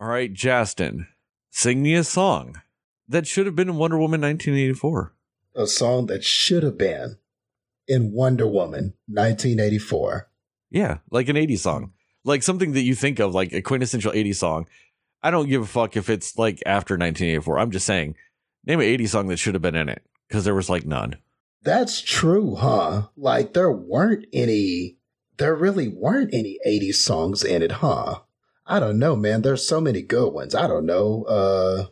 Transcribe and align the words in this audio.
All 0.00 0.06
right, 0.08 0.32
Justin, 0.32 1.08
sing 1.50 1.82
me 1.82 1.94
a 1.94 2.04
song 2.04 2.62
that 3.08 3.26
should 3.26 3.46
have 3.46 3.56
been 3.56 3.68
in 3.68 3.76
Wonder 3.76 3.98
Woman 3.98 4.20
1984. 4.20 5.12
A 5.56 5.66
song 5.66 6.06
that 6.06 6.22
should 6.22 6.62
have 6.62 6.78
been 6.78 7.16
in 7.88 8.12
Wonder 8.12 8.46
Woman 8.46 8.94
1984. 9.08 10.28
Yeah, 10.70 10.98
like 11.10 11.28
an 11.28 11.34
80s 11.34 11.58
song. 11.58 11.94
Like 12.22 12.44
something 12.44 12.72
that 12.72 12.82
you 12.82 12.94
think 12.94 13.18
of, 13.18 13.34
like 13.34 13.52
a 13.52 13.60
quintessential 13.60 14.12
80s 14.12 14.36
song. 14.36 14.68
I 15.20 15.32
don't 15.32 15.48
give 15.48 15.62
a 15.62 15.66
fuck 15.66 15.96
if 15.96 16.08
it's 16.08 16.38
like 16.38 16.62
after 16.64 16.94
1984. 16.94 17.58
I'm 17.58 17.72
just 17.72 17.86
saying, 17.86 18.14
name 18.64 18.78
an 18.78 18.86
80s 18.86 19.08
song 19.08 19.26
that 19.28 19.38
should 19.38 19.54
have 19.54 19.62
been 19.62 19.74
in 19.74 19.88
it 19.88 20.02
because 20.28 20.44
there 20.44 20.54
was 20.54 20.70
like 20.70 20.86
none. 20.86 21.16
That's 21.62 22.00
true, 22.00 22.54
huh? 22.54 23.08
Like 23.16 23.52
there 23.52 23.72
weren't 23.72 24.26
any, 24.32 24.98
there 25.38 25.56
really 25.56 25.88
weren't 25.88 26.32
any 26.32 26.60
80s 26.64 26.94
songs 26.94 27.42
in 27.42 27.62
it, 27.62 27.72
huh? 27.72 28.20
I 28.68 28.78
don't 28.80 28.98
know, 28.98 29.16
man. 29.16 29.40
There's 29.40 29.66
so 29.66 29.80
many 29.80 30.02
good 30.02 30.28
ones. 30.32 30.54
I 30.54 30.66
don't 30.66 30.84
know. 30.84 31.24
Uh, 31.24 31.86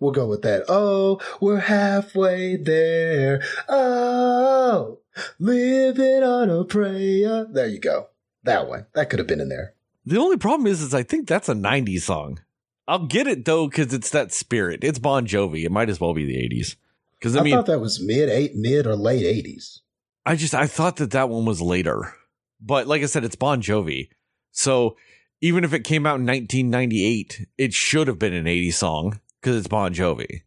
we'll 0.00 0.12
go 0.12 0.26
with 0.26 0.40
that. 0.42 0.64
Oh, 0.66 1.20
we're 1.38 1.60
halfway 1.60 2.56
there. 2.56 3.42
Oh, 3.68 5.00
living 5.38 6.22
on 6.22 6.48
a 6.48 6.64
prayer. 6.64 7.46
There 7.50 7.68
you 7.68 7.78
go. 7.78 8.08
That 8.44 8.68
one. 8.68 8.86
That 8.94 9.10
could 9.10 9.18
have 9.18 9.28
been 9.28 9.42
in 9.42 9.50
there. 9.50 9.74
The 10.06 10.18
only 10.18 10.38
problem 10.38 10.66
is, 10.66 10.80
is 10.80 10.94
I 10.94 11.02
think 11.02 11.28
that's 11.28 11.50
a 11.50 11.54
90s 11.54 12.00
song. 12.00 12.40
I'll 12.86 13.06
get 13.06 13.26
it 13.26 13.44
though 13.44 13.68
because 13.68 13.92
it's 13.92 14.08
that 14.10 14.32
spirit. 14.32 14.82
It's 14.82 14.98
Bon 14.98 15.26
Jovi. 15.26 15.64
It 15.64 15.70
might 15.70 15.90
as 15.90 16.00
well 16.00 16.14
be 16.14 16.24
the 16.24 16.36
80s. 16.36 16.76
Because 17.18 17.36
I, 17.36 17.40
I 17.40 17.42
mean, 17.42 17.54
thought 17.54 17.66
that 17.66 17.80
was 17.80 18.02
mid 18.02 18.30
eight, 18.30 18.54
mid 18.54 18.86
or 18.86 18.96
late 18.96 19.24
80s. 19.24 19.80
I 20.24 20.36
just 20.36 20.54
I 20.54 20.66
thought 20.66 20.96
that 20.96 21.10
that 21.10 21.28
one 21.28 21.44
was 21.44 21.60
later. 21.60 22.14
But 22.62 22.86
like 22.86 23.02
I 23.02 23.06
said, 23.06 23.24
it's 23.24 23.36
Bon 23.36 23.60
Jovi. 23.60 24.08
So 24.52 24.96
even 25.40 25.64
if 25.64 25.72
it 25.72 25.84
came 25.84 26.06
out 26.06 26.18
in 26.20 26.26
1998, 26.26 27.46
it 27.58 27.72
should 27.72 28.08
have 28.08 28.18
been 28.18 28.32
an 28.34 28.44
80s 28.46 28.74
song 28.74 29.20
because 29.40 29.56
it's 29.56 29.68
Bon 29.68 29.92
Jovi. 29.94 30.42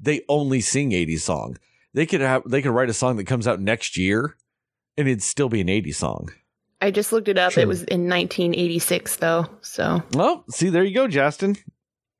They 0.00 0.22
only 0.28 0.60
sing 0.60 0.90
80s 0.90 1.20
song. 1.20 1.58
They 1.94 2.06
could 2.06 2.20
have 2.20 2.42
they 2.48 2.62
could 2.62 2.72
write 2.72 2.88
a 2.90 2.94
song 2.94 3.16
that 3.16 3.26
comes 3.26 3.46
out 3.46 3.60
next 3.60 3.96
year 3.96 4.36
and 4.96 5.06
it'd 5.08 5.22
still 5.22 5.48
be 5.48 5.60
an 5.60 5.68
80s 5.68 5.94
song. 5.96 6.30
I 6.80 6.90
just 6.90 7.12
looked 7.12 7.28
it 7.28 7.38
up. 7.38 7.52
True. 7.52 7.62
It 7.62 7.68
was 7.68 7.82
in 7.84 8.08
1986, 8.08 9.16
though. 9.16 9.46
So 9.60 10.02
Well, 10.14 10.44
see, 10.50 10.68
there 10.70 10.82
you 10.82 10.94
go, 10.94 11.06
Justin. 11.06 11.56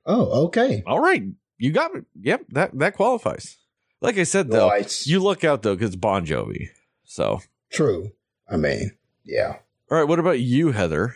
Oh, 0.07 0.47
okay. 0.47 0.83
All 0.87 1.01
right. 1.01 1.25
You 1.59 1.73
got 1.73 1.95
it. 1.95 2.05
Yep, 2.21 2.45
that 2.51 2.79
that 2.79 2.95
qualifies. 2.97 3.57
Like 4.01 4.19
I 4.19 4.25
said 4.25 4.51
though, 4.51 4.69
Right. 4.69 5.07
you 5.07 5.21
look 5.21 5.43
out 5.45 5.63
though 5.63 5.75
because 5.77 5.97
Bon 5.97 6.27
Jovi. 6.27 6.69
So, 7.05 7.41
True. 7.73 8.13
I 8.49 8.57
mean, 8.57 8.93
yeah. 9.25 9.57
all 9.91 9.99
right. 9.99 10.09
What 10.09 10.19
about 10.19 10.41
you, 10.41 10.73
Heather? 10.73 11.15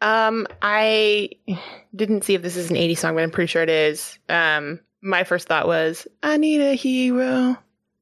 Um, 0.00 0.46
I 0.62 1.30
didn't 1.94 2.24
see 2.24 2.34
if 2.34 2.42
this 2.42 2.56
is 2.56 2.70
an 2.70 2.76
80s 2.76 2.98
song, 2.98 3.14
but 3.14 3.22
I'm 3.22 3.30
pretty 3.30 3.48
sure 3.48 3.62
it 3.62 3.68
is. 3.70 4.18
Um, 4.28 4.80
my 5.00 5.24
first 5.24 5.48
thought 5.48 5.66
was, 5.66 6.06
I 6.22 6.36
need 6.36 6.60
a 6.60 6.74
hero. 6.74 7.56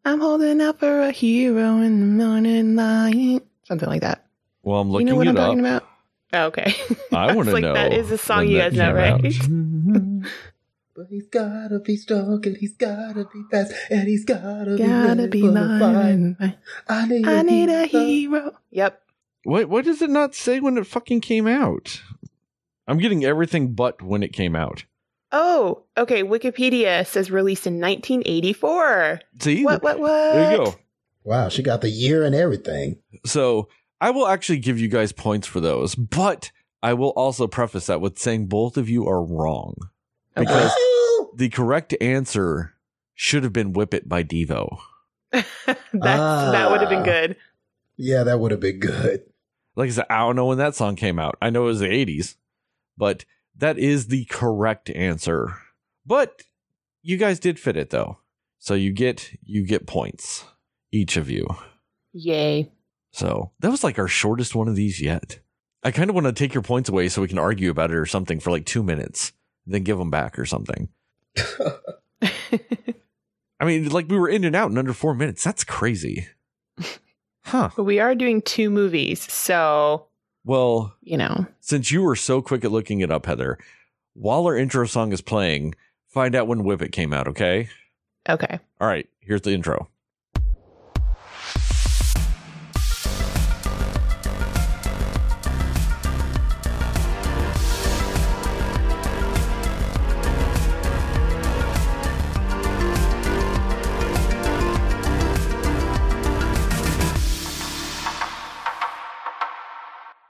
I'm 0.04 0.20
holding 0.20 0.60
out 0.60 0.78
for 0.78 1.00
a 1.02 1.10
hero 1.10 1.78
in 1.78 2.00
the 2.18 2.24
morning 2.24 2.76
light. 2.76 3.40
Something 3.64 3.88
like 3.88 4.02
that. 4.02 4.24
Well, 4.62 4.80
I'm 4.80 4.90
looking 4.90 5.06
You 5.08 5.12
know 5.14 5.18
what 5.18 5.28
I'm 5.28 5.36
up. 5.36 5.42
talking 5.46 5.60
about? 5.60 5.88
Oh, 6.32 6.44
okay. 6.46 6.74
I 7.12 7.34
want 7.34 7.48
to 7.48 7.54
like, 7.54 7.62
know. 7.62 7.74
That 7.74 7.92
is 7.92 8.10
a 8.10 8.18
song 8.18 8.46
you 8.48 8.58
guys 8.58 8.74
know, 8.74 8.92
right? 8.92 9.20
But 10.94 11.08
he's 11.10 11.26
gotta 11.26 11.78
be 11.78 11.94
strong 11.98 12.40
and 12.46 12.56
he's 12.56 12.72
gotta 12.74 13.26
be 13.30 13.42
fast 13.50 13.70
and 13.90 14.08
he's 14.08 14.24
gotta, 14.24 14.78
Gotta 14.78 15.28
be 15.28 15.42
be 15.42 15.48
ready 15.48 15.48
for 15.48 15.50
the 15.52 15.78
fight. 15.78 15.92
mine. 15.92 16.56
I 16.88 17.06
need, 17.06 17.26
I 17.28 17.42
need 17.42 17.68
a 17.68 17.84
hero. 17.84 18.04
hero. 18.06 18.52
Yep. 18.70 19.02
What 19.46 19.68
what 19.68 19.84
does 19.84 20.02
it 20.02 20.10
not 20.10 20.34
say 20.34 20.58
when 20.60 20.76
it 20.76 20.86
fucking 20.86 21.20
came 21.20 21.46
out? 21.46 22.02
I'm 22.88 22.98
getting 22.98 23.24
everything 23.24 23.74
but 23.74 24.02
when 24.02 24.22
it 24.22 24.32
came 24.32 24.56
out. 24.56 24.84
Oh, 25.32 25.82
okay. 25.96 26.22
Wikipedia 26.22 27.06
says 27.06 27.30
released 27.30 27.66
in 27.66 27.80
1984. 27.80 29.20
See, 29.40 29.64
What, 29.64 29.82
what, 29.82 29.98
what? 29.98 30.32
there 30.34 30.50
you 30.52 30.56
go. 30.58 30.74
Wow, 31.24 31.48
she 31.48 31.62
got 31.62 31.80
the 31.80 31.88
year 31.90 32.22
and 32.24 32.34
everything. 32.34 32.98
So 33.24 33.68
I 34.00 34.10
will 34.10 34.28
actually 34.28 34.58
give 34.58 34.78
you 34.78 34.88
guys 34.88 35.10
points 35.12 35.46
for 35.48 35.60
those, 35.60 35.94
but 35.96 36.52
I 36.82 36.94
will 36.94 37.10
also 37.10 37.46
preface 37.48 37.86
that 37.86 38.00
with 38.00 38.18
saying 38.18 38.46
both 38.46 38.76
of 38.76 38.88
you 38.88 39.08
are 39.08 39.22
wrong 39.22 39.74
because 40.36 40.70
Oh! 40.76 41.30
the 41.36 41.48
correct 41.48 41.94
answer 42.00 42.74
should 43.14 43.42
have 43.42 43.52
been 43.52 43.72
"Whip 43.72 43.94
It" 43.94 44.08
by 44.08 44.22
Devo. 44.22 44.78
That's, 45.32 45.74
That 45.92 46.70
would 46.70 46.80
have 46.80 46.90
been 46.90 47.00
Ah. 47.00 47.04
good. 47.04 47.36
yeah, 47.96 48.22
that 48.24 48.38
would 48.38 48.50
have 48.52 48.60
been 48.60 48.78
good. 48.78 49.22
Like 49.76 49.88
I 49.88 49.92
said, 49.92 50.06
I 50.10 50.20
don't 50.20 50.36
know 50.36 50.46
when 50.46 50.58
that 50.58 50.74
song 50.74 50.96
came 50.96 51.18
out. 51.18 51.36
I 51.40 51.50
know 51.50 51.64
it 51.64 51.66
was 51.66 51.80
the 51.80 51.86
80s, 51.86 52.36
but 52.96 53.24
that 53.54 53.78
is 53.78 54.08
the 54.08 54.24
correct 54.24 54.90
answer. 54.90 55.58
But 56.04 56.42
you 57.02 57.16
guys 57.18 57.38
did 57.38 57.60
fit 57.60 57.76
it 57.76 57.90
though. 57.90 58.18
So 58.58 58.74
you 58.74 58.92
get 58.92 59.30
you 59.42 59.64
get 59.64 59.86
points 59.86 60.44
each 60.90 61.16
of 61.16 61.30
you. 61.30 61.46
Yay. 62.12 62.72
So 63.12 63.52
that 63.60 63.70
was 63.70 63.84
like 63.84 63.98
our 63.98 64.08
shortest 64.08 64.54
one 64.54 64.68
of 64.68 64.76
these 64.76 65.00
yet. 65.00 65.40
I 65.82 65.90
kind 65.90 66.10
of 66.10 66.14
want 66.14 66.26
to 66.26 66.32
take 66.32 66.52
your 66.52 66.62
points 66.62 66.88
away 66.88 67.08
so 67.08 67.22
we 67.22 67.28
can 67.28 67.38
argue 67.38 67.70
about 67.70 67.90
it 67.90 67.96
or 67.96 68.06
something 68.06 68.40
for 68.40 68.50
like 68.50 68.66
2 68.66 68.82
minutes, 68.82 69.32
then 69.66 69.84
give 69.84 69.98
them 69.98 70.10
back 70.10 70.38
or 70.38 70.44
something. 70.44 70.88
I 73.60 73.64
mean, 73.64 73.88
like 73.90 74.08
we 74.08 74.18
were 74.18 74.28
in 74.28 74.44
and 74.44 74.56
out 74.56 74.70
in 74.70 74.78
under 74.78 74.92
4 74.92 75.14
minutes. 75.14 75.44
That's 75.44 75.64
crazy. 75.64 76.26
Huh. 77.46 77.70
but 77.76 77.84
we 77.84 78.00
are 78.00 78.14
doing 78.14 78.42
two 78.42 78.70
movies, 78.70 79.20
so, 79.32 80.06
Well, 80.44 80.94
you 81.00 81.16
know. 81.16 81.46
since 81.60 81.90
you 81.90 82.02
were 82.02 82.16
so 82.16 82.42
quick 82.42 82.64
at 82.64 82.72
looking 82.72 83.00
it 83.00 83.10
up, 83.10 83.26
Heather, 83.26 83.56
while 84.14 84.44
our 84.46 84.56
intro 84.56 84.86
song 84.86 85.12
is 85.12 85.20
playing, 85.20 85.74
find 86.08 86.34
out 86.34 86.48
when 86.48 86.64
Whip 86.64 86.82
It 86.82 86.92
came 86.92 87.12
out, 87.12 87.28
okay? 87.28 87.68
Okay. 88.28 88.58
All 88.80 88.88
right, 88.88 89.08
here's 89.20 89.42
the 89.42 89.52
intro. 89.52 89.88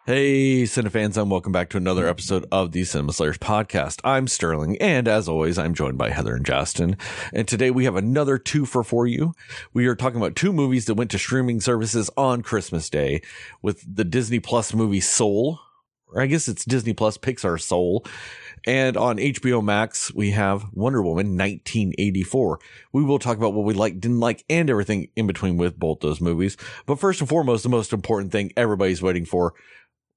Hey, 0.06 0.62
Cinefans, 0.62 1.17
and 1.17 1.33
welcome 1.33 1.50
back 1.50 1.69
to 1.71 1.78
another 1.78 2.06
episode 2.06 2.47
of 2.53 2.71
the 2.71 2.84
Cinema 2.84 3.12
Slayers 3.12 3.39
podcast. 3.39 4.00
I'm 4.05 4.28
Sterling, 4.28 4.81
and 4.81 5.09
as 5.09 5.28
always, 5.28 5.59
I'm 5.59 5.75
joined 5.75 5.99
by 5.99 6.11
Heather 6.11 6.37
and 6.37 6.47
Justin. 6.47 6.97
And 7.33 7.49
today 7.49 7.72
we 7.72 7.87
have 7.87 7.97
another 7.97 8.39
two 8.39 8.66
for 8.66 8.84
for 8.84 9.09
you. 9.09 9.34
We 9.75 9.89
are 9.89 9.97
talking 9.97 10.19
about 10.21 10.37
two 10.37 10.53
movies 10.53 10.84
that 10.84 10.95
went 10.95 11.11
to 11.11 11.19
streaming 11.19 11.61
services 11.61 12.09
on 12.16 12.43
Christmas 12.43 12.89
Day 12.89 13.21
with 13.62 13.83
the 13.84 14.05
Disney 14.05 14.39
Plus 14.39 14.72
movie 14.72 15.00
Soul, 15.00 15.59
or 16.06 16.22
I 16.22 16.27
guess 16.27 16.47
it's 16.47 16.65
Disney 16.65 16.93
Plus 16.93 17.19
Pixar 17.19 17.61
Soul. 17.61 18.06
And 18.65 18.97
on 18.97 19.16
HBO 19.16 19.61
Max, 19.62 20.15
we 20.15 20.31
have 20.31 20.66
Wonder 20.72 21.03
Woman 21.03 21.37
1984. 21.37 22.61
We 22.93 23.03
will 23.03 23.19
talk 23.19 23.39
about 23.39 23.55
what 23.55 23.65
we 23.65 23.75
like, 23.75 23.99
didn't 23.99 24.21
like, 24.21 24.45
and 24.49 24.71
everything 24.71 25.09
in 25.16 25.27
between 25.27 25.56
with 25.56 25.77
both 25.77 25.99
those 25.99 26.21
movies. 26.21 26.56
But 26.87 27.00
first 27.00 27.21
and 27.21 27.28
foremost, 27.28 27.65
the 27.65 27.69
most 27.71 27.93
important 27.93 28.31
thing 28.31 28.53
everybody's 28.56 29.03
waiting 29.03 29.25
for 29.25 29.55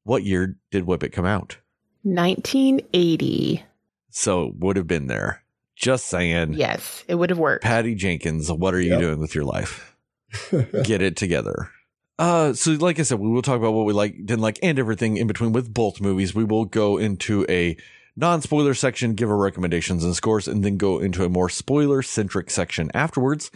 what 0.10 0.24
year 0.24 0.58
did 0.72 0.86
Whip 0.86 1.04
It 1.04 1.10
come 1.10 1.26
out? 1.26 1.58
1980. 2.04 3.64
So 4.10 4.48
it 4.48 4.56
would 4.56 4.76
have 4.76 4.88
been 4.88 5.08
there. 5.08 5.44
Just 5.76 6.08
saying. 6.08 6.54
Yes, 6.54 7.04
it 7.08 7.16
would 7.16 7.30
have 7.30 7.40
worked. 7.40 7.64
Patty 7.64 7.96
Jenkins, 7.96 8.52
what 8.52 8.74
are 8.74 8.82
you 8.82 8.92
Yep. 8.92 9.00
doing 9.00 9.20
with 9.20 9.34
your 9.34 9.46
life? 9.46 9.96
Get 10.84 11.02
it 11.02 11.16
together. 11.16 11.70
Uh, 12.18 12.52
so 12.54 12.72
like 12.72 13.00
I 13.00 13.04
said, 13.04 13.20
we 13.20 13.30
will 13.30 13.42
talk 13.42 13.58
about 13.58 13.74
what 13.74 13.86
we 13.86 13.94
like, 13.94 14.16
didn't 14.18 14.42
like, 14.42 14.60
and 14.62 14.78
everything 14.78 15.16
in 15.16 15.28
between 15.28 15.54
with 15.54 15.74
both 15.74 16.02
movies. 16.02 16.36
We 16.36 16.44
will 16.44 16.66
go 16.66 16.98
into 16.98 17.46
a 17.48 17.78
non-spoiler 18.18 18.74
section, 18.74 19.14
give 19.14 19.30
our 19.30 19.38
recommendations 19.38 20.04
and 20.04 20.14
scores, 20.16 20.48
and 20.48 20.66
then 20.66 20.76
go 20.76 21.00
into 21.00 21.24
a 21.24 21.30
more 21.30 21.48
spoiler-centric 21.48 22.50
section 22.52 22.92
afterwards. 22.94 23.50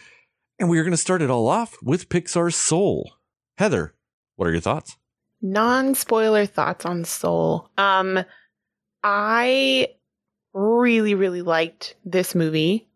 And 0.60 0.70
we 0.70 0.80
are 0.80 0.84
going 0.84 0.92
to 0.92 0.98
start 0.98 1.22
it 1.22 1.30
all 1.30 1.48
off 1.50 1.76
with 1.84 2.08
Pixar's 2.08 2.56
Soul. 2.56 3.14
Heather, 3.58 3.96
what 4.38 4.48
are 4.48 4.52
your 4.52 4.62
thoughts? 4.62 4.96
Non-spoiler 5.44 6.46
thoughts 6.48 6.86
on 6.86 7.06
soul. 7.06 7.70
Um 7.78 8.24
i 9.04 9.88
really 10.54 11.14
really 11.14 11.42
liked 11.42 11.96
this 12.06 12.34
movie. 12.34 12.88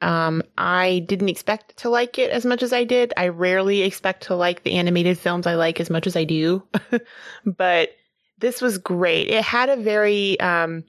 Um 0.00 0.42
i 0.56 1.04
didn't 1.08 1.28
expect 1.28 1.76
to 1.78 1.90
like 1.90 2.18
it 2.18 2.30
as 2.30 2.46
much 2.46 2.62
as 2.62 2.72
i 2.72 2.84
did. 2.84 3.12
I 3.16 3.28
rarely 3.28 3.82
expect 3.82 4.24
to 4.24 4.36
like 4.36 4.62
the 4.62 4.74
animated 4.74 5.18
films 5.18 5.46
i 5.46 5.54
like 5.56 5.80
as 5.80 5.90
much 5.90 6.06
as 6.06 6.16
i 6.16 6.24
do. 6.24 6.62
But 7.44 7.90
this 8.38 8.60
was 8.60 8.78
great. 8.78 9.28
It 9.28 9.42
had 9.42 9.68
a 9.68 9.76
very 9.76 10.38
um 10.40 10.84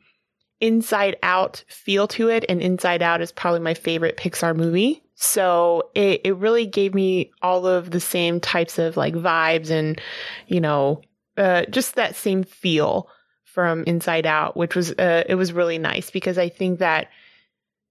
inside 0.60 1.18
out 1.22 1.64
feel 1.68 2.08
to 2.08 2.30
it 2.30 2.44
and 2.50 2.62
inside 2.62 3.02
out 3.02 3.22
is 3.22 3.32
probably 3.32 3.60
my 3.60 3.74
favorite 3.74 4.18
pixar 4.18 4.56
movie. 4.56 5.04
So 5.16 5.90
it, 5.96 6.22
it 6.24 6.36
really 6.36 6.68
gave 6.68 6.94
me 6.94 7.32
all 7.42 7.66
of 7.66 7.90
the 7.92 8.00
same 8.00 8.40
types 8.40 8.78
of 8.78 8.98
like 8.98 9.16
vibes 9.16 9.72
and 9.72 10.00
you 10.48 10.62
know 10.62 11.02
uh, 11.38 11.66
just 11.66 11.96
that 11.96 12.16
same 12.16 12.44
feel 12.44 13.10
from 13.44 13.84
Inside 13.86 14.26
Out, 14.26 14.56
which 14.56 14.76
was 14.76 14.92
uh, 14.92 15.24
it 15.28 15.36
was 15.36 15.54
really 15.54 15.78
nice 15.78 16.12
because 16.12 16.38
I 16.38 16.50
think 16.50 16.80
that 16.80 17.10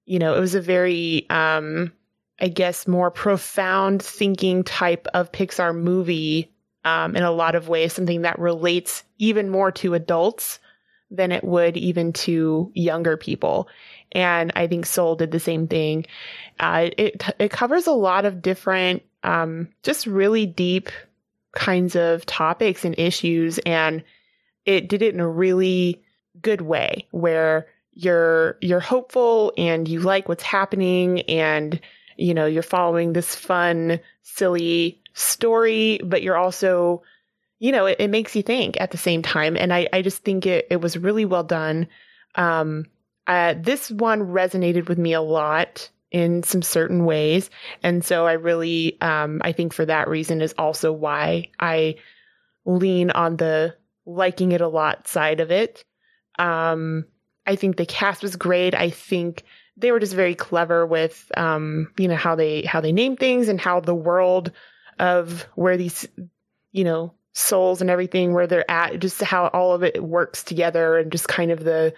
you 0.05 0.19
know 0.19 0.37
it 0.37 0.41
was 0.41 0.55
a 0.55 0.61
very 0.61 1.27
um, 1.31 1.93
I 2.41 2.49
guess 2.49 2.87
more 2.87 3.11
profound 3.11 4.03
thinking 4.03 4.65
type 4.65 5.09
of 5.15 5.33
Pixar 5.33 5.75
movie 5.75 6.53
um, 6.85 7.17
in 7.17 7.25
a 7.25 7.33
lot 7.33 7.57
of 7.57 7.69
ways, 7.69 7.93
something 7.93 8.23
that 8.23 8.39
relates 8.39 9.03
even 9.19 9.51
more 9.51 9.73
to 9.73 9.95
adults 9.95 10.61
than 11.11 11.33
it 11.33 11.43
would 11.43 11.77
even 11.77 12.13
to 12.13 12.71
younger 12.75 13.17
people. 13.17 13.69
And 14.13 14.53
I 14.55 14.67
think 14.67 14.87
Soul 14.87 15.17
did 15.17 15.31
the 15.31 15.41
same 15.41 15.67
thing. 15.67 16.07
Uh, 16.61 16.91
it 16.97 17.23
it 17.39 17.51
covers 17.51 17.87
a 17.87 17.93
lot 17.93 18.25
of 18.25 18.41
different, 18.41 19.03
um, 19.23 19.69
just 19.83 20.07
really 20.07 20.47
deep 20.47 20.91
kinds 21.57 21.97
of 21.97 22.25
topics 22.27 22.85
and 22.85 22.95
issues, 22.99 23.59
and 23.59 24.05
it 24.65 24.89
did 24.89 25.03
it 25.03 25.15
in 25.15 25.21
a 25.21 25.29
really 25.29 26.03
good 26.41 26.61
way 26.61 27.07
where 27.11 27.67
you're 27.93 28.59
you're 28.61 28.79
hopeful 28.79 29.53
and 29.57 29.89
you 29.89 30.01
like 30.01 30.29
what's 30.29 30.43
happening 30.43 31.23
and 31.23 31.81
you 32.19 32.35
know 32.35 32.45
you're 32.45 32.63
following 32.63 33.15
this 33.15 33.35
fun 33.35 33.99
silly 34.23 35.01
story 35.15 35.99
but 36.05 36.23
you're 36.23 36.37
also 36.37 37.03
you 37.59 37.73
know 37.73 37.87
it, 37.87 37.97
it 37.99 38.09
makes 38.09 38.37
you 38.37 38.43
think 38.43 38.79
at 38.79 38.91
the 38.91 38.99
same 38.99 39.23
time 39.23 39.57
and 39.57 39.73
i 39.73 39.89
i 39.95 40.03
just 40.03 40.23
think 40.25 40.45
it 40.45 40.67
it 40.71 40.81
was 40.81 40.99
really 40.99 41.25
well 41.25 41.45
done. 41.45 41.89
Um 42.35 42.85
uh, 43.27 43.55
this 43.59 43.91
one 43.91 44.21
resonated 44.21 44.89
with 44.89 44.99
me 44.99 45.13
a 45.13 45.21
lot 45.21 45.89
in 46.11 46.43
some 46.43 46.63
certain 46.63 47.05
ways. 47.05 47.51
And 47.83 48.05
so 48.05 48.27
I 48.27 48.33
really, 48.35 49.01
um, 49.01 49.41
I 49.45 49.53
think 49.53 49.73
for 49.73 49.85
that 49.85 50.09
reason 50.09 50.41
is 50.41 50.55
also 50.57 50.93
why 50.93 51.51
I 51.59 51.97
lean 52.65 53.11
on 53.11 53.37
the 53.37 53.75
liking 54.07 54.53
it 54.53 54.61
a 54.61 54.69
lot 54.69 55.09
side 55.09 55.41
of 55.41 55.51
it. 55.51 55.85
Um, 56.39 57.07
I 57.45 57.57
think 57.57 57.77
the 57.77 57.87
cast 57.87 58.23
was 58.23 58.37
great. 58.37 58.75
I 58.75 58.91
think 58.91 59.43
they 59.77 59.93
were 59.93 60.01
just 60.01 60.15
very 60.15 60.35
clever 60.35 60.87
with, 60.87 61.31
um, 61.37 61.93
you 61.99 62.09
know, 62.09 62.17
how 62.17 62.35
they, 62.35 62.63
how 62.63 62.81
they 62.81 62.93
name 62.93 63.17
things 63.17 63.49
and 63.49 63.61
how 63.61 63.81
the 63.81 63.95
world 63.95 64.53
of 64.99 65.43
where 65.55 65.77
these, 65.77 66.09
you 66.73 66.85
know, 66.85 67.13
souls 67.35 67.81
and 67.81 67.91
everything, 67.91 68.33
where 68.33 68.47
they're 68.47 68.71
at, 68.71 68.99
just 69.01 69.21
how 69.23 69.49
all 69.49 69.75
of 69.75 69.83
it 69.83 70.03
works 70.03 70.43
together 70.43 70.97
and 70.97 71.13
just 71.13 71.29
kind 71.29 71.51
of 71.51 71.63
the, 71.65 71.93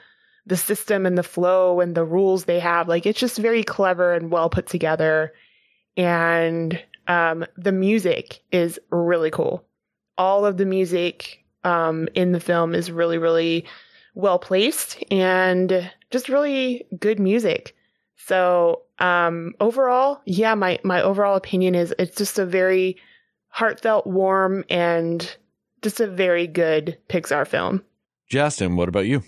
the 0.49 0.57
system 0.57 1.07
and 1.07 1.17
the 1.17 1.23
flow 1.23 1.81
and 1.81 1.95
the 1.95 2.05
rules 2.05 2.45
they 2.45 2.59
have. 2.59 2.89
Like 2.89 3.07
it's 3.07 3.21
just 3.21 3.39
very 3.39 3.63
clever 3.63 4.15
and 4.15 4.31
well 4.31 4.51
put 4.51 4.67
together. 4.67 5.33
And 5.97 6.83
um, 7.07 7.45
the 7.57 7.73
music 7.73 8.41
is 8.51 8.81
really 8.91 9.31
cool. 9.31 9.65
All 10.17 10.45
of 10.47 10.57
the 10.57 10.67
music 10.67 11.45
um, 11.65 12.09
in 12.15 12.33
the 12.33 12.41
film 12.41 12.75
is 12.75 12.91
really, 12.91 13.19
really 13.19 13.67
well 14.15 14.39
placed 14.39 15.03
and 15.11 15.91
just 16.11 16.29
really 16.29 16.87
good 16.99 17.21
music. 17.21 17.77
So 18.17 18.83
um, 18.99 19.55
overall, 19.61 20.21
yeah, 20.25 20.55
my 20.55 20.79
my 20.83 21.03
overall 21.03 21.37
opinion 21.37 21.75
is 21.75 21.95
it's 21.99 22.17
just 22.17 22.39
a 22.39 22.47
very 22.47 22.97
heartfelt, 23.49 24.07
warm, 24.07 24.65
and 24.69 25.37
just 25.83 26.01
a 26.01 26.07
very 26.07 26.47
good 26.47 26.99
Pixar 27.09 27.47
film. 27.47 27.83
Justin, 28.29 28.77
what 28.77 28.89
about 28.89 29.07
you? 29.07 29.23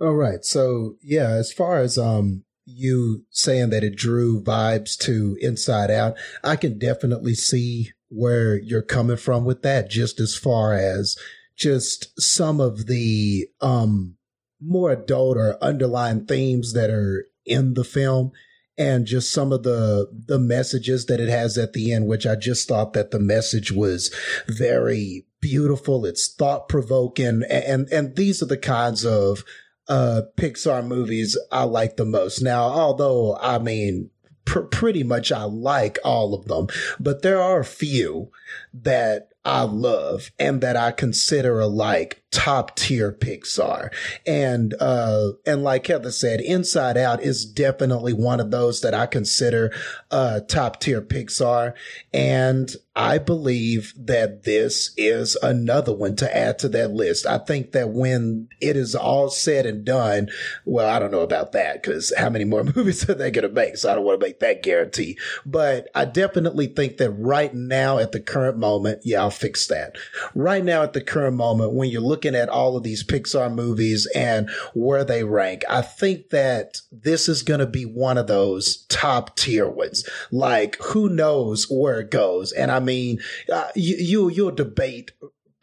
All 0.00 0.14
right. 0.14 0.44
So 0.44 0.96
yeah, 1.02 1.30
as 1.30 1.52
far 1.52 1.78
as 1.78 1.98
um 1.98 2.44
you 2.64 3.24
saying 3.30 3.70
that 3.70 3.84
it 3.84 3.96
drew 3.96 4.42
vibes 4.42 4.96
to 4.98 5.36
Inside 5.40 5.90
Out, 5.90 6.16
I 6.44 6.56
can 6.56 6.78
definitely 6.78 7.34
see 7.34 7.92
where 8.08 8.56
you're 8.56 8.82
coming 8.82 9.16
from 9.16 9.44
with 9.44 9.62
that, 9.62 9.90
just 9.90 10.20
as 10.20 10.36
far 10.36 10.74
as 10.74 11.16
just 11.56 12.20
some 12.20 12.60
of 12.60 12.86
the 12.86 13.48
um 13.60 14.16
more 14.60 14.90
adult 14.90 15.36
or 15.36 15.62
underlying 15.62 16.24
themes 16.24 16.72
that 16.72 16.90
are 16.90 17.26
in 17.44 17.74
the 17.74 17.84
film 17.84 18.32
and 18.78 19.06
just 19.06 19.32
some 19.32 19.52
of 19.52 19.62
the 19.64 20.08
the 20.26 20.38
messages 20.38 21.06
that 21.06 21.20
it 21.20 21.28
has 21.28 21.58
at 21.58 21.72
the 21.72 21.92
end 21.92 22.06
which 22.06 22.26
i 22.26 22.34
just 22.34 22.68
thought 22.68 22.92
that 22.92 23.10
the 23.10 23.18
message 23.18 23.70
was 23.72 24.14
very 24.46 25.26
beautiful 25.40 26.06
it's 26.06 26.32
thought 26.32 26.68
provoking 26.68 27.42
and 27.50 27.88
and 27.92 28.16
these 28.16 28.42
are 28.42 28.46
the 28.46 28.56
kinds 28.56 29.04
of 29.04 29.44
uh, 29.88 30.22
Pixar 30.36 30.86
movies 30.86 31.38
I 31.50 31.64
like 31.64 31.96
the 31.96 32.04
most. 32.04 32.42
Now, 32.42 32.64
although 32.64 33.36
I 33.36 33.58
mean, 33.58 34.10
pr- 34.44 34.60
pretty 34.60 35.02
much 35.02 35.32
I 35.32 35.44
like 35.44 35.98
all 36.04 36.34
of 36.34 36.46
them, 36.46 36.68
but 37.00 37.22
there 37.22 37.40
are 37.40 37.60
a 37.60 37.64
few 37.64 38.30
that 38.72 39.30
I 39.44 39.62
love 39.62 40.30
and 40.38 40.60
that 40.60 40.76
I 40.76 40.92
consider 40.92 41.60
a 41.60 41.66
like 41.66 42.21
top 42.32 42.74
tier 42.74 43.12
Pixar. 43.12 43.90
And, 44.26 44.74
uh, 44.80 45.32
and 45.46 45.62
like 45.62 45.86
Heather 45.86 46.10
said, 46.10 46.40
Inside 46.40 46.96
Out 46.96 47.22
is 47.22 47.44
definitely 47.44 48.12
one 48.12 48.40
of 48.40 48.50
those 48.50 48.80
that 48.80 48.94
I 48.94 49.06
consider, 49.06 49.72
uh, 50.10 50.40
top 50.40 50.80
tier 50.80 51.00
Pixar. 51.00 51.74
And 52.12 52.74
I 52.94 53.16
believe 53.16 53.94
that 53.96 54.42
this 54.44 54.92
is 54.98 55.36
another 55.42 55.94
one 55.94 56.14
to 56.16 56.36
add 56.36 56.58
to 56.58 56.68
that 56.70 56.90
list. 56.90 57.26
I 57.26 57.38
think 57.38 57.72
that 57.72 57.88
when 57.88 58.48
it 58.60 58.76
is 58.76 58.94
all 58.94 59.30
said 59.30 59.64
and 59.64 59.82
done, 59.82 60.28
well, 60.66 60.88
I 60.94 60.98
don't 60.98 61.10
know 61.10 61.20
about 61.20 61.52
that 61.52 61.82
because 61.82 62.12
how 62.18 62.28
many 62.28 62.44
more 62.44 62.64
movies 62.76 63.08
are 63.08 63.14
they 63.14 63.30
going 63.30 63.48
to 63.48 63.54
make? 63.54 63.78
So 63.78 63.90
I 63.90 63.94
don't 63.94 64.04
want 64.04 64.20
to 64.20 64.26
make 64.26 64.40
that 64.40 64.62
guarantee, 64.62 65.18
but 65.46 65.88
I 65.94 66.04
definitely 66.04 66.66
think 66.66 66.98
that 66.98 67.10
right 67.12 67.54
now 67.54 67.96
at 67.98 68.12
the 68.12 68.20
current 68.20 68.58
moment, 68.58 69.00
yeah, 69.04 69.22
I'll 69.22 69.30
fix 69.30 69.66
that. 69.68 69.96
Right 70.34 70.64
now 70.64 70.82
at 70.82 70.92
the 70.92 71.00
current 71.00 71.36
moment, 71.36 71.72
when 71.72 71.88
you're 71.88 72.02
looking 72.02 72.21
at 72.24 72.48
all 72.48 72.76
of 72.76 72.82
these 72.82 73.04
Pixar 73.04 73.52
movies 73.52 74.08
and 74.14 74.48
where 74.74 75.04
they 75.04 75.24
rank, 75.24 75.62
I 75.68 75.82
think 75.82 76.30
that 76.30 76.80
this 76.90 77.28
is 77.28 77.42
going 77.42 77.60
to 77.60 77.66
be 77.66 77.84
one 77.84 78.18
of 78.18 78.26
those 78.26 78.84
top 78.86 79.36
tier 79.36 79.68
ones. 79.68 80.08
Like 80.30 80.76
who 80.80 81.08
knows 81.08 81.66
where 81.70 82.00
it 82.00 82.10
goes. 82.10 82.52
And 82.52 82.70
I 82.70 82.80
mean, 82.80 83.20
uh, 83.52 83.68
you, 83.74 83.96
you 83.96 84.30
you'll 84.30 84.50
debate 84.52 85.12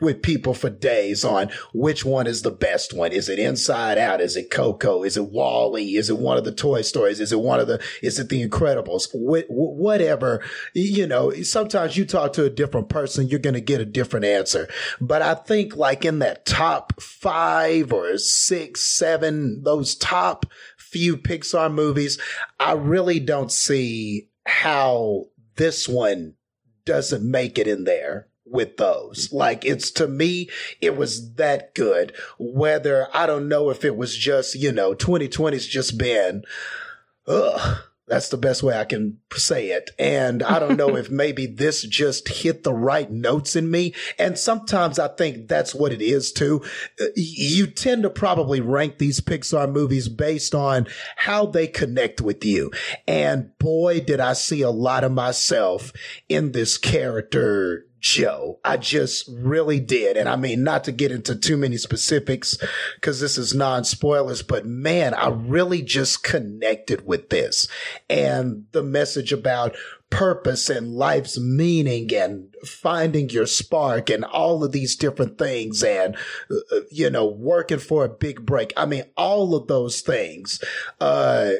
with 0.01 0.22
people 0.22 0.54
for 0.54 0.69
days 0.69 1.25
on 1.25 1.50
which 1.74 2.06
one 2.06 2.28
is 2.28 2.42
the 2.42 2.51
best 2.51 2.94
one. 2.94 3.12
Is 3.12 3.28
it 3.30 3.40
Inside 3.40 3.98
Out? 3.98 4.22
Is 4.22 4.38
it 4.38 4.50
Coco? 4.50 5.04
Is 5.04 5.18
it 5.18 5.30
WALL-E? 5.30 5.98
Is 5.98 6.10
it 6.10 6.18
one 6.18 6.38
of 6.38 6.46
the 6.46 6.54
Toy 6.54 6.81
Stories? 6.81 7.19
Is 7.19 7.31
it 7.31 7.40
one 7.40 7.60
of 7.60 7.68
the, 7.68 7.81
is 8.01 8.19
it 8.19 8.30
the 8.30 8.48
Incredibles? 8.48 9.10
Wh- 9.12 9.50
whatever. 9.50 10.42
You 10.74 11.06
know, 11.06 11.31
sometimes 11.44 11.98
you 11.98 12.06
talk 12.06 12.34
to 12.34 12.46
a 12.46 12.50
different 12.50 12.90
person, 12.90 13.28
you're 13.28 13.40
going 13.40 13.56
to 13.56 13.62
get 13.62 13.81
a 13.81 13.86
different 13.86 14.25
answer. 14.25 14.69
But 15.01 15.22
I 15.22 15.34
think 15.36 15.75
like 15.75 16.06
in 16.06 16.19
that 16.19 16.45
top 16.45 17.02
five 17.02 17.92
or 17.92 18.18
six, 18.18 18.81
seven, 18.81 19.63
those 19.63 19.95
top 19.95 20.45
few 20.78 21.18
Pixar 21.18 21.72
movies, 21.74 22.18
I 22.60 22.73
really 22.73 23.19
don't 23.19 23.52
see 23.52 24.30
how 24.45 25.26
this 25.56 25.88
one 25.88 26.35
doesn't 26.85 27.30
make 27.30 27.59
it 27.59 27.68
in 27.68 27.83
there 27.83 28.29
with 28.49 28.77
those. 28.77 29.31
Like 29.31 29.65
it's 29.65 29.91
to 29.91 30.07
me, 30.07 30.49
it 30.81 30.97
was 30.97 31.35
that 31.35 31.75
good. 31.75 32.13
Whether 32.37 33.07
I 33.13 33.25
don't 33.25 33.47
know 33.47 33.69
if 33.69 33.85
it 33.85 33.95
was 33.95 34.15
just, 34.15 34.56
you 34.56 34.71
know, 34.71 34.94
2020's 34.94 35.68
just 35.68 35.97
been, 35.97 36.44
ugh, 37.27 37.83
that's 38.09 38.29
the 38.29 38.37
best 38.37 38.63
way 38.63 38.75
I 38.75 38.85
can 38.85 39.19
say 39.33 39.69
it. 39.69 39.91
And 39.99 40.41
I 40.41 40.57
don't 40.57 40.77
know 40.77 40.95
if 40.97 41.09
maybe 41.09 41.45
this 41.45 41.83
just 41.83 42.27
hit 42.27 42.63
the 42.63 42.73
right 42.73 43.09
notes 43.09 43.56
in 43.56 43.69
me. 43.69 43.94
And 44.18 44.37
sometimes 44.37 44.99
I 44.99 45.07
think 45.09 45.47
that's 45.47 45.75
what 45.75 45.94
it 45.94 46.01
is 46.01 46.31
too. 46.31 46.61
Uh, 46.99 47.06
you 47.15 47.68
tend 47.68 48.03
to 48.03 48.09
probably 48.09 48.59
rank 48.59 48.97
these 48.97 49.21
Pixar 49.21 49.71
movies 49.71 50.09
based 50.09 50.56
on 50.56 50.87
how 51.15 51.45
they 51.45 51.68
connect 51.68 52.19
with 52.19 52.44
you. 52.44 52.71
And 53.07 53.57
boy, 53.59 54.01
did 54.01 54.19
I 54.19 54.33
see 54.33 54.63
a 54.63 54.71
lot 54.71 55.03
of 55.03 55.11
myself 55.11 55.94
in 56.27 56.51
this 56.51 56.77
character 56.77 57.85
Joe. 57.99 58.59
I 58.63 58.77
just 58.77 59.29
really 59.31 59.79
did. 59.79 60.18
And 60.18 60.29
I 60.29 60.35
mean, 60.35 60.63
not 60.63 60.83
to 60.85 60.91
get 60.91 61.11
into 61.11 61.35
too 61.35 61.57
many 61.57 61.77
specifics 61.77 62.57
because 62.95 63.19
this 63.19 63.37
is 63.37 63.53
non 63.53 63.83
spoilers, 63.83 64.41
but 64.41 64.65
man, 64.65 65.13
I 65.13 65.29
really 65.29 65.81
just 65.81 66.23
connected 66.23 67.06
with 67.06 67.29
this 67.29 67.68
and 68.09 68.65
the 68.71 68.83
message 68.83 69.31
about 69.31 69.75
purpose 70.09 70.69
and 70.69 70.95
life's 70.95 71.39
meaning 71.39 72.13
and 72.13 72.53
finding 72.65 73.29
your 73.29 73.45
spark 73.45 74.09
and 74.09 74.25
all 74.25 74.63
of 74.63 74.71
these 74.71 74.95
different 74.95 75.37
things 75.37 75.83
and, 75.83 76.15
uh, 76.49 76.79
you 76.91 77.09
know, 77.09 77.27
working 77.27 77.77
for 77.77 78.06
a 78.06 78.09
big 78.09 78.45
break. 78.45 78.73
I 78.75 78.85
mean, 78.85 79.03
all 79.15 79.56
of 79.56 79.68
those 79.68 80.01
things, 80.01 80.63
uh, 80.99 81.51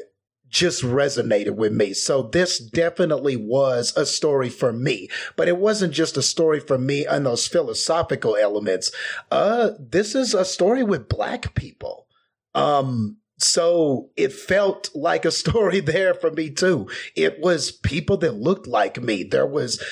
just 0.50 0.82
resonated 0.82 1.54
with 1.56 1.72
me. 1.72 1.94
So 1.94 2.22
this 2.22 2.58
definitely 2.58 3.36
was 3.36 3.96
a 3.96 4.04
story 4.04 4.48
for 4.48 4.72
me, 4.72 5.08
but 5.36 5.48
it 5.48 5.56
wasn't 5.56 5.94
just 5.94 6.16
a 6.16 6.22
story 6.22 6.60
for 6.60 6.76
me 6.76 7.06
on 7.06 7.24
those 7.24 7.46
philosophical 7.46 8.36
elements. 8.36 8.90
Uh, 9.30 9.70
this 9.78 10.14
is 10.14 10.34
a 10.34 10.44
story 10.44 10.82
with 10.82 11.08
black 11.08 11.54
people. 11.54 12.06
Um, 12.54 13.18
so 13.38 14.10
it 14.16 14.32
felt 14.32 14.90
like 14.94 15.24
a 15.24 15.30
story 15.30 15.80
there 15.80 16.14
for 16.14 16.30
me 16.30 16.50
too. 16.50 16.88
It 17.14 17.40
was 17.40 17.70
people 17.70 18.16
that 18.18 18.34
looked 18.34 18.66
like 18.66 19.00
me. 19.00 19.22
There 19.22 19.46
was, 19.46 19.82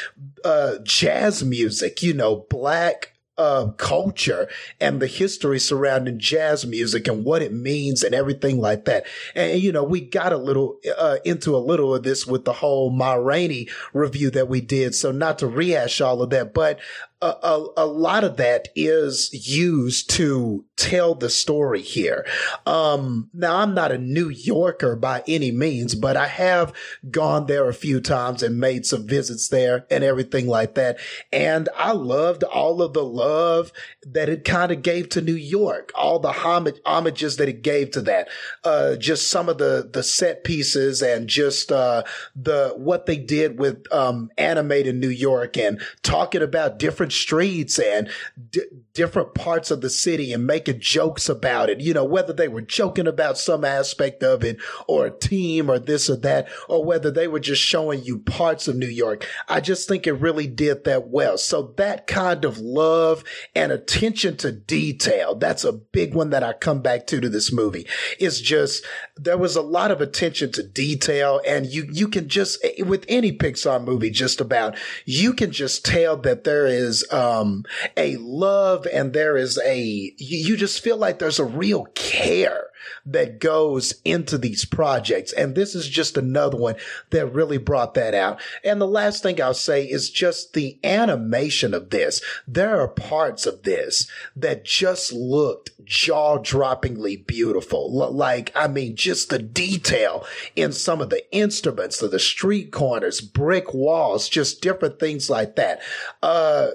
uh, 0.44 0.78
jazz 0.82 1.42
music, 1.44 2.02
you 2.02 2.14
know, 2.14 2.46
black, 2.50 3.14
uh, 3.38 3.68
culture 3.76 4.48
and 4.80 5.00
the 5.00 5.06
history 5.06 5.58
surrounding 5.58 6.18
jazz 6.18 6.66
music 6.66 7.06
and 7.08 7.24
what 7.24 7.40
it 7.40 7.52
means 7.52 8.02
and 8.02 8.14
everything 8.14 8.60
like 8.60 8.84
that. 8.84 9.06
And, 9.34 9.60
you 9.60 9.72
know, 9.72 9.84
we 9.84 10.00
got 10.00 10.32
a 10.32 10.36
little 10.36 10.78
uh, 10.98 11.18
into 11.24 11.56
a 11.56 11.58
little 11.58 11.94
of 11.94 12.02
this 12.02 12.26
with 12.26 12.44
the 12.44 12.52
whole 12.52 12.90
Ma 12.90 13.14
Rainey 13.14 13.68
review 13.92 14.30
that 14.30 14.48
we 14.48 14.60
did. 14.60 14.94
So 14.94 15.12
not 15.12 15.38
to 15.38 15.46
rehash 15.46 16.00
all 16.00 16.20
of 16.20 16.30
that, 16.30 16.52
but 16.52 16.80
a, 17.20 17.26
a, 17.26 17.66
a, 17.78 17.86
lot 17.86 18.22
of 18.22 18.36
that 18.36 18.68
is 18.76 19.48
used 19.48 20.08
to 20.10 20.64
tell 20.76 21.16
the 21.16 21.28
story 21.28 21.82
here. 21.82 22.24
Um, 22.64 23.28
now 23.34 23.56
I'm 23.56 23.74
not 23.74 23.90
a 23.90 23.98
New 23.98 24.28
Yorker 24.28 24.94
by 24.94 25.24
any 25.26 25.50
means, 25.50 25.96
but 25.96 26.16
I 26.16 26.28
have 26.28 26.72
gone 27.10 27.46
there 27.46 27.68
a 27.68 27.74
few 27.74 28.00
times 28.00 28.42
and 28.42 28.60
made 28.60 28.86
some 28.86 29.04
visits 29.04 29.48
there 29.48 29.84
and 29.90 30.04
everything 30.04 30.46
like 30.46 30.76
that. 30.76 30.98
And 31.32 31.68
I 31.76 31.90
loved 31.90 32.44
all 32.44 32.80
of 32.82 32.92
the 32.92 33.04
love 33.04 33.72
that 34.06 34.28
it 34.28 34.44
kind 34.44 34.70
of 34.70 34.82
gave 34.82 35.08
to 35.10 35.20
New 35.20 35.34
York, 35.34 35.90
all 35.96 36.20
the 36.20 36.32
homage, 36.32 36.76
homages 36.86 37.36
that 37.38 37.48
it 37.48 37.62
gave 37.62 37.90
to 37.92 38.00
that. 38.02 38.28
Uh, 38.62 38.94
just 38.94 39.28
some 39.28 39.48
of 39.48 39.58
the, 39.58 39.90
the 39.92 40.04
set 40.04 40.44
pieces 40.44 41.02
and 41.02 41.26
just, 41.26 41.72
uh, 41.72 42.04
the, 42.36 42.74
what 42.76 43.06
they 43.06 43.16
did 43.16 43.58
with, 43.58 43.92
um, 43.92 44.30
animated 44.38 44.94
New 44.94 45.08
York 45.08 45.56
and 45.56 45.80
talking 46.02 46.42
about 46.42 46.78
different 46.78 47.07
different 47.08 47.12
streets 47.12 47.78
and 47.78 48.10
d- 48.50 48.62
different 48.94 49.34
parts 49.34 49.70
of 49.70 49.80
the 49.80 49.90
city 49.90 50.32
and 50.32 50.46
making 50.46 50.80
jokes 50.80 51.28
about 51.28 51.70
it. 51.70 51.80
You 51.80 51.94
know, 51.94 52.04
whether 52.04 52.32
they 52.32 52.48
were 52.48 52.62
joking 52.62 53.06
about 53.06 53.38
some 53.38 53.64
aspect 53.64 54.22
of 54.22 54.42
it 54.42 54.58
or 54.86 55.06
a 55.06 55.10
team 55.10 55.70
or 55.70 55.78
this 55.78 56.10
or 56.10 56.16
that, 56.16 56.48
or 56.68 56.84
whether 56.84 57.10
they 57.10 57.28
were 57.28 57.40
just 57.40 57.62
showing 57.62 58.02
you 58.02 58.18
parts 58.18 58.66
of 58.68 58.76
New 58.76 58.86
York. 58.86 59.26
I 59.48 59.60
just 59.60 59.88
think 59.88 60.06
it 60.06 60.14
really 60.14 60.46
did 60.46 60.84
that 60.84 61.08
well. 61.08 61.38
So 61.38 61.74
that 61.76 62.06
kind 62.06 62.44
of 62.44 62.58
love 62.58 63.24
and 63.54 63.70
attention 63.70 64.36
to 64.38 64.52
detail, 64.52 65.36
that's 65.36 65.64
a 65.64 65.72
big 65.72 66.14
one 66.14 66.30
that 66.30 66.42
I 66.42 66.52
come 66.52 66.82
back 66.82 67.06
to 67.08 67.20
to 67.20 67.28
this 67.28 67.52
movie. 67.52 67.86
It's 68.18 68.40
just, 68.40 68.84
there 69.16 69.38
was 69.38 69.56
a 69.56 69.62
lot 69.62 69.90
of 69.90 70.00
attention 70.00 70.52
to 70.52 70.62
detail 70.62 71.40
and 71.46 71.66
you, 71.66 71.86
you 71.90 72.08
can 72.08 72.28
just, 72.28 72.64
with 72.80 73.04
any 73.08 73.32
Pixar 73.32 73.82
movie, 73.84 74.10
just 74.10 74.40
about, 74.40 74.76
you 75.04 75.32
can 75.32 75.52
just 75.52 75.84
tell 75.84 76.16
that 76.16 76.44
there 76.44 76.66
is 76.66 76.97
um, 77.12 77.64
a 77.96 78.16
love 78.16 78.86
and 78.92 79.12
there 79.12 79.36
is 79.36 79.58
a, 79.64 80.12
you, 80.16 80.56
just 80.56 80.82
feel 80.82 80.96
like 80.96 81.18
there's 81.18 81.38
a 81.38 81.44
real 81.44 81.86
care 81.94 82.66
that 83.06 83.38
goes 83.40 83.94
into 84.04 84.38
these 84.38 84.64
projects. 84.64 85.32
And 85.32 85.54
this 85.54 85.74
is 85.74 85.88
just 85.88 86.16
another 86.16 86.56
one 86.56 86.76
that 87.10 87.32
really 87.32 87.58
brought 87.58 87.94
that 87.94 88.14
out. 88.14 88.40
And 88.64 88.80
the 88.80 88.86
last 88.86 89.22
thing 89.22 89.40
I'll 89.40 89.54
say 89.54 89.84
is 89.84 90.10
just 90.10 90.54
the 90.54 90.78
animation 90.84 91.74
of 91.74 91.90
this. 91.90 92.22
There 92.46 92.80
are 92.80 92.88
parts 92.88 93.46
of 93.46 93.62
this 93.62 94.08
that 94.36 94.64
just 94.64 95.12
looked 95.12 95.70
jaw 95.84 96.38
droppingly 96.38 97.26
beautiful. 97.26 97.92
Like, 97.92 98.52
I 98.54 98.68
mean, 98.68 98.96
just 98.96 99.30
the 99.30 99.38
detail 99.38 100.26
in 100.54 100.72
some 100.72 101.00
of 101.00 101.10
the 101.10 101.30
instruments, 101.34 102.02
of 102.02 102.10
the 102.10 102.18
street 102.18 102.70
corners, 102.72 103.20
brick 103.20 103.72
walls, 103.72 104.28
just 104.28 104.60
different 104.60 105.00
things 105.00 105.30
like 105.30 105.56
that. 105.56 105.80
Uh, 106.22 106.70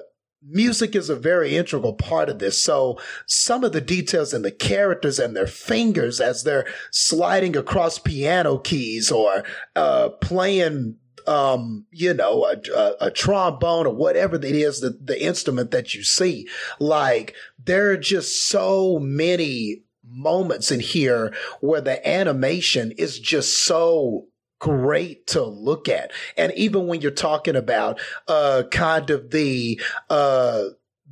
music 0.46 0.96
is 0.96 1.10
a 1.10 1.16
very 1.16 1.56
integral 1.56 1.94
part 1.94 2.30
of 2.30 2.40
this. 2.40 2.62
So 2.62 3.00
some 3.26 3.64
of 3.64 3.72
the 3.72 3.82
details 3.82 4.34
and 4.34 4.44
the 4.44 4.52
characters 4.52 5.20
and 5.20 5.36
their 5.36 5.48
fingers 5.48 6.20
as 6.20 6.44
they're 6.44 6.68
sliding 6.92 7.56
across 7.56 8.00
piano 8.00 8.58
keys 8.58 9.12
or 9.12 9.44
uh, 9.76 10.10
playing 10.10 10.98
um, 11.26 11.86
you 11.90 12.14
know, 12.14 12.46
a, 12.46 12.58
a, 12.76 13.08
a, 13.08 13.12
trombone 13.12 13.88
or 13.88 13.96
whatever 13.96 14.36
it 14.36 14.44
is, 14.44 14.82
the, 14.82 14.90
the 15.02 15.24
instrument 15.24 15.72
that 15.72 15.94
you 15.94 16.04
see. 16.04 16.50
Like, 16.82 17.34
there 17.64 17.92
are 17.92 17.98
just 17.98 18.50
so 18.50 19.00
many 19.00 19.84
moments 20.06 20.70
in 20.70 20.82
here 20.82 21.34
where 21.62 21.80
the 21.80 22.06
animation 22.08 22.92
is 22.98 23.20
just 23.20 23.64
so 23.64 24.28
great 24.64 25.28
to 25.28 25.44
look 25.44 25.90
at. 25.90 26.14
And 26.38 26.54
even 26.56 26.88
when 26.88 27.02
you're 27.02 27.12
talking 27.12 27.58
about 27.58 28.00
uh 28.30 28.64
kind 28.72 29.10
of 29.10 29.30
the 29.32 29.82
uh 30.10 30.64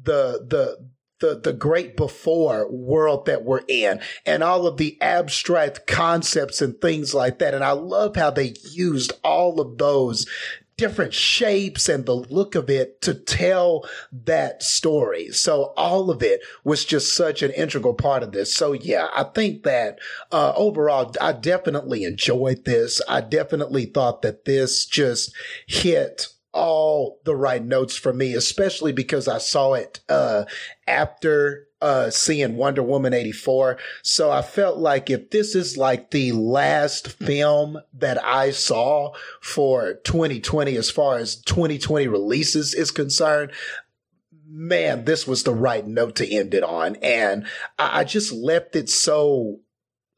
the 0.04 0.46
the 0.48 0.78
the, 1.20 1.40
the 1.40 1.54
great 1.54 1.98
before 1.98 2.72
world 2.72 3.26
that 3.26 3.44
we're 3.44 3.62
in 3.68 4.00
and 4.26 4.42
all 4.42 4.66
of 4.66 4.78
the 4.78 5.00
abstract 5.02 5.86
concepts 5.86 6.62
and 6.62 6.80
things 6.80 7.14
like 7.14 7.40
that. 7.40 7.54
And 7.54 7.64
I 7.64 7.74
love 7.74 8.16
how 8.16 8.32
they 8.32 8.56
used 8.72 9.12
all 9.24 9.60
of 9.62 9.78
those 9.78 10.26
different 10.82 11.14
shapes 11.14 11.88
and 11.88 12.08
the 12.08 12.16
look 12.16 12.56
of 12.56 12.68
it 12.68 13.00
to 13.04 13.14
tell 13.14 13.88
that 14.12 14.64
story. 14.64 15.30
So 15.30 15.74
all 15.78 16.10
of 16.10 16.24
it 16.24 16.42
was 16.64 16.86
just 16.86 17.16
such 17.16 17.44
an 17.44 17.52
integral 17.52 17.94
part 17.94 18.24
of 18.24 18.32
this. 18.32 18.56
So 18.56 18.74
yeah, 18.74 19.08
I 19.14 19.26
think 19.26 19.62
that 19.62 20.00
uh, 20.32 20.54
overall, 20.56 21.14
I 21.22 21.34
definitely 21.34 22.04
enjoyed 22.04 22.66
this. 22.66 23.00
I 23.08 23.22
definitely 23.22 23.86
thought 23.86 24.24
that 24.24 24.46
this 24.46 24.88
just 24.88 25.32
hit 25.68 26.26
all 26.52 27.20
the 27.26 27.36
right 27.36 27.64
notes 27.64 27.96
for 27.96 28.12
me, 28.12 28.34
especially 28.34 28.92
because 28.92 29.28
I 29.28 29.38
saw 29.38 29.76
it 29.76 30.00
uh, 30.10 30.46
after 30.88 31.68
uh, 31.82 32.10
seeing 32.10 32.58
Wonder 32.58 32.84
Woman 32.84 33.14
84. 33.14 33.78
So 34.04 34.32
I 34.32 34.42
felt 34.42 34.78
like 34.78 35.10
if 35.10 35.32
this 35.32 35.56
is 35.56 35.78
like 35.78 36.12
the 36.12 36.32
last 36.32 37.08
film 37.08 37.80
that 37.94 38.24
I 38.24 38.52
saw 38.52 39.14
for 39.42 39.96
2020, 40.04 40.76
as 40.76 40.92
far 40.92 41.18
as 41.18 41.36
2020 41.38 42.08
releases 42.08 42.74
is 42.74 42.92
concerned, 42.92 43.52
man, 44.48 45.06
this 45.06 45.28
was 45.28 45.44
the 45.44 45.54
right 45.54 45.86
note 45.86 46.18
to 46.18 46.32
end 46.32 46.54
it 46.54 46.64
on. 46.64 46.98
And 46.98 47.48
I, 47.80 48.02
I 48.02 48.04
just 48.04 48.32
left 48.32 48.76
it 48.76 48.90
so 48.90 49.60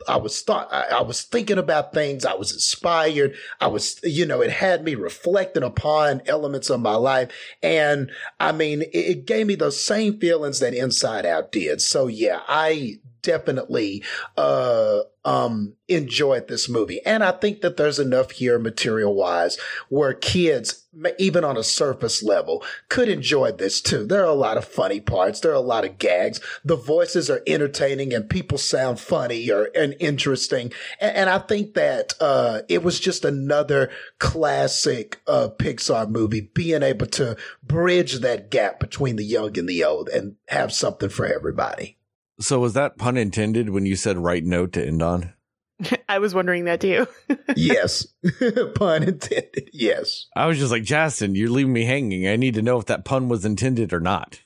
I 0.07 0.17
was 0.17 0.41
thought 0.41 0.72
I, 0.72 0.98
I, 0.98 1.01
was 1.01 1.24
thinking 1.24 1.57
about 1.57 1.93
things. 1.93 2.25
I 2.25 2.33
was 2.33 2.51
inspired. 2.51 3.36
I 3.60 3.67
was, 3.67 4.00
you 4.03 4.25
know, 4.25 4.41
it 4.41 4.51
had 4.51 4.83
me 4.83 4.95
reflecting 4.95 5.63
upon 5.63 6.22
elements 6.25 6.69
of 6.69 6.81
my 6.81 6.95
life. 6.95 7.31
And 7.62 8.12
I 8.39 8.51
mean, 8.51 8.81
it, 8.81 8.95
it 8.95 9.25
gave 9.25 9.48
me 9.48 9.55
those 9.55 9.83
same 9.83 10.19
feelings 10.19 10.60
that 10.60 10.74
Inside 10.74 11.25
Out 11.25 11.51
did. 11.51 11.81
So 11.81 12.07
yeah, 12.07 12.41
I 12.48 13.00
definitely 13.24 14.03
uh, 14.38 15.00
um, 15.25 15.74
enjoyed 15.88 16.48
this 16.48 16.69
movie. 16.69 17.01
And 17.05 17.24
I 17.24 17.31
think 17.31 17.62
that 17.62 17.77
there's 17.77 17.98
enough 18.00 18.31
here 18.31 18.60
material 18.60 19.15
wise 19.15 19.57
where 19.89 20.13
kids, 20.13 20.83
even 21.17 21.43
on 21.43 21.57
a 21.57 21.63
surface 21.63 22.23
level, 22.23 22.63
could 22.89 23.09
enjoy 23.09 23.51
this 23.51 23.81
too. 23.81 24.05
There 24.05 24.21
are 24.21 24.25
a 24.25 24.33
lot 24.33 24.57
of 24.57 24.65
funny 24.65 25.00
parts. 25.00 25.39
There 25.39 25.51
are 25.51 25.55
a 25.55 25.59
lot 25.59 25.85
of 25.85 25.97
gags. 25.97 26.39
The 26.63 26.75
voices 26.75 27.29
are 27.29 27.41
entertaining 27.47 28.13
and 28.13 28.29
people 28.29 28.57
sound 28.57 29.00
funny 29.00 29.50
or 29.50 29.69
and 29.75 29.95
interesting. 30.00 30.71
And, 31.00 31.15
and 31.15 31.29
I 31.29 31.39
think 31.39 31.73
that 31.73 32.13
uh, 32.19 32.62
it 32.69 32.83
was 32.83 33.00
just 33.00 33.25
another 33.25 33.89
classic 34.19 35.21
uh, 35.27 35.50
Pixar 35.57 36.09
movie 36.09 36.51
being 36.53 36.83
able 36.83 37.07
to 37.07 37.38
bridge 37.63 38.19
that 38.19 38.51
gap 38.51 38.79
between 38.79 39.15
the 39.15 39.25
young 39.25 39.57
and 39.57 39.67
the 39.67 39.83
old 39.83 40.09
and 40.09 40.35
have 40.47 40.73
something 40.73 41.09
for 41.09 41.25
everybody. 41.25 41.97
So 42.39 42.59
was 42.59 42.73
that 42.73 42.97
pun 42.97 43.17
intended 43.17 43.69
when 43.69 43.85
you 43.85 43.95
said 43.95 44.17
right 44.17 44.43
note 44.43 44.73
to 44.73 44.85
end 44.85 45.01
on? 45.01 45.33
I 46.10 46.20
was 46.20 46.36
wondering 46.36 46.65
that 46.65 46.82
too. 46.82 47.08
yes. 47.56 48.08
pun 48.75 49.03
intended. 49.03 49.70
Yes. 49.74 50.27
I 50.36 50.46
was 50.46 50.58
just 50.58 50.72
like, 50.72 50.84
Justin, 50.84 51.36
you're 51.36 51.50
leaving 51.50 51.74
me 51.74 51.86
hanging. 51.86 52.27
I 52.27 52.36
need 52.36 52.56
to 52.56 52.62
know 52.62 52.80
if 52.80 52.86
that 52.86 53.06
pun 53.06 53.30
was 53.30 53.46
intended 53.46 53.94
or 53.94 54.00
not. 54.00 54.42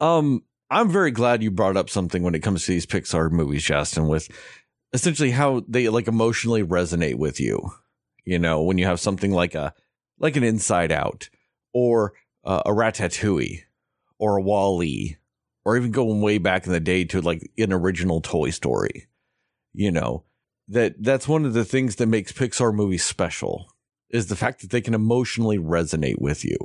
um, 0.00 0.42
I'm 0.70 0.90
very 0.90 1.10
glad 1.10 1.42
you 1.42 1.50
brought 1.50 1.76
up 1.76 1.90
something 1.90 2.22
when 2.22 2.34
it 2.34 2.42
comes 2.42 2.64
to 2.64 2.72
these 2.72 2.86
Pixar 2.86 3.30
movies, 3.30 3.64
Justin, 3.64 4.08
with 4.08 4.28
essentially 4.92 5.30
how 5.30 5.62
they 5.68 5.88
like 5.88 6.08
emotionally 6.08 6.62
resonate 6.62 7.16
with 7.16 7.40
you. 7.40 7.70
You 8.24 8.38
know, 8.38 8.62
when 8.62 8.78
you 8.78 8.86
have 8.86 8.98
something 8.98 9.30
like 9.30 9.54
a 9.54 9.72
like 10.18 10.36
an 10.36 10.42
Inside 10.42 10.90
Out 10.90 11.28
or 11.72 12.14
uh, 12.44 12.62
a 12.66 12.70
Ratatouille 12.70 13.60
or 14.18 14.38
a 14.38 14.42
WALL-E 14.42 15.16
or 15.66 15.76
even 15.76 15.90
going 15.90 16.20
way 16.22 16.38
back 16.38 16.64
in 16.64 16.72
the 16.72 16.78
day 16.78 17.04
to 17.04 17.20
like 17.20 17.50
an 17.58 17.72
original 17.72 18.20
Toy 18.20 18.50
Story. 18.50 19.08
You 19.72 19.90
know, 19.90 20.22
that 20.68 21.02
that's 21.02 21.26
one 21.26 21.44
of 21.44 21.54
the 21.54 21.64
things 21.64 21.96
that 21.96 22.06
makes 22.06 22.30
Pixar 22.30 22.72
movies 22.72 23.04
special 23.04 23.72
is 24.08 24.28
the 24.28 24.36
fact 24.36 24.60
that 24.60 24.70
they 24.70 24.80
can 24.80 24.94
emotionally 24.94 25.58
resonate 25.58 26.20
with 26.20 26.44
you. 26.44 26.56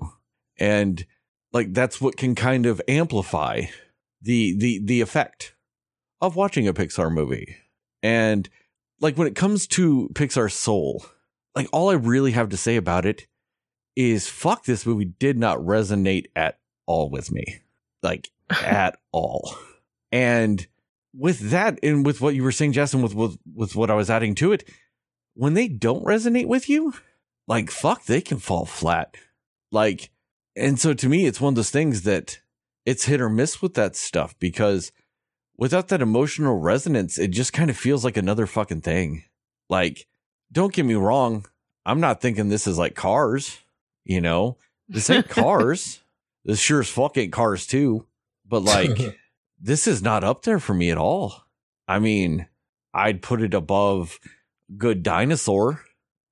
And 0.60 1.04
like 1.52 1.74
that's 1.74 2.00
what 2.00 2.16
can 2.16 2.36
kind 2.36 2.68
of 2.68 2.80
amplify 2.88 3.64
the 4.22 4.56
the 4.56 4.80
the 4.84 5.02
effect 5.02 5.56
of 6.22 6.36
watching 6.36 6.68
a 6.68 6.74
Pixar 6.74 7.12
movie. 7.12 7.58
And 8.04 8.48
like 9.00 9.18
when 9.18 9.28
it 9.28 9.36
comes 9.36 9.66
to 9.68 10.12
Pixar 10.14 10.52
Soul, 10.52 11.04
like 11.56 11.68
all 11.74 11.90
I 11.90 11.96
really 11.96 12.34
have 12.34 12.50
to 12.50 12.58
say 12.58 12.76
about 12.76 13.08
it 13.08 13.26
is 13.96 14.30
fuck 14.30 14.66
this 14.66 14.86
movie 14.86 15.06
did 15.06 15.40
not 15.40 15.58
resonate 15.58 16.28
at 16.36 16.60
all 16.86 17.10
with 17.10 17.32
me. 17.32 17.62
Like 18.04 18.30
at 18.62 18.98
all. 19.12 19.56
And 20.12 20.66
with 21.14 21.52
that, 21.52 21.80
and 21.84 22.06
with 22.06 22.22
what 22.22 22.36
you 22.36 22.44
were 22.44 22.52
saying, 22.52 22.74
Justin, 22.74 23.02
with, 23.02 23.16
with 23.16 23.38
with 23.54 23.76
what 23.76 23.92
I 23.92 23.96
was 23.96 24.10
adding 24.10 24.36
to 24.36 24.52
it, 24.52 24.68
when 25.34 25.54
they 25.54 25.68
don't 25.68 26.06
resonate 26.06 26.48
with 26.48 26.70
you, 26.70 26.94
like 27.48 27.72
fuck, 27.72 28.06
they 28.06 28.22
can 28.22 28.38
fall 28.38 28.66
flat. 28.66 29.16
Like 29.72 30.12
and 30.56 30.80
so 30.80 30.94
to 30.94 31.10
me, 31.10 31.26
it's 31.26 31.42
one 31.42 31.52
of 31.52 31.56
those 31.56 31.70
things 31.70 32.04
that 32.04 32.40
it's 32.86 33.06
hit 33.06 33.22
or 33.22 33.30
miss 33.30 33.62
with 33.62 33.74
that 33.76 33.96
stuff 33.96 34.38
because 34.40 34.92
without 35.58 35.90
that 35.90 36.02
emotional 36.02 36.58
resonance, 36.58 37.18
it 37.18 37.30
just 37.30 37.54
kind 37.54 37.70
of 37.70 37.78
feels 37.78 38.04
like 38.04 38.18
another 38.18 38.48
fucking 38.48 38.82
thing. 38.82 39.24
Like, 39.70 40.08
don't 40.52 40.74
get 40.74 40.86
me 40.86 40.96
wrong. 40.96 41.46
I'm 41.86 42.00
not 42.00 42.22
thinking 42.22 42.50
this 42.50 42.68
is 42.68 42.78
like 42.78 42.96
cars, 42.96 43.60
you 44.04 44.22
know, 44.22 44.58
this 44.88 45.10
ain't 45.10 45.30
cars. 45.30 46.02
this 46.44 46.60
sure 46.60 46.82
as 46.82 46.90
fuck 46.90 47.18
ain't 47.18 47.32
cars 47.32 47.66
too. 47.66 48.06
But 48.52 48.64
like, 48.64 49.18
this 49.60 49.88
is 49.88 50.04
not 50.04 50.26
up 50.26 50.44
there 50.44 50.60
for 50.60 50.76
me 50.76 50.92
at 50.92 50.98
all. 50.98 51.46
I 51.88 52.00
mean, 52.00 52.48
I'd 52.94 53.22
put 53.22 53.42
it 53.42 53.54
above 53.54 54.20
Good 54.78 55.02
Dinosaur. 55.02 55.82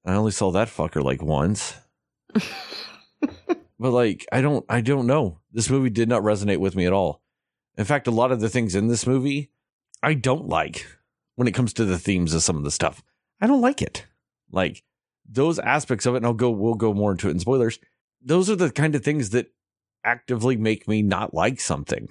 I 0.05 0.13
only 0.13 0.31
saw 0.31 0.51
that 0.51 0.67
fucker 0.67 1.01
like 1.01 1.23
once. 1.23 1.75
but 2.33 3.57
like, 3.79 4.27
I 4.31 4.41
don't, 4.41 4.65
I 4.69 4.81
don't 4.81 5.07
know. 5.07 5.39
This 5.51 5.69
movie 5.69 5.89
did 5.89 6.09
not 6.09 6.21
resonate 6.21 6.59
with 6.59 6.75
me 6.75 6.85
at 6.85 6.93
all. 6.93 7.21
In 7.77 7.85
fact, 7.85 8.07
a 8.07 8.11
lot 8.11 8.33
of 8.33 8.41
the 8.41 8.49
things 8.49 8.75
in 8.75 8.87
this 8.87 9.07
movie 9.07 9.51
I 10.03 10.13
don't 10.13 10.47
like 10.47 10.85
when 11.35 11.47
it 11.47 11.53
comes 11.53 11.71
to 11.73 11.85
the 11.85 11.99
themes 11.99 12.33
of 12.33 12.43
some 12.43 12.57
of 12.57 12.63
the 12.63 12.71
stuff. 12.71 13.01
I 13.39 13.47
don't 13.47 13.61
like 13.61 13.81
it. 13.81 14.05
Like 14.51 14.83
those 15.25 15.57
aspects 15.59 16.05
of 16.05 16.15
it, 16.15 16.17
and 16.17 16.25
I'll 16.25 16.33
go, 16.33 16.49
we'll 16.49 16.75
go 16.75 16.93
more 16.93 17.11
into 17.11 17.29
it 17.29 17.31
in 17.31 17.39
spoilers. 17.39 17.79
Those 18.21 18.49
are 18.49 18.55
the 18.57 18.71
kind 18.71 18.95
of 18.95 19.03
things 19.03 19.29
that 19.29 19.51
actively 20.09 20.57
make 20.57 20.87
me 20.87 21.01
not 21.03 21.33
like 21.33 21.59
something, 21.59 22.09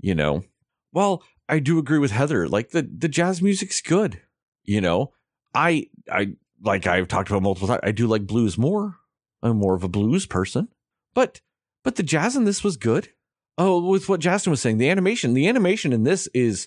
you 0.00 0.14
know? 0.14 0.44
Well, 0.92 1.22
I 1.48 1.60
do 1.60 1.78
agree 1.78 1.98
with 1.98 2.10
Heather. 2.10 2.48
Like 2.48 2.70
the, 2.70 2.82
the 2.82 3.08
jazz 3.08 3.40
music's 3.40 3.80
good, 3.80 4.20
you 4.64 4.80
know? 4.80 5.12
I, 5.54 5.88
I, 6.10 6.34
like 6.62 6.86
I've 6.86 7.08
talked 7.08 7.30
about 7.30 7.42
multiple 7.42 7.68
times, 7.68 7.80
I 7.84 7.92
do 7.92 8.08
like 8.08 8.26
blues 8.26 8.58
more. 8.58 8.96
I'm 9.40 9.58
more 9.58 9.76
of 9.76 9.84
a 9.84 9.88
blues 9.88 10.26
person, 10.26 10.68
but, 11.14 11.40
but 11.84 11.94
the 11.94 12.02
jazz 12.02 12.34
in 12.34 12.44
this 12.44 12.64
was 12.64 12.76
good. 12.76 13.10
Oh, 13.56 13.88
with 13.88 14.08
what 14.08 14.20
Justin 14.20 14.50
was 14.50 14.60
saying, 14.60 14.78
the 14.78 14.90
animation, 14.90 15.34
the 15.34 15.46
animation 15.46 15.92
in 15.92 16.02
this 16.02 16.26
is 16.34 16.66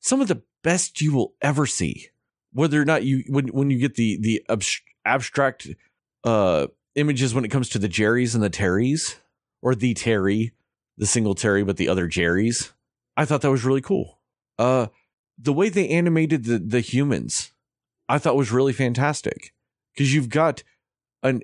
some 0.00 0.20
of 0.20 0.28
the 0.28 0.42
best 0.62 1.00
you 1.00 1.12
will 1.12 1.34
ever 1.42 1.66
see. 1.66 2.06
Whether 2.52 2.80
or 2.80 2.84
not 2.84 3.02
you, 3.02 3.24
when, 3.28 3.48
when 3.48 3.70
you 3.70 3.78
get 3.78 3.96
the, 3.96 4.18
the 4.20 4.46
abstract, 5.04 5.68
uh, 6.22 6.68
images 6.94 7.34
when 7.34 7.44
it 7.44 7.50
comes 7.50 7.68
to 7.70 7.78
the 7.78 7.88
Jerrys 7.88 8.34
and 8.34 8.42
the 8.42 8.50
Terrys, 8.50 9.16
or 9.62 9.74
the 9.74 9.94
Terry, 9.94 10.52
the 10.98 11.06
single 11.06 11.34
Terry, 11.34 11.62
but 11.64 11.76
the 11.76 11.88
other 11.88 12.08
Jerrys. 12.08 12.72
I 13.16 13.24
thought 13.24 13.40
that 13.42 13.50
was 13.50 13.64
really 13.64 13.80
cool. 13.80 14.20
Uh, 14.58 14.88
the 15.38 15.52
way 15.52 15.68
they 15.68 15.88
animated 15.88 16.44
the, 16.44 16.58
the 16.58 16.80
humans, 16.80 17.52
I 18.08 18.18
thought 18.18 18.36
was 18.36 18.52
really 18.52 18.72
fantastic 18.72 19.54
because 19.94 20.12
you've 20.12 20.28
got 20.28 20.62
an 21.22 21.42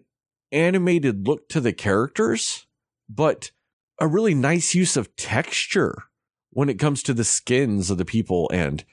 animated 0.53 1.27
look 1.27 1.49
to 1.51 1.61
the 1.61 1.73
characters, 1.73 2.67
but 3.09 3.51
a 3.99 4.07
really 4.07 4.35
nice 4.35 4.75
use 4.75 4.97
of 4.97 5.15
texture 5.17 6.05
when 6.51 6.69
it 6.69 6.79
comes 6.79 7.03
to 7.03 7.15
the 7.15 7.25
skins 7.25 7.91
of 7.91 7.99
the 7.99 8.05
people 8.05 8.51
and 8.53 8.85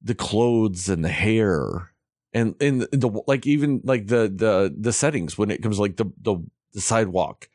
the 0.00 0.14
clothes 0.14 0.88
and 0.88 1.04
the 1.04 1.10
hair 1.10 1.92
and 2.32 2.54
in 2.60 2.78
the, 2.78 3.22
like 3.26 3.46
even 3.46 3.80
like 3.84 4.06
the 4.06 4.32
the 4.34 4.74
the 4.76 4.92
settings 4.92 5.36
when 5.36 5.50
it 5.50 5.62
comes 5.62 5.78
like 5.78 5.96
the 5.96 6.06
the, 6.20 6.36
the 6.72 6.80
sidewalk 6.80 7.48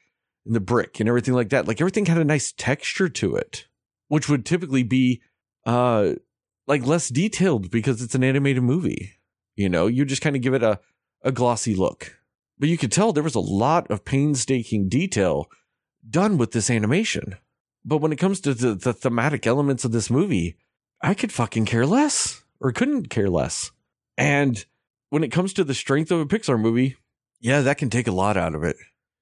and 0.48 0.56
the 0.56 0.62
brick 0.62 1.00
and 1.00 1.08
everything 1.08 1.34
like 1.34 1.50
that. 1.50 1.68
Like 1.68 1.82
everything 1.82 2.06
had 2.06 2.18
a 2.18 2.26
nice 2.26 2.52
texture 2.52 3.10
to 3.10 3.36
it 3.36 3.68
which 4.10 4.30
would 4.30 4.46
typically 4.46 4.84
be 4.84 5.22
uh 5.66 6.14
like 6.66 6.86
less 6.86 7.10
detailed 7.10 7.70
because 7.70 8.02
it's 8.02 8.16
an 8.16 8.24
animated 8.24 8.64
movie 8.64 9.18
you 9.58 9.68
know? 9.68 9.88
You 9.88 10.06
just 10.06 10.22
kind 10.22 10.36
of 10.36 10.42
give 10.42 10.54
it 10.54 10.64
a 10.64 10.80
a 11.24 11.32
glossy 11.32 11.76
look. 11.76 12.16
But 12.60 12.70
you 12.70 12.78
could 12.78 12.92
tell 12.92 13.12
there 13.12 13.24
was 13.24 13.36
a 13.36 13.40
lot 13.40 13.90
of 13.92 14.06
painstaking 14.06 14.88
detail 14.88 15.48
done 16.08 16.38
with 16.38 16.52
this 16.52 16.70
animation. 16.70 17.36
But 17.84 17.98
when 17.98 18.12
it 18.14 18.18
comes 18.18 18.40
to 18.42 18.54
the, 18.54 18.76
the 18.76 18.94
thematic 18.94 19.46
elements 19.46 19.84
of 19.84 19.92
this 19.92 20.10
movie 20.10 20.56
i 21.02 21.14
could 21.14 21.32
fucking 21.32 21.66
care 21.66 21.86
less 21.86 22.44
or 22.60 22.72
couldn't 22.72 23.10
care 23.10 23.30
less. 23.30 23.72
And 24.18 24.64
when 25.10 25.24
it 25.24 25.32
comes 25.32 25.54
to 25.54 25.64
the 25.64 25.76
strength 25.76 26.12
of 26.12 26.20
a 26.20 26.26
Pixar 26.26 26.60
movie, 26.60 26.96
yeah, 27.40 27.62
that 27.62 27.78
can 27.78 27.90
take 27.90 28.08
a 28.08 28.12
lot 28.12 28.36
out 28.36 28.56
of 28.56 28.64
it. 28.64 28.78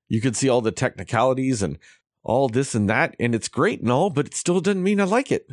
You 0.08 0.22
can 0.22 0.34
see 0.34 0.50
all 0.50 0.62
the 0.62 0.72
technicalities 0.72 1.62
and 1.64 1.78
all 2.24 2.50
this 2.50 2.76
and 2.76 2.90
that, 2.90 3.16
and 3.20 3.36
it's 3.36 3.48
great 3.48 3.82
and 3.82 3.92
all, 3.92 4.10
but 4.10 4.28
it 4.28 4.34
still 4.34 4.60
doesn't 4.60 4.84
mean 4.84 5.00
I 5.00 5.04
like 5.06 5.32
it. 5.32 5.48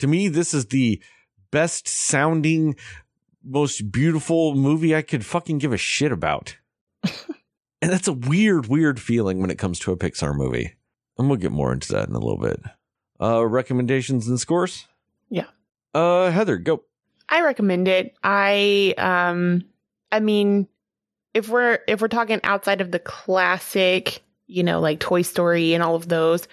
To 0.00 0.06
me, 0.06 0.28
this 0.28 0.54
is 0.54 0.66
the 0.66 1.02
best 1.50 1.88
sounding, 1.88 2.76
most 3.44 3.90
beautiful 3.90 4.54
movie 4.54 4.94
I 4.94 5.02
could 5.02 5.24
fucking 5.24 5.58
give 5.58 5.72
a 5.72 5.78
shit 5.78 6.12
about. 6.12 6.56
and 7.82 7.90
that's 7.90 8.08
a 8.08 8.12
weird, 8.12 8.66
weird 8.66 9.00
feeling 9.00 9.40
when 9.40 9.50
it 9.50 9.58
comes 9.58 9.78
to 9.80 9.92
a 9.92 9.96
Pixar 9.96 10.34
movie. 10.34 10.74
And 11.18 11.28
we'll 11.28 11.38
get 11.38 11.52
more 11.52 11.72
into 11.72 11.92
that 11.92 12.08
in 12.08 12.14
a 12.14 12.18
little 12.18 12.38
bit. 12.38 12.60
Uh, 13.20 13.46
recommendations 13.46 14.26
and 14.28 14.40
scores? 14.40 14.86
Yeah. 15.28 15.46
Uh, 15.94 16.30
Heather, 16.30 16.56
go. 16.56 16.84
I 17.30 17.42
recommend 17.42 17.88
it. 17.88 18.16
I 18.24 18.94
um 18.98 19.64
I 20.10 20.20
mean 20.20 20.66
if 21.34 21.48
we're 21.48 21.78
if 21.86 22.00
we're 22.00 22.08
talking 22.08 22.40
outside 22.44 22.80
of 22.80 22.90
the 22.90 22.98
classic, 22.98 24.22
you 24.46 24.62
know, 24.62 24.80
like 24.80 25.00
Toy 25.00 25.22
Story 25.22 25.74
and 25.74 25.82
all 25.82 25.94
of 25.94 26.08
those, 26.08 26.48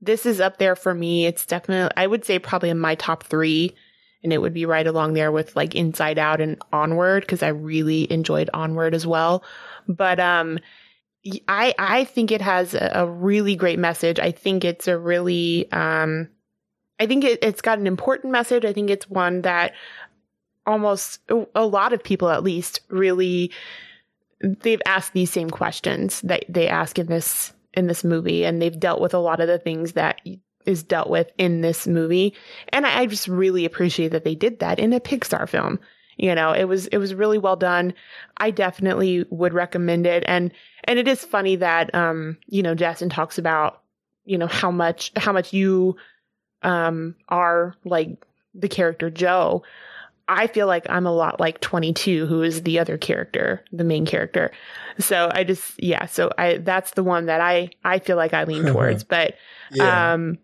this 0.00 0.26
is 0.26 0.40
up 0.40 0.58
there 0.58 0.76
for 0.76 0.94
me. 0.94 1.26
It's 1.26 1.46
definitely 1.46 1.92
I 1.96 2.06
would 2.06 2.24
say 2.24 2.38
probably 2.38 2.70
in 2.70 2.78
my 2.78 2.94
top 2.94 3.24
3 3.24 3.74
and 4.24 4.32
it 4.32 4.38
would 4.38 4.54
be 4.54 4.66
right 4.66 4.86
along 4.86 5.14
there 5.14 5.32
with 5.32 5.54
like 5.56 5.74
Inside 5.74 6.18
Out 6.18 6.40
and 6.40 6.60
Onward 6.72 7.22
because 7.22 7.42
I 7.42 7.48
really 7.48 8.10
enjoyed 8.10 8.50
Onward 8.54 8.94
as 8.94 9.06
well. 9.06 9.44
But 9.88 10.18
um 10.20 10.58
I 11.46 11.74
I 11.78 12.04
think 12.04 12.32
it 12.32 12.40
has 12.40 12.74
a 12.74 13.06
really 13.06 13.54
great 13.54 13.78
message. 13.78 14.18
I 14.18 14.30
think 14.32 14.64
it's 14.64 14.88
a 14.88 14.98
really 14.98 15.70
um 15.72 16.28
I 16.98 17.06
think 17.06 17.24
it, 17.24 17.42
has 17.42 17.60
got 17.60 17.78
an 17.78 17.86
important 17.86 18.32
message. 18.32 18.64
I 18.64 18.72
think 18.72 18.88
it's 18.88 19.10
one 19.10 19.42
that 19.42 19.72
almost 20.66 21.20
a 21.54 21.66
lot 21.66 21.92
of 21.92 22.02
people 22.04 22.28
at 22.28 22.44
least 22.44 22.80
really 22.88 23.50
they've 24.42 24.82
asked 24.86 25.12
these 25.12 25.30
same 25.30 25.50
questions 25.50 26.20
that 26.22 26.44
they 26.48 26.68
ask 26.68 26.98
in 26.98 27.06
this 27.06 27.52
in 27.74 27.86
this 27.86 28.04
movie 28.04 28.44
and 28.44 28.60
they've 28.60 28.78
dealt 28.78 29.00
with 29.00 29.14
a 29.14 29.18
lot 29.18 29.40
of 29.40 29.48
the 29.48 29.58
things 29.58 29.92
that 29.92 30.20
is 30.66 30.82
dealt 30.82 31.08
with 31.08 31.30
in 31.38 31.60
this 31.60 31.86
movie. 31.86 32.34
And 32.68 32.86
I, 32.86 33.00
I 33.00 33.06
just 33.06 33.28
really 33.28 33.64
appreciate 33.64 34.08
that 34.08 34.24
they 34.24 34.34
did 34.34 34.58
that 34.60 34.78
in 34.78 34.92
a 34.92 35.00
pixar 35.00 35.48
film. 35.48 35.78
You 36.16 36.34
know 36.34 36.52
it 36.52 36.64
was 36.64 36.86
it 36.88 36.98
was 36.98 37.14
really 37.14 37.38
well 37.38 37.56
done. 37.56 37.94
I 38.36 38.50
definitely 38.50 39.24
would 39.30 39.54
recommend 39.54 40.06
it. 40.06 40.24
And 40.26 40.52
and 40.84 40.98
it 40.98 41.08
is 41.08 41.24
funny 41.24 41.56
that 41.56 41.94
um 41.94 42.36
you 42.46 42.62
know 42.62 42.74
justin 42.74 43.08
talks 43.08 43.38
about 43.38 43.82
you 44.24 44.38
know 44.38 44.46
how 44.46 44.70
much 44.70 45.12
how 45.16 45.32
much 45.32 45.52
you 45.52 45.96
um 46.62 47.14
are 47.28 47.74
like 47.84 48.24
the 48.54 48.68
character 48.68 49.10
joe 49.10 49.62
I 50.28 50.46
feel 50.46 50.66
like 50.66 50.86
I'm 50.88 51.06
a 51.06 51.12
lot 51.12 51.40
like 51.40 51.60
22, 51.60 52.26
who 52.26 52.42
is 52.42 52.62
the 52.62 52.78
other 52.78 52.96
character, 52.96 53.64
the 53.72 53.84
main 53.84 54.06
character. 54.06 54.52
So 54.98 55.30
I 55.32 55.44
just, 55.44 55.82
yeah, 55.82 56.06
so 56.06 56.30
I, 56.38 56.58
that's 56.58 56.92
the 56.92 57.02
one 57.02 57.26
that 57.26 57.40
I, 57.40 57.70
I 57.84 57.98
feel 57.98 58.16
like 58.16 58.34
I 58.34 58.44
lean 58.44 58.64
towards, 58.66 59.04
but, 59.04 59.34
yeah. 59.70 60.12
um, 60.12 60.38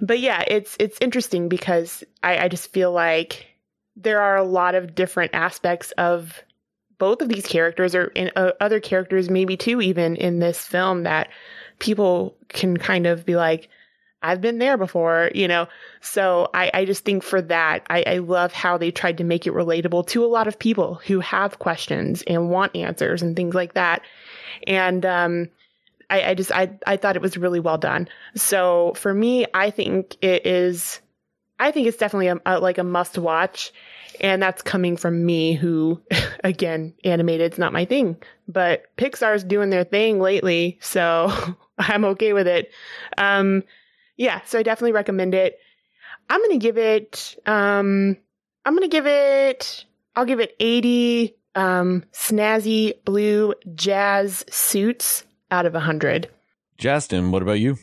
but 0.00 0.18
yeah, 0.20 0.42
it's, 0.46 0.76
it's 0.80 0.98
interesting 1.00 1.48
because 1.48 2.02
I, 2.22 2.38
I 2.38 2.48
just 2.48 2.72
feel 2.72 2.92
like 2.92 3.46
there 3.96 4.20
are 4.20 4.36
a 4.36 4.44
lot 4.44 4.74
of 4.74 4.94
different 4.94 5.34
aspects 5.34 5.92
of 5.92 6.42
both 6.98 7.22
of 7.22 7.28
these 7.28 7.46
characters 7.46 7.94
or 7.94 8.06
in 8.08 8.30
uh, 8.36 8.52
other 8.60 8.80
characters, 8.80 9.28
maybe 9.28 9.56
too, 9.56 9.80
even 9.80 10.16
in 10.16 10.38
this 10.38 10.64
film 10.64 11.02
that 11.04 11.28
people 11.78 12.36
can 12.48 12.76
kind 12.76 13.06
of 13.06 13.26
be 13.26 13.36
like, 13.36 13.68
I've 14.22 14.40
been 14.40 14.58
there 14.58 14.76
before, 14.76 15.30
you 15.34 15.48
know. 15.48 15.66
So 16.00 16.50
I, 16.52 16.70
I 16.74 16.84
just 16.84 17.04
think 17.04 17.22
for 17.22 17.40
that, 17.42 17.86
I, 17.88 18.04
I 18.06 18.18
love 18.18 18.52
how 18.52 18.76
they 18.76 18.90
tried 18.90 19.18
to 19.18 19.24
make 19.24 19.46
it 19.46 19.54
relatable 19.54 20.06
to 20.08 20.24
a 20.24 20.26
lot 20.26 20.46
of 20.46 20.58
people 20.58 20.96
who 21.06 21.20
have 21.20 21.58
questions 21.58 22.22
and 22.26 22.50
want 22.50 22.76
answers 22.76 23.22
and 23.22 23.34
things 23.34 23.54
like 23.54 23.74
that. 23.74 24.02
And 24.66 25.06
um, 25.06 25.48
I, 26.10 26.30
I 26.30 26.34
just 26.34 26.52
I 26.52 26.70
I 26.86 26.96
thought 26.96 27.16
it 27.16 27.22
was 27.22 27.38
really 27.38 27.60
well 27.60 27.78
done. 27.78 28.08
So 28.34 28.92
for 28.96 29.14
me, 29.14 29.46
I 29.54 29.70
think 29.70 30.16
it 30.20 30.46
is. 30.46 31.00
I 31.58 31.72
think 31.72 31.86
it's 31.86 31.98
definitely 31.98 32.28
a, 32.28 32.40
a, 32.46 32.58
like 32.58 32.78
a 32.78 32.84
must 32.84 33.18
watch, 33.18 33.70
and 34.20 34.42
that's 34.42 34.62
coming 34.62 34.96
from 34.96 35.24
me, 35.24 35.52
who, 35.54 36.00
again, 36.44 36.94
animated's 37.04 37.58
not 37.58 37.72
my 37.72 37.84
thing, 37.84 38.16
but 38.48 38.84
Pixar's 38.96 39.44
doing 39.44 39.68
their 39.70 39.84
thing 39.84 40.20
lately, 40.20 40.78
so 40.80 41.30
I'm 41.78 42.04
okay 42.06 42.32
with 42.32 42.46
it. 42.46 42.70
Um, 43.18 43.62
yeah, 44.20 44.42
so 44.44 44.58
I 44.58 44.62
definitely 44.62 44.92
recommend 44.92 45.34
it. 45.34 45.58
I'm 46.28 46.42
gonna 46.42 46.58
give 46.58 46.76
it. 46.76 47.36
Um, 47.46 48.18
I'm 48.66 48.74
gonna 48.74 48.88
give 48.88 49.06
it. 49.06 49.86
I'll 50.14 50.26
give 50.26 50.40
it 50.40 50.54
80 50.60 51.34
um, 51.54 52.04
snazzy 52.12 53.02
blue 53.06 53.54
jazz 53.74 54.44
suits 54.50 55.24
out 55.50 55.64
of 55.64 55.72
100. 55.72 56.28
Justin, 56.76 57.30
what 57.30 57.40
about 57.40 57.60
you? 57.60 57.78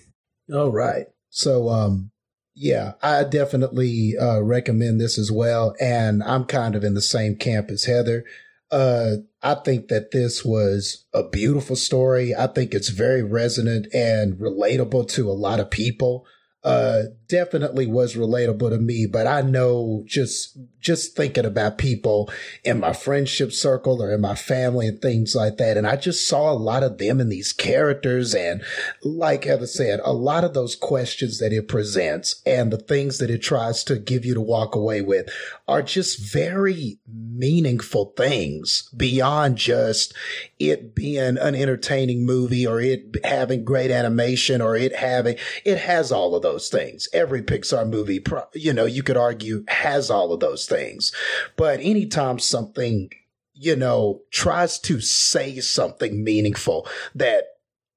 All 0.54 0.72
right. 0.72 1.08
So, 1.32 1.70
um, 1.70 2.12
yeah, 2.54 2.94
I 3.02 3.24
definitely 3.24 4.14
uh, 4.22 4.42
recommend 4.42 5.02
this 5.02 5.18
as 5.18 5.32
well. 5.32 5.76
And 5.82 6.22
I'm 6.22 6.46
kind 6.46 6.76
of 6.76 6.84
in 6.84 6.94
the 6.94 7.02
same 7.02 7.36
camp 7.36 7.72
as 7.72 7.86
Heather. 7.86 8.26
Uh, 8.70 9.18
I 9.48 9.56
think 9.56 9.88
that 9.88 10.12
this 10.12 10.44
was 10.44 11.06
a 11.14 11.24
beautiful 11.24 11.78
story. 11.78 12.36
I 12.36 12.48
think 12.48 12.74
it's 12.74 12.90
very 12.90 13.24
resonant 13.24 13.88
and 13.94 14.34
relatable 14.34 15.08
to 15.12 15.30
a 15.30 15.32
lot 15.32 15.62
of 15.62 15.72
people 15.72 16.26
uh, 16.66 17.04
definitely 17.28 17.86
was 17.86 18.16
relatable 18.16 18.70
to 18.70 18.78
me. 18.78 19.06
But 19.06 19.28
I 19.28 19.42
know 19.42 20.04
just 20.06 20.58
just 20.80 21.16
thinking 21.16 21.46
about 21.46 21.78
people 21.78 22.32
in 22.64 22.80
my 22.80 22.94
friendship 22.94 23.52
circle 23.52 24.02
or 24.02 24.14
in 24.14 24.22
my 24.22 24.36
family 24.36 24.88
and 24.88 25.02
things 25.02 25.36
like 25.36 25.58
that, 25.58 25.78
and 25.78 25.86
I 25.86 25.96
just 25.96 26.28
saw 26.28 26.52
a 26.52 26.54
lot 26.54 26.84
of 26.84 26.98
them 26.98 27.20
in 27.20 27.30
these 27.30 27.54
characters, 27.54 28.34
and 28.34 28.64
like 29.04 29.44
Heather 29.44 29.68
said, 29.68 30.00
a 30.04 30.14
lot 30.14 30.44
of 30.44 30.54
those 30.54 30.76
questions 30.76 31.40
that 31.40 31.54
it 31.54 31.68
presents 31.68 32.42
and 32.46 32.72
the 32.72 32.78
things 32.78 33.18
that 33.18 33.30
it 33.30 33.40
tries 33.40 33.84
to 33.86 33.98
give 33.98 34.26
you 34.26 34.34
to 34.34 34.42
walk 34.42 34.76
away 34.76 35.02
with 35.02 35.30
are 35.68 35.82
just 35.82 36.32
very 36.32 37.00
meaningful 37.08 38.14
things 38.18 38.90
beyond 38.96 39.58
just 39.58 40.14
it 40.60 40.96
being 40.96 41.38
an 41.38 41.56
entertaining 41.56 42.26
movie 42.26 42.66
or 42.66 42.80
it 42.80 43.16
having 43.24 43.64
great 43.64 43.92
animation 43.92 44.62
or 44.62 44.76
it 44.76 44.96
having 44.96 45.36
it 45.64 45.78
has 45.78 46.12
all 46.12 46.36
of 46.36 46.42
those 46.42 46.70
things 46.70 47.08
every 47.18 47.42
pixar 47.42 47.90
movie 47.90 48.24
you 48.54 48.72
know 48.72 48.86
you 48.86 49.04
could 49.04 49.18
argue 49.18 49.64
has 49.68 50.10
all 50.10 50.32
of 50.32 50.40
those 50.40 50.66
things. 50.68 51.12
But 51.56 51.80
anytime 51.82 52.40
something 52.40 53.10
you 53.54 53.76
know 53.76 54.22
tries 54.32 54.80
to 54.80 55.02
say 55.02 55.60
something 55.60 56.24
meaningful 56.24 56.88
that 57.16 57.46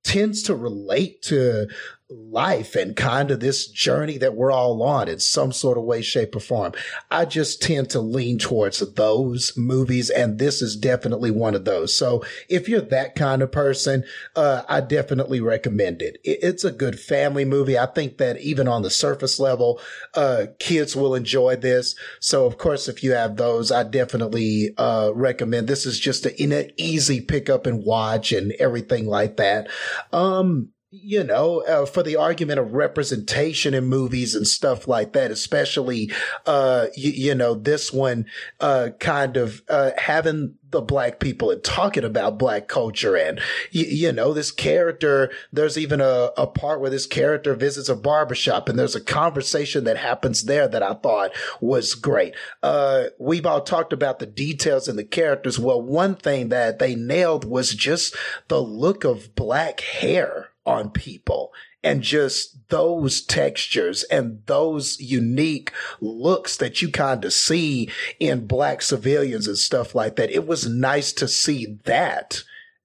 tends 0.02 0.42
to 0.44 0.54
relate 0.54 1.22
to 1.22 1.68
life 2.10 2.74
and 2.74 2.96
kind 2.96 3.30
of 3.30 3.40
this 3.40 3.66
journey 3.68 4.18
that 4.18 4.34
we're 4.34 4.50
all 4.50 4.82
on 4.82 5.08
in 5.08 5.18
some 5.18 5.52
sort 5.52 5.78
of 5.78 5.84
way, 5.84 6.02
shape, 6.02 6.34
or 6.34 6.40
form. 6.40 6.72
I 7.10 7.24
just 7.24 7.62
tend 7.62 7.90
to 7.90 8.00
lean 8.00 8.38
towards 8.38 8.80
those 8.94 9.56
movies, 9.56 10.10
and 10.10 10.38
this 10.38 10.60
is 10.60 10.76
definitely 10.76 11.30
one 11.30 11.54
of 11.54 11.64
those. 11.64 11.96
So 11.96 12.24
if 12.48 12.68
you're 12.68 12.80
that 12.80 13.14
kind 13.14 13.42
of 13.42 13.52
person, 13.52 14.04
uh, 14.36 14.62
I 14.68 14.80
definitely 14.80 15.40
recommend 15.40 16.02
it. 16.02 16.18
It's 16.24 16.64
a 16.64 16.72
good 16.72 16.98
family 16.98 17.44
movie. 17.44 17.78
I 17.78 17.86
think 17.86 18.18
that 18.18 18.40
even 18.40 18.68
on 18.68 18.82
the 18.82 18.90
surface 18.90 19.38
level, 19.38 19.80
uh, 20.14 20.46
kids 20.58 20.96
will 20.96 21.14
enjoy 21.14 21.56
this. 21.56 21.94
So 22.20 22.46
of 22.46 22.58
course, 22.58 22.88
if 22.88 23.02
you 23.02 23.12
have 23.12 23.36
those, 23.36 23.70
I 23.70 23.84
definitely 23.84 24.70
uh, 24.76 25.12
recommend. 25.14 25.68
This 25.68 25.86
is 25.86 25.98
just 25.98 26.26
an 26.26 26.70
easy 26.76 27.20
pick 27.20 27.48
up 27.48 27.66
and 27.66 27.84
watch 27.84 28.32
and 28.32 28.52
everything 28.52 29.06
like 29.06 29.36
that. 29.36 29.68
Um, 30.12 30.70
you 30.92 31.22
know, 31.22 31.60
uh, 31.60 31.86
for 31.86 32.02
the 32.02 32.16
argument 32.16 32.58
of 32.58 32.74
representation 32.74 33.74
in 33.74 33.84
movies 33.84 34.34
and 34.34 34.44
stuff 34.44 34.88
like 34.88 35.12
that, 35.12 35.30
especially, 35.30 36.10
uh, 36.46 36.86
you, 36.96 37.12
you 37.12 37.34
know, 37.34 37.54
this 37.54 37.92
one, 37.92 38.26
uh, 38.58 38.88
kind 38.98 39.36
of, 39.36 39.62
uh, 39.68 39.92
having 39.96 40.56
the 40.70 40.80
black 40.80 41.20
people 41.20 41.52
and 41.52 41.62
talking 41.62 42.02
about 42.02 42.38
black 42.38 42.66
culture 42.66 43.16
and, 43.16 43.40
you, 43.70 43.84
you 43.84 44.12
know, 44.12 44.32
this 44.32 44.50
character, 44.50 45.30
there's 45.52 45.78
even 45.78 46.00
a, 46.00 46.30
a 46.36 46.48
part 46.48 46.80
where 46.80 46.90
this 46.90 47.06
character 47.06 47.54
visits 47.54 47.88
a 47.88 47.94
barbershop 47.94 48.68
and 48.68 48.76
there's 48.76 48.96
a 48.96 49.00
conversation 49.00 49.84
that 49.84 49.96
happens 49.96 50.44
there 50.44 50.66
that 50.66 50.82
I 50.82 50.94
thought 50.94 51.30
was 51.60 51.94
great. 51.94 52.34
Uh, 52.64 53.04
we've 53.16 53.46
all 53.46 53.60
talked 53.60 53.92
about 53.92 54.18
the 54.18 54.26
details 54.26 54.88
and 54.88 54.98
the 54.98 55.04
characters. 55.04 55.56
Well, 55.56 55.80
one 55.80 56.16
thing 56.16 56.48
that 56.48 56.80
they 56.80 56.96
nailed 56.96 57.44
was 57.44 57.74
just 57.74 58.16
the 58.48 58.60
look 58.60 59.04
of 59.04 59.36
black 59.36 59.80
hair 59.80 60.49
on 60.66 60.90
people 60.90 61.52
and 61.82 62.02
just 62.02 62.68
those 62.68 63.22
textures 63.22 64.04
and 64.04 64.42
those 64.46 65.00
unique 65.00 65.72
looks 66.00 66.56
that 66.58 66.82
you 66.82 66.90
kind 66.90 67.24
of 67.24 67.32
see 67.32 67.88
in 68.18 68.46
black 68.46 68.82
civilians 68.82 69.46
and 69.46 69.56
stuff 69.56 69.94
like 69.94 70.16
that. 70.16 70.30
It 70.30 70.46
was 70.46 70.68
nice 70.68 71.12
to 71.14 71.26
see 71.26 71.78
that 71.84 72.42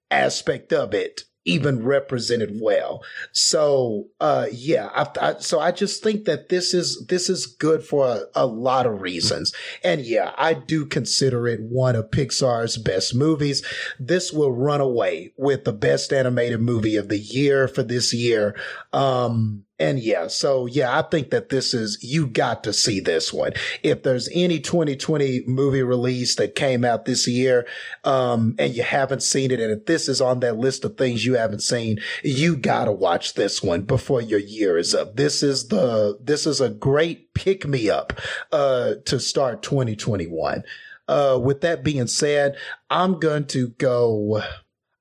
aspect 0.10 0.72
of 0.72 0.94
it 0.94 1.24
even 1.46 1.84
represented 1.84 2.60
well. 2.60 3.04
So, 3.32 4.08
uh, 4.20 4.48
yeah, 4.52 4.90
I, 4.94 5.08
I, 5.22 5.36
so 5.40 5.60
I 5.60 5.72
just 5.72 6.04
think 6.04 6.26
that 6.26 6.50
this 6.50 6.74
is, 6.74 7.06
this 7.08 7.30
is 7.30 7.46
good 7.46 7.84
for 7.84 8.08
a, 8.08 8.22
a, 8.34 8.46
lot 8.46 8.88
of 8.88 9.02
reasons. 9.02 9.54
And 9.84 10.02
yeah, 10.02 10.34
I 10.38 10.56
do 10.56 10.86
consider 10.86 11.48
it 11.48 11.62
one 11.62 11.96
of 11.96 12.10
Pixar's 12.10 12.78
best 12.78 13.14
movies. 13.14 13.64
This 14.00 14.34
will 14.34 14.52
run 14.52 14.82
away 14.82 15.34
with 15.38 15.66
the 15.66 15.74
best 15.74 16.12
animated 16.12 16.62
movie 16.62 16.96
of 16.96 17.10
the 17.10 17.20
year 17.20 17.68
for 17.68 17.84
this 17.84 18.14
year. 18.14 18.56
Um, 18.92 19.66
and 19.78 20.00
yeah, 20.00 20.28
so 20.28 20.68
yeah, 20.68 20.98
I 20.98 21.02
think 21.02 21.32
that 21.32 21.50
this 21.50 21.74
is, 21.74 21.98
you 22.02 22.28
got 22.28 22.64
to 22.64 22.72
see 22.72 23.02
this 23.02 23.34
one. 23.34 23.52
If 23.84 24.04
there's 24.04 24.30
any 24.32 24.60
2020 24.60 25.44
movie 25.48 25.84
release 25.84 26.36
that 26.36 26.56
came 26.56 26.86
out 26.86 27.04
this 27.04 27.28
year, 27.28 27.68
um, 28.06 28.56
and 28.58 28.74
you 28.74 28.84
haven't 28.84 29.22
seen 29.22 29.52
it, 29.52 29.60
and 29.60 29.72
if 29.72 29.86
this 29.86 30.08
is 30.08 30.22
on 30.22 30.40
that 30.40 30.58
list 30.58 30.86
of 30.86 30.98
things 30.98 31.26
you 31.26 31.34
haven't 31.34 31.62
seen, 31.62 32.00
you 32.24 32.56
gotta 32.56 32.92
watch 32.92 33.34
this 33.34 33.62
one 33.62 33.82
before 33.82 34.22
your 34.22 34.40
year 34.40 34.78
is 34.78 34.96
up. 34.96 35.18
This 35.18 35.44
is 35.44 35.68
the, 35.68 36.18
this 36.24 36.48
is 36.48 36.62
a 36.62 36.70
great 36.70 37.34
pick 37.34 37.68
me 37.68 37.90
up, 37.90 38.14
uh, 38.54 38.96
to 39.06 39.20
start 39.20 39.62
2021. 39.62 40.64
Uh, 41.08 41.38
with 41.42 41.62
that 41.62 41.84
being 41.84 42.08
said, 42.08 42.56
I'm 42.90 43.20
going 43.20 43.46
to 43.48 43.70
go, 43.70 44.42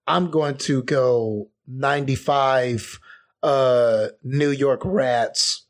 I'm 0.07 0.31
going 0.33 0.59
to 0.59 0.83
go 0.83 1.49
95, 1.69 2.99
uh, 3.45 4.09
New 4.23 4.49
York 4.49 4.81
rats 4.85 5.67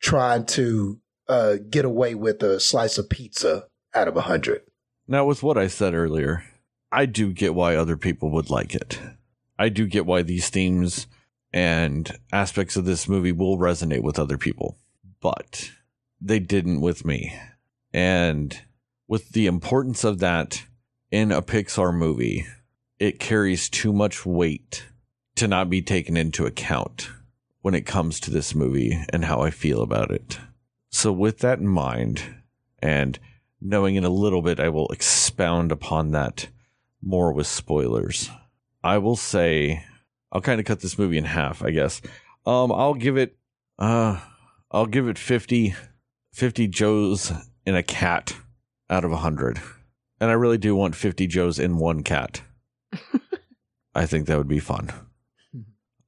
trying 0.00 0.46
to 0.46 1.00
uh, 1.28 1.56
get 1.68 1.84
away 1.84 2.14
with 2.14 2.42
a 2.44 2.60
slice 2.60 2.96
of 2.96 3.10
pizza 3.10 3.64
out 3.92 4.06
of 4.06 4.16
a 4.16 4.22
hundred. 4.22 4.62
Now, 5.08 5.24
with 5.24 5.42
what 5.42 5.58
I 5.58 5.66
said 5.66 5.94
earlier, 5.94 6.44
I 6.92 7.06
do 7.06 7.32
get 7.32 7.54
why 7.54 7.74
other 7.74 7.96
people 7.96 8.30
would 8.30 8.50
like 8.50 8.74
it. 8.74 9.00
I 9.58 9.68
do 9.68 9.86
get 9.86 10.06
why 10.06 10.22
these 10.22 10.48
themes 10.48 11.08
and 11.52 12.16
aspects 12.32 12.76
of 12.76 12.84
this 12.84 13.08
movie 13.08 13.32
will 13.32 13.58
resonate 13.58 14.02
with 14.02 14.18
other 14.18 14.38
people, 14.38 14.78
but 15.20 15.70
they 16.20 16.38
didn't 16.38 16.80
with 16.80 17.04
me. 17.04 17.36
And 17.92 18.60
with 19.08 19.30
the 19.30 19.46
importance 19.46 20.04
of 20.04 20.20
that 20.20 20.62
in 21.10 21.32
a 21.32 21.42
Pixar 21.42 21.92
movie, 21.92 22.46
it 23.00 23.18
carries 23.18 23.68
too 23.68 23.92
much 23.92 24.24
weight 24.24 24.84
to 25.38 25.48
not 25.48 25.70
be 25.70 25.80
taken 25.80 26.16
into 26.16 26.46
account 26.46 27.10
when 27.62 27.74
it 27.74 27.86
comes 27.86 28.18
to 28.18 28.30
this 28.30 28.56
movie 28.56 29.04
and 29.12 29.24
how 29.24 29.40
I 29.40 29.50
feel 29.50 29.82
about 29.82 30.10
it. 30.10 30.38
So, 30.90 31.12
with 31.12 31.38
that 31.38 31.60
in 31.60 31.68
mind, 31.68 32.22
and 32.80 33.18
knowing 33.60 33.94
in 33.94 34.04
a 34.04 34.10
little 34.10 34.42
bit, 34.42 34.58
I 34.58 34.68
will 34.68 34.88
expound 34.88 35.70
upon 35.70 36.10
that 36.10 36.48
more 37.00 37.32
with 37.32 37.46
spoilers. 37.46 38.30
I 38.82 38.98
will 38.98 39.14
say, 39.14 39.84
I'll 40.32 40.40
kind 40.40 40.58
of 40.58 40.66
cut 40.66 40.80
this 40.80 40.98
movie 40.98 41.18
in 41.18 41.24
half, 41.24 41.62
I 41.62 41.70
guess. 41.70 42.00
Um, 42.44 42.72
I'll 42.72 42.94
give 42.94 43.16
it, 43.16 43.36
uh, 43.78 44.20
I'll 44.72 44.86
give 44.86 45.06
it 45.06 45.18
50, 45.18 45.74
50 46.32 46.66
Joes 46.68 47.32
in 47.64 47.76
a 47.76 47.82
cat 47.84 48.34
out 48.90 49.04
of 49.04 49.12
100. 49.12 49.60
And 50.20 50.30
I 50.30 50.34
really 50.34 50.58
do 50.58 50.74
want 50.74 50.96
50 50.96 51.28
Joes 51.28 51.60
in 51.60 51.78
one 51.78 52.02
cat. 52.02 52.42
I 53.94 54.06
think 54.06 54.26
that 54.26 54.38
would 54.38 54.48
be 54.48 54.58
fun. 54.58 54.90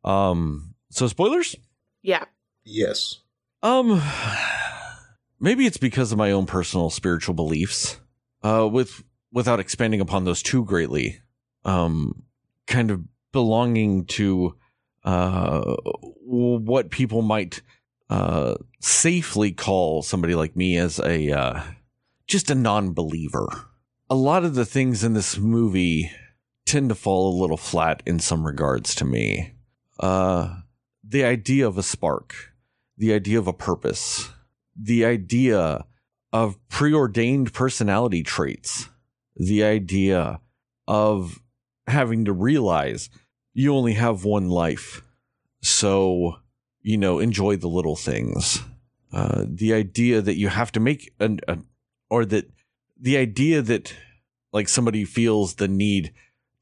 Um, 0.05 0.75
so 0.91 1.07
spoilers? 1.07 1.57
Yeah. 2.03 2.25
Yes. 2.65 3.21
Um, 3.63 4.01
maybe 5.41 5.67
it's 5.67 5.77
because 5.77 6.13
of 6.13 6.19
my 6.19 6.33
own 6.33 6.47
personal 6.47 6.91
spiritual 6.91 7.35
beliefs. 7.35 8.01
Uh, 8.43 8.67
with 8.71 9.05
without 9.33 9.61
expanding 9.61 10.01
upon 10.01 10.25
those 10.25 10.43
too 10.43 10.65
greatly, 10.65 11.21
um, 11.65 12.23
kind 12.67 12.91
of 12.91 13.03
belonging 13.33 14.05
to 14.07 14.57
uh 15.05 15.77
what 16.25 16.91
people 16.91 17.23
might 17.23 17.63
uh 18.11 18.55
safely 18.81 19.51
call 19.51 20.03
somebody 20.03 20.35
like 20.35 20.55
me 20.57 20.77
as 20.77 20.99
a 20.99 21.31
uh 21.31 21.63
just 22.27 22.51
a 22.51 22.55
non-believer. 22.55 23.49
A 24.09 24.15
lot 24.15 24.45
of 24.45 24.55
the 24.55 24.65
things 24.65 25.05
in 25.05 25.15
this 25.15 25.39
movie 25.39 26.11
tend 26.67 26.89
to 26.89 26.95
fall 26.95 27.33
a 27.33 27.41
little 27.41 27.57
flat 27.57 28.03
in 28.07 28.19
some 28.19 28.47
regards 28.47 28.95
to 28.97 29.05
me. 29.05 29.53
Uh, 30.01 30.57
the 31.05 31.23
idea 31.25 31.67
of 31.67 31.77
a 31.77 31.83
spark, 31.83 32.35
the 32.97 33.13
idea 33.13 33.39
of 33.39 33.47
a 33.47 33.53
purpose, 33.53 34.31
the 34.75 35.05
idea 35.05 35.85
of 36.33 36.59
preordained 36.69 37.53
personality 37.53 38.23
traits, 38.23 38.89
the 39.37 39.63
idea 39.63 40.41
of 40.89 41.41
having 41.87 42.25
to 42.25 42.33
realize 42.33 43.11
you 43.53 43.75
only 43.75 43.95
have 43.95 44.25
one 44.25 44.49
life. 44.49 45.03
So, 45.63 46.37
you 46.81 46.97
know, 46.97 47.19
enjoy 47.19 47.57
the 47.57 47.69
little 47.69 47.97
things. 47.97 48.63
Uh, 49.13 49.45
the 49.47 49.75
idea 49.75 50.23
that 50.23 50.39
you 50.39 50.49
have 50.49 50.73
to 50.73 50.81
make 50.81 51.13
an, 51.21 51.41
or 52.09 52.25
that 52.25 52.51
the 52.99 53.17
idea 53.17 53.61
that 53.61 53.93
like 54.53 54.69
somebody 54.69 55.05
feels 55.05 55.55
the 55.55 55.69
need 55.69 56.13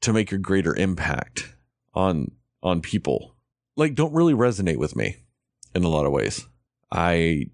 to 0.01 0.13
make 0.13 0.31
a 0.31 0.37
greater 0.37 0.75
impact 0.75 1.55
on 1.93 2.31
on 2.61 2.81
people 2.81 3.35
like 3.75 3.95
don't 3.95 4.13
really 4.13 4.33
resonate 4.33 4.77
with 4.77 4.95
me 4.95 5.15
in 5.73 5.83
a 5.83 5.89
lot 5.89 6.05
of 6.05 6.11
ways. 6.11 6.45
I 6.91 7.47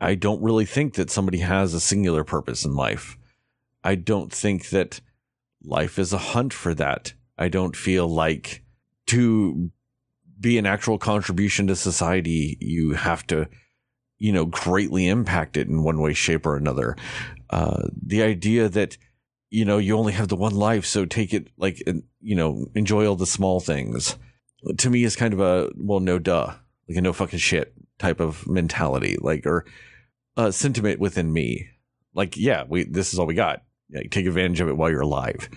I 0.00 0.14
don't 0.14 0.42
really 0.42 0.64
think 0.64 0.94
that 0.94 1.10
somebody 1.10 1.38
has 1.38 1.74
a 1.74 1.80
singular 1.80 2.24
purpose 2.24 2.64
in 2.64 2.74
life. 2.74 3.16
I 3.84 3.94
don't 3.94 4.32
think 4.32 4.70
that 4.70 5.00
life 5.62 5.98
is 5.98 6.12
a 6.12 6.18
hunt 6.18 6.52
for 6.52 6.74
that. 6.74 7.14
I 7.38 7.48
don't 7.48 7.76
feel 7.76 8.08
like 8.08 8.64
to 9.08 9.70
be 10.38 10.58
an 10.58 10.66
actual 10.66 10.98
contribution 10.98 11.68
to 11.68 11.76
society, 11.76 12.58
you 12.60 12.92
have 12.92 13.26
to, 13.28 13.48
you 14.18 14.32
know, 14.32 14.44
greatly 14.44 15.08
impact 15.08 15.56
it 15.56 15.68
in 15.68 15.84
one 15.84 16.00
way, 16.00 16.12
shape, 16.12 16.46
or 16.46 16.56
another. 16.56 16.96
Uh, 17.50 17.88
the 18.04 18.22
idea 18.22 18.68
that, 18.68 18.96
you 19.50 19.64
know, 19.64 19.78
you 19.78 19.96
only 19.96 20.12
have 20.12 20.28
the 20.28 20.36
one 20.36 20.54
life, 20.54 20.84
so 20.84 21.04
take 21.04 21.32
it 21.32 21.48
like, 21.56 21.82
you 22.20 22.34
know, 22.34 22.66
enjoy 22.74 23.06
all 23.06 23.16
the 23.16 23.26
small 23.26 23.60
things. 23.60 24.16
To 24.78 24.90
me, 24.90 25.04
is 25.04 25.16
kind 25.16 25.34
of 25.34 25.40
a 25.40 25.70
well, 25.76 26.00
no, 26.00 26.18
duh, 26.18 26.52
like 26.88 26.98
a 26.98 27.00
no 27.00 27.12
fucking 27.12 27.38
shit 27.38 27.74
type 27.98 28.20
of 28.20 28.46
mentality, 28.46 29.16
like 29.20 29.46
or 29.46 29.64
a 30.36 30.52
sentiment 30.52 31.00
within 31.00 31.32
me. 31.32 31.68
Like, 32.14 32.36
yeah, 32.36 32.64
we 32.68 32.84
this 32.84 33.12
is 33.12 33.18
all 33.18 33.26
we 33.26 33.34
got. 33.34 33.62
Like, 33.92 34.10
take 34.10 34.26
advantage 34.26 34.60
of 34.60 34.68
it 34.68 34.76
while 34.76 34.90
you're 34.90 35.00
alive. 35.00 35.48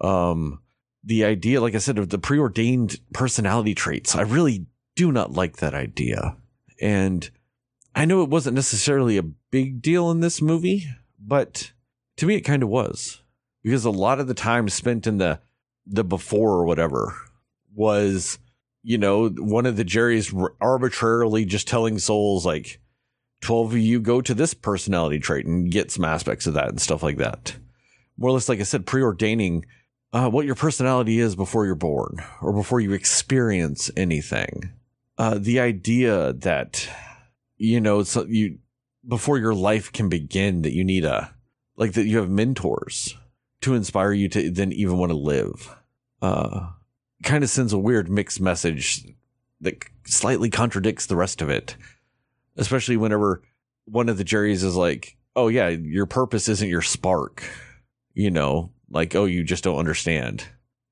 Um, 0.00 0.60
the 1.04 1.24
idea, 1.24 1.60
like 1.60 1.74
I 1.74 1.78
said, 1.78 1.98
of 1.98 2.08
the 2.08 2.18
preordained 2.18 2.98
personality 3.12 3.74
traits, 3.74 4.14
I 4.14 4.22
really 4.22 4.66
do 4.94 5.12
not 5.12 5.32
like 5.32 5.56
that 5.56 5.74
idea. 5.74 6.36
And 6.80 7.28
I 7.94 8.04
know 8.04 8.22
it 8.22 8.28
wasn't 8.28 8.56
necessarily 8.56 9.18
a 9.18 9.22
big 9.22 9.82
deal 9.82 10.10
in 10.10 10.20
this 10.20 10.42
movie, 10.42 10.86
but 11.18 11.72
to 12.16 12.26
me 12.26 12.34
it 12.36 12.42
kind 12.42 12.62
of 12.62 12.68
was. 12.68 13.22
Because 13.62 13.84
a 13.84 13.90
lot 13.90 14.18
of 14.18 14.26
the 14.26 14.34
time 14.34 14.68
spent 14.68 15.06
in 15.06 15.18
the 15.18 15.40
the 15.86 16.04
before 16.04 16.50
or 16.50 16.64
whatever 16.64 17.14
was, 17.74 18.38
you 18.82 18.98
know, 18.98 19.28
one 19.28 19.66
of 19.66 19.76
the 19.76 19.84
Jerry's 19.84 20.32
arbitrarily 20.60 21.44
just 21.44 21.68
telling 21.68 21.98
souls 21.98 22.44
like 22.44 22.80
12 23.42 23.72
of 23.72 23.78
you 23.78 24.00
go 24.00 24.20
to 24.20 24.34
this 24.34 24.54
personality 24.54 25.18
trait 25.18 25.46
and 25.46 25.70
get 25.70 25.90
some 25.90 26.04
aspects 26.04 26.46
of 26.46 26.54
that 26.54 26.68
and 26.68 26.80
stuff 26.80 27.02
like 27.02 27.18
that. 27.18 27.56
More 28.16 28.30
or 28.30 28.34
less, 28.34 28.48
like 28.48 28.60
I 28.60 28.64
said, 28.64 28.86
preordaining 28.86 29.64
uh, 30.12 30.28
what 30.28 30.46
your 30.46 30.54
personality 30.54 31.18
is 31.18 31.34
before 31.34 31.66
you're 31.66 31.74
born 31.74 32.22
or 32.40 32.52
before 32.52 32.80
you 32.80 32.92
experience 32.92 33.90
anything. 33.96 34.72
Uh, 35.18 35.38
the 35.38 35.60
idea 35.60 36.32
that, 36.34 36.88
you 37.56 37.80
know, 37.80 38.02
so 38.02 38.24
you, 38.26 38.58
before 39.06 39.38
your 39.38 39.54
life 39.54 39.92
can 39.92 40.08
begin, 40.08 40.62
that 40.62 40.72
you 40.72 40.84
need 40.84 41.04
a, 41.04 41.34
like 41.76 41.94
that 41.94 42.06
you 42.06 42.18
have 42.18 42.30
mentors 42.30 43.16
to 43.62 43.74
inspire 43.74 44.12
you 44.12 44.28
to 44.28 44.50
then 44.50 44.72
even 44.72 44.98
want 44.98 45.10
to 45.10 45.16
live. 45.16 45.74
Uh, 46.20 46.68
kind 47.22 47.44
of 47.44 47.50
sends 47.50 47.72
a 47.72 47.78
weird 47.78 48.08
mixed 48.08 48.40
message 48.40 49.04
that 49.60 49.84
slightly 50.04 50.50
contradicts 50.50 51.06
the 51.06 51.16
rest 51.16 51.42
of 51.42 51.48
it, 51.48 51.76
especially 52.56 52.96
whenever 52.96 53.42
one 53.84 54.08
of 54.08 54.18
the 54.18 54.24
Jerry's 54.24 54.62
is 54.62 54.76
like, 54.76 55.16
oh 55.36 55.48
yeah, 55.48 55.68
your 55.68 56.06
purpose 56.06 56.48
isn't 56.48 56.68
your 56.68 56.82
spark, 56.82 57.42
you 58.14 58.30
know, 58.30 58.72
like 58.90 59.14
oh 59.14 59.24
you 59.24 59.44
just 59.44 59.64
don't 59.64 59.78
understand. 59.78 60.44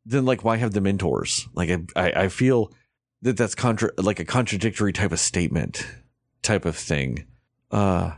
Then 0.06 0.24
like 0.24 0.44
why 0.44 0.56
have 0.56 0.72
the 0.72 0.80
mentors? 0.80 1.48
Like 1.54 1.70
i 1.96 2.12
i, 2.12 2.28
feel 2.28 2.72
that 3.22 3.36
that's 3.36 3.54
contra 3.54 3.90
like 3.98 4.18
a 4.18 4.24
contradictory 4.24 4.92
type 4.92 5.12
of 5.12 5.20
statement 5.20 5.86
type 6.42 6.64
of 6.64 6.76
thing. 6.76 7.26
Uh 7.70 8.12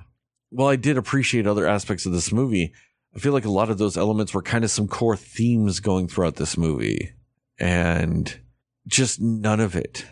well 0.52 0.68
i 0.68 0.76
did 0.76 0.96
appreciate 0.96 1.46
other 1.46 1.66
aspects 1.66 2.06
of 2.06 2.12
this 2.12 2.30
movie 2.30 2.72
i 3.16 3.18
feel 3.18 3.32
like 3.32 3.46
a 3.46 3.50
lot 3.50 3.70
of 3.70 3.78
those 3.78 3.96
elements 3.96 4.32
were 4.32 4.42
kind 4.42 4.64
of 4.64 4.70
some 4.70 4.86
core 4.86 5.16
themes 5.16 5.80
going 5.80 6.06
throughout 6.06 6.36
this 6.36 6.56
movie 6.56 7.12
and 7.62 8.40
just 8.88 9.20
none 9.20 9.60
of 9.60 9.76
it 9.76 10.04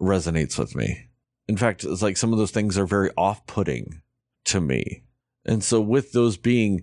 resonates 0.00 0.58
with 0.58 0.74
me. 0.74 1.10
In 1.46 1.58
fact 1.58 1.84
it's 1.84 2.00
like 2.00 2.16
some 2.16 2.32
of 2.32 2.38
those 2.38 2.50
things 2.50 2.78
are 2.78 2.86
very 2.86 3.10
off-putting 3.16 4.00
to 4.46 4.60
me. 4.60 5.04
And 5.44 5.62
so 5.62 5.82
with 5.82 6.12
those 6.12 6.38
being 6.38 6.82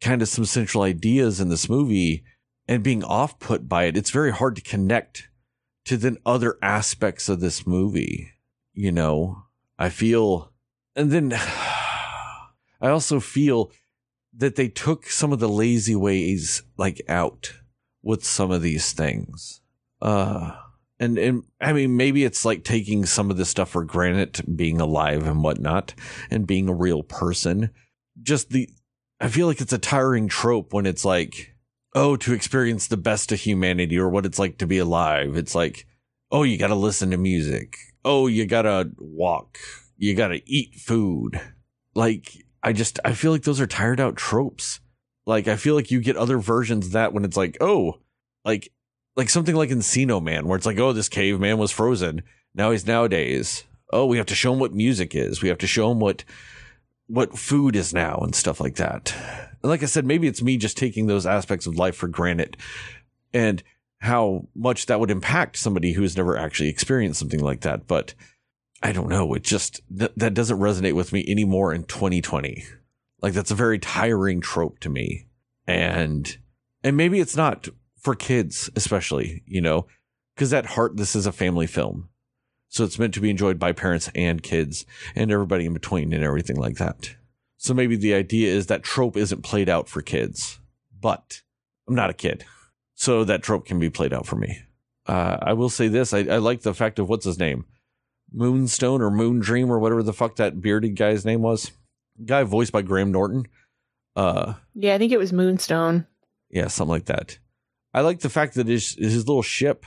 kind 0.00 0.22
of 0.22 0.28
some 0.28 0.44
central 0.44 0.84
ideas 0.84 1.40
in 1.40 1.48
this 1.48 1.68
movie 1.68 2.22
and 2.68 2.84
being 2.84 3.02
off 3.02 3.40
put 3.40 3.68
by 3.68 3.84
it, 3.84 3.96
it's 3.96 4.12
very 4.12 4.30
hard 4.30 4.54
to 4.54 4.62
connect 4.62 5.28
to 5.86 5.96
then 5.96 6.18
other 6.24 6.58
aspects 6.62 7.28
of 7.28 7.40
this 7.40 7.66
movie. 7.66 8.30
You 8.72 8.92
know, 8.92 9.42
I 9.80 9.88
feel, 9.88 10.52
and 10.94 11.10
then 11.10 11.32
I 12.80 12.88
also 12.88 13.18
feel 13.18 13.72
that 14.32 14.54
they 14.54 14.68
took 14.68 15.06
some 15.06 15.32
of 15.32 15.40
the 15.40 15.48
lazy 15.48 15.96
ways 15.96 16.62
like 16.76 17.02
out 17.08 17.52
with 18.06 18.24
some 18.24 18.52
of 18.52 18.62
these 18.62 18.92
things. 18.92 19.60
Uh, 20.00 20.52
and, 21.00 21.18
and 21.18 21.42
I 21.60 21.72
mean, 21.72 21.96
maybe 21.96 22.24
it's 22.24 22.44
like 22.44 22.62
taking 22.62 23.04
some 23.04 23.30
of 23.30 23.36
this 23.36 23.50
stuff 23.50 23.70
for 23.70 23.84
granted, 23.84 24.56
being 24.56 24.80
alive 24.80 25.26
and 25.26 25.42
whatnot, 25.42 25.92
and 26.30 26.46
being 26.46 26.68
a 26.68 26.74
real 26.74 27.02
person. 27.02 27.70
Just 28.22 28.50
the 28.50 28.70
I 29.20 29.28
feel 29.28 29.46
like 29.46 29.60
it's 29.60 29.72
a 29.72 29.78
tiring 29.78 30.28
trope 30.28 30.72
when 30.72 30.86
it's 30.86 31.04
like, 31.04 31.54
oh, 31.94 32.16
to 32.16 32.32
experience 32.32 32.86
the 32.86 32.96
best 32.96 33.32
of 33.32 33.40
humanity 33.40 33.98
or 33.98 34.08
what 34.08 34.26
it's 34.26 34.38
like 34.38 34.58
to 34.58 34.66
be 34.66 34.78
alive. 34.78 35.36
It's 35.36 35.54
like, 35.54 35.86
oh, 36.30 36.44
you 36.44 36.58
got 36.58 36.68
to 36.68 36.74
listen 36.74 37.10
to 37.10 37.16
music. 37.16 37.76
Oh, 38.04 38.26
you 38.26 38.46
got 38.46 38.62
to 38.62 38.90
walk. 38.98 39.58
You 39.96 40.14
got 40.14 40.28
to 40.28 40.42
eat 40.48 40.74
food. 40.76 41.40
Like, 41.94 42.44
I 42.62 42.72
just, 42.72 43.00
I 43.04 43.14
feel 43.14 43.32
like 43.32 43.42
those 43.44 43.60
are 43.60 43.66
tired 43.66 44.00
out 44.00 44.16
tropes. 44.16 44.80
Like, 45.26 45.48
I 45.48 45.56
feel 45.56 45.74
like 45.74 45.90
you 45.90 46.00
get 46.00 46.16
other 46.16 46.38
versions 46.38 46.86
of 46.86 46.92
that 46.92 47.12
when 47.12 47.24
it's 47.24 47.36
like, 47.36 47.56
oh, 47.60 47.98
like, 48.44 48.72
like 49.16 49.28
something 49.28 49.56
like 49.56 49.70
Encino 49.70 50.22
Man, 50.22 50.46
where 50.46 50.56
it's 50.56 50.66
like, 50.66 50.78
oh, 50.78 50.92
this 50.92 51.08
caveman 51.08 51.58
was 51.58 51.72
frozen. 51.72 52.22
Now 52.54 52.70
he's 52.70 52.86
nowadays. 52.86 53.64
Oh, 53.92 54.06
we 54.06 54.16
have 54.18 54.26
to 54.26 54.34
show 54.34 54.52
him 54.52 54.60
what 54.60 54.72
music 54.72 55.14
is. 55.14 55.42
We 55.42 55.48
have 55.48 55.58
to 55.58 55.66
show 55.66 55.90
him 55.90 56.00
what 56.00 56.24
what 57.08 57.38
food 57.38 57.76
is 57.76 57.94
now 57.94 58.18
and 58.18 58.34
stuff 58.34 58.60
like 58.60 58.76
that. 58.76 59.14
And 59.62 59.70
Like 59.70 59.82
I 59.82 59.86
said, 59.86 60.04
maybe 60.04 60.26
it's 60.26 60.42
me 60.42 60.56
just 60.56 60.76
taking 60.76 61.06
those 61.06 61.26
aspects 61.26 61.66
of 61.66 61.76
life 61.76 61.96
for 61.96 62.08
granted 62.08 62.56
and 63.32 63.62
how 63.98 64.46
much 64.54 64.86
that 64.86 65.00
would 65.00 65.10
impact 65.10 65.56
somebody 65.56 65.92
who's 65.92 66.16
never 66.16 66.36
actually 66.36 66.68
experienced 66.68 67.20
something 67.20 67.40
like 67.40 67.60
that. 67.60 67.86
But 67.86 68.14
I 68.82 68.92
don't 68.92 69.08
know. 69.08 69.34
It 69.34 69.44
just, 69.44 69.80
th- 69.96 70.12
that 70.16 70.34
doesn't 70.34 70.58
resonate 70.58 70.94
with 70.94 71.12
me 71.12 71.24
anymore 71.28 71.72
in 71.72 71.84
2020. 71.84 72.64
Like 73.22 73.32
that's 73.32 73.50
a 73.50 73.56
very 73.56 73.78
tiring 73.78 74.40
trope 74.40 74.78
to 74.80 74.88
me. 74.88 75.26
And, 75.66 76.36
and 76.82 76.96
maybe 76.96 77.20
it's 77.20 77.36
not 77.36 77.68
for 77.98 78.14
kids, 78.14 78.70
especially, 78.76 79.42
you 79.46 79.60
know, 79.60 79.86
because 80.34 80.52
at 80.52 80.66
heart, 80.66 80.96
this 80.96 81.16
is 81.16 81.26
a 81.26 81.32
family 81.32 81.66
film. 81.66 82.08
So 82.68 82.84
it's 82.84 82.98
meant 82.98 83.14
to 83.14 83.20
be 83.20 83.30
enjoyed 83.30 83.58
by 83.58 83.72
parents 83.72 84.10
and 84.14 84.42
kids 84.42 84.84
and 85.14 85.30
everybody 85.30 85.66
in 85.66 85.72
between 85.72 86.12
and 86.12 86.22
everything 86.22 86.56
like 86.56 86.76
that. 86.76 87.16
So 87.56 87.72
maybe 87.74 87.96
the 87.96 88.14
idea 88.14 88.52
is 88.52 88.66
that 88.66 88.82
trope 88.82 89.16
isn't 89.16 89.42
played 89.42 89.68
out 89.68 89.88
for 89.88 90.02
kids, 90.02 90.60
but 91.00 91.42
I'm 91.88 91.94
not 91.94 92.10
a 92.10 92.14
kid. 92.14 92.44
So 92.94 93.24
that 93.24 93.42
trope 93.42 93.66
can 93.66 93.78
be 93.78 93.90
played 93.90 94.12
out 94.12 94.26
for 94.26 94.36
me. 94.36 94.60
Uh, 95.06 95.38
I 95.40 95.52
will 95.52 95.68
say 95.68 95.88
this 95.88 96.12
I, 96.12 96.20
I 96.20 96.38
like 96.38 96.62
the 96.62 96.74
fact 96.74 96.98
of 96.98 97.08
what's 97.08 97.24
his 97.24 97.38
name? 97.38 97.64
Moonstone 98.32 99.00
or 99.00 99.10
Moon 99.10 99.38
Dream 99.38 99.70
or 99.70 99.78
whatever 99.78 100.02
the 100.02 100.12
fuck 100.12 100.36
that 100.36 100.60
bearded 100.60 100.96
guy's 100.96 101.24
name 101.24 101.42
was. 101.42 101.70
Guy 102.24 102.42
voiced 102.44 102.72
by 102.72 102.82
Graham 102.82 103.12
Norton. 103.12 103.46
Uh, 104.14 104.54
yeah, 104.74 104.94
I 104.94 104.98
think 104.98 105.12
it 105.12 105.18
was 105.18 105.32
Moonstone. 105.32 106.06
Yeah, 106.50 106.68
something 106.68 106.90
like 106.90 107.06
that. 107.06 107.38
I 107.92 108.00
like 108.00 108.20
the 108.20 108.30
fact 108.30 108.54
that 108.54 108.66
his 108.66 108.94
his 108.94 109.26
little 109.26 109.42
ship 109.42 109.84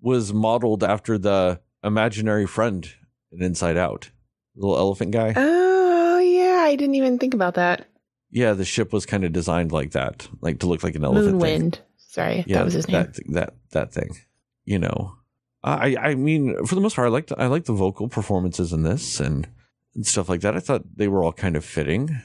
was 0.00 0.32
modeled 0.32 0.84
after 0.84 1.18
the 1.18 1.60
imaginary 1.82 2.46
friend 2.46 2.88
in 3.30 3.42
Inside 3.42 3.76
Out, 3.76 4.10
little 4.56 4.76
elephant 4.76 5.12
guy. 5.12 5.32
Oh 5.36 6.18
yeah, 6.18 6.64
I 6.64 6.76
didn't 6.76 6.96
even 6.96 7.18
think 7.18 7.34
about 7.34 7.54
that. 7.54 7.86
Yeah, 8.30 8.52
the 8.52 8.64
ship 8.64 8.92
was 8.92 9.06
kind 9.06 9.24
of 9.24 9.32
designed 9.32 9.72
like 9.72 9.92
that, 9.92 10.28
like 10.40 10.60
to 10.60 10.66
look 10.66 10.82
like 10.82 10.94
an 10.94 11.04
elephant. 11.04 11.40
Moonwind. 11.40 11.78
Sorry, 11.96 12.44
yeah, 12.46 12.58
that 12.58 12.64
was 12.64 12.74
his 12.74 12.88
name. 12.88 13.02
That, 13.02 13.32
that 13.32 13.54
that 13.70 13.92
thing. 13.92 14.16
You 14.64 14.78
know, 14.78 15.16
I 15.62 15.96
I 15.96 16.14
mean, 16.14 16.64
for 16.66 16.74
the 16.74 16.80
most 16.80 16.96
part, 16.96 17.06
I 17.06 17.10
liked 17.10 17.32
I 17.36 17.46
liked 17.46 17.66
the 17.66 17.72
vocal 17.72 18.08
performances 18.08 18.72
in 18.72 18.82
this 18.82 19.20
and 19.20 19.48
and 19.94 20.06
stuff 20.06 20.28
like 20.28 20.40
that. 20.40 20.56
I 20.56 20.60
thought 20.60 20.96
they 20.96 21.08
were 21.08 21.22
all 21.22 21.32
kind 21.32 21.56
of 21.56 21.64
fitting, 21.64 22.20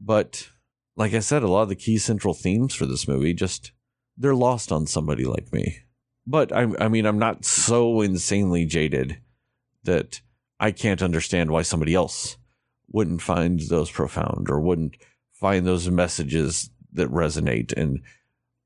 but 0.00 0.50
like 0.96 1.14
I 1.14 1.20
said, 1.20 1.42
a 1.42 1.48
lot 1.48 1.62
of 1.62 1.68
the 1.68 1.74
key 1.74 1.98
central 1.98 2.34
themes 2.34 2.74
for 2.74 2.86
this 2.86 3.08
movie 3.08 3.34
just 3.34 3.72
they're 4.16 4.34
lost 4.34 4.70
on 4.70 4.86
somebody 4.86 5.24
like 5.24 5.52
me. 5.52 5.78
But 6.26 6.52
I, 6.52 6.68
I 6.78 6.88
mean, 6.88 7.06
I'm 7.06 7.18
not 7.18 7.44
so 7.44 8.00
insanely 8.00 8.64
jaded 8.66 9.18
that 9.84 10.20
I 10.60 10.70
can't 10.70 11.02
understand 11.02 11.50
why 11.50 11.62
somebody 11.62 11.94
else 11.94 12.36
wouldn't 12.88 13.22
find 13.22 13.58
those 13.60 13.90
profound 13.90 14.48
or 14.48 14.60
wouldn't 14.60 14.96
find 15.32 15.66
those 15.66 15.88
messages 15.90 16.70
that 16.92 17.10
resonate 17.10 17.72
and 17.72 18.00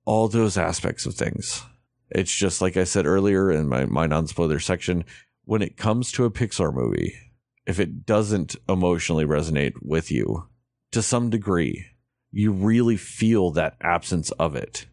all 0.05 0.29
those 0.29 0.59
aspects 0.59 1.07
of 1.07 1.14
things. 1.14 1.62
It's 2.11 2.35
just 2.35 2.61
like 2.61 2.77
I 2.77 2.85
said 2.85 3.07
earlier 3.07 3.51
in 3.51 3.69
my, 3.69 3.87
my 3.87 4.07
non 4.07 4.27
spoiler 4.27 4.61
section 4.61 5.05
when 5.45 5.62
it 5.62 5.77
comes 5.77 6.12
to 6.12 6.25
a 6.25 6.31
Pixar 6.31 6.75
movie, 6.75 7.14
if 7.66 7.81
it 7.81 8.07
doesn't 8.07 8.57
emotionally 8.68 9.24
resonate 9.24 9.74
with 9.83 10.11
you 10.11 10.48
to 10.92 11.02
some 11.02 11.31
degree, 11.31 11.87
you 12.31 12.52
really 12.52 12.96
feel 12.96 13.50
that 13.50 13.76
absence 13.81 14.31
of 14.33 14.55
it 14.55 14.87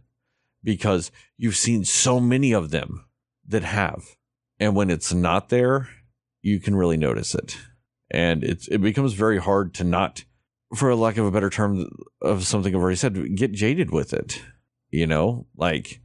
because 0.63 1.11
you've 1.37 1.55
seen 1.55 1.85
so 1.85 2.19
many 2.19 2.51
of 2.51 2.71
them 2.71 3.05
that 3.47 3.63
have. 3.63 4.15
And 4.59 4.75
when 4.75 4.89
it's 4.89 5.13
not 5.13 5.49
there, 5.49 5.89
you 6.41 6.59
can 6.59 6.75
really 6.75 6.97
notice 6.97 7.35
it. 7.35 7.57
And 8.09 8.43
it's, 8.43 8.67
it 8.67 8.79
becomes 8.79 9.13
very 9.13 9.39
hard 9.39 9.73
to 9.75 9.83
not, 9.83 10.23
for 10.75 10.93
lack 10.95 11.17
of 11.17 11.25
a 11.25 11.31
better 11.31 11.49
term 11.49 11.89
of 12.21 12.45
something 12.45 12.73
I've 12.73 12.81
already 12.81 12.95
said, 12.95 13.35
get 13.35 13.51
jaded 13.51 13.91
with 13.91 14.13
it. 14.13 14.41
You 14.89 15.07
know, 15.07 15.47
like 15.57 16.01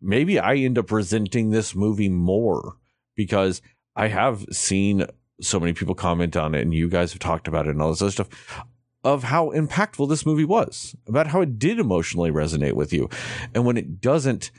maybe 0.00 0.38
I 0.38 0.54
end 0.54 0.78
up 0.78 0.90
resenting 0.90 1.50
this 1.50 1.74
movie 1.74 2.08
more 2.08 2.76
because 3.16 3.60
I 3.96 4.08
have 4.08 4.46
seen 4.52 5.06
so 5.40 5.60
many 5.60 5.72
people 5.72 5.94
comment 5.94 6.36
on 6.36 6.54
it 6.54 6.62
and 6.62 6.74
you 6.74 6.88
guys 6.88 7.12
have 7.12 7.20
talked 7.20 7.48
about 7.48 7.66
it 7.66 7.70
and 7.70 7.82
all 7.82 7.90
this 7.90 8.02
other 8.02 8.10
stuff 8.10 8.64
of 9.04 9.24
how 9.24 9.50
impactful 9.50 10.08
this 10.08 10.26
movie 10.26 10.44
was, 10.44 10.96
about 11.06 11.28
how 11.28 11.40
it 11.40 11.58
did 11.58 11.78
emotionally 11.78 12.30
resonate 12.30 12.72
with 12.72 12.92
you. 12.92 13.08
And 13.54 13.64
when 13.64 13.76
it 13.76 14.00
doesn't, 14.00 14.50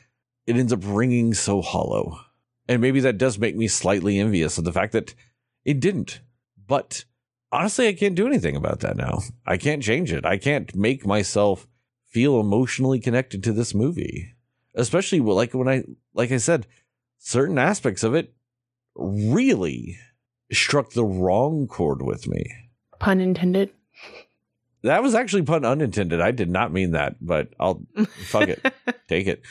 it 0.48 0.56
ends 0.56 0.74
up 0.74 0.80
ringing 0.84 1.34
so 1.34 1.62
hollow. 1.62 2.20
And 2.68 2.82
maybe 2.82 3.00
that 3.02 3.18
does 3.18 3.38
make 3.38 3.56
me 3.56 3.68
slightly 3.68 4.18
envious 4.18 4.58
of 4.58 4.64
the 4.64 4.74
fact 4.74 4.94
that 4.94 5.14
it 5.66 5.80
didn't. 5.80 6.22
But 6.68 7.04
honestly, 7.52 7.88
I 7.88 7.94
can't 7.94 8.16
do 8.16 8.28
anything 8.28 8.56
about 8.56 8.80
that 8.80 8.96
now. 8.96 9.20
I 9.46 9.58
can't 9.58 9.84
change 9.84 10.14
it. 10.14 10.26
I 10.26 10.38
can't 10.38 10.74
make 10.76 11.06
myself 11.06 11.68
feel 12.08 12.40
emotionally 12.40 13.00
connected 13.00 13.44
to 13.44 13.54
this 13.54 13.76
movie. 13.76 14.34
Especially 14.74 15.20
like 15.20 15.54
when 15.54 15.68
I, 15.68 15.84
like 16.14 16.32
I 16.32 16.38
said, 16.38 16.66
certain 17.18 17.58
aspects 17.58 18.04
of 18.04 18.16
it 18.16 18.34
really 18.96 19.98
struck 20.52 20.92
the 20.92 21.06
wrong 21.06 21.68
chord 21.68 22.02
with 22.02 22.28
me. 22.28 22.44
Pun 23.00 23.22
intended. 23.22 23.72
That 24.84 25.04
was 25.04 25.14
actually 25.14 25.44
pun 25.44 25.66
unintended. 25.66 26.22
I 26.22 26.32
did 26.32 26.50
not 26.50 26.72
mean 26.72 26.92
that, 26.92 27.16
but 27.20 27.50
I'll 27.60 27.86
fuck 28.28 28.48
it. 28.48 28.74
Take 29.10 29.28
it. 29.28 29.42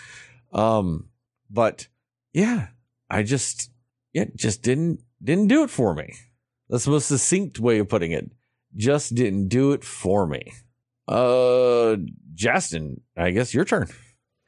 Um, 0.53 1.09
but 1.51 1.89
yeah, 2.33 2.69
I 3.11 3.23
just 3.23 3.71
yeah, 4.13 4.25
just 4.35 4.63
didn't 4.63 5.01
didn't 5.23 5.49
do 5.49 5.63
it 5.63 5.71
for 5.71 5.95
me. 5.95 6.15
That's 6.69 6.85
the 6.85 6.93
most 6.93 7.09
succinct 7.09 7.59
way 7.59 7.79
of 7.79 7.89
putting 7.89 8.13
it. 8.13 8.31
Just 8.77 9.15
didn't 9.15 9.49
do 9.49 9.73
it 9.73 9.85
for 9.85 10.27
me. 10.27 10.53
Uh 11.07 11.97
Justin, 12.35 13.01
I 13.17 13.31
guess 13.31 13.53
your 13.53 13.65
turn. 13.65 13.89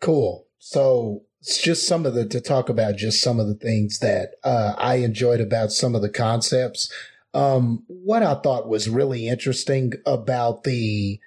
Cool. 0.00 0.46
So 0.58 1.24
it's 1.40 1.60
just 1.60 1.86
some 1.86 2.04
of 2.04 2.14
the 2.14 2.26
to 2.26 2.40
talk 2.40 2.68
about 2.68 2.96
just 2.96 3.22
some 3.22 3.40
of 3.40 3.46
the 3.46 3.54
things 3.54 3.98
that 4.00 4.34
uh, 4.44 4.74
I 4.76 4.96
enjoyed 4.96 5.40
about 5.40 5.72
some 5.72 5.94
of 5.94 6.02
the 6.02 6.10
concepts. 6.10 6.92
Um, 7.32 7.84
what 7.86 8.22
I 8.22 8.34
thought 8.34 8.68
was 8.68 8.88
really 8.88 9.28
interesting 9.28 9.92
about 10.04 10.64
the 10.64 11.20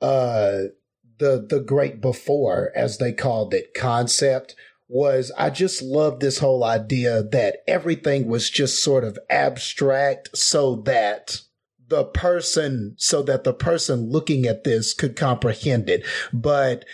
uh, 0.00 0.70
the 1.18 1.46
the 1.48 1.62
great 1.66 2.00
before, 2.00 2.72
as 2.74 2.98
they 2.98 3.12
called 3.12 3.52
it, 3.52 3.74
concept 3.74 4.54
was 4.88 5.30
I 5.36 5.50
just 5.50 5.82
loved 5.82 6.22
this 6.22 6.38
whole 6.38 6.64
idea 6.64 7.22
that 7.22 7.58
everything 7.66 8.26
was 8.26 8.48
just 8.48 8.82
sort 8.82 9.04
of 9.04 9.18
abstract 9.28 10.36
so 10.36 10.76
that 10.86 11.42
the 11.88 12.04
person 12.04 12.94
so 12.96 13.22
that 13.22 13.44
the 13.44 13.52
person 13.52 14.10
looking 14.10 14.46
at 14.46 14.64
this 14.64 14.92
could 14.94 15.16
comprehend 15.16 15.88
it 15.88 16.04
but 16.32 16.84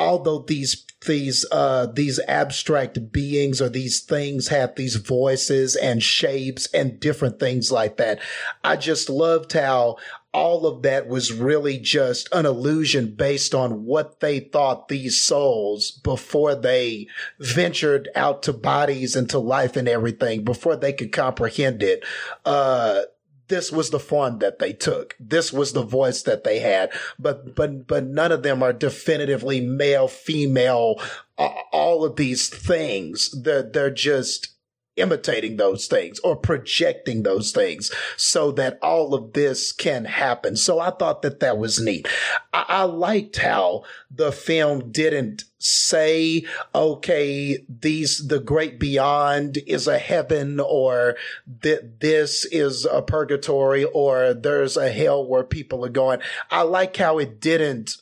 although 0.00 0.40
these 0.40 0.84
these 1.06 1.46
uh 1.52 1.86
these 1.86 2.18
abstract 2.26 3.12
beings 3.12 3.60
or 3.60 3.68
these 3.68 4.00
things 4.00 4.48
have 4.48 4.74
these 4.74 4.96
voices 4.96 5.76
and 5.76 6.02
shapes 6.02 6.66
and 6.74 6.98
different 6.98 7.38
things 7.38 7.70
like 7.70 7.96
that 7.98 8.18
i 8.64 8.76
just 8.76 9.08
loved 9.08 9.52
how 9.52 9.96
all 10.32 10.66
of 10.66 10.82
that 10.82 11.08
was 11.08 11.32
really 11.32 11.76
just 11.76 12.28
an 12.32 12.46
illusion 12.46 13.12
based 13.14 13.54
on 13.54 13.84
what 13.84 14.20
they 14.20 14.38
thought 14.38 14.88
these 14.88 15.20
souls 15.20 15.90
before 15.90 16.54
they 16.54 17.06
ventured 17.40 18.08
out 18.14 18.42
to 18.42 18.52
bodies 18.52 19.16
and 19.16 19.28
to 19.28 19.38
life 19.38 19.76
and 19.76 19.88
everything 19.88 20.44
before 20.44 20.76
they 20.76 20.92
could 20.92 21.10
comprehend 21.10 21.82
it. 21.82 22.04
Uh 22.44 23.02
this 23.50 23.70
was 23.70 23.90
the 23.90 23.98
form 23.98 24.38
that 24.38 24.60
they 24.60 24.72
took. 24.72 25.14
This 25.20 25.52
was 25.52 25.72
the 25.72 25.82
voice 25.82 26.22
that 26.22 26.44
they 26.44 26.60
had. 26.60 26.90
But 27.18 27.54
but 27.54 27.86
but 27.86 28.04
none 28.04 28.32
of 28.32 28.42
them 28.42 28.62
are 28.62 28.72
definitively 28.72 29.60
male, 29.60 30.08
female. 30.08 30.98
All 31.36 32.04
of 32.04 32.16
these 32.16 32.48
things. 32.48 33.30
They're 33.42 33.62
they're 33.62 33.90
just 33.90 34.48
imitating 35.00 35.56
those 35.56 35.86
things 35.86 36.18
or 36.20 36.36
projecting 36.36 37.22
those 37.22 37.52
things 37.52 37.90
so 38.16 38.52
that 38.52 38.78
all 38.82 39.14
of 39.14 39.32
this 39.32 39.72
can 39.72 40.04
happen. 40.04 40.56
So 40.56 40.78
I 40.78 40.90
thought 40.90 41.22
that 41.22 41.40
that 41.40 41.58
was 41.58 41.80
neat. 41.80 42.08
I, 42.52 42.64
I 42.68 42.82
liked 42.84 43.38
how 43.38 43.84
the 44.10 44.32
film 44.32 44.90
didn't 44.90 45.44
say, 45.58 46.44
okay, 46.74 47.58
these, 47.68 48.26
the 48.26 48.40
great 48.40 48.80
beyond 48.80 49.58
is 49.66 49.86
a 49.86 49.98
heaven 49.98 50.58
or 50.58 51.16
that 51.60 52.00
this 52.00 52.46
is 52.46 52.86
a 52.86 53.02
purgatory 53.02 53.84
or 53.84 54.32
there's 54.32 54.76
a 54.76 54.90
hell 54.90 55.24
where 55.26 55.44
people 55.44 55.84
are 55.84 55.90
going. 55.90 56.20
I 56.50 56.62
like 56.62 56.96
how 56.96 57.18
it 57.18 57.40
didn't 57.40 57.98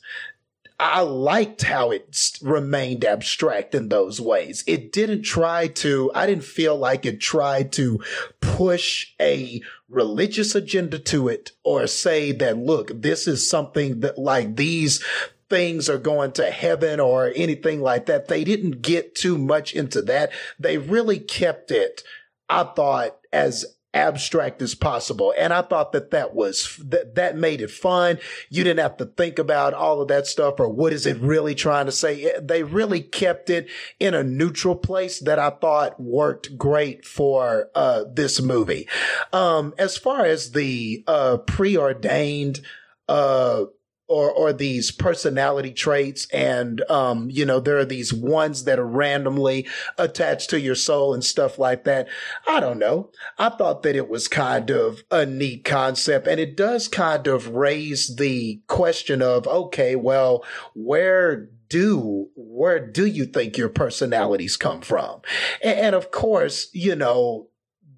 I 0.79 1.01
liked 1.01 1.63
how 1.63 1.91
it 1.91 2.39
remained 2.41 3.03
abstract 3.03 3.75
in 3.75 3.89
those 3.89 4.21
ways. 4.21 4.63
It 4.65 4.93
didn't 4.93 5.23
try 5.23 5.67
to, 5.67 6.09
I 6.15 6.25
didn't 6.25 6.45
feel 6.45 6.77
like 6.77 7.05
it 7.05 7.19
tried 7.19 7.73
to 7.73 8.01
push 8.39 9.13
a 9.19 9.61
religious 9.89 10.55
agenda 10.55 10.97
to 10.99 11.27
it 11.27 11.51
or 11.63 11.85
say 11.85 12.31
that, 12.31 12.57
look, 12.57 12.91
this 12.93 13.27
is 13.27 13.49
something 13.49 13.99
that 13.99 14.17
like 14.17 14.55
these 14.55 15.03
things 15.49 15.89
are 15.89 15.97
going 15.97 16.31
to 16.33 16.49
heaven 16.49 16.99
or 17.01 17.33
anything 17.35 17.81
like 17.81 18.05
that. 18.05 18.29
They 18.29 18.45
didn't 18.45 18.81
get 18.81 19.15
too 19.15 19.37
much 19.37 19.73
into 19.73 20.01
that. 20.03 20.31
They 20.59 20.77
really 20.77 21.19
kept 21.19 21.71
it, 21.71 22.03
I 22.47 22.63
thought, 22.63 23.17
as 23.33 23.65
abstract 23.93 24.61
as 24.61 24.75
possible. 24.75 25.33
And 25.37 25.51
I 25.51 25.61
thought 25.61 25.93
that 25.93 26.11
that 26.11 26.35
was, 26.35 26.79
that, 26.85 27.15
that 27.15 27.37
made 27.37 27.61
it 27.61 27.71
fun. 27.71 28.19
You 28.49 28.63
didn't 28.63 28.81
have 28.81 28.97
to 28.97 29.05
think 29.05 29.39
about 29.39 29.73
all 29.73 30.01
of 30.01 30.09
that 30.09 30.27
stuff 30.27 30.59
or 30.59 30.69
what 30.69 30.93
is 30.93 31.05
it 31.05 31.17
really 31.17 31.55
trying 31.55 31.87
to 31.87 31.91
say. 31.91 32.31
They 32.39 32.63
really 32.63 33.01
kept 33.01 33.49
it 33.49 33.69
in 33.99 34.13
a 34.13 34.23
neutral 34.23 34.75
place 34.75 35.19
that 35.21 35.39
I 35.39 35.49
thought 35.49 35.99
worked 35.99 36.57
great 36.57 37.05
for, 37.05 37.69
uh, 37.73 38.03
this 38.13 38.41
movie. 38.41 38.87
Um, 39.33 39.73
as 39.77 39.97
far 39.97 40.25
as 40.25 40.51
the, 40.51 41.03
uh, 41.07 41.37
preordained, 41.37 42.61
uh, 43.07 43.65
or 44.09 44.31
or 44.31 44.51
these 44.51 44.91
personality 44.91 45.71
traits 45.71 46.27
and 46.33 46.81
um 46.89 47.29
you 47.29 47.45
know 47.45 47.59
there 47.59 47.77
are 47.77 47.85
these 47.85 48.11
ones 48.11 48.63
that 48.65 48.79
are 48.79 48.87
randomly 48.87 49.67
attached 49.97 50.49
to 50.49 50.59
your 50.59 50.75
soul 50.75 51.13
and 51.13 51.23
stuff 51.23 51.57
like 51.57 51.83
that. 51.85 52.07
I 52.47 52.59
don't 52.59 52.79
know. 52.79 53.11
I 53.37 53.49
thought 53.49 53.83
that 53.83 53.95
it 53.95 54.09
was 54.09 54.27
kind 54.27 54.69
of 54.71 55.03
a 55.11 55.25
neat 55.25 55.63
concept 55.63 56.27
and 56.27 56.39
it 56.39 56.57
does 56.57 56.87
kind 56.87 57.27
of 57.27 57.49
raise 57.49 58.15
the 58.15 58.61
question 58.67 59.21
of 59.21 59.47
okay 59.47 59.95
well 59.95 60.43
where 60.73 61.49
do 61.69 62.29
where 62.35 62.79
do 62.79 63.05
you 63.05 63.25
think 63.25 63.57
your 63.57 63.69
personalities 63.69 64.57
come 64.57 64.81
from? 64.81 65.21
And, 65.63 65.79
and 65.79 65.95
of 65.95 66.11
course 66.11 66.67
you 66.73 66.95
know 66.95 67.48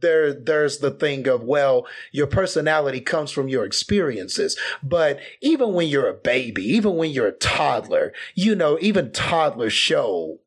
there 0.02 0.34
there's 0.34 0.80
the 0.80 0.92
thing 0.92 1.28
of 1.28 1.44
well 1.44 1.86
your 2.12 2.28
personality 2.28 3.00
comes 3.00 3.32
from 3.32 3.48
your 3.48 3.66
experiences 3.66 4.58
but 4.84 5.20
even 5.42 5.74
when 5.74 5.88
you're 5.88 6.10
a 6.10 6.14
baby 6.14 6.64
even 6.64 6.96
when 6.96 7.12
you're 7.12 7.28
a 7.28 7.34
toddler 7.34 8.14
you 8.36 8.56
know 8.56 8.78
even 8.82 9.12
toddlers 9.12 9.74
show 9.74 10.40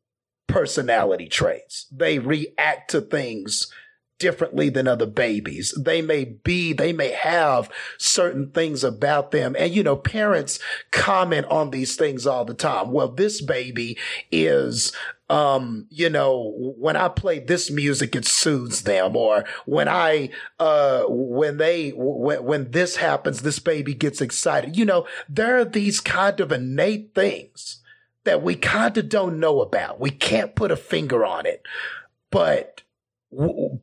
personality 0.47 1.29
traits 1.29 1.87
they 1.91 2.19
react 2.19 2.91
to 2.91 3.01
things 3.01 3.73
differently 4.19 4.69
than 4.69 4.89
other 4.89 5.07
babies. 5.07 5.75
They 5.79 6.01
may 6.01 6.25
be, 6.25 6.73
they 6.73 6.93
may 6.93 7.11
have 7.11 7.71
certain 7.99 8.51
things 8.51 8.85
about 8.85 9.33
them. 9.33 9.57
And, 9.59 9.73
you 9.73 9.83
know, 9.83 9.97
parents 9.97 10.59
comment 10.91 11.47
on 11.47 11.71
these 11.71 11.97
things 11.97 12.27
all 12.27 12.45
the 12.45 12.55
time. 12.55 12.93
Well, 12.93 13.09
this 13.09 13.43
baby 13.43 13.99
is 14.31 14.93
um, 15.35 15.89
you 15.91 16.09
know, 16.11 16.53
when 16.57 16.95
I 16.95 17.09
play 17.09 17.41
this 17.41 17.69
music, 17.69 18.15
it 18.15 18.25
soothes 18.25 18.83
them. 18.83 19.17
Or 19.17 19.45
when 19.67 19.89
I, 19.89 20.31
uh, 20.61 21.07
when 21.09 21.57
they, 21.57 21.91
when, 21.91 22.45
when 22.45 22.71
this 22.71 22.95
happens, 22.95 23.43
this 23.43 23.59
baby 23.59 23.95
gets 23.95 24.21
excited. 24.21 24.77
You 24.77 24.85
know, 24.85 25.09
there 25.29 25.59
are 25.59 25.65
these 25.65 25.99
kind 25.99 26.39
of 26.39 26.53
innate 26.53 27.17
things 27.17 27.83
that 28.23 28.45
we 28.45 28.55
kind 28.55 28.97
of 28.97 29.09
don't 29.09 29.41
know 29.41 29.61
about. 29.61 29.99
We 29.99 30.11
can't 30.11 30.55
put 30.55 30.71
a 30.71 30.77
finger 30.77 31.27
on 31.27 31.47
it, 31.47 31.63
but 32.31 32.84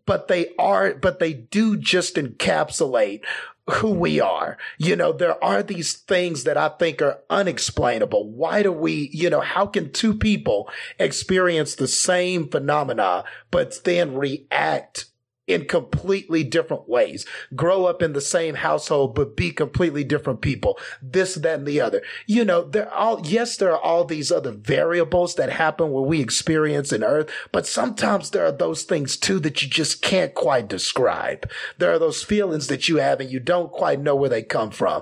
but 0.05 0.27
they 0.27 0.49
are, 0.57 0.93
but 0.93 1.19
they 1.19 1.33
do 1.33 1.77
just 1.77 2.15
encapsulate 2.15 3.21
who 3.69 3.91
we 3.91 4.19
are. 4.19 4.57
You 4.78 4.95
know, 4.95 5.11
there 5.11 5.41
are 5.43 5.63
these 5.63 5.93
things 5.93 6.43
that 6.43 6.57
I 6.57 6.69
think 6.69 7.01
are 7.01 7.19
unexplainable. 7.30 8.30
Why 8.32 8.63
do 8.63 8.71
we, 8.71 9.09
you 9.13 9.30
know, 9.30 9.41
how 9.41 9.65
can 9.65 9.91
two 9.91 10.13
people 10.13 10.69
experience 10.99 11.76
the 11.76 11.88
same 11.88 12.49
phenomena, 12.49 13.23
but 13.49 13.84
then 13.84 14.15
react 14.15 15.05
in 15.52 15.66
completely 15.66 16.43
different 16.43 16.88
ways, 16.88 17.26
grow 17.56 17.86
up 17.86 18.02
in 18.02 18.14
the 18.14 18.22
same 18.22 18.56
household, 18.56 19.16
but 19.16 19.36
be 19.36 19.52
completely 19.52 20.04
different 20.04 20.41
people, 20.41 20.78
this, 21.02 21.36
that, 21.36 21.60
and 21.60 21.68
the 21.68 21.82
other. 21.82 22.02
You 22.26 22.45
know, 22.45 22.64
there 22.64 22.91
all, 22.93 23.22
yes, 23.26 23.58
there 23.58 23.72
are 23.72 23.82
all 23.82 24.06
these 24.06 24.32
other 24.32 24.52
variables 24.52 25.36
that 25.36 25.49
happen 25.52 25.91
when 25.91 26.06
we 26.06 26.22
experience 26.22 26.91
in 26.91 27.04
earth, 27.04 27.30
but 27.52 27.68
sometimes 27.68 28.30
there 28.30 28.45
are 28.45 28.52
those 28.52 28.84
things 28.84 29.18
too 29.18 29.39
that 29.39 29.62
you 29.62 29.70
just 29.70 30.02
can't 30.02 30.34
quite 30.34 30.68
describe. 30.68 31.49
There 31.78 31.91
are 31.91 31.99
those 31.99 32.24
feelings 32.24 32.68
that 32.68 32.88
you 32.88 32.97
have 32.97 33.20
and 33.20 33.32
you 33.32 33.39
don't 33.39 33.72
quite 33.72 33.99
know 34.02 34.16
where 34.16 34.30
they 34.30 34.43
come 34.43 34.72
from, 34.72 35.02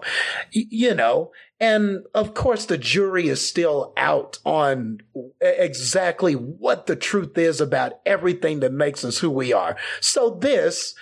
y- 0.56 0.66
you 0.70 0.96
know, 0.96 1.32
And 1.60 2.06
of 2.14 2.34
course, 2.34 2.66
the 2.66 2.78
jury 2.78 3.28
is 3.28 3.48
still 3.48 3.94
out 3.98 4.40
on 4.46 5.02
exactly 5.42 6.34
what 6.34 6.86
the 6.86 6.96
truth 6.96 7.38
is 7.38 7.60
about 7.60 8.00
everything 8.06 8.62
that 8.62 8.72
makes 8.72 9.04
us 9.04 9.18
who 9.18 9.30
we 9.30 9.52
are. 9.52 9.76
So 10.00 10.30
this 10.30 10.96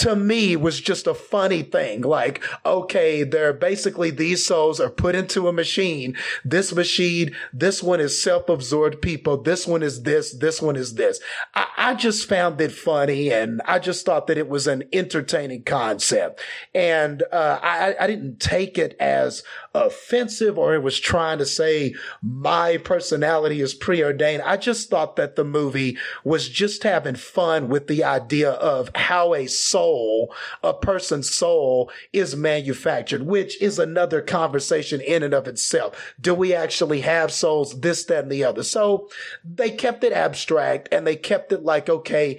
to 0.00 0.16
me 0.16 0.56
was 0.56 0.80
just 0.80 1.06
a 1.06 1.12
funny 1.12 1.62
thing. 1.62 2.00
Like, 2.00 2.42
okay, 2.64 3.22
they're 3.22 3.52
basically 3.52 4.10
these 4.10 4.44
souls 4.44 4.80
are 4.80 4.88
put 4.88 5.14
into 5.14 5.46
a 5.46 5.52
machine. 5.52 6.16
This 6.42 6.74
machine, 6.74 7.36
this 7.52 7.82
one 7.82 8.00
is 8.00 8.22
self-absorbed 8.22 9.02
people. 9.02 9.36
This 9.36 9.66
one 9.66 9.82
is 9.82 10.02
this. 10.04 10.32
This 10.32 10.62
one 10.62 10.76
is 10.76 10.94
this. 10.94 11.20
I, 11.54 11.66
I 11.76 11.94
just 11.94 12.26
found 12.26 12.58
it 12.62 12.72
funny 12.72 13.30
and 13.30 13.60
I 13.66 13.78
just 13.78 14.06
thought 14.06 14.26
that 14.28 14.38
it 14.38 14.48
was 14.48 14.66
an 14.66 14.84
entertaining 14.90 15.64
concept. 15.64 16.40
And, 16.74 17.22
uh, 17.30 17.58
I, 17.62 17.94
I 18.00 18.06
didn't 18.06 18.40
take 18.40 18.78
it 18.78 18.96
as 18.98 19.42
offensive 19.74 20.56
or 20.56 20.74
it 20.74 20.82
was 20.82 20.98
trying 20.98 21.38
to 21.38 21.46
say 21.46 21.94
my 22.22 22.78
personality 22.78 23.60
is 23.60 23.74
preordained. 23.74 24.42
I 24.42 24.56
just 24.56 24.88
thought 24.88 25.16
that 25.16 25.36
the 25.36 25.44
movie 25.44 25.98
was 26.24 26.48
just 26.48 26.84
having 26.84 27.16
fun 27.16 27.68
with 27.68 27.86
the 27.86 28.02
idea 28.02 28.50
of 28.50 28.90
how 28.94 29.34
a 29.34 29.46
soul 29.46 29.89
soul, 29.90 30.32
a 30.62 30.72
person's 30.72 31.34
soul 31.34 31.90
is 32.12 32.36
manufactured, 32.36 33.22
which 33.22 33.60
is 33.60 33.78
another 33.78 34.22
conversation 34.22 35.00
in 35.00 35.22
and 35.22 35.34
of 35.34 35.48
itself. 35.48 36.14
Do 36.20 36.32
we 36.34 36.54
actually 36.54 37.00
have 37.00 37.32
souls? 37.32 37.80
This, 37.80 38.04
that, 38.04 38.24
and 38.24 38.32
the 38.32 38.44
other. 38.44 38.62
So 38.62 39.08
they 39.44 39.70
kept 39.70 40.04
it 40.04 40.12
abstract 40.12 40.88
and 40.92 41.06
they 41.06 41.16
kept 41.16 41.52
it 41.52 41.64
like, 41.64 41.88
okay, 41.88 42.38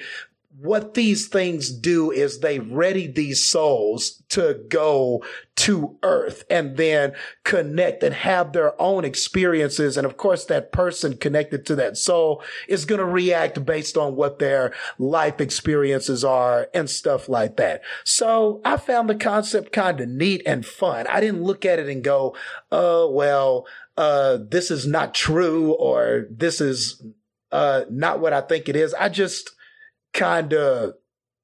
what 0.62 0.93
these 0.93 1.28
things 1.28 1.72
do 1.72 2.12
is 2.12 2.39
they 2.39 2.59
ready 2.59 3.07
these 3.07 3.43
souls 3.43 4.22
to 4.30 4.62
go 4.70 5.24
to 5.55 5.97
earth 6.03 6.43
and 6.51 6.78
then 6.78 7.14
connect 7.43 8.03
and 8.03 8.14
have 8.14 8.53
their 8.53 8.80
own 8.80 9.03
experiences. 9.03 9.97
And 9.97 10.05
of 10.05 10.18
course, 10.18 10.45
that 10.45 10.72
person 10.72 11.18
connected 11.18 11.66
to 11.66 11.76
that 11.78 11.97
soul 11.97 12.43
is 12.68 12.86
going 12.86 12.99
to 12.99 13.05
react 13.05 13.66
based 13.66 13.97
on 13.97 14.16
what 14.16 14.38
their 14.38 14.72
life 14.99 15.41
experiences 15.41 16.24
are 16.24 16.70
and 16.76 16.88
stuff 16.88 17.28
like 17.28 17.57
that. 17.57 17.82
So 18.03 18.62
I 18.64 18.78
found 18.78 19.09
the 19.09 19.16
concept 19.16 19.72
kind 19.72 19.99
of 19.99 20.09
neat 20.09 20.43
and 20.45 20.64
fun. 20.64 21.07
I 21.07 21.22
didn't 21.22 21.43
look 21.43 21.66
at 21.66 21.80
it 21.80 21.89
and 21.89 22.03
go, 22.03 22.36
oh, 22.72 23.09
well, 23.09 23.66
uh, 23.97 24.38
this 24.47 24.70
is 24.70 24.86
not 24.86 25.16
true 25.16 25.72
or 25.72 26.28
this 26.30 26.62
is, 26.62 27.03
uh, 27.51 27.86
not 27.89 28.20
what 28.20 28.32
I 28.32 28.41
think 28.41 28.70
it 28.70 28.76
is. 28.76 28.93
I 28.93 29.09
just, 29.09 29.55
kind 30.14 30.53
of 30.53 30.93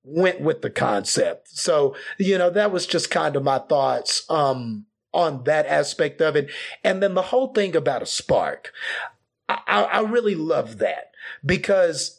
went 0.03 0.41
with 0.41 0.61
the 0.61 0.70
concept. 0.70 1.49
So, 1.49 1.95
you 2.18 2.38
know, 2.38 2.49
that 2.49 2.72
was 2.72 2.86
just 2.86 3.11
kind 3.11 3.36
of 3.36 3.43
my 3.43 3.59
thoughts 3.59 4.30
um, 4.30 4.86
on 5.13 5.43
that 5.43 5.65
aspect 5.65 6.22
of 6.22 6.36
it. 6.36 6.49
And 6.84 7.03
then 7.03 7.13
the 7.13 7.24
whole 7.24 7.53
thing 7.53 7.76
about 7.76 8.01
a 8.01 8.05
spark, 8.05 8.72
I, 9.49 9.84
I 9.84 9.99
really 10.01 10.36
love 10.36 10.78
that 10.78 11.11
because 11.45 12.16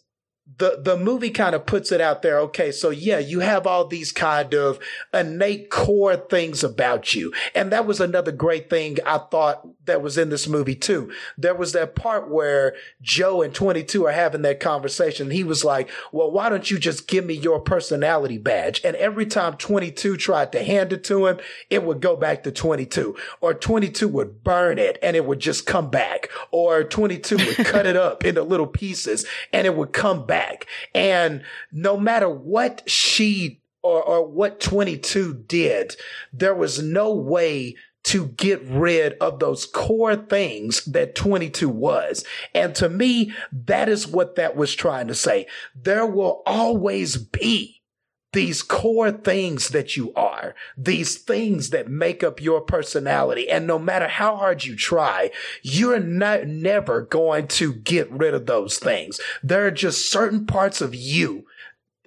the 0.56 0.80
the 0.82 0.96
movie 0.96 1.30
kind 1.30 1.54
of 1.54 1.66
puts 1.66 1.92
it 1.92 2.00
out 2.00 2.22
there. 2.22 2.38
Okay 2.40 2.72
so 2.72 2.90
yeah 2.90 3.18
you 3.18 3.40
have 3.40 3.66
all 3.66 3.86
these 3.86 4.12
kind 4.12 4.54
of 4.54 4.78
innate 5.12 5.70
core 5.70 6.16
things 6.16 6.64
about 6.64 7.14
you. 7.14 7.32
And 7.54 7.70
that 7.72 7.86
was 7.86 8.00
another 8.00 8.32
great 8.32 8.70
thing 8.70 8.98
i 9.04 9.18
thought 9.18 9.66
that 9.86 10.02
was 10.02 10.16
in 10.18 10.30
this 10.30 10.48
movie 10.48 10.74
too. 10.74 11.10
There 11.36 11.54
was 11.54 11.72
that 11.72 11.94
part 11.94 12.30
where 12.30 12.74
joe 13.02 13.42
and 13.42 13.54
22 13.54 14.06
are 14.06 14.12
having 14.12 14.42
that 14.42 14.60
conversation. 14.60 15.30
He 15.30 15.44
was 15.44 15.64
like 15.64 15.90
well 16.12 16.30
why 16.30 16.48
don't 16.48 16.70
you 16.70 16.78
just 16.78 17.08
give 17.08 17.24
me 17.26 17.34
your 17.34 17.60
personality 17.60 18.38
badge? 18.38 18.80
And 18.84 18.96
every 18.96 19.26
time 19.26 19.56
22 19.56 20.16
tried 20.16 20.52
to 20.52 20.62
hand 20.62 20.92
it 20.92 21.04
to 21.04 21.26
him 21.26 21.38
it 21.68 21.84
would 21.84 22.00
go 22.00 22.16
back 22.16 22.42
to 22.44 22.50
22 22.50 23.16
or 23.40 23.52
22 23.52 24.08
would 24.08 24.42
burn 24.42 24.78
it 24.78 24.98
and 25.02 25.14
it 25.14 25.26
would 25.26 25.40
just 25.40 25.66
come 25.66 25.90
back 25.90 26.28
or 26.50 26.84
22 26.84 27.36
would 27.36 27.56
cut 27.66 27.86
it 27.86 27.96
up 27.96 28.24
into 28.24 28.42
little 28.42 28.66
pieces 28.66 29.26
and 29.52 29.66
it 29.66 29.76
would 29.76 29.92
come 29.92 30.24
back 30.24 30.37
back. 30.38 30.66
And 30.94 31.42
no 31.72 31.96
matter 31.96 32.28
what 32.28 32.88
she 32.88 33.60
or, 33.82 34.02
or 34.02 34.26
what 34.26 34.60
22 34.60 35.44
did, 35.46 35.96
there 36.32 36.54
was 36.54 36.82
no 36.82 37.12
way 37.12 37.76
to 38.04 38.28
get 38.28 38.62
rid 38.64 39.14
of 39.14 39.40
those 39.40 39.66
core 39.66 40.16
things 40.16 40.84
that 40.84 41.14
22 41.14 41.68
was. 41.68 42.24
And 42.54 42.74
to 42.76 42.88
me, 42.88 43.32
that 43.52 43.88
is 43.88 44.06
what 44.06 44.36
that 44.36 44.56
was 44.56 44.74
trying 44.74 45.08
to 45.08 45.14
say. 45.14 45.46
There 45.74 46.06
will 46.06 46.42
always 46.46 47.16
be 47.16 47.77
these 48.32 48.62
core 48.62 49.10
things 49.10 49.68
that 49.68 49.96
you 49.96 50.12
are, 50.14 50.54
these 50.76 51.16
things 51.16 51.70
that 51.70 51.88
make 51.88 52.22
up 52.22 52.42
your 52.42 52.60
personality. 52.60 53.48
And 53.48 53.66
no 53.66 53.78
matter 53.78 54.08
how 54.08 54.36
hard 54.36 54.64
you 54.64 54.76
try, 54.76 55.30
you're 55.62 56.00
not 56.00 56.46
never 56.46 57.02
going 57.02 57.48
to 57.48 57.74
get 57.74 58.10
rid 58.10 58.34
of 58.34 58.46
those 58.46 58.78
things. 58.78 59.20
There 59.42 59.66
are 59.66 59.70
just 59.70 60.10
certain 60.10 60.46
parts 60.46 60.80
of 60.80 60.94
you 60.94 61.46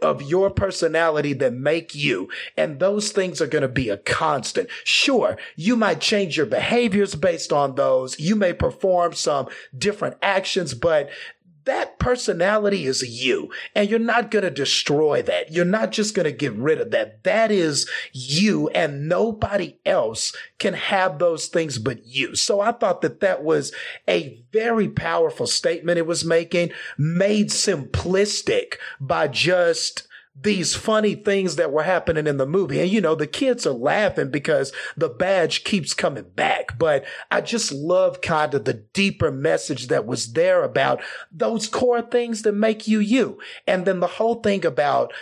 of 0.01 0.21
your 0.21 0.49
personality 0.49 1.33
that 1.33 1.53
make 1.53 1.93
you. 1.93 2.27
And 2.57 2.79
those 2.79 3.11
things 3.11 3.39
are 3.39 3.47
going 3.47 3.61
to 3.61 3.67
be 3.67 3.89
a 3.89 3.97
constant. 3.97 4.67
Sure, 4.83 5.37
you 5.55 5.75
might 5.75 6.01
change 6.01 6.37
your 6.37 6.47
behaviors 6.47 7.15
based 7.15 7.53
on 7.53 7.75
those. 7.75 8.19
You 8.19 8.35
may 8.35 8.53
perform 8.53 9.13
some 9.13 9.47
different 9.77 10.17
actions, 10.21 10.73
but 10.73 11.09
that 11.71 11.99
personality 11.99 12.85
is 12.85 13.01
you 13.01 13.49
and 13.73 13.89
you're 13.89 13.97
not 13.97 14.29
going 14.29 14.43
to 14.43 14.51
destroy 14.51 15.21
that. 15.21 15.53
You're 15.53 15.63
not 15.63 15.93
just 15.93 16.13
going 16.13 16.25
to 16.25 16.31
get 16.33 16.51
rid 16.53 16.81
of 16.81 16.91
that. 16.91 17.23
That 17.23 17.49
is 17.49 17.89
you 18.11 18.67
and 18.69 19.07
nobody 19.07 19.77
else 19.85 20.35
can 20.59 20.73
have 20.73 21.17
those 21.17 21.47
things 21.47 21.77
but 21.77 22.05
you. 22.05 22.35
So 22.35 22.59
I 22.59 22.73
thought 22.73 22.99
that 23.03 23.21
that 23.21 23.41
was 23.41 23.71
a 24.05 24.43
very 24.51 24.89
powerful 24.89 25.47
statement 25.47 25.97
it 25.97 26.05
was 26.05 26.25
making, 26.25 26.71
made 26.97 27.47
simplistic 27.47 28.73
by 28.99 29.29
just 29.29 30.09
these 30.33 30.75
funny 30.75 31.15
things 31.15 31.57
that 31.57 31.71
were 31.71 31.83
happening 31.83 32.25
in 32.25 32.37
the 32.37 32.45
movie. 32.45 32.79
And 32.79 32.89
you 32.89 33.01
know, 33.01 33.15
the 33.15 33.27
kids 33.27 33.67
are 33.67 33.73
laughing 33.73 34.31
because 34.31 34.71
the 34.95 35.09
badge 35.09 35.63
keeps 35.63 35.93
coming 35.93 36.29
back. 36.35 36.77
But 36.79 37.05
I 37.29 37.41
just 37.41 37.71
love 37.71 38.21
kind 38.21 38.53
of 38.53 38.65
the 38.65 38.85
deeper 38.93 39.31
message 39.31 39.87
that 39.87 40.05
was 40.05 40.33
there 40.33 40.63
about 40.63 41.01
those 41.31 41.67
core 41.67 42.01
things 42.01 42.43
that 42.43 42.53
make 42.53 42.87
you 42.87 42.99
you. 42.99 43.39
And 43.67 43.85
then 43.85 43.99
the 43.99 44.07
whole 44.07 44.35
thing 44.35 44.65
about 44.65 45.13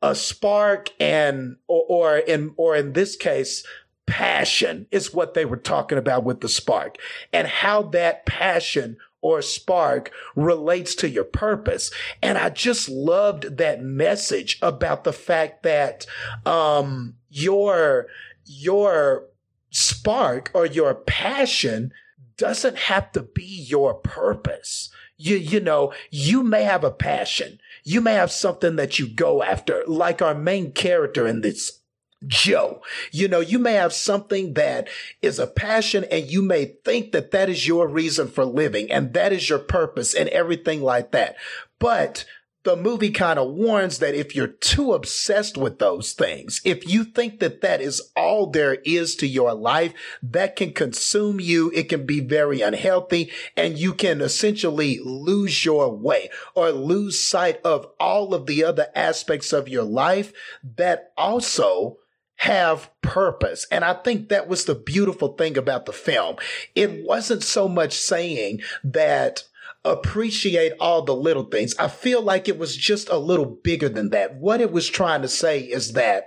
a 0.00 0.14
spark 0.14 0.90
and, 1.00 1.56
or, 1.66 1.84
or 1.88 2.18
in, 2.18 2.54
or 2.56 2.76
in 2.76 2.92
this 2.92 3.16
case, 3.16 3.64
passion 4.06 4.86
is 4.90 5.14
what 5.14 5.34
they 5.34 5.44
were 5.44 5.56
talking 5.56 5.98
about 5.98 6.24
with 6.24 6.40
the 6.40 6.48
spark 6.48 6.98
and 7.32 7.46
how 7.46 7.82
that 7.82 8.26
passion 8.26 8.96
or 9.22 9.40
spark 9.40 10.10
relates 10.36 10.94
to 10.96 11.08
your 11.08 11.24
purpose. 11.24 11.90
And 12.20 12.36
I 12.36 12.50
just 12.50 12.88
loved 12.88 13.56
that 13.56 13.82
message 13.82 14.58
about 14.60 15.04
the 15.04 15.12
fact 15.12 15.62
that, 15.62 16.06
um, 16.44 17.14
your, 17.30 18.08
your 18.44 19.28
spark 19.70 20.50
or 20.52 20.66
your 20.66 20.94
passion 20.94 21.92
doesn't 22.36 22.76
have 22.76 23.12
to 23.12 23.22
be 23.22 23.44
your 23.44 23.94
purpose. 23.94 24.90
You, 25.16 25.36
you 25.36 25.60
know, 25.60 25.92
you 26.10 26.42
may 26.42 26.64
have 26.64 26.82
a 26.82 26.90
passion. 26.90 27.60
You 27.84 28.00
may 28.00 28.14
have 28.14 28.32
something 28.32 28.76
that 28.76 28.98
you 28.98 29.08
go 29.08 29.42
after, 29.42 29.84
like 29.86 30.20
our 30.20 30.34
main 30.34 30.72
character 30.72 31.26
in 31.26 31.40
this 31.40 31.80
Joe. 32.26 32.82
You 33.10 33.28
know, 33.28 33.40
you 33.40 33.58
may 33.58 33.74
have 33.74 33.92
something 33.92 34.54
that 34.54 34.88
is 35.20 35.38
a 35.38 35.46
passion 35.46 36.04
and 36.10 36.30
you 36.30 36.42
may 36.42 36.66
think 36.84 37.12
that 37.12 37.30
that 37.32 37.48
is 37.48 37.66
your 37.66 37.88
reason 37.88 38.28
for 38.28 38.44
living 38.44 38.90
and 38.90 39.12
that 39.14 39.32
is 39.32 39.48
your 39.48 39.58
purpose 39.58 40.14
and 40.14 40.28
everything 40.30 40.82
like 40.82 41.12
that. 41.12 41.36
But 41.78 42.24
the 42.64 42.76
movie 42.76 43.10
kind 43.10 43.38
of 43.38 43.52
warns 43.52 43.98
that 43.98 44.14
if 44.14 44.36
you're 44.36 44.46
too 44.46 44.92
obsessed 44.92 45.56
with 45.56 45.78
those 45.78 46.12
things, 46.12 46.60
if 46.64 46.88
you 46.88 47.02
think 47.04 47.40
that 47.40 47.60
that 47.60 47.80
is 47.80 48.00
all 48.16 48.50
there 48.50 48.74
is 48.84 49.16
to 49.16 49.26
your 49.26 49.52
life, 49.52 49.92
that 50.22 50.54
can 50.54 50.72
consume 50.72 51.40
you. 51.40 51.72
It 51.74 51.88
can 51.88 52.06
be 52.06 52.20
very 52.20 52.60
unhealthy 52.60 53.30
and 53.56 53.78
you 53.78 53.94
can 53.94 54.20
essentially 54.20 55.00
lose 55.04 55.64
your 55.64 55.92
way 55.92 56.30
or 56.54 56.70
lose 56.70 57.18
sight 57.18 57.60
of 57.64 57.86
all 57.98 58.32
of 58.32 58.46
the 58.46 58.62
other 58.62 58.86
aspects 58.94 59.52
of 59.52 59.68
your 59.68 59.84
life 59.84 60.32
that 60.76 61.12
also 61.16 61.98
have 62.42 62.90
purpose. 63.02 63.68
And 63.70 63.84
I 63.84 63.94
think 63.94 64.28
that 64.28 64.48
was 64.48 64.64
the 64.64 64.74
beautiful 64.74 65.34
thing 65.34 65.56
about 65.56 65.86
the 65.86 65.92
film. 65.92 66.38
It 66.74 67.04
wasn't 67.06 67.44
so 67.44 67.68
much 67.68 67.92
saying 67.92 68.62
that 68.82 69.44
appreciate 69.84 70.72
all 70.80 71.02
the 71.02 71.14
little 71.14 71.44
things. 71.44 71.72
I 71.78 71.86
feel 71.86 72.20
like 72.20 72.48
it 72.48 72.58
was 72.58 72.76
just 72.76 73.08
a 73.10 73.16
little 73.16 73.44
bigger 73.44 73.88
than 73.88 74.10
that. 74.10 74.34
What 74.34 74.60
it 74.60 74.72
was 74.72 74.88
trying 74.88 75.22
to 75.22 75.28
say 75.28 75.60
is 75.60 75.92
that 75.92 76.26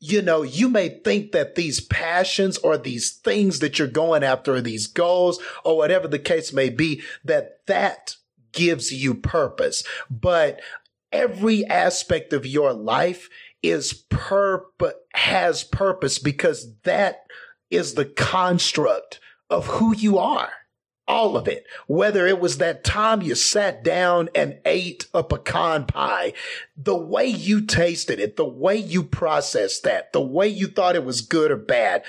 you 0.00 0.22
know, 0.22 0.42
you 0.42 0.68
may 0.68 0.88
think 0.88 1.30
that 1.32 1.54
these 1.54 1.80
passions 1.80 2.58
or 2.58 2.76
these 2.76 3.10
things 3.10 3.60
that 3.60 3.78
you're 3.78 3.88
going 3.88 4.24
after 4.24 4.54
or 4.54 4.60
these 4.60 4.88
goals 4.88 5.40
or 5.64 5.76
whatever 5.76 6.08
the 6.08 6.20
case 6.20 6.52
may 6.52 6.68
be, 6.68 7.02
that 7.24 7.64
that 7.66 8.16
gives 8.52 8.92
you 8.92 9.14
purpose. 9.14 9.82
But 10.08 10.60
every 11.12 11.64
aspect 11.66 12.32
of 12.32 12.46
your 12.46 12.72
life 12.72 13.28
is 13.62 13.92
purpose 13.92 14.94
has 15.18 15.64
purpose 15.64 16.20
because 16.20 16.74
that 16.84 17.26
is 17.70 17.94
the 17.94 18.04
construct 18.04 19.18
of 19.50 19.66
who 19.66 19.94
you 19.94 20.16
are. 20.16 20.50
All 21.08 21.36
of 21.36 21.48
it. 21.48 21.64
Whether 21.86 22.26
it 22.26 22.38
was 22.38 22.58
that 22.58 22.84
time 22.84 23.22
you 23.22 23.34
sat 23.34 23.82
down 23.82 24.28
and 24.34 24.58
ate 24.64 25.06
a 25.12 25.24
pecan 25.24 25.86
pie, 25.86 26.34
the 26.76 26.96
way 26.96 27.26
you 27.26 27.62
tasted 27.62 28.20
it, 28.20 28.36
the 28.36 28.46
way 28.46 28.76
you 28.76 29.02
processed 29.02 29.84
that, 29.84 30.12
the 30.12 30.20
way 30.20 30.46
you 30.46 30.68
thought 30.68 30.96
it 30.96 31.04
was 31.04 31.22
good 31.22 31.50
or 31.50 31.56
bad, 31.56 32.04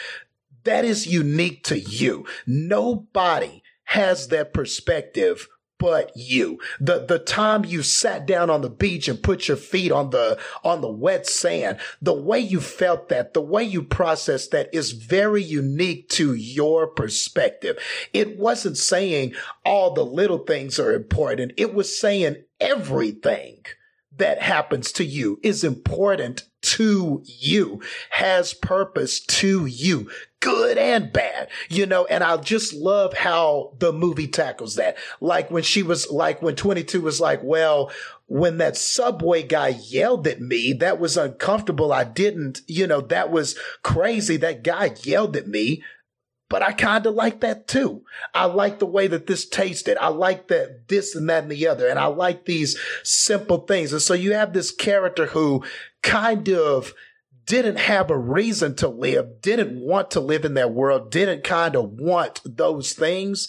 that 0.66 0.86
is 0.86 1.08
unique 1.08 1.64
to 1.64 1.80
you. 1.80 2.28
Nobody 2.46 3.64
has 3.86 4.28
that 4.28 4.54
perspective 4.54 5.48
but 5.80 6.12
you. 6.16 6.60
The 6.80 7.06
the 7.06 7.18
time 7.18 7.66
you 7.66 7.82
sat 7.82 8.28
down 8.28 8.50
on 8.52 8.62
the 8.62 8.70
beach 8.70 9.08
and 9.08 9.22
put 9.22 9.48
your 9.48 9.58
feet 9.58 9.92
on 9.92 10.12
the 10.12 10.38
on 10.64 10.82
the 10.82 10.92
wet 10.92 11.26
sand, 11.26 11.80
the 12.02 12.14
way 12.14 12.40
you 12.40 12.60
felt 12.60 13.10
that, 13.10 13.34
the 13.34 13.42
way 13.42 13.64
you 13.64 13.82
processed 13.82 14.52
that 14.52 14.70
is 14.74 14.92
very 14.92 15.42
unique 15.42 16.10
to 16.10 16.36
your 16.36 16.86
perspective. 16.86 17.80
It 18.14 18.38
wasn't 18.38 18.78
saying 18.78 19.34
all 19.66 19.94
the 19.94 20.06
little 20.06 20.40
things 20.40 20.78
are 20.80 20.94
important. 20.94 21.54
It 21.58 21.74
was 21.74 22.00
saying 22.00 22.44
everything 22.60 23.64
that 24.18 24.42
happens 24.42 24.92
to 24.92 25.06
you 25.06 25.40
is 25.42 25.64
important 25.64 26.44
to 26.70 27.24
you, 27.26 27.82
has 28.12 28.54
purpose 28.54 29.20
to 29.20 29.66
you, 29.66 30.10
good 30.40 30.78
and 30.78 31.12
bad, 31.12 31.50
you 31.70 31.86
know, 31.86 32.06
and 32.06 32.24
I 32.24 32.38
just 32.38 32.74
love 32.74 33.14
how 33.14 33.74
the 33.80 33.92
movie 33.92 34.28
tackles 34.28 34.76
that. 34.76 34.98
Like 35.20 35.50
when 35.50 35.64
she 35.64 35.84
was 35.84 36.12
like, 36.12 36.42
when 36.42 36.56
22 36.56 37.02
was 37.02 37.20
like, 37.20 37.42
well, 37.44 37.92
when 38.28 38.58
that 38.60 38.78
subway 38.78 39.42
guy 39.42 39.70
yelled 39.70 40.28
at 40.28 40.40
me, 40.40 40.74
that 40.74 41.00
was 41.00 41.18
uncomfortable. 41.18 41.92
I 41.92 42.04
didn't, 42.04 42.62
you 42.68 42.86
know, 42.86 43.02
that 43.02 43.32
was 43.32 43.58
crazy. 43.82 44.38
That 44.38 44.64
guy 44.64 44.96
yelled 45.04 45.36
at 45.36 45.48
me 45.48 45.84
but 46.50 46.64
I 46.64 46.72
kind 46.72 47.06
of 47.06 47.14
like 47.14 47.42
that 47.42 47.68
too. 47.68 48.04
I 48.34 48.46
like 48.46 48.80
the 48.80 48.88
way 48.88 49.08
that 49.08 49.28
this 49.28 49.48
tasted. 49.48 49.98
I 50.02 50.08
like 50.08 50.48
that 50.48 50.88
this 50.88 51.16
and 51.16 51.30
that 51.30 51.44
and 51.44 51.52
the 51.52 51.68
other. 51.68 51.88
And 51.88 52.00
I 52.00 52.08
like 52.08 52.46
these 52.46 52.78
simple 53.04 53.60
things. 53.60 53.94
And 53.94 54.02
so 54.02 54.16
you 54.16 54.34
have 54.34 54.52
this 54.52 54.72
character 54.72 55.28
who 55.28 55.64
kind 56.02 56.50
of 56.50 56.94
didn't 57.46 57.78
have 57.78 58.12
a 58.12 58.18
reason 58.18 58.76
to 58.76 58.88
live, 58.88 59.42
didn't 59.42 59.80
want 59.80 60.12
to 60.12 60.20
live 60.20 60.44
in 60.44 60.56
that 60.56 60.74
world, 60.74 61.12
didn't 61.12 61.44
kind 61.44 61.76
of 61.76 61.94
want 61.94 62.42
those 62.44 62.94
things, 62.94 63.48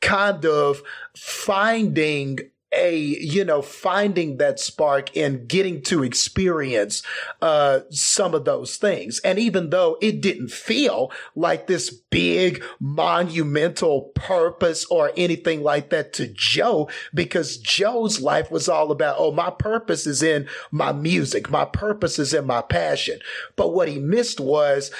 kind 0.00 0.44
of 0.44 0.82
finding 1.16 2.38
a 2.74 2.96
you 2.96 3.44
know 3.44 3.62
finding 3.62 4.38
that 4.38 4.60
spark 4.60 5.16
and 5.16 5.48
getting 5.48 5.82
to 5.82 6.02
experience 6.02 7.02
uh, 7.42 7.80
some 7.90 8.34
of 8.34 8.44
those 8.44 8.76
things. 8.76 9.20
And 9.20 9.38
even 9.38 9.70
though 9.70 9.98
it 10.00 10.20
didn't 10.20 10.50
feel 10.50 11.12
like 11.34 11.66
this 11.66 11.90
big 11.90 12.62
monumental 12.80 14.12
purpose 14.14 14.84
or 14.86 15.10
anything 15.16 15.62
like 15.62 15.90
that 15.90 16.12
to 16.12 16.28
joe 16.28 16.88
because 17.12 17.56
joe's 17.58 18.20
life 18.20 18.50
was 18.50 18.68
all 18.68 18.92
about 18.92 19.16
oh 19.18 19.32
my 19.32 19.50
purpose 19.50 20.06
is 20.06 20.22
in 20.22 20.48
my 20.70 20.92
music. 20.92 21.50
My 21.50 21.64
purpose 21.64 22.18
is 22.18 22.34
in 22.34 22.46
my 22.46 22.62
passion. 22.62 23.20
But 23.56 23.72
what 23.74 23.88
he 23.88 23.98
missed 23.98 24.40
was 24.40 24.90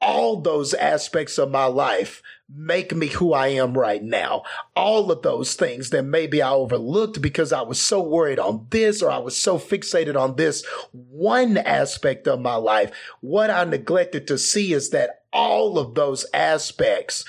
all 0.00 0.40
those 0.40 0.72
aspects 0.74 1.38
of 1.38 1.50
my 1.50 1.66
life 1.66 2.22
make 2.54 2.94
me 2.94 3.06
who 3.06 3.32
I 3.32 3.48
am 3.48 3.76
right 3.76 4.02
now. 4.02 4.42
All 4.74 5.10
of 5.10 5.22
those 5.22 5.54
things 5.54 5.90
that 5.90 6.04
maybe 6.04 6.42
I 6.42 6.50
overlooked 6.50 7.22
because 7.22 7.52
I 7.52 7.62
was 7.62 7.80
so 7.80 8.02
worried 8.02 8.38
on 8.38 8.66
this 8.70 9.02
or 9.02 9.10
I 9.10 9.18
was 9.18 9.36
so 9.36 9.58
fixated 9.58 10.20
on 10.20 10.36
this 10.36 10.64
one 10.92 11.56
aspect 11.56 12.26
of 12.26 12.40
my 12.40 12.56
life. 12.56 12.90
What 13.20 13.50
I 13.50 13.64
neglected 13.64 14.26
to 14.28 14.38
see 14.38 14.72
is 14.72 14.90
that 14.90 15.22
all 15.32 15.78
of 15.78 15.94
those 15.94 16.26
aspects 16.34 17.24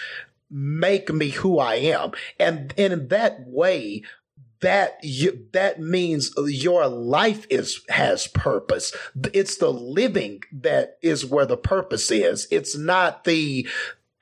make 0.49 1.13
me 1.13 1.29
who 1.29 1.59
I 1.59 1.75
am. 1.75 2.11
And, 2.39 2.73
and 2.77 2.93
in 2.93 3.07
that 3.09 3.47
way, 3.47 4.03
that 4.61 4.99
you, 5.01 5.47
that 5.53 5.79
means 5.79 6.31
your 6.37 6.87
life 6.87 7.47
is 7.49 7.81
has 7.89 8.27
purpose. 8.27 8.93
It's 9.33 9.57
the 9.57 9.73
living 9.73 10.43
that 10.51 10.99
is 11.01 11.25
where 11.25 11.47
the 11.47 11.57
purpose 11.57 12.11
is. 12.11 12.47
It's 12.51 12.77
not 12.77 13.23
the 13.23 13.67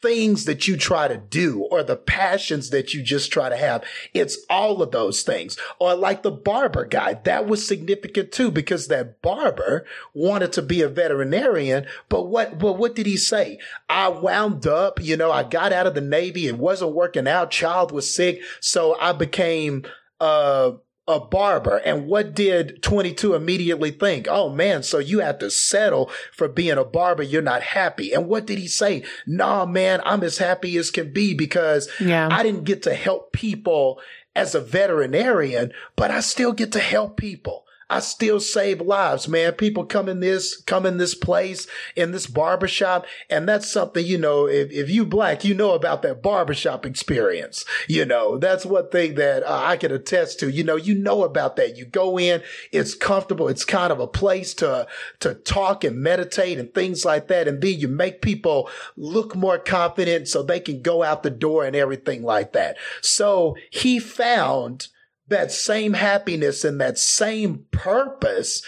things 0.01 0.45
that 0.45 0.67
you 0.67 0.77
try 0.77 1.07
to 1.07 1.17
do 1.17 1.63
or 1.71 1.83
the 1.83 1.95
passions 1.95 2.69
that 2.69 2.93
you 2.93 3.03
just 3.03 3.31
try 3.31 3.49
to 3.49 3.57
have. 3.57 3.83
It's 4.13 4.37
all 4.49 4.81
of 4.81 4.91
those 4.91 5.23
things. 5.23 5.57
Or 5.79 5.95
like 5.95 6.23
the 6.23 6.31
barber 6.31 6.85
guy, 6.85 7.15
that 7.25 7.47
was 7.47 7.67
significant 7.67 8.31
too 8.31 8.51
because 8.51 8.87
that 8.87 9.21
barber 9.21 9.85
wanted 10.13 10.53
to 10.53 10.61
be 10.61 10.81
a 10.81 10.87
veterinarian. 10.87 11.85
But 12.07 12.27
what, 12.27 12.59
but 12.59 12.73
what 12.73 12.95
did 12.95 13.05
he 13.05 13.17
say? 13.17 13.59
I 13.89 14.07
wound 14.09 14.65
up, 14.67 15.01
you 15.01 15.17
know, 15.17 15.31
I 15.31 15.43
got 15.43 15.73
out 15.73 15.87
of 15.87 15.95
the 15.95 16.01
Navy. 16.01 16.47
It 16.47 16.57
wasn't 16.57 16.93
working 16.93 17.27
out. 17.27 17.51
Child 17.51 17.91
was 17.91 18.13
sick. 18.13 18.41
So 18.59 18.97
I 18.99 19.13
became, 19.13 19.83
uh, 20.19 20.73
a 21.09 21.19
barber. 21.19 21.77
And 21.77 22.05
what 22.07 22.35
did 22.35 22.83
22 22.83 23.33
immediately 23.33 23.91
think? 23.91 24.27
Oh 24.29 24.49
man, 24.49 24.83
so 24.83 24.99
you 24.99 25.19
have 25.19 25.39
to 25.39 25.49
settle 25.49 26.11
for 26.31 26.47
being 26.47 26.77
a 26.77 26.85
barber. 26.85 27.23
You're 27.23 27.41
not 27.41 27.63
happy. 27.63 28.13
And 28.13 28.27
what 28.27 28.45
did 28.45 28.59
he 28.59 28.67
say? 28.67 29.03
Nah, 29.25 29.65
man, 29.65 30.01
I'm 30.05 30.23
as 30.23 30.37
happy 30.37 30.77
as 30.77 30.91
can 30.91 31.11
be 31.11 31.33
because 31.33 31.89
yeah. 31.99 32.29
I 32.31 32.43
didn't 32.43 32.63
get 32.63 32.83
to 32.83 32.93
help 32.93 33.33
people 33.33 33.99
as 34.35 34.53
a 34.53 34.61
veterinarian, 34.61 35.73
but 35.95 36.11
I 36.11 36.19
still 36.19 36.53
get 36.53 36.71
to 36.73 36.79
help 36.79 37.17
people. 37.17 37.65
I 37.89 38.01
still 38.01 38.39
save 38.39 38.81
lives, 38.81 39.27
man. 39.27 39.53
People 39.53 39.83
come 39.83 40.07
in 40.07 40.19
this, 40.19 40.61
come 40.61 40.85
in 40.85 40.97
this 40.97 41.15
place, 41.15 41.65
in 41.95 42.11
this 42.11 42.27
barbershop. 42.27 43.07
And 43.29 43.49
that's 43.49 43.69
something, 43.69 44.05
you 44.05 44.17
know, 44.17 44.47
if, 44.47 44.71
if 44.71 44.89
you 44.91 45.05
black, 45.05 45.43
you 45.43 45.55
know 45.55 45.71
about 45.71 46.03
that 46.03 46.21
barbershop 46.21 46.85
experience. 46.85 47.65
You 47.87 48.05
know, 48.05 48.37
that's 48.37 48.65
one 48.65 48.89
thing 48.89 49.15
that 49.15 49.43
uh, 49.43 49.61
I 49.63 49.77
can 49.77 49.91
attest 49.91 50.39
to. 50.41 50.51
You 50.51 50.63
know, 50.63 50.75
you 50.75 50.93
know 50.93 51.23
about 51.23 51.55
that. 51.55 51.77
You 51.77 51.85
go 51.85 52.19
in, 52.19 52.43
it's 52.71 52.93
comfortable. 52.93 53.47
It's 53.47 53.65
kind 53.65 53.91
of 53.91 53.99
a 53.99 54.07
place 54.07 54.53
to, 54.55 54.85
to 55.21 55.33
talk 55.33 55.83
and 55.83 55.97
meditate 55.97 56.59
and 56.59 56.71
things 56.73 57.03
like 57.05 57.27
that. 57.29 57.47
And 57.47 57.59
then 57.59 57.79
you 57.79 57.87
make 57.87 58.21
people 58.21 58.69
look 58.97 59.35
more 59.35 59.57
confident 59.57 60.27
so 60.27 60.43
they 60.43 60.59
can 60.59 60.83
go 60.83 61.01
out 61.01 61.23
the 61.23 61.31
door 61.31 61.65
and 61.65 61.75
everything 61.75 62.21
like 62.21 62.53
that. 62.53 62.77
So 63.01 63.55
he 63.71 63.97
found, 63.97 64.89
that 65.29 65.51
same 65.51 65.93
happiness 65.93 66.63
and 66.63 66.81
that 66.81 66.97
same 66.97 67.65
purpose 67.71 68.63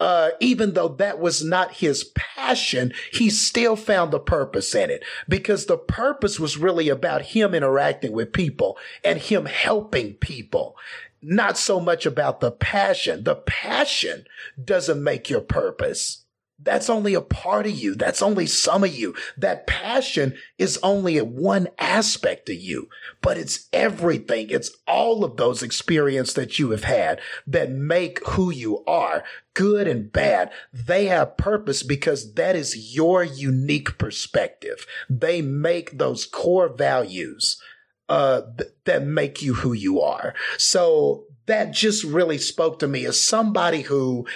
uh, 0.00 0.30
even 0.40 0.74
though 0.74 0.88
that 0.88 1.20
was 1.20 1.44
not 1.44 1.72
his 1.74 2.04
passion, 2.14 2.92
he 3.12 3.30
still 3.30 3.76
found 3.76 4.12
the 4.12 4.18
purpose 4.18 4.74
in 4.74 4.90
it 4.90 5.04
because 5.28 5.66
the 5.66 5.78
purpose 5.78 6.40
was 6.40 6.58
really 6.58 6.88
about 6.88 7.22
him 7.22 7.54
interacting 7.54 8.12
with 8.12 8.32
people 8.32 8.76
and 9.04 9.18
him 9.18 9.46
helping 9.46 10.14
people. 10.14 10.76
Not 11.22 11.56
so 11.56 11.80
much 11.80 12.04
about 12.04 12.40
the 12.40 12.50
passion. 12.50 13.24
The 13.24 13.36
passion 13.36 14.26
doesn't 14.62 15.02
make 15.02 15.30
your 15.30 15.40
purpose. 15.40 16.23
That's 16.58 16.88
only 16.88 17.14
a 17.14 17.20
part 17.20 17.66
of 17.66 17.72
you. 17.72 17.94
That's 17.94 18.22
only 18.22 18.46
some 18.46 18.84
of 18.84 18.94
you. 18.94 19.14
That 19.36 19.66
passion 19.66 20.34
is 20.56 20.78
only 20.82 21.18
one 21.20 21.68
aspect 21.78 22.48
of 22.48 22.56
you, 22.56 22.88
but 23.20 23.36
it's 23.36 23.68
everything. 23.72 24.50
It's 24.50 24.70
all 24.86 25.24
of 25.24 25.36
those 25.36 25.62
experiences 25.62 26.34
that 26.34 26.58
you 26.58 26.70
have 26.70 26.84
had 26.84 27.20
that 27.46 27.70
make 27.70 28.24
who 28.28 28.50
you 28.50 28.84
are, 28.86 29.24
good 29.54 29.88
and 29.88 30.12
bad. 30.12 30.52
They 30.72 31.06
have 31.06 31.36
purpose 31.36 31.82
because 31.82 32.34
that 32.34 32.54
is 32.54 32.94
your 32.94 33.24
unique 33.24 33.98
perspective. 33.98 34.86
They 35.10 35.42
make 35.42 35.98
those 35.98 36.24
core 36.24 36.68
values 36.68 37.60
uh, 38.08 38.42
th- 38.58 38.70
that 38.84 39.04
make 39.04 39.42
you 39.42 39.54
who 39.54 39.72
you 39.72 40.00
are. 40.00 40.34
So 40.56 41.24
that 41.46 41.72
just 41.72 42.04
really 42.04 42.38
spoke 42.38 42.78
to 42.78 42.88
me 42.88 43.04
as 43.06 43.20
somebody 43.20 43.82
who 43.82 44.26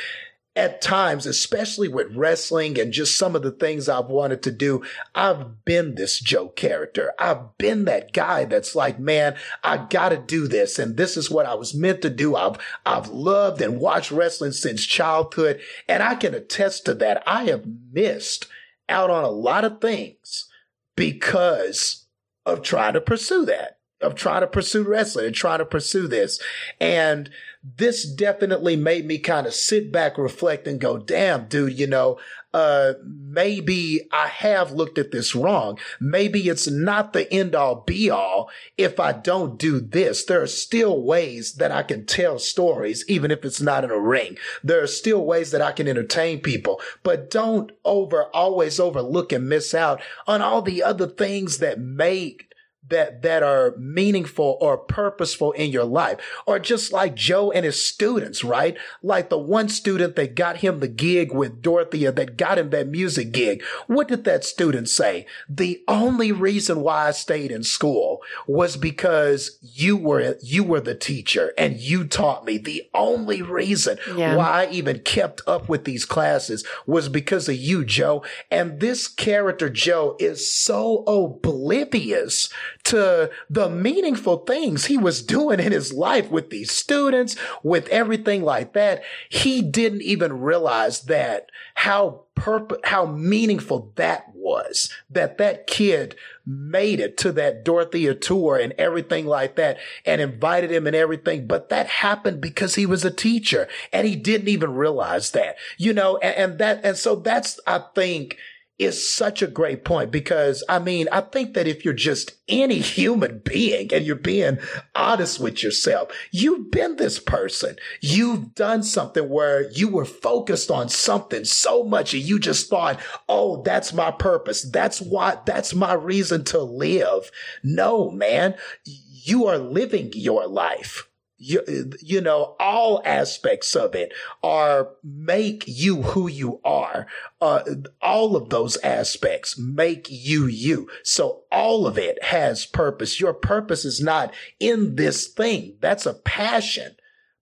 at 0.58 0.82
times, 0.82 1.24
especially 1.24 1.86
with 1.86 2.16
wrestling 2.16 2.80
and 2.80 2.92
just 2.92 3.16
some 3.16 3.36
of 3.36 3.42
the 3.42 3.52
things 3.52 3.88
I've 3.88 4.08
wanted 4.08 4.42
to 4.42 4.50
do, 4.50 4.82
I've 5.14 5.64
been 5.64 5.94
this 5.94 6.18
Joe 6.18 6.48
character. 6.48 7.12
I've 7.16 7.56
been 7.58 7.84
that 7.84 8.12
guy 8.12 8.44
that's 8.44 8.74
like, 8.74 8.98
man, 8.98 9.36
I 9.62 9.86
gotta 9.88 10.16
do 10.16 10.48
this. 10.48 10.80
And 10.80 10.96
this 10.96 11.16
is 11.16 11.30
what 11.30 11.46
I 11.46 11.54
was 11.54 11.74
meant 11.74 12.02
to 12.02 12.10
do. 12.10 12.34
I've, 12.34 12.58
I've 12.84 13.06
loved 13.06 13.62
and 13.62 13.78
watched 13.78 14.10
wrestling 14.10 14.50
since 14.50 14.84
childhood. 14.84 15.60
And 15.88 16.02
I 16.02 16.16
can 16.16 16.34
attest 16.34 16.86
to 16.86 16.94
that. 16.94 17.22
I 17.24 17.44
have 17.44 17.64
missed 17.92 18.48
out 18.88 19.10
on 19.10 19.22
a 19.22 19.30
lot 19.30 19.64
of 19.64 19.80
things 19.80 20.48
because 20.96 22.06
of 22.44 22.62
trying 22.62 22.94
to 22.94 23.00
pursue 23.00 23.44
that 23.44 23.78
of 24.00 24.14
trying 24.14 24.42
to 24.42 24.46
pursue 24.46 24.84
wrestling 24.84 25.26
and 25.26 25.34
trying 25.34 25.58
to 25.58 25.66
pursue 25.66 26.06
this. 26.06 26.40
And 26.80 27.30
this 27.76 28.04
definitely 28.04 28.76
made 28.76 29.06
me 29.06 29.18
kind 29.18 29.46
of 29.46 29.54
sit 29.54 29.92
back, 29.92 30.16
reflect 30.18 30.66
and 30.66 30.80
go, 30.80 30.98
damn, 30.98 31.46
dude, 31.46 31.78
you 31.78 31.86
know, 31.86 32.18
uh, 32.54 32.94
maybe 33.04 34.08
I 34.10 34.26
have 34.28 34.72
looked 34.72 34.96
at 34.96 35.10
this 35.10 35.34
wrong. 35.34 35.78
Maybe 36.00 36.48
it's 36.48 36.68
not 36.68 37.12
the 37.12 37.30
end 37.32 37.54
all 37.54 37.82
be 37.86 38.08
all 38.08 38.50
if 38.78 38.98
I 38.98 39.12
don't 39.12 39.58
do 39.58 39.80
this. 39.80 40.24
There 40.24 40.42
are 40.42 40.46
still 40.46 41.02
ways 41.02 41.54
that 41.54 41.70
I 41.70 41.82
can 41.82 42.06
tell 42.06 42.38
stories, 42.38 43.04
even 43.06 43.30
if 43.30 43.44
it's 43.44 43.60
not 43.60 43.84
in 43.84 43.90
a 43.90 43.98
ring. 43.98 44.38
There 44.64 44.82
are 44.82 44.88
still 44.88 45.24
ways 45.24 45.50
that 45.50 45.60
I 45.60 45.72
can 45.72 45.86
entertain 45.86 46.40
people, 46.40 46.80
but 47.02 47.30
don't 47.30 47.70
over, 47.84 48.24
always 48.34 48.80
overlook 48.80 49.30
and 49.30 49.48
miss 49.48 49.74
out 49.74 50.00
on 50.26 50.40
all 50.40 50.62
the 50.62 50.82
other 50.82 51.06
things 51.06 51.58
that 51.58 51.78
make 51.78 52.47
that 52.88 53.22
that 53.22 53.42
are 53.42 53.74
meaningful 53.78 54.58
or 54.60 54.78
purposeful 54.78 55.52
in 55.52 55.70
your 55.70 55.84
life. 55.84 56.18
Or 56.46 56.58
just 56.58 56.92
like 56.92 57.14
joe 57.14 57.50
and 57.50 57.64
his 57.64 57.82
students 57.84 58.44
right? 58.44 58.76
Like 59.02 59.28
the 59.28 59.38
one 59.38 59.68
student 59.68 60.16
that 60.16 60.34
got 60.34 60.58
him 60.58 60.80
the 60.80 60.88
gig 60.88 61.32
with 61.32 61.62
dorothea 61.62 62.12
that 62.12 62.36
got 62.36 62.58
him 62.58 62.70
that 62.70 62.88
music 62.88 63.32
gig. 63.32 63.62
What 63.86 64.08
did 64.08 64.24
that 64.24 64.44
student 64.44 64.88
say? 64.88 65.26
The 65.48 65.82
only 65.88 66.32
reason 66.32 66.80
why 66.80 67.08
i 67.08 67.10
stayed 67.10 67.50
in 67.50 67.62
school 67.62 68.22
was 68.46 68.76
because 68.76 69.58
you 69.62 69.96
were 69.96 70.36
you 70.42 70.64
were 70.64 70.80
the 70.80 70.94
teacher 70.94 71.52
and 71.58 71.76
you 71.76 72.06
taught 72.06 72.44
me. 72.44 72.58
The 72.58 72.88
only 72.94 73.42
reason 73.42 73.98
yeah. 74.16 74.36
why 74.36 74.64
i 74.64 74.70
even 74.70 75.00
kept 75.00 75.42
up 75.46 75.68
with 75.68 75.84
these 75.84 76.04
classes 76.04 76.64
was 76.86 77.08
because 77.08 77.48
of 77.48 77.56
you 77.56 77.84
joe. 77.84 78.24
And 78.50 78.80
this 78.80 79.08
character 79.08 79.68
joe 79.68 80.16
is 80.18 80.50
so 80.50 81.04
oblivious 81.04 82.48
to 82.88 83.30
the 83.50 83.68
meaningful 83.68 84.38
things 84.38 84.86
he 84.86 84.96
was 84.96 85.22
doing 85.22 85.60
in 85.60 85.72
his 85.72 85.92
life 85.92 86.30
with 86.30 86.48
these 86.48 86.72
students, 86.72 87.36
with 87.62 87.86
everything 87.88 88.42
like 88.42 88.72
that. 88.72 89.02
He 89.28 89.60
didn't 89.60 90.02
even 90.02 90.40
realize 90.40 91.02
that 91.02 91.50
how 91.74 92.22
purpose, 92.34 92.78
how 92.84 93.04
meaningful 93.04 93.92
that 93.96 94.34
was, 94.34 94.90
that 95.10 95.36
that 95.38 95.66
kid 95.66 96.16
made 96.46 96.98
it 96.98 97.18
to 97.18 97.30
that 97.32 97.62
Dorothea 97.62 98.14
tour 98.14 98.56
and 98.56 98.72
everything 98.78 99.26
like 99.26 99.56
that 99.56 99.76
and 100.06 100.20
invited 100.20 100.72
him 100.72 100.86
and 100.86 100.96
everything. 100.96 101.46
But 101.46 101.68
that 101.68 101.86
happened 101.86 102.40
because 102.40 102.76
he 102.76 102.86
was 102.86 103.04
a 103.04 103.10
teacher 103.10 103.68
and 103.92 104.06
he 104.06 104.16
didn't 104.16 104.48
even 104.48 104.74
realize 104.74 105.32
that, 105.32 105.56
you 105.76 105.92
know, 105.92 106.16
and, 106.18 106.36
and 106.36 106.58
that, 106.58 106.80
and 106.84 106.96
so 106.96 107.16
that's, 107.16 107.60
I 107.66 107.80
think, 107.94 108.38
is 108.78 109.10
such 109.10 109.42
a 109.42 109.48
great 109.48 109.84
point 109.84 110.10
because 110.10 110.62
I 110.68 110.78
mean, 110.78 111.08
I 111.10 111.20
think 111.20 111.54
that 111.54 111.66
if 111.66 111.84
you're 111.84 111.94
just 111.94 112.36
any 112.48 112.78
human 112.78 113.42
being 113.44 113.92
and 113.92 114.04
you're 114.04 114.16
being 114.16 114.58
honest 114.94 115.40
with 115.40 115.62
yourself, 115.62 116.10
you've 116.30 116.70
been 116.70 116.96
this 116.96 117.18
person. 117.18 117.76
You've 118.00 118.54
done 118.54 118.82
something 118.82 119.28
where 119.28 119.70
you 119.70 119.88
were 119.88 120.04
focused 120.04 120.70
on 120.70 120.88
something 120.88 121.44
so 121.44 121.82
much 121.82 122.14
and 122.14 122.22
you 122.22 122.38
just 122.38 122.70
thought, 122.70 123.00
oh, 123.28 123.62
that's 123.62 123.92
my 123.92 124.10
purpose. 124.10 124.62
That's 124.62 125.00
why, 125.00 125.38
that's 125.44 125.74
my 125.74 125.94
reason 125.94 126.44
to 126.44 126.60
live. 126.60 127.30
No, 127.62 128.10
man, 128.10 128.54
you 128.84 129.46
are 129.46 129.58
living 129.58 130.10
your 130.14 130.46
life 130.46 131.07
you, 131.38 131.92
you 132.00 132.20
know, 132.20 132.56
all 132.58 133.00
aspects 133.04 133.76
of 133.76 133.94
it 133.94 134.12
are 134.42 134.90
make 135.04 135.64
you 135.66 136.02
who 136.02 136.28
you 136.28 136.60
are. 136.64 137.06
Uh, 137.40 137.62
all 138.02 138.36
of 138.36 138.50
those 138.50 138.76
aspects 138.78 139.56
make 139.56 140.08
you 140.10 140.46
you. 140.46 140.88
So 141.04 141.42
all 141.52 141.86
of 141.86 141.96
it 141.96 142.22
has 142.24 142.66
purpose. 142.66 143.20
Your 143.20 143.34
purpose 143.34 143.84
is 143.84 144.00
not 144.00 144.34
in 144.58 144.96
this 144.96 145.28
thing. 145.28 145.76
That's 145.80 146.06
a 146.06 146.14
passion, 146.14 146.96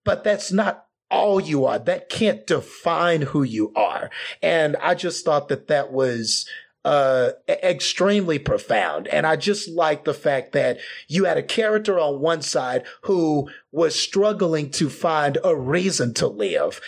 but 0.04 0.22
that's 0.22 0.52
not 0.52 0.84
all 1.10 1.40
you 1.40 1.64
are. 1.64 1.78
That 1.78 2.10
can't 2.10 2.46
define 2.46 3.22
who 3.22 3.42
you 3.42 3.72
are. 3.74 4.10
And 4.42 4.76
I 4.76 4.94
just 4.94 5.24
thought 5.24 5.48
that 5.48 5.68
that 5.68 5.90
was, 5.90 6.46
uh, 6.86 7.32
extremely 7.48 8.38
profound. 8.38 9.08
And 9.08 9.26
I 9.26 9.34
just 9.34 9.68
like 9.68 10.04
the 10.04 10.14
fact 10.14 10.52
that 10.52 10.78
you 11.08 11.24
had 11.24 11.36
a 11.36 11.42
character 11.42 11.98
on 11.98 12.20
one 12.20 12.42
side 12.42 12.84
who 13.02 13.50
was 13.72 13.98
struggling 13.98 14.70
to 14.70 14.88
find 14.88 15.36
a 15.42 15.56
reason 15.56 16.14
to 16.14 16.28
live. 16.28 16.80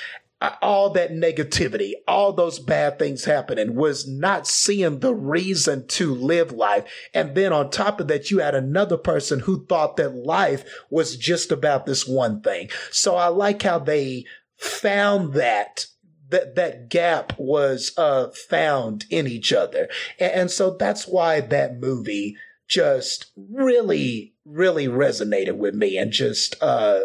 All 0.63 0.91
that 0.91 1.11
negativity, 1.11 1.95
all 2.07 2.33
those 2.33 2.61
bad 2.61 3.01
things 3.01 3.25
happening 3.25 3.75
was 3.75 4.07
not 4.07 4.47
seeing 4.47 5.01
the 5.01 5.17
reason 5.17 5.89
to 5.89 6.15
live 6.15 6.53
life. 6.53 6.85
And 7.13 7.35
then 7.35 7.53
on 7.53 7.71
top 7.71 8.01
of 8.01 8.07
that, 8.07 8.31
you 8.31 8.39
had 8.39 8.55
another 8.55 8.97
person 8.97 9.41
who 9.41 9.67
thought 9.67 9.97
that 9.97 10.15
life 10.15 10.65
was 10.91 11.17
just 11.17 11.51
about 11.51 11.87
this 11.87 12.07
one 12.07 12.41
thing. 12.41 12.71
So 12.93 13.17
I 13.17 13.27
like 13.27 13.63
how 13.63 13.81
they 13.81 14.27
found 14.57 15.35
that 15.35 15.87
that 16.31 16.55
that 16.57 16.89
gap 16.89 17.33
was 17.39 17.93
uh, 17.97 18.29
found 18.49 19.07
in 19.11 19.27
each 19.27 19.53
other, 19.53 19.89
and, 20.19 20.33
and 20.33 20.51
so 20.51 20.77
that's 20.79 21.07
why 21.07 21.41
that 21.41 21.81
movie 21.81 22.37
just 22.67 23.33
really, 23.37 24.35
really 24.45 24.89
resonated 24.89 25.57
with 25.57 25.75
me, 25.75 25.97
and 25.97 26.13
just 26.13 26.57
uh, 26.63 27.01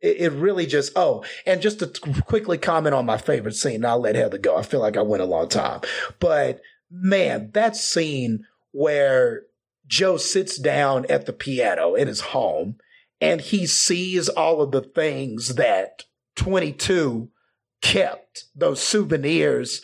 it, 0.00 0.16
it, 0.18 0.32
really 0.32 0.66
just 0.66 0.92
oh, 0.96 1.24
and 1.46 1.62
just 1.62 1.78
to 1.78 1.86
quickly 2.22 2.58
comment 2.58 2.94
on 2.94 3.06
my 3.06 3.18
favorite 3.18 3.56
scene, 3.56 3.84
I'll 3.84 4.00
let 4.00 4.14
Heather 4.14 4.38
go. 4.38 4.56
I 4.56 4.62
feel 4.62 4.80
like 4.80 4.96
I 4.96 5.02
went 5.02 5.22
a 5.22 5.26
long 5.26 5.48
time, 5.48 5.80
but 6.20 6.60
man, 6.90 7.50
that 7.54 7.76
scene 7.76 8.46
where 8.72 9.42
Joe 9.86 10.16
sits 10.16 10.58
down 10.58 11.06
at 11.08 11.26
the 11.26 11.32
piano 11.32 11.94
in 11.94 12.08
his 12.08 12.20
home 12.20 12.76
and 13.20 13.40
he 13.40 13.66
sees 13.66 14.28
all 14.28 14.60
of 14.60 14.72
the 14.72 14.82
things 14.82 15.54
that 15.54 16.04
22 16.36 17.30
kept 17.82 18.44
those 18.54 18.80
souvenirs 18.80 19.82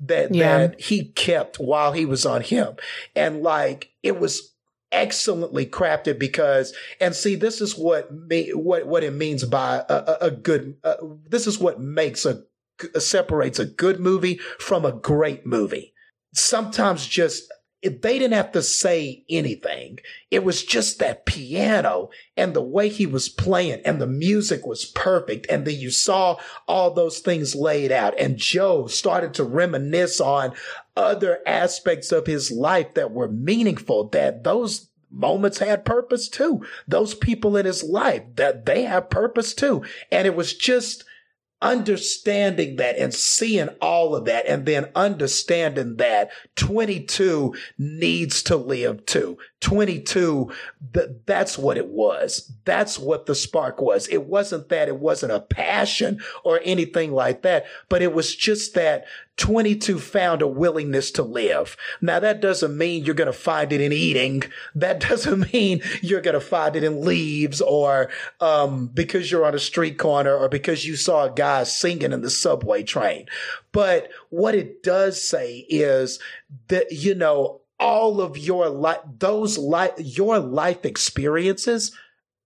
that 0.00 0.34
yeah. 0.34 0.58
that 0.58 0.80
he 0.80 1.04
kept 1.04 1.58
while 1.58 1.92
he 1.92 2.04
was 2.04 2.26
on 2.26 2.42
him 2.42 2.74
and 3.14 3.42
like 3.42 3.90
it 4.02 4.18
was 4.18 4.52
excellently 4.90 5.64
crafted 5.64 6.18
because 6.18 6.74
and 7.00 7.14
see 7.14 7.34
this 7.34 7.60
is 7.60 7.76
what 7.76 8.12
me 8.12 8.50
what 8.50 8.86
what 8.86 9.04
it 9.04 9.12
means 9.12 9.44
by 9.44 9.82
a, 9.88 9.94
a, 9.94 10.18
a 10.22 10.30
good 10.30 10.76
uh, 10.84 10.96
this 11.28 11.46
is 11.46 11.58
what 11.58 11.80
makes 11.80 12.26
a 12.26 12.42
separates 12.98 13.58
a 13.58 13.64
good 13.64 14.00
movie 14.00 14.38
from 14.58 14.84
a 14.84 14.92
great 14.92 15.46
movie 15.46 15.94
sometimes 16.34 17.06
just 17.06 17.50
they 17.82 18.18
didn't 18.18 18.32
have 18.32 18.52
to 18.52 18.62
say 18.62 19.24
anything. 19.28 19.98
It 20.30 20.44
was 20.44 20.64
just 20.64 21.00
that 21.00 21.26
piano 21.26 22.10
and 22.36 22.54
the 22.54 22.62
way 22.62 22.88
he 22.88 23.06
was 23.06 23.28
playing 23.28 23.82
and 23.84 24.00
the 24.00 24.06
music 24.06 24.64
was 24.64 24.84
perfect. 24.84 25.46
And 25.50 25.64
then 25.66 25.78
you 25.78 25.90
saw 25.90 26.36
all 26.68 26.92
those 26.92 27.18
things 27.18 27.54
laid 27.54 27.90
out 27.90 28.18
and 28.18 28.36
Joe 28.36 28.86
started 28.86 29.34
to 29.34 29.44
reminisce 29.44 30.20
on 30.20 30.54
other 30.96 31.40
aspects 31.44 32.12
of 32.12 32.26
his 32.26 32.52
life 32.52 32.94
that 32.94 33.10
were 33.10 33.28
meaningful, 33.28 34.08
that 34.10 34.44
those 34.44 34.88
moments 35.10 35.58
had 35.58 35.84
purpose 35.84 36.28
too. 36.28 36.64
Those 36.86 37.14
people 37.14 37.56
in 37.56 37.66
his 37.66 37.82
life 37.82 38.22
that 38.36 38.64
they 38.64 38.82
have 38.84 39.10
purpose 39.10 39.54
too. 39.54 39.84
And 40.10 40.26
it 40.26 40.36
was 40.36 40.54
just, 40.54 41.04
understanding 41.62 42.76
that 42.76 42.98
and 42.98 43.14
seeing 43.14 43.68
all 43.80 44.14
of 44.14 44.24
that 44.26 44.46
and 44.46 44.66
then 44.66 44.90
understanding 44.94 45.96
that 45.96 46.30
22 46.56 47.54
needs 47.78 48.42
to 48.42 48.56
live 48.56 49.06
too. 49.06 49.38
22, 49.60 50.50
th- 50.92 51.08
that's 51.24 51.56
what 51.56 51.78
it 51.78 51.88
was. 51.88 52.52
That's 52.64 52.98
what 52.98 53.26
the 53.26 53.34
spark 53.34 53.80
was. 53.80 54.08
It 54.08 54.26
wasn't 54.26 54.68
that 54.68 54.88
it 54.88 54.98
wasn't 54.98 55.32
a 55.32 55.40
passion 55.40 56.20
or 56.44 56.60
anything 56.64 57.12
like 57.12 57.42
that, 57.42 57.64
but 57.88 58.02
it 58.02 58.12
was 58.12 58.34
just 58.34 58.74
that 58.74 59.04
22 59.38 59.98
found 59.98 60.42
a 60.42 60.46
willingness 60.46 61.10
to 61.12 61.22
live. 61.22 61.76
Now 62.00 62.20
that 62.20 62.40
doesn't 62.40 62.76
mean 62.76 63.04
you're 63.04 63.14
going 63.14 63.26
to 63.26 63.32
find 63.32 63.72
it 63.72 63.80
in 63.80 63.92
eating. 63.92 64.44
That 64.74 65.00
doesn't 65.08 65.52
mean 65.52 65.82
you're 66.02 66.20
going 66.20 66.34
to 66.34 66.40
find 66.40 66.76
it 66.76 66.84
in 66.84 67.04
leaves 67.04 67.60
or, 67.60 68.10
um, 68.40 68.88
because 68.88 69.30
you're 69.30 69.46
on 69.46 69.54
a 69.54 69.58
street 69.58 69.98
corner 69.98 70.34
or 70.34 70.48
because 70.48 70.86
you 70.86 70.96
saw 70.96 71.24
a 71.24 71.30
guy 71.30 71.64
singing 71.64 72.12
in 72.12 72.20
the 72.20 72.30
subway 72.30 72.82
train. 72.82 73.26
But 73.72 74.10
what 74.30 74.54
it 74.54 74.82
does 74.82 75.20
say 75.20 75.66
is 75.68 76.18
that, 76.68 76.92
you 76.92 77.14
know, 77.14 77.62
all 77.80 78.20
of 78.20 78.38
your 78.38 78.68
life, 78.68 79.00
those 79.18 79.58
life, 79.58 79.92
your 79.96 80.38
life 80.38 80.84
experiences 80.84 81.90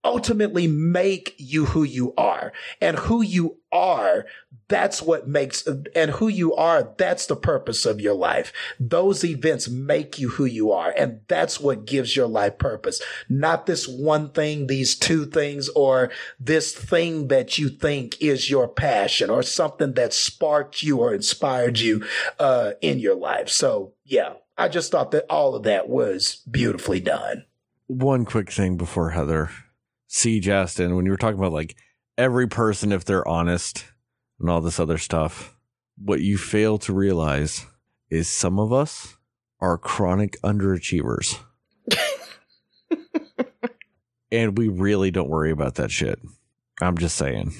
ultimately 0.03 0.67
make 0.67 1.35
you 1.37 1.65
who 1.65 1.83
you 1.83 2.13
are 2.17 2.53
and 2.81 2.97
who 2.97 3.21
you 3.21 3.57
are. 3.71 4.25
That's 4.69 5.01
what 5.01 5.27
makes, 5.27 5.65
and 5.95 6.11
who 6.11 6.27
you 6.27 6.53
are, 6.53 6.93
that's 6.97 7.25
the 7.27 7.35
purpose 7.35 7.85
of 7.85 8.01
your 8.01 8.13
life. 8.13 8.51
Those 8.79 9.23
events 9.23 9.69
make 9.69 10.19
you 10.19 10.29
who 10.29 10.45
you 10.45 10.71
are. 10.71 10.93
And 10.97 11.21
that's 11.27 11.59
what 11.59 11.85
gives 11.85 12.15
your 12.15 12.27
life 12.27 12.57
purpose. 12.57 13.01
Not 13.29 13.65
this 13.65 13.87
one 13.87 14.31
thing, 14.31 14.67
these 14.67 14.95
two 14.95 15.25
things, 15.25 15.69
or 15.69 16.11
this 16.39 16.73
thing 16.73 17.29
that 17.29 17.57
you 17.57 17.69
think 17.69 18.21
is 18.21 18.49
your 18.49 18.67
passion 18.67 19.29
or 19.29 19.41
something 19.41 19.93
that 19.93 20.13
sparked 20.13 20.83
you 20.83 20.99
or 20.99 21.13
inspired 21.13 21.79
you, 21.79 22.05
uh, 22.39 22.71
in 22.81 22.99
your 22.99 23.15
life. 23.15 23.49
So 23.49 23.93
yeah, 24.03 24.33
I 24.57 24.67
just 24.67 24.91
thought 24.91 25.11
that 25.11 25.25
all 25.29 25.55
of 25.55 25.63
that 25.63 25.87
was 25.87 26.41
beautifully 26.49 26.99
done. 26.99 27.45
One 27.87 28.25
quick 28.25 28.51
thing 28.51 28.75
before 28.75 29.11
Heather, 29.11 29.49
see 30.07 30.39
Justin, 30.41 30.95
when 30.95 31.05
you 31.05 31.11
were 31.11 31.17
talking 31.17 31.39
about 31.39 31.53
like 31.53 31.77
every 32.17 32.47
person, 32.47 32.91
if 32.91 33.05
they're 33.05 33.27
honest 33.27 33.85
and 34.39 34.49
all 34.49 34.61
this 34.61 34.79
other 34.79 34.97
stuff, 34.97 35.55
what 35.97 36.21
you 36.21 36.37
fail 36.37 36.77
to 36.79 36.93
realize 36.93 37.65
is 38.09 38.29
some 38.29 38.59
of 38.59 38.71
us 38.71 39.17
are 39.59 39.77
chronic 39.77 40.39
underachievers. 40.41 41.39
and 44.31 44.57
we 44.57 44.67
really 44.67 45.11
don't 45.11 45.29
worry 45.29 45.51
about 45.51 45.75
that 45.75 45.91
shit. 45.91 46.19
I'm 46.81 46.97
just 46.97 47.15
saying. 47.15 47.53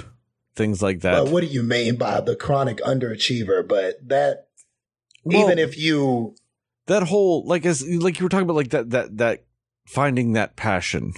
Things 0.55 0.81
like 0.81 1.01
that. 1.01 1.23
But 1.23 1.31
what 1.31 1.41
do 1.41 1.47
you 1.47 1.63
mean 1.63 1.95
by 1.95 2.21
the 2.21 2.35
chronic 2.35 2.77
underachiever? 2.79 3.67
But 3.67 4.07
that 4.07 4.47
well, 5.23 5.43
even 5.43 5.59
if 5.59 5.77
you 5.77 6.35
that 6.87 7.03
whole 7.03 7.45
like 7.45 7.65
as 7.65 7.87
like 7.87 8.19
you 8.19 8.25
were 8.25 8.29
talking 8.29 8.45
about 8.45 8.55
like 8.55 8.69
that 8.69 8.89
that 8.91 9.17
that 9.17 9.45
finding 9.85 10.33
that 10.33 10.55
passion 10.55 11.13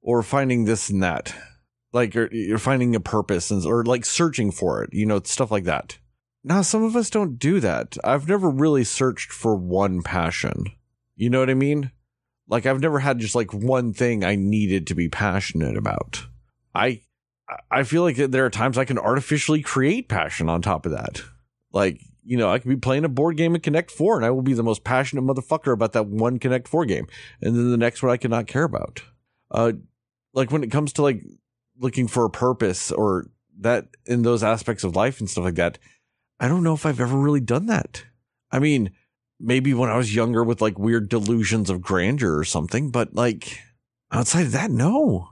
or 0.00 0.22
finding 0.22 0.64
this 0.64 0.90
and 0.90 1.02
that 1.02 1.34
like 1.94 2.14
you're, 2.14 2.28
you're 2.32 2.58
finding 2.58 2.94
a 2.94 3.00
purpose 3.00 3.50
and, 3.50 3.64
or 3.64 3.84
like 3.84 4.04
searching 4.04 4.50
for 4.50 4.82
it 4.82 4.90
you 4.92 5.06
know 5.06 5.20
stuff 5.24 5.50
like 5.50 5.64
that. 5.64 5.98
Now 6.42 6.60
some 6.60 6.82
of 6.82 6.94
us 6.94 7.08
don't 7.08 7.38
do 7.38 7.58
that. 7.60 7.96
I've 8.04 8.28
never 8.28 8.50
really 8.50 8.84
searched 8.84 9.32
for 9.32 9.56
one 9.56 10.02
passion. 10.02 10.66
You 11.16 11.30
know 11.30 11.40
what 11.40 11.48
i 11.48 11.54
mean? 11.54 11.90
Like 12.48 12.66
i've 12.66 12.80
never 12.80 12.98
had 12.98 13.18
just 13.18 13.34
like 13.34 13.54
one 13.54 13.94
thing 13.94 14.24
i 14.24 14.34
needed 14.34 14.86
to 14.88 14.94
be 14.94 15.08
passionate 15.08 15.76
about. 15.76 16.26
I 16.74 17.00
i 17.70 17.84
feel 17.84 18.02
like 18.02 18.16
there 18.16 18.44
are 18.44 18.50
times 18.50 18.76
i 18.76 18.84
can 18.84 18.98
artificially 18.98 19.62
create 19.62 20.08
passion 20.08 20.48
on 20.50 20.60
top 20.60 20.84
of 20.84 20.92
that. 20.92 21.22
Like 21.72 22.00
you 22.24 22.38
know, 22.38 22.50
I 22.50 22.58
could 22.58 22.70
be 22.70 22.76
playing 22.76 23.04
a 23.04 23.08
board 23.08 23.36
game 23.36 23.54
in 23.54 23.60
Connect 23.60 23.90
Four, 23.90 24.16
and 24.16 24.24
I 24.24 24.30
will 24.30 24.42
be 24.42 24.54
the 24.54 24.62
most 24.62 24.82
passionate 24.82 25.22
motherfucker 25.22 25.72
about 25.72 25.92
that 25.92 26.06
one 26.06 26.38
Connect 26.38 26.66
Four 26.66 26.86
game, 26.86 27.06
and 27.42 27.54
then 27.54 27.70
the 27.70 27.76
next 27.76 28.02
one 28.02 28.10
I 28.10 28.16
could 28.16 28.30
not 28.30 28.46
care 28.46 28.64
about. 28.64 29.02
Uh, 29.50 29.72
like 30.32 30.50
when 30.50 30.64
it 30.64 30.70
comes 30.70 30.94
to 30.94 31.02
like 31.02 31.22
looking 31.78 32.08
for 32.08 32.24
a 32.24 32.30
purpose 32.30 32.90
or 32.92 33.26
that 33.60 33.86
in 34.06 34.22
those 34.22 34.42
aspects 34.42 34.84
of 34.84 34.96
life 34.96 35.20
and 35.20 35.28
stuff 35.28 35.44
like 35.44 35.54
that, 35.54 35.78
I 36.40 36.48
don't 36.48 36.62
know 36.62 36.74
if 36.74 36.86
I've 36.86 37.00
ever 37.00 37.16
really 37.16 37.40
done 37.40 37.66
that. 37.66 38.04
I 38.50 38.58
mean, 38.58 38.90
maybe 39.40 39.74
when 39.74 39.90
I 39.90 39.96
was 39.96 40.14
younger 40.14 40.42
with 40.44 40.60
like 40.60 40.78
weird 40.78 41.08
delusions 41.08 41.70
of 41.70 41.82
grandeur 41.82 42.38
or 42.38 42.44
something, 42.44 42.90
but 42.90 43.14
like 43.14 43.60
outside 44.10 44.46
of 44.46 44.52
that, 44.52 44.70
no, 44.70 45.28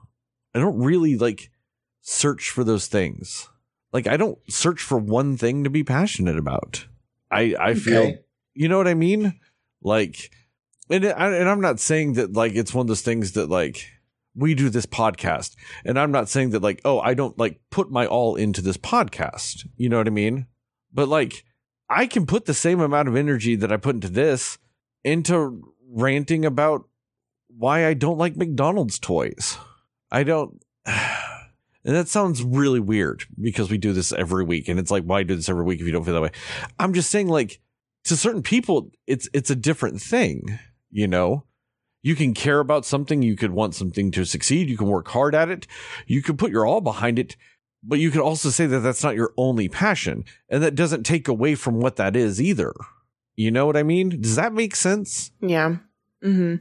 I 0.55 0.59
don't 0.59 0.78
really 0.78 1.16
like 1.16 1.51
search 2.01 2.51
for 2.51 2.64
those 2.64 2.86
things. 2.86 3.49
Like 3.93 4.07
I 4.07 4.16
don't 4.16 4.38
search 4.49 4.80
for 4.80 4.99
one 4.99 5.36
thing 5.36 5.64
to 5.64 5.70
be 5.70 5.84
passionate 5.84 6.38
about. 6.38 6.86
I 7.30 7.55
I 7.59 7.74
feel 7.74 8.14
you 8.55 8.68
know 8.68 8.78
what 8.78 8.88
I 8.88 8.95
mean? 8.95 9.38
Like 9.82 10.30
and 10.90 11.05
and 11.05 11.49
I'm 11.49 11.61
not 11.61 11.80
saying 11.80 12.14
that 12.14 12.32
like 12.32 12.55
it's 12.55 12.74
one 12.74 12.84
of 12.84 12.88
those 12.88 13.03
things 13.03 13.32
that 13.32 13.49
like 13.49 13.86
we 14.35 14.55
do 14.55 14.70
this 14.70 14.87
podcast 14.87 15.55
and 15.85 15.99
I'm 15.99 16.11
not 16.11 16.28
saying 16.28 16.51
that 16.51 16.62
like 16.62 16.80
oh 16.85 17.01
I 17.01 17.14
don't 17.14 17.39
like 17.39 17.61
put 17.70 17.91
my 17.91 18.07
all 18.07 18.37
into 18.37 18.62
this 18.62 18.76
podcast. 18.76 19.66
You 19.76 19.89
know 19.89 19.99
what 19.99 20.07
I 20.07 20.11
mean? 20.11 20.47
But 20.93 21.09
like 21.09 21.45
I 21.89 22.07
can 22.07 22.26
put 22.26 22.47
the 22.47 22.55
same 22.55 22.80
amount 22.80 23.09
of 23.09 23.16
energy 23.16 23.57
that 23.57 23.72
I 23.72 23.76
put 23.76 23.97
into 23.97 24.09
this 24.09 24.59
into 25.05 25.74
ranting 25.91 26.45
about 26.45 26.89
why 27.49 27.87
I 27.87 27.95
don't 27.95 28.18
like 28.18 28.37
McDonald's 28.37 28.99
toys. 28.99 29.59
I 30.11 30.22
don't 30.22 30.62
and 31.85 31.97
that 31.97 32.09
sounds 32.09 32.43
really 32.43 32.80
weird 32.80 33.24
because 33.41 33.70
we 33.70 33.78
do 33.78 33.93
this 33.93 34.12
every 34.12 34.45
week. 34.45 34.68
And 34.68 34.78
it's 34.78 34.91
like, 34.91 35.05
why 35.05 35.22
do 35.22 35.35
this 35.35 35.49
every 35.49 35.64
week 35.64 35.80
if 35.80 35.87
you 35.87 35.93
don't 35.93 36.05
feel 36.05 36.14
that 36.14 36.22
way? 36.22 36.30
I'm 36.78 36.95
just 36.95 37.11
saying, 37.11 37.28
like, 37.28 37.61
to 38.05 38.16
certain 38.16 38.43
people, 38.43 38.91
it's 39.07 39.28
it's 39.33 39.51
a 39.51 39.57
different 39.57 40.01
thing, 40.01 40.59
you 40.91 41.09
know? 41.09 41.45
You 42.03 42.16
can 42.16 42.34
care 42.34 42.61
about 42.61 42.84
something, 42.84 43.22
you 43.22 43.36
could 43.36 43.53
want 43.53 43.74
something 43.74 44.11
to 44.11 44.24
succeed, 44.24 44.68
you 44.68 44.76
can 44.76 44.88
work 44.88 45.09
hard 45.09 45.34
at 45.34 45.48
it, 45.48 45.66
you 46.07 46.20
can 46.22 46.36
put 46.36 46.50
your 46.50 46.66
all 46.66 46.80
behind 46.80 47.18
it, 47.18 47.36
but 47.82 47.98
you 47.98 48.11
could 48.11 48.20
also 48.20 48.50
say 48.50 48.66
that 48.66 48.80
that's 48.80 49.03
not 49.03 49.14
your 49.14 49.32
only 49.36 49.68
passion. 49.68 50.24
And 50.48 50.62
that 50.62 50.74
doesn't 50.74 51.05
take 51.05 51.28
away 51.28 51.55
from 51.55 51.80
what 51.80 51.96
that 51.96 52.16
is 52.16 52.40
either. 52.40 52.72
You 53.36 53.50
know 53.50 53.66
what 53.66 53.76
I 53.76 53.82
mean? 53.82 54.20
Does 54.20 54.36
that 54.36 54.53
make 54.53 54.76
sense? 54.76 55.30
Yeah. 55.40 55.76
Mm-hmm. 56.22 56.57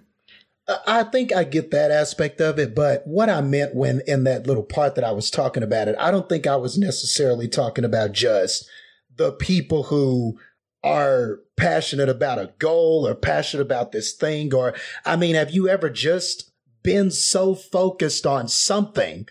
I 0.87 1.03
think 1.03 1.33
I 1.33 1.43
get 1.43 1.71
that 1.71 1.91
aspect 1.91 2.39
of 2.39 2.57
it, 2.59 2.75
but 2.75 3.05
what 3.05 3.29
I 3.29 3.41
meant 3.41 3.75
when 3.75 4.01
in 4.07 4.23
that 4.23 4.47
little 4.47 4.63
part 4.63 4.95
that 4.95 5.03
I 5.03 5.11
was 5.11 5.29
talking 5.29 5.63
about 5.63 5.87
it, 5.87 5.95
I 5.99 6.11
don't 6.11 6.29
think 6.29 6.47
I 6.47 6.55
was 6.55 6.77
necessarily 6.77 7.47
talking 7.47 7.83
about 7.83 8.13
just 8.13 8.69
the 9.15 9.31
people 9.31 9.83
who 9.83 10.39
are 10.83 11.39
passionate 11.55 12.09
about 12.09 12.39
a 12.39 12.53
goal 12.59 13.07
or 13.07 13.15
passionate 13.15 13.61
about 13.63 13.91
this 13.91 14.13
thing. 14.13 14.53
Or, 14.53 14.73
I 15.05 15.15
mean, 15.15 15.35
have 15.35 15.51
you 15.51 15.69
ever 15.69 15.89
just 15.89 16.51
been 16.83 17.11
so 17.11 17.53
focused 17.53 18.25
on 18.25 18.47
something 18.47 19.27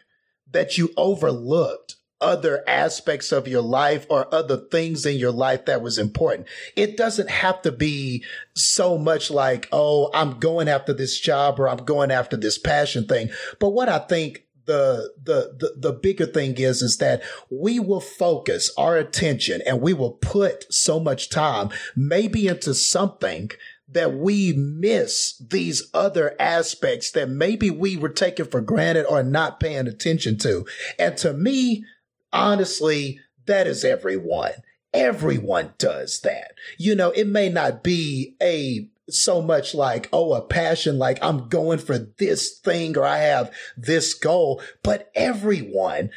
that 0.52 0.78
you 0.78 0.92
overlooked 0.96 1.96
other 2.20 2.62
aspects 2.66 3.32
of 3.32 3.48
your 3.48 3.62
life 3.62 4.06
or 4.10 4.32
other 4.34 4.56
things 4.56 5.06
in 5.06 5.16
your 5.16 5.32
life 5.32 5.64
that 5.64 5.80
was 5.80 5.98
important. 5.98 6.46
It 6.76 6.96
doesn't 6.96 7.30
have 7.30 7.62
to 7.62 7.72
be 7.72 8.24
so 8.54 8.98
much 8.98 9.30
like, 9.30 9.68
oh, 9.72 10.10
I'm 10.12 10.38
going 10.38 10.68
after 10.68 10.92
this 10.92 11.18
job 11.18 11.58
or 11.58 11.68
I'm 11.68 11.84
going 11.84 12.10
after 12.10 12.36
this 12.36 12.58
passion 12.58 13.06
thing. 13.06 13.30
But 13.58 13.70
what 13.70 13.88
I 13.88 13.98
think 13.98 14.44
the, 14.70 15.12
the, 15.20 15.56
the, 15.58 15.90
the 15.90 15.92
bigger 15.92 16.26
thing 16.26 16.56
is, 16.56 16.80
is 16.80 16.98
that 16.98 17.22
we 17.50 17.80
will 17.80 18.00
focus 18.00 18.72
our 18.78 18.96
attention 18.96 19.60
and 19.66 19.80
we 19.80 19.92
will 19.92 20.12
put 20.12 20.72
so 20.72 21.00
much 21.00 21.28
time 21.28 21.70
maybe 21.96 22.46
into 22.46 22.72
something 22.72 23.50
that 23.88 24.14
we 24.14 24.52
miss 24.52 25.36
these 25.38 25.90
other 25.92 26.36
aspects 26.38 27.10
that 27.10 27.28
maybe 27.28 27.68
we 27.68 27.96
were 27.96 28.08
taking 28.08 28.46
for 28.46 28.60
granted 28.60 29.06
or 29.06 29.24
not 29.24 29.58
paying 29.58 29.88
attention 29.88 30.38
to. 30.38 30.64
And 30.96 31.16
to 31.18 31.32
me, 31.32 31.84
honestly, 32.32 33.18
that 33.46 33.66
is 33.66 33.84
everyone. 33.84 34.52
Everyone 34.94 35.74
does 35.78 36.20
that. 36.20 36.52
You 36.78 36.94
know, 36.94 37.10
it 37.10 37.26
may 37.26 37.48
not 37.48 37.82
be 37.82 38.36
a 38.40 38.88
so 39.12 39.40
much 39.42 39.74
like, 39.74 40.08
oh, 40.12 40.34
a 40.34 40.42
passion, 40.42 40.98
like 40.98 41.18
I'm 41.22 41.48
going 41.48 41.78
for 41.78 41.98
this 41.98 42.58
thing 42.58 42.96
or 42.96 43.04
I 43.04 43.18
have 43.18 43.52
this 43.76 44.14
goal, 44.14 44.62
but 44.82 45.10
everyone 45.14 46.10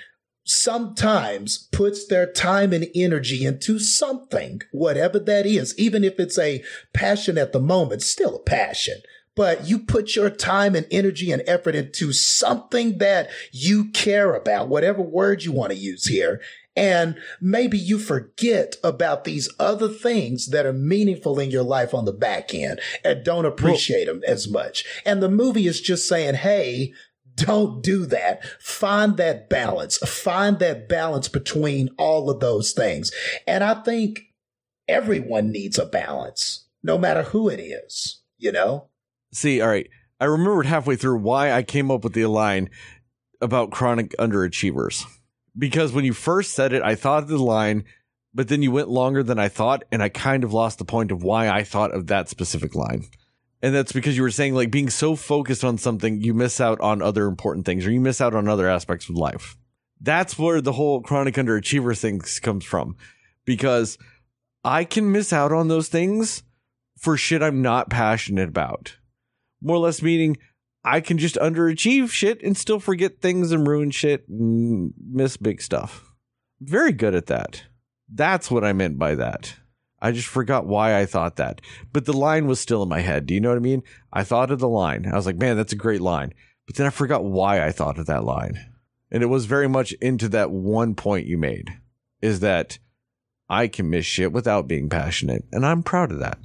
sometimes 0.46 1.70
puts 1.72 2.08
their 2.08 2.30
time 2.30 2.74
and 2.74 2.88
energy 2.94 3.46
into 3.46 3.80
something, 3.80 4.62
whatever 4.72 5.18
that 5.20 5.46
is, 5.46 5.78
even 5.78 6.04
if 6.04 6.20
it's 6.20 6.38
a 6.38 6.64
passion 6.94 7.38
at 7.38 7.54
the 7.54 7.60
moment, 7.60 8.02
still 8.02 8.36
a 8.36 8.44
passion 8.44 8.98
but 9.36 9.68
you 9.68 9.80
put 9.80 10.16
your 10.16 10.30
time 10.30 10.76
and 10.76 10.86
energy 10.92 11.32
and 11.32 11.42
effort 11.48 11.76
into 11.76 12.14
something 12.14 13.00
that 13.00 13.30
you 13.52 13.90
care 13.92 14.34
about, 14.34 14.70
whatever 14.70 15.02
word 15.02 15.44
you 15.44 15.52
want 15.52 15.72
to 15.72 15.78
use 15.78 16.06
here. 16.06 16.40
And 16.76 17.18
maybe 17.40 17.78
you 17.78 18.00
forget 18.00 18.78
about 18.84 19.26
these 19.26 19.50
other 19.60 19.88
things 19.88 20.48
that 20.48 20.66
are 20.66 20.74
meaningful 20.74 21.40
in 21.40 21.52
your 21.52 21.64
life 21.64 21.94
on 21.94 22.06
the 22.06 22.14
back 22.14 22.54
end 22.54 22.80
and 23.04 23.24
don't 23.24 23.46
appreciate 23.46 24.08
well, 24.08 24.16
them 24.16 24.24
as 24.28 24.50
much. 24.50 24.84
And 25.06 25.22
the 25.22 25.30
movie 25.30 25.68
is 25.68 25.82
just 25.82 26.08
saying, 26.08 26.36
Hey, 26.36 26.94
don't 27.36 27.84
do 27.84 28.06
that. 28.08 28.44
Find 28.60 29.18
that 29.18 29.50
balance. 29.50 29.98
Find 29.98 30.60
that 30.60 30.90
balance 30.90 31.28
between 31.28 31.90
all 31.98 32.30
of 32.30 32.40
those 32.40 32.72
things. 32.72 33.12
And 33.48 33.64
I 33.64 33.76
think 33.76 34.22
everyone 34.88 35.52
needs 35.52 35.80
a 35.80 35.86
balance, 35.86 36.68
no 36.84 36.98
matter 36.98 37.24
who 37.24 37.50
it 37.50 37.60
is, 37.60 38.22
you 38.38 38.52
know? 38.52 38.90
See, 39.32 39.62
all 39.62 39.70
right. 39.70 39.90
I 40.20 40.26
remembered 40.26 40.68
halfway 40.68 40.96
through 40.96 41.18
why 41.18 41.52
I 41.52 41.64
came 41.64 41.92
up 41.92 42.04
with 42.04 42.14
the 42.14 42.26
line 42.28 42.70
about 43.42 43.72
chronic 43.72 44.16
underachievers. 44.18 45.04
Because 45.58 45.92
when 45.92 46.06
you 46.06 46.14
first 46.14 46.54
said 46.54 46.74
it, 46.74 46.82
I 46.82 46.96
thought 46.96 47.24
of 47.24 47.30
the 47.30 47.38
line, 47.38 47.84
but 48.34 48.48
then 48.48 48.64
you 48.64 48.72
went 48.72 48.90
longer 48.90 49.24
than 49.24 49.40
I 49.40 49.50
thought, 49.50 49.84
and 49.92 50.02
I 50.02 50.10
kind 50.10 50.44
of 50.44 50.54
lost 50.54 50.80
the 50.80 50.86
point 50.86 51.12
of 51.12 51.24
why 51.24 51.50
I 51.50 51.64
thought 51.64 51.94
of 51.94 52.08
that 52.08 52.30
specific 52.30 52.76
line. 52.76 53.06
And 53.62 53.74
that's 53.74 53.92
because 53.92 54.18
you 54.18 54.24
were 54.24 54.32
saying, 54.32 54.56
like, 54.56 54.72
being 54.72 54.90
so 54.90 55.16
focused 55.16 55.64
on 55.64 55.78
something, 55.78 56.22
you 56.22 56.34
miss 56.34 56.60
out 56.60 56.82
on 56.82 57.02
other 57.02 57.28
important 57.28 57.66
things, 57.66 57.86
or 57.86 57.92
you 57.92 58.02
miss 58.02 58.20
out 58.20 58.34
on 58.34 58.48
other 58.48 58.68
aspects 58.68 59.08
of 59.10 59.16
life. 59.16 59.56
That's 60.02 60.38
where 60.38 60.60
the 60.60 60.74
whole 60.74 61.02
chronic 61.02 61.36
underachiever 61.36 61.98
thing 61.98 62.20
comes 62.42 62.66
from. 62.66 62.98
Because 63.46 63.98
I 64.66 64.84
can 64.84 65.12
miss 65.12 65.32
out 65.32 65.52
on 65.52 65.68
those 65.68 65.88
things 65.88 66.44
for 66.98 67.16
shit 67.16 67.44
I'm 67.44 67.62
not 67.62 67.90
passionate 67.90 68.50
about 68.50 68.98
more 69.64 69.78
or 69.78 69.80
less 69.80 70.02
meaning 70.02 70.38
I 70.84 71.00
can 71.00 71.18
just 71.18 71.36
underachieve 71.36 72.10
shit 72.12 72.42
and 72.44 72.58
still 72.58 72.80
forget 72.80 73.22
things 73.22 73.52
and 73.52 73.66
ruin 73.68 73.92
shit 73.92 74.28
and 74.28 74.94
miss 75.12 75.38
big 75.38 75.62
stuff. 75.62 76.14
Very 76.60 76.92
good 76.92 77.16
at 77.16 77.28
that. 77.28 77.64
That's 78.14 78.52
what 78.52 78.64
I 78.64 78.74
meant 78.74 79.00
by 79.00 79.16
that. 79.16 79.56
I 80.02 80.12
just 80.12 80.28
forgot 80.28 80.66
why 80.68 81.00
I 81.00 81.06
thought 81.06 81.38
that. 81.38 81.62
But 81.94 82.06
the 82.06 82.14
line 82.14 82.46
was 82.46 82.60
still 82.60 82.84
in 82.84 82.90
my 82.90 83.00
head. 83.00 83.26
Do 83.26 83.34
you 83.34 83.40
know 83.40 83.50
what 83.50 83.58
I 83.58 83.62
mean? 83.62 83.84
I 84.12 84.26
thought 84.26 84.52
of 84.52 84.60
the 84.60 84.68
line. 84.68 85.10
I 85.10 85.16
was 85.16 85.26
like, 85.26 85.38
man, 85.38 85.56
that's 85.56 85.72
a 85.72 85.78
great 85.78 86.02
line. 86.02 86.34
But 86.68 86.76
then 86.76 86.86
I 86.86 86.90
forgot 86.90 87.24
why 87.24 87.66
I 87.66 87.72
thought 87.72 87.98
of 87.98 88.06
that 88.08 88.26
line. 88.26 88.60
And 89.10 89.24
it 89.24 89.28
was 89.28 89.46
very 89.46 89.70
much 89.70 89.94
into 89.94 90.28
that 90.30 90.52
one 90.52 90.96
point 90.96 91.28
you 91.28 91.38
made 91.38 91.70
is 92.22 92.42
that 92.42 92.80
I 93.48 93.68
can 93.68 93.90
miss 93.90 94.06
shit 94.06 94.34
without 94.34 94.68
being 94.68 94.90
passionate. 94.90 95.46
And 95.52 95.66
I'm 95.66 95.84
proud 95.84 96.12
of 96.12 96.20
that. 96.20 96.40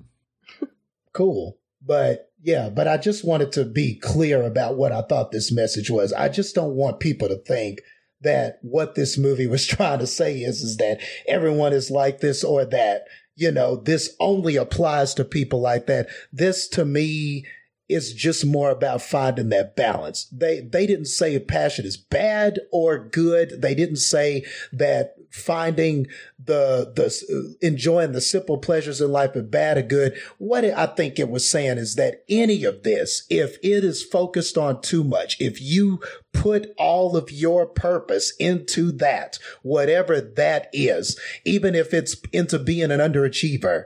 cool. 1.12 1.58
But 1.84 2.27
yeah, 2.40 2.68
but 2.68 2.86
I 2.86 2.96
just 2.96 3.24
wanted 3.24 3.52
to 3.52 3.64
be 3.64 3.98
clear 3.98 4.42
about 4.42 4.76
what 4.76 4.92
I 4.92 5.02
thought 5.02 5.32
this 5.32 5.52
message 5.52 5.90
was. 5.90 6.12
I 6.12 6.28
just 6.28 6.54
don't 6.54 6.74
want 6.74 7.00
people 7.00 7.28
to 7.28 7.36
think 7.36 7.80
that 8.20 8.58
what 8.62 8.94
this 8.94 9.18
movie 9.18 9.46
was 9.46 9.66
trying 9.66 9.98
to 10.00 10.06
say 10.06 10.38
is 10.38 10.62
is 10.62 10.76
that 10.78 11.00
everyone 11.26 11.72
is 11.72 11.90
like 11.90 12.20
this 12.20 12.44
or 12.44 12.64
that 12.66 13.04
you 13.38 13.52
know, 13.52 13.76
this 13.76 14.16
only 14.18 14.56
applies 14.56 15.14
to 15.14 15.24
people 15.24 15.60
like 15.60 15.86
that. 15.86 16.08
This 16.32 16.66
to 16.70 16.84
me 16.84 17.46
is 17.88 18.12
just 18.12 18.44
more 18.44 18.70
about 18.70 19.00
finding 19.00 19.48
that 19.50 19.76
balance. 19.76 20.26
They 20.32 20.60
they 20.60 20.86
didn't 20.86 21.06
say 21.06 21.38
passion 21.38 21.86
is 21.86 21.96
bad 21.96 22.58
or 22.72 22.98
good. 22.98 23.62
They 23.62 23.76
didn't 23.76 23.96
say 23.96 24.44
that 24.72 25.14
finding 25.30 26.06
the 26.42 26.92
the 26.94 27.56
enjoying 27.60 28.12
the 28.12 28.20
simple 28.20 28.58
pleasures 28.58 29.00
in 29.00 29.10
life 29.12 29.36
are 29.36 29.42
bad 29.42 29.78
or 29.78 29.82
good. 29.82 30.18
What 30.38 30.64
I 30.64 30.86
think 30.86 31.18
it 31.18 31.28
was 31.28 31.48
saying 31.48 31.78
is 31.78 31.94
that 31.96 32.24
any 32.28 32.64
of 32.64 32.82
this, 32.82 33.24
if 33.28 33.56
it 33.62 33.84
is 33.84 34.02
focused 34.02 34.56
on 34.56 34.80
too 34.80 35.04
much, 35.04 35.40
if 35.40 35.60
you 35.60 36.00
put 36.32 36.72
all 36.78 37.16
of 37.16 37.30
your 37.30 37.66
purpose 37.66 38.32
into 38.38 38.92
that, 38.92 39.38
whatever 39.62 40.20
that 40.20 40.68
is, 40.72 41.18
even 41.44 41.74
if 41.74 41.92
it's 41.92 42.16
into 42.32 42.58
being 42.58 42.90
an 42.90 43.00
underachiever, 43.00 43.84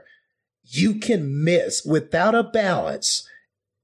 you 0.63 0.95
can 0.95 1.43
miss 1.43 1.83
without 1.85 2.35
a 2.35 2.43
balance 2.43 3.27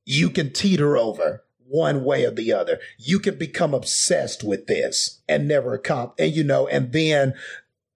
you 0.05 0.29
can 0.31 0.51
teeter 0.51 0.97
over 0.97 1.43
one 1.69 2.03
way 2.03 2.25
or 2.25 2.31
the 2.31 2.51
other. 2.51 2.79
You 2.97 3.19
can 3.19 3.37
become 3.37 3.73
obsessed 3.73 4.43
with 4.43 4.67
this 4.67 5.21
and 5.27 5.47
never 5.47 5.77
come 5.77 6.11
and 6.17 6.31
you 6.33 6.43
know, 6.43 6.67
and 6.67 6.91
then, 6.91 7.33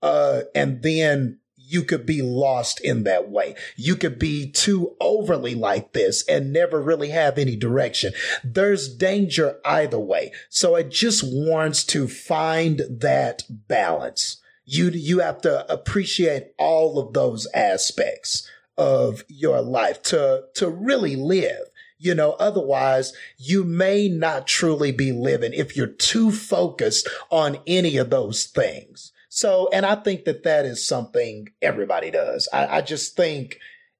uh, 0.01 0.41
and 0.53 0.81
then 0.81 1.39
you 1.73 1.83
could 1.83 2.05
be 2.05 2.21
lost 2.21 2.79
in 2.81 3.03
that 3.03 3.29
way. 3.29 3.55
You 3.75 3.95
could 3.95 4.19
be 4.19 4.51
too 4.51 4.95
overly 5.01 5.55
like 5.55 5.93
this 5.93 6.23
and 6.27 6.53
never 6.53 6.81
really 6.81 7.09
have 7.09 7.37
any 7.37 7.55
direction. 7.55 8.13
There's 8.43 8.93
danger 8.93 9.59
either 9.65 9.97
way. 9.97 10.33
So 10.49 10.75
it 10.75 10.91
just 10.91 11.23
warns 11.23 11.83
to 11.85 12.07
find 12.07 12.81
that 12.89 13.43
balance. 13.49 14.37
You, 14.65 14.89
you 14.89 15.19
have 15.19 15.41
to 15.41 15.71
appreciate 15.71 16.53
all 16.59 16.99
of 16.99 17.13
those 17.13 17.47
aspects 17.53 18.47
of 18.77 19.23
your 19.27 19.61
life 19.61 20.01
to, 20.03 20.43
to 20.55 20.69
really 20.69 21.15
live. 21.15 21.69
You 22.03 22.13
know, 22.13 22.33
otherwise 22.33 23.13
you 23.37 23.63
may 23.63 24.09
not 24.09 24.45
truly 24.45 24.91
be 24.91 25.13
living 25.13 25.53
if 25.53 25.77
you're 25.77 25.87
too 25.87 26.31
focused 26.31 27.07
on 27.29 27.59
any 27.65 27.95
of 27.95 28.09
those 28.09 28.43
things. 28.43 29.13
So, 29.29 29.69
and 29.71 29.85
I 29.85 29.95
think 29.95 30.25
that 30.25 30.43
that 30.43 30.65
is 30.65 30.85
something 30.85 31.47
everybody 31.61 32.11
does. 32.11 32.49
I, 32.51 32.67
I 32.67 32.81
just 32.81 33.15
think 33.15 33.57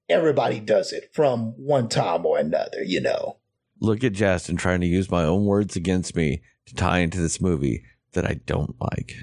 everybody 0.10 0.60
does 0.60 0.91
it 0.91 1.12
from 1.14 1.54
one 1.58 1.88
time 1.88 2.26
or 2.26 2.38
another, 2.38 2.84
you 2.84 2.99
know. 2.99 3.38
Look 3.80 4.04
at 4.04 4.12
Justin 4.14 4.58
trying 4.58 4.82
to 4.82 4.88
use 4.88 5.10
my 5.10 5.24
own 5.24 5.45
words 5.45 5.76
against 5.76 6.16
me 6.16 6.41
to 6.66 6.76
tie 6.76 6.99
into 6.99 7.22
this 7.22 7.39
movie 7.39 7.84
that 8.12 8.26
I 8.26 8.41
don't 8.45 8.76
like. 8.80 9.16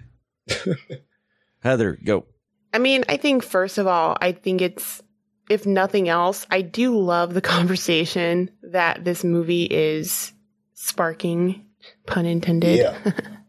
Heather, 1.60 1.98
go. 2.02 2.24
I 2.72 2.78
mean, 2.78 3.04
I 3.08 3.18
think 3.18 3.42
first 3.42 3.76
of 3.76 3.86
all, 3.86 4.16
I 4.20 4.32
think 4.32 4.62
it's 4.62 5.02
if 5.50 5.66
nothing 5.66 6.08
else, 6.08 6.46
I 6.50 6.62
do 6.62 6.98
love 6.98 7.34
the 7.34 7.40
conversation 7.56 8.50
that 8.62 9.04
this 9.04 9.24
movie 9.24 9.64
is 9.64 10.32
sparking, 10.74 11.66
pun 12.06 12.24
intended. 12.24 12.78
Yeah. 12.78 12.96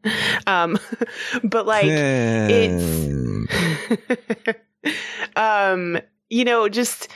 um, 0.47 0.79
but 1.43 1.65
like 1.65 1.85
it's, 1.85 3.47
um, 5.35 5.99
you 6.29 6.43
know, 6.43 6.67
just 6.67 7.07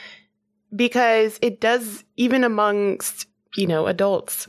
because 0.75 1.39
it 1.41 1.59
does, 1.59 2.03
even 2.15 2.43
amongst, 2.43 3.27
you 3.55 3.65
know, 3.65 3.87
adults, 3.87 4.45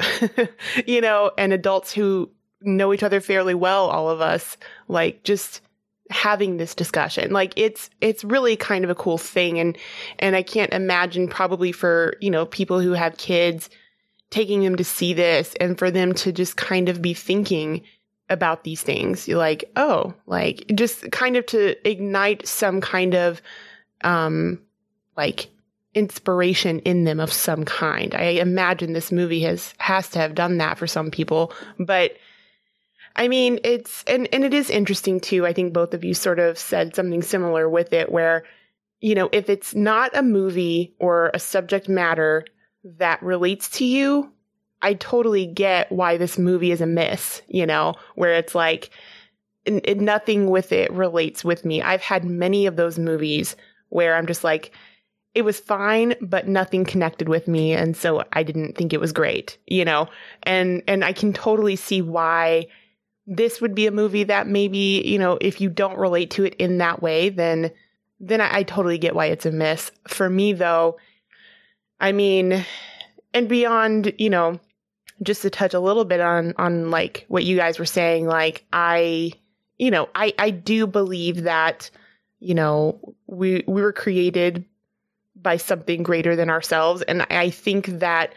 you 0.86 1.00
know, 1.00 1.30
and 1.38 1.52
adults 1.52 1.92
who 1.92 2.30
know 2.60 2.92
each 2.92 3.02
other 3.02 3.20
fairly 3.20 3.54
well, 3.54 3.86
all 3.86 4.10
of 4.10 4.20
us, 4.20 4.56
like 4.88 5.22
just 5.22 5.60
having 6.10 6.56
this 6.56 6.74
discussion. 6.74 7.32
Like 7.32 7.52
it's 7.56 7.90
it's 8.00 8.24
really 8.24 8.56
kind 8.56 8.84
of 8.84 8.90
a 8.90 8.94
cool 8.94 9.18
thing 9.18 9.58
and 9.58 9.76
and 10.18 10.36
I 10.36 10.42
can't 10.42 10.72
imagine 10.72 11.28
probably 11.28 11.72
for, 11.72 12.14
you 12.20 12.30
know, 12.30 12.46
people 12.46 12.80
who 12.80 12.92
have 12.92 13.16
kids 13.18 13.70
taking 14.30 14.62
them 14.62 14.76
to 14.76 14.84
see 14.84 15.12
this 15.12 15.54
and 15.60 15.78
for 15.78 15.90
them 15.90 16.12
to 16.14 16.32
just 16.32 16.56
kind 16.56 16.88
of 16.88 17.00
be 17.00 17.14
thinking 17.14 17.82
about 18.28 18.64
these 18.64 18.82
things. 18.82 19.28
You're 19.28 19.38
like, 19.38 19.64
oh, 19.76 20.14
like 20.26 20.64
just 20.74 21.10
kind 21.12 21.36
of 21.36 21.46
to 21.46 21.88
ignite 21.88 22.46
some 22.46 22.80
kind 22.80 23.14
of 23.14 23.40
um 24.02 24.60
like 25.16 25.48
inspiration 25.94 26.78
in 26.80 27.04
them 27.04 27.18
of 27.18 27.32
some 27.32 27.64
kind. 27.64 28.14
I 28.14 28.24
imagine 28.24 28.92
this 28.92 29.10
movie 29.10 29.40
has 29.42 29.74
has 29.78 30.08
to 30.10 30.18
have 30.18 30.34
done 30.34 30.58
that 30.58 30.78
for 30.78 30.86
some 30.86 31.10
people, 31.10 31.52
but 31.78 32.12
I 33.16 33.28
mean, 33.28 33.58
it's 33.64 34.04
and 34.06 34.28
and 34.32 34.44
it 34.44 34.54
is 34.54 34.70
interesting 34.70 35.20
too. 35.20 35.46
I 35.46 35.52
think 35.52 35.72
both 35.72 35.94
of 35.94 36.04
you 36.04 36.14
sort 36.14 36.38
of 36.38 36.58
said 36.58 36.94
something 36.94 37.22
similar 37.22 37.68
with 37.68 37.92
it 37.92 38.12
where 38.12 38.44
you 39.00 39.14
know, 39.14 39.28
if 39.32 39.50
it's 39.50 39.74
not 39.74 40.16
a 40.16 40.22
movie 40.22 40.94
or 40.98 41.30
a 41.34 41.38
subject 41.38 41.88
matter 41.88 42.44
that 42.98 43.22
relates 43.22 43.68
to 43.68 43.84
you, 43.84 44.32
I 44.82 44.94
totally 44.94 45.46
get 45.46 45.90
why 45.92 46.16
this 46.16 46.38
movie 46.38 46.70
is 46.70 46.80
a 46.80 46.86
miss, 46.86 47.42
you 47.48 47.66
know, 47.66 47.94
where 48.14 48.32
it's 48.34 48.54
like 48.54 48.90
nothing 49.66 50.48
with 50.48 50.72
it 50.72 50.92
relates 50.92 51.44
with 51.44 51.64
me. 51.64 51.82
I've 51.82 52.02
had 52.02 52.24
many 52.24 52.66
of 52.66 52.76
those 52.76 52.98
movies 52.98 53.56
where 53.88 54.16
I'm 54.16 54.26
just 54.26 54.44
like 54.44 54.72
it 55.34 55.42
was 55.42 55.60
fine 55.60 56.14
but 56.22 56.48
nothing 56.48 56.84
connected 56.84 57.28
with 57.28 57.46
me 57.46 57.72
and 57.72 57.94
so 57.94 58.24
I 58.32 58.42
didn't 58.42 58.76
think 58.76 58.92
it 58.92 59.00
was 59.00 59.12
great, 59.12 59.58
you 59.66 59.84
know. 59.84 60.08
And 60.44 60.82
and 60.86 61.04
I 61.04 61.12
can 61.12 61.32
totally 61.32 61.76
see 61.76 62.00
why 62.00 62.66
this 63.26 63.60
would 63.60 63.74
be 63.74 63.86
a 63.86 63.92
movie 63.92 64.24
that 64.24 64.46
maybe, 64.46 65.02
you 65.04 65.18
know, 65.18 65.38
if 65.40 65.60
you 65.60 65.68
don't 65.68 65.98
relate 65.98 66.30
to 66.32 66.44
it 66.44 66.54
in 66.54 66.78
that 66.78 67.02
way, 67.02 67.28
then 67.28 67.70
then 68.18 68.40
I, 68.40 68.58
I 68.58 68.62
totally 68.62 68.98
get 68.98 69.14
why 69.14 69.26
it's 69.26 69.46
a 69.46 69.52
miss. 69.52 69.90
For 70.08 70.30
me 70.30 70.52
though, 70.52 70.96
I 72.00 72.12
mean, 72.12 72.64
and 73.34 73.48
beyond, 73.48 74.12
you 74.18 74.30
know, 74.30 74.58
just 75.22 75.42
to 75.42 75.50
touch 75.50 75.74
a 75.74 75.80
little 75.80 76.04
bit 76.04 76.20
on 76.20 76.54
on 76.56 76.90
like 76.90 77.24
what 77.28 77.44
you 77.44 77.56
guys 77.56 77.78
were 77.78 77.84
saying, 77.84 78.26
like 78.26 78.64
I 78.72 79.32
you 79.78 79.90
know, 79.90 80.08
I 80.14 80.32
I 80.38 80.50
do 80.50 80.86
believe 80.86 81.42
that, 81.42 81.90
you 82.38 82.54
know, 82.54 83.14
we 83.26 83.64
we 83.66 83.82
were 83.82 83.92
created 83.92 84.64
by 85.34 85.56
something 85.56 86.02
greater 86.02 86.36
than 86.36 86.48
ourselves. 86.48 87.02
And 87.02 87.22
I 87.22 87.50
think 87.50 87.86
that 87.98 88.34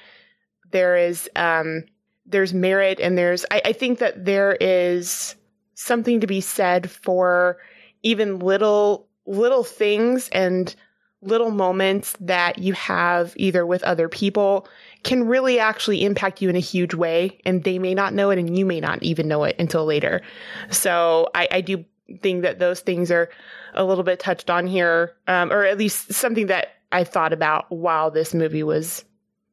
there 0.71 0.97
is 0.97 1.29
um 1.35 1.85
there's 2.29 2.53
merit 2.53 2.99
and 2.99 3.17
there's 3.17 3.45
I, 3.51 3.61
I 3.65 3.73
think 3.73 3.99
that 3.99 4.25
there 4.25 4.57
is 4.59 5.35
something 5.73 6.19
to 6.21 6.27
be 6.27 6.41
said 6.41 6.89
for 6.89 7.57
even 8.03 8.39
little 8.39 9.07
little 9.25 9.63
things 9.63 10.29
and 10.29 10.75
little 11.21 11.51
moments 11.51 12.15
that 12.21 12.59
you 12.59 12.71
have 12.73 13.33
either 13.35 13.65
with 13.65 13.83
other 13.83 14.07
people 14.07 14.67
can 15.03 15.27
really 15.27 15.59
actually 15.59 16.05
impact 16.05 16.41
you 16.41 16.49
in 16.49 16.55
a 16.55 16.61
huge 16.61 16.93
way 16.93 17.37
and 17.45 17.63
they 17.65 17.77
may 17.77 17.93
not 17.93 18.13
know 18.13 18.29
it 18.29 18.39
and 18.39 18.57
you 18.57 18.65
may 18.65 18.79
not 18.79 19.03
even 19.03 19.27
know 19.27 19.43
it 19.43 19.55
until 19.59 19.85
later. 19.85 20.21
So 20.69 21.29
i, 21.35 21.47
I 21.51 21.61
do 21.61 21.83
think 22.21 22.41
that 22.43 22.59
those 22.59 22.79
things 22.79 23.11
are 23.11 23.29
a 23.73 23.83
little 23.83 24.03
bit 24.03 24.19
touched 24.19 24.49
on 24.49 24.65
here 24.65 25.13
um, 25.27 25.51
or 25.51 25.65
at 25.65 25.77
least 25.77 26.11
something 26.11 26.47
that 26.47 26.69
i 26.91 27.03
thought 27.03 27.33
about 27.33 27.69
while 27.71 28.09
this 28.09 28.33
movie 28.33 28.63
was 28.63 29.05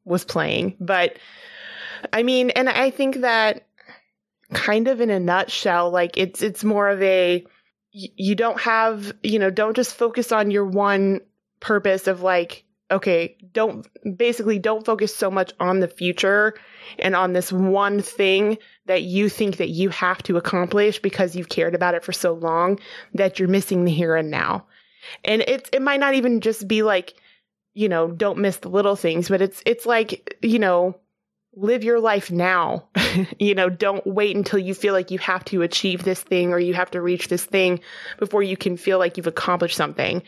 was 0.07 0.23
playing. 0.23 0.75
But 0.79 1.17
I 2.13 2.23
mean, 2.23 2.49
and 2.51 2.69
I 2.69 2.89
think 2.89 3.17
that 3.21 3.67
kind 4.53 4.87
of 4.87 5.01
in 5.01 5.09
a 5.09 5.19
nutshell, 5.19 5.91
like 5.91 6.17
it's 6.17 6.41
it's 6.41 6.63
more 6.63 6.89
of 6.89 7.01
a 7.01 7.45
you 7.91 8.35
don't 8.35 8.59
have, 8.61 9.11
you 9.23 9.39
know, 9.39 9.49
don't 9.49 9.75
just 9.75 9.95
focus 9.95 10.31
on 10.31 10.51
your 10.51 10.65
one 10.65 11.21
purpose 11.59 12.07
of 12.07 12.21
like 12.21 12.63
okay, 12.89 13.35
don't 13.51 13.85
basically 14.17 14.59
don't 14.59 14.85
focus 14.85 15.13
so 15.13 15.29
much 15.29 15.51
on 15.59 15.79
the 15.79 15.87
future 15.87 16.53
and 16.99 17.15
on 17.15 17.33
this 17.33 17.51
one 17.51 18.01
thing 18.01 18.57
that 18.85 19.03
you 19.03 19.27
think 19.27 19.57
that 19.57 19.69
you 19.69 19.89
have 19.89 20.23
to 20.23 20.37
accomplish 20.37 20.99
because 20.99 21.35
you've 21.35 21.49
cared 21.49 21.75
about 21.75 21.95
it 21.95 22.03
for 22.03 22.13
so 22.13 22.33
long 22.33 22.79
that 23.13 23.39
you're 23.39 23.49
missing 23.49 23.83
the 23.83 23.91
here 23.91 24.15
and 24.15 24.31
now. 24.31 24.65
And 25.25 25.41
it 25.41 25.69
it 25.73 25.81
might 25.81 25.99
not 25.99 26.15
even 26.15 26.41
just 26.41 26.67
be 26.67 26.83
like, 26.83 27.15
you 27.73 27.89
know, 27.89 28.09
don't 28.09 28.39
miss 28.39 28.57
the 28.57 28.69
little 28.69 28.95
things, 28.95 29.29
but 29.29 29.41
it's 29.41 29.61
it's 29.65 29.85
like, 29.85 30.37
you 30.41 30.59
know, 30.59 30.95
live 31.57 31.83
your 31.83 31.99
life 31.99 32.29
now. 32.29 32.87
you 33.39 33.55
know, 33.55 33.69
don't 33.69 34.05
wait 34.05 34.35
until 34.35 34.59
you 34.59 34.73
feel 34.73 34.93
like 34.93 35.11
you 35.11 35.17
have 35.19 35.43
to 35.45 35.63
achieve 35.63 36.03
this 36.03 36.21
thing 36.21 36.53
or 36.53 36.59
you 36.59 36.73
have 36.73 36.91
to 36.91 37.01
reach 37.01 37.27
this 37.27 37.43
thing 37.43 37.79
before 38.19 38.43
you 38.43 38.55
can 38.55 38.77
feel 38.77 38.99
like 38.99 39.17
you've 39.17 39.27
accomplished 39.27 39.75
something. 39.75 40.21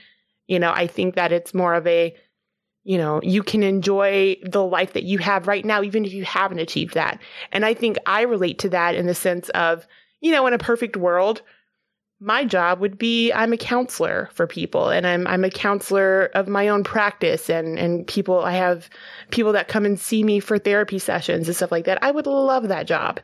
You 0.47 0.59
know, 0.59 0.71
I 0.71 0.87
think 0.87 1.15
that 1.15 1.31
it's 1.31 1.53
more 1.53 1.75
of 1.75 1.85
a, 1.85 2.15
you 2.83 2.97
know, 2.97 3.21
you 3.21 3.43
can 3.43 3.61
enjoy 3.61 4.37
the 4.43 4.63
life 4.63 4.93
that 4.93 5.03
you 5.03 5.19
have 5.19 5.47
right 5.47 5.63
now, 5.63 5.83
even 5.83 6.03
if 6.03 6.13
you 6.13 6.25
haven't 6.25 6.59
achieved 6.59 6.95
that. 6.95 7.21
And 7.51 7.63
I 7.63 7.75
think 7.75 7.97
I 8.07 8.23
relate 8.23 8.57
to 8.59 8.69
that 8.69 8.95
in 8.95 9.05
the 9.05 9.13
sense 9.13 9.49
of, 9.49 9.85
you 10.21 10.31
know, 10.31 10.47
in 10.47 10.53
a 10.53 10.57
perfect 10.57 10.97
world, 10.97 11.43
my 12.19 12.43
job 12.43 12.79
would 12.79 12.97
be 12.97 13.31
I'm 13.31 13.53
a 13.53 13.57
counselor 13.57 14.29
for 14.33 14.45
people 14.45 14.89
and 14.89 15.07
I'm 15.07 15.25
I'm 15.27 15.45
a 15.45 15.49
counselor 15.49 16.25
of 16.33 16.47
my 16.47 16.67
own 16.67 16.83
practice 16.83 17.49
and 17.49 17.79
and 17.79 18.05
people 18.05 18.39
I 18.39 18.51
have 18.53 18.89
people 19.31 19.53
that 19.53 19.69
come 19.69 19.85
and 19.85 19.99
see 19.99 20.23
me 20.23 20.39
for 20.39 20.57
therapy 20.57 20.99
sessions 20.99 21.47
and 21.47 21.55
stuff 21.55 21.71
like 21.71 21.85
that. 21.85 22.03
I 22.03 22.11
would 22.11 22.27
love 22.27 22.67
that 22.67 22.87
job. 22.87 23.19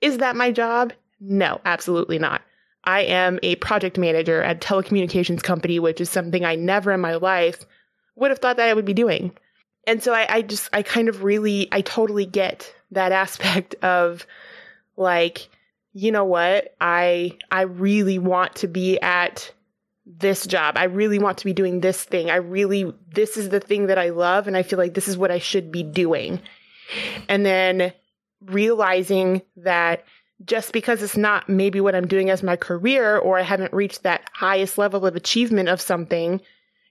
Is 0.00 0.18
that 0.18 0.36
my 0.36 0.52
job? 0.52 0.92
No, 1.20 1.60
absolutely 1.64 2.18
not. 2.18 2.42
I 2.84 3.00
am 3.02 3.38
a 3.42 3.56
project 3.56 3.96
manager 3.96 4.42
at 4.42 4.56
a 4.56 4.58
telecommunications 4.58 5.42
company, 5.42 5.78
which 5.78 6.00
is 6.00 6.10
something 6.10 6.44
I 6.44 6.54
never 6.54 6.92
in 6.92 7.00
my 7.00 7.14
life 7.14 7.64
would 8.16 8.30
have 8.30 8.40
thought 8.40 8.58
that 8.58 8.68
I 8.68 8.74
would 8.74 8.84
be 8.84 8.92
doing. 8.92 9.32
And 9.86 10.02
so 10.02 10.12
I, 10.12 10.26
I 10.28 10.42
just, 10.42 10.68
I 10.72 10.82
kind 10.82 11.08
of 11.08 11.24
really, 11.24 11.68
I 11.72 11.80
totally 11.80 12.26
get 12.26 12.72
that 12.90 13.12
aspect 13.24 13.74
of 13.76 14.26
like, 14.96 15.48
you 15.94 16.10
know 16.10 16.24
what? 16.24 16.74
I, 16.80 17.38
I 17.50 17.62
really 17.62 18.18
want 18.18 18.56
to 18.56 18.68
be 18.68 19.00
at 19.00 19.50
this 20.04 20.46
job. 20.46 20.76
I 20.76 20.84
really 20.84 21.18
want 21.20 21.38
to 21.38 21.44
be 21.44 21.52
doing 21.52 21.80
this 21.80 22.02
thing. 22.02 22.30
I 22.30 22.36
really, 22.36 22.92
this 23.12 23.36
is 23.36 23.48
the 23.48 23.60
thing 23.60 23.86
that 23.86 23.98
I 23.98 24.10
love. 24.10 24.46
And 24.46 24.56
I 24.56 24.64
feel 24.64 24.78
like 24.78 24.92
this 24.92 25.08
is 25.08 25.16
what 25.16 25.30
I 25.30 25.38
should 25.38 25.70
be 25.70 25.84
doing. 25.84 26.40
And 27.28 27.46
then 27.46 27.92
realizing 28.44 29.40
that 29.56 30.04
just 30.44 30.72
because 30.72 31.00
it's 31.00 31.16
not 31.16 31.48
maybe 31.48 31.80
what 31.80 31.94
I'm 31.94 32.08
doing 32.08 32.28
as 32.28 32.42
my 32.42 32.56
career 32.56 33.16
or 33.16 33.38
I 33.38 33.42
haven't 33.42 33.72
reached 33.72 34.02
that 34.02 34.28
highest 34.34 34.76
level 34.76 35.06
of 35.06 35.14
achievement 35.14 35.68
of 35.68 35.80
something, 35.80 36.40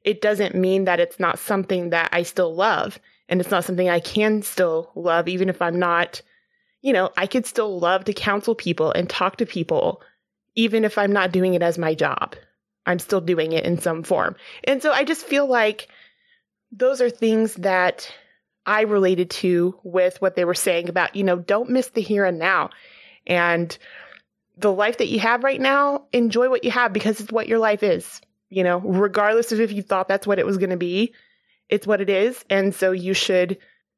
it 0.04 0.22
doesn't 0.22 0.56
mean 0.56 0.86
that 0.86 1.02
it's 1.02 1.20
not 1.20 1.38
something 1.38 1.90
that 1.90 2.10
I 2.14 2.24
still 2.24 2.56
love. 2.56 3.00
And 3.28 3.42
it's 3.42 3.52
not 3.52 3.66
something 3.66 3.90
I 3.90 4.00
can 4.00 4.42
still 4.42 4.92
love, 4.96 5.28
even 5.28 5.50
if 5.50 5.62
I'm 5.62 5.78
not, 5.78 6.22
you 6.84 6.92
know, 6.94 7.10
I 7.18 7.26
could 7.26 7.48
still 7.48 7.80
love 7.80 8.04
to 8.06 8.14
counsel 8.14 8.54
people 8.54 8.92
and 8.92 9.10
talk 9.10 9.38
to 9.38 9.46
people, 9.46 10.04
even 10.54 10.84
if 10.84 10.98
I'm 10.98 11.14
not 11.14 11.32
doing 11.32 11.56
it 11.56 11.64
as 11.64 11.80
my 11.80 11.96
job. 11.96 12.36
I'm 12.86 13.00
still 13.00 13.22
doing 13.22 13.54
it 13.54 13.64
in 13.64 13.80
some 13.80 14.04
form. 14.04 14.36
And 14.66 14.84
so 14.84 14.92
I 14.92 15.06
just 15.06 15.26
feel 15.26 15.48
like 15.48 15.88
those 16.74 17.00
are 17.00 17.10
things 17.10 17.56
that 17.56 18.14
I 18.66 18.82
related 18.82 19.30
to 19.30 19.80
with 19.84 20.22
what 20.22 20.36
they 20.36 20.44
were 20.44 20.54
saying 20.54 20.90
about, 20.90 21.16
you 21.16 21.24
know, 21.24 21.38
don't 21.38 21.70
miss 21.70 21.88
the 21.90 22.02
here 22.02 22.26
and 22.26 22.38
now. 22.38 22.72
And 23.26 23.76
the 24.58 24.72
life 24.72 24.98
that 24.98 25.08
you 25.08 25.20
have 25.22 25.46
right 25.46 25.62
now, 25.62 26.08
enjoy 26.12 26.50
what 26.50 26.66
you 26.66 26.72
have 26.72 26.92
because 26.92 27.22
it's 27.22 27.32
what 27.32 27.48
your 27.48 27.60
life 27.60 27.82
is. 27.82 28.22
You 28.50 28.66
know, 28.66 28.80
regardless 28.80 29.54
of 29.54 29.62
if 29.62 29.72
you 29.72 29.82
thought 29.82 30.10
that's 30.10 30.28
what 30.28 30.38
it 30.38 30.46
was 30.46 30.58
going 30.58 30.70
to 30.70 30.78
be, 30.78 31.14
it's 31.70 31.88
what 31.88 32.02
it 32.02 32.10
is. 32.10 32.44
And 32.50 32.76
so 32.76 32.92
you 32.92 33.14
should 33.14 33.58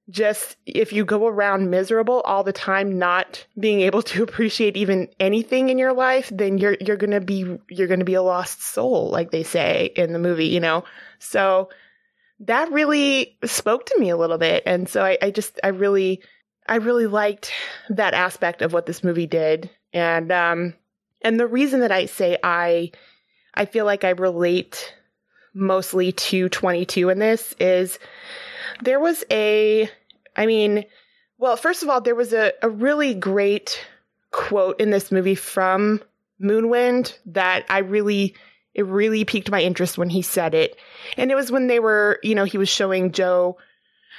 just, 0.10 0.58
if 0.66 0.94
you 0.94 1.04
go 1.04 1.28
around 1.28 1.70
miserable 1.70 2.22
all 2.22 2.44
the 2.44 2.54
time, 2.54 3.00
not 3.00 3.46
being 3.60 3.82
able 3.82 4.04
to 4.04 4.24
appreciate 4.24 4.78
even 4.78 5.10
anything 5.20 5.70
in 5.70 5.78
your 5.78 5.94
life, 5.94 6.32
then 6.34 6.58
you're, 6.58 6.78
you're 6.80 6.98
going 6.98 7.12
to 7.12 7.22
be, 7.22 7.58
you're 7.70 7.88
going 7.88 8.00
to 8.00 8.06
be 8.06 8.14
a 8.14 8.22
lost 8.22 8.62
soul, 8.62 9.10
like 9.10 9.32
they 9.32 9.44
say 9.44 9.92
in 9.96 10.14
the 10.14 10.20
movie, 10.20 10.48
you 10.48 10.60
know? 10.60 10.84
So 11.20 11.70
that 12.42 12.72
really 12.72 13.38
spoke 13.46 13.86
to 13.88 14.00
me 14.00 14.10
a 14.10 14.18
little 14.18 14.38
bit. 14.38 14.64
And 14.66 14.88
so 14.88 15.04
I, 15.04 15.18
I 15.22 15.32
just, 15.32 15.60
I 15.64 15.70
really, 15.70 16.22
I 16.68 16.76
really 16.76 17.08
liked 17.08 17.52
that 17.90 18.14
aspect 18.14 18.62
of 18.62 18.74
what 18.74 18.86
this 18.86 19.04
movie 19.04 19.28
did. 19.28 19.70
And, 19.94 20.32
um, 20.32 20.74
and 21.22 21.40
the 21.40 21.48
reason 21.48 21.80
that 21.80 21.92
I 21.92 22.06
say 22.06 22.38
I, 22.44 22.92
I 23.54 23.66
feel 23.66 23.86
like 23.86 24.04
I 24.04 24.10
relate 24.10 24.94
mostly 25.56 26.12
to 26.12 26.50
22 26.50 27.10
in 27.10 27.18
this 27.18 27.56
is 27.60 27.98
there 28.84 29.00
was 29.00 29.24
a, 29.32 29.90
I 30.36 30.46
mean, 30.46 30.86
well, 31.38 31.58
first 31.58 31.82
of 31.82 31.90
all, 31.90 32.02
there 32.02 32.16
was 32.16 32.34
a, 32.34 32.52
a 32.62 32.70
really 32.70 33.14
great 33.14 33.84
quote 34.32 34.80
in 34.80 34.92
this 34.92 35.12
movie 35.12 35.36
from 35.36 36.02
Moonwind 36.42 37.18
that 37.28 37.66
I 37.70 37.80
really, 37.80 38.36
it 38.74 38.86
really 38.86 39.24
piqued 39.24 39.50
my 39.50 39.62
interest 39.62 39.98
when 39.98 40.10
he 40.10 40.22
said 40.22 40.54
it. 40.54 40.78
And 41.18 41.32
it 41.32 41.36
was 41.36 41.52
when 41.52 41.68
they 41.68 41.80
were, 41.80 42.20
you 42.22 42.36
know, 42.36 42.44
he 42.44 42.58
was 42.58 42.70
showing 42.70 43.14
Joe 43.14 43.58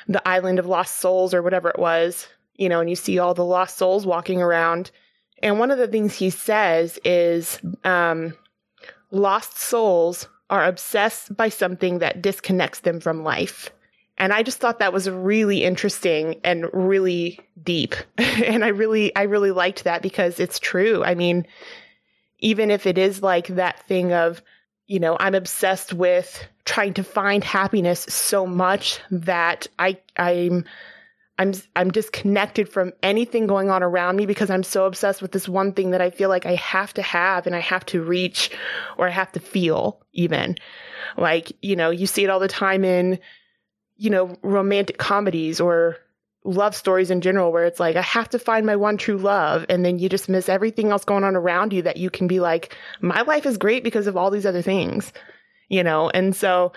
the 0.08 0.26
island 0.26 0.58
of 0.58 0.66
lost 0.66 0.98
souls 0.98 1.34
or 1.34 1.42
whatever 1.42 1.68
it 1.68 1.78
was, 1.78 2.26
you 2.54 2.68
know, 2.68 2.80
and 2.80 2.88
you 2.88 2.96
see 2.96 3.18
all 3.18 3.34
the 3.34 3.44
lost 3.44 3.76
souls 3.76 4.06
walking 4.06 4.40
around. 4.40 4.90
And 5.42 5.58
one 5.58 5.70
of 5.70 5.78
the 5.78 5.88
things 5.88 6.14
he 6.14 6.30
says 6.30 6.98
is 7.04 7.60
um, 7.84 8.34
lost 9.10 9.58
souls 9.58 10.28
are 10.50 10.64
obsessed 10.64 11.36
by 11.36 11.48
something 11.48 11.98
that 11.98 12.22
disconnects 12.22 12.80
them 12.80 13.00
from 13.00 13.24
life. 13.24 13.70
And 14.18 14.32
I 14.32 14.42
just 14.42 14.58
thought 14.58 14.78
that 14.78 14.92
was 14.92 15.10
really 15.10 15.64
interesting 15.64 16.40
and 16.42 16.66
really 16.72 17.40
deep. 17.62 17.94
and 18.18 18.64
I 18.64 18.68
really, 18.68 19.14
I 19.14 19.22
really 19.22 19.50
liked 19.50 19.84
that 19.84 20.02
because 20.02 20.40
it's 20.40 20.58
true. 20.58 21.04
I 21.04 21.14
mean, 21.14 21.46
even 22.38 22.70
if 22.70 22.86
it 22.86 22.98
is 22.98 23.22
like 23.22 23.48
that 23.48 23.86
thing 23.86 24.12
of, 24.12 24.42
you 24.86 25.00
know, 25.00 25.16
I'm 25.18 25.34
obsessed 25.34 25.92
with 25.92 26.46
trying 26.64 26.94
to 26.94 27.02
find 27.02 27.42
happiness 27.42 28.00
so 28.08 28.46
much 28.46 29.00
that 29.10 29.66
I, 29.78 29.98
I'm, 30.16 30.64
I'm 31.38 31.52
I'm 31.74 31.90
disconnected 31.90 32.68
from 32.68 32.92
anything 33.02 33.46
going 33.46 33.70
on 33.70 33.82
around 33.82 34.16
me 34.16 34.26
because 34.26 34.50
I'm 34.50 34.62
so 34.62 34.86
obsessed 34.86 35.20
with 35.20 35.32
this 35.32 35.48
one 35.48 35.72
thing 35.72 35.90
that 35.90 36.00
I 36.00 36.10
feel 36.10 36.28
like 36.28 36.46
I 36.46 36.54
have 36.54 36.94
to 36.94 37.02
have 37.02 37.46
and 37.46 37.54
I 37.54 37.60
have 37.60 37.84
to 37.86 38.02
reach 38.02 38.50
or 38.96 39.06
I 39.06 39.10
have 39.10 39.32
to 39.32 39.40
feel 39.40 40.00
even. 40.12 40.56
Like, 41.16 41.52
you 41.60 41.76
know, 41.76 41.90
you 41.90 42.06
see 42.06 42.24
it 42.24 42.30
all 42.30 42.40
the 42.40 42.48
time 42.48 42.84
in 42.84 43.18
you 43.96 44.10
know, 44.10 44.36
romantic 44.42 44.98
comedies 44.98 45.60
or 45.60 45.96
love 46.44 46.76
stories 46.76 47.10
in 47.10 47.20
general 47.20 47.50
where 47.50 47.64
it's 47.64 47.80
like 47.80 47.96
I 47.96 48.02
have 48.02 48.28
to 48.30 48.38
find 48.38 48.64
my 48.64 48.76
one 48.76 48.98
true 48.98 49.16
love 49.16 49.66
and 49.68 49.84
then 49.84 49.98
you 49.98 50.08
just 50.08 50.28
miss 50.28 50.48
everything 50.48 50.90
else 50.90 51.04
going 51.04 51.24
on 51.24 51.34
around 51.34 51.72
you 51.72 51.82
that 51.82 51.96
you 51.96 52.08
can 52.08 52.28
be 52.28 52.38
like 52.38 52.76
my 53.00 53.22
life 53.22 53.46
is 53.46 53.58
great 53.58 53.82
because 53.82 54.06
of 54.06 54.16
all 54.16 54.30
these 54.30 54.46
other 54.46 54.62
things. 54.62 55.12
You 55.68 55.82
know, 55.82 56.08
and 56.10 56.36
so 56.36 56.72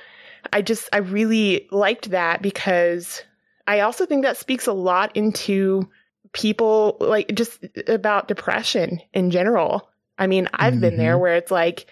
I 0.52 0.64
just 0.64 0.90
I 0.92 0.98
really 0.98 1.68
liked 1.72 2.10
that 2.10 2.42
because 2.42 3.22
I 3.70 3.82
also 3.82 4.08
think 4.08 4.24
that 4.24 4.36
speaks 4.36 4.66
a 4.66 4.74
lot 4.74 5.16
into 5.16 5.88
people 6.34 6.98
like 7.00 7.36
just 7.36 7.64
about 7.86 8.28
depression 8.28 9.00
in 9.14 9.30
general. 9.30 9.92
I 10.18 10.26
mean, 10.26 10.50
I've 10.56 10.74
mm-hmm. 10.74 10.82
been 10.82 10.98
there 10.98 11.14
mm-hmm. 11.14 11.22
where 11.22 11.36
it's 11.36 11.52
like, 11.52 11.86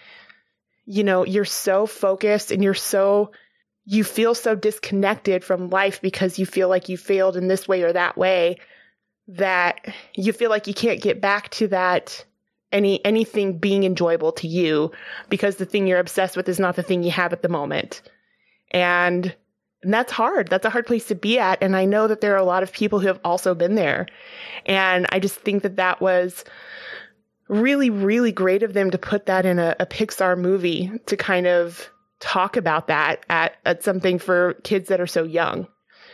you 0.88 1.04
know, 1.04 1.24
you're 1.24 1.46
so 1.46 1.86
focused 1.86 2.52
and 2.52 2.64
you're 2.64 2.74
so, 2.74 3.32
you 3.86 4.04
feel 4.04 4.34
so 4.34 4.56
disconnected 4.56 5.44
from 5.44 5.70
life 5.70 6.02
because 6.02 6.40
you 6.40 6.48
feel 6.48 6.68
like 6.68 6.90
you 6.90 6.98
failed 6.98 7.38
in 7.38 7.48
this 7.48 7.68
way 7.68 7.84
or 7.84 7.94
that 7.94 8.18
way 8.18 8.58
that 9.28 9.94
you 10.16 10.34
feel 10.34 10.50
like 10.50 10.66
you 10.66 10.74
can't 10.74 11.00
get 11.00 11.22
back 11.22 11.50
to 11.50 11.68
that 11.68 12.26
any 12.72 13.06
anything 13.06 13.60
being 13.60 13.84
enjoyable 13.84 14.32
to 14.32 14.48
you 14.48 14.92
because 15.30 15.58
the 15.58 15.66
thing 15.66 15.86
you're 15.86 16.00
obsessed 16.00 16.36
with 16.36 16.50
is 16.50 16.60
not 16.60 16.76
the 16.76 16.82
thing 16.82 17.04
you 17.04 17.12
have 17.12 17.34
at 17.34 17.44
the 17.44 17.50
moment. 17.50 18.02
And 18.72 19.36
and 19.84 19.94
that's 19.94 20.12
hard. 20.12 20.50
That's 20.50 20.66
a 20.66 20.70
hard 20.70 20.88
place 20.88 21.06
to 21.08 21.16
be 21.16 21.38
at. 21.38 21.62
And 21.62 21.76
I 21.76 21.86
know 21.86 22.08
that 22.08 22.22
there 22.22 22.34
are 22.34 22.40
a 22.40 22.46
lot 22.46 22.64
of 22.64 22.72
people 22.72 23.00
who 23.00 23.08
have 23.08 23.20
also 23.24 23.54
been 23.54 23.76
there. 23.76 24.08
And 24.66 25.06
I 25.12 25.20
just 25.20 25.36
think 25.36 25.64
that 25.64 25.76
that 25.76 26.02
was 26.02 26.44
really, 27.48 27.90
really 27.90 28.32
great 28.32 28.64
of 28.64 28.74
them 28.74 28.92
to 28.92 28.98
put 28.98 29.28
that 29.28 29.46
in 29.46 29.60
a, 29.60 29.76
a 29.80 29.86
Pixar 29.86 30.38
movie 30.38 30.92
to 31.06 31.16
kind 31.16 31.48
of 31.48 31.90
talk 32.20 32.58
about 32.58 32.88
that 32.88 33.24
at, 33.30 33.56
at 33.66 33.84
something 33.84 34.18
for 34.20 34.56
kids 34.64 34.90
that 34.90 35.00
are 35.00 35.08
so 35.08 35.24
young, 35.24 35.68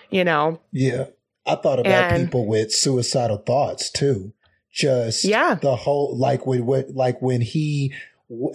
you 0.09 0.23
know? 0.23 0.59
Yeah. 0.71 1.05
I 1.45 1.55
thought 1.55 1.79
about 1.79 2.11
and, 2.11 2.25
people 2.25 2.45
with 2.45 2.71
suicidal 2.73 3.37
thoughts 3.37 3.89
too. 3.89 4.33
Just 4.71 5.23
yeah. 5.23 5.55
the 5.55 5.75
whole, 5.75 6.17
like 6.17 6.45
when, 6.45 6.65
like 6.93 7.21
when 7.21 7.41
he 7.41 7.93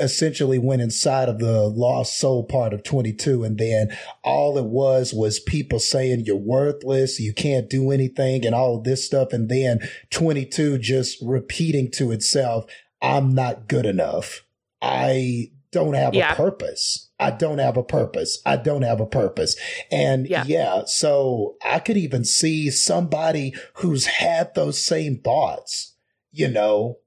essentially 0.00 0.58
went 0.58 0.82
inside 0.82 1.28
of 1.28 1.38
the 1.38 1.62
lost 1.68 2.18
soul 2.18 2.44
part 2.44 2.72
of 2.72 2.82
22 2.82 3.44
and 3.44 3.58
then 3.58 3.96
all 4.24 4.56
it 4.58 4.64
was 4.64 5.12
was 5.12 5.38
people 5.38 5.78
saying 5.78 6.20
you're 6.24 6.36
worthless 6.36 7.20
you 7.20 7.32
can't 7.32 7.70
do 7.70 7.90
anything 7.90 8.44
and 8.44 8.54
all 8.54 8.78
of 8.78 8.84
this 8.84 9.04
stuff 9.04 9.32
and 9.32 9.48
then 9.48 9.78
22 10.10 10.78
just 10.78 11.18
repeating 11.22 11.90
to 11.90 12.10
itself 12.10 12.64
i'm 13.02 13.34
not 13.34 13.68
good 13.68 13.86
enough 13.86 14.44
i 14.80 15.48
don't 15.70 15.94
have 15.94 16.14
yeah. 16.14 16.32
a 16.32 16.36
purpose 16.36 17.08
I 17.20 17.30
don't 17.32 17.58
have 17.58 17.76
a 17.76 17.82
purpose. 17.82 18.40
I 18.46 18.56
don't 18.56 18.82
have 18.82 19.00
a 19.00 19.06
purpose. 19.06 19.56
And 19.90 20.28
yeah. 20.28 20.44
yeah. 20.46 20.82
so 20.86 21.56
I 21.64 21.80
could 21.80 21.96
even 21.96 22.24
see 22.24 22.70
somebody 22.70 23.54
who's 23.74 24.06
had 24.06 24.54
those 24.54 24.82
same 24.82 25.18
thoughts, 25.18 25.94
you 26.30 26.48
know, 26.48 26.98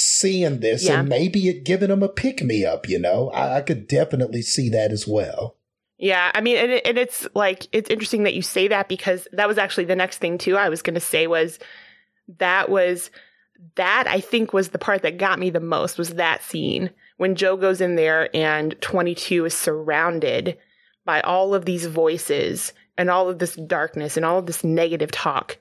seeing 0.00 0.60
this 0.60 0.84
yeah. 0.84 1.00
and 1.00 1.08
maybe 1.08 1.48
it 1.48 1.64
giving 1.64 1.88
them 1.88 2.02
a 2.02 2.08
pick 2.08 2.42
me 2.42 2.64
up, 2.64 2.88
you 2.88 2.98
know? 2.98 3.30
I, 3.30 3.58
I, 3.58 3.60
could 3.60 3.86
definitely 3.86 4.42
see 4.42 4.68
that 4.70 4.92
as 4.92 5.06
well. 5.06 5.56
Yeah, 5.98 6.30
I 6.34 6.40
mean, 6.40 6.56
and, 6.56 6.72
it, 6.72 6.86
and 6.86 6.98
it's 6.98 7.28
like, 7.34 7.68
it's 7.72 7.90
interesting 7.90 8.22
that 8.22 8.34
you 8.34 8.42
say 8.42 8.68
that 8.68 8.88
because 8.88 9.28
that 9.32 9.48
was 9.48 9.58
actually 9.58 9.84
the 9.84 9.96
next 9.96 10.18
thing 10.18 10.38
too 10.38 10.56
I 10.56 10.68
was 10.68 10.82
going 10.82 10.94
to 10.94 11.00
say 11.00 11.26
was 11.26 11.58
that 12.38 12.70
was, 12.70 13.10
that 13.74 14.06
I 14.08 14.20
think 14.20 14.52
was 14.52 14.70
the 14.70 14.78
part 14.78 15.02
that 15.02 15.18
got 15.18 15.38
me 15.38 15.50
the 15.50 15.60
most 15.60 15.98
was 15.98 16.14
that 16.14 16.42
scene 16.42 16.90
when 17.18 17.34
Joe 17.34 17.58
goes 17.58 17.82
in 17.82 17.96
there 17.96 18.34
and 18.34 18.74
22 18.80 19.44
is 19.44 19.54
surrounded 19.54 20.56
by 21.04 21.20
all 21.20 21.54
of 21.54 21.66
these 21.66 21.84
voices 21.84 22.72
and 22.96 23.10
all 23.10 23.28
of 23.28 23.38
this 23.38 23.54
darkness 23.56 24.16
and 24.16 24.24
all 24.24 24.38
of 24.38 24.46
this 24.46 24.64
negative 24.64 25.10
talk. 25.10 25.58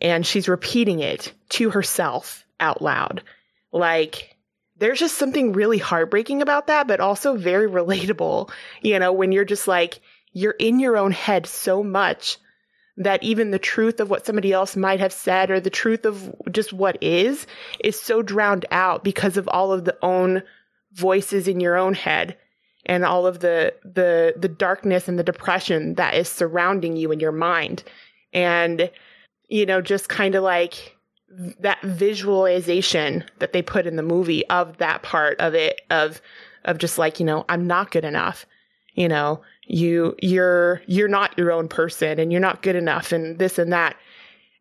And 0.00 0.26
she's 0.26 0.48
repeating 0.48 0.98
it 0.98 1.32
to 1.50 1.70
herself 1.70 2.44
out 2.58 2.82
loud. 2.82 3.22
Like, 3.72 4.36
there's 4.76 4.98
just 5.00 5.16
something 5.16 5.52
really 5.52 5.78
heartbreaking 5.78 6.42
about 6.42 6.66
that, 6.66 6.86
but 6.86 7.00
also 7.00 7.36
very 7.36 7.68
relatable, 7.70 8.50
you 8.82 8.98
know, 8.98 9.12
when 9.12 9.32
you're 9.32 9.44
just 9.44 9.66
like, 9.66 10.00
you're 10.32 10.56
in 10.58 10.80
your 10.80 10.96
own 10.96 11.12
head 11.12 11.46
so 11.46 11.82
much 11.82 12.38
that 12.96 13.22
even 13.22 13.50
the 13.50 13.58
truth 13.58 14.00
of 14.00 14.10
what 14.10 14.26
somebody 14.26 14.52
else 14.52 14.76
might 14.76 15.00
have 15.00 15.12
said 15.12 15.50
or 15.50 15.60
the 15.60 15.70
truth 15.70 16.04
of 16.04 16.34
just 16.50 16.72
what 16.72 16.98
is 17.02 17.46
is 17.82 17.98
so 17.98 18.22
drowned 18.22 18.66
out 18.70 19.02
because 19.02 19.36
of 19.36 19.48
all 19.48 19.72
of 19.72 19.84
the 19.84 19.96
own 20.02 20.42
voices 20.92 21.48
in 21.48 21.58
your 21.58 21.76
own 21.76 21.94
head 21.94 22.36
and 22.84 23.04
all 23.04 23.26
of 23.26 23.40
the 23.40 23.72
the 23.82 24.34
the 24.36 24.48
darkness 24.48 25.08
and 25.08 25.18
the 25.18 25.24
depression 25.24 25.94
that 25.94 26.14
is 26.14 26.28
surrounding 26.28 26.96
you 26.96 27.10
in 27.12 27.20
your 27.20 27.32
mind. 27.32 27.82
And 28.32 28.90
you 29.48 29.64
know 29.64 29.80
just 29.80 30.08
kind 30.08 30.34
of 30.34 30.42
like 30.42 30.96
that 31.60 31.80
visualization 31.82 33.24
that 33.38 33.52
they 33.52 33.62
put 33.62 33.86
in 33.86 33.96
the 33.96 34.02
movie 34.02 34.46
of 34.48 34.76
that 34.78 35.02
part 35.02 35.40
of 35.40 35.54
it 35.54 35.80
of 35.90 36.20
of 36.64 36.78
just 36.78 36.98
like 36.98 37.18
you 37.18 37.26
know 37.26 37.44
I'm 37.48 37.66
not 37.66 37.90
good 37.90 38.04
enough. 38.04 38.46
You 38.94 39.08
know 39.08 39.42
you 39.66 40.14
you're 40.20 40.82
you're 40.86 41.08
not 41.08 41.36
your 41.38 41.52
own 41.52 41.68
person 41.68 42.18
and 42.18 42.30
you're 42.30 42.40
not 42.40 42.62
good 42.62 42.76
enough 42.76 43.12
and 43.12 43.38
this 43.38 43.58
and 43.58 43.72
that. 43.72 43.96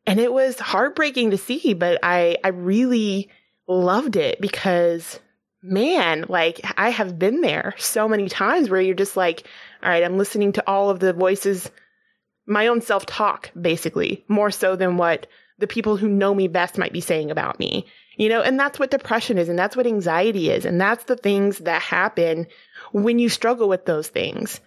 And 0.07 0.19
it 0.19 0.33
was 0.33 0.59
heartbreaking 0.59 1.31
to 1.31 1.37
see 1.37 1.73
but 1.73 1.99
i 2.01 2.37
i 2.43 2.47
really 2.47 3.29
loved 3.67 4.15
it 4.15 4.41
because 4.41 5.19
man 5.61 6.25
like 6.27 6.59
i 6.77 6.89
have 6.89 7.19
been 7.19 7.41
there 7.41 7.75
so 7.77 8.07
many 8.07 8.27
times 8.27 8.69
where 8.69 8.81
you're 8.81 8.95
just 8.95 9.15
like 9.15 9.45
all 9.83 9.89
right 9.89 10.03
i'm 10.03 10.17
listening 10.17 10.53
to 10.53 10.63
all 10.67 10.89
of 10.89 10.99
the 10.99 11.13
voices. 11.13 11.69
My 12.47 12.67
own 12.67 12.81
self 12.81 13.05
talk 13.05 13.51
basically 13.59 14.25
more 14.27 14.49
so 14.49 14.75
than 14.75 14.97
what 14.97 15.27
the 15.61 15.67
people 15.67 15.95
who 15.95 16.09
know 16.09 16.35
me 16.35 16.47
best 16.47 16.77
might 16.77 16.93
be 16.93 17.01
saying 17.01 17.31
about 17.31 17.59
me 17.59 17.85
you 18.21 18.29
know? 18.29 18.41
And 18.41 18.59
that's 18.59 18.79
what 18.79 18.91
depression 18.91 19.37
is 19.37 19.49
and 19.49 19.57
that's 19.57 19.75
what 19.75 19.87
anxiety 19.87 20.51
is 20.51 20.65
and 20.65 20.79
that's 20.79 21.05
the 21.05 21.15
things 21.15 21.59
that 21.59 21.81
happen 21.81 22.47
when 22.91 23.19
you 23.19 23.29
struggle 23.29 23.67
with 23.67 23.85
those 23.85 24.09
things. 24.09 24.59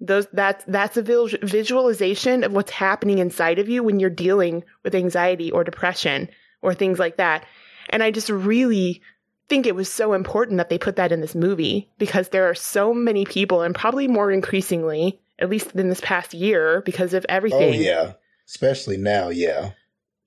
Those 0.00 0.26
that's 0.32 0.64
that's 0.66 0.96
a 0.96 1.02
visualization 1.02 2.44
of 2.44 2.52
what's 2.52 2.70
happening 2.70 3.18
inside 3.18 3.58
of 3.58 3.68
you 3.68 3.82
when 3.82 4.00
you're 4.00 4.10
dealing 4.10 4.64
with 4.82 4.94
anxiety 4.94 5.50
or 5.50 5.64
depression 5.64 6.28
or 6.62 6.72
things 6.72 6.98
like 6.98 7.16
that. 7.16 7.44
And 7.90 8.02
i 8.02 8.10
just 8.12 8.30
really 8.30 9.02
think 9.48 9.66
it 9.66 9.74
was 9.74 9.90
so 9.90 10.12
important 10.12 10.58
that 10.58 10.68
they 10.68 10.78
put 10.78 10.94
that 10.94 11.10
in 11.10 11.20
this 11.20 11.34
movie 11.34 11.90
because 11.98 12.28
there 12.28 12.48
are 12.48 12.54
so 12.54 12.94
many 12.94 13.24
people 13.24 13.62
and 13.62 13.74
probably 13.74 14.06
more 14.06 14.30
increasingly 14.30 15.20
at 15.40 15.50
least 15.50 15.74
in 15.74 15.88
this 15.88 16.00
past 16.00 16.32
year 16.32 16.82
because 16.86 17.12
of 17.12 17.26
oh, 17.28 17.34
everything. 17.34 17.74
oh 17.74 17.82
yeah. 17.82 18.12
Especially 18.46 18.96
now 18.96 19.28
yeah 19.28 19.72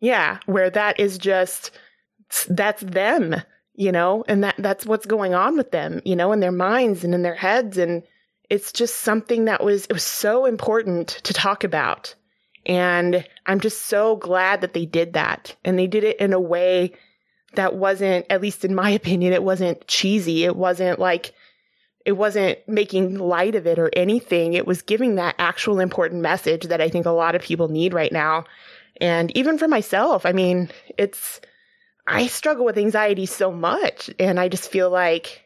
yeah. 0.03 0.39
Where 0.47 0.69
that 0.69 0.99
is 0.99 1.17
just 1.17 1.71
that's 2.49 2.81
them 2.81 3.35
you 3.75 3.91
know 3.91 4.23
and 4.27 4.43
that 4.43 4.55
that's 4.57 4.85
what's 4.85 5.05
going 5.05 5.35
on 5.35 5.55
with 5.55 5.69
them 5.71 6.01
you 6.03 6.15
know 6.15 6.31
in 6.31 6.39
their 6.39 6.51
minds 6.51 7.05
and 7.05 7.15
in 7.15 7.21
their 7.21 7.35
heads. 7.35 7.77
And 7.77 8.03
it's 8.49 8.73
just 8.73 8.95
something 8.95 9.45
that 9.45 9.63
was 9.63 9.85
it 9.85 9.93
was 9.93 10.03
so 10.03 10.45
important 10.45 11.07
to 11.23 11.33
talk 11.33 11.63
about. 11.63 12.15
And 12.65 13.25
i'm 13.45 13.61
just 13.61 13.83
so 13.83 14.17
glad 14.17 14.59
that 14.61 14.73
they 14.73 14.85
did 14.85 15.13
that. 15.13 15.55
And 15.63 15.79
they 15.79 15.87
did 15.87 16.03
it 16.03 16.19
in 16.19 16.33
a 16.33 16.39
way 16.39 16.91
that 17.55 17.75
wasn't 17.75 18.25
at 18.29 18.41
least 18.41 18.65
in 18.65 18.75
my 18.75 18.89
opinion 19.01 19.31
it 19.31 19.43
wasn't 19.43 19.87
cheesy. 19.87 20.43
It 20.43 20.57
wasn't 20.57 20.99
like 20.99 21.33
it 22.05 22.17
wasn't 22.17 22.59
making 22.67 23.19
light 23.19 23.55
of 23.55 23.65
it 23.67 23.79
or 23.79 23.89
anything. 23.93 24.51
It 24.51 24.67
was 24.67 24.81
giving 24.81 25.15
that 25.15 25.35
actual 25.39 25.79
important 25.79 26.21
message 26.21 26.63
that 26.63 26.81
i 26.81 26.89
think 26.89 27.05
a 27.05 27.11
lot 27.11 27.35
of 27.35 27.41
people 27.41 27.69
need 27.69 27.93
right 27.93 28.11
now 28.11 28.43
and 28.99 29.35
even 29.37 29.57
for 29.57 29.67
myself 29.67 30.25
i 30.25 30.31
mean 30.31 30.69
it's 30.97 31.41
i 32.07 32.27
struggle 32.27 32.65
with 32.65 32.77
anxiety 32.77 33.25
so 33.25 33.51
much 33.51 34.09
and 34.19 34.39
i 34.39 34.47
just 34.47 34.69
feel 34.69 34.89
like 34.89 35.43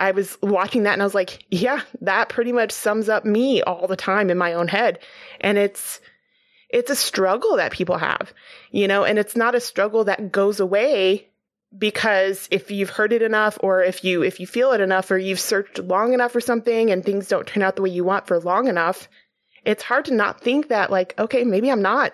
I 0.00 0.12
was 0.12 0.38
watching 0.42 0.84
that 0.84 0.94
and 0.94 1.02
I 1.02 1.04
was 1.04 1.14
like, 1.14 1.44
yeah, 1.50 1.82
that 2.00 2.30
pretty 2.30 2.52
much 2.52 2.72
sums 2.72 3.10
up 3.10 3.26
me 3.26 3.62
all 3.62 3.86
the 3.86 3.96
time 3.96 4.30
in 4.30 4.38
my 4.38 4.54
own 4.54 4.66
head. 4.66 4.98
And 5.42 5.58
it's, 5.58 6.00
it's 6.70 6.90
a 6.90 6.96
struggle 6.96 7.56
that 7.56 7.72
people 7.72 7.98
have, 7.98 8.32
you 8.70 8.88
know, 8.88 9.04
and 9.04 9.18
it's 9.18 9.36
not 9.36 9.54
a 9.54 9.60
struggle 9.60 10.04
that 10.04 10.32
goes 10.32 10.58
away 10.58 11.28
because 11.76 12.48
if 12.50 12.70
you've 12.70 12.90
heard 12.90 13.12
it 13.12 13.22
enough 13.22 13.58
or 13.62 13.82
if 13.82 14.02
you 14.02 14.22
if 14.22 14.40
you 14.40 14.46
feel 14.46 14.72
it 14.72 14.80
enough 14.80 15.10
or 15.10 15.18
you've 15.18 15.38
searched 15.38 15.78
long 15.78 16.12
enough 16.12 16.32
for 16.32 16.40
something 16.40 16.90
and 16.90 17.04
things 17.04 17.28
don't 17.28 17.46
turn 17.46 17.62
out 17.62 17.76
the 17.76 17.82
way 17.82 17.90
you 17.90 18.02
want 18.02 18.26
for 18.26 18.40
long 18.40 18.66
enough, 18.66 19.08
it's 19.64 19.82
hard 19.82 20.06
to 20.06 20.14
not 20.14 20.40
think 20.40 20.68
that 20.68 20.90
like, 20.90 21.14
okay, 21.18 21.44
maybe 21.44 21.70
I'm 21.70 21.82
not. 21.82 22.12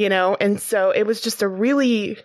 You 0.00 0.08
know, 0.08 0.34
and 0.40 0.58
so 0.58 0.92
it 0.92 1.02
was 1.02 1.20
just 1.20 1.42
a 1.42 1.46
really 1.46 2.16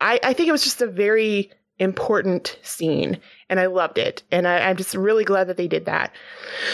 I, 0.00 0.18
I 0.20 0.32
think 0.32 0.48
it 0.48 0.52
was 0.52 0.64
just 0.64 0.82
a 0.82 0.88
very 0.88 1.52
important 1.78 2.58
scene 2.64 3.20
and 3.48 3.60
I 3.60 3.66
loved 3.66 3.98
it. 3.98 4.24
And 4.32 4.48
I, 4.48 4.68
am 4.68 4.76
just 4.76 4.96
really 4.96 5.22
glad 5.22 5.46
that 5.46 5.56
they 5.56 5.68
did 5.68 5.84
that. 5.84 6.12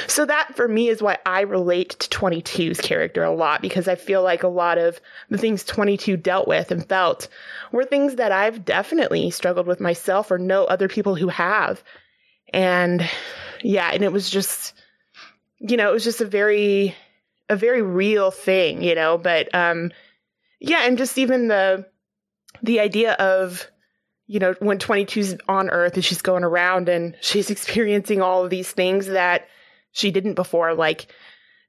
So 0.07 0.25
that 0.25 0.57
for 0.57 0.67
me 0.67 0.89
is 0.89 1.03
why 1.03 1.19
I 1.27 1.43
relate 1.43 1.91
to 1.91 2.09
22's 2.09 2.81
character 2.81 3.23
a 3.23 3.35
lot 3.35 3.61
because 3.61 3.87
I 3.87 3.97
feel 3.97 4.23
like 4.23 4.45
a 4.45 4.49
lot 4.49 4.79
of 4.79 4.99
the 5.29 5.37
things 5.37 5.63
22 5.63 6.17
dealt 6.17 6.49
with 6.49 6.71
and 6.71 6.89
felt 6.89 7.29
were 7.71 7.85
things 7.85 8.15
that 8.15 8.33
I've 8.33 8.65
definitely 8.65 9.31
struggled 9.33 9.67
with 9.67 9.79
myself 9.79 10.31
or 10.31 10.39
know 10.39 10.65
other 10.65 10.89
people 10.89 11.17
who 11.17 11.29
have. 11.29 11.85
And 12.51 13.07
yeah, 13.63 13.91
and 13.93 14.03
it 14.03 14.11
was 14.11 14.31
just, 14.31 14.73
you 15.59 15.77
know, 15.77 15.91
it 15.91 15.93
was 15.93 16.05
just 16.05 16.23
a 16.23 16.27
very, 16.27 16.95
a 17.51 17.57
very 17.57 17.83
real 17.83 18.31
thing, 18.31 18.83
you 18.83 18.95
know, 18.95 19.19
but, 19.19 19.55
um, 19.55 19.93
yeah, 20.61 20.87
and 20.87 20.99
just 20.99 21.19
even 21.19 21.49
the, 21.49 21.87
the 22.63 22.81
idea 22.81 23.13
of, 23.15 23.71
you 24.27 24.41
know, 24.41 24.55
when 24.59 24.79
22's 24.79 25.37
on 25.49 25.71
Earth 25.71 25.95
and 25.95 26.05
she's 26.05 26.23
going 26.23 26.45
around 26.45 26.89
and 26.89 27.17
she's 27.21 27.51
experiencing 27.51 28.21
all 28.21 28.45
of 28.45 28.51
these 28.51 28.71
things 28.71 29.07
that 29.07 29.49
she 29.93 30.11
didn't 30.11 30.35
before, 30.35 30.75
like 30.75 31.07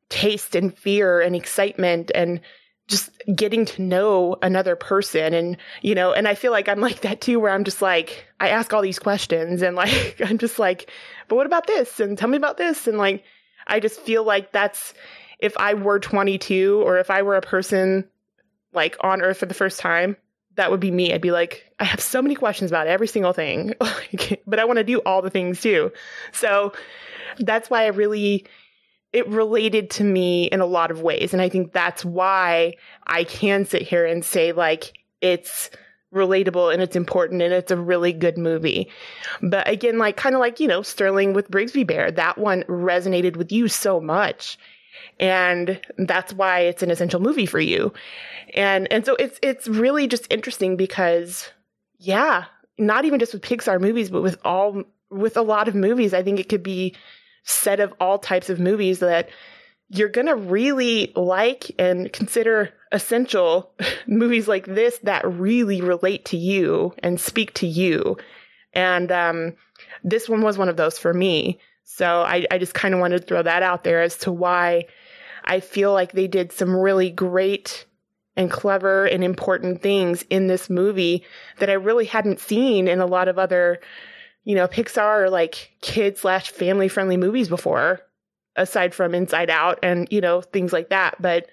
taste 0.10 0.56
and 0.56 0.78
fear 0.78 1.20
and 1.22 1.36
excitement 1.36 2.12
and 2.16 2.42
just 2.88 3.10
getting 3.36 3.66
to 3.66 3.82
know 3.82 4.38
another 4.42 4.76
person. 4.76 5.34
And, 5.34 5.58
you 5.82 5.94
know, 5.94 6.14
and 6.14 6.28
I 6.28 6.36
feel 6.36 6.52
like 6.52 6.70
I'm 6.70 6.80
like 6.80 7.02
that 7.02 7.20
too, 7.20 7.40
where 7.40 7.52
I'm 7.52 7.66
just 7.66 7.82
like, 7.82 8.26
I 8.40 8.50
ask 8.50 8.74
all 8.74 8.82
these 8.82 9.00
questions 9.00 9.62
and 9.62 9.76
like, 9.76 10.22
I'm 10.26 10.38
just 10.38 10.58
like, 10.58 10.90
but 11.28 11.36
what 11.36 11.46
about 11.46 11.68
this? 11.68 12.00
And 12.00 12.18
tell 12.18 12.30
me 12.30 12.38
about 12.38 12.58
this. 12.58 12.88
And 12.88 12.98
like, 12.98 13.24
I 13.68 13.80
just 13.80 14.00
feel 14.00 14.24
like 14.24 14.52
that's, 14.54 14.94
if 15.40 15.56
I 15.58 15.74
were 15.74 16.00
22 16.00 16.82
or 16.84 16.98
if 16.98 17.12
I 17.12 17.22
were 17.22 17.36
a 17.36 17.42
person 17.42 18.08
like 18.78 18.96
on 19.02 19.22
Earth 19.22 19.40
for 19.40 19.48
the 19.48 19.54
first 19.54 19.80
time, 19.82 20.16
that 20.56 20.72
would 20.72 20.80
be 20.80 20.92
me. 20.92 21.14
I'd 21.14 21.22
be 21.22 21.32
like, 21.32 21.66
I 21.80 21.84
have 21.84 22.00
so 22.00 22.22
many 22.22 22.36
questions 22.36 22.72
about 22.72 22.88
every 22.88 23.08
single 23.08 23.34
thing, 23.34 23.74
but 24.48 24.60
I 24.60 24.66
want 24.66 24.78
to 24.78 24.84
do 24.84 25.00
all 25.00 25.22
the 25.22 25.30
things 25.30 25.60
too. 25.60 25.92
So 26.32 26.74
that's 27.40 27.70
why 27.70 27.84
I 27.84 27.88
really, 27.88 28.46
it 29.14 29.28
related 29.28 29.90
to 29.92 30.04
me 30.04 30.46
in 30.46 30.62
a 30.62 30.66
lot 30.66 30.92
of 30.92 31.02
ways. 31.02 31.34
And 31.34 31.42
I 31.42 31.50
think 31.50 31.74
that's 31.74 32.06
why 32.06 32.76
I 33.06 33.24
can 33.24 33.66
sit 33.66 33.82
here 33.82 34.06
and 34.06 34.24
say, 34.24 34.52
like, 34.52 34.94
it's 35.22 35.70
relatable 36.14 36.74
and 36.74 36.82
it's 36.82 36.96
important 36.96 37.42
and 37.42 37.54
it's 37.54 37.72
a 37.72 37.78
really 37.78 38.14
good 38.14 38.38
movie. 38.38 38.90
But 39.42 39.68
again, 39.68 39.98
like, 39.98 40.18
kind 40.18 40.36
of 40.36 40.40
like, 40.40 40.60
you 40.60 40.68
know, 40.68 40.82
Sterling 40.82 41.34
with 41.34 41.52
Brigsby 41.52 41.86
Bear, 41.86 42.12
that 42.12 42.38
one 42.38 42.64
resonated 42.64 43.36
with 43.38 43.52
you 43.52 43.68
so 43.68 44.00
much 44.00 44.58
and 45.20 45.80
that's 45.98 46.34
why 46.34 46.62
it's 46.62 46.84
an 46.84 46.92
essential 46.92 47.20
movie 47.20 47.46
for 47.46 47.60
you. 47.60 47.94
And 48.54 48.92
and 48.92 49.06
so 49.06 49.16
it's 49.16 49.40
it's 49.42 49.68
really 49.68 50.08
just 50.08 50.32
interesting 50.32 50.78
because 50.78 51.50
yeah, 52.00 52.46
not 52.78 53.06
even 53.06 53.20
just 53.20 53.34
with 53.34 53.42
Pixar 53.42 53.82
movies, 53.82 54.10
but 54.10 54.22
with 54.22 54.38
all 54.46 54.84
with 55.10 55.38
a 55.38 55.42
lot 55.42 55.68
of 55.68 55.76
movies, 55.76 56.14
I 56.14 56.24
think 56.24 56.40
it 56.40 56.50
could 56.50 56.64
be 56.64 56.96
said 57.44 57.80
of 57.80 57.94
all 58.00 58.20
types 58.20 58.50
of 58.50 58.60
movies 58.60 59.00
that 59.00 59.30
you're 59.90 60.10
going 60.10 60.28
to 60.28 60.36
really 60.36 61.14
like 61.16 61.72
and 61.80 62.12
consider 62.12 62.74
essential 62.92 63.72
movies 64.08 64.48
like 64.48 64.66
this 64.66 64.98
that 65.00 65.28
really 65.30 65.82
relate 65.82 66.26
to 66.26 66.38
you 66.38 66.94
and 67.00 67.20
speak 67.20 67.54
to 67.56 67.68
you. 67.68 68.18
And 68.74 69.12
um, 69.12 69.56
this 70.04 70.28
one 70.28 70.42
was 70.42 70.58
one 70.58 70.70
of 70.70 70.78
those 70.78 71.00
for 71.00 71.14
me. 71.14 71.60
So 71.84 72.22
I, 72.22 72.46
I 72.52 72.58
just 72.58 72.74
kind 72.74 72.94
of 72.94 73.00
wanted 73.00 73.22
to 73.22 73.28
throw 73.28 73.42
that 73.42 73.64
out 73.64 73.86
there 73.86 74.02
as 74.02 74.18
to 74.20 74.32
why 74.32 74.86
I 75.48 75.60
feel 75.60 75.94
like 75.94 76.12
they 76.12 76.28
did 76.28 76.52
some 76.52 76.76
really 76.76 77.10
great 77.10 77.86
and 78.36 78.52
clever 78.52 79.06
and 79.06 79.24
important 79.24 79.82
things 79.82 80.24
in 80.30 80.48
this 80.48 80.70
movie 80.70 81.24
that 81.58 81.70
I 81.70 81.74
really 81.74 82.06
hadn't 82.06 82.40
seen 82.40 82.88
in 82.88 83.00
a 83.00 83.06
lot 83.06 83.28
of 83.28 83.40
other, 83.40 83.80
you 84.44 84.56
know, 84.56 84.68
Pixar 84.68 85.24
or 85.24 85.30
like 85.30 85.72
kid 85.82 86.18
slash 86.18 86.52
family 86.52 86.88
friendly 86.88 87.18
movies 87.18 87.50
before, 87.50 88.02
aside 88.56 88.94
from 88.94 89.16
Inside 89.16 89.50
Out 89.50 89.80
and, 89.82 90.08
you 90.12 90.22
know, 90.22 90.42
things 90.42 90.72
like 90.72 90.90
that. 90.90 91.20
But 91.20 91.48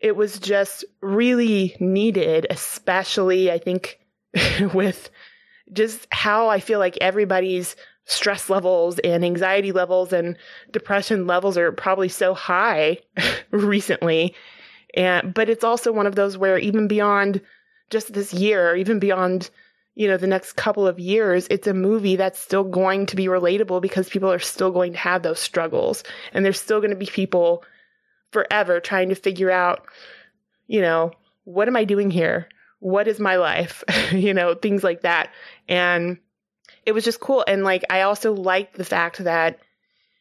it 0.00 0.16
was 0.16 0.38
just 0.38 0.84
really 1.00 1.76
needed, 1.78 2.46
especially 2.50 3.50
I 3.50 3.58
think 3.58 4.00
with 4.74 5.10
just 5.72 6.06
how 6.10 6.48
I 6.48 6.60
feel 6.60 6.78
like 6.78 6.98
everybody's 7.00 7.76
stress 8.06 8.48
levels 8.48 8.98
and 9.00 9.24
anxiety 9.24 9.72
levels 9.72 10.12
and 10.12 10.38
depression 10.70 11.26
levels 11.26 11.58
are 11.58 11.72
probably 11.72 12.08
so 12.08 12.34
high 12.34 12.98
recently. 13.50 14.34
And, 14.94 15.34
but 15.34 15.50
it's 15.50 15.64
also 15.64 15.92
one 15.92 16.06
of 16.06 16.14
those 16.14 16.38
where 16.38 16.56
even 16.58 16.88
beyond 16.88 17.42
just 17.90 18.12
this 18.12 18.32
year, 18.32 18.76
even 18.76 19.00
beyond, 19.00 19.50
you 19.96 20.08
know, 20.08 20.16
the 20.16 20.26
next 20.28 20.52
couple 20.52 20.86
of 20.86 21.00
years, 21.00 21.48
it's 21.50 21.66
a 21.66 21.74
movie 21.74 22.16
that's 22.16 22.38
still 22.38 22.64
going 22.64 23.06
to 23.06 23.16
be 23.16 23.26
relatable 23.26 23.82
because 23.82 24.08
people 24.08 24.32
are 24.32 24.38
still 24.38 24.70
going 24.70 24.92
to 24.92 24.98
have 24.98 25.22
those 25.22 25.40
struggles. 25.40 26.04
And 26.32 26.44
there's 26.44 26.60
still 26.60 26.80
going 26.80 26.90
to 26.90 26.96
be 26.96 27.06
people 27.06 27.64
forever 28.30 28.80
trying 28.80 29.08
to 29.08 29.14
figure 29.16 29.50
out, 29.50 29.86
you 30.68 30.80
know, 30.80 31.10
what 31.44 31.68
am 31.68 31.76
I 31.76 31.84
doing 31.84 32.10
here? 32.10 32.48
What 32.78 33.08
is 33.08 33.18
my 33.18 33.36
life? 33.36 33.82
you 34.12 34.32
know, 34.32 34.54
things 34.54 34.84
like 34.84 35.02
that. 35.02 35.30
And 35.68 36.18
it 36.86 36.92
was 36.92 37.04
just 37.04 37.20
cool. 37.20 37.44
And 37.46 37.64
like, 37.64 37.84
I 37.90 38.02
also 38.02 38.32
liked 38.32 38.76
the 38.76 38.84
fact 38.84 39.18
that 39.24 39.58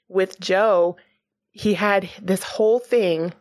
with 0.10 0.40
Joe, 0.40 0.98
he 1.52 1.74
had 1.74 2.10
this 2.22 2.44
whole 2.44 2.80
thing 2.80 3.34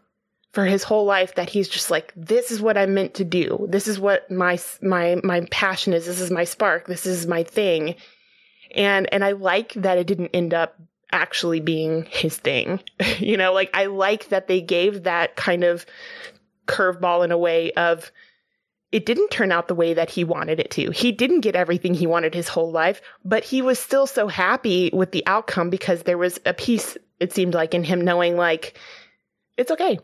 for 0.53 0.65
his 0.65 0.85
whole 0.85 1.05
life 1.05 1.35
that 1.35 1.51
he's 1.51 1.69
just 1.69 1.91
like 1.91 2.13
this 2.15 2.53
is 2.53 2.63
what 2.63 2.79
I'm 2.79 2.95
meant 2.95 3.15
to 3.15 3.25
do. 3.25 3.67
This 3.69 3.89
is 3.89 3.99
what 3.99 4.31
my 4.31 4.57
my 4.81 5.21
my 5.25 5.47
passion 5.51 5.93
is. 5.93 6.07
This 6.07 6.21
is 6.21 6.31
my 6.31 6.45
spark. 6.45 6.87
This 6.87 7.07
is 7.07 7.27
my 7.27 7.43
thing. 7.43 7.97
And 8.73 9.13
and 9.13 9.25
I 9.25 9.33
like 9.33 9.73
that 9.75 9.99
it 9.99 10.07
didn't 10.07 10.31
end 10.33 10.55
up 10.55 10.77
actually 11.11 11.59
being 11.59 12.05
his 12.05 12.37
thing. 12.37 12.81
you 13.19 13.37
know, 13.37 13.53
like 13.53 13.71
I 13.75 13.87
like 13.87 14.29
that 14.29 14.47
they 14.47 14.61
gave 14.61 15.03
that 15.03 15.35
kind 15.35 15.65
of 15.65 15.85
curveball 16.67 17.25
in 17.25 17.33
a 17.33 17.39
way 17.39 17.73
of 17.73 18.13
it 18.95 19.07
didn't 19.07 19.33
turn 19.33 19.51
out 19.51 19.67
the 19.67 19.75
way 19.75 19.93
that 19.93 20.09
he 20.09 20.23
wanted 20.23 20.61
it 20.61 20.71
to. 20.71 20.93
He 20.93 21.11
didn't 21.11 21.41
get 21.41 21.57
everything 21.57 21.95
he 21.95 22.07
wanted 22.07 22.33
his 22.33 22.47
whole 22.47 22.71
life, 22.71 23.03
but 23.25 23.43
he 23.43 23.61
was 23.61 23.77
still 23.77 24.07
so 24.07 24.29
happy 24.29 24.89
with 24.93 25.11
the 25.11 25.27
outcome 25.27 25.69
because 25.69 26.05
there 26.05 26.17
was 26.17 26.39
a 26.47 26.55
piece, 26.55 26.97
it 27.19 27.33
seemed 27.33 27.55
like, 27.55 27.75
in 27.75 27.83
him 27.83 28.03
knowing, 28.03 28.37
like, 28.37 28.79
it's 29.57 29.73
okay. 29.73 29.99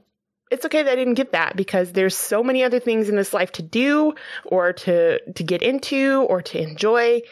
It's 0.51 0.67
okay 0.67 0.83
that 0.83 0.91
I 0.91 0.97
didn't 0.97 1.15
get 1.15 1.31
that 1.31 1.55
because 1.55 1.93
there's 1.93 2.17
so 2.17 2.43
many 2.43 2.65
other 2.65 2.81
things 2.81 3.09
in 3.09 3.15
this 3.15 3.33
life 3.33 3.53
to 3.53 3.63
do 3.63 4.13
or 4.47 4.73
to, 4.73 5.21
to 5.35 5.45
get 5.45 5.63
into 5.63 6.23
or 6.23 6.43
to 6.43 6.61
enjoy. 6.61 7.23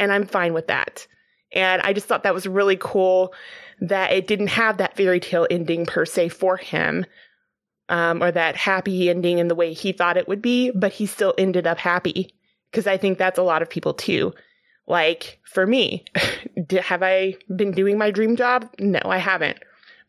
And 0.00 0.10
I'm 0.10 0.26
fine 0.26 0.52
with 0.52 0.66
that. 0.66 1.06
And 1.52 1.80
I 1.82 1.92
just 1.92 2.08
thought 2.08 2.24
that 2.24 2.34
was 2.34 2.48
really 2.48 2.76
cool 2.76 3.32
that 3.80 4.10
it 4.10 4.26
didn't 4.26 4.48
have 4.48 4.78
that 4.78 4.96
fairy 4.96 5.20
tale 5.20 5.46
ending 5.48 5.86
per 5.86 6.04
se 6.04 6.30
for 6.30 6.56
him, 6.56 7.06
um, 7.88 8.22
or 8.22 8.30
that 8.30 8.56
happy 8.56 9.10
ending 9.10 9.38
in 9.38 9.48
the 9.48 9.54
way 9.54 9.72
he 9.72 9.92
thought 9.92 10.16
it 10.16 10.28
would 10.28 10.42
be, 10.42 10.70
but 10.70 10.92
he 10.92 11.06
still 11.06 11.34
ended 11.38 11.66
up 11.66 11.78
happy. 11.78 12.34
Because 12.70 12.86
I 12.86 12.96
think 12.96 13.18
that's 13.18 13.38
a 13.38 13.42
lot 13.42 13.62
of 13.62 13.70
people 13.70 13.94
too. 13.94 14.32
Like 14.86 15.40
for 15.44 15.66
me, 15.66 16.04
have 16.82 17.02
I 17.02 17.36
been 17.54 17.72
doing 17.72 17.98
my 17.98 18.10
dream 18.10 18.36
job? 18.36 18.68
No, 18.78 19.00
I 19.04 19.18
haven't. 19.18 19.58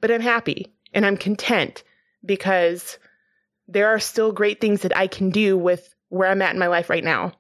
But 0.02 0.12
I'm 0.12 0.22
happy 0.22 0.74
and 0.94 1.06
I'm 1.06 1.18
content 1.18 1.84
because 2.26 2.98
there 3.68 3.90
are 3.90 4.00
still 4.00 4.32
great 4.32 4.62
things 4.62 4.82
that 4.82 4.96
I 4.96 5.08
can 5.08 5.30
do 5.30 5.58
with 5.58 5.94
where 6.10 6.30
I'm 6.30 6.42
at 6.42 6.54
in 6.54 6.60
my 6.60 6.68
life 6.68 6.90
right 6.90 7.04
now. 7.04 7.34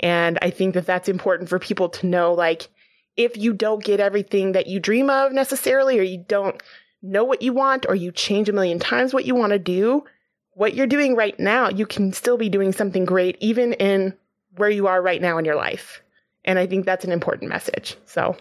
And 0.00 0.38
I 0.42 0.50
think 0.50 0.74
that 0.74 0.86
that's 0.86 1.08
important 1.08 1.48
for 1.48 1.58
people 1.58 1.88
to 1.90 2.06
know 2.06 2.34
like, 2.34 2.68
if 3.16 3.36
you 3.36 3.54
don't 3.54 3.82
get 3.82 3.98
everything 3.98 4.52
that 4.52 4.66
you 4.66 4.78
dream 4.78 5.08
of 5.08 5.32
necessarily, 5.32 5.98
or 5.98 6.02
you 6.02 6.22
don't 6.28 6.62
know 7.06 7.24
what 7.24 7.42
you 7.42 7.52
want 7.52 7.86
or 7.88 7.94
you 7.94 8.12
change 8.12 8.48
a 8.48 8.52
million 8.52 8.78
times 8.78 9.14
what 9.14 9.24
you 9.24 9.34
want 9.34 9.52
to 9.52 9.58
do, 9.58 10.04
what 10.52 10.74
you're 10.74 10.86
doing 10.86 11.14
right 11.14 11.38
now, 11.38 11.68
you 11.68 11.86
can 11.86 12.12
still 12.12 12.36
be 12.36 12.48
doing 12.48 12.72
something 12.72 13.04
great 13.04 13.36
even 13.40 13.74
in 13.74 14.14
where 14.56 14.70
you 14.70 14.86
are 14.86 15.00
right 15.00 15.20
now 15.20 15.38
in 15.38 15.44
your 15.44 15.56
life. 15.56 16.02
And 16.44 16.58
I 16.58 16.66
think 16.66 16.84
that's 16.84 17.04
an 17.04 17.12
important 17.12 17.50
message. 17.50 17.96
So, 18.06 18.36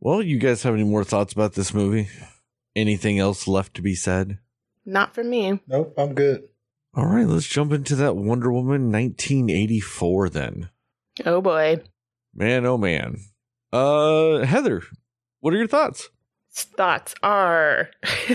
well, 0.00 0.22
you 0.22 0.38
guys 0.38 0.62
have 0.62 0.74
any 0.74 0.84
more 0.84 1.04
thoughts 1.04 1.32
about 1.32 1.54
this 1.54 1.72
movie? 1.74 2.08
Anything 2.74 3.18
else 3.18 3.48
left 3.48 3.74
to 3.74 3.82
be 3.82 3.94
said? 3.94 4.38
Not 4.84 5.14
for 5.14 5.24
me. 5.24 5.60
Nope, 5.66 5.94
I'm 5.96 6.14
good. 6.14 6.44
All 6.94 7.06
right, 7.06 7.26
let's 7.26 7.46
jump 7.46 7.72
into 7.72 7.96
that 7.96 8.16
Wonder 8.16 8.52
Woman 8.52 8.92
1984 8.92 10.28
then. 10.28 10.70
Oh 11.24 11.40
boy. 11.40 11.82
Man, 12.34 12.66
oh 12.66 12.78
man. 12.78 13.18
Uh 13.72 14.44
Heather, 14.44 14.82
what 15.40 15.52
are 15.52 15.56
your 15.58 15.66
thoughts? 15.66 16.08
Thoughts 16.64 17.14
are 17.22 17.90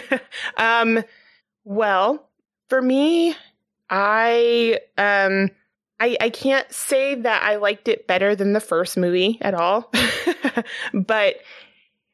um 0.57 1.03
well 1.63 2.27
for 2.69 2.81
me 2.81 3.35
i 3.89 4.79
um 4.97 5.49
I, 6.01 6.17
I 6.19 6.29
can't 6.31 6.69
say 6.73 7.13
that 7.13 7.43
I 7.43 7.57
liked 7.57 7.87
it 7.87 8.07
better 8.07 8.35
than 8.35 8.53
the 8.53 8.59
first 8.59 8.97
movie 8.97 9.37
at 9.39 9.53
all. 9.53 9.91
but 10.95 11.35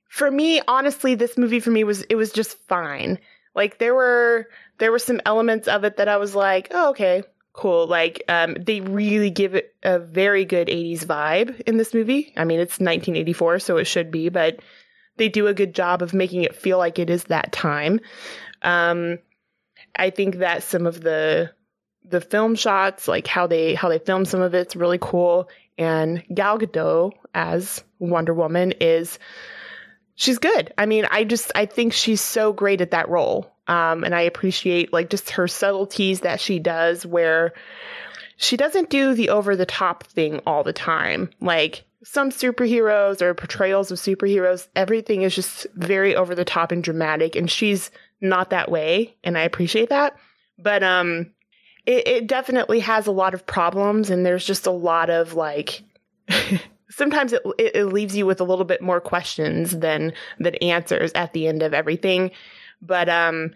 for 0.09 0.29
me, 0.29 0.61
honestly, 0.67 1.15
this 1.15 1.37
movie 1.37 1.61
for 1.61 1.71
me 1.71 1.85
was 1.85 2.01
it 2.01 2.15
was 2.15 2.33
just 2.33 2.57
fine. 2.67 3.17
Like 3.55 3.77
there 3.77 3.95
were 3.95 4.49
there 4.79 4.91
were 4.91 4.99
some 4.99 5.21
elements 5.25 5.69
of 5.69 5.85
it 5.85 5.97
that 5.97 6.09
I 6.09 6.17
was 6.17 6.35
like, 6.35 6.67
oh, 6.71 6.89
okay, 6.89 7.23
cool. 7.53 7.87
Like 7.87 8.23
um, 8.27 8.55
they 8.55 8.81
really 8.81 9.29
give 9.29 9.55
it 9.55 9.73
a 9.83 9.99
very 9.99 10.43
good 10.43 10.67
80s 10.67 11.05
vibe 11.05 11.61
in 11.61 11.77
this 11.77 11.93
movie. 11.93 12.33
I 12.35 12.43
mean, 12.43 12.59
it's 12.59 12.79
1984, 12.79 13.59
so 13.59 13.77
it 13.77 13.85
should 13.85 14.11
be, 14.11 14.27
but 14.27 14.59
they 15.17 15.29
do 15.29 15.47
a 15.47 15.53
good 15.53 15.73
job 15.73 16.01
of 16.01 16.13
making 16.13 16.43
it 16.43 16.55
feel 16.55 16.77
like 16.77 16.99
it 16.99 17.09
is 17.09 17.25
that 17.25 17.51
time. 17.51 17.99
Um, 18.61 19.19
I 19.95 20.09
think 20.09 20.37
that 20.37 20.63
some 20.63 20.85
of 20.85 21.01
the 21.01 21.51
the 22.09 22.21
film 22.21 22.55
shots, 22.55 23.07
like 23.07 23.27
how 23.27 23.47
they 23.47 23.75
how 23.75 23.89
they 23.89 23.99
film 23.99 24.25
some 24.25 24.41
of 24.41 24.53
it's 24.53 24.75
really 24.75 24.99
cool. 24.99 25.49
And 25.77 26.23
Gal 26.33 26.57
Gadot 26.57 27.11
as 27.33 27.83
Wonder 27.99 28.33
Woman 28.33 28.73
is 28.79 29.19
she's 30.15 30.39
good. 30.39 30.73
I 30.77 30.85
mean, 30.85 31.05
I 31.09 31.23
just 31.23 31.51
I 31.55 31.65
think 31.65 31.93
she's 31.93 32.21
so 32.21 32.53
great 32.53 32.81
at 32.81 32.91
that 32.91 33.09
role. 33.09 33.53
Um, 33.67 34.03
and 34.03 34.15
I 34.15 34.21
appreciate 34.21 34.93
like 34.93 35.09
just 35.09 35.31
her 35.31 35.47
subtleties 35.47 36.21
that 36.21 36.39
she 36.39 36.59
does 36.59 37.05
where 37.05 37.53
she 38.37 38.55
doesn't 38.55 38.89
do 38.89 39.13
the 39.13 39.29
over 39.29 39.55
the 39.55 39.65
top 39.65 40.03
thing 40.03 40.41
all 40.45 40.63
the 40.63 40.73
time. 40.73 41.29
Like 41.41 41.83
some 42.09 42.29
superheroes 42.29 43.21
or 43.21 43.33
portrayals 43.33 43.91
of 43.91 43.97
superheroes, 43.97 44.67
everything 44.75 45.23
is 45.23 45.35
just 45.35 45.67
very 45.75 46.15
over 46.15 46.35
the 46.35 46.45
top 46.45 46.71
and 46.71 46.81
dramatic, 46.81 47.35
and 47.35 47.51
she's 47.51 47.91
not 48.21 48.49
that 48.51 48.71
way, 48.71 49.15
and 49.25 49.37
I 49.37 49.41
appreciate 49.41 49.89
that. 49.89 50.15
But 50.57 50.83
um, 50.83 51.31
it, 51.85 52.07
it 52.07 52.27
definitely 52.27 52.79
has 52.79 53.07
a 53.07 53.11
lot 53.11 53.33
of 53.33 53.45
problems, 53.45 54.09
and 54.09 54.25
there's 54.25 54.45
just 54.45 54.67
a 54.67 54.71
lot 54.71 55.09
of 55.09 55.33
like. 55.33 55.83
sometimes 56.89 57.33
it, 57.33 57.41
it 57.59 57.85
leaves 57.85 58.15
you 58.15 58.25
with 58.25 58.39
a 58.39 58.45
little 58.45 58.65
bit 58.65 58.81
more 58.81 59.01
questions 59.01 59.77
than 59.77 60.13
than 60.39 60.55
answers 60.55 61.11
at 61.13 61.33
the 61.33 61.47
end 61.47 61.61
of 61.61 61.73
everything. 61.73 62.31
But 62.81 63.09
um, 63.09 63.53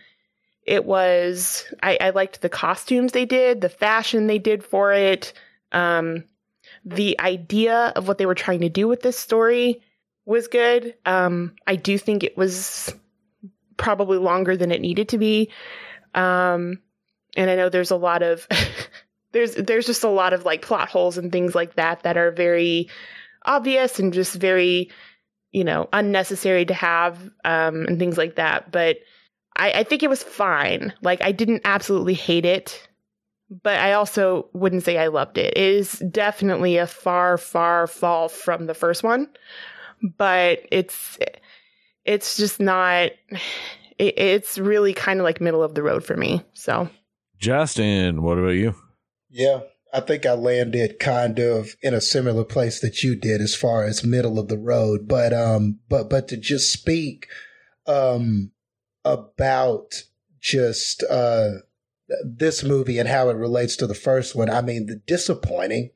it 0.66 0.84
was 0.84 1.66
I, 1.82 1.98
I 2.02 2.10
liked 2.10 2.42
the 2.42 2.50
costumes 2.50 3.14
they 3.14 3.26
did, 3.26 3.62
the 3.62 3.70
fashion 3.70 4.28
they 4.28 4.40
did 4.40 4.62
for 4.62 4.92
it. 4.92 5.32
Um, 5.72 6.26
the 6.86 7.20
idea 7.20 7.94
of 7.96 8.08
what 8.08 8.18
they 8.18 8.26
were 8.26 8.36
trying 8.36 8.62
to 8.62 8.70
do 8.70 8.88
with 8.88 9.02
this 9.02 9.18
story 9.18 9.82
was 10.26 10.48
good. 10.48 10.96
Um, 11.06 11.56
I 11.68 11.76
do 11.76 11.98
think 11.98 12.24
it 12.24 12.38
was 12.38 12.94
probably 13.78 14.18
longer 14.18 14.56
than 14.56 14.72
it 14.72 14.82
needed 14.82 15.10
to 15.10 15.18
be. 15.18 15.50
Um, 16.14 16.80
and 17.36 17.50
I 17.50 17.56
know 17.56 17.70
there's 17.70 17.92
a 17.92 17.96
lot 17.98 18.22
of 18.24 18.48
there's 19.32 19.56
there's 19.56 19.86
just 19.86 20.04
a 20.04 20.10
lot 20.10 20.34
of 20.34 20.46
like 20.46 20.62
plot 20.62 20.90
holes 20.90 21.18
and 21.18 21.32
things 21.32 21.56
like 21.56 21.76
that 21.76 22.04
that 22.04 22.18
are 22.18 22.32
very 22.32 22.90
obvious 23.46 24.00
and 24.00 24.14
just 24.14 24.36
very 24.36 24.92
you 25.52 25.64
know 25.64 25.90
unnecessary 25.94 26.66
to 26.66 26.74
have 26.74 27.18
um, 27.46 27.86
and 27.88 28.00
things 28.00 28.18
like 28.18 28.36
that. 28.36 28.72
But 28.72 28.98
I, 29.56 29.72
I 29.72 29.84
think 29.84 30.04
it 30.04 30.10
was 30.10 30.24
fine. 30.24 30.94
Like 31.02 31.22
I 31.22 31.32
didn't 31.32 31.62
absolutely 31.66 32.14
hate 32.14 32.46
it 32.46 32.88
but 33.52 33.78
I 33.78 33.94
also 33.94 34.48
wouldn't 34.54 34.84
say 34.84 34.98
I 34.98 35.08
loved 35.08 35.38
it. 35.38 35.58
It 35.58 35.76
is 35.76 36.00
definitely 36.10 36.78
a 36.78 36.88
far, 36.88 37.38
far 37.38 37.86
fall 37.86 38.30
from 38.30 38.66
the 38.66 38.74
first 38.74 39.04
one, 39.04 39.28
but 40.18 40.66
it's 40.72 41.18
it's 42.06 42.38
just 42.38 42.60
not. 42.60 43.12
It, 43.98 44.18
it's 44.18 44.58
really 44.58 44.94
kind 44.94 45.20
of 45.20 45.26
like 45.26 45.42
middle 45.42 45.64
of 45.64 45.76
the 45.76 45.84
road 45.84 46.06
for 46.06 46.16
me. 46.16 46.44
So, 46.54 46.90
Justin, 47.38 48.24
what 48.24 48.38
about 48.38 48.52
you? 48.52 48.74
Yeah, 49.30 49.62
I 49.94 50.00
think 50.00 50.26
I 50.26 50.34
landed 50.34 51.00
kind 51.00 51.38
of 51.40 51.76
in 51.82 51.94
a 51.94 52.02
similar 52.02 52.46
place 52.46 52.80
that 52.80 53.04
you 53.04 53.16
did 53.16 53.42
as 53.42 53.54
far 53.54 53.84
as 53.84 54.04
middle 54.04 54.40
of 54.40 54.48
the 54.48 54.58
road, 54.58 55.08
but 55.08 55.34
um, 55.34 55.80
but 55.90 56.10
but 56.10 56.30
to 56.30 56.38
just 56.38 56.72
speak 56.72 57.28
um 57.88 58.52
about 59.04 60.04
just 60.40 61.04
uh 61.10 61.50
this 62.24 62.64
movie 62.64 63.00
and 63.00 63.10
how 63.10 63.30
it 63.30 63.36
relates 63.36 63.76
to 63.78 63.88
the 63.88 63.96
first 63.96 64.36
one, 64.36 64.50
I 64.50 64.62
mean, 64.62 64.86
the 64.86 64.96
disappointing, 64.96 65.92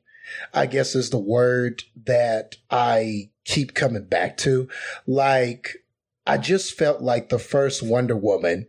I 0.52 0.66
guess, 0.66 0.94
is 0.94 1.10
the 1.10 1.18
word 1.18 1.84
that 2.04 2.56
I 2.70 3.30
keep 3.44 3.74
coming 3.74 4.04
back 4.04 4.36
to. 4.38 4.68
Like, 5.06 5.84
I 6.26 6.38
just 6.38 6.74
felt 6.74 7.02
like 7.02 7.28
the 7.28 7.38
first 7.38 7.82
Wonder 7.82 8.16
Woman 8.16 8.66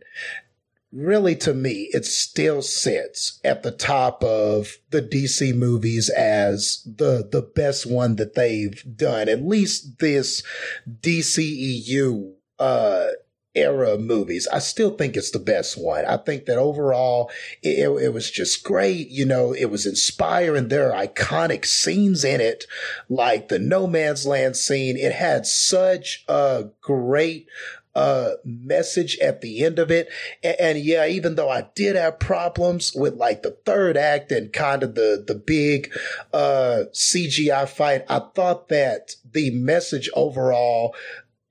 really 0.90 1.36
to 1.36 1.52
me 1.52 1.88
it 1.92 2.04
still 2.04 2.62
sits 2.62 3.40
at 3.44 3.62
the 3.62 3.70
top 3.70 4.24
of 4.24 4.78
the 4.90 5.02
DC 5.02 5.54
movies 5.54 6.08
as 6.08 6.82
the 6.86 7.28
the 7.30 7.42
best 7.42 7.84
one 7.84 8.16
that 8.16 8.34
they've 8.34 8.82
done 8.96 9.28
at 9.28 9.42
least 9.42 9.98
this 9.98 10.42
DCEU 10.88 12.32
uh 12.58 13.08
era 13.54 13.98
movies. 13.98 14.46
I 14.52 14.58
still 14.58 14.96
think 14.96 15.16
it's 15.16 15.30
the 15.30 15.38
best 15.38 15.82
one. 15.82 16.04
I 16.04 16.16
think 16.16 16.46
that 16.46 16.58
overall 16.58 17.30
it, 17.62 17.88
it, 18.02 18.12
was 18.12 18.30
just 18.30 18.62
great. 18.62 19.08
You 19.08 19.24
know, 19.24 19.52
it 19.52 19.66
was 19.66 19.86
inspiring. 19.86 20.68
There 20.68 20.92
are 20.92 21.06
iconic 21.06 21.64
scenes 21.64 22.24
in 22.24 22.40
it, 22.40 22.66
like 23.08 23.48
the 23.48 23.58
No 23.58 23.86
Man's 23.86 24.26
Land 24.26 24.56
scene. 24.56 24.96
It 24.96 25.12
had 25.12 25.46
such 25.46 26.24
a 26.28 26.66
great 26.80 27.48
uh, 27.94 28.34
message 28.44 29.18
at 29.18 29.40
the 29.40 29.64
end 29.64 29.78
of 29.80 29.90
it. 29.90 30.08
And, 30.42 30.56
and, 30.60 30.78
yeah, 30.78 31.06
even 31.06 31.34
though 31.34 31.50
I 31.50 31.68
did 31.74 31.96
have 31.96 32.20
problems 32.20 32.92
with 32.94 33.14
like 33.14 33.42
the 33.42 33.56
third 33.64 33.96
act 33.96 34.30
and 34.30 34.52
kind 34.52 34.84
of 34.84 34.94
the, 34.94 35.24
the 35.26 35.34
big, 35.34 35.92
uh, 36.32 36.84
CGI 36.92 37.68
fight, 37.68 38.04
I 38.08 38.20
thought 38.20 38.68
that 38.68 39.16
the 39.32 39.50
message 39.50 40.08
overall 40.14 40.94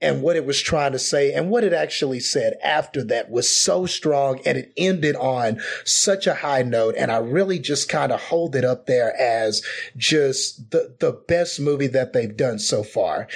and 0.02 0.22
what 0.22 0.36
it 0.36 0.46
was 0.46 0.62
trying 0.62 0.92
to 0.92 1.00
say 1.00 1.34
and 1.34 1.50
what 1.50 1.64
it 1.64 1.74
actually 1.74 2.20
said 2.20 2.54
after 2.64 3.04
that 3.04 3.32
was 3.32 3.50
so 3.50 3.86
strong 3.86 4.40
and 4.46 4.58
it 4.58 4.74
ended 4.78 5.16
on 5.16 5.60
such 5.86 6.28
a 6.28 6.36
high 6.36 6.62
note. 6.62 6.96
And 6.98 7.12
I 7.12 7.18
really 7.18 7.60
just 7.60 7.90
kind 7.90 8.12
of 8.12 8.22
hold 8.22 8.56
it 8.56 8.64
up 8.64 8.86
there 8.86 9.20
as 9.20 9.64
just 9.96 10.72
the, 10.72 10.96
the 11.00 11.12
best 11.12 11.60
movie 11.60 11.88
that 11.88 12.14
they've 12.14 12.36
done 12.36 12.60
so 12.60 12.84
far. 12.84 13.28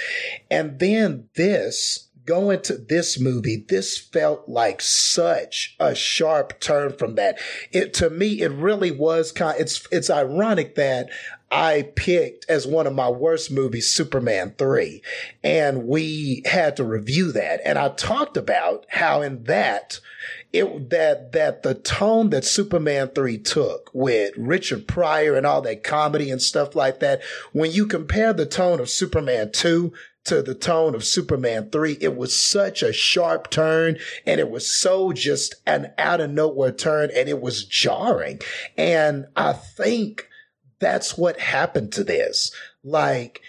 And 0.50 0.80
then 0.80 1.30
this, 1.36 2.08
going 2.26 2.62
to 2.62 2.78
this 2.78 3.20
movie, 3.20 3.66
this 3.68 3.98
felt 3.98 4.48
like 4.48 4.82
such 4.82 5.76
a 5.80 5.96
sharp 5.96 6.60
turn 6.60 6.94
from 6.94 7.16
that. 7.16 7.40
It 7.72 7.94
to 7.96 8.10
me, 8.10 8.42
it 8.42 8.52
really 8.52 8.92
was 8.92 9.32
kind. 9.32 9.60
It's 9.60 9.88
it's 9.92 10.10
ironic 10.10 10.76
that 10.76 11.10
I 11.52 11.92
picked 11.98 12.50
as 12.50 12.66
one 12.66 12.88
of 12.88 12.96
my 12.96 13.10
worst 13.10 13.52
movies, 13.52 13.90
Superman 13.90 14.56
3. 14.58 15.02
And 15.44 15.86
we 15.86 16.44
had 16.46 16.78
to 16.78 16.86
review 16.86 17.34
that. 17.34 17.60
And 17.66 17.78
I 17.78 17.90
talked 17.90 18.38
about 18.38 18.86
how 18.90 19.22
in 19.22 19.44
that, 19.44 20.00
it, 20.54 20.90
that, 20.90 21.34
that 21.34 21.64
the 21.64 21.76
tone 21.76 22.30
that 22.30 22.46
Superman 22.46 23.10
3 23.10 23.38
took 23.40 23.90
with 23.94 24.34
Richard 24.38 24.88
Pryor 24.88 25.36
and 25.36 25.46
all 25.46 25.62
that 25.64 25.84
comedy 25.84 26.32
and 26.32 26.42
stuff 26.42 26.74
like 26.74 27.02
that, 27.02 27.22
when 27.52 27.72
you 27.72 27.86
compare 27.86 28.32
the 28.32 28.46
tone 28.46 28.80
of 28.80 28.90
Superman 28.90 29.52
2 29.52 29.92
to 30.24 30.42
the 30.42 30.56
tone 30.56 30.96
of 30.96 31.04
Superman 31.04 31.70
3, 31.70 31.98
it 32.00 32.16
was 32.16 32.34
such 32.34 32.82
a 32.82 32.94
sharp 32.94 33.50
turn 33.50 33.98
and 34.26 34.40
it 34.40 34.50
was 34.50 34.72
so 34.72 35.12
just 35.12 35.56
an 35.66 35.92
out 35.98 36.22
of 36.22 36.30
nowhere 36.30 36.72
turn 36.72 37.10
and 37.14 37.28
it 37.28 37.42
was 37.42 37.66
jarring. 37.66 38.40
And 38.78 39.26
I 39.36 39.52
think 39.52 40.30
that's 40.82 41.18
what 41.18 41.40
happened 41.40 41.94
to 41.94 42.04
this. 42.04 42.52
Like 42.84 43.42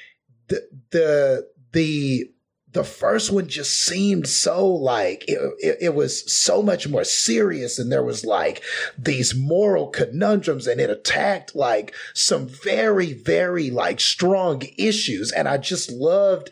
the 0.49 0.69
the 0.91 1.49
the 1.73 2.31
the 2.73 2.85
first 2.85 3.31
one 3.31 3.49
just 3.49 3.83
seemed 3.83 4.27
so 4.27 4.67
like 4.67 5.25
it, 5.29 5.39
it, 5.59 5.79
it, 5.81 5.95
was 5.95 6.31
so 6.33 6.63
much 6.63 6.89
more 6.89 7.05
serious 7.05 7.79
and 7.79 7.93
there 7.93 8.03
was 8.03 8.25
like 8.25 8.63
these 8.97 9.35
moral 9.35 9.89
conundrums 9.89 10.67
and 10.67 10.81
it 10.81 10.89
attacked 10.89 11.55
like 11.55 11.95
some 12.15 12.49
very 12.49 13.13
very 13.13 13.71
like 13.71 14.01
strong 14.01 14.63
issues 14.79 15.33
and 15.33 15.49
i 15.49 15.59
just 15.59 15.91
loved 15.91 16.51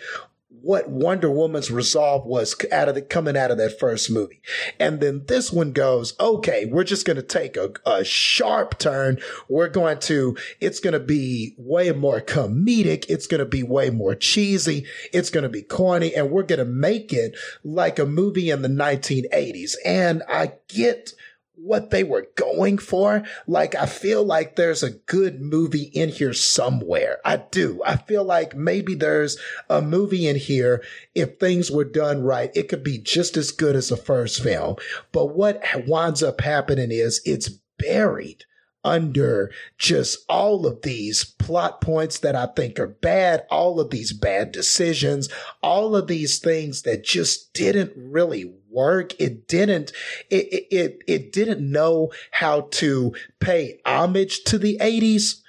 what 0.62 0.88
Wonder 0.88 1.30
Woman's 1.30 1.70
resolve 1.70 2.26
was 2.26 2.54
out 2.72 2.88
of 2.88 2.94
the 2.94 3.02
coming 3.02 3.36
out 3.36 3.50
of 3.50 3.58
that 3.58 3.78
first 3.78 4.10
movie. 4.10 4.40
And 4.78 5.00
then 5.00 5.24
this 5.26 5.52
one 5.52 5.72
goes, 5.72 6.18
okay, 6.18 6.66
we're 6.66 6.84
just 6.84 7.06
going 7.06 7.16
to 7.16 7.22
take 7.22 7.56
a, 7.56 7.72
a 7.86 8.04
sharp 8.04 8.78
turn. 8.78 9.18
We're 9.48 9.68
going 9.68 9.98
to, 10.00 10.36
it's 10.60 10.80
going 10.80 10.92
to 10.92 11.00
be 11.00 11.54
way 11.56 11.92
more 11.92 12.20
comedic. 12.20 13.06
It's 13.08 13.26
going 13.26 13.40
to 13.40 13.46
be 13.46 13.62
way 13.62 13.90
more 13.90 14.14
cheesy. 14.14 14.86
It's 15.12 15.30
going 15.30 15.44
to 15.44 15.48
be 15.48 15.62
corny 15.62 16.14
and 16.14 16.30
we're 16.30 16.42
going 16.42 16.58
to 16.58 16.64
make 16.64 17.12
it 17.12 17.36
like 17.64 17.98
a 17.98 18.06
movie 18.06 18.50
in 18.50 18.62
the 18.62 18.68
1980s. 18.68 19.74
And 19.84 20.22
I 20.28 20.52
get, 20.68 21.14
what 21.62 21.90
they 21.90 22.04
were 22.04 22.26
going 22.36 22.78
for. 22.78 23.22
Like, 23.46 23.74
I 23.74 23.86
feel 23.86 24.24
like 24.24 24.56
there's 24.56 24.82
a 24.82 24.90
good 24.90 25.40
movie 25.40 25.90
in 25.92 26.08
here 26.08 26.32
somewhere. 26.32 27.18
I 27.24 27.38
do. 27.50 27.80
I 27.84 27.96
feel 27.96 28.24
like 28.24 28.56
maybe 28.56 28.94
there's 28.94 29.38
a 29.68 29.82
movie 29.82 30.26
in 30.26 30.36
here. 30.36 30.82
If 31.14 31.38
things 31.38 31.70
were 31.70 31.84
done 31.84 32.22
right, 32.22 32.50
it 32.54 32.68
could 32.68 32.82
be 32.82 32.98
just 32.98 33.36
as 33.36 33.50
good 33.50 33.76
as 33.76 33.88
the 33.88 33.96
first 33.96 34.42
film. 34.42 34.76
But 35.12 35.36
what 35.36 35.62
winds 35.86 36.22
up 36.22 36.40
happening 36.40 36.90
is 36.90 37.20
it's 37.24 37.50
buried 37.78 38.44
under 38.82 39.50
just 39.78 40.18
all 40.28 40.66
of 40.66 40.82
these 40.82 41.24
plot 41.24 41.80
points 41.80 42.18
that 42.20 42.34
I 42.34 42.46
think 42.46 42.78
are 42.78 42.86
bad, 42.86 43.44
all 43.50 43.78
of 43.78 43.90
these 43.90 44.12
bad 44.12 44.52
decisions, 44.52 45.28
all 45.62 45.94
of 45.94 46.06
these 46.06 46.38
things 46.38 46.82
that 46.82 47.04
just 47.04 47.52
didn't 47.52 47.92
really 47.94 48.54
work. 48.70 49.18
It 49.20 49.48
didn't, 49.48 49.92
it, 50.30 50.66
it, 50.70 51.02
it 51.06 51.32
didn't 51.32 51.60
know 51.60 52.12
how 52.30 52.68
to 52.72 53.14
pay 53.38 53.80
homage 53.84 54.44
to 54.44 54.58
the 54.58 54.78
80s, 54.80 55.40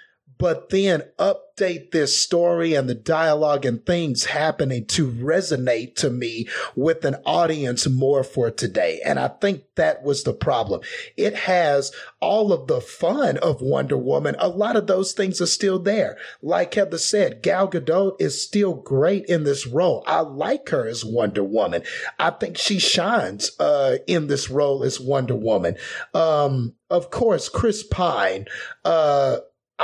but 0.42 0.70
then 0.70 1.04
update 1.20 1.92
this 1.92 2.20
story 2.20 2.74
and 2.74 2.90
the 2.90 2.96
dialogue 2.96 3.64
and 3.64 3.86
things 3.86 4.26
happening 4.26 4.84
to 4.84 5.08
resonate 5.08 5.94
to 5.94 6.10
me 6.10 6.48
with 6.76 7.06
an 7.06 7.14
audience 7.28 7.88
more 7.88 8.24
for 8.24 8.50
today. 8.50 9.00
And 9.06 9.20
I 9.20 9.28
think 9.28 9.66
that 9.76 10.02
was 10.02 10.24
the 10.24 10.34
problem. 10.34 10.82
It 11.16 11.36
has 11.36 11.92
all 12.20 12.52
of 12.52 12.66
the 12.66 12.82
fun 12.82 13.38
of 13.38 13.62
Wonder 13.62 13.98
Woman. 13.98 14.36
A 14.40 14.50
lot 14.50 14.76
of 14.76 14.88
those 14.88 15.14
things 15.14 15.40
are 15.42 15.46
still 15.46 15.78
there. 15.78 16.18
Like 16.42 16.74
Heather 16.74 16.98
said, 16.98 17.44
Gal 17.44 17.70
Gadot 17.70 18.20
is 18.20 18.44
still 18.44 18.74
great 18.74 19.28
in 19.28 19.44
this 19.44 19.68
role. 19.68 20.04
I 20.08 20.22
like 20.22 20.70
her 20.70 20.88
as 20.88 21.06
Wonder 21.06 21.44
Woman. 21.44 21.84
I 22.18 22.32
think 22.32 22.58
she 22.58 22.80
shines 22.80 23.52
uh, 23.60 23.98
in 24.08 24.26
this 24.26 24.50
role 24.50 24.84
as 24.84 25.00
Wonder 25.00 25.36
Woman. 25.36 25.76
Um, 26.16 26.74
of 26.90 27.12
course, 27.12 27.48
Chris 27.48 27.84
Pine, 27.84 28.48
uh, 28.84 29.38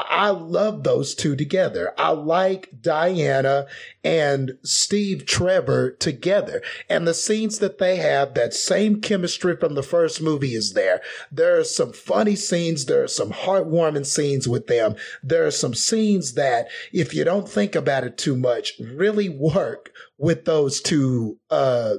I 0.10 0.30
love 0.30 0.84
those 0.84 1.16
two 1.16 1.36
together. 1.36 1.94
I 1.98 2.10
like 2.10 2.70
Diana 2.82 3.68
and 4.04 4.58
Steve 4.64 5.26
Trevor 5.26 5.92
together. 5.92 6.62
And 6.90 7.08
the 7.08 7.14
scenes 7.14 7.60
that 7.60 7.78
they 7.78 7.98
have, 7.98 8.34
that 8.34 8.54
same 8.54 9.02
chemistry 9.02 9.56
from 9.56 9.76
the 9.76 9.84
first 9.84 10.22
movie 10.22 10.54
is 10.54 10.74
there. 10.74 11.02
There 11.32 11.58
are 11.60 11.64
some 11.64 11.94
funny 11.94 12.36
scenes. 12.36 12.86
There 12.86 13.04
are 13.04 13.08
some 13.08 13.32
heartwarming 13.32 14.06
scenes 14.06 14.48
with 14.48 14.68
them. 14.68 14.96
There 15.24 15.46
are 15.46 15.52
some 15.52 15.74
scenes 15.74 16.34
that, 16.34 16.68
if 16.94 17.14
you 17.14 17.24
don't 17.24 17.50
think 17.50 17.76
about 17.76 18.04
it 18.04 18.18
too 18.18 18.36
much, 18.36 18.74
really 18.80 19.30
work 19.30 19.92
with 20.18 20.46
those 20.46 20.82
two, 20.82 21.38
uh, 21.50 21.96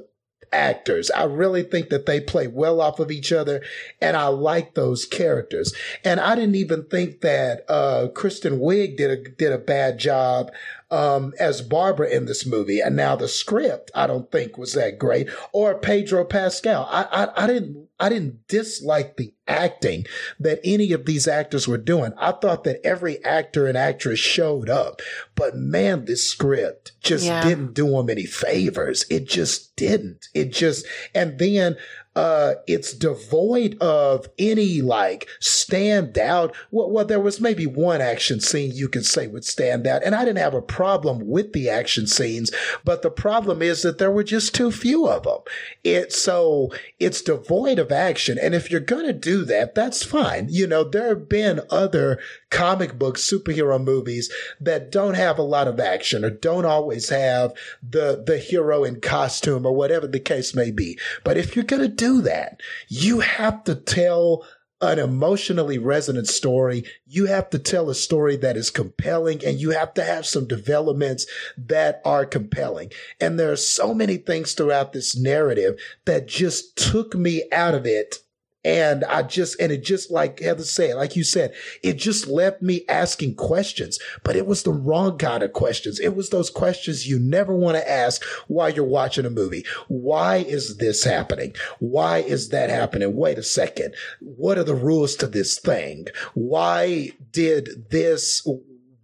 actors. 0.51 1.11
I 1.11 1.23
really 1.23 1.63
think 1.63 1.89
that 1.89 2.05
they 2.05 2.19
play 2.19 2.47
well 2.47 2.81
off 2.81 2.99
of 2.99 3.11
each 3.11 3.31
other 3.31 3.61
and 4.01 4.15
I 4.17 4.27
like 4.27 4.73
those 4.73 5.05
characters. 5.05 5.73
And 6.03 6.19
I 6.19 6.35
didn't 6.35 6.55
even 6.55 6.83
think 6.83 7.21
that 7.21 7.65
uh, 7.69 8.07
Kristen 8.13 8.59
Wiig 8.59 8.97
did 8.97 9.11
a 9.11 9.29
did 9.29 9.51
a 9.51 9.57
bad 9.57 9.97
job 9.99 10.51
um, 10.91 11.33
as 11.39 11.61
Barbara 11.61 12.09
in 12.09 12.25
this 12.25 12.45
movie. 12.45 12.79
And 12.79 12.95
now 12.95 13.15
the 13.15 13.27
script, 13.27 13.91
I 13.93 14.07
don't 14.07 14.31
think 14.31 14.57
was 14.57 14.73
that 14.73 14.97
great. 14.97 15.29
Or 15.51 15.75
Pedro 15.77 16.25
Pascal. 16.25 16.87
I, 16.89 17.03
I, 17.11 17.43
I 17.43 17.47
didn't, 17.47 17.87
I 17.99 18.09
didn't 18.09 18.47
dislike 18.47 19.17
the 19.17 19.33
acting 19.47 20.05
that 20.39 20.59
any 20.63 20.91
of 20.93 21.05
these 21.05 21.27
actors 21.27 21.67
were 21.67 21.77
doing. 21.77 22.13
I 22.17 22.31
thought 22.31 22.63
that 22.63 22.85
every 22.85 23.23
actor 23.25 23.67
and 23.67 23.77
actress 23.77 24.19
showed 24.19 24.69
up, 24.69 25.01
but 25.35 25.55
man, 25.55 26.05
this 26.05 26.29
script 26.29 26.93
just 27.01 27.25
yeah. 27.25 27.43
didn't 27.43 27.73
do 27.73 27.89
them 27.89 28.09
any 28.09 28.25
favors. 28.25 29.05
It 29.09 29.27
just 29.27 29.75
didn't. 29.75 30.27
It 30.33 30.53
just, 30.53 30.85
and 31.13 31.39
then 31.39 31.77
uh, 32.15 32.55
it's 32.67 32.93
devoid 32.93 33.77
of 33.79 34.27
any 34.37 34.81
like 34.81 35.27
stand 35.39 36.17
out. 36.17 36.55
Well, 36.71 36.89
well, 36.89 37.05
there 37.05 37.19
was 37.19 37.39
maybe 37.39 37.65
one 37.65 38.01
action 38.01 38.39
scene 38.39 38.71
you 38.73 38.89
could 38.89 39.05
say 39.05 39.27
would 39.27 39.45
stand 39.45 39.85
out, 39.85 40.03
and 40.03 40.15
I 40.15 40.25
didn't 40.25 40.39
have 40.39 40.55
a 40.55 40.61
problem 40.61 41.27
with 41.27 41.53
the 41.53 41.69
action 41.69 42.07
scenes, 42.07 42.51
but 42.83 43.03
the 43.03 43.11
problem 43.11 43.61
is 43.61 43.83
that 43.83 43.99
there 43.99 44.11
were 44.11 44.23
just 44.23 44.55
too 44.55 44.71
few 44.71 45.07
of 45.07 45.23
them. 45.23 45.39
It 45.83 46.11
so 46.11 46.71
it's 46.99 47.21
devoid 47.21 47.77
of 47.77 47.91
action, 47.91 48.37
and 48.41 48.55
if 48.55 48.71
you're 48.71 48.79
gonna 48.79 49.13
do 49.13 49.45
that, 49.45 49.75
that's 49.75 50.03
fine. 50.03 50.47
You 50.49 50.65
know, 50.67 50.83
there 50.83 51.09
have 51.09 51.29
been 51.29 51.61
other 51.69 52.19
comic 52.49 52.97
book 52.97 53.17
superhero 53.17 53.81
movies 53.81 54.31
that 54.59 54.91
don't 54.91 55.13
have 55.13 55.37
a 55.37 55.43
lot 55.43 55.67
of 55.67 55.79
action 55.79 56.25
or 56.25 56.31
don't 56.31 56.65
always 56.65 57.09
have 57.09 57.53
the 57.87 58.23
the 58.25 58.39
hero 58.39 58.83
in 58.83 58.99
costume 58.99 59.65
or 59.65 59.75
whatever 59.75 60.07
the 60.07 60.19
case 60.19 60.55
may 60.55 60.71
be. 60.71 60.97
But 61.23 61.37
if 61.37 61.55
you're 61.55 61.65
gonna 61.65 61.87
do 61.99 62.21
that, 62.21 62.61
you 62.87 63.19
have 63.19 63.65
to 63.65 63.75
tell 63.75 64.45
an 64.81 64.97
emotionally 64.97 65.77
resonant 65.77 66.27
story. 66.27 66.85
You 67.05 67.25
have 67.25 67.49
to 67.49 67.59
tell 67.59 67.89
a 67.89 67.95
story 67.95 68.37
that 68.37 68.55
is 68.55 68.69
compelling 68.69 69.43
and 69.45 69.59
you 69.59 69.71
have 69.71 69.93
to 69.95 70.03
have 70.03 70.25
some 70.25 70.47
developments 70.47 71.27
that 71.57 72.01
are 72.05 72.25
compelling. 72.25 72.91
And 73.19 73.37
there 73.37 73.51
are 73.51 73.57
so 73.57 73.93
many 73.93 74.15
things 74.15 74.53
throughout 74.53 74.93
this 74.93 75.17
narrative 75.17 75.77
that 76.05 76.29
just 76.29 76.77
took 76.77 77.13
me 77.13 77.43
out 77.51 77.75
of 77.75 77.85
it 77.85 78.19
and 78.63 79.05
I 79.05 79.23
just, 79.23 79.59
and 79.59 79.71
it 79.71 79.83
just 79.83 80.11
like 80.11 80.39
Heather 80.39 80.63
said, 80.63 80.95
like 80.95 81.15
you 81.15 81.23
said, 81.23 81.53
it 81.81 81.93
just 81.93 82.27
left 82.27 82.61
me 82.61 82.83
asking 82.89 83.35
questions, 83.35 83.99
but 84.23 84.35
it 84.35 84.45
was 84.45 84.63
the 84.63 84.73
wrong 84.73 85.17
kind 85.17 85.43
of 85.43 85.53
questions. 85.53 85.99
It 85.99 86.15
was 86.15 86.29
those 86.29 86.49
questions 86.49 87.07
you 87.07 87.19
never 87.19 87.55
want 87.55 87.77
to 87.77 87.89
ask 87.89 88.23
while 88.47 88.69
you're 88.69 88.83
watching 88.83 89.25
a 89.25 89.29
movie. 89.29 89.65
Why 89.87 90.37
is 90.37 90.77
this 90.77 91.03
happening? 91.03 91.55
Why 91.79 92.19
is 92.19 92.49
that 92.49 92.69
happening? 92.69 93.15
Wait 93.15 93.37
a 93.37 93.43
second. 93.43 93.95
What 94.19 94.57
are 94.57 94.63
the 94.65 94.75
rules 94.75 95.15
to 95.17 95.27
this 95.27 95.57
thing? 95.57 96.07
Why 96.33 97.11
did 97.31 97.89
this, 97.89 98.45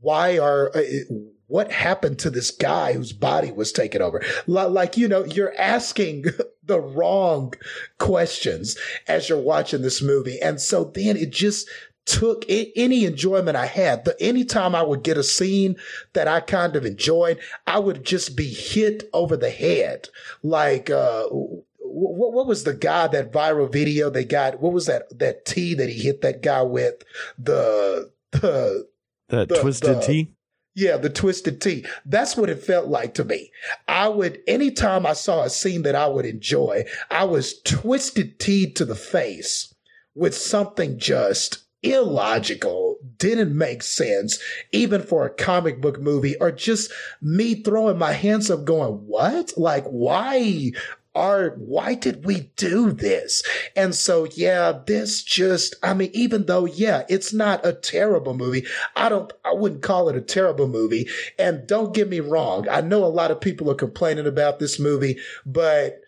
why 0.01 0.37
are, 0.37 0.75
uh, 0.75 0.81
what 1.47 1.71
happened 1.71 2.19
to 2.19 2.29
this 2.29 2.51
guy 2.51 2.93
whose 2.93 3.13
body 3.13 3.51
was 3.51 3.71
taken 3.71 4.01
over? 4.01 4.23
Like, 4.47 4.97
you 4.97 5.07
know, 5.07 5.25
you're 5.25 5.55
asking 5.57 6.25
the 6.63 6.79
wrong 6.79 7.53
questions 7.99 8.77
as 9.07 9.29
you're 9.29 9.39
watching 9.39 9.81
this 9.81 10.01
movie. 10.01 10.41
And 10.41 10.59
so 10.59 10.85
then 10.85 11.17
it 11.17 11.31
just 11.31 11.69
took 12.05 12.45
any 12.47 13.05
enjoyment 13.05 13.57
I 13.57 13.65
had. 13.65 14.05
The 14.05 14.15
anytime 14.21 14.75
I 14.75 14.83
would 14.83 15.03
get 15.03 15.17
a 15.17 15.23
scene 15.23 15.75
that 16.13 16.27
I 16.27 16.39
kind 16.39 16.75
of 16.75 16.85
enjoyed, 16.85 17.39
I 17.67 17.79
would 17.79 18.05
just 18.05 18.35
be 18.35 18.47
hit 18.47 19.09
over 19.13 19.35
the 19.35 19.49
head. 19.49 20.09
Like, 20.43 20.89
uh, 20.89 21.25
what, 21.95 22.33
what 22.33 22.47
was 22.47 22.63
the 22.63 22.73
guy 22.73 23.07
that 23.07 23.31
viral 23.31 23.71
video 23.71 24.09
they 24.09 24.25
got? 24.25 24.59
What 24.61 24.73
was 24.73 24.85
that 24.85 25.17
that 25.17 25.45
tea 25.45 25.73
that 25.75 25.89
he 25.89 26.01
hit 26.01 26.21
that 26.21 26.41
guy 26.41 26.61
with? 26.61 27.03
The 27.37 28.11
the 28.31 28.87
that 29.29 29.49
the, 29.49 29.59
twisted 29.59 30.01
tea. 30.01 30.31
Yeah, 30.75 30.97
the 30.97 31.09
twisted 31.09 31.61
tea. 31.61 31.85
That's 32.05 32.35
what 32.35 32.49
it 32.49 32.61
felt 32.61 32.87
like 32.87 33.13
to 33.13 33.23
me. 33.23 33.51
I 33.87 34.09
would, 34.09 34.41
anytime 34.45 35.05
I 35.05 35.13
saw 35.13 35.43
a 35.43 35.49
scene 35.49 35.83
that 35.83 35.95
I 35.95 36.07
would 36.07 36.25
enjoy, 36.25 36.83
I 37.09 37.23
was 37.23 37.61
twisted 37.61 38.39
tea 38.39 38.69
to 38.73 38.83
the 38.83 38.95
face 38.95 39.73
with 40.15 40.35
something 40.35 40.99
just 40.99 41.59
illogical, 41.81 42.97
didn't 43.17 43.57
make 43.57 43.83
sense, 43.83 44.37
even 44.73 45.01
for 45.01 45.25
a 45.25 45.33
comic 45.33 45.79
book 45.79 46.01
movie, 46.01 46.35
or 46.41 46.51
just 46.51 46.91
me 47.21 47.55
throwing 47.55 47.97
my 47.97 48.11
hands 48.11 48.51
up 48.51 48.65
going, 48.65 48.93
what? 49.07 49.53
Like, 49.55 49.85
why 49.85 50.71
are 51.15 51.51
why 51.57 51.95
did 51.95 52.25
we 52.25 52.51
do 52.55 52.91
this? 52.91 53.41
And 53.75 53.95
so, 53.95 54.27
yeah, 54.35 54.73
this 54.85 55.23
just, 55.23 55.75
I 55.81 55.93
mean, 55.93 56.11
even 56.13 56.45
though, 56.45 56.65
yeah, 56.65 57.03
it's 57.09 57.33
not 57.33 57.65
a 57.65 57.73
terrible 57.73 58.33
movie, 58.33 58.65
I 58.95 59.09
don't, 59.09 59.31
I 59.43 59.53
wouldn't 59.53 59.81
call 59.81 60.09
it 60.09 60.15
a 60.15 60.21
terrible 60.21 60.67
movie. 60.67 61.07
And 61.39 61.65
don't 61.65 61.93
get 61.93 62.09
me 62.09 62.19
wrong, 62.19 62.67
I 62.69 62.81
know 62.81 63.03
a 63.03 63.07
lot 63.07 63.31
of 63.31 63.41
people 63.41 63.71
are 63.71 63.75
complaining 63.75 64.27
about 64.27 64.59
this 64.59 64.79
movie, 64.79 65.17
but 65.45 66.01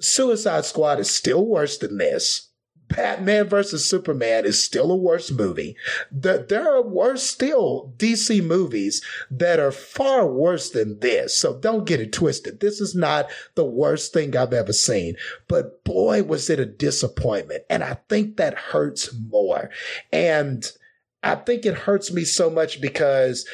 Suicide 0.00 0.64
Squad 0.64 1.00
is 1.00 1.10
still 1.10 1.44
worse 1.44 1.78
than 1.78 1.98
this. 1.98 2.50
Batman 2.88 3.48
versus 3.48 3.88
Superman 3.88 4.44
is 4.44 4.62
still 4.62 4.90
a 4.90 4.96
worse 4.96 5.30
movie. 5.30 5.76
The, 6.12 6.44
there 6.48 6.68
are 6.72 6.82
worse 6.82 7.22
still 7.22 7.92
DC 7.96 8.44
movies 8.44 9.02
that 9.30 9.58
are 9.58 9.72
far 9.72 10.26
worse 10.26 10.70
than 10.70 11.00
this. 11.00 11.36
So 11.36 11.58
don't 11.58 11.86
get 11.86 12.00
it 12.00 12.12
twisted. 12.12 12.60
This 12.60 12.80
is 12.80 12.94
not 12.94 13.30
the 13.54 13.64
worst 13.64 14.12
thing 14.12 14.36
I've 14.36 14.52
ever 14.52 14.72
seen, 14.72 15.16
but 15.48 15.82
boy, 15.84 16.22
was 16.22 16.50
it 16.50 16.60
a 16.60 16.66
disappointment. 16.66 17.64
And 17.68 17.82
I 17.82 17.98
think 18.08 18.36
that 18.36 18.54
hurts 18.54 19.14
more. 19.28 19.70
And 20.12 20.64
I 21.22 21.36
think 21.36 21.64
it 21.64 21.74
hurts 21.74 22.12
me 22.12 22.24
so 22.24 22.50
much 22.50 22.80
because 22.80 23.46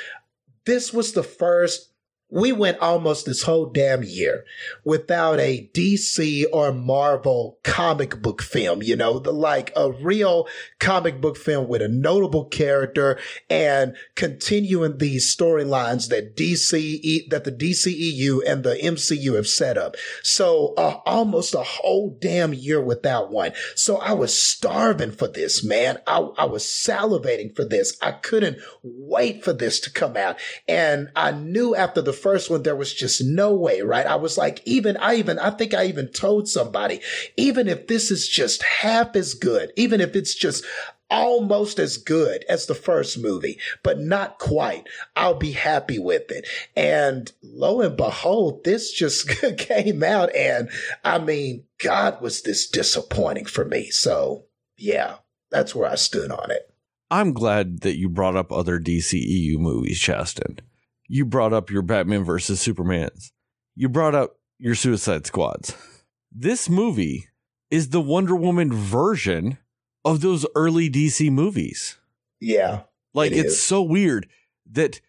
this 0.66 0.93
was 0.93 1.12
the 1.12 1.23
first 1.23 1.90
we 2.31 2.52
went 2.52 2.78
almost 2.78 3.27
this 3.27 3.43
whole 3.43 3.66
damn 3.66 4.02
year 4.02 4.44
without 4.85 5.40
a 5.40 5.69
DC 5.74 6.44
or 6.52 6.73
Marvel 6.73 7.59
comic 7.65 8.23
book 8.23 8.40
film, 8.40 8.82
you 8.82 8.97
know, 8.97 9.19
the, 9.19 9.32
like 9.32 9.73
a 9.77 9.90
real 9.90 10.47
comic 10.78 11.20
book 11.20 11.36
film 11.36 11.69
with 11.69 11.82
a 11.82 11.89
notable 11.89 12.44
character 12.44 13.19
and 13.48 13.97
continuing 14.15 14.98
these 14.98 15.35
storylines 15.35 16.09
that 16.09 16.36
DC, 16.36 17.28
that 17.31 17.44
the 17.44 17.52
DCEU 17.52 18.40
and 18.47 18.62
the 18.62 18.77
MCU 18.77 19.35
have 19.35 19.48
set 19.48 19.77
up. 19.77 19.97
So 20.23 20.74
uh, 20.77 21.01
almost 21.05 21.55
a 21.55 21.62
whole 21.62 22.16
damn 22.20 22.55
year 22.55 22.81
without 22.81 23.31
one. 23.32 23.52
So 23.74 23.97
I 23.97 24.12
was 24.12 24.36
starving 24.36 25.12
for 25.12 25.27
this, 25.27 25.65
man. 25.65 25.98
I, 26.07 26.19
I 26.39 26.44
was 26.44 26.65
salivating 26.65 27.55
for 27.55 27.65
this. 27.65 27.98
I 28.01 28.12
couldn't 28.12 28.59
wait 28.82 29.43
for 29.44 29.52
this 29.52 29.81
to 29.81 29.90
come 29.90 30.16
out. 30.16 30.39
And 30.69 31.09
I 31.16 31.32
knew 31.32 31.74
after 31.74 32.01
the 32.01 32.20
first 32.21 32.51
one, 32.51 32.63
there 32.63 32.77
was 32.77 32.93
just 32.93 33.23
no 33.25 33.55
way, 33.55 33.81
right? 33.81 34.07
I 34.07 34.17
was 34.17 34.37
like, 34.39 34.63
even, 34.65 34.97
I 34.99 35.15
even, 35.17 35.39
I 35.39 35.51
think 35.51 35.75
I 35.75 35.87
even 35.87 36.09
told 36.09 36.49
somebody, 36.49 37.01
even 37.37 37.69
if 37.69 37.87
this 37.87 38.11
is 38.11 38.29
just 38.29 38.63
half 38.63 39.17
as 39.17 39.35
good, 39.35 39.73
even 39.77 40.01
if 40.01 40.15
it's 40.15 40.35
just 40.35 40.65
almost 41.11 41.79
as 41.79 41.97
good 41.97 42.45
as 42.49 42.67
the 42.67 42.75
first 42.75 43.19
movie, 43.19 43.59
but 43.83 43.99
not 43.99 44.39
quite. 44.39 44.87
I'll 45.17 45.35
be 45.35 45.53
happy 45.53 45.99
with 45.99 46.31
it. 46.31 46.47
And 46.77 47.31
lo 47.43 47.81
and 47.81 47.97
behold, 47.97 48.65
this 48.65 48.93
just 48.93 49.29
came 49.59 50.03
out. 50.03 50.35
And 50.35 50.71
I 51.05 51.19
mean, 51.19 51.65
God, 51.79 52.21
was 52.21 52.43
this 52.43 52.69
disappointing 52.69 53.47
for 53.47 53.65
me. 53.65 53.91
So 53.91 54.45
yeah, 54.77 55.17
that's 55.51 55.75
where 55.75 55.91
I 55.91 55.97
stood 55.97 56.31
on 56.31 56.51
it. 56.51 56.73
I'm 57.11 57.33
glad 57.33 57.81
that 57.81 57.99
you 57.99 58.09
brought 58.09 58.37
up 58.37 58.53
other 58.53 58.79
DCEU 58.79 59.59
movies, 59.59 59.99
Justin 59.99 60.61
you 61.11 61.24
brought 61.24 61.53
up 61.53 61.70
your 61.70 61.82
Batman 61.82 62.23
versus 62.23 62.65
Supermans. 62.65 63.32
You 63.74 63.89
brought 63.89 64.15
up 64.15 64.37
your 64.59 64.77
Suicide 64.77 65.27
Squads. 65.27 65.77
This 66.31 66.69
movie 66.69 67.27
is 67.69 67.89
the 67.89 68.01
Wonder 68.01 68.37
Woman 68.37 68.73
version 68.73 69.59
of 70.05 70.20
those 70.20 70.47
early 70.55 70.89
DC 70.89 71.28
movies. 71.32 71.99
Yeah. 72.39 72.82
Like 73.12 73.32
it 73.32 73.39
it's 73.39 73.55
is. 73.55 73.62
so 73.62 73.82
weird 73.82 74.28
that 74.70 75.01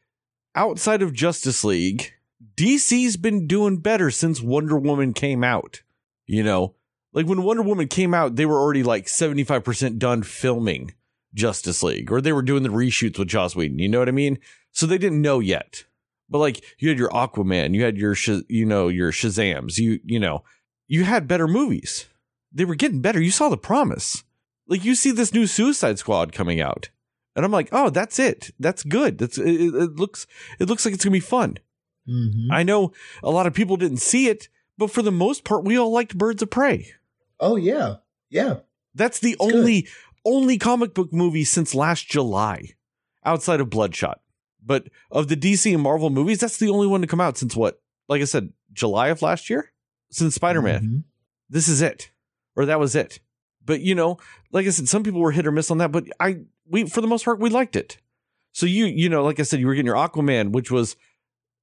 outside 0.56 1.04
of 1.04 1.14
Justice 1.14 1.64
League, 1.64 2.14
DC's 2.56 3.16
been 3.16 3.46
doing 3.46 3.78
better 3.78 4.10
since 4.10 4.42
Wonder 4.42 4.80
Woman 4.80 5.14
came 5.14 5.44
out. 5.44 5.84
You 6.26 6.44
know, 6.44 6.74
like 7.14 7.28
when 7.28 7.44
Wonder 7.44 7.62
Woman 7.62 7.88
came 7.88 8.16
out, 8.16 8.38
they 8.38 8.48
were 8.48 8.60
already 8.60 8.82
like 8.82 9.06
75% 9.06 10.00
done 10.00 10.24
filming 10.24 10.96
Justice 11.36 11.84
League 11.84 12.12
or 12.12 12.22
they 12.22 12.34
were 12.34 12.42
doing 12.42 12.64
the 12.64 12.70
reshoots 12.70 13.20
with 13.20 13.28
Joss 13.28 13.56
Whedon. 13.56 13.78
You 13.78 13.90
know 13.90 14.00
what 14.00 14.10
I 14.10 14.14
mean? 14.14 14.40
So 14.72 14.88
they 14.88 14.98
didn't 14.98 15.22
know 15.22 15.40
yet. 15.40 15.86
But 16.32 16.40
like 16.40 16.64
you 16.80 16.88
had 16.90 16.98
your 16.98 17.10
Aquaman, 17.10 17.76
you 17.76 17.84
had 17.84 17.98
your 17.98 18.16
you 18.48 18.66
know 18.66 18.88
your 18.88 19.12
Shazams, 19.12 19.78
you 19.78 20.00
you 20.04 20.20
know 20.20 20.44
you 20.88 21.04
had 21.04 21.28
better 21.28 21.48
movies. 21.48 22.08
They 22.54 22.66
were 22.66 22.76
getting 22.76 23.02
better. 23.02 23.22
You 23.22 23.32
saw 23.32 23.50
the 23.50 23.58
promise. 23.58 24.24
Like 24.66 24.86
you 24.86 24.96
see 24.96 25.12
this 25.12 25.34
new 25.34 25.46
Suicide 25.46 26.00
Squad 26.00 26.32
coming 26.32 26.62
out, 26.62 26.90
and 27.36 27.44
I'm 27.44 27.52
like, 27.52 27.68
oh, 27.74 27.90
that's 27.90 28.18
it. 28.18 28.52
That's 28.58 28.84
good. 28.84 29.18
That's 29.18 29.38
it, 29.38 29.46
it 29.46 29.96
looks 29.98 30.26
it 30.58 30.70
looks 30.70 30.86
like 30.86 30.94
it's 30.94 31.04
gonna 31.04 31.12
be 31.12 31.20
fun. 31.20 31.58
Mm-hmm. 32.10 32.52
I 32.52 32.64
know 32.64 32.94
a 33.22 33.30
lot 33.30 33.46
of 33.46 33.54
people 33.54 33.76
didn't 33.76 33.98
see 33.98 34.28
it, 34.28 34.48
but 34.78 34.90
for 34.90 35.02
the 35.02 35.12
most 35.12 35.44
part, 35.44 35.66
we 35.66 35.78
all 35.78 35.92
liked 35.92 36.18
Birds 36.18 36.42
of 36.42 36.50
Prey. 36.50 36.94
Oh 37.42 37.58
yeah, 37.58 37.96
yeah. 38.30 38.60
That's 38.96 39.20
the 39.20 39.32
it's 39.32 39.42
only 39.42 39.82
good. 39.82 39.92
only 40.24 40.58
comic 40.58 40.94
book 40.94 41.12
movie 41.12 41.44
since 41.44 41.76
last 41.76 42.08
July, 42.08 42.70
outside 43.26 43.60
of 43.60 43.70
Bloodshot. 43.70 44.22
But 44.64 44.88
of 45.10 45.28
the 45.28 45.38
DC 45.38 45.74
and 45.74 45.82
Marvel 45.82 46.10
movies, 46.10 46.40
that's 46.40 46.58
the 46.58 46.70
only 46.70 46.88
one 46.88 47.02
to 47.02 47.08
come 47.08 47.22
out 47.22 47.38
since 47.38 47.56
what? 47.56 47.82
Like 48.08 48.22
I 48.22 48.26
said, 48.26 48.54
July 48.74 49.08
of 49.08 49.22
last 49.22 49.50
year? 49.50 49.72
Since 50.12 50.36
Spider 50.36 50.62
Man. 50.62 50.82
Mm-hmm. 50.82 50.98
This 51.50 51.68
is 51.68 51.82
it. 51.82 52.12
Or 52.56 52.66
that 52.66 52.80
was 52.80 52.96
it. 52.96 53.20
But 53.66 53.82
you 53.82 53.96
know, 53.96 54.18
like 54.52 54.66
I 54.68 54.70
said, 54.70 54.90
some 54.90 55.04
people 55.04 55.22
were 55.22 55.32
hit 55.32 55.48
or 55.48 55.52
miss 55.52 55.72
on 55.72 55.78
that, 55.80 55.92
but 55.92 56.06
I 56.20 56.42
we 56.68 56.86
for 56.86 57.02
the 57.02 57.08
most 57.08 57.26
part 57.26 57.40
we 57.40 57.50
liked 57.50 57.76
it. 57.76 57.98
So 58.52 58.66
you 58.66 58.86
you 58.86 59.10
know, 59.10 59.24
like 59.24 59.40
I 59.40 59.44
said, 59.44 59.60
you 59.60 59.68
were 59.68 59.74
getting 59.74 59.86
your 59.86 59.96
Aquaman, 59.96 60.52
which 60.52 60.72
was 60.72 60.96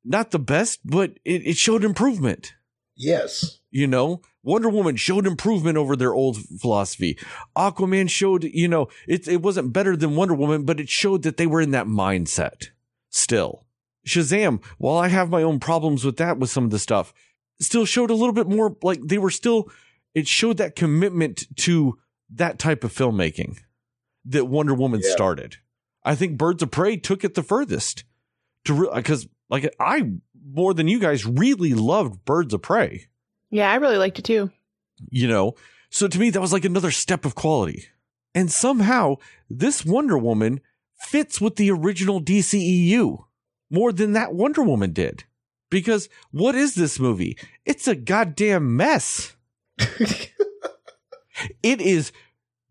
not 0.05 0.31
the 0.31 0.39
best, 0.39 0.81
but 0.85 1.19
it, 1.25 1.47
it 1.47 1.57
showed 1.57 1.85
improvement. 1.85 2.55
Yes. 2.97 3.61
You 3.71 3.87
know, 3.87 4.23
Wonder 4.43 4.69
Woman 4.69 4.97
showed 4.97 5.27
improvement 5.27 5.77
over 5.77 5.95
their 5.95 6.15
old 6.15 6.39
philosophy. 6.61 7.19
Aquaman 7.57 8.09
showed, 8.09 8.45
you 8.45 8.69
know, 8.69 8.89
it 9.07 9.29
it 9.29 9.43
wasn't 9.43 9.73
better 9.73 9.97
than 9.97 10.17
Wonder 10.17 10.35
Woman, 10.35 10.65
but 10.65 10.81
it 10.81 10.89
showed 10.89 11.23
that 11.23 11.37
they 11.37 11.47
were 11.47 11.61
in 11.61 11.73
that 11.73 11.87
mindset 11.87 12.69
still. 13.19 13.65
Shazam, 14.07 14.65
while 14.79 14.97
I 14.97 15.09
have 15.09 15.31
my 15.31 15.43
own 15.43 15.61
problems 15.61 16.05
with 16.05 16.17
that 16.17 16.39
with 16.39 16.51
some 16.51 16.65
of 16.65 16.71
the 16.71 16.79
stuff, 16.79 17.13
still 17.61 17.85
showed 17.85 18.11
a 18.11 18.15
little 18.15 18.33
bit 18.33 18.49
more 18.49 18.77
like 18.83 19.01
they 19.05 19.19
were 19.19 19.31
still 19.31 19.71
it 20.15 20.27
showed 20.27 20.57
that 20.57 20.77
commitment 20.77 21.45
to 21.57 21.99
that 22.31 22.59
type 22.59 22.85
of 22.85 22.93
filmmaking 22.93 23.59
that 24.25 24.47
Wonder 24.47 24.75
Woman 24.75 25.01
yeah. 25.03 25.11
started. 25.11 25.57
I 26.05 26.15
think 26.15 26.39
Birds 26.39 26.63
of 26.63 26.71
Prey 26.71 26.97
took 26.97 27.25
it 27.25 27.35
the 27.35 27.43
furthest 27.43 28.05
to 28.65 28.91
because 28.95 29.25
re- 29.25 29.31
like 29.51 29.75
I 29.79 30.13
more 30.51 30.75
than 30.75 30.89
you 30.89 30.99
guys 30.99 31.27
really 31.27 31.75
loved 31.75 32.25
Birds 32.25 32.55
of 32.55 32.63
Prey. 32.63 33.07
Yeah, 33.51 33.71
I 33.71 33.77
really 33.77 33.99
liked 33.99 34.19
it 34.19 34.25
too. 34.25 34.51
You 35.11 35.29
know, 35.29 35.55
so 35.91 36.09
to 36.09 36.19
me 36.19 36.31
that 36.31 36.41
was 36.41 36.53
like 36.53 36.65
another 36.65 36.91
step 36.91 37.25
of 37.25 37.35
quality. 37.35 37.87
And 38.35 38.51
somehow 38.51 39.17
this 39.49 39.85
Wonder 39.85 40.19
Woman 40.19 40.61
fits 40.99 41.41
with 41.41 41.57
the 41.57 41.71
original 41.71 42.21
DCEU 42.21 43.25
more 43.71 43.93
than 43.93 44.13
that 44.13 44.35
Wonder 44.35 44.63
Woman 44.63 44.93
did. 44.93 45.25
Because 45.71 46.09
what 46.31 46.55
is 46.55 46.75
this 46.75 46.99
movie? 46.99 47.37
It's 47.65 47.87
a 47.87 47.95
goddamn 47.95 48.77
mess. 48.77 49.37
it 51.63 51.81
is 51.81 52.13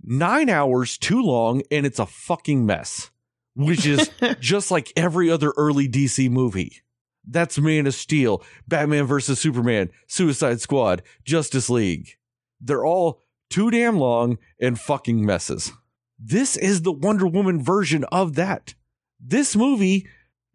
nine 0.03 0.49
hours 0.49 0.97
too 0.97 1.21
long 1.21 1.61
and 1.69 1.85
it's 1.85 1.99
a 1.99 2.05
fucking 2.05 2.65
mess, 2.65 3.11
which 3.55 3.85
is 3.85 4.09
just 4.39 4.71
like 4.71 4.91
every 4.95 5.29
other 5.29 5.53
early 5.57 5.87
DC 5.87 6.29
movie. 6.29 6.81
That's 7.29 7.59
Man 7.59 7.87
of 7.87 7.93
Steel, 7.93 8.41
Batman 8.67 9.05
vs. 9.05 9.39
Superman, 9.39 9.89
Suicide 10.07 10.61
Squad, 10.61 11.03
Justice 11.25 11.69
League. 11.69 12.17
They're 12.61 12.85
all 12.85 13.21
too 13.49 13.69
damn 13.69 13.97
long 13.97 14.37
and 14.59 14.79
fucking 14.79 15.25
messes. 15.25 15.73
This 16.19 16.57
is 16.57 16.81
the 16.81 16.91
Wonder 16.91 17.27
Woman 17.27 17.61
version 17.61 18.03
of 18.05 18.35
that. 18.35 18.73
This 19.19 19.55
movie 19.55 20.07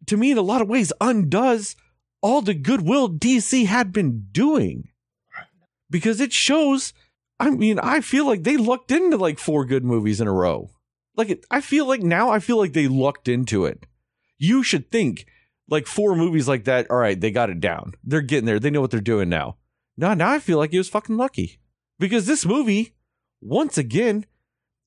to 0.07 0.17
me, 0.17 0.31
in 0.31 0.39
a 0.39 0.43
lot 0.43 0.63
of 0.63 0.69
ways, 0.69 0.93
undoes 1.01 1.77
all 2.21 2.41
the 2.41 2.55
goodwill 2.55 3.09
DC 3.09 3.67
had 3.67 3.93
been 3.93 4.27
doing 4.33 4.89
because 5.91 6.21
it 6.21 6.33
shows. 6.33 6.93
I 7.39 7.51
mean, 7.51 7.79
I 7.79 8.01
feel 8.01 8.27
like 8.27 8.45
they 8.45 8.57
lucked 8.57 8.91
into 8.91 9.17
like 9.17 9.39
four 9.39 9.65
good 9.65 9.85
movies 9.85 10.21
in 10.21 10.29
a 10.29 10.33
row. 10.33 10.71
Like, 11.17 11.29
it, 11.29 11.45
I 11.51 11.61
feel 11.61 11.87
like 11.87 12.03
now 12.03 12.31
I 12.31 12.39
feel 12.39 12.57
like 12.57 12.73
they 12.73 12.89
lucked 12.89 13.29
into 13.29 13.65
it. 13.65 13.87
You 14.39 14.63
should 14.63 14.91
think 14.91 15.27
like 15.69 15.87
four 15.87 16.15
movies 16.17 16.49
like 16.49 16.65
that. 16.65 16.91
All 16.91 16.97
right, 16.97 17.21
they 17.21 17.31
got 17.31 17.51
it 17.51 17.61
down. 17.61 17.95
They're 18.05 18.21
getting 18.23 18.47
there. 18.47 18.59
They 18.59 18.71
know 18.71 18.81
what 18.81 18.91
they're 18.91 19.01
doing 19.01 19.29
now. 19.29 19.57
Now, 19.97 20.15
now 20.15 20.31
I 20.31 20.39
feel 20.39 20.59
like 20.59 20.71
he 20.71 20.79
was 20.79 20.89
fucking 20.89 21.17
lucky 21.17 21.61
because 21.99 22.27
this 22.27 22.47
movie, 22.47 22.95
once 23.41 23.77
again, 23.77 24.25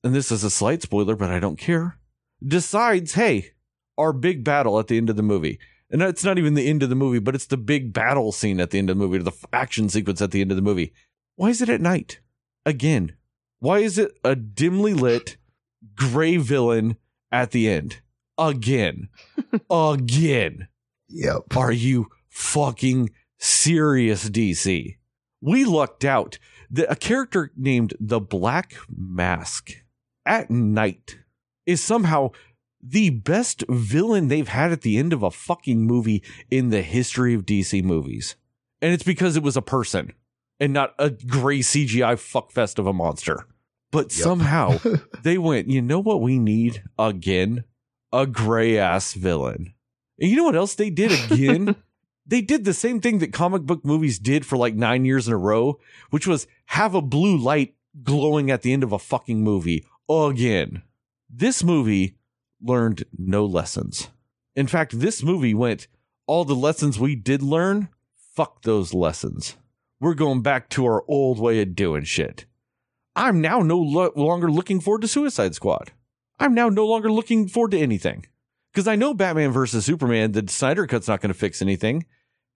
and 0.04 0.14
this 0.14 0.30
is 0.30 0.44
a 0.44 0.50
slight 0.50 0.82
spoiler, 0.82 1.16
but 1.16 1.30
I 1.30 1.40
don't 1.40 1.58
care, 1.58 1.98
decides, 2.44 3.14
hey, 3.14 3.50
our 3.98 4.12
big 4.12 4.44
battle 4.44 4.78
at 4.78 4.88
the 4.88 4.96
end 4.96 5.10
of 5.10 5.16
the 5.16 5.22
movie. 5.22 5.58
And 5.90 6.02
it's 6.02 6.24
not 6.24 6.38
even 6.38 6.54
the 6.54 6.68
end 6.68 6.82
of 6.82 6.88
the 6.88 6.96
movie, 6.96 7.20
but 7.20 7.34
it's 7.34 7.46
the 7.46 7.56
big 7.56 7.92
battle 7.92 8.32
scene 8.32 8.60
at 8.60 8.70
the 8.70 8.78
end 8.78 8.90
of 8.90 8.98
the 8.98 9.04
movie, 9.04 9.18
the 9.18 9.32
action 9.52 9.88
sequence 9.88 10.20
at 10.20 10.32
the 10.32 10.40
end 10.40 10.50
of 10.50 10.56
the 10.56 10.62
movie. 10.62 10.92
Why 11.36 11.50
is 11.50 11.62
it 11.62 11.68
at 11.68 11.80
night? 11.80 12.20
Again. 12.64 13.14
Why 13.60 13.78
is 13.78 13.98
it 13.98 14.12
a 14.24 14.34
dimly 14.34 14.94
lit 14.94 15.36
gray 15.94 16.36
villain 16.36 16.96
at 17.30 17.52
the 17.52 17.68
end? 17.68 18.00
Again. 18.36 19.08
Again. 19.70 20.68
Yep. 21.08 21.56
Are 21.56 21.72
you 21.72 22.08
fucking 22.28 23.10
serious, 23.38 24.28
DC? 24.28 24.96
We 25.40 25.64
lucked 25.64 26.04
out 26.04 26.38
that 26.70 26.90
a 26.90 26.96
character 26.96 27.52
named 27.56 27.94
the 28.00 28.20
Black 28.20 28.74
Mask 28.88 29.70
at 30.26 30.50
night 30.50 31.18
is 31.64 31.82
somehow 31.82 32.30
the 32.82 33.10
best 33.10 33.64
villain 33.68 34.28
they've 34.28 34.48
had 34.48 34.72
at 34.72 34.82
the 34.82 34.98
end 34.98 35.12
of 35.12 35.22
a 35.22 35.30
fucking 35.30 35.80
movie 35.84 36.22
in 36.50 36.70
the 36.70 36.82
history 36.82 37.34
of 37.34 37.46
DC 37.46 37.82
movies. 37.82 38.36
And 38.80 38.92
it's 38.92 39.02
because 39.02 39.36
it 39.36 39.42
was 39.42 39.56
a 39.56 39.62
person 39.62 40.12
and 40.60 40.72
not 40.72 40.94
a 40.98 41.10
gray 41.10 41.60
CGI 41.60 42.14
fuckfest 42.14 42.78
of 42.78 42.86
a 42.86 42.92
monster. 42.92 43.46
But 43.90 44.04
Yep. 44.04 44.12
somehow 44.12 44.78
they 45.22 45.38
went, 45.38 45.68
you 45.68 45.82
know 45.82 46.00
what 46.00 46.20
we 46.20 46.38
need 46.38 46.82
again? 46.98 47.64
A 48.12 48.26
gray 48.26 48.78
ass 48.78 49.14
villain. 49.14 49.74
And 50.18 50.30
you 50.30 50.36
know 50.36 50.44
what 50.44 50.56
else 50.56 50.74
they 50.74 50.90
did 50.90 51.12
again? 51.12 51.76
they 52.26 52.40
did 52.40 52.64
the 52.64 52.74
same 52.74 53.00
thing 53.00 53.18
that 53.18 53.32
comic 53.32 53.62
book 53.62 53.84
movies 53.84 54.18
did 54.18 54.46
for 54.46 54.56
like 54.56 54.74
nine 54.74 55.04
years 55.04 55.26
in 55.26 55.34
a 55.34 55.38
row, 55.38 55.78
which 56.10 56.26
was 56.26 56.46
have 56.66 56.94
a 56.94 57.02
blue 57.02 57.36
light 57.36 57.74
glowing 58.02 58.50
at 58.50 58.62
the 58.62 58.72
end 58.72 58.82
of 58.82 58.92
a 58.92 58.98
fucking 58.98 59.42
movie 59.42 59.84
again. 60.08 60.82
This 61.28 61.62
movie 61.62 62.16
learned 62.60 63.04
no 63.16 63.44
lessons. 63.44 64.08
In 64.54 64.66
fact, 64.66 64.98
this 64.98 65.22
movie 65.22 65.54
went, 65.54 65.86
all 66.26 66.44
the 66.44 66.54
lessons 66.54 66.98
we 66.98 67.14
did 67.14 67.42
learn, 67.42 67.88
fuck 68.34 68.62
those 68.62 68.94
lessons. 68.94 69.56
We're 70.00 70.14
going 70.14 70.42
back 70.42 70.68
to 70.70 70.86
our 70.86 71.04
old 71.08 71.38
way 71.38 71.60
of 71.62 71.74
doing 71.74 72.04
shit. 72.04 72.46
I'm 73.14 73.40
now 73.40 73.60
no 73.60 73.78
lo- 73.78 74.12
longer 74.14 74.50
looking 74.50 74.80
forward 74.80 75.02
to 75.02 75.08
Suicide 75.08 75.54
Squad. 75.54 75.92
I'm 76.38 76.54
now 76.54 76.68
no 76.68 76.86
longer 76.86 77.10
looking 77.10 77.48
forward 77.48 77.70
to 77.70 77.78
anything. 77.78 78.26
Because 78.72 78.86
I 78.86 78.94
know 78.94 79.14
Batman 79.14 79.52
versus 79.52 79.86
Superman, 79.86 80.32
the 80.32 80.44
Snyder 80.48 80.86
Cut's 80.86 81.08
not 81.08 81.22
going 81.22 81.32
to 81.32 81.38
fix 81.38 81.62
anything. 81.62 82.04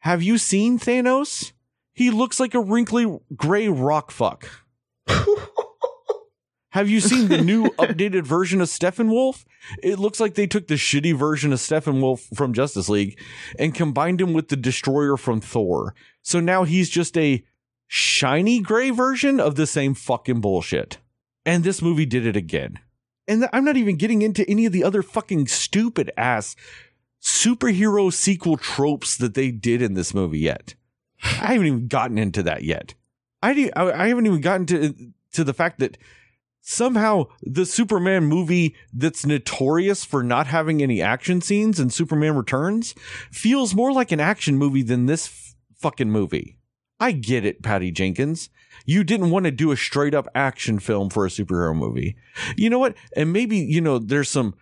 Have 0.01 0.23
you 0.23 0.37
seen 0.37 0.79
Thanos? 0.79 1.53
He 1.95 2.11
looks 2.11 2.39
like 2.39 2.55
a 2.55 2.61
wrinkly 2.61 3.19
gray 3.35 3.69
rock 3.69 4.11
fuck. 4.11 4.49
Have 6.71 6.89
you 6.89 7.01
seen 7.01 7.29
the 7.29 7.43
new 7.43 7.65
updated 7.79 8.23
version 8.23 8.61
of 8.61 8.69
Steppenwolf? 8.69 9.45
It 9.83 9.99
looks 9.99 10.21
like 10.21 10.35
they 10.35 10.47
took 10.47 10.69
the 10.69 10.75
shitty 10.75 11.17
version 11.17 11.53
of 11.53 11.59
Steppenwolf 11.59 12.35
from 12.37 12.53
Justice 12.53 12.89
League 12.89 13.19
and 13.59 13.75
combined 13.75 14.21
him 14.21 14.33
with 14.33 14.49
the 14.49 14.57
Destroyer 14.57 15.17
from 15.17 15.41
Thor. 15.41 15.95
So 16.23 16.39
now 16.41 16.65
he's 16.65 16.89
just 16.89 17.17
a 17.19 17.45
shiny 17.87 18.61
gray 18.61 18.91
version 18.91 19.41
of 19.41 19.57
the 19.57 19.67
same 19.67 19.95
fucking 19.95 20.41
bullshit. 20.41 20.99
And 21.45 21.65
this 21.65 21.83
movie 21.83 22.07
did 22.07 22.25
it 22.25 22.37
again. 22.37 22.79
And 23.27 23.49
I'm 23.53 23.65
not 23.65 23.77
even 23.77 23.97
getting 23.97 24.23
into 24.23 24.49
any 24.49 24.67
of 24.67 24.73
the 24.73 24.85
other 24.85 25.03
fucking 25.03 25.49
stupid 25.49 26.11
ass 26.17 26.55
superhero 27.21 28.13
sequel 28.13 28.57
tropes 28.57 29.17
that 29.17 29.35
they 29.35 29.51
did 29.51 29.83
in 29.83 29.95
this 29.95 30.15
movie 30.15 30.39
yet. 30.39 30.75
I 31.23 31.53
haven't 31.53 31.67
even 31.67 31.89
gotten 31.89 32.17
into 32.17 32.43
that 32.45 32.63
yet. 32.63 32.95
I 33.43 33.71
I 33.75 34.09
haven't 34.09 34.27
even 34.27 34.41
gotten 34.41 34.67
to 34.67 34.95
to 35.33 35.45
the 35.45 35.55
fact 35.55 35.79
that 35.81 35.99
somehow 36.61 37.27
the 37.43 37.67
Superman 37.67 38.25
movie 38.25 38.75
that's 38.93 39.27
notorious 39.27 40.05
for 40.05 40.23
not 40.23 40.47
having 40.47 40.83
any 40.83 41.01
action 41.01 41.41
scenes 41.41 41.79
and 41.81 41.93
Superman 41.93 42.37
Returns 42.37 42.95
feels 43.31 43.75
more 43.75 43.93
like 43.93 44.13
an 44.13 44.21
action 44.21 44.57
movie 44.57 44.83
than 44.83 45.07
this 45.07 45.27
f- 45.27 45.55
fucking 45.79 46.11
movie. 46.11 46.59
I 46.99 47.13
get 47.13 47.45
it, 47.45 47.63
Patty 47.63 47.91
Jenkins. 47.91 48.51
You 48.85 49.05
didn't 49.05 49.31
want 49.31 49.45
to 49.45 49.51
do 49.51 49.73
a 49.73 49.77
straight 49.77 50.15
up 50.15 50.29
action 50.35 50.79
film 50.79 51.09
for 51.11 51.25
a 51.25 51.31
superhero 51.31 51.75
movie. 51.75 52.17
You 52.57 52.69
know 52.69 52.79
what? 52.79 52.95
And 53.17 53.33
maybe, 53.33 53.57
you 53.57 53.81
know, 53.81 53.99
there's 53.99 54.31
some 54.31 54.55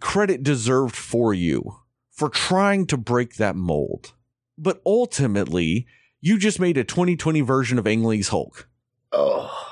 credit 0.00 0.42
deserved 0.42 0.94
for 0.94 1.34
you 1.34 1.78
for 2.10 2.28
trying 2.28 2.86
to 2.86 2.96
break 2.96 3.36
that 3.36 3.56
mold. 3.56 4.12
But 4.56 4.80
ultimately, 4.86 5.86
you 6.20 6.38
just 6.38 6.60
made 6.60 6.76
a 6.76 6.84
2020 6.84 7.40
version 7.40 7.78
of 7.78 7.86
Ang 7.86 8.04
Lee's 8.04 8.28
Hulk 8.28 8.68
oh, 9.12 9.69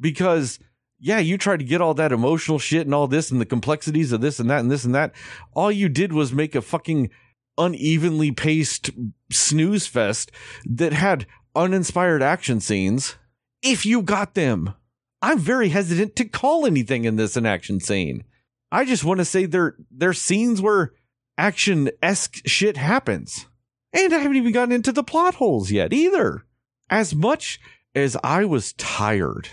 because 0.00 0.58
yeah, 1.00 1.18
you 1.18 1.38
tried 1.38 1.58
to 1.58 1.64
get 1.64 1.80
all 1.80 1.94
that 1.94 2.12
emotional 2.12 2.58
shit 2.58 2.86
and 2.86 2.94
all 2.94 3.06
this 3.06 3.30
and 3.30 3.40
the 3.40 3.46
complexities 3.46 4.12
of 4.12 4.20
this 4.20 4.40
and 4.40 4.50
that 4.50 4.60
and 4.60 4.70
this 4.70 4.84
and 4.84 4.94
that. 4.94 5.14
All 5.54 5.70
you 5.70 5.88
did 5.88 6.12
was 6.12 6.32
make 6.32 6.54
a 6.54 6.62
fucking 6.62 7.10
unevenly 7.56 8.32
paced 8.32 8.90
snooze 9.30 9.86
fest 9.86 10.32
that 10.64 10.92
had 10.92 11.26
uninspired 11.54 12.22
action 12.22 12.60
scenes. 12.60 13.16
If 13.62 13.86
you 13.86 14.02
got 14.02 14.34
them, 14.34 14.74
I'm 15.22 15.38
very 15.38 15.68
hesitant 15.68 16.16
to 16.16 16.24
call 16.24 16.66
anything 16.66 17.04
in 17.04 17.16
this 17.16 17.36
an 17.36 17.46
action 17.46 17.80
scene. 17.80 18.24
I 18.70 18.84
just 18.84 19.04
want 19.04 19.18
to 19.18 19.24
say 19.24 19.46
there 19.46 19.76
there's 19.90 20.20
scenes 20.20 20.60
where 20.60 20.92
action 21.36 21.90
esque 22.02 22.46
shit 22.46 22.76
happens. 22.76 23.46
And 23.92 24.12
I 24.12 24.18
haven't 24.18 24.36
even 24.36 24.52
gotten 24.52 24.74
into 24.74 24.92
the 24.92 25.02
plot 25.02 25.36
holes 25.36 25.70
yet 25.70 25.92
either. 25.92 26.44
As 26.90 27.14
much 27.14 27.58
as 27.94 28.16
I 28.22 28.44
was 28.44 28.72
tired 28.74 29.48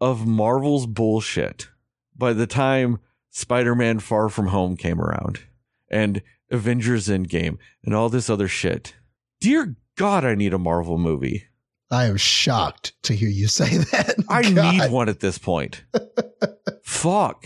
of 0.00 0.26
Marvel's 0.26 0.86
bullshit 0.86 1.68
by 2.16 2.32
the 2.32 2.46
time 2.46 2.98
Spider 3.30 3.74
Man 3.74 3.98
Far 3.98 4.28
From 4.28 4.48
Home 4.48 4.76
came 4.76 5.00
around 5.00 5.40
and 5.90 6.22
Avengers 6.50 7.08
Endgame 7.08 7.58
and 7.84 7.94
all 7.94 8.08
this 8.08 8.30
other 8.30 8.48
shit. 8.48 8.94
Dear 9.40 9.76
God, 9.96 10.24
I 10.24 10.34
need 10.34 10.54
a 10.54 10.58
Marvel 10.58 10.98
movie. 10.98 11.44
I 11.90 12.06
am 12.06 12.16
shocked 12.16 12.92
to 13.04 13.14
hear 13.14 13.28
you 13.28 13.48
say 13.48 13.78
that. 13.92 14.16
I 14.28 14.42
God. 14.42 14.72
need 14.72 14.90
one 14.90 15.08
at 15.08 15.20
this 15.20 15.38
point. 15.38 15.84
Fuck. 16.82 17.44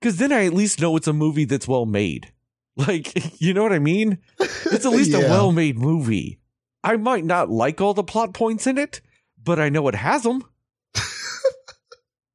Because 0.00 0.16
then 0.18 0.32
I 0.32 0.46
at 0.46 0.54
least 0.54 0.80
know 0.80 0.96
it's 0.96 1.08
a 1.08 1.12
movie 1.12 1.44
that's 1.44 1.68
well 1.68 1.86
made. 1.86 2.32
Like, 2.76 3.12
you 3.40 3.54
know 3.54 3.62
what 3.62 3.72
I 3.72 3.78
mean? 3.78 4.18
It's 4.40 4.84
at 4.86 4.92
least 4.92 5.14
a 5.14 5.20
well 5.20 5.52
made 5.52 5.78
movie. 5.78 6.40
I 6.82 6.96
might 6.96 7.24
not 7.24 7.50
like 7.50 7.80
all 7.80 7.94
the 7.94 8.04
plot 8.04 8.34
points 8.34 8.66
in 8.66 8.76
it, 8.76 9.00
but 9.42 9.58
I 9.58 9.68
know 9.68 9.88
it 9.88 9.94
has 9.94 10.22
them. 10.22 10.44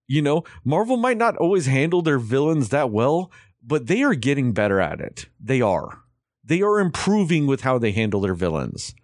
You 0.10 0.24
know, 0.24 0.44
Marvel 0.66 0.98
might 0.98 1.18
not 1.18 1.38
always 1.38 1.68
handle 1.68 2.02
their 2.02 2.18
villains 2.18 2.70
that 2.70 2.90
well, 2.90 3.32
but 3.64 3.86
they 3.86 4.02
are 4.02 4.16
getting 4.16 4.54
better 4.54 4.82
at 4.82 5.00
it. 5.00 5.28
They 5.40 5.62
are. 5.62 6.00
They 6.44 6.64
are 6.64 6.80
improving 6.80 7.46
with 7.46 7.62
how 7.62 7.78
they 7.78 7.92
handle 7.92 8.22
their 8.22 8.34
villains. 8.34 8.96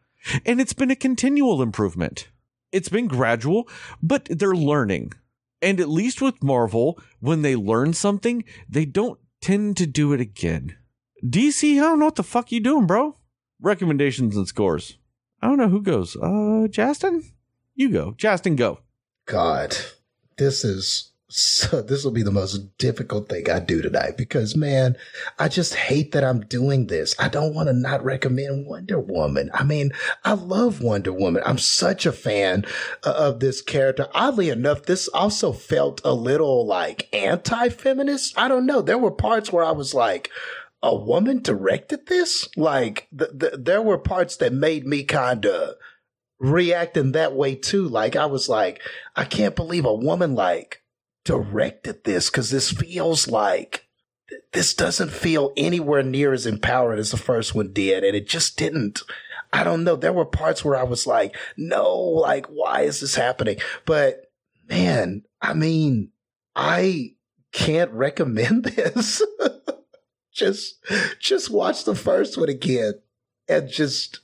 And 0.47 0.59
it's 0.59 0.73
been 0.73 0.89
a 0.89 0.95
continual 0.95 1.61
improvement. 1.61 2.29
It's 2.71 2.89
been 2.89 3.07
gradual, 3.07 3.69
but 4.01 4.25
they're 4.31 4.55
learning. 4.55 5.13
And 5.61 5.79
at 5.79 5.89
least 5.89 6.23
with 6.23 6.43
Marvel, 6.43 6.99
when 7.19 7.43
they 7.43 7.55
learn 7.55 7.93
something, 7.93 8.43
they 8.67 8.85
don't 8.85 9.19
tend 9.41 9.77
to 9.77 9.85
do 9.85 10.11
it 10.11 10.19
again. 10.19 10.75
DC, 11.23 11.77
I 11.77 11.81
don't 11.81 11.99
know 11.99 12.05
what 12.05 12.15
the 12.15 12.23
fuck 12.23 12.51
you 12.51 12.59
doing, 12.59 12.87
bro. 12.87 13.15
Recommendations 13.61 14.35
and 14.35 14.47
scores. 14.47 14.97
I 15.39 15.47
don't 15.47 15.57
know 15.57 15.69
who 15.69 15.83
goes. 15.83 16.15
Uh, 16.15 16.67
Justin? 16.67 17.23
You 17.75 17.89
go. 17.89 18.15
Justin, 18.17 18.55
go. 18.55 18.79
God, 19.27 19.77
this 20.37 20.63
is 20.63 21.11
so, 21.27 21.81
this 21.81 22.03
will 22.03 22.11
be 22.11 22.23
the 22.23 22.31
most 22.31 22.77
difficult 22.77 23.29
thing 23.29 23.49
I 23.49 23.59
do 23.59 23.81
tonight 23.81 24.15
because 24.15 24.55
man, 24.55 24.95
I 25.39 25.47
just 25.49 25.73
hate 25.73 26.11
that 26.11 26.23
I'm 26.23 26.41
doing 26.41 26.87
this. 26.87 27.15
I 27.19 27.29
don't 27.29 27.53
want 27.53 27.67
to 27.67 27.73
not 27.73 28.03
recommend 28.03 28.67
Wonder 28.67 28.99
Woman. 28.99 29.49
I 29.53 29.63
mean, 29.63 29.91
I 30.23 30.33
love 30.33 30.81
Wonder 30.81 31.11
Woman. 31.11 31.43
I'm 31.45 31.57
such 31.57 32.05
a 32.05 32.11
fan 32.11 32.65
of 33.03 33.39
this 33.39 33.61
character. 33.61 34.07
Oddly 34.13 34.49
enough, 34.49 34.83
this 34.83 35.07
also 35.09 35.51
felt 35.51 35.99
a 36.05 36.13
little 36.13 36.65
like 36.65 37.09
anti-feminist. 37.11 38.37
I 38.37 38.47
don't 38.47 38.65
know. 38.65 38.81
There 38.81 38.99
were 38.99 39.11
parts 39.11 39.51
where 39.51 39.65
I 39.65 39.71
was 39.71 39.93
like, 39.93 40.29
a 40.83 40.95
woman 40.95 41.41
directed 41.41 42.05
this? 42.05 42.47
Like, 42.55 43.07
th- 43.17 43.31
th- 43.39 43.53
there 43.57 43.81
were 43.81 43.97
parts 43.97 44.37
that 44.37 44.53
made 44.53 44.85
me 44.85 45.03
kind 45.03 45.43
of 45.45 45.75
reacting 46.39 47.13
that 47.13 47.33
way 47.33 47.55
too. 47.55 47.87
Like, 47.87 48.15
I 48.15 48.25
was 48.25 48.49
like, 48.49 48.81
I 49.15 49.25
can't 49.25 49.55
believe 49.55 49.85
a 49.85 49.93
woman 49.93 50.35
like 50.35 50.81
directed 51.23 52.03
this 52.03 52.29
because 52.29 52.51
this 52.51 52.71
feels 52.71 53.27
like 53.27 53.87
this 54.53 54.73
doesn't 54.73 55.11
feel 55.11 55.53
anywhere 55.57 56.03
near 56.03 56.33
as 56.33 56.45
empowering 56.45 56.99
as 56.99 57.11
the 57.11 57.17
first 57.17 57.53
one 57.55 57.73
did. 57.73 58.03
And 58.03 58.15
it 58.15 58.27
just 58.27 58.57
didn't. 58.57 59.01
I 59.53 59.63
don't 59.63 59.83
know. 59.83 59.95
There 59.95 60.13
were 60.13 60.25
parts 60.25 60.65
where 60.65 60.75
I 60.75 60.83
was 60.83 61.07
like, 61.07 61.35
no, 61.57 61.93
like, 61.95 62.47
why 62.47 62.81
is 62.81 62.99
this 62.99 63.15
happening? 63.15 63.57
But 63.85 64.31
man, 64.67 65.23
I 65.41 65.53
mean, 65.53 66.11
I 66.55 67.13
can't 67.51 67.91
recommend 67.91 68.63
this. 68.65 69.21
just, 70.33 70.83
just 71.19 71.49
watch 71.49 71.85
the 71.85 71.95
first 71.95 72.37
one 72.37 72.49
again 72.49 72.93
and 73.47 73.69
just 73.69 74.19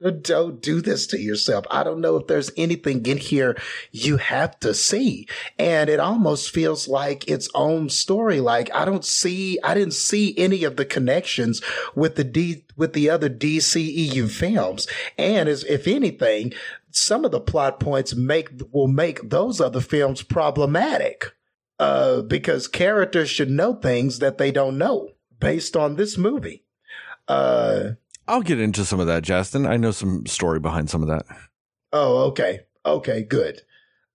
don't 0.00 0.62
do 0.62 0.80
this 0.80 1.06
to 1.08 1.18
yourself. 1.18 1.64
I 1.70 1.82
don't 1.82 2.00
know 2.00 2.16
if 2.16 2.26
there's 2.26 2.52
anything 2.56 3.04
in 3.06 3.18
here 3.18 3.56
you 3.90 4.16
have 4.18 4.58
to 4.60 4.72
see. 4.72 5.26
And 5.58 5.90
it 5.90 5.98
almost 5.98 6.50
feels 6.50 6.86
like 6.86 7.28
its 7.28 7.48
own 7.54 7.88
story. 7.88 8.40
Like 8.40 8.72
I 8.74 8.84
don't 8.84 9.04
see, 9.04 9.58
I 9.62 9.74
didn't 9.74 9.94
see 9.94 10.36
any 10.38 10.64
of 10.64 10.76
the 10.76 10.84
connections 10.84 11.60
with 11.94 12.14
the 12.14 12.24
D, 12.24 12.64
with 12.76 12.92
the 12.92 13.10
other 13.10 13.28
DCEU 13.28 14.30
films. 14.30 14.86
And 15.16 15.48
as, 15.48 15.64
if 15.64 15.88
anything, 15.88 16.52
some 16.90 17.24
of 17.24 17.32
the 17.32 17.40
plot 17.40 17.80
points 17.80 18.14
make, 18.14 18.50
will 18.72 18.88
make 18.88 19.28
those 19.30 19.60
other 19.60 19.80
films 19.80 20.22
problematic. 20.22 21.34
Uh, 21.80 22.22
because 22.22 22.66
characters 22.66 23.30
should 23.30 23.50
know 23.50 23.72
things 23.72 24.18
that 24.18 24.36
they 24.36 24.50
don't 24.50 24.76
know 24.76 25.10
based 25.38 25.76
on 25.76 25.94
this 25.94 26.18
movie. 26.18 26.64
Uh, 27.28 27.90
I'll 28.28 28.42
get 28.42 28.60
into 28.60 28.84
some 28.84 29.00
of 29.00 29.06
that, 29.06 29.22
Justin. 29.22 29.66
I 29.66 29.78
know 29.78 29.90
some 29.90 30.26
story 30.26 30.60
behind 30.60 30.90
some 30.90 31.02
of 31.02 31.08
that. 31.08 31.24
Oh, 31.92 32.24
okay. 32.28 32.60
Okay, 32.84 33.22
good. 33.22 33.62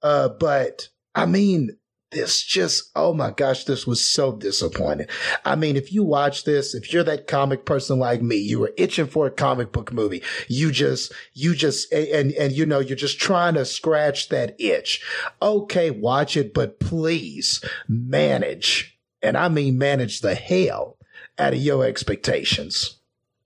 Uh, 0.04 0.30
but 0.30 0.90
I 1.16 1.26
mean, 1.26 1.78
this 2.12 2.44
just, 2.44 2.92
oh 2.96 3.16
my 3.16 3.32
gosh, 3.32 3.64
this 3.64 3.88
was 3.88 4.06
so 4.06 4.32
disappointing. 4.34 5.08
I 5.46 5.56
mean, 5.56 5.76
if 5.76 5.92
you 5.92 6.04
watch 6.04 6.44
this, 6.44 6.76
if 6.76 6.94
you're 6.94 7.04
that 7.06 7.26
comic 7.26 7.66
person 7.66 7.98
like 7.98 8.22
me, 8.22 8.36
you 8.36 8.60
were 8.60 8.72
itching 8.78 9.08
for 9.08 9.26
a 9.26 9.32
comic 9.32 9.72
book 9.72 9.92
movie. 9.92 10.22
You 10.48 10.72
just, 10.72 11.12
you 11.34 11.56
just, 11.56 11.92
and, 11.92 12.32
and 12.34 12.54
you 12.54 12.68
know, 12.68 12.80
you're 12.80 12.96
just 12.96 13.20
trying 13.20 13.56
to 13.56 13.66
scratch 13.66 14.30
that 14.30 14.56
itch. 14.60 15.04
Okay, 15.42 15.90
watch 15.90 16.38
it, 16.38 16.54
but 16.54 16.80
please 16.80 17.64
manage, 17.88 19.00
and 19.24 19.36
I 19.36 19.50
mean 19.50 19.80
manage 19.80 20.22
the 20.22 20.36
hell 20.36 20.98
out 21.40 21.54
of 21.54 21.60
your 21.60 21.84
expectations 21.84 23.00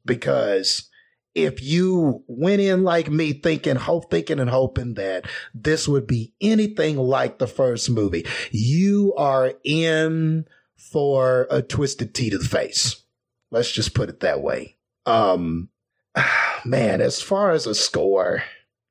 because 0.07 0.89
if 1.35 1.61
you 1.61 2.23
went 2.25 2.61
in 2.61 2.83
like 2.83 3.11
me 3.11 3.31
thinking, 3.33 3.75
hope, 3.75 4.09
thinking 4.09 4.39
and 4.39 4.49
hoping 4.49 4.95
that 4.95 5.27
this 5.53 5.87
would 5.87 6.07
be 6.07 6.33
anything 6.41 6.97
like 6.97 7.37
the 7.37 7.45
first 7.45 7.91
movie, 7.91 8.25
you 8.49 9.13
are 9.15 9.53
in 9.63 10.47
for 10.75 11.45
a 11.51 11.61
twisted 11.61 12.15
T 12.15 12.31
to 12.31 12.39
the 12.39 12.45
face. 12.45 13.03
Let's 13.51 13.71
just 13.71 13.93
put 13.93 14.09
it 14.09 14.21
that 14.21 14.41
way. 14.41 14.77
Um, 15.05 15.69
man, 16.65 17.01
as 17.01 17.21
far 17.21 17.51
as 17.51 17.67
a 17.67 17.75
score, 17.75 18.43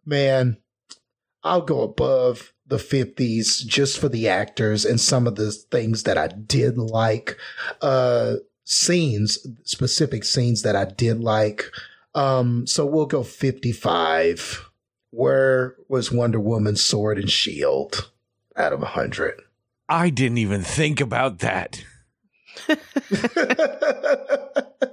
man, 0.04 0.58
I'll 1.42 1.62
go 1.62 1.82
above 1.82 2.52
the 2.66 2.76
50s 2.76 3.66
just 3.66 3.98
for 3.98 4.08
the 4.08 4.28
actors 4.28 4.84
and 4.84 5.00
some 5.00 5.26
of 5.26 5.36
the 5.36 5.50
things 5.50 6.04
that 6.04 6.18
I 6.18 6.28
did 6.28 6.78
like. 6.78 7.36
Uh, 7.80 8.36
scenes, 8.66 9.46
specific 9.62 10.24
scenes 10.24 10.60
that 10.62 10.76
I 10.76 10.84
did 10.84 11.20
like. 11.20 11.70
Um, 12.14 12.66
so 12.66 12.84
we'll 12.84 13.06
go 13.06 13.22
55. 13.22 14.68
Where 15.10 15.76
was 15.88 16.12
Wonder 16.12 16.40
Woman's 16.40 16.84
sword 16.84 17.18
and 17.18 17.30
shield 17.30 18.10
out 18.56 18.74
of 18.74 18.80
100? 18.80 19.40
I 19.88 20.10
didn't 20.10 20.38
even 20.38 20.62
think 20.62 21.00
about 21.00 21.38
that. 21.38 21.82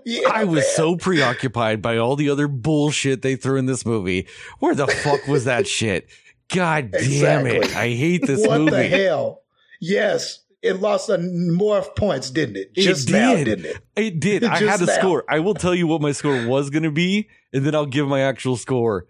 yeah, 0.06 0.30
I 0.32 0.44
was 0.44 0.64
man. 0.64 0.76
so 0.76 0.96
preoccupied 0.96 1.82
by 1.82 1.98
all 1.98 2.16
the 2.16 2.30
other 2.30 2.48
bullshit 2.48 3.22
they 3.22 3.36
threw 3.36 3.58
in 3.58 3.66
this 3.66 3.86
movie. 3.86 4.28
Where 4.60 4.76
the 4.76 4.88
fuck 4.88 5.28
was 5.28 5.46
that 5.46 5.68
shit? 5.80 6.08
God 6.50 6.92
damn 6.92 7.02
exactly. 7.48 7.58
it. 7.58 7.76
I 7.76 7.90
hate 7.90 8.28
this 8.28 8.46
what 8.46 8.60
movie. 8.60 8.72
What 8.72 8.78
the 8.78 8.88
hell? 8.88 9.42
Yes, 9.82 10.40
it 10.64 10.80
lost 10.80 11.10
a, 11.10 11.18
more 11.18 11.82
points, 11.82 12.32
didn't 12.32 12.56
it? 12.56 12.74
Just 12.74 13.10
it 13.10 13.12
did. 13.12 13.20
now, 13.20 13.36
didn't 13.36 13.66
it? 13.66 13.78
It 13.96 14.20
did. 14.20 14.44
I 14.46 14.60
had 14.60 14.82
a 14.82 14.86
now. 14.86 14.94
score. 14.94 15.26
I 15.28 15.40
will 15.40 15.54
tell 15.54 15.76
you 15.76 15.86
what 15.86 16.02
my 16.02 16.14
score 16.14 16.48
was 16.48 16.70
going 16.70 16.84
to 16.84 16.92
be, 16.92 17.30
and 17.52 17.66
then 17.66 17.76
I'll 17.76 17.86
give 17.86 18.08
my 18.08 18.22
actual 18.22 18.58
score. 18.58 19.06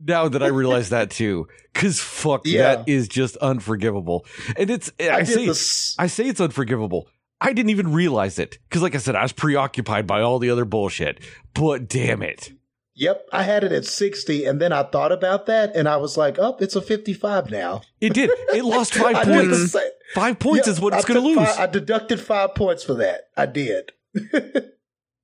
Now 0.00 0.28
that 0.28 0.42
I 0.42 0.48
realize 0.48 0.90
that 0.90 1.10
too, 1.10 1.48
because 1.72 1.98
fuck, 1.98 2.42
yeah. 2.44 2.76
that 2.76 2.88
is 2.88 3.08
just 3.08 3.38
unforgivable. 3.38 4.26
And 4.58 4.68
it's 4.68 4.90
eh, 4.98 5.08
I, 5.08 5.18
I 5.18 5.22
say 5.22 5.46
this. 5.46 5.96
I 5.98 6.06
say 6.08 6.26
it's 6.26 6.40
unforgivable. 6.40 7.08
I 7.40 7.52
didn't 7.52 7.70
even 7.70 7.92
realize 7.92 8.38
it 8.38 8.58
because, 8.68 8.82
like 8.82 8.94
I 8.94 8.98
said, 8.98 9.14
I 9.14 9.22
was 9.22 9.32
preoccupied 9.32 10.06
by 10.06 10.20
all 10.20 10.38
the 10.38 10.50
other 10.50 10.64
bullshit. 10.66 11.20
But 11.54 11.88
damn 11.88 12.22
it, 12.22 12.52
Yep, 12.98 13.28
I 13.30 13.42
had 13.42 13.62
it 13.62 13.72
at 13.72 13.84
60 13.84 14.46
and 14.46 14.58
then 14.58 14.72
I 14.72 14.82
thought 14.82 15.12
about 15.12 15.44
that 15.46 15.76
and 15.76 15.86
I 15.86 15.98
was 15.98 16.16
like, 16.16 16.38
"Oh, 16.38 16.56
it's 16.60 16.74
a 16.76 16.80
55 16.80 17.50
now." 17.50 17.82
It 18.00 18.14
did. 18.14 18.30
It 18.54 18.64
lost 18.64 18.94
5 18.94 19.24
points. 19.24 19.76
5 20.14 20.38
points 20.38 20.66
is 20.66 20.80
what 20.80 20.94
it's 20.94 21.04
going 21.04 21.20
to 21.20 21.26
lose. 21.26 21.36
Five, 21.36 21.58
I 21.58 21.66
deducted 21.66 22.20
5 22.20 22.54
points 22.54 22.82
for 22.82 22.94
that. 22.94 23.28
I 23.36 23.44
did. 23.46 23.92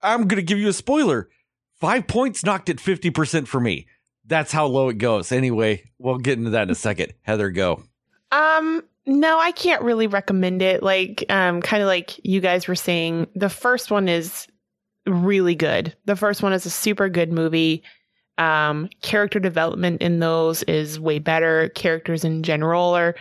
I'm 0.03 0.28
going 0.28 0.36
to 0.36 0.43
give 0.43 0.59
you 0.59 0.69
a 0.69 0.73
spoiler. 0.74 1.31
5 1.81 2.07
points 2.07 2.44
knocked 2.44 2.69
it 2.69 2.77
50% 2.77 3.49
for 3.49 3.59
me. 3.59 3.86
That's 4.27 4.53
how 4.53 4.66
low 4.66 4.90
it 4.90 4.99
goes. 4.99 5.32
Anyway, 5.32 5.90
we'll 5.99 6.19
get 6.19 6.39
into 6.39 6.51
that 6.51 6.65
in 6.65 6.70
a 6.70 6.74
second. 6.74 7.15
Heather, 7.23 7.51
go. 7.51 7.82
Um 8.31 8.82
no, 9.05 9.39
I 9.39 9.51
can't 9.51 9.82
really 9.82 10.07
recommend 10.07 10.62
it. 10.62 10.81
Like, 10.81 11.24
um, 11.28 11.61
kind 11.61 11.82
of 11.82 11.89
like 11.89 12.24
you 12.24 12.40
guys 12.40 12.69
were 12.69 12.77
saying, 12.77 13.27
the 13.35 13.49
first 13.49 13.90
one 13.90 14.09
is 14.09 14.47
really 15.07 15.55
good. 15.55 15.97
The 16.05 16.16
first 16.16 16.43
one 16.43 16.53
is 16.53 16.66
a 16.66 16.70
super 16.70 17.09
good 17.09 17.33
movie. 17.33 17.83
Um, 18.39 18.89
character 19.03 19.39
development 19.39 20.01
in 20.01 20.20
those 20.20 20.62
is 20.65 20.99
way 20.99 21.19
better. 21.19 21.69
Characters 21.70 22.24
in 22.24 22.43
general 22.43 22.95
are, 22.95 23.15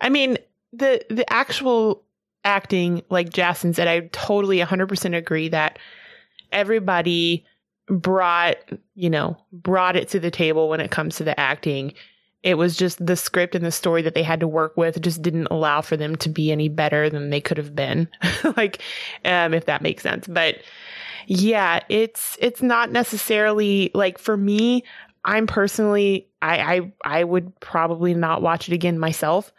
I 0.00 0.08
mean, 0.08 0.38
the 0.72 1.04
the 1.10 1.30
actual 1.32 2.02
acting, 2.44 3.02
like 3.10 3.30
Justin 3.30 3.74
said, 3.74 3.88
I 3.88 4.08
totally 4.12 4.58
100% 4.58 5.16
agree 5.16 5.48
that 5.48 5.78
everybody 6.52 7.44
brought, 7.88 8.56
you 8.94 9.10
know, 9.10 9.36
brought 9.52 9.96
it 9.96 10.08
to 10.10 10.20
the 10.20 10.30
table 10.30 10.68
when 10.68 10.80
it 10.80 10.90
comes 10.90 11.16
to 11.16 11.24
the 11.24 11.38
acting. 11.38 11.92
It 12.42 12.54
was 12.54 12.76
just 12.76 13.04
the 13.04 13.16
script 13.16 13.56
and 13.56 13.64
the 13.64 13.72
story 13.72 14.02
that 14.02 14.14
they 14.14 14.22
had 14.22 14.40
to 14.40 14.48
work 14.48 14.76
with 14.76 15.00
just 15.02 15.22
didn't 15.22 15.48
allow 15.50 15.80
for 15.80 15.96
them 15.96 16.14
to 16.16 16.28
be 16.28 16.52
any 16.52 16.68
better 16.68 17.10
than 17.10 17.30
they 17.30 17.40
could 17.40 17.56
have 17.56 17.74
been. 17.74 18.08
like, 18.56 18.80
um, 19.24 19.52
if 19.52 19.66
that 19.66 19.82
makes 19.82 20.04
sense. 20.04 20.28
But 20.28 20.58
yeah, 21.26 21.80
it's 21.88 22.36
it's 22.40 22.62
not 22.62 22.90
necessarily 22.92 23.90
like 23.94 24.18
for 24.18 24.36
me, 24.36 24.84
I'm 25.24 25.46
personally 25.46 26.28
I 26.40 26.76
I 27.04 27.18
I 27.20 27.24
would 27.24 27.58
probably 27.60 28.14
not 28.14 28.42
watch 28.42 28.68
it 28.68 28.74
again 28.74 28.98
myself. 28.98 29.52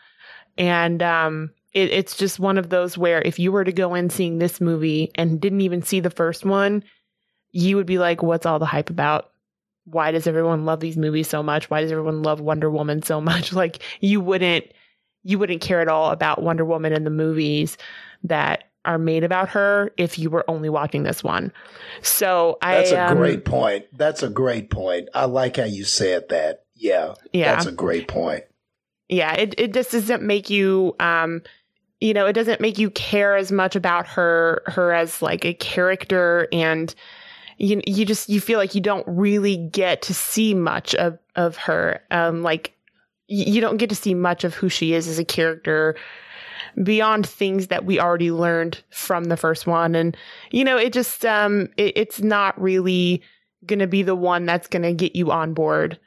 And 0.58 1.04
um 1.04 1.52
it, 1.74 1.92
it's 1.92 2.16
just 2.16 2.40
one 2.40 2.58
of 2.58 2.70
those 2.70 2.98
where 2.98 3.22
if 3.22 3.38
you 3.38 3.52
were 3.52 3.66
to 3.66 3.74
go 3.74 3.94
in 3.96 4.10
seeing 4.10 4.40
this 4.40 4.62
movie 4.62 5.12
and 5.16 5.42
didn't 5.42 5.62
even 5.62 5.82
see 5.82 6.00
the 6.00 6.10
first 6.10 6.46
one, 6.46 6.84
you 7.52 7.76
would 7.76 7.86
be 7.86 8.00
like, 8.00 8.24
What's 8.24 8.46
all 8.46 8.60
the 8.60 8.66
hype 8.66 8.90
about? 8.90 9.32
Why 9.86 10.12
does 10.12 10.28
everyone 10.28 10.66
love 10.66 10.80
these 10.80 10.98
movies 10.98 11.30
so 11.30 11.44
much? 11.44 11.70
Why 11.70 11.82
does 11.82 11.92
everyone 11.92 12.24
love 12.24 12.40
Wonder 12.42 12.70
Woman 12.72 13.02
so 13.04 13.20
much? 13.22 13.52
Like 13.54 13.80
you 14.00 14.22
wouldn't 14.22 14.66
you 15.24 15.38
wouldn't 15.38 15.62
care 15.62 15.82
at 15.82 15.90
all 15.90 16.12
about 16.12 16.42
Wonder 16.42 16.64
Woman 16.64 16.94
in 16.94 17.04
the 17.04 17.10
movies 17.10 17.78
that 18.24 18.64
are 18.88 18.98
made 18.98 19.24
about 19.24 19.50
her 19.50 19.92
if 19.98 20.18
you 20.18 20.30
were 20.30 20.50
only 20.50 20.70
watching 20.70 21.04
this 21.04 21.24
one. 21.24 21.52
So 22.02 22.58
I 22.62 22.76
That's 22.76 22.92
a 22.92 23.12
um, 23.12 23.18
great 23.18 23.46
point. 23.46 23.86
That's 23.96 24.24
a 24.24 24.30
great 24.30 24.70
point. 24.70 25.10
I 25.14 25.26
like 25.26 25.58
how 25.58 25.66
you 25.66 25.84
said 25.84 26.30
that. 26.30 26.64
Yeah. 26.74 27.16
Yeah. 27.34 27.54
That's 27.54 27.68
a 27.68 27.72
great 27.72 28.08
point. 28.08 28.46
Yeah, 29.10 29.34
it 29.34 29.56
it 29.58 29.74
just 29.74 29.92
doesn't 29.92 30.24
make 30.24 30.50
you 30.50 30.96
um 31.00 31.42
you 32.00 32.14
know, 32.14 32.28
it 32.28 32.34
doesn't 32.34 32.62
make 32.62 32.78
you 32.78 32.90
care 32.92 33.36
as 33.36 33.52
much 33.52 33.76
about 33.76 34.08
her 34.08 34.64
her 34.68 34.94
as 34.94 35.22
like 35.22 35.46
a 35.46 35.54
character 35.54 36.48
and 36.52 36.94
you 37.58 37.82
you 37.86 38.06
just 38.06 38.30
you 38.30 38.40
feel 38.40 38.60
like 38.60 38.74
you 38.74 38.82
don't 38.82 39.06
really 39.08 39.58
get 39.58 40.02
to 40.04 40.14
see 40.14 40.54
much 40.54 40.96
of 40.96 41.18
of 41.36 41.58
her 41.58 42.02
um 42.12 42.42
like 42.42 42.74
you 43.28 43.60
don't 43.60 43.78
get 43.78 43.90
to 43.90 43.96
see 43.96 44.14
much 44.14 44.46
of 44.46 44.54
who 44.54 44.70
she 44.70 44.94
is 44.94 45.08
as 45.08 45.20
a 45.20 45.26
character 45.26 45.96
beyond 46.84 47.28
things 47.28 47.68
that 47.68 47.86
we 47.86 48.00
already 48.00 48.32
learned 48.32 48.82
from 48.90 49.26
the 49.26 49.38
first 49.38 49.68
one. 49.68 49.96
And, 49.96 50.16
you 50.52 50.64
know, 50.64 50.78
it 50.78 50.94
just, 50.94 51.26
um, 51.26 51.70
it, 51.78 51.94
it's 51.96 52.22
not 52.22 52.60
really 52.62 53.22
going 53.66 53.80
to 53.80 53.88
be 53.88 54.04
the 54.04 54.16
one 54.16 54.46
that's 54.46 54.68
going 54.68 54.84
to 54.84 54.94
get 54.94 55.16
you 55.16 55.32
on 55.32 55.54
board 55.54 56.00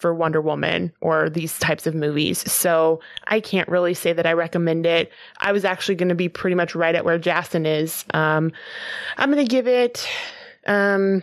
for 0.00 0.14
Wonder 0.14 0.40
Woman 0.40 0.92
or 1.00 1.28
these 1.28 1.58
types 1.58 1.86
of 1.86 1.94
movies. 1.94 2.50
So 2.50 3.00
I 3.28 3.40
can't 3.40 3.68
really 3.68 3.94
say 3.94 4.12
that 4.12 4.26
I 4.26 4.32
recommend 4.32 4.86
it. 4.86 5.12
I 5.38 5.52
was 5.52 5.64
actually 5.64 5.96
going 5.96 6.08
to 6.08 6.14
be 6.14 6.28
pretty 6.28 6.56
much 6.56 6.74
right 6.74 6.94
at 6.94 7.04
where 7.04 7.18
Justin 7.18 7.66
is. 7.66 8.04
Um, 8.14 8.50
I'm 9.18 9.30
going 9.30 9.44
to 9.44 9.50
give 9.50 9.68
it, 9.68 10.08
um, 10.66 11.22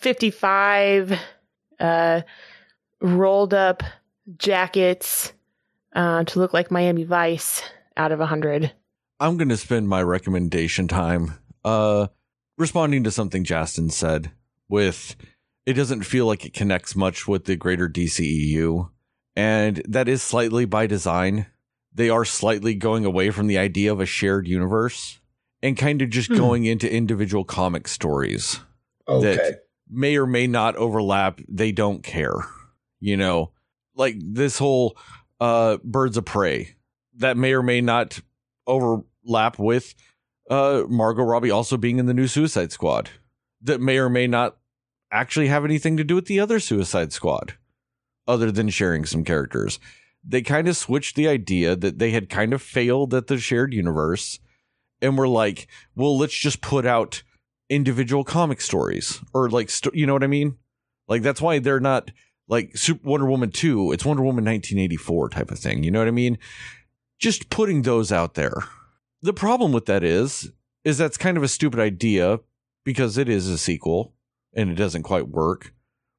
55, 0.00 1.18
uh, 1.78 2.22
rolled 3.00 3.54
up 3.54 3.82
jackets, 4.36 5.32
uh, 5.94 6.24
to 6.24 6.38
look 6.38 6.52
like 6.52 6.70
Miami 6.70 7.04
Vice 7.04 7.62
out 7.96 8.12
of 8.12 8.18
100. 8.18 8.72
I'm 9.20 9.36
going 9.36 9.48
to 9.48 9.56
spend 9.56 9.88
my 9.88 10.02
recommendation 10.02 10.88
time 10.88 11.34
uh 11.64 12.06
responding 12.58 13.02
to 13.04 13.10
something 13.10 13.44
Justin 13.44 13.90
said 13.90 14.30
with 14.68 15.16
it 15.64 15.72
doesn't 15.74 16.02
feel 16.04 16.26
like 16.26 16.44
it 16.46 16.52
connects 16.54 16.94
much 16.94 17.26
with 17.26 17.44
the 17.46 17.56
greater 17.56 17.88
DCEU 17.88 18.90
and 19.34 19.82
that 19.88 20.08
is 20.08 20.22
slightly 20.22 20.64
by 20.64 20.86
design. 20.86 21.46
They 21.92 22.08
are 22.10 22.24
slightly 22.24 22.74
going 22.74 23.04
away 23.04 23.30
from 23.30 23.46
the 23.48 23.58
idea 23.58 23.90
of 23.92 24.00
a 24.00 24.06
shared 24.06 24.46
universe 24.46 25.20
and 25.62 25.76
kind 25.76 26.02
of 26.02 26.10
just 26.10 26.28
Hmm. 26.28 26.36
going 26.36 26.64
into 26.66 26.90
individual 26.92 27.44
comic 27.44 27.88
stories 27.88 28.60
Okay. 29.08 29.36
that 29.36 29.62
may 29.90 30.16
or 30.16 30.26
may 30.26 30.46
not 30.46 30.76
overlap. 30.76 31.40
They 31.48 31.72
don't 31.72 32.02
care. 32.02 32.34
You 33.00 33.16
know, 33.16 33.52
like 33.94 34.16
this 34.20 34.58
whole 34.58 34.96
uh 35.40 35.78
birds 35.84 36.16
of 36.16 36.24
prey 36.26 36.75
that 37.16 37.36
may 37.36 37.52
or 37.52 37.62
may 37.62 37.80
not 37.80 38.20
overlap 38.66 39.58
with 39.58 39.94
uh 40.50 40.82
Margot 40.88 41.22
Robbie 41.22 41.50
also 41.50 41.76
being 41.76 41.98
in 41.98 42.06
the 42.06 42.14
new 42.14 42.26
Suicide 42.26 42.72
Squad. 42.72 43.10
That 43.60 43.80
may 43.80 43.98
or 43.98 44.08
may 44.08 44.26
not 44.26 44.56
actually 45.10 45.48
have 45.48 45.64
anything 45.64 45.96
to 45.96 46.04
do 46.04 46.14
with 46.14 46.26
the 46.26 46.40
other 46.40 46.60
Suicide 46.60 47.12
Squad 47.12 47.54
other 48.28 48.50
than 48.50 48.68
sharing 48.68 49.04
some 49.04 49.24
characters. 49.24 49.78
They 50.24 50.42
kind 50.42 50.68
of 50.68 50.76
switched 50.76 51.14
the 51.14 51.28
idea 51.28 51.76
that 51.76 51.98
they 51.98 52.10
had 52.10 52.28
kind 52.28 52.52
of 52.52 52.60
failed 52.60 53.14
at 53.14 53.28
the 53.28 53.38
shared 53.38 53.72
universe 53.72 54.40
and 55.00 55.16
were 55.16 55.28
like, 55.28 55.68
well, 55.94 56.18
let's 56.18 56.36
just 56.36 56.60
put 56.60 56.84
out 56.84 57.22
individual 57.68 58.24
comic 58.24 58.60
stories 58.60 59.20
or 59.32 59.48
like, 59.48 59.70
sto- 59.70 59.92
you 59.94 60.06
know 60.06 60.12
what 60.12 60.24
I 60.24 60.28
mean? 60.28 60.56
Like, 61.08 61.22
that's 61.22 61.40
why 61.40 61.60
they're 61.60 61.80
not 61.80 62.10
like 62.48 62.76
Super 62.76 63.08
Wonder 63.08 63.26
Woman 63.26 63.50
2, 63.50 63.92
it's 63.92 64.04
Wonder 64.04 64.22
Woman 64.22 64.44
1984 64.44 65.30
type 65.30 65.50
of 65.50 65.58
thing. 65.58 65.82
You 65.82 65.90
know 65.90 65.98
what 66.00 66.08
I 66.08 66.12
mean? 66.12 66.38
Just 67.18 67.50
putting 67.50 67.82
those 67.82 68.12
out 68.12 68.34
there. 68.34 68.64
The 69.22 69.32
problem 69.32 69.72
with 69.72 69.86
that 69.86 70.04
is, 70.04 70.52
is 70.84 70.98
that's 70.98 71.16
kind 71.16 71.36
of 71.36 71.42
a 71.42 71.48
stupid 71.48 71.80
idea 71.80 72.40
because 72.84 73.18
it 73.18 73.28
is 73.28 73.48
a 73.48 73.58
sequel 73.58 74.14
and 74.54 74.70
it 74.70 74.74
doesn't 74.74 75.02
quite 75.02 75.28
work 75.28 75.72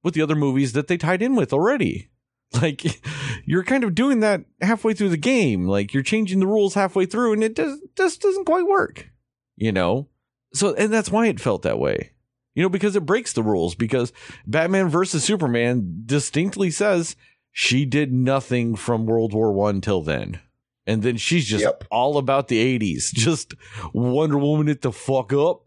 with 0.04 0.14
the 0.14 0.22
other 0.22 0.36
movies 0.36 0.74
that 0.74 0.88
they 0.88 0.98
tied 0.98 1.22
in 1.22 1.36
with 1.36 1.54
already. 1.54 2.10
Like 2.62 3.02
you're 3.46 3.66
kind 3.66 3.84
of 3.84 3.94
doing 3.94 4.22
that 4.22 4.46
halfway 4.62 4.94
through 4.94 5.10
the 5.10 5.18
game. 5.18 5.68
Like 5.68 5.94
you're 5.94 6.02
changing 6.02 6.40
the 6.40 6.48
rules 6.48 6.76
halfway 6.76 7.06
through 7.06 7.34
and 7.34 7.44
it 7.44 7.56
does 7.56 7.78
just 7.98 8.22
doesn't 8.22 8.46
quite 8.46 8.66
work. 8.66 9.10
You 9.58 9.74
know? 9.74 10.08
So 10.54 10.74
and 10.76 10.94
that's 10.94 11.12
why 11.12 11.28
it 11.28 11.42
felt 11.42 11.64
that 11.64 11.78
way. 11.78 12.12
You 12.56 12.64
know, 12.64 12.70
because 12.70 12.96
it 12.96 13.06
breaks 13.06 13.34
the 13.34 13.44
rules 13.44 13.76
because 13.76 14.14
Batman 14.46 14.88
versus 14.88 15.26
Superman 15.26 16.04
distinctly 16.06 16.72
says 16.72 17.18
she 17.52 17.84
did 17.84 18.14
nothing 18.14 18.78
from 18.78 19.06
World 19.06 19.34
War 19.34 19.52
1 19.52 19.82
till 19.82 20.02
then. 20.02 20.40
And 20.88 21.04
then 21.04 21.18
she's 21.18 21.46
just 21.46 21.64
Yep. 21.66 21.84
all 21.92 22.18
about 22.18 22.48
the 22.48 22.80
80s. 22.80 23.12
Just 23.14 23.54
Wonder 23.94 24.38
Woman 24.40 24.70
it 24.70 24.82
the 24.82 24.92
fuck 24.94 25.34
up. 25.34 25.64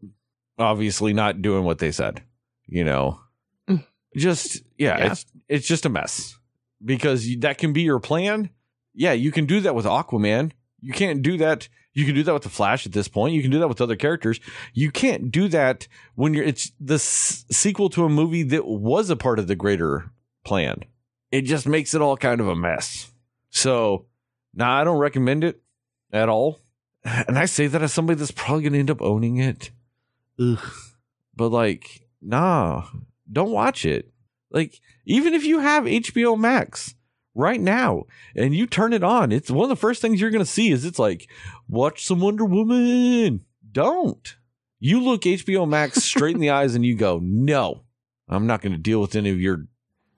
Obviously 0.58 1.12
not 1.12 1.42
doing 1.42 1.64
what 1.64 1.78
they 1.78 1.92
said. 1.92 2.22
You 2.66 2.84
know. 2.84 3.20
Mm. 3.68 3.84
Just 4.16 4.62
yeah, 4.78 4.98
Yeah. 4.98 5.12
it's 5.12 5.26
it's 5.48 5.66
just 5.68 5.84
a 5.86 5.88
mess 5.88 6.38
because 6.84 7.26
that 7.40 7.58
can 7.58 7.72
be 7.72 7.82
your 7.82 8.00
plan. 8.00 8.50
Yeah, 8.94 9.12
you 9.12 9.30
can 9.30 9.46
do 9.46 9.60
that 9.60 9.74
with 9.74 9.84
Aquaman. 9.84 10.52
You 10.80 10.92
can't 10.92 11.20
do 11.22 11.36
that. 11.38 11.68
You 11.92 12.06
can 12.06 12.14
do 12.14 12.22
that 12.22 12.32
with 12.32 12.42
the 12.44 12.48
Flash 12.48 12.86
at 12.86 12.92
this 12.92 13.08
point. 13.08 13.34
You 13.34 13.42
can 13.42 13.50
do 13.50 13.58
that 13.58 13.68
with 13.68 13.80
other 13.80 13.96
characters. 13.96 14.40
You 14.72 14.90
can't 14.90 15.30
do 15.30 15.48
that 15.48 15.86
when 16.14 16.32
you're. 16.34 16.44
It's 16.44 16.72
the 16.80 16.94
s- 16.94 17.44
sequel 17.50 17.90
to 17.90 18.04
a 18.04 18.08
movie 18.08 18.44
that 18.44 18.66
was 18.66 19.10
a 19.10 19.16
part 19.16 19.38
of 19.38 19.48
the 19.48 19.56
greater 19.56 20.10
plan. 20.46 20.84
It 21.30 21.42
just 21.42 21.66
makes 21.66 21.92
it 21.94 22.00
all 22.00 22.16
kind 22.16 22.40
of 22.40 22.48
a 22.48 22.56
mess. 22.56 23.10
So, 23.50 24.06
nah, 24.54 24.80
I 24.80 24.84
don't 24.84 24.98
recommend 24.98 25.44
it 25.44 25.60
at 26.12 26.28
all. 26.28 26.60
And 27.04 27.38
I 27.38 27.46
say 27.46 27.66
that 27.66 27.82
as 27.82 27.92
somebody 27.92 28.18
that's 28.18 28.30
probably 28.30 28.62
going 28.62 28.74
to 28.74 28.78
end 28.78 28.90
up 28.90 29.00
owning 29.02 29.38
it. 29.38 29.70
Ugh. 30.38 30.58
But 31.34 31.48
like, 31.48 32.06
nah, 32.20 32.84
don't 33.30 33.50
watch 33.50 33.84
it. 33.84 34.12
Like, 34.50 34.80
even 35.06 35.32
if 35.32 35.44
you 35.44 35.60
have 35.60 35.84
HBO 35.84 36.38
Max 36.38 36.94
right 37.34 37.60
now 37.60 38.04
and 38.34 38.54
you 38.54 38.66
turn 38.66 38.92
it 38.92 39.04
on, 39.04 39.32
it's 39.32 39.50
one 39.50 39.64
of 39.64 39.68
the 39.68 39.76
first 39.76 40.02
things 40.02 40.20
you're 40.20 40.30
going 40.30 40.44
to 40.44 40.50
see 40.50 40.70
is 40.70 40.84
it's 40.84 40.98
like, 40.98 41.28
watch 41.68 42.04
some 42.04 42.20
Wonder 42.20 42.44
Woman. 42.44 43.44
Don't. 43.72 44.36
You 44.78 45.00
look 45.00 45.22
HBO 45.22 45.68
Max 45.68 46.02
straight 46.02 46.34
in 46.34 46.40
the 46.40 46.50
eyes 46.50 46.74
and 46.74 46.84
you 46.84 46.96
go, 46.96 47.20
no, 47.22 47.84
I'm 48.28 48.46
not 48.46 48.60
going 48.60 48.72
to 48.72 48.78
deal 48.78 49.00
with 49.00 49.14
any 49.14 49.30
of 49.30 49.40
your 49.40 49.66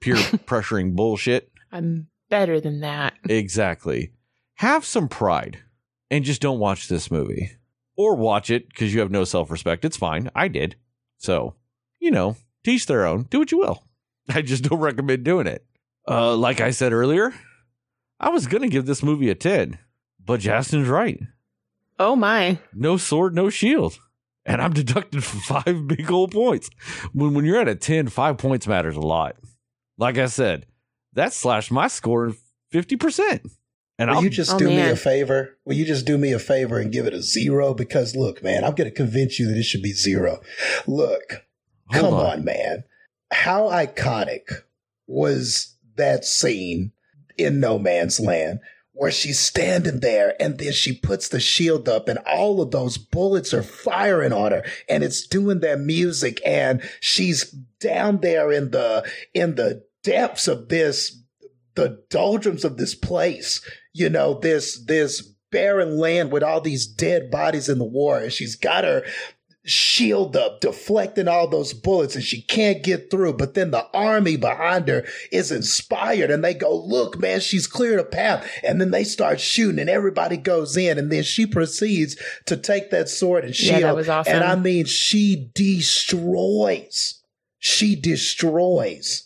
peer 0.00 0.16
pressuring 0.16 0.94
bullshit. 0.94 1.50
I'm 1.70 2.08
better 2.28 2.60
than 2.60 2.80
that. 2.80 3.14
Exactly. 3.28 4.12
Have 4.62 4.84
some 4.84 5.08
pride 5.08 5.58
and 6.08 6.24
just 6.24 6.40
don't 6.40 6.60
watch 6.60 6.86
this 6.86 7.10
movie. 7.10 7.50
Or 7.96 8.14
watch 8.14 8.48
it 8.48 8.68
because 8.68 8.94
you 8.94 9.00
have 9.00 9.10
no 9.10 9.24
self 9.24 9.50
respect. 9.50 9.84
It's 9.84 9.96
fine. 9.96 10.30
I 10.36 10.46
did. 10.46 10.76
So, 11.18 11.56
you 11.98 12.12
know, 12.12 12.36
teach 12.62 12.86
their 12.86 13.04
own. 13.04 13.24
Do 13.24 13.40
what 13.40 13.50
you 13.50 13.58
will. 13.58 13.82
I 14.28 14.40
just 14.40 14.62
don't 14.62 14.78
recommend 14.78 15.24
doing 15.24 15.48
it. 15.48 15.66
Uh, 16.06 16.36
like 16.36 16.60
I 16.60 16.70
said 16.70 16.92
earlier, 16.92 17.34
I 18.20 18.28
was 18.28 18.46
going 18.46 18.62
to 18.62 18.68
give 18.68 18.86
this 18.86 19.02
movie 19.02 19.30
a 19.30 19.34
10, 19.34 19.80
but 20.24 20.38
Justin's 20.38 20.86
right. 20.86 21.20
Oh 21.98 22.14
my. 22.14 22.60
No 22.72 22.96
sword, 22.96 23.34
no 23.34 23.50
shield. 23.50 23.98
And 24.46 24.62
I'm 24.62 24.74
deducted 24.74 25.24
five 25.24 25.88
big 25.88 26.08
old 26.08 26.30
points. 26.30 26.70
When, 27.12 27.34
when 27.34 27.44
you're 27.44 27.60
at 27.60 27.66
a 27.66 27.74
10, 27.74 28.10
five 28.10 28.38
points 28.38 28.68
matters 28.68 28.94
a 28.94 29.00
lot. 29.00 29.34
Like 29.98 30.18
I 30.18 30.26
said, 30.26 30.66
that 31.14 31.32
slashed 31.32 31.72
my 31.72 31.88
score 31.88 32.34
50%. 32.72 33.50
And 33.98 34.08
Will 34.10 34.16
I'll 34.18 34.24
you 34.24 34.30
just 34.30 34.54
Oh, 34.54 34.58
do 34.58 34.68
me 34.68 34.80
a 34.80 34.96
favor? 34.96 35.58
Will 35.64 35.74
you 35.74 35.84
just 35.84 36.06
do 36.06 36.16
me 36.18 36.32
a 36.32 36.38
favor 36.38 36.78
and 36.78 36.90
give 36.92 37.06
it 37.06 37.14
a 37.14 37.22
zero? 37.22 37.74
Because 37.74 38.16
look, 38.16 38.42
man, 38.42 38.64
I'm 38.64 38.74
going 38.74 38.88
to 38.90 38.94
convince 38.96 39.38
you 39.38 39.46
that 39.48 39.56
it 39.58 39.64
should 39.64 39.82
be 39.82 39.92
zero. 39.92 40.40
Look, 40.86 41.44
Hold 41.90 42.04
come 42.04 42.14
on. 42.14 42.26
on. 42.38 42.44
man. 42.44 42.84
How 43.32 43.68
iconic 43.70 44.42
was 45.06 45.76
that 45.96 46.24
scene 46.24 46.92
in 47.36 47.60
No 47.60 47.78
Man's 47.78 48.18
Land 48.18 48.60
where 48.94 49.10
she's 49.10 49.38
standing 49.38 50.00
there 50.00 50.34
and 50.40 50.58
then 50.58 50.72
she 50.72 50.92
puts 50.94 51.28
the 51.28 51.40
shield 51.40 51.88
up 51.88 52.08
and 52.08 52.18
all 52.20 52.60
of 52.60 52.70
those 52.70 52.98
bullets 52.98 53.54
are 53.54 53.62
firing 53.62 54.32
on 54.32 54.52
her 54.52 54.62
and 54.88 55.02
it's 55.02 55.26
doing 55.26 55.60
their 55.60 55.78
music 55.78 56.40
and 56.46 56.82
she's 57.00 57.50
down 57.80 58.20
there 58.20 58.52
in 58.52 58.70
the 58.70 59.02
in 59.32 59.54
the 59.54 59.82
depths 60.02 60.46
of 60.46 60.68
this 60.68 61.18
the 61.74 62.04
doldrums 62.10 62.64
of 62.66 62.76
this 62.76 62.94
place 62.94 63.62
you 63.92 64.08
know 64.08 64.34
this 64.34 64.84
this 64.86 65.20
barren 65.50 65.98
land 65.98 66.32
with 66.32 66.42
all 66.42 66.60
these 66.60 66.86
dead 66.86 67.30
bodies 67.30 67.68
in 67.68 67.78
the 67.78 67.84
war. 67.84 68.18
And 68.18 68.32
she's 68.32 68.56
got 68.56 68.84
her 68.84 69.02
shield 69.64 70.34
up 70.34 70.60
deflecting 70.60 71.28
all 71.28 71.46
those 71.46 71.72
bullets 71.72 72.16
and 72.16 72.24
she 72.24 72.40
can't 72.42 72.82
get 72.82 73.10
through. 73.10 73.34
But 73.34 73.54
then 73.54 73.70
the 73.70 73.86
army 73.94 74.36
behind 74.36 74.88
her 74.88 75.04
is 75.30 75.52
inspired 75.52 76.30
and 76.30 76.42
they 76.42 76.54
go 76.54 76.74
look 76.74 77.20
man 77.20 77.38
she's 77.40 77.66
cleared 77.66 78.00
a 78.00 78.04
path. 78.04 78.48
And 78.64 78.80
then 78.80 78.90
they 78.92 79.04
start 79.04 79.40
shooting 79.40 79.78
and 79.78 79.90
everybody 79.90 80.36
goes 80.38 80.76
in 80.76 80.98
and 80.98 81.12
then 81.12 81.22
she 81.22 81.46
proceeds 81.46 82.16
to 82.46 82.56
take 82.56 82.90
that 82.90 83.08
sword 83.10 83.44
and 83.44 83.52
Yeah, 83.60 83.72
shield. 83.78 83.82
that 83.84 83.96
was 83.96 84.08
awesome. 84.08 84.34
and 84.36 84.44
i 84.44 84.56
mean 84.56 84.86
she 84.86 85.50
destroys. 85.54 87.20
She 87.58 87.94
destroys 87.94 89.24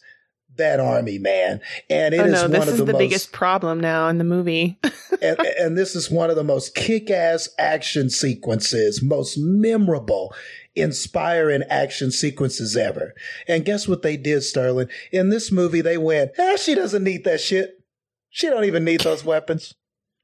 that 0.57 0.81
army 0.81 1.19
man 1.19 1.61
and 1.91 2.15
it 2.15 2.21
oh 2.21 2.25
is 2.25 2.33
no, 2.33 2.43
one 2.43 2.51
this 2.51 2.63
of 2.63 2.69
is 2.69 2.79
the, 2.79 2.85
the, 2.85 2.93
most 2.93 2.99
biggest 2.99 3.33
problem 3.33 3.81
now 3.81 4.09
in 4.09 4.19
the 4.19 4.25
movie. 4.25 4.79
and, 5.23 5.39
and 5.59 5.79
this 5.79 5.95
is 5.95 6.11
one 6.11 6.31
of 6.31 6.37
the 6.37 6.45
most 6.45 6.75
kick-ass 6.75 7.49
action 7.59 8.11
sequences, 8.11 9.03
most 9.03 9.37
memorable, 9.39 10.35
inspiring 10.75 11.63
action 11.71 12.11
sequences 12.11 12.77
ever. 12.77 13.15
And 13.49 13.65
guess 13.65 13.89
what 13.89 14.03
they 14.03 14.17
did, 14.17 14.43
Sterling? 14.43 14.89
In 15.13 15.31
this 15.31 15.51
movie, 15.51 15.81
they 15.81 15.99
went, 15.99 16.33
ah, 16.39 16.57
she 16.57 16.75
doesn't 16.75 17.05
need 17.05 17.25
that 17.25 17.41
shit. 17.41 17.83
She 18.31 18.49
don't 18.49 18.65
even 18.65 18.85
need 18.85 19.01
those 19.01 19.25
weapons. 19.25 19.75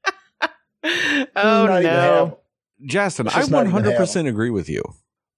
oh 0.83 1.25
Not 1.35 1.83
no. 1.83 1.89
half. 1.89 2.33
Justin, 2.85 3.27
It's 3.27 3.35
I 3.35 3.39
just 3.39 3.51
not 3.51 3.65
even 3.65 3.83
100% 3.83 4.27
agree 4.27 4.49
with 4.49 4.69
you. 4.69 4.83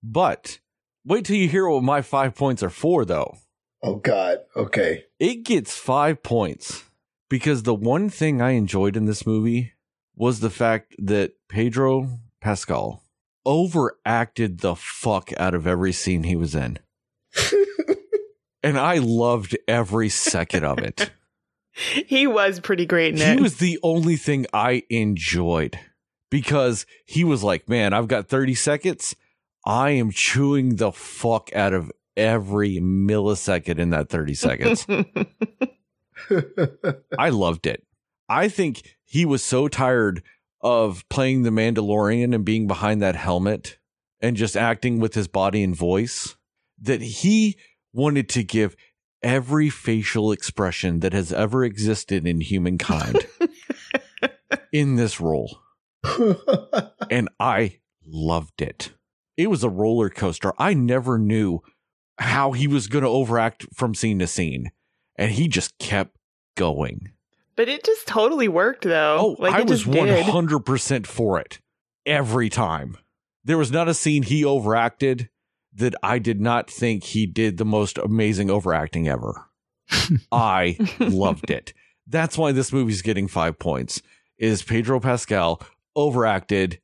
But 0.03 0.59
wait 1.05 1.25
till 1.25 1.35
you 1.35 1.47
hear 1.47 1.67
what 1.67 1.83
my 1.83 2.01
five 2.01 2.35
points 2.35 2.63
are 2.63 2.69
for, 2.69 3.05
though. 3.05 3.37
Oh 3.83 3.95
God. 3.95 4.39
Okay. 4.55 5.05
It 5.19 5.43
gets 5.43 5.77
five 5.77 6.23
points 6.23 6.83
because 7.29 7.63
the 7.63 7.75
one 7.75 8.09
thing 8.09 8.41
I 8.41 8.51
enjoyed 8.51 8.95
in 8.97 9.05
this 9.05 9.25
movie 9.25 9.73
was 10.15 10.39
the 10.39 10.49
fact 10.49 10.95
that 10.97 11.33
Pedro 11.49 12.19
Pascal 12.41 13.03
overacted 13.45 14.59
the 14.59 14.75
fuck 14.75 15.31
out 15.37 15.53
of 15.53 15.67
every 15.67 15.91
scene 15.91 16.23
he 16.23 16.35
was 16.35 16.55
in. 16.55 16.79
and 18.63 18.77
I 18.77 18.97
loved 18.97 19.57
every 19.67 20.09
second 20.09 20.63
of 20.63 20.79
it. 20.79 21.11
He 22.07 22.25
was 22.25 22.61
pretty 22.61 22.85
great 22.85 23.15
in 23.15 23.17
he 23.17 23.33
it. 23.33 23.41
was 23.41 23.57
the 23.57 23.77
only 23.83 24.15
thing 24.15 24.45
I 24.53 24.83
enjoyed 24.89 25.77
because 26.31 26.85
he 27.05 27.25
was 27.25 27.43
like, 27.43 27.67
man, 27.67 27.91
I've 27.91 28.07
got 28.07 28.29
30 28.29 28.55
seconds. 28.55 29.13
I 29.65 29.89
am 29.89 30.09
chewing 30.11 30.77
the 30.77 30.93
fuck 30.93 31.53
out 31.53 31.73
of 31.73 31.91
every 32.17 32.77
millisecond 32.77 33.79
in 33.79 33.89
that 33.91 34.09
30 34.09 34.33
seconds. 34.33 34.87
I 37.19 37.29
loved 37.29 37.67
it. 37.67 37.85
I 38.27 38.47
think 38.47 38.95
he 39.03 39.25
was 39.25 39.43
so 39.43 39.67
tired 39.67 40.23
of 40.61 41.07
playing 41.09 41.43
the 41.43 41.51
Mandalorian 41.51 42.33
and 42.33 42.43
being 42.43 42.67
behind 42.67 43.01
that 43.01 43.15
helmet 43.15 43.77
and 44.19 44.35
just 44.35 44.57
acting 44.57 44.99
with 44.99 45.13
his 45.13 45.27
body 45.27 45.63
and 45.63 45.75
voice 45.75 46.35
that 46.81 47.01
he 47.01 47.57
wanted 47.93 48.27
to 48.29 48.43
give 48.43 48.75
every 49.21 49.69
facial 49.69 50.31
expression 50.31 50.99
that 51.01 51.13
has 51.13 51.31
ever 51.31 51.63
existed 51.63 52.25
in 52.25 52.41
humankind 52.41 53.27
in 54.71 54.95
this 54.95 55.21
role. 55.21 55.59
and 57.09 57.29
I 57.39 57.79
loved 58.05 58.61
it. 58.61 58.91
It 59.37 59.49
was 59.49 59.63
a 59.63 59.69
roller 59.69 60.09
coaster. 60.09 60.53
I 60.57 60.73
never 60.73 61.17
knew 61.17 61.61
how 62.17 62.51
he 62.51 62.67
was 62.67 62.87
going 62.87 63.03
to 63.03 63.09
overact 63.09 63.65
from 63.73 63.93
scene 63.93 64.19
to 64.19 64.27
scene, 64.27 64.71
and 65.15 65.31
he 65.31 65.47
just 65.47 65.77
kept 65.77 66.17
going. 66.55 67.11
But 67.55 67.69
it 67.69 67.83
just 67.83 68.07
totally 68.07 68.47
worked, 68.47 68.83
though. 68.83 69.37
Oh, 69.39 69.45
I 69.45 69.61
was 69.61 69.85
one 69.85 70.09
hundred 70.09 70.59
percent 70.59 71.07
for 71.07 71.39
it 71.39 71.59
every 72.05 72.49
time. 72.49 72.97
There 73.43 73.57
was 73.57 73.71
not 73.71 73.87
a 73.87 73.93
scene 73.93 74.23
he 74.23 74.43
overacted 74.43 75.29
that 75.73 75.95
I 76.01 76.19
did 76.19 76.41
not 76.41 76.69
think 76.69 77.03
he 77.03 77.25
did 77.25 77.57
the 77.57 77.65
most 77.65 77.97
amazing 77.97 78.49
overacting 78.49 79.07
ever. 79.07 79.45
I 80.31 80.77
loved 80.99 81.51
it. 81.51 81.73
That's 82.07 82.37
why 82.37 82.51
this 82.51 82.71
movie's 82.71 83.01
getting 83.01 83.27
five 83.27 83.57
points. 83.59 84.01
Is 84.37 84.63
Pedro 84.63 84.99
Pascal 84.99 85.61
overacted 85.95 86.79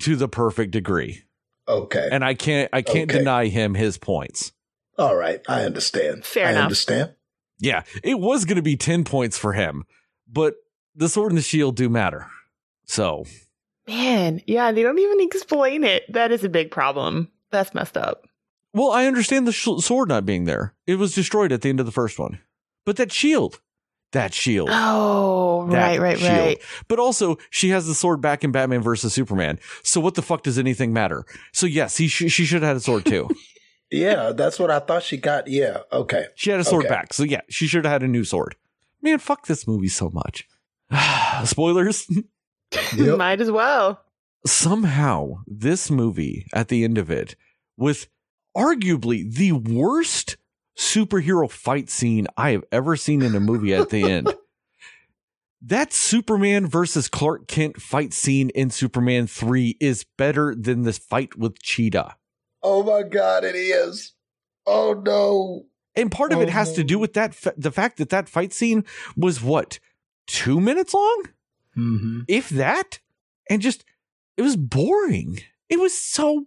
to 0.00 0.16
the 0.16 0.28
perfect 0.28 0.72
degree? 0.72 1.22
Okay. 1.68 2.08
And 2.10 2.24
I 2.24 2.34
can't 2.34 2.68
I 2.72 2.82
can't 2.82 3.10
okay. 3.10 3.18
deny 3.18 3.46
him 3.46 3.74
his 3.74 3.98
points. 3.98 4.52
All 4.98 5.16
right, 5.16 5.40
I 5.48 5.62
understand. 5.64 6.24
Fair 6.24 6.46
I 6.46 6.50
enough. 6.50 6.62
understand. 6.64 7.14
Yeah, 7.58 7.82
it 8.02 8.18
was 8.18 8.44
going 8.44 8.56
to 8.56 8.62
be 8.62 8.76
10 8.76 9.04
points 9.04 9.38
for 9.38 9.52
him, 9.52 9.84
but 10.30 10.54
the 10.94 11.08
sword 11.08 11.32
and 11.32 11.38
the 11.38 11.42
shield 11.42 11.76
do 11.76 11.88
matter. 11.88 12.26
So, 12.84 13.24
man, 13.88 14.42
yeah, 14.46 14.70
they 14.72 14.82
don't 14.82 14.98
even 14.98 15.20
explain 15.20 15.84
it. 15.84 16.04
That 16.12 16.32
is 16.32 16.44
a 16.44 16.48
big 16.48 16.70
problem. 16.70 17.30
That's 17.50 17.74
messed 17.74 17.96
up. 17.96 18.26
Well, 18.72 18.90
I 18.90 19.06
understand 19.06 19.46
the 19.46 19.52
sh- 19.52 19.68
sword 19.80 20.08
not 20.08 20.26
being 20.26 20.44
there. 20.44 20.74
It 20.86 20.96
was 20.96 21.14
destroyed 21.14 21.52
at 21.52 21.62
the 21.62 21.68
end 21.68 21.80
of 21.80 21.86
the 21.86 21.92
first 21.92 22.18
one. 22.18 22.40
But 22.84 22.96
that 22.96 23.12
shield, 23.12 23.60
that 24.12 24.34
shield. 24.34 24.68
Oh, 24.72 25.66
that 25.70 25.76
right, 25.78 26.00
right, 26.00 26.18
shield. 26.18 26.32
right. 26.32 26.58
But 26.88 26.98
also, 26.98 27.38
she 27.50 27.70
has 27.70 27.86
the 27.86 27.94
sword 27.94 28.20
back 28.20 28.42
in 28.44 28.50
Batman 28.52 28.82
versus 28.82 29.14
Superman. 29.14 29.58
So 29.84 30.00
what 30.00 30.14
the 30.16 30.22
fuck 30.22 30.42
does 30.42 30.58
anything 30.58 30.92
matter? 30.92 31.24
So 31.52 31.66
yes, 31.66 31.96
he 31.96 32.08
sh- 32.08 32.30
she 32.32 32.44
should 32.44 32.62
have 32.62 32.68
had 32.70 32.76
a 32.76 32.80
sword 32.80 33.06
too. 33.06 33.28
yeah, 33.94 34.32
that's 34.32 34.58
what 34.58 34.70
I 34.70 34.80
thought 34.80 35.02
she 35.02 35.16
got. 35.16 35.48
Yeah, 35.48 35.78
okay. 35.92 36.26
She 36.34 36.50
had 36.50 36.60
a 36.60 36.64
sword 36.64 36.86
okay. 36.86 36.94
back. 36.94 37.12
So 37.12 37.22
yeah, 37.22 37.42
she 37.48 37.66
should 37.66 37.84
have 37.84 37.92
had 37.92 38.02
a 38.02 38.08
new 38.08 38.24
sword. 38.24 38.56
Man, 39.02 39.18
fuck 39.18 39.46
this 39.46 39.66
movie 39.66 39.88
so 39.88 40.10
much. 40.10 40.48
Spoilers. 41.44 42.10
Yep. 42.96 43.18
Might 43.18 43.40
as 43.40 43.52
well. 43.52 44.00
Somehow, 44.44 45.44
this 45.46 45.92
movie 45.92 46.44
at 46.52 46.66
the 46.66 46.82
end 46.82 46.98
of 46.98 47.08
it, 47.08 47.36
with 47.76 48.08
arguably 48.56 49.32
the 49.32 49.52
worst 49.52 50.36
superhero 50.76 51.48
fight 51.48 51.88
scene 51.88 52.26
I 52.36 52.50
have 52.50 52.64
ever 52.72 52.96
seen 52.96 53.22
in 53.22 53.36
a 53.36 53.40
movie 53.40 53.74
at 53.74 53.90
the 53.90 54.10
end. 54.10 54.34
that 55.62 55.92
Superman 55.92 56.66
versus 56.66 57.08
Clark 57.08 57.46
Kent 57.46 57.80
fight 57.80 58.12
scene 58.12 58.50
in 58.50 58.70
Superman 58.70 59.26
3 59.26 59.76
is 59.80 60.04
better 60.16 60.54
than 60.54 60.82
this 60.82 60.98
fight 60.98 61.36
with 61.38 61.60
Cheetah. 61.60 62.16
Oh 62.64 62.82
my 62.82 63.06
God, 63.06 63.44
it 63.44 63.54
is. 63.54 64.14
Oh 64.66 65.00
no. 65.04 65.66
And 65.94 66.10
part 66.10 66.32
of 66.32 66.38
oh, 66.38 66.42
it 66.42 66.48
has 66.48 66.70
no. 66.70 66.76
to 66.76 66.84
do 66.84 66.98
with 66.98 67.12
that 67.12 67.36
the 67.56 67.70
fact 67.70 67.98
that 67.98 68.08
that 68.08 68.28
fight 68.28 68.52
scene 68.52 68.84
was 69.16 69.42
what, 69.42 69.78
two 70.26 70.60
minutes 70.60 70.94
long? 70.94 71.24
Mm-hmm. 71.76 72.20
If 72.26 72.48
that? 72.48 73.00
And 73.50 73.60
just, 73.60 73.84
it 74.36 74.42
was 74.42 74.56
boring. 74.56 75.40
It 75.68 75.78
was 75.78 75.96
so 75.96 76.46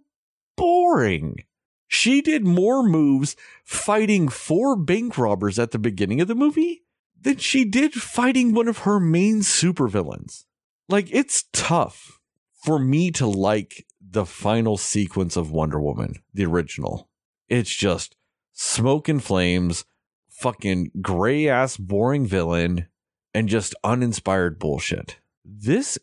boring. 0.56 1.44
She 1.86 2.20
did 2.20 2.44
more 2.44 2.82
moves 2.82 3.36
fighting 3.64 4.28
four 4.28 4.76
bank 4.76 5.16
robbers 5.16 5.58
at 5.58 5.70
the 5.70 5.78
beginning 5.78 6.20
of 6.20 6.28
the 6.28 6.34
movie 6.34 6.82
than 7.20 7.38
she 7.38 7.64
did 7.64 7.94
fighting 7.94 8.52
one 8.52 8.68
of 8.68 8.78
her 8.78 9.00
main 9.00 9.40
supervillains. 9.40 10.44
Like, 10.88 11.08
it's 11.10 11.44
tough 11.52 12.20
for 12.62 12.78
me 12.78 13.10
to 13.12 13.26
like 13.26 13.86
the 14.10 14.26
final 14.26 14.76
sequence 14.76 15.36
of 15.36 15.50
Wonder 15.50 15.80
Woman, 15.80 16.14
the 16.32 16.44
original. 16.44 17.08
It's 17.48 17.74
just 17.74 18.16
smoke 18.52 19.08
and 19.08 19.22
flames, 19.22 19.84
fucking 20.28 20.90
gray 21.00 21.48
ass 21.48 21.76
boring 21.76 22.26
villain, 22.26 22.86
and 23.34 23.48
just 23.48 23.74
uninspired 23.84 24.58
bullshit. 24.58 25.18
This 25.44 25.98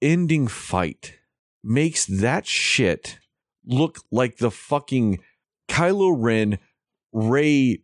ending 0.00 0.48
fight 0.48 1.18
makes 1.62 2.06
that 2.06 2.46
shit 2.46 3.18
look 3.64 3.98
like 4.10 4.38
the 4.38 4.50
fucking 4.50 5.20
Kylo 5.68 6.14
Ren 6.16 6.58
Rey 7.12 7.82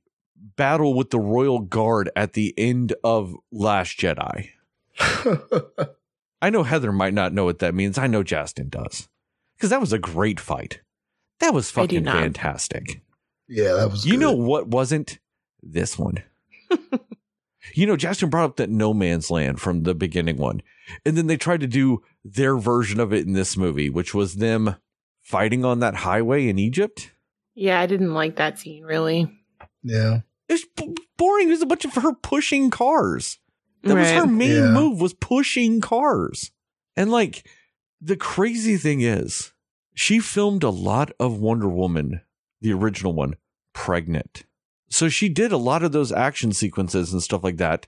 battle 0.57 0.95
with 0.95 1.11
the 1.11 1.20
Royal 1.20 1.61
Guard 1.61 2.11
at 2.16 2.32
the 2.32 2.55
end 2.57 2.95
of 3.05 3.35
Last 3.53 3.99
Jedi. 3.99 4.51
I 6.40 6.51
know 6.51 6.62
Heather 6.62 6.93
might 6.93 7.15
not 7.15 7.32
know 7.32 7.45
what 7.45 7.59
that 7.59 7.74
means. 7.74 7.99
I 7.99 8.07
know 8.07 8.23
Justin 8.23 8.69
does. 8.69 9.09
Because 9.59 9.71
that 9.71 9.81
was 9.81 9.93
a 9.93 9.99
great 9.99 10.39
fight. 10.39 10.81
That 11.41 11.53
was 11.53 11.71
fucking 11.71 12.05
fantastic. 12.05 13.03
Yeah, 13.49 13.75
that 13.75 13.91
was 13.91 14.07
You 14.07 14.13
good. 14.13 14.21
know 14.21 14.33
what 14.33 14.69
wasn't? 14.69 15.19
This 15.63 15.99
one. 15.99 16.23
you 17.75 17.87
know, 17.87 17.97
Justin 17.97 18.31
brought 18.31 18.45
up 18.45 18.57
that 18.57 18.71
No 18.71 18.95
Man's 18.95 19.31
Land 19.31 19.61
from 19.61 19.83
the 19.83 19.95
beginning 19.95 20.37
one. 20.37 20.63
And 21.05 21.17
then 21.17 21.27
they 21.27 21.37
tried 21.37 21.61
to 21.61 21.67
do 21.67 22.03
their 22.25 22.57
version 22.57 23.01
of 23.01 23.13
it 23.13 23.27
in 23.27 23.33
this 23.33 23.57
movie, 23.57 23.91
which 23.91 24.15
was 24.15 24.37
them 24.37 24.77
fighting 25.21 25.65
on 25.65 25.81
that 25.81 25.97
highway 25.97 26.49
in 26.49 26.59
Egypt. 26.59 27.13
Yeah, 27.55 27.81
I 27.81 27.87
didn't 27.87 28.15
like 28.15 28.37
that 28.37 28.59
scene 28.59 28.85
really. 28.85 29.31
Yeah. 29.83 30.21
It's 30.49 30.65
b- 30.77 30.97
boring. 31.17 31.49
It 31.49 31.53
was 31.53 31.63
a 31.63 31.67
bunch 31.67 31.85
of 31.85 31.95
her 31.95 32.15
pushing 32.15 32.71
cars. 32.71 33.39
That 33.83 33.95
right. 33.95 34.01
was 34.01 34.11
her 34.11 34.27
main 34.27 34.51
yeah. 34.51 34.71
move 34.71 35.01
was 35.01 35.15
pushing 35.15 35.81
cars. 35.81 36.51
And 36.97 37.11
like 37.11 37.47
the 38.01 38.16
crazy 38.16 38.77
thing 38.77 39.01
is, 39.01 39.53
she 39.95 40.20
filmed 40.20 40.62
a 40.62 40.70
lot 40.70 41.11
of 41.19 41.39
Wonder 41.39 41.69
Woman, 41.69 42.20
the 42.61 42.73
original 42.73 43.12
one, 43.12 43.35
pregnant. 43.73 44.45
So 44.91 45.09
she 45.09 45.29
did 45.29 45.53
a 45.53 45.57
lot 45.57 45.83
of 45.83 45.93
those 45.93 46.12
action 46.12 46.53
sequences 46.53 47.12
and 47.12 47.23
stuff 47.23 47.45
like 47.45 47.57
that 47.57 47.87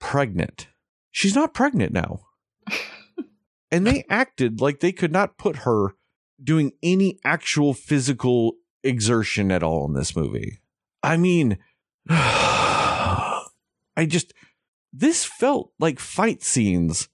pregnant. 0.00 0.68
She's 1.10 1.34
not 1.34 1.54
pregnant 1.54 1.92
now. 1.92 2.20
and 3.70 3.86
they 3.86 4.04
acted 4.08 4.60
like 4.60 4.80
they 4.80 4.92
could 4.92 5.12
not 5.12 5.38
put 5.38 5.58
her 5.58 5.94
doing 6.42 6.72
any 6.82 7.18
actual 7.24 7.72
physical 7.72 8.54
exertion 8.82 9.52
at 9.52 9.62
all 9.62 9.86
in 9.86 9.94
this 9.94 10.16
movie. 10.16 10.60
I 11.02 11.16
mean, 11.16 11.58
I 12.08 13.46
just, 14.06 14.32
this 14.92 15.24
felt 15.24 15.72
like 15.78 16.00
fight 16.00 16.42
scenes 16.42 17.08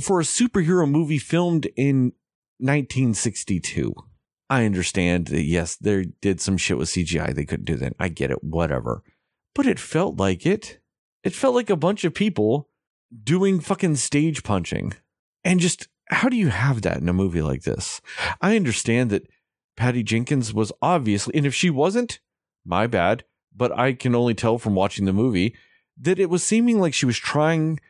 for 0.00 0.20
a 0.20 0.24
superhero 0.24 0.88
movie 0.88 1.18
filmed 1.18 1.66
in 1.76 2.12
1962. 2.58 3.94
I 4.48 4.64
understand 4.64 5.26
that, 5.28 5.42
yes, 5.42 5.76
they 5.76 6.06
did 6.20 6.40
some 6.40 6.56
shit 6.56 6.78
with 6.78 6.88
CGI. 6.88 7.34
They 7.34 7.44
couldn't 7.44 7.64
do 7.64 7.76
that. 7.76 7.94
I 7.98 8.08
get 8.08 8.30
it, 8.30 8.44
whatever. 8.44 9.02
But 9.54 9.66
it 9.66 9.80
felt 9.80 10.18
like 10.18 10.46
it. 10.46 10.78
It 11.24 11.32
felt 11.32 11.54
like 11.54 11.70
a 11.70 11.76
bunch 11.76 12.04
of 12.04 12.14
people 12.14 12.68
doing 13.22 13.58
fucking 13.60 13.96
stage 13.96 14.44
punching. 14.44 14.94
And 15.44 15.60
just 15.60 15.88
how 16.10 16.28
do 16.28 16.36
you 16.36 16.48
have 16.48 16.82
that 16.82 16.98
in 16.98 17.08
a 17.08 17.12
movie 17.12 17.42
like 17.42 17.62
this? 17.62 18.00
I 18.40 18.54
understand 18.56 19.10
that 19.10 19.28
Patty 19.76 20.02
Jenkins 20.02 20.54
was 20.54 20.72
obviously, 20.80 21.34
and 21.34 21.46
if 21.46 21.54
she 21.54 21.70
wasn't, 21.70 22.20
my 22.64 22.86
bad, 22.86 23.24
but 23.54 23.76
I 23.76 23.92
can 23.92 24.14
only 24.14 24.34
tell 24.34 24.58
from 24.58 24.74
watching 24.74 25.04
the 25.04 25.12
movie 25.12 25.56
that 25.98 26.18
it 26.18 26.30
was 26.30 26.42
seeming 26.42 26.78
like 26.80 26.94
she 26.94 27.06
was 27.06 27.18
trying 27.18 27.80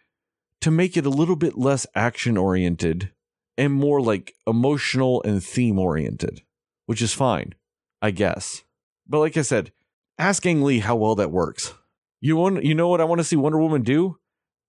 to 0.61 0.70
make 0.70 0.97
it 0.97 1.07
a 1.07 1.11
little 1.11 1.37
bit 1.37 1.59
less 1.59 1.87
action 1.95 2.37
oriented 2.37 3.12
and 3.59 3.73
more 3.73 4.01
like 4.01 4.35
emotional 4.47 5.23
and 5.23 5.43
theme 5.43 5.78
oriented, 5.78 6.43
which 6.87 7.03
is 7.03 7.12
fine, 7.12 7.55
I 8.03 8.11
guess. 8.11 8.65
But 9.07 9.20
like 9.20 9.37
I 9.37 9.43
said, 9.43 9.73
ask 10.19 10.45
Ang 10.45 10.62
Lee 10.62 10.81
how 10.81 10.97
well 10.97 11.15
that 11.16 11.31
works. 11.31 11.74
You 12.20 12.37
want, 12.37 12.65
you 12.65 12.74
know 12.74 12.89
what 12.89 13.01
I 13.01 13.05
want 13.05 13.20
to 13.20 13.24
see 13.24 13.37
Wonder 13.37 13.59
Woman 13.59 13.83
do? 13.83 14.19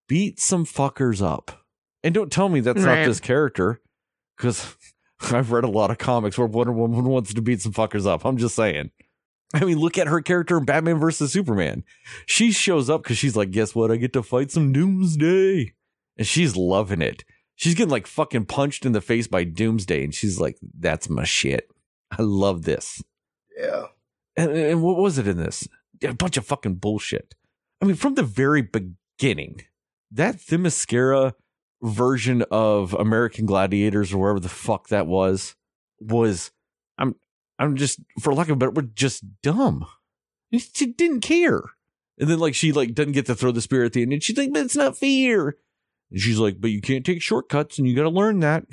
Beat 0.08 0.40
some 0.40 0.66
fuckers 0.66 1.22
up. 1.22 1.66
And 2.04 2.14
don't 2.14 2.32
tell 2.32 2.50
me 2.50 2.60
that's 2.60 2.82
right. 2.84 3.00
not 3.00 3.06
this 3.06 3.20
character, 3.20 3.82
because 4.38 4.76
I've 5.32 5.52
read 5.52 5.64
a 5.64 5.70
lot 5.70 5.92
of 5.92 5.98
comics 5.98 6.38
where 6.38 6.48
Wonder 6.48 6.74
Woman 6.74 7.04
wants 7.06 7.34
to 7.34 7.42
beat 7.42 7.62
some 7.62 7.74
fuckers 7.74 8.06
up. 8.06 8.26
I'm 8.26 8.38
just 8.38 8.56
saying. 8.56 8.92
I 9.54 9.64
mean, 9.64 9.78
look 9.78 9.98
at 9.98 10.08
her 10.08 10.22
character 10.22 10.58
in 10.58 10.66
Batman 10.66 11.00
versus 11.00 11.32
Superman. 11.32 11.84
She 12.26 12.52
shows 12.52 12.90
up 12.90 13.04
because 13.04 13.18
she's 13.18 13.36
like, 13.36 13.52
guess 13.52 13.74
what? 13.74 13.92
I 13.92 13.96
get 13.96 14.14
to 14.14 14.24
fight 14.24 14.52
some 14.52 14.74
Doomsday. 14.74 15.74
And 16.18 16.28
she's 16.28 16.56
loving 16.56 17.02
it. 17.02 17.24
She's 17.56 17.76
getting 17.76 17.92
like 17.92 18.08
fucking 18.08 18.46
punched 18.46 18.86
in 18.86 18.92
the 18.92 19.02
face 19.02 19.28
by 19.28 19.44
Doomsday. 19.44 20.04
And 20.04 20.14
she's 20.14 20.40
like, 20.40 20.58
that's 20.78 21.10
my 21.10 21.24
shit. 21.24 21.70
I 22.12 22.22
love 22.22 22.64
this. 22.64 23.04
Yeah. 23.58 23.86
And, 24.36 24.52
and 24.52 24.84
what 24.84 24.98
was 24.98 25.18
it 25.18 25.28
in 25.28 25.38
this? 25.38 25.68
A 26.04 26.14
bunch 26.14 26.38
of 26.38 26.46
fucking 26.46 26.76
bullshit. 26.76 27.34
I 27.82 27.86
mean, 27.86 27.96
from 27.96 28.16
the 28.16 28.24
very 28.24 28.62
beginning, 28.62 29.66
that 30.12 30.38
Themyscira 30.38 31.34
version 31.82 32.44
of 32.52 32.94
American 32.94 33.46
Gladiators 33.46 34.14
or 34.14 34.18
wherever 34.18 34.40
the 34.40 34.50
fuck 34.50 34.90
that 34.90 35.08
was 35.08 35.56
was 36.00 36.52
I'm 37.60 37.76
just 37.76 38.00
for 38.20 38.34
lack 38.34 38.48
of 38.48 38.54
a 38.54 38.56
better 38.56 38.72
word 38.72 38.96
just 38.96 39.24
dumb. 39.42 39.86
She 40.54 40.86
didn't 40.86 41.22
care. 41.22 41.62
And 42.20 42.30
then 42.30 42.40
like 42.40 42.56
she 42.56 42.72
like 42.72 42.94
doesn't 42.94 43.14
get 43.14 43.26
to 43.28 43.36
throw 43.36 43.52
the 43.52 43.62
spear 43.62 43.84
at 43.84 43.94
the 43.94 44.02
end 44.02 44.14
and 44.14 44.24
she's 44.24 44.38
like, 44.38 44.54
but 44.54 44.64
it's 44.64 44.76
not 44.76 44.98
fair. 44.98 45.56
And 46.10 46.20
she's 46.20 46.40
like, 46.40 46.60
but 46.60 46.72
you 46.72 46.82
can't 46.82 47.06
take 47.06 47.22
shortcuts 47.22 47.78
and 47.78 47.88
you 47.88 47.96
gotta 47.96 48.10
learn 48.10 48.40
that. 48.40 48.66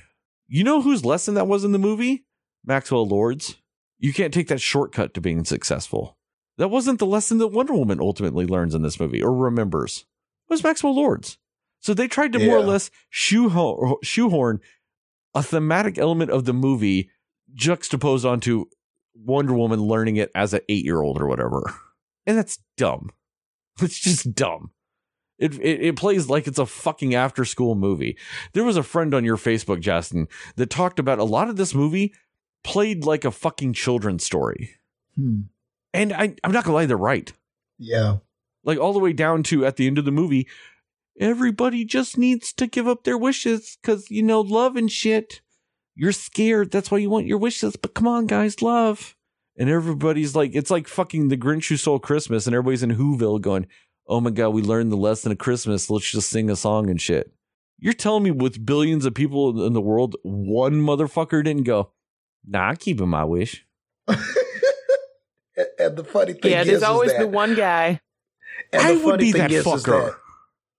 You 0.46 0.64
know 0.64 0.82
whose 0.82 1.04
lesson 1.04 1.34
that 1.34 1.46
was 1.46 1.64
in 1.64 1.72
the 1.72 1.78
movie? 1.78 2.24
Maxwell 2.64 3.06
Lord's. 3.06 3.56
You 3.98 4.12
can't 4.12 4.34
take 4.34 4.48
that 4.48 4.60
shortcut 4.60 5.14
to 5.14 5.20
being 5.20 5.44
successful. 5.44 6.18
That 6.58 6.68
wasn't 6.68 6.98
the 6.98 7.06
lesson 7.06 7.38
that 7.38 7.48
Wonder 7.48 7.74
Woman 7.74 8.00
ultimately 8.00 8.46
learns 8.46 8.74
in 8.74 8.82
this 8.82 9.00
movie 9.00 9.22
or 9.22 9.32
remembers. 9.32 10.04
It 10.48 10.52
was 10.52 10.62
Maxwell 10.62 10.94
Lord's. 10.94 11.38
So 11.80 11.92
they 11.92 12.08
tried 12.08 12.32
to 12.32 12.38
more 12.38 12.58
or 12.58 12.64
less 12.64 12.90
shoehorn, 13.10 13.96
shoehorn 14.02 14.60
a 15.34 15.42
thematic 15.42 15.98
element 15.98 16.30
of 16.30 16.44
the 16.44 16.54
movie 16.54 17.10
juxtaposed 17.54 18.24
onto 18.24 18.66
Wonder 19.14 19.54
Woman 19.54 19.80
learning 19.80 20.16
it 20.16 20.30
as 20.34 20.54
an 20.54 20.60
eight 20.68 20.84
year 20.84 21.02
old 21.02 21.20
or 21.20 21.26
whatever. 21.26 21.74
And 22.26 22.36
that's 22.36 22.58
dumb. 22.76 23.10
It's 23.82 23.98
just 23.98 24.36
dumb. 24.36 24.70
It, 25.36 25.54
it 25.54 25.80
it 25.82 25.96
plays 25.96 26.28
like 26.28 26.46
it's 26.46 26.60
a 26.60 26.66
fucking 26.66 27.12
after 27.12 27.44
school 27.44 27.74
movie. 27.74 28.16
There 28.52 28.62
was 28.62 28.76
a 28.76 28.84
friend 28.84 29.12
on 29.12 29.24
your 29.24 29.36
Facebook, 29.36 29.80
Justin, 29.80 30.28
that 30.54 30.70
talked 30.70 31.00
about 31.00 31.18
a 31.18 31.24
lot 31.24 31.48
of 31.48 31.56
this 31.56 31.74
movie 31.74 32.14
played 32.62 33.04
like 33.04 33.24
a 33.24 33.32
fucking 33.32 33.72
children's 33.72 34.24
story. 34.24 34.76
Hmm. 35.16 35.42
And 35.92 36.12
I, 36.12 36.34
I'm 36.44 36.52
not 36.52 36.64
gonna 36.64 36.76
lie, 36.76 36.86
they're 36.86 36.96
right. 36.96 37.32
Yeah. 37.78 38.18
Like 38.62 38.78
all 38.78 38.92
the 38.92 39.00
way 39.00 39.12
down 39.12 39.42
to 39.44 39.66
at 39.66 39.76
the 39.76 39.88
end 39.88 39.98
of 39.98 40.04
the 40.04 40.12
movie, 40.12 40.46
everybody 41.18 41.84
just 41.84 42.16
needs 42.16 42.52
to 42.54 42.66
give 42.66 42.86
up 42.86 43.04
their 43.04 43.18
wishes 43.18 43.76
because 43.82 44.10
you 44.10 44.22
know 44.22 44.40
love 44.40 44.76
and 44.76 44.90
shit. 44.90 45.40
You're 45.96 46.12
scared, 46.12 46.70
that's 46.70 46.90
why 46.90 46.98
you 46.98 47.08
want 47.10 47.26
your 47.26 47.38
wishes. 47.38 47.76
But 47.76 47.94
come 47.94 48.06
on, 48.08 48.26
guys, 48.26 48.60
love. 48.62 49.14
And 49.56 49.68
everybody's 49.70 50.34
like, 50.34 50.54
it's 50.54 50.70
like 50.70 50.88
fucking 50.88 51.28
the 51.28 51.36
Grinch 51.36 51.68
who 51.68 51.76
stole 51.76 52.00
Christmas, 52.00 52.46
and 52.46 52.54
everybody's 52.56 52.82
in 52.82 52.90
Whoville 52.96 53.40
going, 53.40 53.66
"Oh 54.08 54.20
my 54.20 54.30
god, 54.30 54.48
we 54.48 54.62
learned 54.62 54.90
the 54.90 54.96
lesson 54.96 55.30
of 55.30 55.38
Christmas. 55.38 55.88
Let's 55.88 56.10
just 56.10 56.28
sing 56.28 56.50
a 56.50 56.56
song 56.56 56.90
and 56.90 57.00
shit." 57.00 57.32
You're 57.78 57.92
telling 57.92 58.24
me 58.24 58.32
with 58.32 58.66
billions 58.66 59.04
of 59.04 59.14
people 59.14 59.64
in 59.64 59.72
the 59.72 59.80
world, 59.80 60.16
one 60.22 60.74
motherfucker 60.74 61.44
didn't 61.44 61.62
go, 61.64 61.92
"Nah, 62.44 62.70
I'm 62.70 62.76
keeping 62.76 63.08
my 63.08 63.24
wish." 63.24 63.64
And- 64.08 64.18
And 65.78 65.96
the 65.96 66.02
funny 66.04 66.32
thing 66.32 66.46
is, 66.46 66.50
yeah, 66.50 66.60
is, 66.62 66.66
there's 66.66 66.76
is 66.78 66.82
always 66.82 67.12
that, 67.12 67.20
the 67.20 67.26
one 67.28 67.54
guy. 67.54 68.00
and 68.72 68.82
the 68.98 69.02
I 69.02 69.04
would 69.04 69.20
be 69.20 69.30
thing 69.30 69.40
that 69.42 69.52
is, 69.52 69.64
is 69.64 69.72
fucker. 69.72 70.06
that 70.06 70.16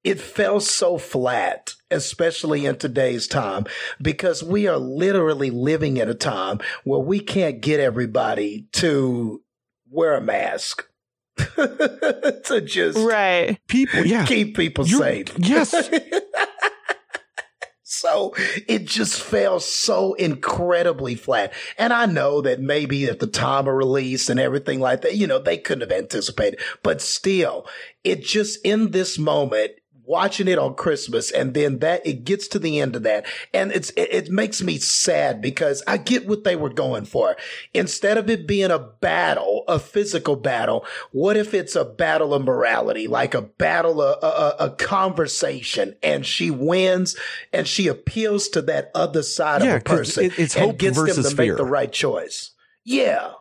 it 0.06 0.22
fell 0.22 0.60
so 0.62 0.98
flat, 0.98 1.74
especially 1.92 2.66
in 2.66 2.78
today's 2.78 3.28
time, 3.28 3.66
because 4.02 4.42
we 4.44 4.68
are 4.68 4.78
literally 4.78 5.50
living 5.50 6.00
at 6.00 6.08
a 6.08 6.14
time 6.16 6.60
where 6.86 7.00
we 7.02 7.20
can't 7.20 7.60
get 7.60 7.80
everybody 7.82 8.68
to 8.74 9.42
wear 9.90 10.16
a 10.16 10.22
mask 10.22 10.88
to 11.38 12.62
just 12.66 12.98
Right. 12.98 13.58
People, 13.68 14.06
yeah, 14.06 14.26
keep 14.26 14.56
people 14.56 14.88
You're- 14.88 15.26
safe. 15.26 15.34
yes. 15.40 15.90
so 17.84 18.34
it 18.68 18.86
just 18.86 19.22
fell 19.22 19.60
so 19.60 20.14
incredibly 20.16 21.16
flat. 21.16 21.54
And 21.78 21.94
I 21.94 22.06
know 22.08 22.42
that 22.42 22.60
maybe 22.60 23.06
at 23.06 23.20
the 23.20 23.28
time 23.28 23.68
of 23.68 23.74
release 23.76 24.30
and 24.30 24.40
everything 24.40 24.80
like 24.80 25.02
that, 25.02 25.16
you 25.16 25.28
know, 25.28 25.40
they 25.40 25.58
couldn't 25.58 25.90
have 25.90 25.98
anticipated, 25.98 26.60
but 26.84 27.02
still, 27.02 27.68
it 28.04 28.24
just 28.24 28.60
in 28.66 28.92
this 28.92 29.18
moment, 29.20 29.72
watching 30.08 30.48
it 30.48 30.58
on 30.58 30.76
Christmas 30.76 31.32
and 31.32 31.54
then 31.54 31.80
that 31.80 32.06
it 32.06 32.24
gets 32.24 32.48
to 32.50 32.60
the 32.60 32.80
end 32.80 32.96
of 32.96 33.04
that 33.04 33.26
and 33.54 33.72
it's 33.72 33.90
it, 33.92 34.10
it 34.12 34.30
makes 34.30 34.62
me 34.62 34.78
sad 34.78 35.42
because 35.42 35.82
I 35.88 35.98
get 35.98 36.28
what 36.28 36.44
they 36.44 36.56
were 36.56 36.70
going 36.70 37.06
for. 37.06 37.36
Instead 37.74 38.18
of 38.18 38.30
it 38.30 38.48
being 38.48 38.72
a 38.72 38.80
battle, 38.80 39.64
a 39.68 39.80
physical 39.80 40.36
battle, 40.36 40.86
what 41.12 41.38
if 41.38 41.54
it's 41.54 41.76
a 41.76 41.86
battle 41.86 42.34
of 42.34 42.44
morality, 42.44 43.08
like 43.08 43.34
a 43.34 43.42
battle, 43.42 44.02
a, 44.02 44.14
a, 44.22 44.56
a 44.66 44.70
conversation, 44.72 45.96
and 46.04 46.26
she 46.26 46.52
wins 46.52 47.16
and 47.54 47.68
she 47.68 47.88
appeals 47.88 48.50
to 48.50 48.62
that 48.64 48.92
other 48.94 49.24
side 49.24 49.64
Yeah, 49.64 49.76
of 49.76 49.82
a 49.82 49.84
person 49.84 50.26
it- 50.26 50.38
it's 50.40 50.56
and 50.56 50.66
hope 50.66 50.78
gets 50.78 50.98
them 50.98 51.08
to 51.08 51.24
make 51.24 51.36
fear. 51.38 51.56
the 51.56 51.66
right 51.66 51.92
choice. 51.92 52.52
Yeah. 52.84 53.32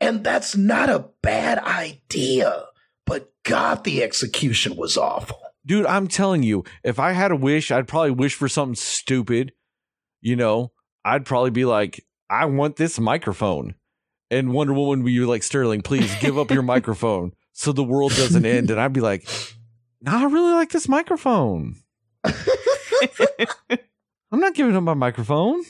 And 0.00 0.24
that's 0.24 0.56
not 0.56 0.90
a 0.90 1.06
bad 1.22 1.58
idea, 1.58 2.64
but 3.06 3.32
God, 3.44 3.84
the 3.84 4.02
execution 4.02 4.74
was 4.76 4.96
awful. 4.96 5.38
Dude 5.64 5.86
i'm 5.86 6.08
telling 6.08 6.42
you 6.42 6.64
if 6.82 6.98
i 6.98 7.12
had 7.12 7.30
a 7.30 7.36
wish 7.36 7.70
i'd 7.70 7.88
probably 7.88 8.10
wish 8.10 8.34
for 8.34 8.48
something 8.48 8.74
stupid. 8.74 9.52
You 10.20 10.36
know 10.36 10.72
i'd 11.04 11.24
probably 11.24 11.50
be 11.50 11.64
like 11.64 12.04
i 12.30 12.44
want 12.46 12.76
this 12.76 12.98
microphone. 12.98 13.74
And 14.30 14.54
wonder 14.54 14.72
woman 14.72 15.02
would 15.02 15.08
be 15.08 15.20
like 15.20 15.42
sterling 15.42 15.82
please 15.82 16.14
give 16.20 16.38
up 16.38 16.50
your 16.50 16.62
microphone 16.62 17.32
so 17.52 17.72
the 17.72 17.84
world 17.84 18.12
doesn't 18.12 18.46
end. 18.46 18.70
And 18.70 18.80
i'd 18.80 18.92
be 18.92 19.00
like 19.00 19.28
nah 20.00 20.22
i 20.22 20.24
really 20.24 20.52
like 20.52 20.70
this 20.70 20.88
microphone. 20.88 21.76
I'm 22.24 22.34
not 24.40 24.54
giving 24.54 24.76
up 24.76 24.82
my 24.82 24.94
microphone. 24.94 25.62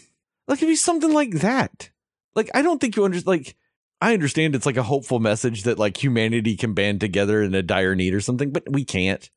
Like 0.46 0.58
it'd 0.58 0.68
be 0.68 0.76
something 0.76 1.12
like 1.12 1.32
that. 1.40 1.90
Like 2.34 2.50
i 2.54 2.62
don't 2.62 2.80
think 2.80 2.96
you 2.96 3.04
understand 3.04 3.26
like 3.26 3.56
i 4.00 4.12
understand 4.12 4.54
it's 4.54 4.66
like 4.66 4.76
a 4.76 4.82
hopeful 4.82 5.20
message 5.20 5.62
that 5.62 5.78
like 5.78 6.02
humanity 6.02 6.56
can 6.56 6.74
band 6.74 7.00
together 7.00 7.42
in 7.42 7.54
a 7.54 7.62
dire 7.62 7.94
need 7.94 8.14
or 8.14 8.20
something 8.20 8.50
but 8.50 8.64
we 8.68 8.84
can't 8.84 9.30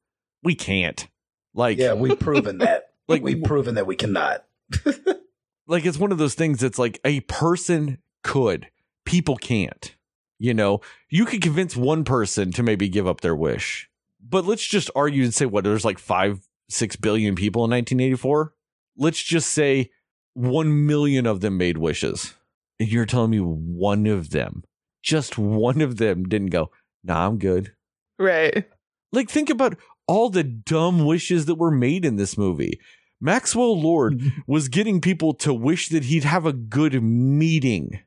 we 0.46 0.56
can't 0.56 1.08
like 1.54 1.78
Yeah, 1.78 1.94
we've 1.94 2.20
proven 2.20 2.60
that. 2.60 2.68
Like- 2.68 2.82
like 3.22 3.24
we've 3.24 3.44
proven 3.44 3.76
that 3.76 3.86
we 3.88 3.96
cannot. 3.98 4.46
like 5.68 5.86
it's 5.86 5.98
one 6.00 6.12
of 6.12 6.18
those 6.18 6.34
things 6.36 6.60
that's 6.60 6.80
like 6.80 7.00
a 7.06 7.20
person 7.22 7.98
could 8.24 8.68
people 9.06 9.36
can't 9.36 9.96
you 10.40 10.54
know 10.54 10.82
you 11.10 11.26
could 11.26 11.42
convince 11.42 11.76
one 11.76 12.04
person 12.04 12.52
to 12.52 12.64
maybe 12.64 12.90
give 12.90 13.06
up 13.08 13.22
their 13.22 13.36
wish 13.36 13.88
but 14.28 14.46
let's 14.46 14.66
just 14.66 14.90
argue 14.96 15.24
and 15.24 15.34
say 15.34 15.46
what 15.46 15.64
there's 15.64 15.86
like 15.86 16.00
five 16.00 16.40
six 16.70 16.96
billion 16.96 17.36
people 17.36 17.64
in 17.64 17.70
1984 17.70 18.54
let's 18.98 19.22
just 19.22 19.50
say 19.50 19.92
one 20.34 20.88
million 20.88 21.28
of 21.28 21.42
them 21.42 21.56
made 21.58 21.78
wishes 21.78 22.34
and 22.80 22.92
you're 22.92 23.06
telling 23.06 23.30
me 23.30 23.38
one 23.40 24.08
of 24.08 24.32
them 24.32 24.64
just 25.04 25.38
one 25.38 25.82
of 25.82 25.98
them 25.98 26.24
didn't 26.24 26.50
go 26.50 26.72
nah 27.04 27.28
i'm 27.28 27.38
good 27.38 27.74
Right. 28.18 28.66
like 29.12 29.30
think 29.30 29.52
about 29.52 29.78
all 30.08 30.30
the 30.30 30.44
dumb 30.44 31.06
wishes 31.06 31.46
that 31.46 31.56
were 31.56 31.72
made 31.72 32.06
in 32.06 32.16
this 32.16 32.38
movie 32.38 32.80
maxwell 33.22 33.80
lord 33.80 34.22
was 34.48 34.68
getting 34.68 35.02
people 35.02 35.34
to 35.34 35.54
wish 35.54 35.90
that 35.90 36.06
he'd 36.06 36.24
have 36.24 36.46
a 36.46 36.54
good 36.54 37.02
meeting. 37.02 38.00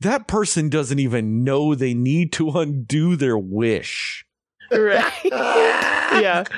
That 0.00 0.28
person 0.28 0.68
doesn't 0.68 0.98
even 0.98 1.42
know 1.42 1.74
they 1.74 1.94
need 1.94 2.32
to 2.34 2.50
undo 2.50 3.16
their 3.16 3.38
wish. 3.38 4.26
Right. 4.70 5.12
yeah. 5.24 6.44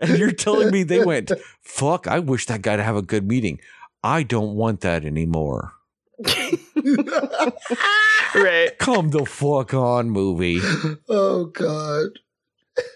And 0.00 0.18
you're 0.18 0.32
telling 0.32 0.72
me 0.72 0.82
they 0.82 1.04
went, 1.04 1.30
fuck, 1.60 2.08
I 2.08 2.18
wish 2.18 2.46
that 2.46 2.60
guy 2.62 2.74
to 2.74 2.82
have 2.82 2.96
a 2.96 3.02
good 3.02 3.28
meeting. 3.28 3.60
I 4.02 4.24
don't 4.24 4.56
want 4.56 4.80
that 4.80 5.04
anymore. 5.04 5.74
Right. 8.34 8.76
Come 8.78 9.10
the 9.10 9.24
fuck 9.28 9.72
on, 9.74 10.10
movie. 10.10 10.60
oh 11.08 11.44
God. 11.44 12.08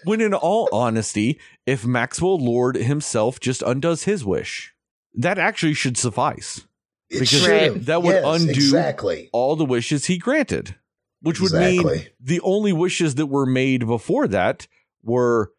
When 0.03 0.21
in 0.21 0.33
all 0.33 0.69
honesty, 0.71 1.39
if 1.65 1.85
Maxwell 1.85 2.37
Lord 2.37 2.75
himself 2.75 3.39
just 3.39 3.61
undoes 3.63 4.03
his 4.03 4.23
wish, 4.23 4.73
that 5.13 5.37
actually 5.39 5.73
should 5.73 5.97
suffice. 5.97 6.67
It 7.09 7.19
Because 7.19 7.29
should've. 7.43 7.85
that 7.85 8.03
would 8.03 8.13
Yes, 8.15 8.41
undo 8.41 8.51
exactly. 8.51 9.29
all 9.33 9.55
the 9.55 9.65
wishes 9.65 10.05
he 10.05 10.17
granted, 10.17 10.75
which 11.21 11.39
would 11.39 11.51
Exactly. 11.53 11.95
mean 11.97 12.07
the 12.19 12.41
only 12.41 12.73
wishes 12.73 13.15
that 13.15 13.27
were 13.27 13.45
made 13.45 13.85
before 13.87 14.27
that 14.27 14.67
were 15.03 15.51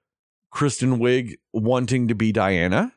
Kristen 0.50 0.98
Wiig 0.98 1.34
wanting 1.52 2.08
to 2.08 2.14
be 2.14 2.32
Diana, 2.32 2.92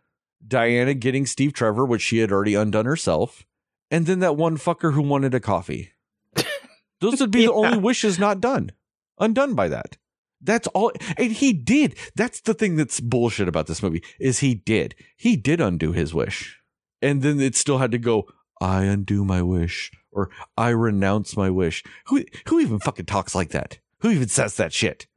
Diana 0.45 0.93
getting 0.93 1.25
Steve 1.25 1.53
Trevor, 1.53 1.85
which 1.85 2.01
she 2.01 2.19
had 2.19 2.31
already 2.31 2.55
undone 2.55 2.85
herself, 2.85 3.45
and 3.91 4.05
then 4.05 4.19
that 4.19 4.35
one 4.35 4.57
fucker 4.57 4.93
who 4.93 5.01
wanted 5.01 5.33
a 5.33 5.39
coffee. 5.39 5.91
Those 7.01 7.19
would 7.21 7.31
be 7.31 7.45
the 7.45 7.51
only 7.53 7.77
wishes 7.77 8.17
not 8.19 8.39
done, 8.41 8.71
undone 9.19 9.53
by 9.55 9.67
that. 9.69 9.97
That's 10.41 10.67
all, 10.67 10.91
and 11.17 11.31
he 11.31 11.53
did. 11.53 11.95
That's 12.15 12.41
the 12.41 12.53
thing 12.53 12.75
that's 12.75 12.99
bullshit 12.99 13.47
about 13.47 13.67
this 13.67 13.83
movie 13.83 14.03
is 14.19 14.39
he 14.39 14.55
did. 14.55 14.95
He 15.17 15.35
did 15.35 15.59
undo 15.59 15.91
his 15.91 16.13
wish, 16.13 16.59
and 17.01 17.21
then 17.21 17.39
it 17.39 17.55
still 17.55 17.79
had 17.79 17.91
to 17.91 17.97
go. 17.97 18.25
I 18.61 18.83
undo 18.83 19.23
my 19.23 19.41
wish, 19.41 19.91
or 20.11 20.29
I 20.57 20.69
renounce 20.69 21.35
my 21.35 21.49
wish. 21.49 21.83
Who 22.07 22.23
who 22.47 22.59
even 22.59 22.79
fucking 22.79 23.05
talks 23.05 23.35
like 23.35 23.49
that? 23.49 23.79
Who 23.99 24.09
even 24.11 24.29
says 24.29 24.55
that 24.55 24.73
shit? 24.73 25.07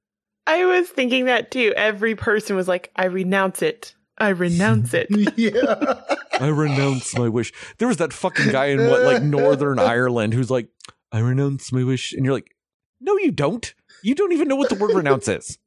I 0.46 0.64
was 0.64 0.88
thinking 0.88 1.26
that 1.26 1.50
too. 1.50 1.72
Every 1.76 2.16
person 2.16 2.56
was 2.56 2.66
like, 2.66 2.90
I 2.96 3.04
renounce 3.06 3.62
it. 3.62 3.94
I 4.18 4.30
renounce 4.30 4.92
it. 4.94 5.06
yeah. 5.36 6.00
I 6.40 6.48
renounce 6.48 7.16
my 7.16 7.28
wish. 7.28 7.52
There 7.78 7.88
was 7.88 7.98
that 7.98 8.12
fucking 8.12 8.50
guy 8.50 8.66
in 8.66 8.88
what 8.88 9.02
like 9.02 9.22
Northern 9.22 9.78
Ireland 9.78 10.34
who's 10.34 10.50
like, 10.50 10.68
I 11.10 11.20
renounce 11.20 11.72
my 11.72 11.84
wish, 11.84 12.12
and 12.12 12.24
you're 12.24 12.34
like, 12.34 12.56
no, 13.00 13.16
you 13.18 13.30
don't. 13.32 13.74
You 14.02 14.14
don't 14.14 14.32
even 14.32 14.48
know 14.48 14.56
what 14.56 14.68
the 14.68 14.74
word 14.74 14.94
renounce 14.94 15.28
is. 15.28 15.58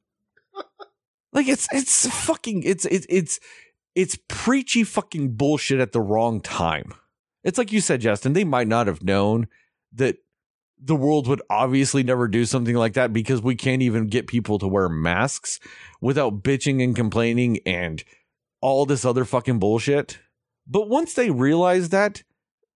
Like 1.36 1.50
it's 1.50 1.68
it's 1.74 2.08
fucking 2.08 2.64
it's 2.64 2.86
it's 2.86 3.06
it's 3.10 3.40
it's 3.94 4.18
preachy 4.30 4.86
fucking 4.86 5.36
bullshit 5.36 5.82
at 5.82 5.92
the 5.92 6.00
wrong 6.00 6.40
time. 6.40 6.94
It's 7.44 7.58
like 7.58 7.74
you 7.74 7.82
said, 7.82 8.02
Justin, 8.02 8.34
they 8.34 8.46
might 8.46 8.70
not 8.70 8.88
have 8.88 9.04
known 9.04 9.48
that 9.94 10.18
the 10.82 10.96
world 10.96 11.28
would 11.28 11.42
obviously 11.50 12.04
never 12.04 12.28
do 12.28 12.46
something 12.46 12.76
like 12.76 12.94
that 12.94 13.12
because 13.12 13.42
we 13.42 13.56
can't 13.56 13.82
even 13.82 14.08
get 14.08 14.28
people 14.28 14.60
to 14.60 14.68
wear 14.68 14.90
masks 14.90 15.60
without 16.02 16.42
bitching 16.42 16.84
and 16.84 16.96
complaining 16.96 17.60
and 17.66 18.04
all 18.62 18.86
this 18.86 19.06
other 19.06 19.26
fucking 19.26 19.60
bullshit. 19.60 20.20
But 20.66 20.90
once 20.90 21.14
they 21.14 21.32
realized 21.32 21.92
that, 21.92 22.24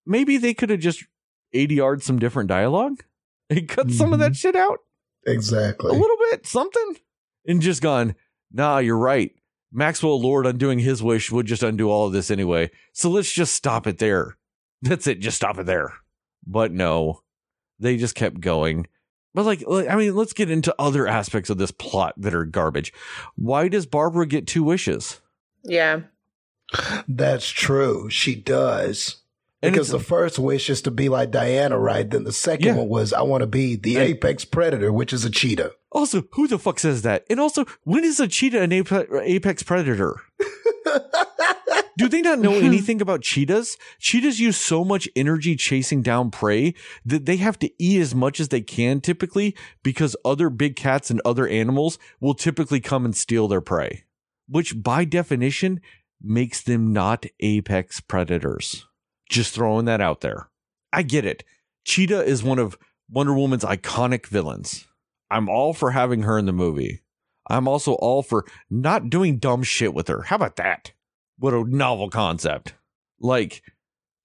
maybe 0.06 0.38
they 0.38 0.54
could 0.54 0.70
have 0.70 0.80
just 0.80 1.06
ADR'd 1.56 2.04
some 2.04 2.20
different 2.20 2.50
dialogue 2.50 3.04
and 3.50 3.68
cut 3.68 3.88
mm-hmm. 3.88 3.96
some 3.96 4.14
of 4.14 4.20
that 4.20 4.32
mm-hmm. 4.32 4.34
shit 4.34 4.56
out. 4.56 4.80
Exactly. 5.26 5.92
A 5.92 6.00
little 6.00 6.18
bit, 6.32 6.46
something. 6.48 6.96
And 7.46 7.62
just 7.62 7.82
gone, 7.82 8.16
nah, 8.52 8.78
you're 8.80 8.98
right. 8.98 9.32
Maxwell 9.72 10.20
Lord 10.20 10.46
undoing 10.46 10.80
his 10.80 11.04
wish 11.04 11.32
would 11.32 11.46
just 11.46 11.64
undo 11.64 11.90
all 11.90 12.08
of 12.08 12.14
this 12.14 12.32
anyway. 12.32 12.72
So 12.94 13.10
let's 13.10 13.32
just 13.32 13.54
stop 13.54 13.86
it 13.86 14.00
there. 14.00 14.38
That's 14.82 15.08
it. 15.08 15.20
Just 15.20 15.38
stop 15.38 15.60
it 15.60 15.66
there. 15.66 15.94
But 16.46 16.72
no, 16.72 17.22
they 17.80 17.98
just 17.98 18.16
kept 18.16 18.40
going. 18.40 18.88
But 19.34 19.46
like, 19.46 19.64
I 19.70 19.96
mean, 19.96 20.16
let's 20.16 20.34
get 20.34 20.50
into 20.50 20.74
other 20.80 21.08
aspects 21.08 21.52
of 21.52 21.60
this 21.60 21.72
plot 21.72 22.16
that 22.18 22.34
are 22.34 22.46
garbage. 22.46 22.92
Why 23.36 23.68
does 23.68 23.86
Barbara 23.86 24.26
get 24.26 24.48
two 24.48 24.64
wishes? 24.64 25.22
Yeah. 25.64 26.02
That's 27.08 27.48
true. 27.50 28.10
She 28.10 28.36
does. 28.36 29.19
Because 29.62 29.90
the 29.90 30.00
first 30.00 30.40
wish 30.40 30.70
is 30.70 30.82
to 30.84 30.92
be 30.92 31.10
like 31.10 31.32
Diana, 31.32 31.78
right? 31.78 32.10
Then 32.10 32.24
the 32.24 32.32
second 32.32 32.68
yeah. 32.68 32.76
one 32.76 32.88
was, 32.88 33.12
I 33.12 33.24
want 33.24 33.42
to 33.42 33.48
be 33.48 33.76
the 33.76 33.98
and, 33.98 34.06
apex 34.06 34.46
predator, 34.46 34.92
which 34.94 35.12
is 35.12 35.26
a 35.26 35.30
cheetah. 35.30 35.74
Also, 35.92 36.24
who 36.34 36.48
the 36.48 36.58
fuck 36.58 36.80
says 36.80 37.02
that? 37.02 37.26
And 37.30 37.40
also, 37.40 37.66
when 37.84 38.06
is 38.06 38.20
a 38.20 38.28
cheetah 38.28 38.62
an 38.62 38.72
apex 38.72 39.64
predator? 39.64 40.16
Do 41.98 42.08
they 42.08 42.22
not 42.22 42.40
know 42.40 42.54
anything 42.54 43.02
about 43.02 43.24
cheetahs? 43.24 43.78
Cheetahs 44.00 44.40
use 44.40 44.56
so 44.56 44.86
much 44.86 45.10
energy 45.18 45.58
chasing 45.58 46.02
down 46.02 46.32
prey 46.32 46.74
that 47.06 47.26
they 47.26 47.36
have 47.36 47.60
to 47.60 47.70
eat 47.78 48.00
as 48.00 48.16
much 48.16 48.40
as 48.40 48.48
they 48.48 48.62
can 48.62 49.02
typically 49.02 49.54
because 49.84 50.16
other 50.24 50.50
big 50.50 50.78
cats 50.78 51.12
and 51.12 51.22
other 51.26 51.46
animals 51.46 52.00
will 52.22 52.36
typically 52.36 52.80
come 52.80 53.04
and 53.04 53.18
steal 53.18 53.50
their 53.50 53.60
prey, 53.60 54.06
which 54.48 54.82
by 54.82 55.04
definition 55.04 55.82
makes 56.22 56.62
them 56.62 56.94
not 56.94 57.26
apex 57.42 58.00
predators. 58.00 58.88
Just 59.30 59.54
throwing 59.54 59.86
that 59.86 60.02
out 60.02 60.22
there. 60.22 60.50
I 60.92 61.04
get 61.04 61.26
it. 61.26 61.44
Cheetah 61.86 62.24
is 62.24 62.44
one 62.44 62.60
of 62.60 62.78
Wonder 63.10 63.34
Woman's 63.34 63.64
iconic 63.64 64.26
villains. 64.28 64.88
I'm 65.32 65.48
all 65.48 65.74
for 65.74 65.92
having 65.92 66.24
her 66.24 66.38
in 66.38 66.46
the 66.46 66.52
movie. 66.52 67.02
I'm 67.50 67.68
also 67.68 67.94
all 67.94 68.22
for 68.22 68.46
not 68.70 69.10
doing 69.10 69.38
dumb 69.38 69.64
shit 69.64 69.94
with 69.94 70.08
her. 70.08 70.24
How 70.24 70.36
about 70.36 70.58
that? 70.58 70.92
What 71.38 71.54
a 71.54 71.64
novel 71.64 72.10
concept. 72.10 72.74
Like, 73.20 73.64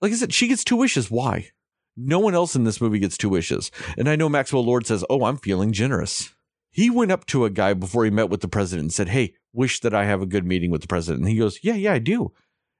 like 0.01 0.13
I 0.13 0.17
said, 0.17 0.35
she 0.35 0.49
gets 0.49 0.65
two 0.65 0.77
wishes. 0.77 1.11
Why? 1.11 1.51
No 1.97 2.19
one 2.19 2.35
else 2.35 2.57
in 2.57 2.65
this 2.65 2.81
movie 2.81 2.99
gets 2.99 3.17
two 3.17 3.29
wishes. 3.29 3.71
And 3.97 4.09
I 4.09 4.17
know 4.17 4.29
Maxwell 4.29 4.65
Lord 4.65 4.87
says, 4.87 5.05
Oh, 5.09 5.25
I'm 5.25 5.37
feeling 5.37 5.73
generous. 5.73 6.35
He 6.71 6.91
went 6.91 7.13
up 7.13 7.25
to 7.27 7.45
a 7.45 7.51
guy 7.51 7.73
before 7.73 8.05
he 8.05 8.11
met 8.11 8.31
with 8.31 8.41
the 8.41 8.49
president 8.49 8.85
and 8.85 8.93
said, 8.93 9.09
Hey, 9.09 9.35
wish 9.53 9.81
that 9.81 9.95
I 9.95 10.05
have 10.05 10.21
a 10.21 10.27
good 10.27 10.45
meeting 10.45 10.71
with 10.71 10.81
the 10.81 10.89
president. 10.89 11.23
And 11.23 11.31
he 11.31 11.39
goes, 11.39 11.61
Yeah, 11.63 11.75
yeah, 11.75 11.93
I 11.93 12.01
do. 12.01 12.33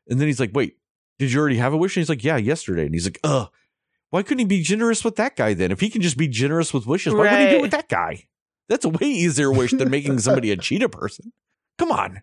And 0.09 0.21
then 0.21 0.27
he's 0.27 0.41
like, 0.41 0.51
Wait, 0.53 0.77
did 1.19 1.33
you 1.33 1.41
already 1.41 1.57
have 1.57 1.73
a 1.73 1.77
wish? 1.77 1.97
And 1.97 2.03
he's 2.03 2.09
like, 2.09 2.25
Yeah, 2.25 2.37
yesterday. 2.37 2.87
And 2.87 2.95
he's 2.95 3.07
like, 3.07 3.21
Ugh, 3.25 3.49
why 4.11 4.23
couldn't 4.23 4.39
he 4.39 4.45
be 4.45 4.63
generous 4.63 5.05
with 5.05 5.17
that 5.17 5.37
guy 5.37 5.55
then? 5.55 5.73
If 5.73 5.81
he 5.81 5.91
can 5.91 6.03
just 6.03 6.17
be 6.17 6.29
generous 6.29 6.73
with 6.73 6.87
wishes, 6.87 7.15
why 7.15 7.25
right. 7.25 7.33
would 7.33 7.41
he 7.41 7.51
do 7.51 7.59
it 7.59 7.63
with 7.63 7.71
that 7.73 7.89
guy? 7.89 8.27
That's 8.69 8.85
a 8.85 8.89
way 8.89 9.07
easier 9.07 9.53
wish 9.53 9.73
than 9.73 9.91
making 9.91 10.19
somebody 10.21 10.51
a 10.51 10.57
cheetah 10.59 10.89
person. 10.89 11.33
Come 11.79 11.93
on. 11.93 12.23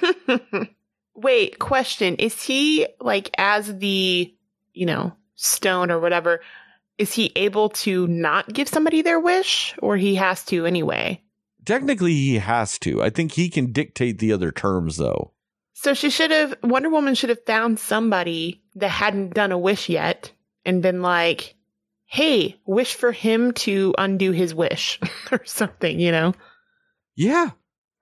Wait, 1.14 1.58
question. 1.58 2.16
Is 2.16 2.40
he 2.42 2.86
like 3.00 3.30
as 3.36 3.76
the, 3.78 4.34
you 4.72 4.86
know, 4.86 5.14
stone 5.34 5.90
or 5.90 5.98
whatever, 5.98 6.40
is 6.98 7.12
he 7.12 7.32
able 7.36 7.70
to 7.70 8.06
not 8.06 8.52
give 8.52 8.68
somebody 8.68 9.02
their 9.02 9.20
wish 9.20 9.74
or 9.82 9.96
he 9.96 10.14
has 10.14 10.44
to 10.44 10.66
anyway? 10.66 11.20
Technically 11.64 12.14
he 12.14 12.38
has 12.38 12.78
to. 12.80 13.02
I 13.02 13.10
think 13.10 13.32
he 13.32 13.50
can 13.50 13.72
dictate 13.72 14.18
the 14.18 14.32
other 14.32 14.52
terms 14.52 14.96
though. 14.96 15.32
So 15.78 15.92
she 15.92 16.08
should 16.08 16.30
have 16.30 16.54
Wonder 16.62 16.88
Woman 16.88 17.14
should 17.14 17.28
have 17.28 17.44
found 17.44 17.78
somebody 17.78 18.62
that 18.76 18.88
hadn't 18.88 19.34
done 19.34 19.52
a 19.52 19.58
wish 19.58 19.90
yet 19.90 20.32
and 20.64 20.80
been 20.82 21.02
like, 21.02 21.54
"Hey, 22.06 22.58
wish 22.64 22.94
for 22.94 23.12
him 23.12 23.52
to 23.52 23.94
undo 23.98 24.32
his 24.32 24.54
wish" 24.54 24.98
or 25.30 25.44
something, 25.44 26.00
you 26.00 26.10
know. 26.10 26.32
Yeah. 27.14 27.50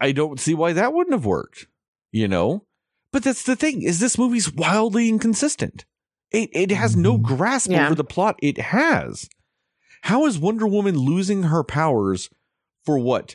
I 0.01 0.13
don't 0.13 0.39
see 0.39 0.55
why 0.55 0.73
that 0.73 0.93
wouldn't 0.93 1.15
have 1.15 1.27
worked. 1.27 1.67
You 2.13 2.29
know? 2.29 2.65
But 3.11 3.25
that's 3.25 3.43
the 3.43 3.57
thing 3.57 3.83
is 3.83 3.99
this 3.99 4.19
movie's 4.19 4.53
wildly 4.53 5.09
inconsistent. 5.09 5.85
It 6.31 6.51
it 6.53 6.71
has 6.71 6.95
no 6.95 7.15
mm-hmm. 7.15 7.35
grasp 7.35 7.73
yeah. 7.73 7.87
over 7.87 7.97
the 7.97 8.05
plot 8.05 8.37
it 8.41 8.59
has. 8.59 9.29
How 10.03 10.27
is 10.27 10.39
Wonder 10.39 10.69
Woman 10.69 10.97
losing 10.97 11.45
her 11.45 11.65
powers 11.65 12.31
for 12.85 13.01
what? 13.01 13.35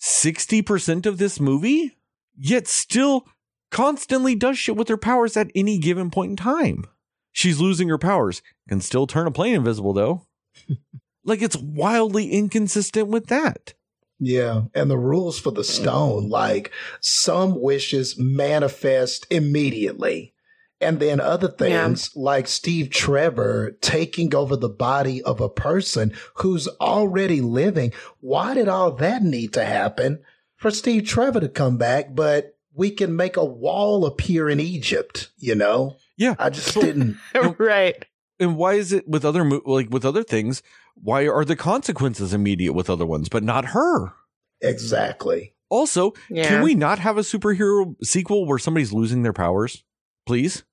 60% 0.00 1.06
of 1.06 1.18
this 1.18 1.40
movie? 1.40 1.98
Yet 2.38 2.68
still 2.68 3.26
constantly 3.70 4.34
does 4.34 4.58
shit 4.58 4.76
with 4.76 4.88
her 4.88 4.96
powers 4.96 5.36
at 5.36 5.50
any 5.54 5.78
given 5.78 6.10
point 6.10 6.30
in 6.30 6.36
time. 6.36 6.84
She's 7.32 7.60
losing 7.60 7.88
her 7.88 7.98
powers. 7.98 8.42
Can 8.68 8.80
still 8.80 9.06
turn 9.06 9.26
a 9.26 9.30
plane 9.30 9.54
invisible 9.54 9.92
though. 9.92 10.26
like 11.24 11.42
it's 11.42 11.56
wildly 11.56 12.30
inconsistent 12.30 13.08
with 13.08 13.26
that. 13.26 13.74
Yeah. 14.18 14.62
And 14.74 14.90
the 14.90 14.98
rules 14.98 15.40
for 15.40 15.50
the 15.50 15.64
stone, 15.64 16.28
like 16.28 16.70
some 17.00 17.60
wishes 17.60 18.18
manifest 18.18 19.26
immediately. 19.30 20.34
And 20.82 20.98
then 20.98 21.20
other 21.20 21.48
things 21.48 22.10
yeah. 22.14 22.22
like 22.22 22.46
Steve 22.46 22.90
Trevor 22.90 23.76
taking 23.80 24.34
over 24.34 24.56
the 24.56 24.68
body 24.68 25.22
of 25.22 25.40
a 25.40 25.48
person 25.48 26.12
who's 26.34 26.68
already 26.80 27.40
living. 27.40 27.92
Why 28.20 28.54
did 28.54 28.68
all 28.68 28.92
that 28.92 29.22
need 29.22 29.52
to 29.54 29.64
happen 29.64 30.22
for 30.56 30.70
Steve 30.70 31.04
Trevor 31.04 31.40
to 31.40 31.48
come 31.48 31.76
back? 31.76 32.14
But 32.14 32.56
we 32.80 32.90
can 32.90 33.14
make 33.14 33.36
a 33.36 33.44
wall 33.44 34.06
appear 34.06 34.48
in 34.48 34.58
Egypt, 34.58 35.28
you 35.36 35.54
know? 35.54 35.98
Yeah. 36.16 36.34
I 36.38 36.48
just 36.48 36.72
didn't. 36.72 37.18
right. 37.58 38.06
And 38.38 38.56
why 38.56 38.72
is 38.72 38.94
it 38.94 39.06
with 39.06 39.22
other, 39.22 39.44
like 39.66 39.90
with 39.90 40.06
other 40.06 40.24
things, 40.24 40.62
why 40.94 41.28
are 41.28 41.44
the 41.44 41.56
consequences 41.56 42.32
immediate 42.32 42.72
with 42.72 42.88
other 42.88 43.04
ones, 43.04 43.28
but 43.28 43.42
not 43.42 43.66
her? 43.66 44.14
Exactly. 44.62 45.52
Also, 45.68 46.14
yeah. 46.30 46.48
can 46.48 46.62
we 46.62 46.74
not 46.74 46.98
have 46.98 47.18
a 47.18 47.20
superhero 47.20 47.94
sequel 48.02 48.46
where 48.46 48.58
somebody's 48.58 48.94
losing 48.94 49.24
their 49.24 49.34
powers? 49.34 49.84
Please? 50.24 50.64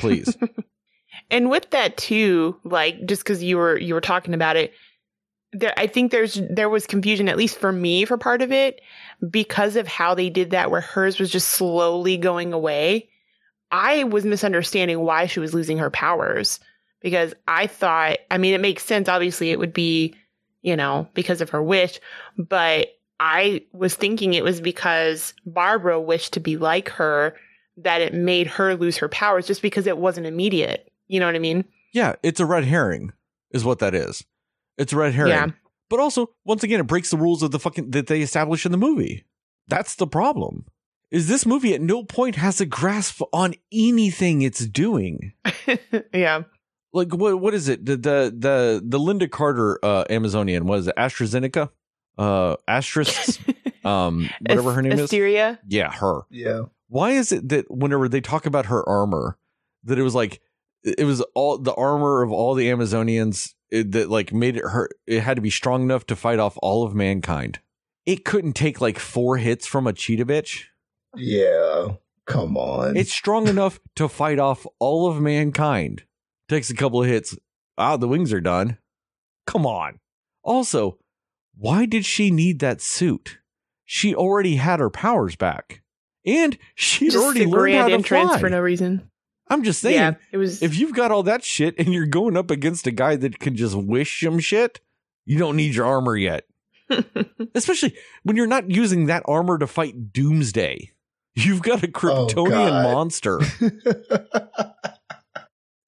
Please. 0.00 0.36
and 1.30 1.48
with 1.48 1.70
that 1.70 1.96
too, 1.96 2.56
like 2.64 3.06
just 3.06 3.22
because 3.22 3.40
you 3.40 3.56
were 3.56 3.78
you 3.78 3.94
were 3.94 4.00
talking 4.00 4.34
about 4.34 4.56
it, 4.56 4.72
there 5.52 5.72
I 5.76 5.86
think 5.86 6.10
there's 6.10 6.40
there 6.50 6.68
was 6.68 6.88
confusion, 6.88 7.28
at 7.28 7.36
least 7.36 7.58
for 7.58 7.70
me, 7.70 8.04
for 8.04 8.18
part 8.18 8.42
of 8.42 8.50
it, 8.50 8.80
because 9.30 9.76
of 9.76 9.86
how 9.86 10.14
they 10.14 10.30
did 10.30 10.50
that, 10.50 10.70
where 10.70 10.80
hers 10.80 11.18
was 11.18 11.30
just 11.30 11.50
slowly 11.50 12.16
going 12.16 12.52
away. 12.52 13.08
I 13.70 14.04
was 14.04 14.24
misunderstanding 14.24 15.00
why 15.00 15.26
she 15.26 15.40
was 15.40 15.54
losing 15.54 15.78
her 15.78 15.90
powers 15.90 16.60
because 17.00 17.34
I 17.48 17.66
thought, 17.66 18.18
I 18.30 18.38
mean, 18.38 18.54
it 18.54 18.60
makes 18.60 18.84
sense. 18.84 19.08
Obviously, 19.08 19.50
it 19.50 19.58
would 19.58 19.72
be, 19.72 20.14
you 20.62 20.76
know, 20.76 21.08
because 21.14 21.40
of 21.40 21.50
her 21.50 21.62
wish, 21.62 21.98
but 22.36 22.88
I 23.18 23.64
was 23.72 23.94
thinking 23.94 24.34
it 24.34 24.44
was 24.44 24.60
because 24.60 25.34
Barbara 25.46 26.00
wished 26.00 26.32
to 26.34 26.40
be 26.40 26.56
like 26.56 26.88
her 26.90 27.36
that 27.78 28.00
it 28.00 28.14
made 28.14 28.46
her 28.48 28.74
lose 28.74 28.96
her 28.98 29.08
powers 29.08 29.46
just 29.46 29.62
because 29.62 29.86
it 29.86 29.98
wasn't 29.98 30.26
immediate. 30.26 30.92
You 31.08 31.20
know 31.20 31.26
what 31.26 31.36
I 31.36 31.40
mean? 31.40 31.64
Yeah, 31.92 32.16
it's 32.22 32.40
a 32.40 32.46
red 32.46 32.64
herring, 32.64 33.12
is 33.52 33.64
what 33.64 33.78
that 33.78 33.94
is. 33.94 34.24
It's 34.76 34.92
a 34.92 34.96
red 34.96 35.14
herring. 35.14 35.30
Yeah. 35.30 35.46
But 35.92 36.00
also, 36.00 36.30
once 36.46 36.62
again, 36.62 36.80
it 36.80 36.86
breaks 36.86 37.10
the 37.10 37.18
rules 37.18 37.42
of 37.42 37.50
the 37.50 37.58
fucking 37.58 37.90
that 37.90 38.06
they 38.06 38.22
establish 38.22 38.64
in 38.64 38.72
the 38.72 38.78
movie. 38.78 39.26
That's 39.68 39.94
the 39.94 40.06
problem. 40.06 40.64
Is 41.10 41.28
this 41.28 41.44
movie 41.44 41.74
at 41.74 41.82
no 41.82 42.02
point 42.02 42.36
has 42.36 42.62
a 42.62 42.64
grasp 42.64 43.20
on 43.30 43.52
anything 43.70 44.40
it's 44.40 44.66
doing? 44.66 45.34
yeah 46.14 46.44
like 46.94 47.14
what 47.14 47.40
what 47.40 47.52
is 47.52 47.68
it 47.68 47.84
the 47.84 47.96
the 47.96 48.34
the, 48.34 48.82
the 48.82 48.98
Lynda 48.98 49.30
Carter 49.30 49.78
uh, 49.82 50.04
Amazonian 50.08 50.66
was 50.66 50.86
it 50.86 50.96
AstraZeneca 50.96 51.68
uh 52.18 52.56
asterisk 52.68 53.40
um 53.84 54.28
whatever 54.40 54.72
her 54.72 54.82
name 54.82 54.98
Asteria? 54.98 55.58
is 55.62 55.74
yeah 55.74 55.90
her 55.92 56.22
yeah 56.30 56.62
why 56.88 57.10
is 57.10 57.32
it 57.32 57.48
that 57.48 57.70
whenever 57.70 58.08
they 58.08 58.20
talk 58.20 58.46
about 58.46 58.66
her 58.66 58.86
armor 58.88 59.38
that 59.84 59.98
it 59.98 60.02
was 60.02 60.14
like 60.14 60.40
it 60.84 61.04
was 61.04 61.20
all 61.34 61.58
the 61.58 61.74
armor 61.74 62.22
of 62.22 62.32
all 62.32 62.54
the 62.54 62.68
Amazonians 62.68 63.54
it, 63.70 63.92
that 63.92 64.10
like 64.10 64.32
made 64.32 64.56
it 64.56 64.64
hurt. 64.64 64.92
it 65.06 65.20
had 65.20 65.36
to 65.36 65.42
be 65.42 65.50
strong 65.50 65.82
enough 65.82 66.06
to 66.06 66.16
fight 66.16 66.38
off 66.38 66.58
all 66.62 66.84
of 66.84 66.94
mankind 66.94 67.60
it 68.04 68.24
couldn't 68.24 68.54
take 68.54 68.80
like 68.80 68.98
four 68.98 69.36
hits 69.36 69.66
from 69.66 69.86
a 69.86 69.92
cheetah 69.92 70.26
bitch 70.26 70.64
yeah 71.16 71.88
come 72.26 72.56
on 72.56 72.96
it's 72.96 73.12
strong 73.12 73.48
enough 73.48 73.80
to 73.96 74.08
fight 74.08 74.38
off 74.38 74.66
all 74.78 75.08
of 75.08 75.20
mankind 75.20 76.04
takes 76.52 76.70
a 76.70 76.74
couple 76.74 77.02
of 77.02 77.08
hits. 77.08 77.36
Ah, 77.78 77.96
the 77.96 78.08
wings 78.08 78.32
are 78.32 78.40
done. 78.40 78.78
Come 79.46 79.66
on. 79.66 79.98
Also, 80.42 80.98
why 81.56 81.86
did 81.86 82.04
she 82.04 82.30
need 82.30 82.58
that 82.60 82.80
suit? 82.80 83.38
she 83.84 84.14
already 84.14 84.56
had 84.56 84.80
her 84.80 84.88
powers 84.88 85.36
back, 85.36 85.82
and 86.24 86.56
she'd 86.74 87.14
already 87.14 87.44
learned 87.44 87.74
how 87.74 87.88
to 87.88 87.94
entrance 87.94 88.30
fly. 88.30 88.40
for 88.40 88.48
no 88.48 88.60
reason. 88.60 89.10
I'm 89.52 89.62
just 89.62 89.82
saying, 89.82 89.96
yeah, 89.96 90.14
it 90.32 90.38
was. 90.38 90.62
if 90.62 90.78
you've 90.78 90.94
got 90.94 91.10
all 91.10 91.22
that 91.24 91.44
shit 91.44 91.74
and 91.78 91.92
you're 91.92 92.06
going 92.06 92.38
up 92.38 92.50
against 92.50 92.86
a 92.86 92.90
guy 92.90 93.16
that 93.16 93.38
can 93.38 93.54
just 93.54 93.76
wish 93.76 94.20
some 94.20 94.38
shit, 94.38 94.80
you 95.26 95.38
don't 95.38 95.56
need 95.56 95.74
your 95.74 95.84
armor 95.84 96.16
yet. 96.16 96.44
Especially 97.54 97.94
when 98.22 98.36
you're 98.36 98.46
not 98.46 98.70
using 98.70 99.06
that 99.06 99.22
armor 99.26 99.58
to 99.58 99.66
fight 99.66 100.12
Doomsday. 100.12 100.92
You've 101.34 101.62
got 101.62 101.82
a 101.82 101.86
oh, 101.86 101.90
Kryptonian 101.90 102.70
God. 102.70 102.94
monster 102.94 103.40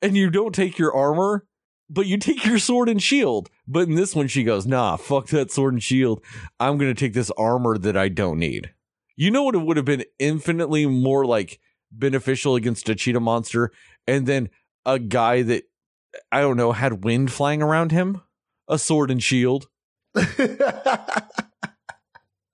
and 0.03 0.16
you 0.16 0.28
don't 0.28 0.55
take 0.55 0.78
your 0.78 0.95
armor, 0.95 1.47
but 1.89 2.07
you 2.07 2.19
take 2.19 2.45
your 2.45 2.59
sword 2.59 2.91
and 2.91 3.03
shield. 3.03 3.49
But 3.66 3.89
in 3.89 3.95
this 3.95 4.15
one, 4.15 4.28
she 4.28 4.45
goes, 4.45 4.66
nah, 4.66 4.97
fuck 4.97 5.28
that 5.28 5.51
sword 5.51 5.73
and 5.73 5.82
shield. 5.82 6.23
I'm 6.61 6.77
going 6.77 6.95
to 6.95 6.99
take 6.99 7.15
this 7.15 7.31
armor 7.39 7.78
that 7.78 7.97
I 7.97 8.11
don't 8.11 8.39
need. 8.39 8.74
You 9.16 9.31
know 9.31 9.45
what? 9.45 9.55
It 9.55 9.62
would 9.62 9.78
have 9.78 9.86
been 9.86 10.05
infinitely 10.19 10.86
more 10.86 11.24
like 11.24 11.61
beneficial 11.99 12.57
against 12.57 12.89
a 12.89 12.95
cheetah 12.95 13.21
monster 13.21 13.71
and 14.07 14.27
then 14.27 14.51
a 14.85 14.99
guy 14.99 15.43
that, 15.43 15.65
I 16.31 16.41
don't 16.41 16.57
know, 16.57 16.73
had 16.73 17.05
wind 17.05 17.33
flying 17.33 17.62
around 17.62 17.93
him? 17.93 18.21
A 18.69 18.79
sword 18.79 19.11
and 19.11 19.23
shield. 19.23 19.69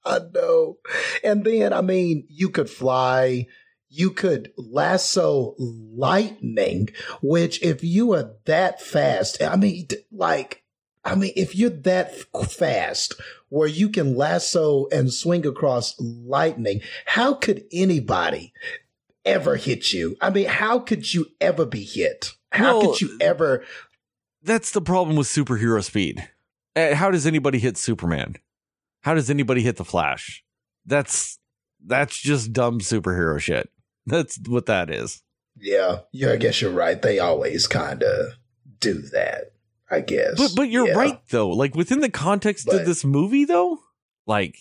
I 0.05 0.19
know. 0.33 0.79
And 1.23 1.45
then, 1.45 1.73
I 1.73 1.83
mean, 1.83 2.27
you 2.29 2.49
could 2.51 2.71
fly, 2.71 3.47
you 3.89 4.11
could 4.11 4.53
lasso 4.57 5.55
lightning, 5.59 6.89
which 7.23 7.63
if 7.63 7.85
you 7.85 8.13
are 8.15 8.33
that 8.47 8.81
fast, 8.81 9.43
I 9.43 9.57
mean, 9.57 9.89
like, 10.11 10.65
I 11.05 11.15
mean, 11.15 11.33
if 11.35 11.55
you're 11.57 11.71
that 11.71 12.15
fast 12.51 13.15
where 13.49 13.69
you 13.69 13.89
can 13.89 14.17
lasso 14.17 14.87
and 14.93 15.13
swing 15.13 15.47
across 15.47 15.99
lightning, 15.99 16.81
how 17.07 17.35
could 17.35 17.65
anybody 17.73 18.53
ever 19.25 19.57
hit 19.57 19.93
you? 19.93 20.17
I 20.21 20.31
mean, 20.31 20.47
how 20.47 20.79
could 20.79 21.13
you 21.13 21.27
ever 21.41 21.67
be 21.67 21.85
hit? 21.85 22.33
How 22.53 22.79
Well, 22.79 22.91
could 22.93 23.01
you 23.01 23.17
ever? 23.21 23.65
That's 24.43 24.71
the 24.71 24.81
problem 24.81 25.17
with 25.17 25.27
superhero 25.27 25.83
speed. 25.85 26.29
Uh, 26.75 26.95
How 26.95 27.11
does 27.11 27.27
anybody 27.27 27.59
hit 27.59 27.77
Superman? 27.77 28.37
How 29.03 29.15
does 29.15 29.29
anybody 29.31 29.63
hit 29.63 29.77
the 29.77 29.85
Flash? 29.85 30.43
That's 30.87 31.39
that's 31.85 32.19
just 32.19 32.53
dumb 32.53 32.81
superhero 32.81 33.41
shit. 33.41 33.71
That's 34.07 34.39
what 34.47 34.67
that 34.67 34.91
is. 34.91 35.23
Yeah, 35.59 36.01
yeah, 36.13 36.33
I 36.33 36.37
guess 36.37 36.61
you're 36.61 36.71
right. 36.73 37.01
They 37.01 37.19
always 37.19 37.67
kind 37.67 38.03
of 38.03 38.35
do 38.81 38.95
that. 39.13 39.53
I 39.91 40.01
guess. 40.01 40.37
But 40.39 40.53
but 40.57 40.69
you're 40.71 40.87
Yeah. 40.89 40.95
right 40.95 41.21
though. 41.31 41.49
Like 41.51 41.75
within 41.75 42.01
the 42.01 42.09
context 42.11 42.67
But- 42.67 42.81
of 42.81 42.87
this 42.87 43.05
movie 43.05 43.45
though, 43.45 43.81
like 44.27 44.57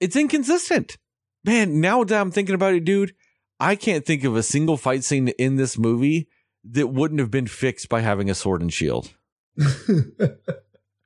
it's 0.00 0.16
inconsistent. 0.16 0.96
Man, 1.44 1.80
now 1.80 2.04
that 2.04 2.20
I'm 2.20 2.30
thinking 2.30 2.54
about 2.54 2.74
it, 2.74 2.84
dude, 2.84 3.14
I 3.60 3.74
can't 3.76 4.04
think 4.06 4.24
of 4.24 4.36
a 4.36 4.42
single 4.42 4.76
fight 4.76 5.04
scene 5.04 5.28
in 5.28 5.56
this 5.56 5.76
movie 5.78 6.28
that 6.64 6.88
wouldn't 6.88 7.20
have 7.20 7.30
been 7.30 7.46
fixed 7.46 7.88
by 7.88 8.00
having 8.00 8.30
a 8.30 8.34
sword 8.34 8.60
and 8.62 8.72
shield. 8.72 9.12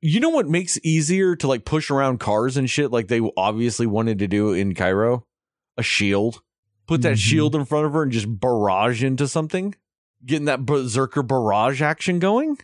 You 0.04 0.18
know 0.18 0.30
what 0.30 0.48
makes 0.48 0.80
easier 0.82 1.36
to 1.36 1.46
like 1.46 1.64
push 1.64 1.88
around 1.88 2.18
cars 2.18 2.56
and 2.56 2.68
shit 2.68 2.90
like 2.90 3.06
they 3.06 3.20
obviously 3.36 3.86
wanted 3.86 4.18
to 4.18 4.26
do 4.26 4.52
in 4.52 4.74
Cairo? 4.74 5.26
A 5.78 5.82
shield. 5.84 6.42
Put 6.88 7.02
that 7.02 7.14
Mhm. 7.14 7.18
shield 7.20 7.54
in 7.54 7.64
front 7.64 7.86
of 7.86 7.92
her 7.92 8.02
and 8.02 8.10
just 8.10 8.40
barrage 8.40 9.04
into 9.04 9.28
something. 9.28 9.76
Getting 10.26 10.46
that 10.46 10.66
berserker 10.66 11.22
barrage 11.22 11.80
action 11.80 12.18
going? 12.18 12.58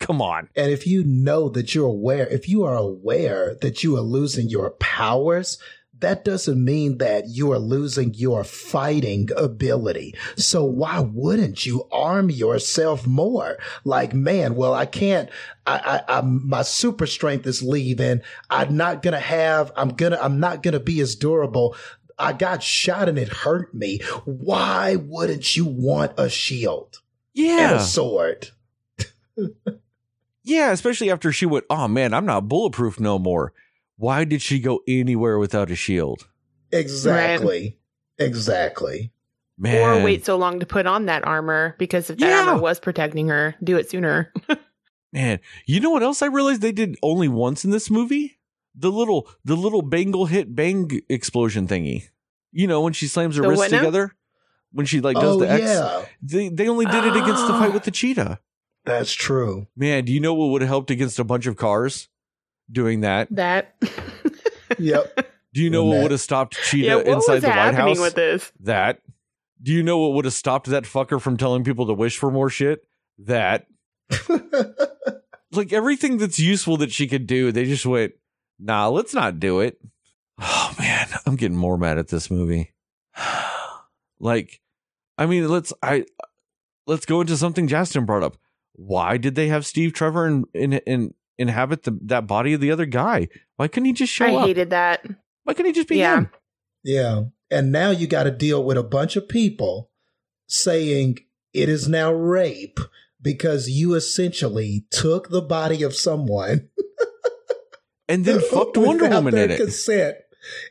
Come 0.00 0.20
on. 0.20 0.48
And 0.56 0.72
if 0.72 0.84
you 0.84 1.04
know 1.04 1.48
that 1.50 1.76
you're 1.76 1.86
aware, 1.86 2.26
if 2.26 2.48
you 2.48 2.64
are 2.64 2.76
aware 2.76 3.56
that 3.62 3.84
you 3.84 3.96
are 3.96 4.00
losing 4.02 4.48
your 4.48 4.70
powers, 4.70 5.58
that 6.00 6.24
doesn't 6.24 6.62
mean 6.64 6.98
that 6.98 7.28
you 7.28 7.52
are 7.52 7.58
losing 7.58 8.14
your 8.14 8.44
fighting 8.44 9.28
ability. 9.36 10.14
So 10.36 10.64
why 10.64 11.00
wouldn't 11.00 11.64
you 11.66 11.86
arm 11.92 12.30
yourself 12.30 13.06
more? 13.06 13.58
Like, 13.84 14.12
man, 14.14 14.54
well, 14.56 14.74
I 14.74 14.86
can't, 14.86 15.28
I, 15.66 16.02
I, 16.08 16.18
I'm, 16.18 16.48
my 16.48 16.62
super 16.62 17.06
strength 17.06 17.46
is 17.46 17.62
leaving. 17.62 18.20
I'm 18.48 18.76
not 18.76 19.02
going 19.02 19.14
to 19.14 19.20
have, 19.20 19.72
I'm 19.76 19.90
going 19.90 20.12
to, 20.12 20.22
I'm 20.22 20.40
not 20.40 20.62
going 20.62 20.74
to 20.74 20.80
be 20.80 21.00
as 21.00 21.14
durable. 21.14 21.76
I 22.18 22.32
got 22.34 22.62
shot 22.62 23.08
and 23.08 23.18
it 23.18 23.28
hurt 23.28 23.74
me. 23.74 24.00
Why 24.24 24.96
wouldn't 24.96 25.56
you 25.56 25.64
want 25.64 26.12
a 26.18 26.28
shield 26.28 27.00
and 27.36 27.46
Yeah. 27.46 27.74
a 27.76 27.80
sword? 27.80 28.48
Yeah, 30.42 30.72
especially 30.72 31.10
after 31.10 31.32
she 31.32 31.46
went, 31.46 31.66
oh 31.70 31.86
man, 31.86 32.14
I'm 32.14 32.24
not 32.26 32.48
bulletproof 32.48 32.98
no 32.98 33.18
more. 33.18 33.52
Why 34.00 34.24
did 34.24 34.40
she 34.40 34.60
go 34.60 34.80
anywhere 34.88 35.38
without 35.38 35.70
a 35.70 35.76
shield? 35.76 36.26
Exactly. 36.72 37.76
Exactly. 38.18 39.12
Man. 39.58 40.00
or 40.00 40.02
wait 40.02 40.24
so 40.24 40.36
long 40.36 40.58
to 40.60 40.64
put 40.66 40.86
on 40.86 41.04
that 41.04 41.26
armor 41.26 41.76
because 41.78 42.08
if 42.08 42.16
that 42.18 42.26
Yeah. 42.26 42.48
armor 42.48 42.62
was 42.62 42.80
protecting 42.80 43.28
her, 43.28 43.54
do 43.62 43.76
it 43.76 43.90
sooner. 43.90 44.32
Man, 45.12 45.40
you 45.66 45.80
know 45.80 45.90
what 45.90 46.02
else 46.02 46.22
I 46.22 46.26
realized 46.26 46.62
they 46.62 46.72
did 46.72 46.96
only 47.02 47.28
once 47.28 47.62
in 47.62 47.72
this 47.72 47.90
movie? 47.90 48.38
The 48.74 48.90
little 48.90 49.28
the 49.44 49.54
little 49.56 49.82
bangle 49.82 50.24
hit 50.26 50.54
bang 50.54 51.02
explosion 51.10 51.68
thingy. 51.68 52.04
You 52.52 52.66
know, 52.68 52.80
when 52.80 52.94
she 52.94 53.06
slams 53.06 53.36
her 53.36 53.42
The 53.42 53.48
wrists 53.50 53.68
together? 53.68 54.14
When 54.72 54.86
she 54.86 55.00
like 55.02 55.16
does 55.16 55.36
oh, 55.36 55.40
the 55.40 55.50
X. 55.50 55.62
yeah. 55.62 56.04
They 56.22 56.48
they 56.48 56.68
only 56.68 56.86
did 56.86 57.04
it 57.04 57.16
against 57.16 57.46
the 57.46 57.52
fight 57.52 57.74
with 57.74 57.82
the 57.84 57.90
cheetah. 58.00 58.40
That's 58.86 59.12
true. 59.12 59.66
Man, 59.76 60.06
do 60.06 60.12
you 60.12 60.20
know 60.20 60.32
what 60.32 60.46
would 60.46 60.62
have 60.62 60.70
helped 60.70 60.90
against 60.90 61.18
a 61.18 61.24
bunch 61.24 61.44
of 61.46 61.56
cars 61.56 62.08
doing 62.72 63.00
that? 63.00 63.28
that. 63.30 63.74
Yep. 64.78 65.26
Do 65.52 65.62
you 65.62 65.70
know 65.70 65.84
what 65.84 66.02
would 66.02 66.10
have 66.12 66.20
stopped 66.20 66.56
Cheetah 66.62 66.86
yeah, 66.86 67.14
inside 67.14 67.40
the 67.40 67.48
White 67.48 67.74
happening 67.74 67.96
House? 67.96 68.00
with 68.00 68.14
this? 68.14 68.52
That. 68.60 69.00
Do 69.62 69.72
you 69.72 69.82
know 69.82 69.98
what 69.98 70.12
would 70.12 70.24
have 70.24 70.34
stopped 70.34 70.68
that 70.68 70.84
fucker 70.84 71.20
from 71.20 71.36
telling 71.36 71.64
people 71.64 71.86
to 71.88 71.92
wish 71.92 72.18
for 72.18 72.30
more 72.30 72.50
shit? 72.50 72.84
That. 73.18 73.66
Like 75.52 75.72
everything 75.72 76.18
that's 76.18 76.38
useful 76.38 76.76
that 76.76 76.92
she 76.92 77.08
could 77.08 77.26
do, 77.26 77.50
they 77.50 77.64
just 77.64 77.84
went, 77.84 78.12
nah, 78.58 78.88
let's 78.88 79.14
not 79.14 79.40
do 79.40 79.60
it. 79.60 79.80
Oh 80.38 80.74
man, 80.78 81.08
I'm 81.26 81.36
getting 81.36 81.56
more 81.56 81.76
mad 81.76 81.98
at 81.98 82.08
this 82.08 82.30
movie. 82.30 82.72
like, 84.20 84.60
I 85.18 85.26
mean, 85.26 85.48
let's 85.48 85.72
I 85.82 86.06
let's 86.86 87.04
go 87.04 87.20
into 87.20 87.36
something 87.36 87.66
Justin 87.66 88.06
brought 88.06 88.22
up. 88.22 88.36
Why 88.74 89.16
did 89.16 89.34
they 89.34 89.48
have 89.48 89.66
Steve 89.66 89.92
Trevor 89.92 90.26
in, 90.26 90.44
in, 90.54 90.72
in 90.74 91.14
inhabit 91.40 91.82
the, 91.84 91.98
that 92.02 92.26
body 92.26 92.52
of 92.52 92.60
the 92.60 92.70
other 92.70 92.86
guy? 92.86 93.28
Why 93.56 93.66
couldn't 93.68 93.86
he 93.86 93.92
just 93.92 94.12
show 94.12 94.26
I 94.26 94.34
up? 94.34 94.46
hated 94.46 94.70
that. 94.70 95.04
Why 95.44 95.54
couldn't 95.54 95.70
he 95.70 95.72
just 95.72 95.88
be 95.88 95.98
Yeah. 95.98 96.18
him? 96.18 96.30
yeah. 96.84 97.22
And 97.50 97.72
now 97.72 97.90
you 97.90 98.06
got 98.06 98.24
to 98.24 98.30
deal 98.30 98.62
with 98.62 98.76
a 98.78 98.82
bunch 98.84 99.16
of 99.16 99.28
people 99.28 99.90
saying 100.46 101.18
it 101.52 101.68
is 101.68 101.88
now 101.88 102.12
rape 102.12 102.78
because 103.20 103.68
you 103.68 103.94
essentially 103.94 104.84
took 104.90 105.30
the 105.30 105.42
body 105.42 105.82
of 105.82 105.94
someone 105.94 106.68
And 108.08 108.24
then 108.24 108.40
fucked 108.50 108.76
Wonder 108.76 109.04
without 109.04 109.16
Woman 109.18 109.34
their 109.34 109.44
in 109.44 109.50
it. 109.52 109.56
consent 109.56 110.16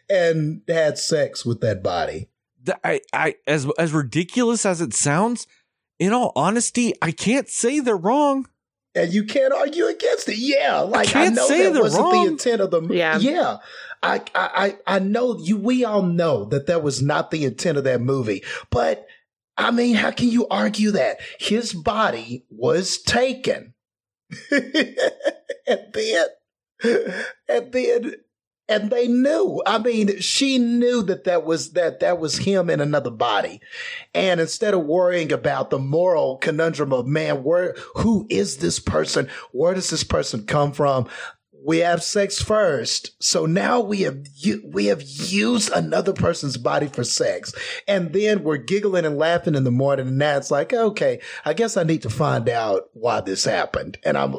and 0.09 0.61
had 0.67 0.97
sex 0.97 1.45
with 1.45 1.61
that 1.61 1.81
body. 1.83 2.29
I, 2.83 2.99
I, 3.13 3.35
as 3.47 3.65
as 3.79 3.93
ridiculous 3.93 4.65
as 4.65 4.81
it 4.81 4.93
sounds, 4.93 5.47
in 5.99 6.11
all 6.11 6.33
honesty, 6.35 6.93
I 7.01 7.11
can't 7.11 7.47
say 7.47 7.79
they're 7.79 7.95
wrong. 7.95 8.47
And 8.99 9.13
you 9.13 9.23
can't 9.23 9.53
argue 9.53 9.85
against 9.85 10.27
it. 10.27 10.37
Yeah, 10.37 10.81
like 10.81 11.07
I, 11.09 11.11
can't 11.11 11.35
know 11.35 11.47
say 11.47 11.71
that 11.71 11.81
wasn't 11.81 12.03
wrong. 12.03 12.25
the 12.25 12.31
intent 12.31 12.61
of 12.61 12.71
the 12.71 12.81
movie. 12.81 12.97
Yeah. 12.97 13.17
yeah. 13.17 13.57
I, 14.01 14.21
I, 14.35 14.75
I 14.87 14.95
I 14.95 14.99
know 14.99 15.37
you. 15.37 15.57
We 15.57 15.85
all 15.85 16.01
know 16.01 16.45
that 16.45 16.67
that 16.67 16.83
was 16.83 17.01
not 17.01 17.31
the 17.31 17.45
intent 17.45 17.77
of 17.77 17.83
that 17.85 18.01
movie. 18.01 18.43
But 18.69 19.05
I 19.57 19.71
mean, 19.71 19.95
how 19.95 20.11
can 20.11 20.29
you 20.29 20.47
argue 20.47 20.91
that 20.91 21.19
his 21.39 21.73
body 21.73 22.45
was 22.49 22.97
taken, 22.97 23.73
and 24.51 24.73
then, 25.93 26.27
and 27.47 27.71
then, 27.71 28.15
and 28.69 28.91
they 28.91 29.07
knew. 29.07 29.61
I 29.65 29.79
mean, 29.79 30.19
she 30.19 30.59
knew 30.59 31.01
that 31.03 31.23
that 31.25 31.43
was 31.43 31.71
that 31.71 31.99
that 31.99 32.19
was 32.19 32.37
him 32.37 32.69
in 32.69 32.79
another 32.79 33.09
body. 33.09 33.59
And 34.13 34.39
instead 34.39 34.73
of 34.73 34.85
worrying 34.85 35.31
about 35.31 35.71
the 35.71 35.79
moral 35.79 36.37
conundrum 36.37 36.93
of 36.93 37.07
man, 37.07 37.43
where 37.43 37.75
who 37.95 38.27
is 38.29 38.57
this 38.57 38.79
person? 38.79 39.27
Where 39.51 39.73
does 39.73 39.89
this 39.89 40.03
person 40.03 40.45
come 40.45 40.71
from? 40.71 41.09
We 41.65 41.79
have 41.79 42.01
sex 42.01 42.41
first, 42.41 43.21
so 43.21 43.45
now 43.45 43.81
we 43.81 44.01
have 44.01 44.25
we 44.65 44.85
have 44.85 45.01
used 45.01 45.71
another 45.71 46.13
person's 46.13 46.57
body 46.57 46.87
for 46.87 47.03
sex, 47.03 47.53
and 47.87 48.13
then 48.13 48.43
we're 48.43 48.57
giggling 48.57 49.05
and 49.05 49.17
laughing 49.17 49.55
in 49.55 49.65
the 49.65 49.71
morning, 49.71 50.07
and 50.07 50.21
it's 50.21 50.51
like, 50.51 50.73
okay, 50.73 51.19
I 51.43 51.53
guess 51.53 51.75
I 51.75 51.83
need 51.83 52.01
to 52.03 52.09
find 52.09 52.47
out 52.47 52.89
why 52.93 53.21
this 53.21 53.43
happened, 53.43 53.97
and 54.03 54.17
I'm 54.17 54.35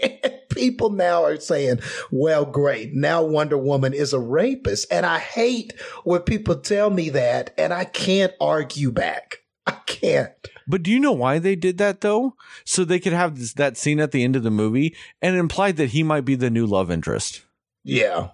people 0.50 0.90
now 0.90 1.24
are 1.24 1.40
saying, 1.40 1.80
well, 2.10 2.44
great, 2.44 2.92
now 2.92 3.22
Wonder 3.22 3.56
Woman 3.56 3.94
is 3.94 4.12
a 4.12 4.20
rapist, 4.20 4.86
and 4.90 5.06
I 5.06 5.18
hate 5.18 5.72
when 6.04 6.20
people 6.22 6.56
tell 6.56 6.90
me 6.90 7.10
that, 7.10 7.54
and 7.56 7.72
I 7.72 7.84
can't 7.84 8.32
argue 8.40 8.92
back. 8.92 9.42
I 9.68 9.72
can't. 9.86 10.32
But 10.66 10.82
do 10.82 10.90
you 10.90 10.98
know 11.00 11.12
why 11.12 11.38
they 11.38 11.56
did 11.56 11.78
that 11.78 12.00
though? 12.00 12.34
So 12.64 12.84
they 12.84 12.98
could 12.98 13.12
have 13.12 13.38
this, 13.38 13.52
that 13.54 13.76
scene 13.76 14.00
at 14.00 14.12
the 14.12 14.24
end 14.24 14.36
of 14.36 14.42
the 14.42 14.50
movie 14.50 14.94
and 15.22 15.36
it 15.36 15.38
implied 15.38 15.76
that 15.76 15.90
he 15.90 16.02
might 16.02 16.24
be 16.24 16.34
the 16.34 16.50
new 16.50 16.66
love 16.66 16.90
interest. 16.90 17.42
Yeah. 17.84 18.30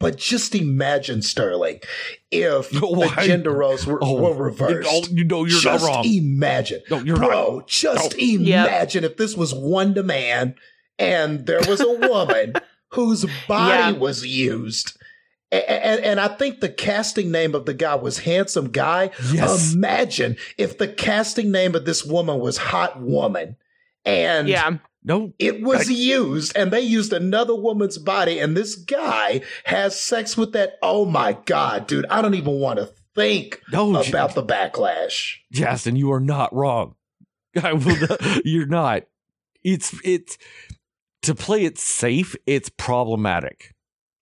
But 0.00 0.16
just 0.16 0.54
imagine, 0.54 1.22
Sterling, 1.22 1.80
if 2.30 2.70
the 2.70 3.22
gender 3.24 3.50
roles 3.52 3.84
were, 3.86 3.98
Oh, 4.02 4.20
were 4.22 4.44
reversed. 4.44 4.88
Oh, 4.90 5.02
you 5.10 5.24
know 5.24 5.40
you're 5.40 5.60
just 5.60 5.64
not 5.64 5.80
wrong. 5.80 6.04
Just 6.04 6.14
imagine. 6.16 6.82
No, 6.90 6.98
you're 7.00 7.16
Bro, 7.16 7.56
not. 7.58 7.68
just 7.68 8.16
No. 8.16 8.22
imagine 8.22 9.02
if 9.04 9.16
this 9.16 9.36
was 9.36 9.52
one 9.54 9.94
to 9.94 10.02
man 10.02 10.54
and 10.98 11.46
there 11.46 11.60
was 11.68 11.80
a 11.80 11.92
woman 12.08 12.54
whose 12.92 13.24
body 13.48 13.92
Yeah. 13.94 13.98
was 13.98 14.24
used. 14.24 14.96
A- 15.52 15.70
And, 15.86 16.00
and 16.04 16.20
I 16.20 16.28
think 16.28 16.60
the 16.60 16.68
casting 16.68 17.30
name 17.30 17.54
of 17.54 17.64
the 17.66 17.74
guy 17.74 17.94
was 17.94 18.18
Handsome 18.18 18.70
Guy. 18.70 19.10
Yes. 19.32 19.72
Imagine 19.74 20.36
if 20.58 20.78
the 20.78 20.88
casting 20.88 21.50
name 21.50 21.74
of 21.74 21.84
this 21.84 22.04
woman 22.04 22.38
was 22.38 22.56
Hot 22.58 23.00
Woman. 23.00 23.56
And 24.04 24.48
Yeah. 24.48 24.78
no. 25.04 25.32
it 25.38 25.62
was 25.62 25.90
used, 25.90 26.56
and 26.56 26.70
they 26.70 26.80
used 26.80 27.12
another 27.12 27.54
woman's 27.54 27.98
body, 27.98 28.38
and 28.38 28.56
this 28.56 28.74
guy 28.74 29.40
has 29.64 29.98
sex 30.00 30.36
with 30.36 30.52
that. 30.52 30.74
Oh 30.82 31.04
my 31.04 31.36
God, 31.44 31.86
dude. 31.86 32.06
I 32.10 32.22
don't 32.22 32.34
even 32.34 32.54
want 32.60 32.78
to 32.78 32.90
think 33.14 33.60
No, 33.72 34.00
J- 34.02 34.10
about 34.10 34.34
the 34.34 34.42
backlash. 34.44 35.36
Justin, 35.52 35.96
you 35.96 36.12
are 36.12 36.20
not 36.20 36.54
wrong. 36.54 36.94
I 37.62 37.72
will 37.72 37.96
not, 37.98 38.44
you're 38.46 38.66
not. 38.66 39.04
It's 39.64 39.94
it's 40.04 40.38
to 41.22 41.34
play 41.34 41.64
it 41.64 41.76
safe, 41.78 42.36
it's 42.46 42.68
problematic. 42.70 43.74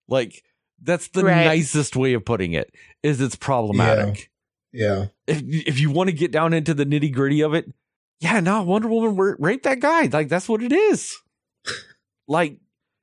Like 0.08 0.42
that's 0.82 1.08
the 1.08 1.24
Right. 1.24 1.44
nicest 1.44 1.96
way 1.96 2.12
of 2.14 2.24
putting 2.24 2.52
it. 2.52 2.72
Is 3.02 3.20
it's 3.20 3.36
problematic. 3.36 4.30
Yeah. 4.72 5.06
If 5.26 5.42
if 5.42 5.80
you 5.80 5.90
want 5.90 6.08
to 6.10 6.16
get 6.16 6.30
down 6.32 6.52
into 6.52 6.74
the 6.74 6.84
nitty 6.84 7.12
gritty 7.12 7.40
of 7.42 7.54
it, 7.54 7.72
yeah, 8.20 8.40
no, 8.40 8.62
Wonder 8.62 8.88
Woman 8.88 9.16
ra- 9.16 9.34
raped 9.38 9.64
that 9.64 9.80
guy. 9.80 10.06
Like 10.06 10.28
that's 10.28 10.48
what 10.48 10.62
it 10.62 10.72
is. 10.72 11.16
like 12.28 12.58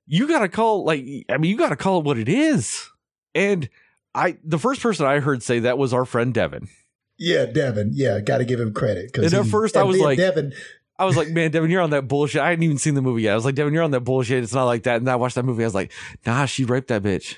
you 0.07 0.27
got 0.27 0.39
to 0.39 0.49
call 0.49 0.83
like 0.85 1.03
I 1.29 1.37
mean 1.37 1.51
you 1.51 1.57
got 1.57 1.69
to 1.69 1.75
call 1.75 1.99
it 1.99 2.05
what 2.05 2.17
it 2.17 2.29
is. 2.29 2.89
And 3.35 3.69
I 4.13 4.37
the 4.43 4.59
first 4.59 4.81
person 4.81 5.05
I 5.05 5.19
heard 5.19 5.41
say 5.43 5.59
that 5.59 5.77
was 5.77 5.93
our 5.93 6.05
friend 6.05 6.33
Devin. 6.33 6.67
Yeah, 7.17 7.45
Devin. 7.45 7.91
Yeah, 7.93 8.19
got 8.19 8.39
to 8.39 8.45
give 8.45 8.59
him 8.59 8.73
credit. 8.73 9.13
'cause 9.13 9.25
And 9.25 9.33
at 9.33 9.45
he- 9.45 9.51
first 9.51 9.77
I 9.77 9.83
was 9.83 9.99
like- 9.99 10.17
Devin. 10.17 10.53
I 10.99 11.05
was 11.05 11.17
like, 11.17 11.29
man, 11.31 11.49
Devin, 11.51 11.71
you're 11.71 11.81
on 11.81 11.89
that 11.91 12.07
bullshit. 12.07 12.41
I 12.41 12.49
hadn't 12.49 12.63
even 12.63 12.77
seen 12.77 12.93
the 12.93 13.01
movie 13.01 13.23
yet. 13.23 13.31
I 13.33 13.35
was 13.35 13.45
like, 13.45 13.55
Devin, 13.55 13.73
you're 13.73 13.83
on 13.83 13.91
that 13.91 14.01
bullshit. 14.01 14.43
It's 14.43 14.53
not 14.53 14.65
like 14.65 14.83
that. 14.83 14.97
And 14.97 15.09
I 15.09 15.15
watched 15.15 15.35
that 15.35 15.43
movie. 15.45 15.63
I 15.63 15.67
was 15.67 15.73
like, 15.75 15.91
nah, 16.25 16.45
she 16.45 16.65
raped 16.65 16.89
that 16.89 17.01
bitch. 17.01 17.35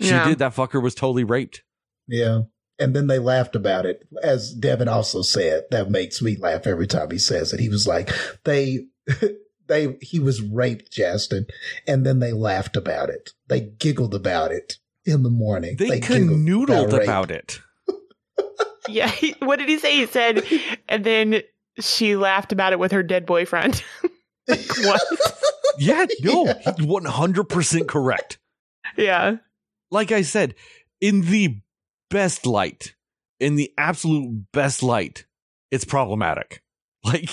She 0.00 0.08
Yeah. 0.08 0.28
did. 0.28 0.38
That 0.38 0.54
fucker 0.54 0.82
was 0.82 0.94
totally 0.94 1.24
raped. 1.24 1.62
Yeah. 2.08 2.42
And 2.78 2.94
then 2.94 3.06
they 3.06 3.18
laughed 3.18 3.56
about 3.56 3.86
it. 3.86 4.06
As 4.22 4.52
Devin 4.52 4.88
also 4.88 5.22
said, 5.22 5.64
that 5.70 5.90
makes 5.90 6.20
me 6.20 6.36
laugh 6.36 6.66
every 6.66 6.86
time 6.86 7.10
he 7.10 7.18
says 7.18 7.52
it. 7.54 7.60
He 7.60 7.68
was 7.70 7.86
like, 7.86 8.10
they, 8.44 8.86
they, 9.66 9.96
he 10.02 10.18
was 10.20 10.42
raped, 10.42 10.92
Justin. 10.92 11.46
And 11.86 12.04
then 12.04 12.18
they 12.18 12.32
laughed 12.32 12.76
about 12.76 13.08
it. 13.08 13.30
They 13.48 13.60
giggled 13.60 14.14
about 14.14 14.52
it 14.52 14.76
in 15.06 15.22
the 15.22 15.30
morning. 15.30 15.76
They, 15.78 16.00
giggled 16.00 16.28
canoodled 16.30 16.92
rape. 16.92 17.02
about 17.04 17.30
it. 17.30 17.60
Yeah. 18.88 19.08
he- 19.08 19.34
what 19.40 19.58
did 19.58 19.68
he 19.68 19.78
say? 19.78 19.96
He 19.96 20.06
said, 20.06 20.44
and 20.88 21.02
then 21.02 21.42
she 21.80 22.14
laughed 22.14 22.52
about 22.52 22.72
it 22.72 22.78
with 22.78 22.92
her 22.92 23.02
dead 23.02 23.26
boyfriend. 23.26 23.82
like, 24.48 24.60
what? 24.84 25.00
Yeah, 25.78 26.06
no, 26.22 26.44
Yeah. 26.46 26.72
100% 26.78 27.88
correct. 27.88 28.38
Yeah. 28.96 29.36
Like 29.90 30.12
I 30.12 30.22
said, 30.22 30.54
in 31.00 31.22
the 31.22 31.60
best 32.10 32.46
light, 32.46 32.94
in 33.40 33.56
the 33.56 33.72
absolute 33.78 34.46
best 34.52 34.82
light, 34.82 35.26
it's 35.70 35.84
problematic. 35.84 36.62
Like, 37.04 37.30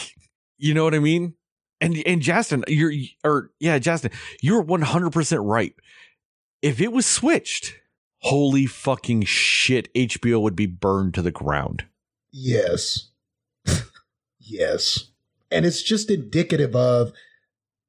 you 0.59 0.75
know 0.75 0.83
what 0.83 0.93
I 0.93 0.99
mean? 0.99 1.33
And 1.81 1.97
and 2.05 2.21
Justin, 2.21 2.63
you're 2.67 2.93
or 3.23 3.49
yeah, 3.59 3.79
Justin, 3.79 4.11
you're 4.39 4.63
100% 4.63 5.39
right. 5.43 5.73
If 6.61 6.79
it 6.79 6.91
was 6.91 7.07
switched, 7.07 7.73
holy 8.19 8.67
fucking 8.67 9.23
shit, 9.23 9.91
HBO 9.95 10.39
would 10.43 10.55
be 10.55 10.67
burned 10.67 11.15
to 11.15 11.23
the 11.23 11.31
ground. 11.31 11.85
Yes. 12.31 13.09
yes. 14.39 15.09
And 15.49 15.65
it's 15.65 15.81
just 15.81 16.11
indicative 16.11 16.75
of 16.75 17.13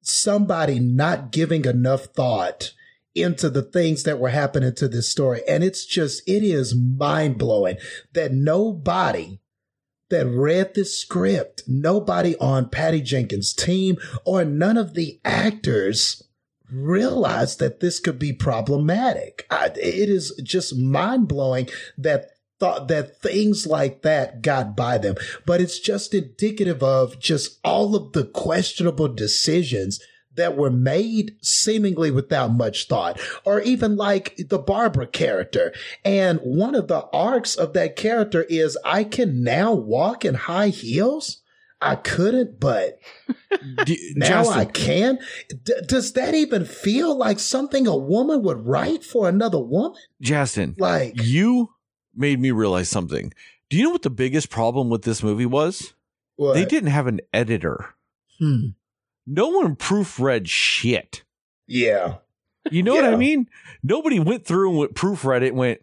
somebody 0.01 0.79
not 0.79 1.31
giving 1.31 1.65
enough 1.65 2.05
thought 2.05 2.73
into 3.15 3.49
the 3.49 3.63
things 3.63 4.03
that 4.03 4.19
were 4.19 4.29
happening 4.29 4.75
to 4.75 4.87
this 4.87 5.09
story. 5.09 5.41
And 5.47 5.63
it's 5.63 5.85
just, 5.85 6.21
it 6.27 6.43
is 6.43 6.75
mind 6.75 7.37
blowing 7.37 7.77
that 8.13 8.33
nobody 8.33 9.39
that 10.09 10.27
read 10.27 10.75
this 10.75 10.99
script, 10.99 11.63
nobody 11.67 12.37
on 12.37 12.69
Patty 12.69 13.01
Jenkins' 13.01 13.53
team 13.53 13.97
or 14.25 14.45
none 14.45 14.77
of 14.77 14.93
the 14.93 15.19
actors 15.25 16.21
realized 16.71 17.59
that 17.59 17.79
this 17.79 17.99
could 17.99 18.19
be 18.19 18.33
problematic. 18.33 19.47
I, 19.49 19.67
it 19.67 20.09
is 20.09 20.39
just 20.43 20.77
mind 20.77 21.27
blowing 21.27 21.69
that 21.97 22.31
thought 22.59 22.87
that 22.87 23.21
things 23.21 23.67
like 23.67 24.01
that 24.03 24.41
got 24.41 24.75
by 24.75 24.97
them, 24.97 25.15
but 25.45 25.59
it's 25.61 25.79
just 25.79 26.13
indicative 26.13 26.81
of 26.81 27.19
just 27.19 27.59
all 27.63 27.95
of 27.95 28.13
the 28.13 28.23
questionable 28.23 29.07
decisions 29.07 29.99
that 30.35 30.57
were 30.57 30.71
made 30.71 31.35
seemingly 31.41 32.11
without 32.11 32.51
much 32.51 32.87
thought, 32.87 33.19
or 33.43 33.61
even 33.61 33.95
like 33.95 34.35
the 34.49 34.59
Barbara 34.59 35.07
character. 35.07 35.73
And 36.03 36.39
one 36.39 36.75
of 36.75 36.87
the 36.87 37.07
arcs 37.13 37.55
of 37.55 37.73
that 37.73 37.95
character 37.95 38.43
is 38.49 38.77
I 38.83 39.03
can 39.03 39.43
now 39.43 39.73
walk 39.73 40.25
in 40.25 40.35
high 40.35 40.69
heels. 40.69 41.41
I 41.81 41.95
couldn't, 41.95 42.59
but 42.59 42.99
now 44.15 44.43
Justin, 44.43 44.59
I 44.59 44.65
can. 44.65 45.19
D- 45.63 45.73
does 45.85 46.13
that 46.13 46.33
even 46.33 46.65
feel 46.65 47.15
like 47.15 47.37
something 47.39 47.85
a 47.85 47.95
woman 47.95 48.41
would 48.43 48.65
write 48.65 49.03
for 49.03 49.27
another 49.29 49.59
woman? 49.59 49.99
Justin, 50.21 50.75
Like, 50.77 51.21
you 51.21 51.69
made 52.15 52.39
me 52.39 52.51
realize 52.51 52.89
something. 52.89 53.33
Do 53.69 53.77
you 53.77 53.83
know 53.83 53.89
what 53.89 54.03
the 54.03 54.09
biggest 54.09 54.49
problem 54.49 54.89
with 54.89 55.03
this 55.03 55.21
movie 55.21 55.45
was? 55.45 55.93
what? 56.37 56.53
They 56.53 56.65
didn't 56.65 56.89
have 56.91 57.07
an 57.07 57.19
editor. 57.33 57.93
Hmm. 58.39 58.67
No 59.27 59.47
one 59.49 59.75
proofread 59.75 60.47
shit. 60.47 61.23
Yeah. 61.67 62.15
You 62.71 62.83
know 62.83 62.95
what 62.95 63.05
I 63.05 63.15
mean? 63.15 63.47
Nobody 63.83 64.19
went 64.19 64.45
through 64.45 64.69
and 64.69 64.79
went, 64.79 64.93
proofread 64.95 65.41
it 65.41 65.49
and 65.49 65.57
went, 65.57 65.79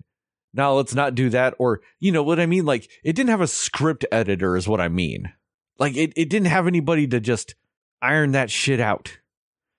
now 0.54 0.74
let's 0.74 0.94
not 0.94 1.14
do 1.14 1.30
that. 1.30 1.54
Or, 1.58 1.80
you 1.98 2.12
know 2.12 2.22
what 2.22 2.40
I 2.40 2.46
mean? 2.46 2.64
Like, 2.64 2.90
it 3.02 3.14
didn't 3.14 3.30
have 3.30 3.40
a 3.40 3.46
script 3.46 4.04
editor, 4.12 4.56
is 4.56 4.68
what 4.68 4.80
I 4.80 4.88
mean. 4.88 5.32
Like, 5.78 5.96
it, 5.96 6.12
it 6.16 6.28
didn't 6.28 6.48
have 6.48 6.66
anybody 6.66 7.06
to 7.08 7.20
just 7.20 7.54
iron 8.00 8.32
that 8.32 8.50
shit 8.50 8.80
out. 8.80 9.18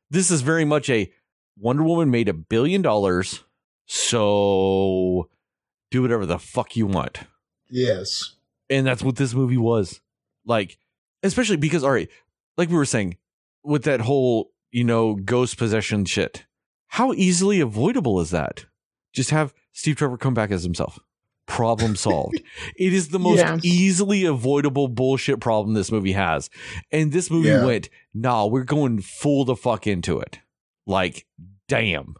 This 0.09 0.31
is 0.31 0.41
very 0.41 0.65
much 0.65 0.89
a 0.89 1.11
Wonder 1.57 1.83
Woman 1.83 2.09
made 2.09 2.29
a 2.29 2.33
billion 2.33 2.81
dollars, 2.81 3.43
so 3.85 5.29
do 5.91 6.01
whatever 6.01 6.25
the 6.25 6.39
fuck 6.39 6.75
you 6.75 6.87
want. 6.87 7.19
Yes. 7.69 8.35
And 8.69 8.87
that's 8.87 9.03
what 9.03 9.17
this 9.17 9.33
movie 9.33 9.57
was. 9.57 10.01
Like, 10.45 10.77
especially 11.21 11.57
because, 11.57 11.83
all 11.83 11.91
right, 11.91 12.09
like 12.57 12.69
we 12.69 12.75
were 12.75 12.85
saying, 12.85 13.17
with 13.63 13.83
that 13.83 14.01
whole, 14.01 14.51
you 14.71 14.83
know, 14.83 15.15
ghost 15.15 15.57
possession 15.57 16.05
shit, 16.05 16.45
how 16.87 17.13
easily 17.13 17.59
avoidable 17.59 18.19
is 18.19 18.29
that? 18.31 18.65
Just 19.13 19.29
have 19.31 19.53
Steve 19.71 19.95
Trevor 19.95 20.17
come 20.17 20.33
back 20.33 20.51
as 20.51 20.63
himself. 20.63 20.99
Problem 21.45 21.95
solved. 21.97 22.41
it 22.77 22.93
is 22.93 23.09
the 23.09 23.19
most 23.19 23.39
Yeah. 23.39 23.57
easily 23.63 24.25
avoidable 24.25 24.87
bullshit 24.87 25.39
problem 25.39 25.73
this 25.73 25.91
movie 25.91 26.13
has. 26.13 26.49
And 26.91 27.11
this 27.11 27.29
movie 27.29 27.49
Yeah. 27.49 27.65
went, 27.65 27.89
nah, 28.13 28.45
we're 28.45 28.63
going 28.63 29.01
full 29.01 29.45
the 29.45 29.55
fuck 29.55 29.85
into 29.87 30.19
it. 30.19 30.39
Like, 30.85 31.25
damn. 31.67 32.15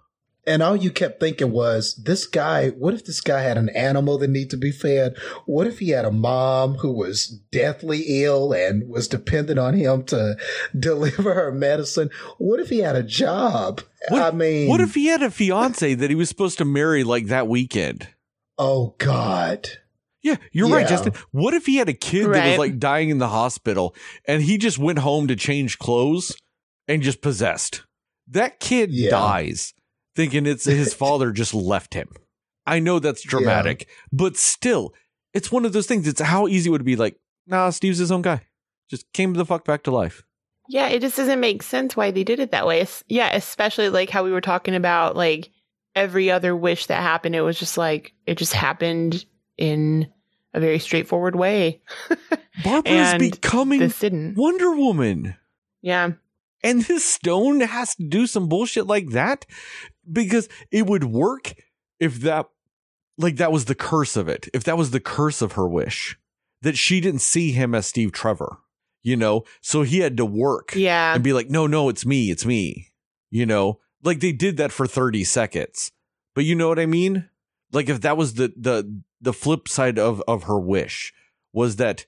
And 0.45 0.61
all 0.61 0.76
you 0.76 0.91
kept 0.91 1.22
thinking 1.22 1.52
was, 1.52 1.95
this 1.95 2.26
guy, 2.28 2.70
what 2.72 2.94
if 2.94 3.06
this 3.06 3.22
guy 3.22 3.41
had 3.44 3.57
an 3.57 3.70
animal 3.70 4.18
that 4.18 4.28
needed 4.30 4.49
to 4.49 4.57
be 4.57 4.72
fed? 4.72 5.15
What 5.45 5.68
if 5.68 5.80
he 5.80 5.90
had 5.91 6.03
a 6.03 6.11
mom 6.11 6.76
who 6.76 6.91
was 6.91 7.28
deathly 7.52 8.24
ill 8.24 8.52
and 8.52 8.90
was 8.90 9.07
dependent 9.07 9.57
on 9.57 9.74
him 9.74 10.03
to 10.06 10.36
deliver 10.78 11.34
her 11.34 11.52
medicine? 11.53 12.10
What 12.40 12.60
if 12.60 12.68
he 12.70 12.80
had 12.80 12.98
a 12.98 13.03
job? 13.03 13.82
What- 14.10 14.22
I 14.22 14.32
mean, 14.36 14.68
What 14.70 14.82
if 14.82 14.95
he 14.95 15.06
had 15.07 15.24
a 15.24 15.32
fiance 15.32 15.94
that 15.94 16.10
he 16.10 16.15
was 16.15 16.28
supposed 16.28 16.57
to 16.57 16.65
marry 16.65 17.03
like 17.06 17.28
that 17.28 17.48
weekend? 17.48 18.10
oh 18.57 18.95
God. 18.99 19.68
Yeah, 20.22 20.36
you're 20.52 20.70
right, 20.70 20.88
Justin. 20.88 21.14
What 21.32 21.53
if 21.53 21.65
he 21.65 21.76
had 21.78 21.90
a 21.90 21.94
kid 21.94 22.32
that 22.32 22.48
was 22.52 22.57
like 22.57 22.80
dying 22.80 23.10
in 23.10 23.18
the 23.18 23.28
hospital 23.28 23.94
and 24.26 24.41
he 24.41 24.57
just 24.57 24.78
went 24.78 24.99
home 24.99 25.28
to 25.28 25.36
change 25.36 25.80
clothes 25.80 26.34
and 26.88 27.02
just 27.02 27.22
possessed? 27.22 27.84
That 28.30 28.60
kid 28.61 28.91
Yeah. 28.94 29.10
dies 29.10 29.74
thinking 30.15 30.45
it's 30.45 30.65
his 30.65 30.94
father 31.03 31.31
just 31.31 31.53
left 31.53 31.94
him. 31.94 32.10
I 32.65 32.80
know 32.80 32.99
that's 32.99 33.22
dramatic, 33.23 33.90
but 34.11 34.38
still, 34.38 34.94
it's 35.34 35.52
one 35.52 35.65
of 35.65 35.73
those 35.73 35.88
things. 35.88 36.07
It's 36.07 36.22
how 36.22 36.48
easy 36.48 36.69
it 36.69 36.72
would 36.72 36.85
be 36.85 36.95
like, 36.95 37.18
nah, 37.45 37.69
Steve's 37.72 37.98
his 37.98 38.11
own 38.11 38.22
guy. 38.22 38.41
Just 38.90 39.11
came 39.14 39.34
the 39.34 39.45
fuck 39.45 39.65
back 39.65 39.84
to 39.84 39.91
life. 39.91 40.23
Yeah, 40.69 40.88
it 40.88 41.02
just 41.02 41.18
doesn't 41.18 41.40
make 41.41 41.61
sense 41.61 41.98
why 41.98 42.11
they 42.11 42.23
did 42.23 42.40
it 42.40 42.52
that 42.52 42.65
way. 42.65 42.80
Es- 42.81 43.03
Yeah, 43.10 43.34
especially 43.35 43.90
like 43.90 44.10
how 44.10 44.23
we 44.23 44.31
were 44.31 44.40
talking 44.41 44.76
about 44.76 45.15
like 45.18 45.49
every 45.94 46.31
other 46.31 46.56
wish 46.56 46.85
that 46.85 47.02
happened. 47.02 47.35
It 47.35 47.41
was 47.41 47.60
just 47.60 47.77
like 47.77 48.14
it 48.26 48.38
just 48.38 48.53
happened 48.53 49.26
in 49.57 50.07
a 50.53 50.60
very 50.61 50.80
straightforward 50.80 51.35
way. 51.35 51.81
Barbara's 52.64 53.14
becoming. 53.19 53.81
Wonder 54.38 54.72
Woman. 54.76 55.35
Yeah. 55.81 56.11
And 56.64 56.84
this 56.84 57.03
stone 57.03 57.60
has 57.61 57.95
to 57.95 58.03
do 58.03 58.26
some 58.26 58.48
bullshit 58.48 58.88
like 58.88 59.10
that 59.10 59.45
because 60.10 60.48
it 60.72 60.85
would 60.88 61.03
work 61.03 61.53
if 61.99 62.22
that 62.22 62.48
like 63.18 63.35
that 63.38 63.52
was 63.52 63.65
the 63.65 63.76
curse 63.76 64.15
of 64.15 64.27
it. 64.27 64.48
If 64.53 64.64
that 64.64 64.77
was 64.77 64.91
the 64.91 64.99
curse 64.99 65.41
of 65.41 65.53
her 65.53 65.68
wish 65.68 66.18
that 66.61 66.77
she 66.77 67.02
didn't 67.02 67.22
see 67.22 67.52
him 67.52 67.76
as 67.76 67.85
Steve 67.85 68.11
Trevor, 68.11 68.57
you 69.03 69.15
know, 69.18 69.44
so 69.61 69.81
he 69.84 69.99
had 69.99 70.15
to 70.18 70.26
work 70.26 70.72
Yeah. 70.76 71.14
and 71.14 71.23
be 71.23 71.34
like, 71.34 71.49
no, 71.49 71.68
no, 71.68 71.90
it's 71.90 72.06
me, 72.06 72.31
it's 72.31 72.45
me, 72.45 72.91
you 73.30 73.45
know, 73.45 73.80
like 74.02 74.22
they 74.22 74.31
did 74.31 74.57
that 74.57 74.72
for 74.72 74.88
30 74.88 75.23
seconds. 75.26 75.91
But 76.34 76.45
you 76.45 76.56
know 76.56 76.69
what 76.69 76.80
I 76.80 76.85
mean? 76.85 77.30
Like 77.72 77.90
if 77.90 78.02
that 78.02 78.18
was 78.18 78.35
the, 78.35 78.53
the, 78.56 79.02
the 79.22 79.34
flip 79.34 79.68
side 79.68 79.99
of, 79.99 80.23
of 80.27 80.44
her 80.44 80.60
wish 80.60 81.14
was 81.52 81.76
that, 81.76 82.06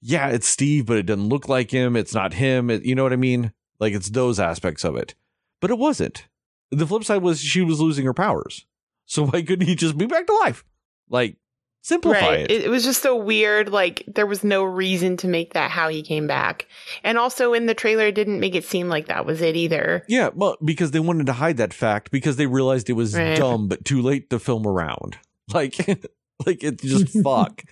yeah, 0.00 0.28
it's 0.28 0.46
Steve, 0.46 0.84
but 0.86 0.98
it 0.98 1.06
doesn't 1.06 1.28
look 1.28 1.48
like 1.48 1.70
him. 1.70 1.96
It's 1.96 2.14
not 2.14 2.34
him. 2.34 2.68
It, 2.70 2.84
you 2.84 2.94
know 2.94 3.02
what 3.02 3.12
I 3.12 3.16
mean? 3.16 3.52
Like 3.80 3.92
it's 3.92 4.10
those 4.10 4.40
aspects 4.40 4.84
of 4.84 4.96
it, 4.96 5.14
but 5.60 5.70
it 5.70 5.78
wasn't. 5.78 6.26
The 6.70 6.86
flip 6.86 7.04
side 7.04 7.22
was 7.22 7.40
she 7.40 7.62
was 7.62 7.80
losing 7.80 8.04
her 8.04 8.14
powers. 8.14 8.66
So 9.06 9.26
why 9.26 9.42
couldn't 9.42 9.66
he 9.66 9.74
just 9.74 9.98
be 9.98 10.06
back 10.06 10.26
to 10.26 10.34
life? 10.34 10.64
Like 11.08 11.36
simplify 11.84 12.20
right. 12.20 12.50
it. 12.50 12.64
It, 12.64 12.70
was 12.70 12.82
just 12.82 13.02
so 13.02 13.14
weird. 13.14 13.68
Like 13.68 14.02
there 14.06 14.26
was 14.26 14.42
no 14.42 14.64
reason 14.64 15.16
to 15.18 15.28
make 15.28 15.52
that 15.52 15.70
how 15.70 15.88
he 15.88 16.02
came 16.02 16.26
back. 16.26 16.66
And 17.04 17.18
also 17.18 17.52
in 17.52 17.66
the 17.66 17.74
trailer, 17.74 18.06
it 18.06 18.14
didn't 18.14 18.40
make 18.40 18.54
it 18.54 18.64
seem 18.64 18.88
like 18.88 19.06
that 19.06 19.26
was 19.26 19.42
it 19.42 19.54
either. 19.54 20.04
Yeah, 20.08 20.30
well, 20.34 20.56
because 20.64 20.90
they 20.90 21.00
wanted 21.00 21.26
to 21.26 21.34
hide 21.34 21.58
that 21.58 21.74
fact 21.74 22.10
because 22.10 22.36
they 22.36 22.46
realized 22.46 22.88
it 22.88 22.94
was 22.94 23.14
Right. 23.14 23.36
dumb 23.36 23.68
but 23.68 23.84
too 23.84 24.00
late 24.02 24.30
to 24.30 24.38
film 24.38 24.66
around. 24.66 25.18
Like, 25.52 25.76
like 26.46 26.64
it's 26.64 26.82
just 26.82 27.08
fuck. 27.22 27.62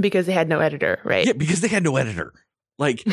Because 0.00 0.24
they 0.24 0.32
had 0.32 0.48
no 0.48 0.60
editor, 0.60 0.98
right? 1.04 1.26
Yeah, 1.26 1.34
because 1.34 1.60
they 1.60 1.68
had 1.68 1.84
no 1.84 1.96
editor. 1.96 2.32
Like, 2.78 3.06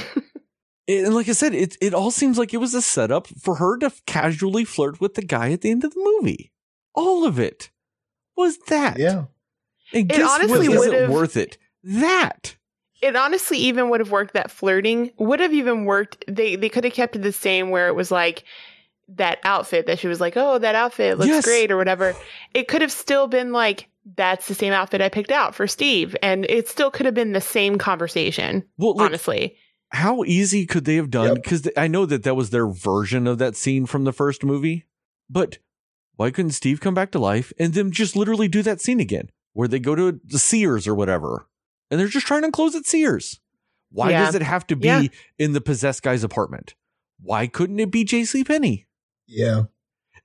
and 0.90 1.14
like 1.14 1.30
I 1.30 1.34
said, 1.34 1.53
it 1.53 1.78
it 1.82 1.94
all 1.94 2.11
seems 2.11 2.38
like 2.38 2.53
it 2.53 2.57
was 2.57 2.74
a 2.74 2.82
setup 2.82 3.28
for 3.28 3.56
her 3.56 3.78
to 3.78 3.91
casually 4.06 4.66
flirt 4.66 4.99
with 4.99 5.14
the 5.14 5.22
guy 5.22 5.52
at 5.52 5.61
the 5.61 5.72
end 5.72 5.84
of 5.84 5.94
the 5.94 6.02
movie. 6.20 6.52
All 6.95 7.26
of 7.26 7.40
it 7.40 7.70
was 8.36 8.57
that. 8.68 8.98
Yeah. 8.98 9.26
and 9.94 10.11
It 10.11 10.16
guess 10.18 10.30
honestly 10.30 10.70
what 10.70 10.88
isn't 10.94 11.11
worth 11.11 11.38
it? 11.38 11.57
That. 11.84 12.56
It 13.02 13.16
honestly 13.16 13.57
even 13.60 13.90
would 13.90 14.02
have 14.02 14.11
worked 14.11 14.34
that 14.34 14.52
flirting 14.52 15.11
would 15.18 15.40
have 15.40 15.53
even 15.53 15.86
worked. 15.86 16.26
They 16.28 16.56
they 16.56 16.68
could 16.70 16.84
have 16.84 16.94
kept 16.94 17.16
it 17.16 17.20
the 17.22 17.32
same 17.32 17.70
where 17.70 17.88
it 17.88 17.95
was 17.95 18.11
like 18.11 18.44
that 19.16 19.40
outfit 19.44 19.86
that 19.88 19.99
she 19.99 20.07
was 20.07 20.20
like, 20.20 20.34
"Oh, 20.36 20.57
that 20.60 20.76
outfit 20.76 21.18
looks 21.18 21.30
Yes. 21.30 21.45
great" 21.45 21.72
or 21.72 21.78
whatever. 21.78 22.14
It 22.53 22.68
could 22.68 22.82
have 22.82 22.91
still 22.91 23.28
been 23.28 23.52
like 23.53 23.88
that's 24.16 24.48
the 24.48 24.56
same 24.56 24.74
outfit 24.74 25.02
I 25.02 25.10
picked 25.10 25.32
out 25.32 25.53
for 25.56 25.68
Steve 25.68 26.16
and 26.24 26.45
it 26.49 26.68
still 26.68 26.90
could 26.91 27.06
have 27.06 27.14
been 27.16 27.32
the 27.34 27.41
same 27.41 27.78
conversation, 27.78 28.64
Well, 28.78 28.95
like, 28.95 29.06
honestly. 29.07 29.56
How 29.91 30.24
easy 30.24 30.66
could 30.66 30.86
they 30.86 30.95
have 30.95 31.10
done? 31.10 31.28
Yep. 31.30 31.36
Because 31.44 31.70
I 31.76 31.88
know 31.88 32.06
that 32.06 32.24
that 32.24 32.36
was 32.36 32.49
their 32.52 32.68
version 32.68 33.28
of 33.28 33.38
that 33.40 33.56
scene 33.56 33.86
from 33.86 34.03
the 34.03 34.14
first 34.14 34.44
movie, 34.44 34.86
but 35.30 35.57
why 36.16 36.32
couldn't 36.32 36.52
Steve 36.52 36.82
come 36.82 36.94
back 36.94 37.11
to 37.11 37.20
life 37.20 37.52
and 37.57 37.74
then 37.74 37.91
just 37.91 38.16
literally 38.16 38.48
do 38.48 38.61
that 38.61 38.82
scene 38.82 38.99
again, 38.99 39.30
where 39.53 39.68
they 39.68 39.80
go 39.80 39.95
to 39.95 40.20
the 40.24 40.40
Sears 40.40 40.88
or 40.88 40.94
whatever, 40.95 41.48
and 41.90 41.99
they're 41.99 42.07
just 42.07 42.28
trying 42.28 42.44
to 42.44 42.52
close 42.52 42.76
at 42.76 42.86
Sears? 42.86 43.40
Why 43.91 44.11
Yeah. 44.11 44.26
does 44.26 44.36
it 44.36 44.41
have 44.44 44.68
to 44.68 44.76
be 44.76 44.88
Yeah. 44.88 45.03
in 45.40 45.53
the 45.53 45.61
possessed 45.61 46.03
guy's 46.03 46.24
apartment? 46.24 46.76
Why 47.22 47.48
couldn't 47.48 47.80
it 47.80 47.90
be 47.91 48.03
J.C. 48.03 48.44
Penney? 48.44 48.88
Yeah. 49.26 49.64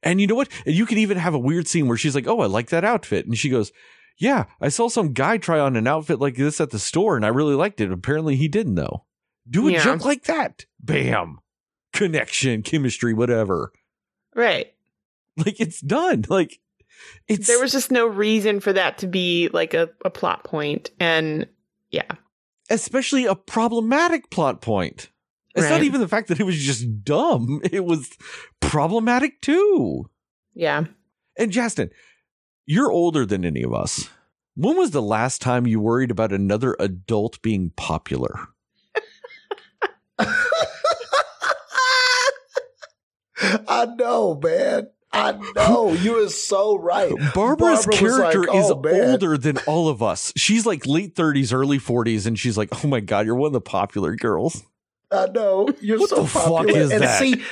And 0.02 0.20
you 0.20 0.26
know 0.26 0.34
what? 0.34 0.48
And 0.66 0.74
you 0.74 0.84
could 0.84 0.98
even 0.98 1.16
have 1.16 1.32
a 1.32 1.38
weird 1.38 1.66
scene 1.66 1.88
where 1.88 1.96
she's 1.96 2.14
like, 2.14 2.26
"Oh, 2.26 2.40
I 2.40 2.46
like 2.46 2.68
that 2.68 2.84
outfit," 2.84 3.24
and 3.26 3.38
she 3.38 3.48
goes, 3.48 3.72
"Yeah, 4.18 4.44
I 4.60 4.68
saw 4.68 4.88
some 4.88 5.14
guy 5.14 5.38
try 5.38 5.58
on 5.58 5.76
an 5.76 5.86
outfit 5.86 6.20
like 6.20 6.36
this 6.36 6.60
at 6.60 6.70
the 6.70 6.78
store, 6.78 7.16
and 7.16 7.24
I 7.24 7.28
really 7.28 7.54
liked 7.54 7.80
it. 7.80 7.90
Apparently, 7.90 8.36
he 8.36 8.46
didn't 8.48 8.74
though. 8.74 9.04
Do 9.48 9.68
a 9.68 9.72
Yeah. 9.72 9.84
joke 9.84 10.04
like 10.04 10.24
that, 10.24 10.66
bam, 10.80 11.38
connection, 11.92 12.62
chemistry, 12.62 13.12
whatever. 13.14 13.72
Right. 14.34 14.72
Like 15.36 15.60
it's 15.60 15.80
done. 15.80 16.24
Like 16.28 16.60
it's 17.28 17.46
There 17.46 17.60
was 17.60 17.72
just 17.72 17.90
no 17.90 18.06
reason 18.06 18.60
for 18.60 18.72
that 18.72 18.98
to 18.98 19.06
be 19.06 19.48
like 19.52 19.74
a, 19.74 19.90
a 20.04 20.10
plot 20.10 20.44
point. 20.44 20.90
And 21.00 21.46
yeah. 21.90 22.10
especially 22.70 23.26
a 23.26 23.34
problematic 23.34 24.30
plot 24.30 24.60
point. 24.60 25.10
It's 25.56 25.68
not 25.70 25.84
even 25.84 26.00
the 26.00 26.08
fact 26.08 26.28
that 26.28 26.40
it 26.40 26.44
was 26.44 26.58
just 26.58 27.04
dumb; 27.04 27.60
it 27.72 27.84
was 27.84 28.10
problematic 28.60 29.40
too. 29.40 30.10
Yeah. 30.52 30.86
And 31.38 31.52
Justin, 31.52 31.90
you're 32.66 32.90
older 32.90 33.24
than 33.24 33.44
any 33.44 33.62
of 33.62 33.72
us. 33.72 34.08
When 34.56 34.76
was 34.76 34.90
the 34.90 35.02
last 35.02 35.40
time 35.40 35.66
you 35.66 35.78
worried 35.80 36.10
about 36.10 36.32
another 36.32 36.76
adult 36.80 37.40
being 37.42 37.70
popular? 37.76 38.48
I 43.68 43.86
know, 43.98 44.38
man. 44.42 44.88
I 45.12 45.32
know. 45.54 45.92
You 45.92 46.24
are 46.24 46.28
so 46.28 46.76
right. 46.76 47.12
Barbara's 47.34 47.86
Barbara 47.86 47.92
character 47.94 48.40
like, 48.44 48.56
is 48.56 48.70
"Oh, 48.70 48.80
man." 48.80 49.10
older 49.12 49.38
than 49.38 49.58
all 49.66 49.88
of 49.88 50.02
us. 50.02 50.32
She's 50.36 50.66
like 50.66 50.86
late 50.86 51.14
30s, 51.14 51.52
early 51.52 51.78
40s, 51.78 52.26
and 52.26 52.38
she's 52.38 52.58
like, 52.58 52.84
oh 52.84 52.88
my 52.88 53.00
God, 53.00 53.26
you're 53.26 53.36
one 53.36 53.48
of 53.48 53.52
the 53.52 53.60
popular 53.60 54.16
girls. 54.16 54.64
I 55.12 55.26
know. 55.26 55.68
You're 55.80 56.00
What 56.00 56.10
so 56.10 56.22
the 56.22 56.26
fuck 56.26 56.68
is 56.68 56.90
and 56.90 57.02
that? 57.02 57.18
see, 57.20 57.42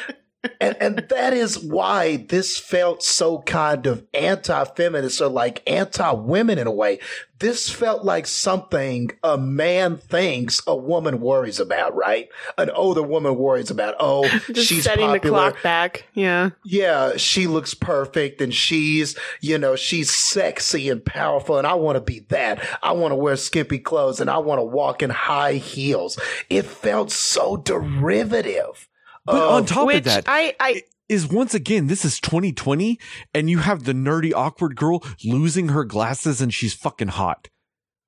and, 0.61 0.77
and 0.81 0.97
that 1.09 1.33
is 1.33 1.59
why 1.59 2.17
this 2.29 2.59
felt 2.59 3.03
so 3.03 3.41
kind 3.43 3.87
of 3.87 4.05
anti-feminist 4.15 5.21
or 5.21 5.29
like 5.29 5.63
anti-women 5.71 6.59
in 6.59 6.67
a 6.67 6.73
way. 6.73 6.99
This 7.39 7.69
felt 7.69 8.05
like 8.05 8.29
something 8.29 9.11
a 9.25 9.37
man 9.37 9.97
thinks 9.97 10.63
a 10.67 10.77
woman 10.77 11.21
worries 11.21 11.59
about, 11.59 11.95
right? 11.97 12.29
An 12.57 12.71
older 12.71 13.03
woman 13.03 13.37
worries 13.37 13.71
about, 13.71 13.97
oh, 13.99 14.29
Just 14.53 14.69
she's 14.69 14.85
setting 14.85 15.07
popular. 15.09 15.47
the 15.47 15.51
clock 15.51 15.63
back. 15.63 16.07
Yeah. 16.15 16.51
yeah, 16.65 17.17
she 17.17 17.47
looks 17.49 17.75
perfect 17.75 18.41
and 18.41 18.55
she's, 18.55 19.19
you 19.41 19.59
know, 19.59 19.75
she's 19.75 20.13
sexy 20.13 20.89
and 20.89 21.05
powerful 21.05 21.59
and 21.59 21.67
I 21.67 21.75
want 21.75 21.97
to 21.97 22.01
be 22.01 22.21
that. 22.29 22.65
I 22.83 22.93
want 22.93 23.13
to 23.13 23.17
wear 23.17 23.37
skimpy 23.37 23.79
clothes 23.81 24.21
and 24.21 24.31
I 24.31 24.39
want 24.39 24.61
to 24.61 24.65
walk 24.65 25.03
in 25.03 25.11
high 25.11 25.55
heels. 25.55 26.19
It 26.49 26.65
felt 26.65 27.11
so 27.11 27.57
derivative. 27.57 28.89
But 29.25 29.37
of- 29.37 29.51
on 29.51 29.63
oh. 29.63 29.67
top 29.67 29.79
of 29.83 29.87
Which 29.87 30.05
that, 30.05 30.25
I, 30.27 30.55
I 30.59 30.83
is 31.09 31.27
once 31.29 31.55
again, 31.55 31.89
this 31.89 32.05
is 32.05 32.21
2020, 32.21 32.99
and 33.35 33.51
you 33.51 33.59
have 33.59 33.85
the 33.85 33.93
nerdy, 33.93 34.33
awkward 34.35 34.77
girl 34.77 35.05
losing 35.25 35.69
her 35.69 35.85
glasses 35.85 36.41
and 36.41 36.53
she's 36.53 36.75
fucking 36.75 37.09
hot. 37.09 37.49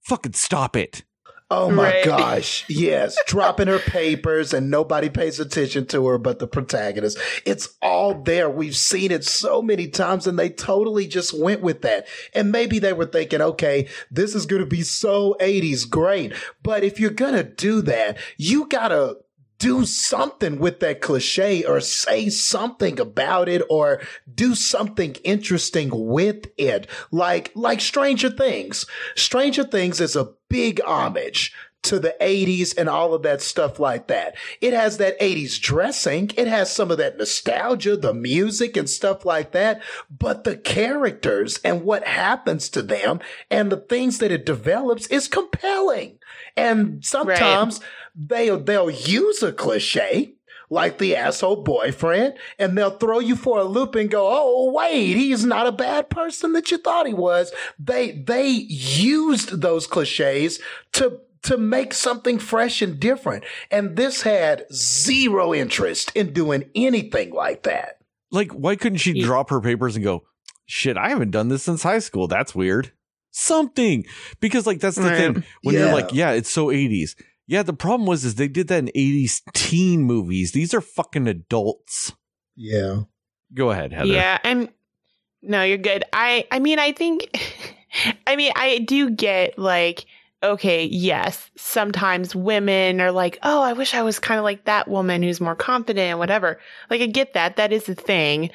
Fucking 0.03 0.33
stop 0.33 0.77
it. 0.77 1.05
Oh 1.51 1.71
my 1.71 1.85
Right. 1.85 2.05
gosh. 2.05 2.65
Yes. 2.71 3.17
Dropping 3.27 3.69
her 3.69 3.79
papers 3.79 4.55
and 4.55 4.71
nobody 4.71 5.11
pays 5.11 5.39
attention 5.39 5.87
to 5.89 6.07
her 6.07 6.19
but 6.19 6.39
the 6.39 6.47
protagonist. 6.47 7.19
It's 7.45 7.69
all 7.83 8.15
there. 8.23 8.49
We've 8.49 8.75
seen 8.77 9.11
it 9.13 9.25
so 9.25 9.61
many 9.61 9.87
times 9.89 10.27
and 10.27 10.39
they 10.39 10.49
totally 10.49 11.07
just 11.07 11.39
went 11.39 11.61
with 11.61 11.83
that. 11.83 12.07
And 12.33 12.51
maybe 12.51 12.79
they 12.79 12.95
were 12.95 13.07
thinking, 13.07 13.43
okay, 13.43 13.89
this 14.11 14.35
is 14.35 14.47
going 14.47 14.63
to 14.63 14.67
be 14.67 14.83
so 14.83 15.37
80s 15.41 15.89
great. 15.89 16.33
But 16.63 16.83
if 16.83 16.99
you're 16.99 17.11
going 17.11 17.35
to 17.35 17.45
do 17.45 17.83
that, 17.83 18.17
you 18.39 18.67
got 18.67 18.89
to 18.89 19.19
do 19.65 19.87
something 19.87 20.59
with 20.59 20.81
that 20.81 21.01
cliche 21.01 21.65
or 21.65 21.81
say 21.81 22.29
something 22.29 23.01
about 23.01 23.49
it 23.49 23.63
or 23.71 23.99
do 24.35 24.55
something 24.55 25.15
interesting 25.25 25.89
with 25.91 26.45
it. 26.59 26.87
Like, 27.11 27.51
like 27.55 27.81
Stranger 27.81 28.29
Things. 28.29 28.85
Stranger 29.17 29.65
Things 29.65 30.03
is 30.03 30.17
a 30.17 30.29
big 30.51 30.83
homage 30.83 31.55
to 31.85 31.99
the 31.99 32.15
80s 32.21 32.77
and 32.77 32.91
all 32.91 33.15
of 33.15 33.23
that 33.23 33.41
stuff 33.41 33.81
like 33.81 34.09
that. 34.09 34.37
It 34.61 34.75
has 34.75 34.99
that 34.99 35.19
80s 35.19 35.59
dressing. 35.59 36.31
It 36.37 36.47
has 36.47 36.71
some 36.71 36.91
of 36.91 36.99
that 36.99 37.17
nostalgia, 37.17 37.97
the 37.97 38.13
music 38.13 38.77
and 38.77 38.89
stuff 38.89 39.25
like 39.25 39.53
that. 39.53 39.83
But 40.11 40.45
the 40.45 40.59
characters 40.59 41.59
and 41.65 41.85
what 41.85 42.07
happens 42.07 42.69
to 42.71 42.83
them 42.83 43.21
and 43.51 43.73
the 43.73 43.79
things 43.79 44.19
that 44.19 44.31
it 44.31 44.45
develops 44.45 45.07
is 45.07 45.27
compelling. 45.27 46.19
And 46.55 47.03
sometimes 47.05 47.81
they'll, 48.15 48.59
they'll 48.61 48.91
use 48.91 49.43
a 49.43 49.53
cliche 49.53 50.35
like 50.71 50.99
the 50.99 51.15
asshole 51.15 51.63
boyfriend, 51.63 52.35
and 52.59 52.77
they'll 52.77 52.97
throw 52.99 53.19
you 53.21 53.37
for 53.37 53.59
a 53.59 53.65
loop 53.65 53.95
and 53.95 54.11
go, 54.11 54.27
"Oh, 54.29 54.73
wait, 54.73 55.15
he's 55.15 55.45
not 55.45 55.67
a 55.67 55.73
bad 55.73 56.09
person 56.11 56.53
that 56.55 56.71
you 56.71 56.79
thought 56.79 57.07
he 57.07 57.13
was." 57.15 57.53
They 57.79 58.13
they 58.13 58.47
used 58.49 59.61
those 59.61 59.87
cliches 59.87 60.61
to 60.95 61.21
to 61.43 61.59
make 61.59 61.93
something 61.93 62.39
fresh 62.39 62.81
and 62.81 62.99
different, 62.99 63.45
and 63.71 63.95
this 63.97 64.23
had 64.23 64.65
zero 64.73 65.53
interest 65.55 66.11
in 66.15 66.33
doing 66.33 66.65
anything 66.75 67.33
like 67.35 67.65
that. 67.65 67.99
Like, 68.31 68.51
why 68.53 68.75
couldn't 68.77 68.99
she 68.99 69.13
Ye- 69.13 69.23
drop 69.23 69.51
her 69.51 69.61
papers 69.61 69.95
and 69.97 70.05
go, 70.05 70.25
shit, 70.65 70.97
I 70.97 71.11
haven't 71.11 71.31
done 71.31 71.49
this 71.49 71.63
since 71.63 71.83
high 71.83 71.99
school. 71.99 72.27
That's 72.27 72.55
weird. 72.55 72.91
Something. 73.31 74.07
Because, 74.41 74.67
like, 74.67 74.81
that's 74.81 74.97
the 74.97 75.03
Right. 75.03 75.17
thing. 75.35 75.45
When 75.63 75.75
you're 75.75 75.93
like, 75.93 76.13
yeah, 76.13 76.31
it's 76.33 76.51
so 76.51 76.69
80s. 76.69 77.15
Yeah, 77.47 77.63
the 77.63 77.75
problem 77.75 78.07
was 78.07 78.25
is 78.25 78.37
they 78.37 78.49
did 78.49 78.69
that 78.69 78.79
in 78.79 78.91
80s 78.95 79.43
teen 79.53 80.03
movies. 80.03 80.53
These 80.53 80.73
are 80.73 80.81
fucking 80.81 81.29
adults. 81.29 82.13
Yeah, 82.57 83.03
Go 83.55 83.71
ahead, 83.71 83.93
Heather. 83.93 84.07
Yeah, 84.07 84.39
I'm 84.43 84.69
no, 85.43 85.63
you're 85.63 85.79
good. 85.79 86.05
I 86.13 86.47
I 86.51 86.59
mean, 86.59 86.79
I 86.79 86.93
think 86.93 87.31
I 88.27 88.37
mean, 88.37 88.53
I 88.57 88.79
do 88.79 89.11
get 89.11 89.59
like 89.59 90.07
okay, 90.43 90.85
yes, 90.85 91.51
sometimes 91.57 92.37
women 92.37 93.01
are 93.01 93.13
like, 93.13 93.39
"Oh, 93.43 93.63
I 93.63 93.73
wish 93.73 93.95
I 93.95 94.03
was 94.03 94.19
kind 94.19 94.39
of 94.39 94.45
like 94.45 94.65
that 94.65 94.89
woman 94.89 95.23
who's 95.23 95.41
more 95.41 95.55
confident 95.55 96.11
and 96.11 96.19
whatever." 96.19 96.61
Like 96.91 97.01
I 97.01 97.07
get 97.07 97.35
that. 97.35 97.57
That 97.57 97.73
is 97.73 97.89
a 97.89 97.95
thing. 97.95 98.51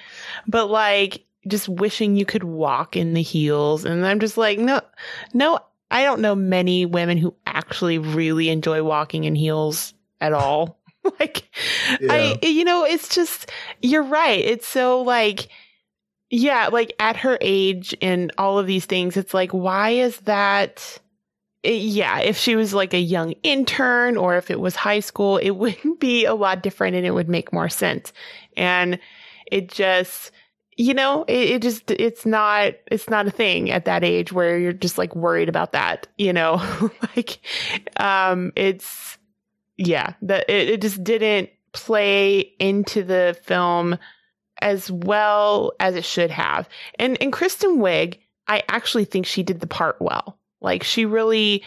But 0.48 0.70
like 0.70 1.26
just 1.48 1.70
wishing 1.70 2.16
you 2.16 2.26
could 2.26 2.44
walk 2.44 2.96
in 2.96 3.14
the 3.14 3.22
heels. 3.22 3.86
And 3.86 4.06
I'm 4.06 4.20
just 4.20 4.38
like, 4.38 4.60
no, 4.60 4.82
no, 5.34 5.60
I 5.92 6.04
don't 6.04 6.22
know 6.22 6.36
many 6.36 6.86
women 6.86 7.18
who 7.18 7.36
actually 7.46 7.98
really 7.98 8.50
enjoy 8.50 8.84
walking 8.84 9.24
in 9.24 9.36
heels 9.36 9.94
at 10.22 10.34
all. 10.34 10.80
like, 11.20 11.44
Yeah. 12.00 12.14
I, 12.14 12.40
you 12.42 12.64
know, 12.64 12.86
it's 12.86 13.14
just, 13.14 13.50
you're 13.82 14.04
right. 14.04 14.40
It's 14.40 14.68
so 14.68 15.02
like, 15.02 15.48
yeah, 16.30 16.68
like 16.68 16.94
at 17.00 17.18
her 17.18 17.38
age 17.42 17.96
and 18.02 18.32
all 18.38 18.60
of 18.60 18.68
these 18.68 18.86
things, 18.86 19.18
it's 19.18 19.34
like, 19.34 19.52
why 19.52 19.92
is 19.92 20.18
that? 20.22 21.00
Eh, 21.64 21.72
yeah, 21.72 22.20
if 22.20 22.38
she 22.38 22.56
was 22.56 22.74
like 22.74 22.94
a 22.94 23.00
young 23.00 23.34
intern 23.44 24.16
or 24.16 24.38
if 24.38 24.52
it 24.52 24.60
was 24.60 24.76
high 24.76 25.00
school, 25.00 25.38
it 25.38 25.50
wouldn't 25.58 26.00
be 26.00 26.26
a 26.26 26.36
lot 26.36 26.62
different 26.62 26.96
and 26.96 27.06
it 27.06 27.12
would 27.12 27.30
make 27.30 27.52
more 27.52 27.70
sense. 27.70 28.14
And 28.56 29.00
it 29.52 29.70
just, 29.70 30.32
you 30.80 30.94
know, 30.94 31.26
it, 31.28 31.50
it 31.50 31.62
just, 31.62 31.92
it's 31.92 32.26
not, 32.26 32.72
it's 32.90 33.10
not 33.10 33.28
a 33.28 33.32
thing 33.32 33.70
at 33.70 33.84
that 33.84 34.02
age 34.02 34.32
where 34.32 34.58
you're 34.58 34.72
just 34.72 34.98
like 34.98 35.14
worried 35.14 35.50
about 35.50 35.74
that, 35.74 36.08
you 36.18 36.32
know, 36.32 36.56
like, 37.18 37.40
um, 37.98 38.54
it's, 38.56 39.18
yeah, 39.76 40.14
that 40.22 40.50
it, 40.50 40.70
it 40.70 40.82
just 40.82 41.04
didn't 41.04 41.50
play 41.74 42.54
into 42.60 43.04
the 43.04 43.38
film 43.44 43.98
as 44.62 44.90
well 44.90 45.74
as 45.82 45.96
it 45.96 46.06
should 46.06 46.32
have. 46.32 46.70
And, 46.98 47.22
and 47.22 47.34
Kristen 47.34 47.80
Wiig, 47.80 48.18
I 48.48 48.64
actually 48.70 49.04
think 49.04 49.26
she 49.26 49.44
did 49.44 49.60
the 49.60 49.68
part 49.68 49.98
well. 50.00 50.40
Like 50.62 50.84
she 50.84 51.04
really, 51.04 51.62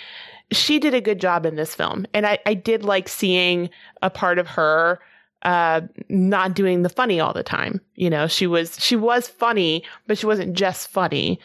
she 0.52 0.78
did 0.78 0.94
a 0.94 1.02
good 1.02 1.20
job 1.20 1.44
in 1.44 1.56
this 1.56 1.74
film. 1.74 2.06
And 2.14 2.26
I, 2.26 2.38
I 2.46 2.54
did 2.54 2.82
like 2.82 3.10
seeing 3.10 3.68
a 4.00 4.08
part 4.08 4.38
of 4.38 4.46
her 4.48 5.00
uh 5.42 5.80
not 6.08 6.54
doing 6.54 6.82
the 6.82 6.88
funny 6.88 7.20
all 7.20 7.32
the 7.32 7.42
time 7.42 7.80
you 7.94 8.08
know 8.08 8.26
she 8.26 8.46
was 8.46 8.78
she 8.78 8.96
was 8.96 9.28
funny 9.28 9.84
but 10.06 10.16
she 10.18 10.26
wasn't 10.26 10.54
just 10.54 10.88
funny 10.88 11.38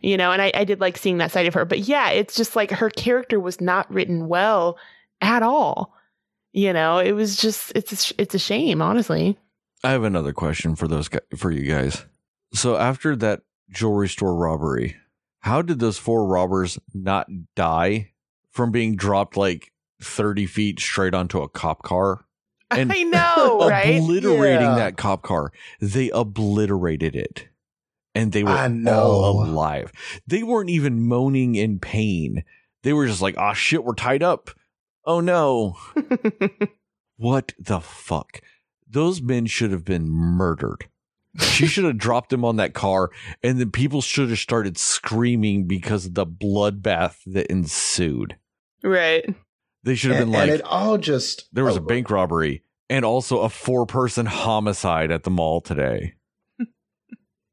you 0.00 0.16
know 0.16 0.32
and 0.32 0.42
I, 0.42 0.50
I 0.54 0.64
did 0.64 0.80
like 0.80 0.96
seeing 0.96 1.18
that 1.18 1.30
side 1.30 1.46
of 1.46 1.54
her 1.54 1.64
but 1.64 1.80
yeah 1.80 2.10
it's 2.10 2.34
just 2.34 2.56
like 2.56 2.70
her 2.70 2.90
character 2.90 3.38
was 3.38 3.60
not 3.60 3.92
written 3.92 4.28
well 4.28 4.78
at 5.20 5.42
all 5.42 5.94
you 6.52 6.72
know 6.72 6.98
it 6.98 7.12
was 7.12 7.36
just 7.36 7.72
it's 7.74 8.10
a, 8.10 8.14
it's 8.20 8.34
a 8.34 8.38
shame 8.38 8.82
honestly 8.82 9.38
I 9.86 9.92
have 9.92 10.02
another 10.02 10.32
question 10.32 10.74
for 10.74 10.88
those 10.88 11.08
for 11.36 11.50
you 11.52 11.70
guys. 11.70 12.04
So 12.52 12.76
after 12.76 13.14
that 13.16 13.42
jewelry 13.70 14.08
store 14.08 14.34
robbery, 14.34 14.96
how 15.40 15.62
did 15.62 15.78
those 15.78 15.98
four 15.98 16.26
robbers 16.26 16.78
not 16.92 17.28
die 17.54 18.12
from 18.50 18.72
being 18.72 18.96
dropped 18.96 19.36
like 19.36 19.72
30 20.02 20.46
feet 20.46 20.80
straight 20.80 21.14
onto 21.14 21.40
a 21.40 21.48
cop 21.48 21.82
car? 21.82 22.24
And 22.70 22.92
i 22.92 23.02
know 23.02 23.68
right 23.68 23.98
Obliterating 24.00 24.60
Yeah. 24.62 24.74
that 24.76 24.96
cop 24.96 25.22
car. 25.22 25.52
They 25.80 26.10
obliterated 26.10 27.14
it. 27.14 27.48
And 28.14 28.32
they 28.32 28.42
were 28.42 28.50
all 28.88 29.44
alive. 29.44 29.92
They 30.26 30.42
weren't 30.42 30.70
even 30.70 31.06
moaning 31.06 31.54
in 31.54 31.78
pain. 31.78 32.44
They 32.82 32.92
were 32.94 33.06
just 33.06 33.20
like, 33.22 33.34
oh 33.36 33.52
shit, 33.52 33.84
we're 33.84 33.94
tied 33.94 34.22
up. 34.22 34.50
Oh 35.04 35.20
no. 35.20 35.76
What 37.18 37.54
the 37.58 37.80
fuck? 37.80 38.40
Those 38.88 39.22
men 39.22 39.46
should 39.46 39.70
have 39.70 39.84
been 39.84 40.08
murdered. 40.10 40.86
She 41.40 41.66
should 41.66 41.84
have 41.84 41.96
dropped 41.98 42.32
him 42.32 42.44
on 42.44 42.56
that 42.56 42.74
car, 42.74 43.10
and 43.42 43.58
then 43.58 43.70
people 43.70 44.00
should 44.02 44.28
have 44.30 44.38
started 44.38 44.76
screaming 44.78 45.66
because 45.66 46.06
of 46.06 46.14
the 46.14 46.26
bloodbath 46.26 47.16
that 47.26 47.46
ensued. 47.50 48.36
right 48.82 49.34
They 49.86 49.94
should 49.94 50.10
have 50.10 50.20
and, 50.20 50.32
been 50.32 50.40
like, 50.40 50.50
and 50.50 50.58
it 50.58 50.66
all 50.66 50.98
just 50.98 51.48
there 51.52 51.64
was 51.64 51.76
a 51.76 51.80
oh, 51.80 51.84
bank 51.84 52.10
robbery 52.10 52.64
and 52.90 53.04
also 53.04 53.42
a 53.42 53.48
four 53.48 53.86
person 53.86 54.26
homicide 54.26 55.12
at 55.12 55.22
the 55.22 55.30
mall 55.30 55.60
today. 55.60 56.14
and 56.58 56.68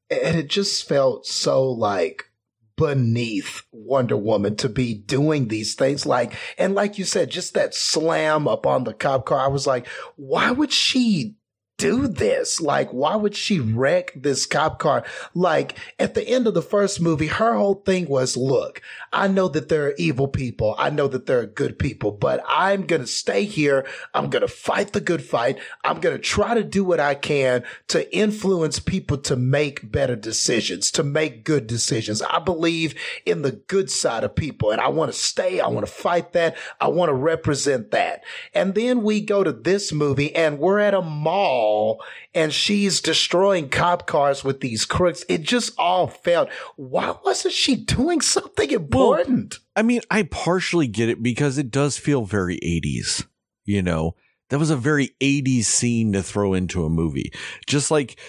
it 0.09 0.47
just 0.47 0.87
felt 0.87 1.27
so 1.27 1.69
like 1.69 2.31
beneath 2.75 3.61
Wonder 3.71 4.17
Woman 4.17 4.55
to 4.55 4.67
be 4.67 4.95
doing 4.95 5.47
these 5.47 5.75
things. 5.75 6.07
Like 6.07 6.33
and 6.57 6.73
like 6.73 6.97
you 6.97 7.05
said 7.05 7.29
just 7.29 7.53
that 7.53 7.75
slam 7.75 8.47
up 8.47 8.65
on 8.65 8.83
the 8.83 8.95
cop 8.95 9.27
car. 9.27 9.39
I 9.39 9.47
was 9.47 9.67
like 9.67 9.87
why 10.15 10.49
would 10.49 10.73
she 10.73 11.35
do 11.77 12.07
this? 12.07 12.59
Like 12.59 12.89
why 12.89 13.15
would 13.15 13.35
she 13.35 13.59
wreck 13.59 14.11
this 14.15 14.47
cop 14.47 14.79
car? 14.79 15.03
Like 15.35 15.77
at 15.99 16.15
the 16.15 16.27
end 16.27 16.47
of 16.47 16.55
the 16.55 16.63
first 16.63 16.99
movie 16.99 17.27
her 17.27 17.53
whole 17.53 17.75
thing 17.75 18.07
was 18.07 18.35
look 18.35 18.81
I 19.13 19.27
know 19.27 19.47
that 19.47 19.69
there 19.69 19.85
are 19.87 19.95
evil 19.97 20.27
people 20.27 20.75
I 20.77 20.89
know 20.89 21.07
that 21.07 21.25
there 21.25 21.39
are 21.39 21.45
good 21.45 21.79
people 21.79 22.11
but 22.11 22.43
I'm 22.47 22.85
going 22.85 23.01
to 23.01 23.07
stay 23.07 23.45
here 23.45 23.85
I'm 24.13 24.29
going 24.29 24.41
to 24.41 24.47
fight 24.47 24.93
the 24.93 25.01
good 25.01 25.23
fight 25.23 25.59
I'm 25.83 25.99
going 25.99 26.15
to 26.15 26.21
try 26.21 26.53
to 26.55 26.63
do 26.63 26.83
what 26.83 26.99
I 26.99 27.15
can 27.15 27.63
to 27.89 28.15
influence 28.15 28.79
people 28.79 29.17
to 29.17 29.35
make 29.35 29.91
better 29.91 30.15
decisions, 30.15 30.91
to 30.91 31.03
make 31.03 31.43
good 31.43 31.67
decisions. 31.67 32.21
I 32.21 32.39
believe 32.39 32.95
in 33.25 33.41
the 33.41 33.51
good 33.51 33.91
side 33.91 34.23
of 34.23 34.35
people 34.35 34.71
and 34.71 34.81
I 34.81 34.87
want 34.89 35.11
to 35.11 35.17
stay. 35.17 35.59
I 35.59 35.67
want 35.67 35.85
to 35.85 35.91
fight 35.91 36.33
that. 36.33 36.57
I 36.79 36.87
want 36.87 37.09
to 37.09 37.13
represent 37.13 37.91
that. 37.91 38.23
And 38.53 38.75
then 38.75 39.03
we 39.03 39.21
go 39.21 39.43
to 39.43 39.51
this 39.51 39.91
movie 39.91 40.35
and 40.35 40.59
we're 40.59 40.79
at 40.79 40.93
a 40.93 41.01
mall 41.01 42.03
and 42.33 42.51
she's 42.51 43.01
destroying 43.01 43.69
cop 43.69 44.07
cars 44.07 44.43
with 44.43 44.61
these 44.61 44.85
crooks. 44.85 45.23
It 45.29 45.43
just 45.43 45.73
all 45.77 46.07
felt, 46.07 46.49
why 46.75 47.15
wasn't 47.23 47.53
she 47.53 47.75
doing 47.75 48.21
something 48.21 48.73
important? 49.11 49.59
I 49.75 49.81
mean, 49.81 50.01
I 50.09 50.23
partially 50.23 50.87
get 50.87 51.09
it 51.09 51.21
because 51.21 51.57
it 51.57 51.71
does 51.71 51.97
feel 51.97 52.25
very 52.25 52.57
80s, 52.57 53.25
you 53.65 53.81
know? 53.81 54.15
That 54.49 54.59
was 54.59 54.69
a 54.69 54.77
very 54.77 55.15
80s 55.19 55.65
scene 55.65 56.13
to 56.13 56.21
throw 56.21 56.53
into 56.53 56.85
a 56.85 56.89
movie. 56.89 57.33
Just 57.65 57.89
like 57.89 58.19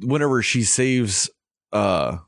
whenever 0.00 0.42
she 0.42 0.62
saves 0.62 1.30
uh 1.72 2.18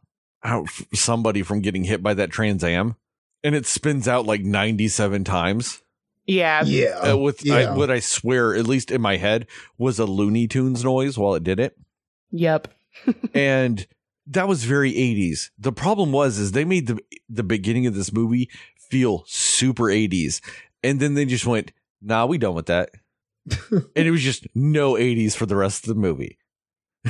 out 0.44 0.68
somebody 0.94 1.42
from 1.42 1.60
getting 1.60 1.84
hit 1.84 2.02
by 2.02 2.14
that 2.14 2.30
Trans 2.30 2.62
Am 2.62 2.96
and 3.42 3.54
it 3.54 3.66
spins 3.66 4.06
out 4.08 4.26
like 4.26 4.42
97 4.42 5.24
times. 5.24 5.82
yeah 6.26 6.62
yeah. 6.64 6.98
Uh, 7.12 7.16
with 7.16 7.48
I, 7.50 7.74
what 7.74 7.90
I 7.90 8.00
swear, 8.00 8.54
at 8.54 8.66
least 8.66 8.90
in 8.90 9.00
my 9.00 9.16
head, 9.16 9.46
was 9.78 9.98
a 9.98 10.04
Looney 10.04 10.46
Tunes 10.48 10.84
noise 10.84 11.16
while 11.16 11.34
it 11.34 11.44
did 11.44 11.60
it. 11.60 11.78
yep 12.30 12.68
and 13.34 13.86
that 14.26 14.48
was 14.48 14.64
very 14.64 14.92
80s. 14.92 15.50
The 15.58 15.72
problem 15.72 16.12
was 16.12 16.38
is 16.38 16.52
they 16.52 16.64
made 16.64 16.86
the 16.86 16.98
the 17.28 17.42
beginning 17.42 17.86
of 17.86 17.94
this 17.94 18.12
movie 18.12 18.50
feel 18.76 19.24
super 19.26 19.84
80s. 19.84 20.40
And 20.82 21.00
then 21.00 21.14
they 21.14 21.24
just 21.24 21.46
went, 21.46 21.72
"Nah, 22.02 22.26
we 22.26 22.38
done 22.38 22.54
with 22.54 22.66
that." 22.66 22.90
and 23.70 23.84
it 23.94 24.10
was 24.10 24.22
just 24.22 24.46
no 24.54 24.94
80s 24.94 25.34
for 25.34 25.46
the 25.46 25.56
rest 25.56 25.84
of 25.84 25.88
the 25.88 26.00
movie. 26.00 26.38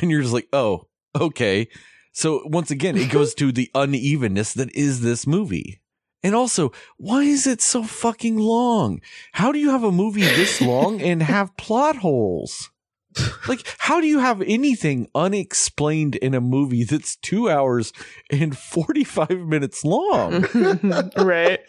And 0.00 0.10
you're 0.10 0.22
just 0.22 0.34
like, 0.34 0.48
"Oh, 0.52 0.88
okay." 1.18 1.68
So 2.12 2.42
once 2.46 2.70
again, 2.70 2.96
it 2.96 3.10
goes 3.10 3.34
to 3.34 3.52
the 3.52 3.70
unevenness 3.74 4.54
that 4.54 4.74
is 4.74 5.00
this 5.00 5.26
movie. 5.26 5.80
And 6.22 6.34
also, 6.34 6.72
why 6.96 7.22
is 7.22 7.46
it 7.46 7.60
so 7.60 7.82
fucking 7.82 8.36
long? 8.36 9.00
How 9.32 9.52
do 9.52 9.58
you 9.58 9.70
have 9.70 9.84
a 9.84 9.92
movie 9.92 10.22
this 10.22 10.60
long 10.60 11.00
and 11.00 11.22
have 11.22 11.56
plot 11.56 11.96
holes? 11.96 12.70
Like, 13.48 13.64
how 13.78 14.00
do 14.00 14.08
you 14.08 14.18
have 14.18 14.42
anything 14.42 15.08
unexplained 15.14 16.16
in 16.16 16.34
a 16.34 16.40
movie 16.40 16.82
that's 16.82 17.14
two 17.16 17.48
hours 17.48 17.92
and 18.28 18.58
45 18.58 19.30
minutes 19.30 19.84
long? 19.84 20.44
right 21.16 21.60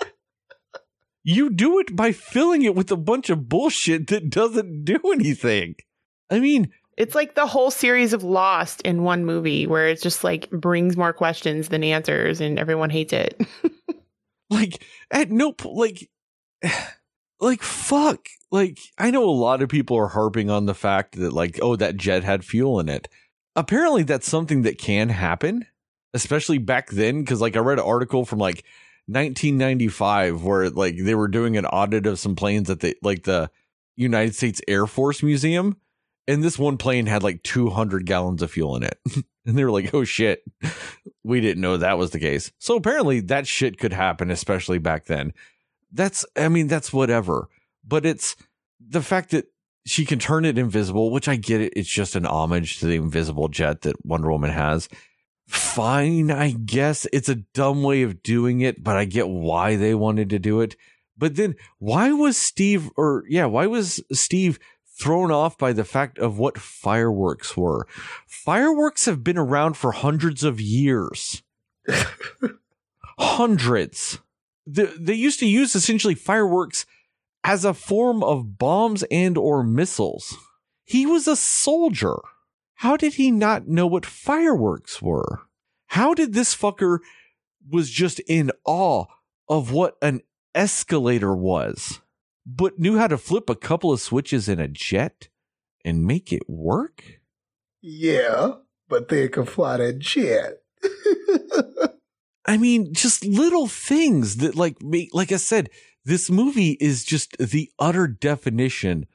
you 1.27 1.49
do 1.49 1.77
it 1.79 1.93
by 1.93 2.13
filling 2.13 2.61
it 2.61 2.73
with 2.73 2.89
a 2.89 2.95
bunch 2.95 3.29
of 3.29 3.49
bullshit 3.49 4.07
that 4.07 4.29
doesn't 4.29 4.85
do 4.85 4.97
anything. 5.11 5.75
I 6.29 6.39
mean, 6.39 6.71
It's 6.95 7.15
like 7.15 7.35
the 7.35 7.45
whole 7.45 7.69
series 7.69 8.13
of 8.13 8.23
Lost 8.23 8.81
in 8.83 9.03
one 9.03 9.25
movie 9.25 9.67
where 9.67 9.89
it's 9.89 10.01
just 10.01 10.23
like 10.23 10.49
brings 10.51 10.95
more 10.95 11.11
questions 11.11 11.67
than 11.67 11.83
answers 11.83 12.39
and 12.39 12.57
everyone 12.57 12.89
hates 12.89 13.11
it. 13.11 13.45
like, 14.49 14.81
at 15.11 15.29
no 15.29 15.53
like, 15.65 16.09
like, 17.41 17.61
fuck. 17.61 18.29
Like, 18.51 18.79
I 18.97 19.11
know 19.11 19.23
a 19.23 19.31
lot 19.31 19.61
of 19.61 19.69
people 19.69 19.97
are 19.97 20.07
harping 20.07 20.49
on 20.49 20.65
the 20.65 20.73
fact 20.73 21.15
that, 21.17 21.33
like, 21.33 21.59
oh, 21.61 21.75
that 21.75 21.97
jet 21.97 22.23
had 22.23 22.45
fuel 22.45 22.79
in 22.79 22.89
it. 22.89 23.07
Apparently, 23.55 24.03
that's 24.03 24.29
something 24.29 24.61
that 24.61 24.77
can 24.77 25.09
happen, 25.09 25.65
especially 26.13 26.57
back 26.57 26.89
then. 26.89 27.25
Cause, 27.25 27.41
like, 27.41 27.55
I 27.55 27.59
read 27.59 27.79
an 27.79 27.85
article 27.85 28.23
from 28.23 28.39
like 28.39 28.63
1995 29.07 30.43
where, 30.43 30.69
like, 30.69 30.95
they 30.97 31.15
were 31.15 31.27
doing 31.27 31.57
an 31.57 31.65
audit 31.65 32.05
of 32.05 32.19
some 32.19 32.35
planes 32.35 32.69
at 32.69 32.79
the, 32.79 32.95
like, 33.01 33.23
the 33.23 33.49
United 33.97 34.35
States 34.35 34.61
Air 34.67 34.87
Force 34.87 35.21
Museum. 35.21 35.75
And 36.29 36.43
this 36.43 36.59
one 36.59 36.77
plane 36.77 37.05
had 37.05 37.23
like 37.23 37.41
200 37.43 38.05
gallons 38.05 38.41
of 38.41 38.51
fuel 38.51 38.75
in 38.75 38.83
it. 38.83 38.99
and 39.45 39.57
they 39.57 39.63
were 39.63 39.71
like, 39.71 39.93
oh 39.93 40.03
shit, 40.03 40.43
we 41.23 41.41
didn't 41.41 41.61
know 41.61 41.77
that 41.77 41.97
was 41.97 42.11
the 42.11 42.19
case. 42.19 42.51
So 42.59 42.75
apparently 42.75 43.21
that 43.21 43.47
shit 43.47 43.79
could 43.79 43.93
happen, 43.93 44.29
especially 44.29 44.77
back 44.77 45.05
then. 45.05 45.33
That's, 45.91 46.25
I 46.35 46.49
mean, 46.49 46.67
that's 46.67 46.91
whatever. 46.91 47.47
But 47.87 48.05
it's 48.05 48.35
the 48.79 49.01
fact 49.01 49.31
that 49.31 49.45
she 49.85 50.05
can 50.05 50.19
turn 50.19 50.43
it 50.45 50.57
invisible, 50.57 51.11
which 51.11 51.27
I 51.27 51.37
get 51.37 51.61
it. 51.61 51.73
It's 51.75 51.89
just 51.89 52.15
an 52.15 52.25
homage 52.25 52.79
to 52.79 52.87
the 52.87 52.95
invisible 52.95 53.47
jet 53.47 53.81
that 53.81 54.05
Wonder 54.05 54.31
Woman 54.31 54.51
has. 54.51 54.89
Fine, 55.47 56.29
I 56.29 56.51
guess 56.51 57.07
it's 57.13 57.29
a 57.29 57.35
dumb 57.35 57.81
way 57.81 58.01
of 58.01 58.21
doing 58.21 58.59
it, 58.59 58.83
but 58.83 58.97
I 58.97 59.05
get 59.05 59.29
why 59.29 59.77
they 59.77 59.95
wanted 59.95 60.29
to 60.31 60.39
do 60.39 60.59
it. 60.59 60.75
But 61.17 61.35
then 61.35 61.55
why 61.79 62.11
was 62.11 62.35
Steve, 62.35 62.89
or 62.97 63.23
yeah, 63.29 63.45
why 63.45 63.65
was 63.65 64.03
Steve 64.11 64.59
thrown 64.97 65.31
off 65.31 65.57
by 65.57 65.73
the 65.73 65.83
fact 65.83 66.17
of 66.17 66.39
what 66.39 66.57
fireworks 66.57 67.55
were. 67.55 67.87
Fireworks 68.25 69.05
have 69.05 69.23
been 69.23 69.37
around 69.37 69.77
for 69.77 69.91
hundreds 69.91 70.43
of 70.43 70.59
years. 70.59 71.43
hundreds. 73.19 74.19
The, 74.65 74.93
they 74.99 75.13
used 75.13 75.39
to 75.39 75.47
use 75.47 75.75
essentially 75.75 76.15
fireworks 76.15 76.85
as 77.47 77.63
a 77.63 77.73
form 77.73 78.21
of 78.21 78.57
bombs 78.57 79.03
and 79.09 79.37
or 79.37 79.63
missiles. 79.63 80.35
He 80.83 81.05
was 81.05 81.29
a 81.29 81.35
soldier. 81.37 82.17
How 82.75 82.97
did 82.97 83.13
he 83.13 83.31
not 83.31 83.69
know 83.69 83.87
what 83.87 84.05
fireworks 84.05 85.01
were? 85.01 85.39
How 85.87 86.13
did 86.13 86.33
this 86.33 86.53
fucker 86.53 86.99
was 87.69 87.89
just 87.89 88.19
in 88.27 88.51
awe 88.65 89.05
of 89.47 89.71
what 89.71 89.95
an 90.01 90.21
escalator 90.53 91.33
was, 91.33 92.01
but 92.45 92.79
knew 92.79 92.97
how 92.97 93.07
to 93.07 93.17
flip 93.17 93.49
a 93.49 93.55
couple 93.55 93.93
of 93.93 94.01
switches 94.01 94.49
in 94.49 94.59
a 94.59 94.67
jet 94.67 95.29
and 95.85 96.05
make 96.05 96.33
it 96.33 96.49
work? 96.49 97.21
Yeah, 97.81 98.55
but 98.89 99.07
they 99.07 99.29
can 99.29 99.45
fly 99.45 99.77
that 99.77 99.99
jet. 99.99 100.63
I 102.45 102.57
mean, 102.57 102.93
just 102.93 103.25
little 103.25 103.67
things 103.67 104.37
that 104.37 104.55
like 104.55 104.81
make, 104.81 105.13
like 105.13 105.31
I 105.31 105.37
said, 105.37 105.69
this 106.07 106.29
movie 106.29 106.77
is 106.79 107.03
just 107.03 107.37
the 107.37 107.69
utter 107.77 108.07
definition 108.07 109.05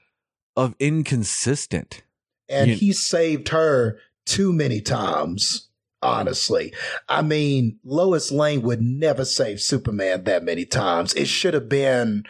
of 0.55 0.75
inconsistent. 0.79 2.03
And 2.49 2.71
You- 2.71 2.77
he 2.77 2.93
saved 2.93 3.49
her 3.49 3.99
too 4.27 4.53
many 4.53 4.81
times, 4.83 5.69
honestly. 6.03 6.73
I 7.09 7.23
mean, 7.23 7.79
Lois 7.83 8.31
Lane 8.31 8.61
would 8.63 8.83
never 8.83 9.25
save 9.25 9.61
Superman 9.61 10.25
that 10.25 10.45
many 10.45 10.67
times. 10.67 11.15
It 11.15 11.29
should 11.29 11.55
have 11.55 11.69
been 11.69 12.25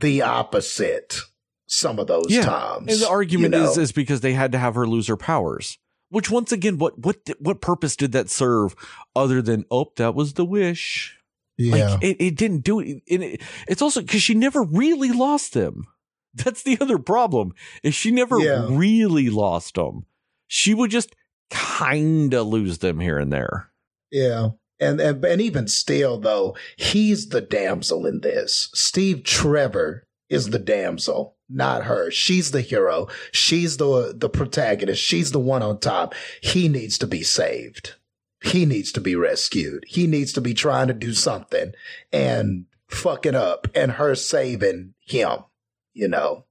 the 0.00 0.22
opposite 0.22 1.20
some 1.66 1.98
of 1.98 2.06
those 2.06 2.30
Yeah, 2.30 2.46
times. 2.46 2.90
And 2.90 3.02
the 3.02 3.08
argument 3.08 3.52
you 3.54 3.60
know? 3.60 3.70
is 3.70 3.76
is 3.76 3.92
because 3.92 4.22
they 4.22 4.32
had 4.32 4.52
to 4.52 4.58
have 4.58 4.74
her 4.74 4.86
lose 4.86 5.08
her 5.08 5.18
powers. 5.18 5.76
Which 6.08 6.30
once 6.30 6.50
again, 6.50 6.78
what 6.78 6.98
what 6.98 7.18
what 7.38 7.60
purpose 7.60 7.94
did 7.94 8.12
that 8.12 8.30
serve 8.30 8.74
other 9.14 9.42
than 9.42 9.66
oh 9.70 9.92
that 9.96 10.14
was 10.14 10.32
the 10.32 10.46
wish? 10.46 11.17
Yeah. 11.58 11.94
Like 11.94 12.04
it, 12.04 12.16
it 12.20 12.36
didn't 12.36 12.60
do 12.60 12.80
it. 12.80 13.02
It 13.06 13.42
it's 13.66 13.82
also 13.82 14.00
because 14.00 14.22
she 14.22 14.34
never 14.34 14.62
really 14.62 15.10
lost 15.12 15.52
them. 15.54 15.84
That's 16.34 16.62
the 16.62 16.78
other 16.80 16.98
problem 16.98 17.52
is 17.82 17.94
she 17.94 18.10
never 18.10 18.38
Yeah. 18.38 18.66
really 18.70 19.28
lost 19.28 19.74
them. 19.74 20.06
She 20.46 20.72
would 20.74 20.90
just 20.90 21.14
kind 21.50 22.32
of 22.34 22.46
lose 22.46 22.78
them 22.78 23.00
here 23.00 23.18
and 23.18 23.32
there. 23.32 23.70
Yeah. 24.10 24.50
And, 24.80 25.00
and 25.00 25.24
and 25.24 25.40
even 25.40 25.66
still 25.66 26.18
though, 26.20 26.56
he's 26.76 27.30
the 27.30 27.40
damsel 27.40 28.06
in 28.06 28.20
this. 28.20 28.70
Steve 28.74 29.24
Trevor 29.24 30.04
is 30.30 30.50
the 30.50 30.58
damsel, 30.60 31.36
not 31.48 31.84
her. 31.84 32.10
She's 32.12 32.52
the 32.52 32.60
hero. 32.60 33.08
She's 33.32 33.78
the 33.78 34.12
the 34.16 34.28
protagonist. 34.28 35.02
She's 35.02 35.32
the 35.32 35.40
one 35.40 35.62
on 35.62 35.80
top. 35.80 36.14
He 36.40 36.68
needs 36.68 36.96
to 36.98 37.08
be 37.08 37.24
saved. 37.24 37.96
He 38.42 38.66
needs 38.66 38.92
to 38.92 39.00
be 39.00 39.16
rescued. 39.16 39.84
He 39.86 40.06
needs 40.06 40.32
to 40.34 40.40
be 40.40 40.54
trying 40.54 40.88
to 40.88 40.94
do 40.94 41.12
something 41.12 41.72
and 42.12 42.66
fucking 42.86 43.34
up 43.34 43.66
and 43.74 43.92
her 43.92 44.14
saving 44.14 44.94
him, 45.00 45.44
you 45.92 46.08
know. 46.08 46.44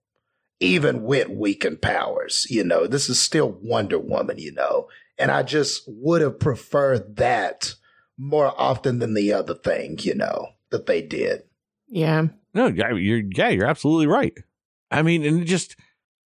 Even 0.59 1.03
with 1.03 1.29
weakened 1.29 1.83
powers, 1.83 2.47
you 2.49 2.63
know. 2.63 2.87
This 2.87 3.09
is 3.09 3.19
still 3.19 3.57
Wonder 3.61 3.99
Woman, 3.99 4.39
you 4.39 4.51
know. 4.51 4.87
And 5.19 5.31
I 5.31 5.43
just 5.43 5.83
would 5.87 6.21
have 6.21 6.39
preferred 6.39 7.17
that 7.17 7.75
more 8.17 8.53
often 8.59 8.99
than 8.99 9.13
the 9.13 9.33
other 9.33 9.53
thing, 9.53 9.99
you 10.01 10.15
know, 10.15 10.47
that 10.71 10.87
they 10.87 11.01
did. 11.01 11.43
Yeah. 11.87 12.27
No, 12.53 12.67
you're 12.67 13.21
yeah, 13.35 13.49
you're 13.49 13.67
absolutely 13.67 14.07
right. 14.07 14.33
I 14.89 15.03
mean, 15.03 15.23
and 15.23 15.41
it 15.41 15.45
just 15.45 15.75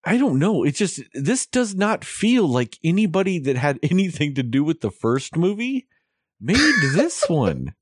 I 0.04 0.18
don't 0.18 0.40
know. 0.40 0.64
It's 0.64 0.80
just 0.80 1.02
this 1.14 1.46
does 1.46 1.76
not 1.76 2.04
feel 2.04 2.48
like 2.48 2.78
anybody 2.84 3.40
that 3.40 3.56
had 3.58 3.80
anything 3.84 4.34
to 4.36 4.44
do 4.44 4.64
with 4.64 4.82
the 4.82 4.92
first 4.92 5.36
movie 5.36 5.88
made 6.40 6.58
this 6.94 7.28
one. 7.30 7.76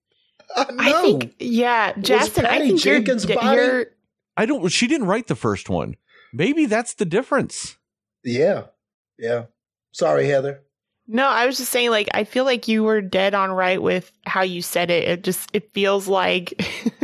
I 0.55 0.65
I 0.79 1.01
think, 1.03 1.35
yeah, 1.39 1.93
Justin, 1.99 2.45
I 2.45 2.49
Patty 2.49 2.67
think 2.69 2.85
you're, 2.85 2.95
Jenkins' 2.95 3.25
body- 3.25 3.55
you're, 3.61 3.85
I 4.35 4.45
don't. 4.45 4.67
She 4.69 4.87
didn't 4.87 5.07
write 5.07 5.27
the 5.27 5.35
first 5.35 5.69
one. 5.69 5.95
Maybe 6.33 6.65
that's 6.65 6.93
the 6.95 7.05
difference. 7.05 7.77
yeah. 8.23 8.63
Yeah. 9.17 9.45
Sorry, 9.91 10.27
Heather. 10.27 10.61
no, 11.07 11.27
I 11.27 11.45
was 11.45 11.57
just 11.57 11.71
saying, 11.71 11.89
like, 11.89 12.07
I 12.13 12.23
feel 12.23 12.45
like 12.45 12.67
you 12.67 12.83
were 12.83 13.01
dead 13.01 13.33
on 13.33 13.51
right 13.51 13.81
with 13.81 14.11
how 14.25 14.43
you 14.43 14.61
said 14.61 14.89
it. 14.91 15.07
It 15.07 15.23
just, 15.23 15.49
it 15.51 15.73
feels 15.73 16.07
like, 16.07 16.53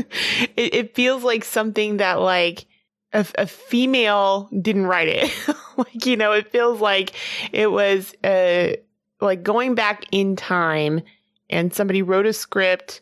it, 0.55 0.73
it 0.75 0.95
feels 0.95 1.23
like 1.23 1.43
something 1.43 1.97
that, 1.97 2.21
like, 2.21 2.67
a, 3.14 3.26
a 3.38 3.48
female 3.48 4.49
didn't 4.61 4.88
write 4.88 5.07
it. 5.07 5.32
like, 5.77 6.06
you 6.06 6.18
know, 6.18 6.32
it 6.32 6.52
feels 6.52 6.82
like 6.82 7.14
it 7.52 7.72
was, 7.72 8.14
uh, 8.23 8.73
like 9.22 9.44
going 9.44 9.76
back 9.76 10.03
in 10.11 10.36
time 10.36 11.02
and 11.49 11.73
somebody 11.73 12.02
wrote 12.02 12.26
a 12.26 12.34
script 12.34 13.02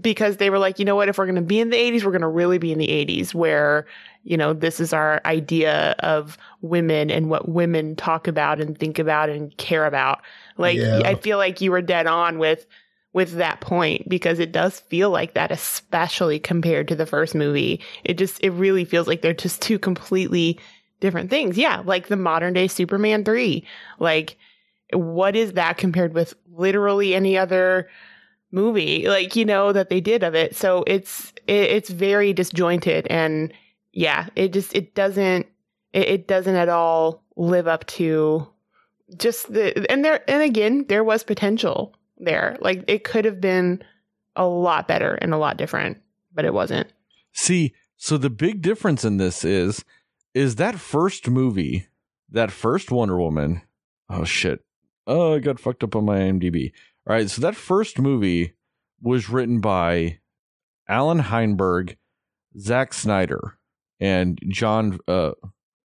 because 0.00 0.38
they 0.38 0.50
were 0.50 0.58
like, 0.58 0.78
you 0.78 0.84
know 0.84 0.96
what, 0.96 1.08
if 1.08 1.18
we're 1.18 1.26
going 1.26 1.36
to 1.36 1.42
be 1.42 1.60
in 1.60 1.70
the 1.70 1.76
80s, 1.76 2.04
we're 2.04 2.10
going 2.10 2.20
to 2.20 2.28
really 2.28 2.58
be 2.58 2.72
in 2.72 2.78
the 2.78 2.88
80s 2.88 3.34
where, 3.34 3.86
you 4.24 4.36
know, 4.36 4.52
this 4.52 4.80
is 4.80 4.92
our 4.92 5.20
idea 5.24 5.94
of 6.00 6.36
women 6.60 7.10
and 7.10 7.30
what 7.30 7.48
women 7.48 7.94
talk 7.94 8.26
about 8.26 8.60
and 8.60 8.76
think 8.76 8.98
about 8.98 9.28
and 9.28 9.56
care 9.58 9.86
about. 9.86 10.22
Like, 10.58 10.76
Yeah. 10.78 11.02
I 11.04 11.14
feel 11.14 11.38
like 11.38 11.60
you 11.60 11.70
were 11.70 11.82
dead 11.82 12.06
on 12.08 12.38
with 12.38 12.66
with 13.16 13.32
that 13.32 13.62
point 13.62 14.06
because 14.10 14.38
it 14.38 14.52
does 14.52 14.78
feel 14.78 15.08
like 15.08 15.32
that, 15.32 15.50
especially 15.50 16.38
compared 16.38 16.86
to 16.86 16.94
the 16.94 17.06
first 17.06 17.34
movie. 17.34 17.80
It 18.04 18.18
just, 18.18 18.38
it 18.44 18.50
really 18.50 18.84
feels 18.84 19.08
like 19.08 19.22
they're 19.22 19.32
just 19.32 19.62
two 19.62 19.78
completely 19.78 20.60
different 21.00 21.30
things. 21.30 21.56
Yeah, 21.56 21.82
like 21.86 22.08
the 22.08 22.16
modern 22.16 22.52
day 22.52 22.68
Superman 22.68 23.24
3. 23.24 23.64
Like, 23.98 24.36
what 24.92 25.34
is 25.34 25.54
that 25.54 25.78
compared 25.78 26.12
with 26.12 26.34
literally 26.52 27.14
any 27.14 27.38
other 27.38 27.88
movie 28.52 29.08
like 29.08 29.34
you 29.34 29.44
know 29.44 29.72
that 29.72 29.90
they 29.90 30.00
did 30.00 30.22
of 30.22 30.34
it 30.34 30.54
so 30.54 30.84
it's 30.86 31.32
it, 31.48 31.70
it's 31.70 31.90
very 31.90 32.32
disjointed 32.32 33.04
and 33.10 33.52
yeah 33.92 34.28
it 34.36 34.52
just 34.52 34.72
it 34.74 34.94
doesn't 34.94 35.46
it, 35.92 36.08
it 36.08 36.28
doesn't 36.28 36.54
at 36.54 36.68
all 36.68 37.24
live 37.34 37.66
up 37.66 37.84
to 37.86 38.46
just 39.16 39.52
the 39.52 39.90
and 39.90 40.04
there 40.04 40.22
and 40.30 40.42
again 40.44 40.86
there 40.88 41.02
was 41.02 41.24
potential 41.24 41.92
there 42.18 42.56
like 42.60 42.84
it 42.88 43.04
could 43.04 43.24
have 43.24 43.40
been 43.40 43.82
a 44.36 44.46
lot 44.46 44.88
better 44.88 45.14
and 45.14 45.32
a 45.34 45.38
lot 45.38 45.56
different 45.56 45.98
but 46.32 46.44
it 46.44 46.54
wasn't 46.54 46.90
See, 47.38 47.74
so 47.98 48.16
the 48.16 48.30
big 48.30 48.62
difference 48.62 49.04
in 49.04 49.18
this 49.18 49.44
is 49.44 49.84
is 50.32 50.56
that 50.56 50.80
first 50.80 51.28
movie, 51.28 51.86
that 52.30 52.50
first 52.50 52.90
Wonder 52.90 53.18
Woman. 53.18 53.60
Oh 54.08 54.24
shit. 54.24 54.64
Oh, 55.06 55.34
I 55.34 55.38
got 55.40 55.60
fucked 55.60 55.84
up 55.84 55.94
on 55.94 56.06
my 56.06 56.18
IMDb. 56.18 56.72
All 57.06 57.14
right, 57.14 57.28
so 57.28 57.42
that 57.42 57.54
first 57.54 57.98
movie 57.98 58.54
was 59.02 59.28
written 59.28 59.60
by 59.60 60.20
Allan 60.88 61.18
Heinberg, 61.18 61.98
Zack 62.58 62.94
Snyder, 62.94 63.58
and 64.00 64.40
John 64.48 64.98
uh 65.06 65.32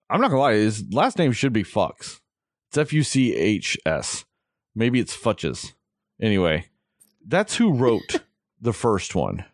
I'm 0.09 0.19
not 0.19 0.27
gonna 0.27 0.41
lie, 0.41 0.55
his 0.55 0.83
last 0.91 1.17
name 1.17 1.31
should 1.31 1.53
be 1.53 1.63
Fox. 1.63 2.19
It's 2.69 2.77
F 2.77 2.91
U 2.91 3.03
C 3.03 3.33
H 3.33 3.77
S. 3.85 4.25
Maybe 4.75 4.99
it's 4.99 5.15
Futches. 5.15 5.71
Anyway, 6.21 6.65
that's 7.25 7.55
who 7.55 7.73
wrote 7.73 8.21
the 8.61 8.73
first 8.73 9.15
one. 9.15 9.45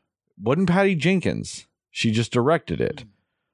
Wasn't 0.41 0.69
Patty 0.69 0.95
Jenkins. 0.95 1.67
She 1.91 2.11
just 2.11 2.31
directed 2.31 2.81
it. 2.81 3.05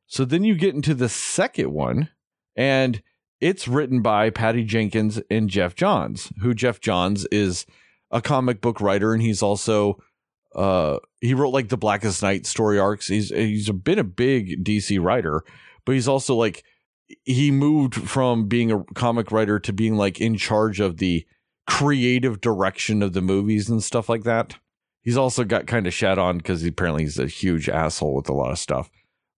So 0.07 0.25
then 0.25 0.43
you 0.43 0.55
get 0.55 0.75
into 0.75 0.93
the 0.93 1.09
second 1.09 1.71
one, 1.71 2.09
and 2.55 3.01
it's 3.39 3.67
written 3.67 4.01
by 4.01 4.29
Patty 4.29 4.63
Jenkins 4.63 5.21
and 5.29 5.49
Geoff 5.49 5.75
Johns, 5.75 6.31
who 6.41 6.53
Geoff 6.53 6.79
Johns 6.79 7.25
is 7.27 7.65
a 8.11 8.21
comic 8.21 8.61
book 8.61 8.81
writer, 8.81 9.13
and 9.13 9.21
he's 9.21 9.43
also 9.43 10.01
uh 10.55 10.97
he 11.21 11.35
wrote 11.35 11.53
like 11.53 11.69
the 11.69 11.77
Blackest 11.77 12.23
Night 12.23 12.45
story 12.45 12.79
arcs. 12.79 13.07
He's 13.07 13.29
he's 13.29 13.69
been 13.69 13.99
a 13.99 14.03
big 14.03 14.63
DC 14.63 15.01
writer, 15.01 15.43
but 15.85 15.93
he's 15.93 16.07
also 16.07 16.35
like 16.35 16.63
he 17.23 17.51
moved 17.51 17.95
from 17.95 18.47
being 18.47 18.71
a 18.71 18.83
comic 18.95 19.31
writer 19.31 19.59
to 19.59 19.73
being 19.73 19.95
like 19.95 20.19
in 20.19 20.37
charge 20.37 20.79
of 20.79 20.97
the 20.97 21.25
creative 21.69 22.41
direction 22.41 23.01
of 23.03 23.13
the 23.13 23.21
movies 23.21 23.69
and 23.69 23.83
stuff 23.83 24.09
like 24.09 24.23
that. 24.23 24.55
He's 25.01 25.17
also 25.17 25.43
got 25.43 25.67
kind 25.67 25.87
of 25.87 25.93
shat 25.93 26.19
on 26.19 26.37
because 26.37 26.63
apparently 26.65 27.03
he's 27.03 27.19
a 27.19 27.27
huge 27.27 27.69
asshole 27.69 28.15
with 28.15 28.29
a 28.29 28.33
lot 28.33 28.51
of 28.51 28.59
stuff. 28.59 28.89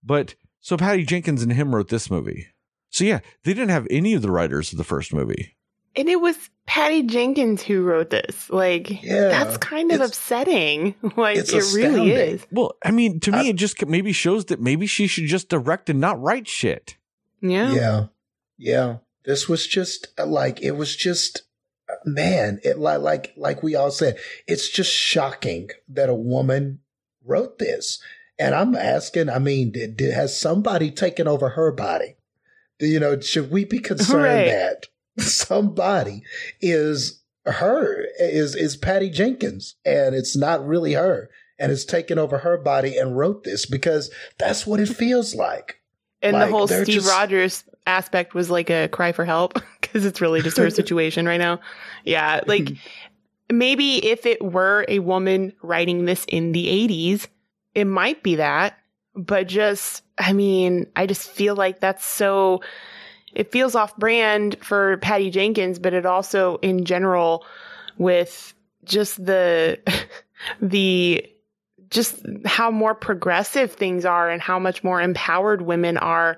But 0.04 0.36
so 0.60 0.76
Patty 0.78 1.04
Jenkins 1.06 1.44
and 1.44 1.54
him 1.54 1.74
wrote 1.76 1.90
this 1.90 2.10
movie. 2.10 2.48
So 2.90 3.04
yeah, 3.04 3.20
they 3.44 3.54
didn't 3.54 3.70
have 3.70 3.88
any 3.90 4.14
of 4.14 4.22
the 4.22 4.32
writers 4.32 4.72
of 4.72 4.78
the 4.78 4.84
first 4.84 5.14
movie. 5.14 5.56
and 5.96 6.10
it 6.10 6.20
was 6.22 6.38
patty 6.68 7.04
jenkins 7.04 7.62
who 7.62 7.82
wrote 7.84 8.12
this 8.12 8.50
like 8.50 9.04
Yeah, 9.04 9.28
that's 9.28 9.58
kind 9.58 9.92
of 9.92 10.00
upsetting 10.00 10.96
like 11.18 11.38
it's 11.38 11.52
it 11.54 11.74
really 11.76 12.12
is 12.12 12.46
Well, 12.52 12.74
I 12.86 12.92
mean, 12.92 13.20
to 13.22 13.32
me, 13.32 13.38
I- 13.40 13.44
it 13.50 13.56
just 13.58 13.86
maybe 13.86 14.14
shows 14.14 14.46
that 14.46 14.62
maybe 14.62 14.88
she 14.88 15.08
should 15.08 15.26
just 15.26 15.50
direct 15.50 15.90
and 15.90 16.00
not 16.00 16.22
write 16.22 16.48
shit. 16.48 16.96
yeah 17.42 17.74
Yeah. 17.74 18.06
Yeah. 18.58 18.98
This 19.26 19.50
was 19.50 19.68
just 19.68 20.08
uh, 20.18 20.26
like 20.26 20.62
it 20.62 20.72
was 20.78 20.96
just 20.96 21.44
man, 22.06 22.60
it 22.64 22.78
like 22.80 23.02
like 23.02 23.34
like 23.38 23.64
we 23.64 23.76
all 23.76 23.92
said, 23.92 24.18
it's 24.48 24.70
just 24.70 24.92
shocking 24.92 25.70
that 25.90 26.10
a 26.10 26.14
woman 26.16 26.80
wrote 27.26 27.60
this. 27.60 28.02
And 28.40 28.56
I'm 28.56 28.76
asking, 28.76 29.30
I 29.30 29.38
mean, 29.38 29.72
did, 29.72 29.98
did 29.98 30.14
has 30.14 30.40
somebody 30.40 30.90
taken 30.90 31.28
over 31.28 31.50
her 31.50 31.72
body? 31.72 32.16
You 32.80 33.00
know, 33.00 33.20
should 33.20 33.52
we 33.52 33.66
be 33.66 33.78
concerned 33.80 34.24
Right. 34.24 34.46
that 34.46 34.88
somebody 35.24 36.24
is 36.60 37.22
her 37.46 38.06
is 38.20 38.56
is 38.56 38.78
Patty 38.78 39.10
Jenkins 39.10 39.76
and 39.86 40.16
it's 40.16 40.36
not 40.36 40.66
really 40.66 40.94
her 40.94 41.30
and 41.60 41.72
it's 41.72 41.86
taken 41.86 42.18
over 42.18 42.40
her 42.40 42.58
body 42.58 42.98
and 42.98 43.16
wrote 43.18 43.44
this 43.44 43.66
because 43.68 44.10
that's 44.40 44.66
what 44.66 44.80
it 44.80 44.88
feels 44.88 45.36
like. 45.36 45.80
And 46.24 46.34
Like, 46.34 46.48
the 46.48 46.52
whole 46.52 46.68
Steve 46.68 46.86
just- 46.88 47.10
Rogers 47.10 47.64
aspect 47.86 48.34
was 48.34 48.50
like 48.50 48.70
a 48.70 48.88
cry 48.88 49.12
for 49.12 49.26
help 49.26 49.54
because 49.82 50.06
it's 50.06 50.22
really 50.22 50.42
just 50.42 50.58
her 50.58 50.70
situation 50.82 51.26
right 51.26 51.40
now. 51.40 51.60
Yeah, 52.06 52.42
like 52.48 52.72
maybe 53.52 54.06
if 54.06 54.26
it 54.26 54.42
were 54.44 54.86
a 54.88 55.00
woman 55.00 55.54
writing 55.62 56.06
this 56.06 56.26
in 56.26 56.52
the 56.52 56.68
80s, 56.68 57.28
it 57.76 57.86
might 57.86 58.24
be 58.24 58.36
that. 58.36 58.78
But 59.14 59.48
just, 59.48 60.04
I 60.18 60.32
mean, 60.32 60.88
I 60.96 61.06
just 61.06 61.30
feel 61.30 61.56
like 61.56 61.82
that's 61.82 62.06
so, 62.06 62.62
it 63.34 63.52
feels 63.52 63.76
off 63.76 63.96
brand 63.98 64.58
for 64.62 64.98
Patty 64.98 65.30
Jenkins, 65.30 65.80
but 65.80 65.94
it 65.94 66.06
also 66.06 66.58
in 66.58 66.86
general 66.86 67.46
with 67.98 68.54
just 68.86 69.24
the, 69.26 69.80
the, 70.62 71.26
just 71.90 72.26
how 72.46 72.72
more 72.72 72.96
progressive 72.96 73.74
things 73.74 74.06
are 74.06 74.30
and 74.30 74.42
how 74.42 74.58
much 74.58 74.82
more 74.82 75.02
empowered 75.02 75.62
women 75.62 75.98
are. 75.98 76.38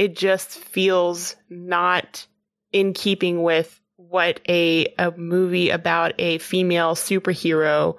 It 0.00 0.16
just 0.16 0.48
feels 0.48 1.36
not 1.50 2.26
in 2.72 2.94
keeping 2.94 3.42
with 3.42 3.78
what 3.96 4.40
a 4.48 4.86
a 4.98 5.10
movie 5.10 5.68
about 5.68 6.14
a 6.18 6.38
female 6.38 6.94
superhero 6.94 7.96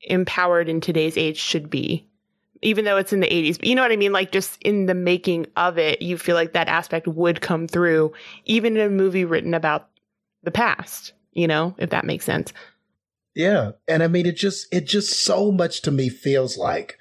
empowered 0.00 0.70
in 0.70 0.80
today's 0.80 1.18
age 1.18 1.36
should 1.36 1.68
be 1.68 2.06
even 2.62 2.86
though 2.86 2.96
it's 2.96 3.12
in 3.12 3.20
the 3.20 3.28
80s 3.28 3.58
but 3.58 3.66
you 3.66 3.74
know 3.74 3.82
what 3.82 3.92
i 3.92 3.96
mean 3.96 4.12
like 4.12 4.32
just 4.32 4.56
in 4.62 4.86
the 4.86 4.94
making 4.94 5.46
of 5.56 5.76
it 5.76 6.00
you 6.00 6.16
feel 6.16 6.34
like 6.34 6.54
that 6.54 6.68
aspect 6.68 7.06
would 7.06 7.42
come 7.42 7.68
through 7.68 8.10
even 8.46 8.76
in 8.78 8.86
a 8.86 8.88
movie 8.88 9.26
written 9.26 9.52
about 9.52 9.90
the 10.44 10.50
past 10.50 11.12
you 11.32 11.46
know 11.46 11.74
if 11.76 11.90
that 11.90 12.06
makes 12.06 12.24
sense 12.24 12.54
Yeah. 13.34 13.72
And 13.86 14.02
I 14.02 14.08
mean 14.08 14.24
it 14.24 14.36
just 14.36 14.66
it 14.72 14.86
just 14.86 15.20
so 15.24 15.52
much 15.52 15.82
to 15.82 15.90
me 15.90 16.08
feels 16.08 16.56
like 16.56 16.98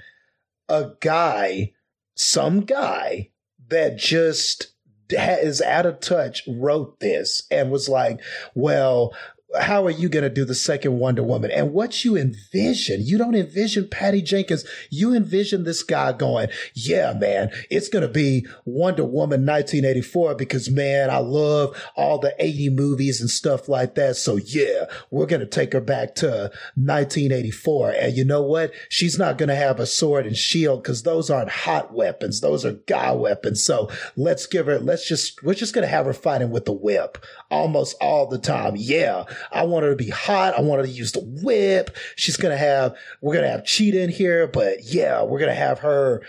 a 0.67 0.91
guy, 0.99 1.71
some 2.15 2.61
guy 2.65 3.29
that 3.69 3.97
just 3.97 4.71
is 5.11 5.61
out 5.61 5.85
of 5.85 5.99
touch 5.99 6.43
wrote 6.47 6.99
this 6.99 7.43
and 7.49 7.71
was 7.71 7.87
like, 7.87 8.19
well, 8.55 9.13
how 9.55 9.85
are 9.85 9.91
you 9.91 10.09
going 10.09 10.23
to 10.23 10.29
do 10.29 10.43
the 10.43 10.53
second 10.53 10.99
Wonder 10.99 11.23
Woman? 11.23 11.51
And 11.51 11.73
what 11.73 12.03
you 12.03 12.17
envision, 12.17 13.01
you 13.01 13.17
don't 13.17 13.35
envision 13.35 13.87
Patty 13.87 14.21
Jenkins. 14.21 14.65
You 14.89 15.15
envision 15.15 15.63
this 15.63 15.83
guy 15.83 16.11
going, 16.11 16.49
yeah, 16.73 17.13
man, 17.13 17.51
it's 17.69 17.87
going 17.87 18.01
to 18.01 18.09
be 18.09 18.45
Wonder 18.65 19.05
Woman 19.05 19.45
1984 19.45 20.35
because, 20.35 20.69
man, 20.69 21.09
I 21.09 21.19
love 21.19 21.81
all 21.95 22.19
the 22.19 22.35
80 22.39 22.71
movies 22.71 23.21
and 23.21 23.29
stuff 23.29 23.69
like 23.69 23.95
that. 23.95 24.17
So, 24.17 24.35
yeah, 24.35 24.85
we're 25.11 25.25
going 25.25 25.39
to 25.39 25.45
take 25.45 25.71
her 25.71 25.81
back 25.81 26.15
to 26.15 26.51
1984. 26.75 27.91
And 27.91 28.17
you 28.17 28.25
know 28.25 28.43
what? 28.43 28.73
She's 28.89 29.17
not 29.17 29.37
going 29.37 29.49
to 29.49 29.55
have 29.55 29.79
a 29.79 29.85
sword 29.85 30.27
and 30.27 30.35
shield 30.35 30.83
because 30.83 31.03
those 31.03 31.29
aren't 31.29 31.49
hot 31.49 31.93
weapons. 31.93 32.41
Those 32.41 32.65
are 32.65 32.73
guy 32.73 33.13
weapons. 33.13 33.63
So 33.63 33.89
let's 34.17 34.45
give 34.45 34.65
her, 34.65 34.77
let's 34.77 35.07
just, 35.07 35.41
we're 35.41 35.53
just 35.53 35.73
going 35.73 35.83
to 35.83 35.91
have 35.91 36.05
her 36.05 36.13
fighting 36.13 36.51
with 36.51 36.65
the 36.65 36.73
whip 36.73 37.17
almost 37.49 37.95
all 38.01 38.27
the 38.27 38.37
time. 38.37 38.73
Yeah. 38.75 39.23
I 39.51 39.63
want 39.63 39.83
her 39.83 39.91
to 39.91 39.95
be 39.95 40.09
hot. 40.09 40.57
I 40.57 40.61
want 40.61 40.81
her 40.81 40.87
to 40.87 40.91
use 40.91 41.11
the 41.11 41.21
whip. 41.21 41.95
She's 42.15 42.37
to 42.51 42.57
have, 42.57 42.95
we're 43.21 43.33
to 43.45 43.51
have 43.51 43.65
Cheetah 43.65 44.01
in 44.01 44.09
here, 44.09 44.47
but 44.47 44.83
yeah, 44.83 45.23
we're 45.23 45.39
to 45.51 45.55
have 45.55 45.79
her 45.79 46.21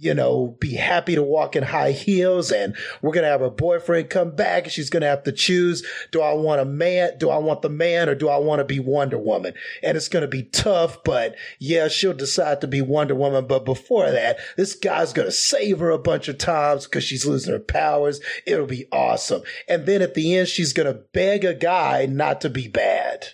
you 0.00 0.14
know, 0.14 0.56
be 0.60 0.74
happy 0.74 1.16
to 1.16 1.22
walk 1.22 1.56
in 1.56 1.64
high 1.64 1.90
heels 1.90 2.52
and 2.52 2.76
we're 3.02 3.12
going 3.12 3.24
to 3.24 3.30
have 3.30 3.40
her 3.40 3.50
boyfriend 3.50 4.08
come 4.08 4.34
back 4.34 4.64
and 4.64 4.72
she's 4.72 4.90
going 4.90 5.00
to 5.00 5.08
have 5.08 5.24
to 5.24 5.32
choose, 5.32 5.84
do 6.12 6.22
I 6.22 6.32
want 6.34 6.60
a 6.60 6.64
man? 6.64 7.18
Do 7.18 7.30
I 7.30 7.38
want 7.38 7.62
the 7.62 7.68
man 7.68 8.08
or 8.08 8.14
do 8.14 8.28
I 8.28 8.38
want 8.38 8.60
to 8.60 8.64
be 8.64 8.78
Wonder 8.78 9.18
Woman? 9.18 9.54
And 9.82 9.96
it's 9.96 10.08
going 10.08 10.22
to 10.22 10.28
be 10.28 10.44
tough, 10.44 11.02
but 11.04 11.34
yeah, 11.58 11.88
she'll 11.88 12.14
decide 12.14 12.60
to 12.60 12.68
be 12.68 12.80
Wonder 12.80 13.16
Woman. 13.16 13.48
But 13.48 13.64
before 13.64 14.08
that, 14.08 14.38
this 14.56 14.76
guy's 14.76 15.12
going 15.12 15.26
to 15.26 15.32
save 15.32 15.80
her 15.80 15.90
a 15.90 15.98
bunch 15.98 16.28
of 16.28 16.38
times 16.38 16.84
because 16.84 17.02
she's 17.02 17.26
losing 17.26 17.52
her 17.52 17.58
powers. 17.58 18.20
It'll 18.46 18.66
be 18.66 18.86
awesome. 18.92 19.42
And 19.68 19.84
then 19.84 20.00
at 20.00 20.14
the 20.14 20.36
end, 20.36 20.46
she's 20.46 20.72
going 20.72 20.92
to 20.92 21.02
beg 21.12 21.44
a 21.44 21.54
guy 21.54 22.06
not 22.06 22.40
to 22.42 22.50
be 22.50 22.68
bad. 22.68 23.30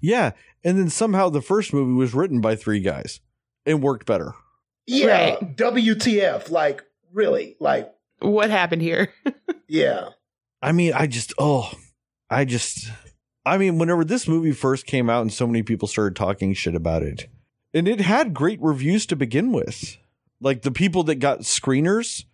Yeah. 0.00 0.30
And 0.64 0.78
then 0.78 0.88
somehow 0.88 1.28
the 1.28 1.42
first 1.42 1.74
movie 1.74 1.92
was 1.92 2.14
written 2.14 2.40
by 2.40 2.56
three 2.56 2.80
guys 2.80 3.20
and 3.66 3.82
worked 3.82 4.06
better. 4.06 4.32
Yeah. 4.90 5.06
Right. 5.06 5.56
WTF. 5.56 6.50
Like, 6.50 6.82
really? 7.12 7.56
Like, 7.60 7.92
what 8.18 8.50
happened 8.50 8.82
here 8.82 9.12
yeah. 9.68 10.10
I 10.60 10.72
mean, 10.72 10.92
I 10.92 11.06
just, 11.06 11.32
oh, 11.38 11.72
I 12.28 12.44
just, 12.44 12.90
I 13.46 13.56
mean, 13.56 13.78
whenever 13.78 14.04
this 14.04 14.28
movie 14.28 14.52
first 14.52 14.86
came 14.86 15.08
out 15.08 15.22
and 15.22 15.32
so 15.32 15.46
many 15.46 15.62
people 15.62 15.88
started 15.88 16.16
talking 16.16 16.52
shit 16.52 16.74
about 16.74 17.02
it, 17.02 17.28
and 17.72 17.88
it 17.88 18.00
had 18.00 18.34
great 18.34 18.60
reviews 18.60 19.06
to 19.06 19.16
begin 19.16 19.52
with. 19.52 19.96
Like 20.40 20.62
the 20.62 20.72
people 20.72 21.04
that 21.04 21.16
got 21.16 21.40
screeners 21.40 22.24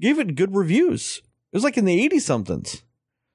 gave 0.00 0.18
it 0.18 0.36
good 0.36 0.56
reviews. 0.56 1.22
It 1.52 1.56
was 1.56 1.64
like 1.64 1.76
in 1.76 1.84
the 1.84 2.02
80 2.04 2.18
somethings, 2.20 2.82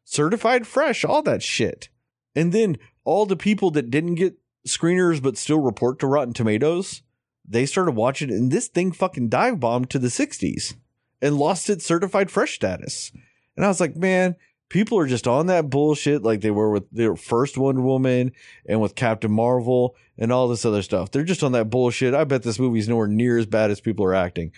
certified 0.03 0.65
fresh, 0.67 1.05
all 1.05 1.21
that 1.23 1.43
shit. 1.43 1.89
And 2.35 2.51
then 2.51 2.77
all 3.03 3.25
the 3.25 3.37
people 3.37 3.71
that 3.71 3.89
didn't 3.91 4.15
get 4.15 4.35
screeners 4.67 5.21
but 5.21 5.37
still 5.37 5.59
report 5.59 5.99
to 5.99 6.07
Rotten 6.07 6.33
Tomatoes, 6.33 7.03
they 7.51 7.65
started 7.65 7.91
watching 7.91 8.29
it, 8.29 8.35
and 8.35 8.51
this 8.51 8.67
thing 8.67 8.91
fucking 8.91 9.29
dive 9.29 9.59
bombed 9.59 9.89
to 9.89 9.99
the 9.99 10.07
60s 10.07 10.75
and 11.21 11.37
lost 11.37 11.69
its 11.69 11.85
certified 11.85 12.31
fresh 12.31 12.55
status. 12.55 13.11
And 13.55 13.65
I 13.65 13.67
was 13.67 13.79
like, 13.81 13.95
man, 13.95 14.35
people 14.69 14.97
are 14.97 15.07
just 15.07 15.27
on 15.27 15.47
that 15.47 15.69
bullshit 15.69 16.23
like 16.23 16.39
they 16.41 16.49
were 16.49 16.71
with 16.71 16.89
their 16.91 17.15
first 17.15 17.57
Wonder 17.57 17.81
Woman 17.81 18.31
and 18.65 18.79
with 18.79 18.95
Captain 18.95 19.31
Marvel 19.31 19.95
and 20.17 20.31
all 20.31 20.47
this 20.47 20.65
other 20.65 20.81
stuff. 20.81 21.11
They're 21.11 21.23
just 21.23 21.43
on 21.43 21.51
that 21.51 21.69
bullshit. 21.69 22.13
I 22.13 22.23
bet 22.23 22.43
this 22.43 22.59
movie's 22.59 22.87
nowhere 22.87 23.07
near 23.07 23.37
as 23.37 23.45
bad 23.45 23.69
as 23.69 23.81
people 23.81 24.05
are 24.05 24.15
acting. 24.15 24.53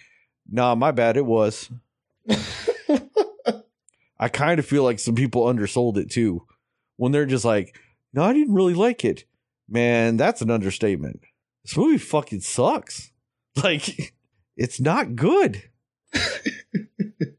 Nah, 0.50 0.76
my 0.76 0.92
bad. 0.92 1.18
It 1.18 1.26
was. 1.26 1.72
I 4.20 4.30
kind 4.30 4.60
of 4.60 4.66
feel 4.66 4.84
like 4.84 5.00
some 5.00 5.16
people 5.16 5.48
undersold 5.48 5.98
it 5.98 6.12
too 6.12 6.46
when 6.98 7.12
they're 7.12 7.26
just 7.26 7.44
like, 7.44 7.76
no, 8.14 8.24
I 8.24 8.34
didn't 8.34 8.54
really 8.54 8.76
like 8.76 9.04
it. 9.04 9.26
Man, 9.68 10.16
that's 10.18 10.42
an 10.42 10.52
understatement. 10.52 11.22
This 11.64 11.78
movie 11.78 11.98
fucking 11.98 12.42
sucks. 12.42 13.10
Like, 13.64 14.16
it's 14.58 14.80
not 14.82 15.16
good. 15.16 15.64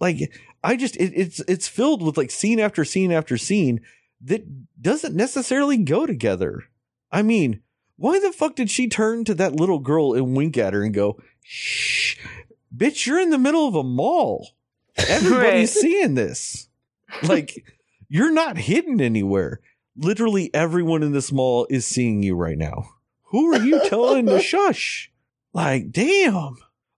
Like, 0.00 0.32
I 0.64 0.76
just 0.76 0.96
it, 0.96 1.12
it's 1.14 1.40
it's 1.46 1.68
filled 1.68 2.02
with 2.02 2.16
like 2.16 2.30
scene 2.30 2.58
after 2.58 2.84
scene 2.84 3.12
after 3.12 3.36
scene 3.36 3.80
that 4.22 4.42
doesn't 4.82 5.14
necessarily 5.14 5.76
go 5.76 6.06
together. 6.06 6.64
I 7.12 7.22
mean, 7.22 7.60
why 7.96 8.18
the 8.18 8.32
fuck 8.32 8.56
did 8.56 8.70
she 8.70 8.88
turn 8.88 9.24
to 9.26 9.34
that 9.34 9.54
little 9.54 9.78
girl 9.78 10.14
and 10.14 10.36
wink 10.36 10.56
at 10.58 10.72
her 10.72 10.82
and 10.82 10.92
go, 10.94 11.20
"Shh, 11.42 12.16
bitch, 12.76 13.06
you're 13.06 13.20
in 13.20 13.30
the 13.30 13.38
middle 13.38 13.68
of 13.68 13.74
a 13.76 13.84
mall. 13.84 14.48
Everybody's 14.96 15.74
Right. 15.76 15.82
seeing 15.82 16.14
this. 16.14 16.68
Like, 17.22 17.64
you're 18.08 18.32
not 18.32 18.58
hidden 18.58 19.00
anywhere. 19.00 19.60
Literally 19.96 20.50
everyone 20.54 21.02
in 21.02 21.12
this 21.12 21.30
mall 21.32 21.66
is 21.70 21.86
seeing 21.86 22.22
you 22.22 22.34
right 22.34 22.56
now. 22.58 22.88
Who 23.30 23.52
are 23.54 23.62
you 23.62 23.80
telling 23.88 24.26
to 24.26 24.40
shush? 24.40 25.10
Like, 25.52 25.90
damn. 25.92 26.56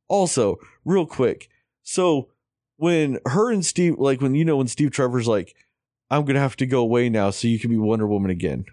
Also, 0.09 0.59
real 0.85 1.07
quick, 1.07 1.49
so 1.83 2.29
when 2.77 3.19
her 3.27 3.51
and 3.51 3.65
Steve, 3.65 3.99
like 3.99 4.21
when 4.21 4.35
you 4.35 4.45
know 4.45 4.57
when 4.59 4.69
Steve 4.69 4.91
Trevor's 4.91 5.27
like, 5.27 5.55
I'm 6.11 6.25
gonna 6.25 6.41
have 6.41 6.57
to 6.57 6.67
go 6.67 6.81
away 6.81 7.09
now 7.09 7.31
so 7.31 7.49
you 7.49 7.59
can 7.59 7.71
be 7.71 7.79
Wonder 7.79 8.07
Woman 8.07 8.31
again, 8.31 8.67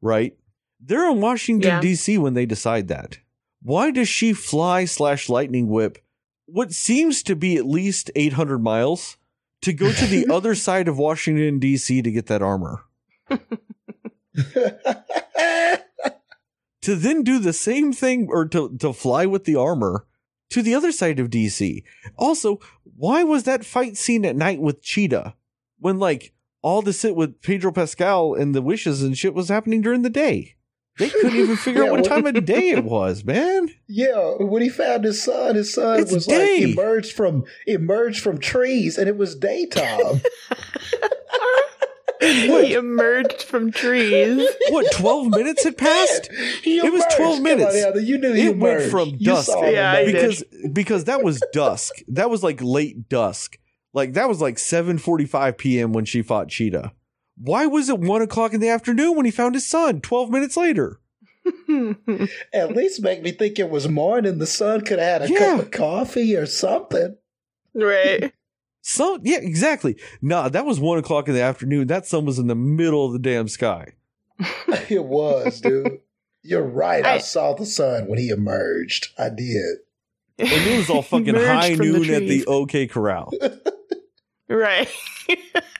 right? 0.00 0.36
They're 0.80 1.10
in 1.10 1.20
Washington 1.20 1.68
Yeah. 1.68 1.80
D.C. 1.80 2.18
when 2.18 2.34
they 2.34 2.46
decide 2.46 2.88
that. 2.88 3.18
Why 3.62 3.90
does 3.90 4.08
she 4.08 4.32
fly 4.32 4.84
slash 4.86 5.28
lightning 5.28 5.68
whip 5.68 5.98
what 6.46 6.72
seems 6.72 7.22
to 7.24 7.36
be 7.36 7.56
at 7.56 7.66
least 7.66 8.10
800 8.16 8.58
miles 8.58 9.16
to 9.60 9.72
go 9.72 9.92
to 9.92 10.06
the 10.06 10.26
other 10.32 10.54
side 10.54 10.88
of 10.88 10.98
Washington 10.98 11.58
D.C. 11.58 12.02
to 12.02 12.10
get 12.10 12.26
that 12.26 12.42
armor? 12.42 12.84
To 16.82 16.96
then 16.96 17.22
do 17.22 17.38
the 17.38 17.52
same 17.52 17.92
thing 17.92 18.26
or 18.30 18.46
to, 18.48 18.76
to 18.78 18.92
fly 18.92 19.26
with 19.26 19.44
the 19.44 19.56
armor 19.56 20.06
to 20.50 20.62
the 20.62 20.74
other 20.74 20.92
side 20.92 21.18
of 21.18 21.30
DC. 21.30 21.82
Also, 22.16 22.58
why 22.96 23.22
was 23.22 23.44
that 23.44 23.64
fight 23.64 23.96
scene 23.96 24.24
at 24.24 24.36
night 24.36 24.60
with 24.60 24.82
Cheetah 24.82 25.34
when 25.78 25.98
like 25.98 26.32
all 26.60 26.82
the 26.82 26.92
sit 26.92 27.16
with 27.16 27.40
Pedro 27.42 27.72
Pascal 27.72 28.34
and 28.34 28.54
the 28.54 28.62
wishes 28.62 29.02
and 29.02 29.16
shit 29.16 29.34
was 29.34 29.48
happening 29.48 29.80
during 29.80 30.02
the 30.02 30.10
day? 30.10 30.56
They 30.98 31.08
couldn't 31.08 31.36
even 31.38 31.56
figure 31.64 31.82
Yeah, 31.84 31.88
out 31.88 31.92
what 31.92 32.00
what- 32.02 32.08
time 32.08 32.26
of 32.26 32.44
day 32.44 32.68
it 32.72 32.84
was, 32.84 33.24
man. 33.24 33.70
Yeah, 33.88 34.34
when 34.38 34.60
he 34.62 34.68
found 34.68 35.04
his 35.04 35.22
son, 35.22 35.54
his 35.54 35.72
son 35.72 36.00
It's 36.00 36.12
was 36.12 36.26
day. 36.26 36.66
like 36.66 36.72
emerged 36.76 37.12
from 37.16 37.44
emerged 37.66 38.22
from 38.22 38.38
trees, 38.38 38.98
and 38.98 39.08
it 39.08 39.16
was 39.16 39.34
daytime. 39.36 40.20
what? 42.50 42.64
he 42.64 42.74
emerged 42.74 43.42
from 43.42 43.70
trees. 43.72 44.46
what 44.70 44.90
12 44.92 45.28
minutes 45.28 45.64
had 45.64 45.76
passed 45.76 46.30
He 46.62 46.78
It 46.78 46.92
was 46.92 47.04
12 47.16 47.34
Come 47.36 47.42
minutes. 47.42 47.74
on, 47.74 47.80
Heather, 47.82 48.00
you 48.00 48.18
knew 48.18 48.32
he 48.32 48.46
it 48.46 48.56
went 48.56 48.90
from 48.90 49.10
You 49.18 49.32
dusk 49.32 49.46
saw 49.46 49.62
him 49.62 49.74
Yeah, 49.74 49.92
I 49.92 50.00
emerge. 50.00 50.12
did. 50.12 50.14
because 50.14 50.44
because 50.72 51.04
that 51.04 51.22
was 51.22 51.42
dusk 51.52 51.94
that 52.08 52.30
was 52.30 52.42
like 52.42 52.60
late 52.62 53.08
dusk 53.08 53.58
like 53.94 54.12
that 54.14 54.28
was 54.28 54.40
like 54.40 54.56
7.45 54.56 55.58
p.m 55.58 55.92
when 55.92 56.04
she 56.04 56.22
fought 56.22 56.48
cheetah 56.48 56.92
why 57.36 57.66
was 57.66 57.88
it 57.88 57.98
1 57.98 58.22
o'clock 58.22 58.52
in 58.54 58.60
the 58.60 58.68
afternoon 58.68 59.16
when 59.16 59.24
he 59.24 59.30
found 59.30 59.54
his 59.54 59.66
son 59.66 60.00
12 60.00 60.30
minutes 60.30 60.56
later 60.56 60.98
At 62.52 62.76
least 62.76 63.02
make 63.02 63.22
me 63.22 63.32
think 63.32 63.58
it 63.58 63.68
was 63.68 63.88
morning. 63.88 64.38
The 64.38 64.46
son 64.46 64.82
could 64.82 65.00
have 65.00 65.22
had 65.22 65.30
a 65.30 65.32
Yeah. 65.32 65.38
cup 65.56 65.58
of 65.60 65.70
coffee 65.72 66.36
or 66.36 66.46
something. 66.46 67.16
right. 67.74 68.32
so 68.82 69.18
yeah 69.22 69.38
exactly 69.40 69.96
nah 70.20 70.48
that 70.50 70.66
was 70.66 70.78
1 70.78 70.98
o'clock 70.98 71.26
in 71.28 71.34
the 71.34 71.40
afternoon 71.40 71.86
that 71.86 72.04
sun 72.06 72.26
was 72.26 72.38
in 72.38 72.46
the 72.48 72.54
middle 72.54 73.06
of 73.06 73.12
the 73.14 73.18
damn 73.18 73.48
sky 73.48 73.88
It 74.90 75.04
was, 75.04 75.60
dude. 75.60 76.00
You're 76.42 76.62
right. 76.66 77.04
I, 77.06 77.14
I- 77.14 77.18
saw 77.18 77.54
the 77.54 77.64
sun 77.66 78.08
when 78.08 78.18
he 78.18 78.28
emerged. 78.30 79.08
I 79.18 79.28
did. 79.28 79.76
and 80.38 80.48
it 80.50 80.76
was 80.78 80.90
all 80.90 81.02
fucking 81.12 81.34
high 81.34 81.76
from 81.76 81.92
the 81.92 81.98
noon 82.00 82.14
at 82.14 82.22
the. 82.22 82.44
OK 82.46 82.86
Corral. 82.88 83.32
Right. 84.48 84.88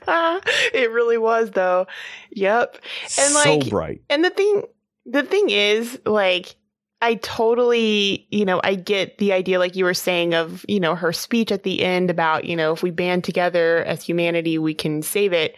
it 0.06 0.90
really 0.92 1.18
was 1.18 1.50
though. 1.50 1.86
Yep. 2.30 2.78
And, 3.02 3.32
so 3.34 3.56
like, 3.58 3.68
bright. 3.68 4.02
And 4.08 4.24
the 4.24 4.30
thing 4.30 4.62
the 5.04 5.22
thing 5.24 5.50
is, 5.50 5.98
like, 6.06 6.54
I 7.02 7.16
totally, 7.16 8.26
you 8.30 8.44
know, 8.44 8.60
I 8.62 8.76
get 8.76 9.18
the 9.18 9.32
idea, 9.32 9.58
like 9.58 9.74
you 9.74 9.84
were 9.84 9.92
saying, 9.92 10.34
of, 10.34 10.64
you 10.68 10.78
know, 10.78 10.94
her 10.94 11.12
speech 11.12 11.50
at 11.50 11.64
the 11.64 11.82
end 11.82 12.10
about, 12.10 12.44
you 12.44 12.54
know, 12.54 12.72
if 12.72 12.82
we 12.82 12.92
band 12.92 13.24
together 13.24 13.84
as 13.84 14.04
humanity, 14.04 14.56
we 14.56 14.72
can 14.72 15.02
save 15.02 15.32
it. 15.32 15.56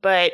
But 0.00 0.32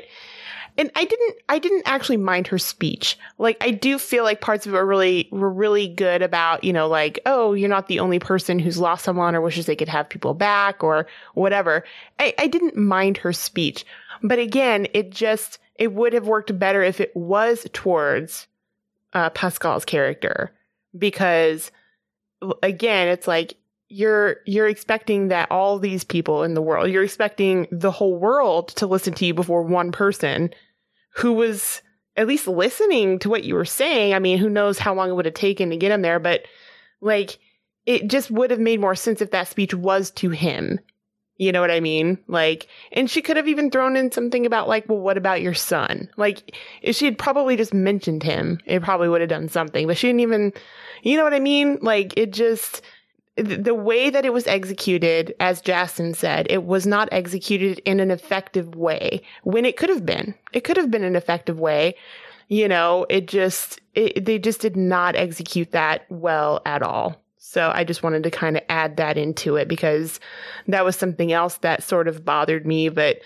and 0.78 0.92
I 0.94 1.04
didn't 1.04 1.36
I 1.48 1.58
didn't 1.58 1.82
actually 1.86 2.18
mind 2.18 2.46
her 2.46 2.58
speech. 2.58 3.18
Like 3.38 3.56
I 3.60 3.72
do 3.72 3.98
feel 3.98 4.22
like 4.22 4.40
parts 4.40 4.64
of 4.64 4.72
it 4.72 4.76
were 4.76 4.86
really 4.86 5.28
were 5.32 5.50
really 5.50 5.88
good 5.88 6.22
about, 6.22 6.62
you 6.62 6.72
know, 6.72 6.86
like, 6.86 7.18
oh, 7.26 7.52
you're 7.52 7.68
not 7.68 7.88
the 7.88 7.98
only 7.98 8.20
person 8.20 8.60
who's 8.60 8.78
lost 8.78 9.04
someone 9.04 9.34
or 9.34 9.40
wishes 9.40 9.66
they 9.66 9.74
could 9.74 9.88
have 9.88 10.08
people 10.08 10.34
back 10.34 10.84
or 10.84 11.08
whatever. 11.34 11.84
I, 12.20 12.32
I 12.38 12.46
didn't 12.46 12.76
mind 12.76 13.16
her 13.18 13.32
speech. 13.32 13.84
But 14.22 14.38
again, 14.38 14.86
it 14.94 15.10
just 15.10 15.58
it 15.74 15.94
would 15.94 16.12
have 16.12 16.28
worked 16.28 16.56
better 16.56 16.84
if 16.84 17.00
it 17.00 17.14
was 17.16 17.66
towards 17.72 18.46
uh, 19.18 19.30
Pascal's 19.30 19.84
character 19.84 20.52
because 20.96 21.72
again, 22.62 23.08
it's 23.08 23.26
like 23.26 23.56
you're 23.88 24.36
you're 24.46 24.68
expecting 24.68 25.28
that 25.28 25.50
all 25.50 25.78
these 25.78 26.04
people 26.04 26.44
in 26.44 26.54
the 26.54 26.62
world, 26.62 26.90
you're 26.90 27.02
expecting 27.02 27.66
the 27.72 27.90
whole 27.90 28.16
world 28.16 28.68
to 28.68 28.86
listen 28.86 29.14
to 29.14 29.26
you 29.26 29.34
before 29.34 29.62
one 29.62 29.90
person 29.90 30.50
who 31.16 31.32
was 31.32 31.82
at 32.16 32.28
least 32.28 32.46
listening 32.46 33.18
to 33.18 33.28
what 33.28 33.44
you 33.44 33.54
were 33.54 33.64
saying. 33.64 34.14
I 34.14 34.20
mean, 34.20 34.38
who 34.38 34.48
knows 34.48 34.78
how 34.78 34.94
long 34.94 35.10
it 35.10 35.14
would 35.14 35.24
have 35.24 35.34
taken 35.34 35.70
to 35.70 35.76
get 35.76 35.90
him 35.90 36.02
there, 36.02 36.20
but 36.20 36.42
like 37.00 37.38
it 37.86 38.08
just 38.08 38.30
would 38.30 38.50
have 38.50 38.60
made 38.60 38.80
more 38.80 38.94
sense 38.94 39.20
if 39.20 39.32
that 39.32 39.48
speech 39.48 39.74
was 39.74 40.12
to 40.12 40.30
him. 40.30 40.78
You 41.38 41.52
know 41.52 41.60
what 41.60 41.70
I 41.70 41.78
mean? 41.78 42.18
Like, 42.26 42.66
and 42.92 43.08
she 43.08 43.22
could 43.22 43.36
have 43.36 43.46
even 43.46 43.70
thrown 43.70 43.96
in 43.96 44.10
something 44.10 44.44
about 44.44 44.68
like, 44.68 44.88
well, 44.88 44.98
what 44.98 45.16
about 45.16 45.40
your 45.40 45.54
son? 45.54 46.10
Like, 46.16 46.56
if 46.82 46.96
she 46.96 47.04
had 47.04 47.16
probably 47.16 47.56
just 47.56 47.72
mentioned 47.72 48.24
him, 48.24 48.58
it 48.66 48.82
probably 48.82 49.08
would 49.08 49.20
have 49.20 49.30
done 49.30 49.48
something, 49.48 49.86
but 49.86 49.96
she 49.96 50.08
didn't 50.08 50.20
even, 50.20 50.52
you 51.02 51.16
know 51.16 51.22
what 51.22 51.34
I 51.34 51.38
mean? 51.38 51.78
Like, 51.80 52.12
it 52.16 52.32
just, 52.32 52.82
the 53.36 53.74
way 53.74 54.10
that 54.10 54.24
it 54.24 54.32
was 54.32 54.48
executed, 54.48 55.32
as 55.38 55.60
Justin 55.60 56.12
said, 56.12 56.48
it 56.50 56.64
was 56.64 56.88
not 56.88 57.08
executed 57.12 57.78
in 57.84 58.00
an 58.00 58.10
effective 58.10 58.74
way 58.74 59.22
when 59.44 59.64
it 59.64 59.76
could 59.76 59.90
have 59.90 60.04
been. 60.04 60.34
It 60.52 60.64
could 60.64 60.76
have 60.76 60.90
been 60.90 61.04
an 61.04 61.14
effective 61.14 61.60
way. 61.60 61.94
You 62.48 62.66
know, 62.66 63.06
it 63.08 63.28
just, 63.28 63.80
it, 63.94 64.24
they 64.24 64.40
just 64.40 64.60
did 64.60 64.76
not 64.76 65.14
execute 65.14 65.70
that 65.70 66.04
well 66.08 66.62
at 66.66 66.82
all. 66.82 67.22
So 67.38 67.70
I 67.74 67.84
just 67.84 68.02
wanted 68.02 68.24
to 68.24 68.30
kind 68.30 68.56
of 68.56 68.62
add 68.68 68.96
that 68.96 69.16
into 69.16 69.56
it 69.56 69.68
because 69.68 70.20
that 70.66 70.84
was 70.84 70.96
something 70.96 71.32
else 71.32 71.56
that 71.58 71.82
sort 71.82 72.08
of 72.08 72.24
bothered 72.24 72.66
me. 72.66 72.88
But 72.88 73.18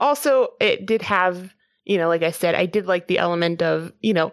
also, 0.00 0.48
it 0.60 0.86
did 0.86 1.02
have, 1.02 1.54
you 1.84 1.96
know, 1.98 2.08
like 2.08 2.22
I 2.22 2.30
said, 2.32 2.54
I 2.54 2.66
did 2.66 2.86
like 2.86 3.06
the 3.06 3.18
element 3.18 3.62
of, 3.62 3.92
you 4.00 4.12
know, 4.12 4.32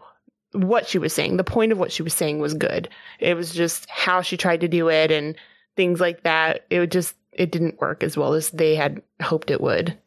what 0.54 0.88
she 0.88 0.98
was 0.98 1.14
saying. 1.14 1.38
The 1.38 1.44
point 1.44 1.72
of 1.72 1.78
what 1.78 1.92
she 1.92 2.04
was 2.04 2.14
saying 2.14 2.40
was 2.40 2.54
good. 2.56 2.90
It 3.20 3.36
was 3.36 3.54
just 3.54 3.90
how 3.90 4.22
she 4.22 4.38
tried 4.38 4.62
to 4.62 4.68
do 4.68 4.90
it 4.90 5.12
and 5.12 5.36
things 5.76 6.00
like 6.00 6.24
that. 6.24 6.66
It 6.70 6.80
would 6.80 6.92
just, 6.92 7.16
it 7.32 7.52
didn't 7.52 7.80
work 7.80 8.02
as 8.04 8.18
well 8.18 8.34
as 8.34 8.50
they 8.50 8.76
had 8.76 9.02
hoped 9.22 9.52
it 9.52 9.62
would. 9.62 9.98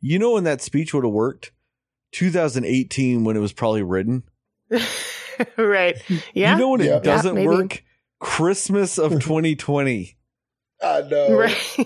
You 0.00 0.18
know 0.18 0.32
when 0.32 0.44
that 0.44 0.60
speech 0.60 0.92
would 0.92 1.04
have 1.04 1.12
worked? 1.12 1.52
2018 2.12 3.24
when 3.24 3.36
it 3.36 3.40
was 3.40 3.52
probably 3.52 3.82
written. 3.82 4.22
right. 5.56 5.96
Yeah. 6.34 6.52
You 6.54 6.58
know 6.58 6.70
when 6.70 6.80
Yeah. 6.80 6.96
it 6.96 7.02
doesn't 7.04 7.34
maybe. 7.34 7.46
work? 7.46 7.82
Christmas 8.18 8.98
of 8.98 9.12
2020. 9.20 10.16
I 10.82 11.00
know. 11.02 11.36
right. 11.38 11.78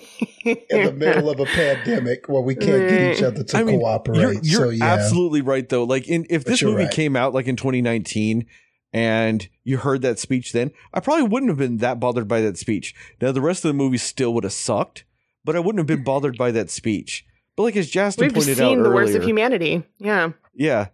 In 0.43 0.85
the 0.85 0.93
middle 0.93 1.29
of 1.29 1.39
a 1.39 1.45
pandemic 1.45 2.27
where 2.27 2.41
we 2.41 2.55
can't 2.55 2.89
get 2.89 3.15
each 3.15 3.23
other 3.23 3.43
to 3.43 3.57
I 3.57 3.63
mean, 3.63 3.79
cooperate. 3.79 4.19
You're, 4.19 4.33
you're 4.33 4.65
so 4.65 4.69
yeah. 4.69 4.85
absolutely 4.85 5.41
right 5.41 5.67
though. 5.67 5.83
Like 5.83 6.07
in 6.07 6.25
if 6.29 6.43
But 6.43 6.51
this 6.51 6.63
movie 6.63 6.83
right. 6.83 6.91
came 6.91 7.15
out 7.15 7.33
like 7.33 7.47
in 7.47 7.55
2019 7.55 8.45
and 8.91 9.47
you 9.63 9.77
heard 9.77 10.01
that 10.01 10.19
speech 10.19 10.51
then, 10.51 10.71
I 10.93 10.99
probably 10.99 11.23
wouldn't 11.23 11.49
have 11.49 11.57
been 11.57 11.77
that 11.77 11.99
bothered 11.99 12.27
by 12.27 12.41
that 12.41 12.57
speech. 12.57 12.93
Now 13.21 13.31
the 13.31 13.41
rest 13.41 13.63
of 13.63 13.69
the 13.69 13.75
movie 13.75 13.97
still 13.97 14.33
would 14.33 14.43
have 14.43 14.53
sucked, 14.53 15.05
but 15.45 15.55
I 15.55 15.59
wouldn't 15.59 15.79
have 15.79 15.87
been 15.87 16.03
bothered 16.03 16.37
by 16.37 16.51
that 16.51 16.69
speech. 16.69 17.25
But 17.55 17.63
like 17.63 17.77
as 17.77 17.89
Justin 17.89 18.25
We've 18.25 18.33
pointed 18.33 18.57
seen 18.57 18.79
out 18.79 18.83
the 18.83 18.89
worst 18.89 19.15
of 19.15 19.23
humanity. 19.23 19.83
Yeah. 19.99 20.31
yeah, 20.53 20.87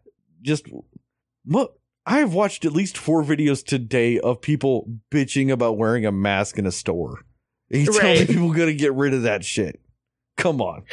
just 0.43 0.67
what 1.45 1.76
I 2.09 2.19
have 2.19 2.33
watched 2.33 2.63
at 2.63 2.71
least 2.71 2.97
four 2.97 3.21
videos 3.21 3.65
today 3.65 4.17
of 4.19 4.39
people 4.41 4.89
bitching 5.11 5.51
about 5.51 5.77
wearing 5.77 6.05
a 6.05 6.11
mask 6.11 6.57
in 6.57 6.65
a 6.65 6.71
store. 6.71 7.25
And 7.69 7.81
you 7.81 7.91
tell 7.91 8.01
me 8.01 8.19
Right. 8.19 8.27
people 8.27 8.53
gonna 8.53 8.73
get 8.73 8.93
rid 8.93 9.13
of 9.13 9.23
that 9.23 9.43
shit? 9.43 9.81
Come 10.37 10.61
on. 10.61 10.83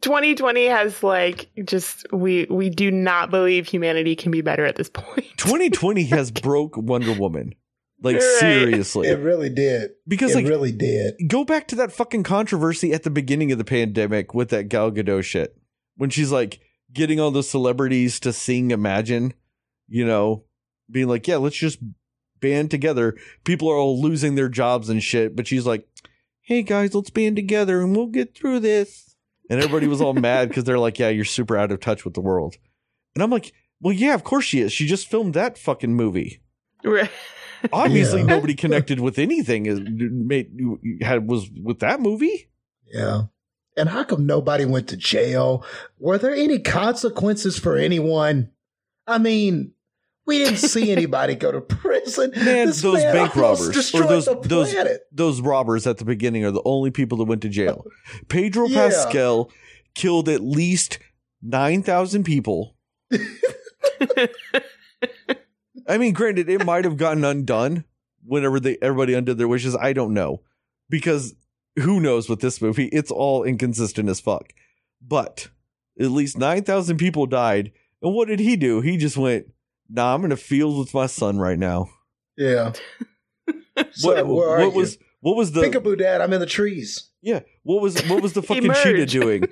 2020 0.00 0.66
has 0.66 1.02
like 1.02 1.48
just 1.64 2.06
we 2.12 2.46
we 2.48 2.70
do 2.70 2.90
not 2.90 3.30
believe 3.30 3.66
humanity 3.66 4.14
can 4.14 4.30
be 4.30 4.40
better 4.42 4.64
at 4.64 4.76
this 4.76 4.88
point. 4.88 5.26
2020 5.38 6.04
has 6.04 6.30
broke 6.30 6.76
Wonder 6.76 7.12
Woman. 7.14 7.54
Like 8.00 8.16
Right. 8.16 8.22
seriously. 8.38 9.08
It 9.08 9.18
really 9.18 9.48
did. 9.50 9.90
because 10.06 10.30
it 10.32 10.36
like 10.36 10.46
really 10.46 10.70
did. 10.70 11.14
go 11.26 11.44
back 11.44 11.66
to 11.68 11.74
that 11.76 11.90
fucking 11.90 12.22
controversy 12.22 12.92
at 12.92 13.02
the 13.02 13.10
beginning 13.10 13.50
of 13.50 13.58
the 13.58 13.64
pandemic 13.64 14.34
with 14.34 14.50
that 14.50 14.68
Gal 14.68 14.92
Gadot 14.92 15.24
shit. 15.24 15.56
When 15.96 16.10
she's 16.10 16.30
like 16.30 16.60
getting 16.92 17.18
all 17.18 17.32
the 17.32 17.42
celebrities 17.42 18.20
to 18.20 18.32
sing 18.32 18.70
Imagine, 18.70 19.34
you 19.88 20.04
know, 20.04 20.44
being 20.90 21.08
like, 21.08 21.26
yeah, 21.26 21.36
let's 21.36 21.56
just 21.56 21.78
band 22.40 22.70
together. 22.70 23.16
People 23.44 23.68
are 23.70 23.76
all 23.76 24.00
losing 24.00 24.34
their 24.34 24.48
jobs 24.48 24.88
and 24.88 25.02
shit, 25.02 25.34
but 25.34 25.46
she's 25.46 25.66
like, 25.66 25.88
hey 26.42 26.62
guys, 26.62 26.94
let's 26.94 27.10
band 27.10 27.36
together 27.36 27.80
and 27.82 27.94
we'll 27.96 28.06
get 28.06 28.34
through 28.34 28.60
this. 28.60 29.16
And 29.50 29.60
everybody 29.60 29.86
was 29.86 30.00
all 30.00 30.14
mad 30.14 30.48
because 30.48 30.64
they're 30.64 30.78
like, 30.78 30.98
yeah, 30.98 31.08
you're 31.08 31.24
super 31.24 31.56
out 31.56 31.72
of 31.72 31.80
touch 31.80 32.04
with 32.04 32.14
the 32.14 32.20
world. 32.20 32.56
And 33.14 33.22
I'm 33.22 33.30
like, 33.30 33.52
well, 33.80 33.92
yeah, 33.94 34.14
of 34.14 34.24
course 34.24 34.44
she 34.44 34.60
is. 34.60 34.72
She 34.72 34.86
just 34.86 35.08
filmed 35.08 35.34
that 35.34 35.58
fucking 35.58 35.94
movie. 35.94 36.40
Right. 36.84 37.10
Obviously, 37.72 38.20
Yeah. 38.20 38.26
nobody 38.26 38.54
connected 38.54 39.00
with 39.00 39.18
anything 39.18 39.66
is 39.66 39.80
made 39.84 40.50
had 41.00 41.28
was 41.28 41.50
with 41.62 41.80
that 41.80 42.00
movie. 42.00 42.48
Yeah. 42.86 43.22
And 43.76 43.88
how 43.88 44.04
come 44.04 44.26
nobody 44.26 44.64
went 44.64 44.88
to 44.88 44.96
jail? 44.96 45.64
Were 45.98 46.18
there 46.18 46.34
any 46.34 46.58
consequences 46.60 47.58
for 47.58 47.76
anyone? 47.76 48.50
I 49.06 49.18
mean, 49.18 49.72
we 50.28 50.38
didn't 50.38 50.58
see 50.58 50.92
anybody 50.98 51.34
go 51.34 51.50
to 51.50 51.60
prison. 51.60 52.30
Man, 52.36 52.68
This 52.68 52.82
those 52.82 53.02
man 53.02 53.14
bank 53.14 53.34
robbers 53.34 53.92
or 53.94 54.02
those 54.02 54.28
those 54.42 54.74
those 55.10 55.40
robbers 55.40 55.86
at 55.88 55.98
the 55.98 56.04
beginning 56.04 56.44
are 56.44 56.52
the 56.52 56.62
only 56.64 56.92
people 56.92 57.18
that 57.18 57.24
went 57.24 57.42
to 57.42 57.48
jail. 57.48 57.84
Pedro 58.28 58.66
Yeah. 58.68 58.88
Pascal 58.88 59.50
killed 59.94 60.28
at 60.28 60.40
least 60.40 61.00
nine 61.42 61.82
thousand 61.82 62.22
people. 62.24 62.76
I 65.86 65.96
mean, 65.98 66.12
granted, 66.12 66.48
it 66.50 66.64
might 66.64 66.84
have 66.84 66.96
gotten 66.98 67.24
undone 67.24 67.84
whenever 68.24 68.60
they 68.60 68.76
everybody 68.82 69.14
undid 69.14 69.38
their 69.38 69.48
wishes. 69.48 69.74
I 69.74 69.92
don't 69.92 70.12
know 70.12 70.42
because 70.90 71.34
who 71.76 72.00
knows 72.00 72.28
with 72.28 72.40
this 72.40 72.60
movie? 72.60 72.86
It's 72.88 73.10
all 73.10 73.44
inconsistent 73.44 74.08
as 74.08 74.20
fuck. 74.20 74.52
But 75.00 75.48
at 75.98 76.10
least 76.10 76.36
nine 76.36 76.64
thousand 76.64 76.98
people 76.98 77.26
died, 77.26 77.72
and 78.02 78.14
what 78.14 78.28
did 78.28 78.40
he 78.40 78.56
do? 78.56 78.80
He 78.82 78.96
just 78.98 79.16
went, 79.16 79.46
"Nah, 79.88 80.14
I'm 80.14 80.24
in 80.24 80.32
a 80.32 80.36
field 80.36 80.78
with 80.78 80.94
my 80.94 81.06
son 81.06 81.38
right 81.38 81.58
now." 81.58 81.88
Yeah. 82.36 82.72
So 83.92 84.08
what 84.08 84.26
where 84.26 84.48
are 84.48 84.58
what 84.58 84.72
you? 84.72 84.78
was 84.80 84.98
what 85.20 85.36
was 85.36 85.52
the 85.52 85.60
Peekaboo, 85.60 85.96
Dad, 85.98 86.20
I'm 86.20 86.32
in 86.32 86.40
the 86.40 86.46
trees. 86.46 87.10
yeah 87.22 87.40
what 87.62 87.80
was 87.80 88.00
what 88.08 88.22
was 88.22 88.32
the 88.32 88.42
fucking 88.48 88.72
cheetah 88.82 89.06
doing? 89.06 89.44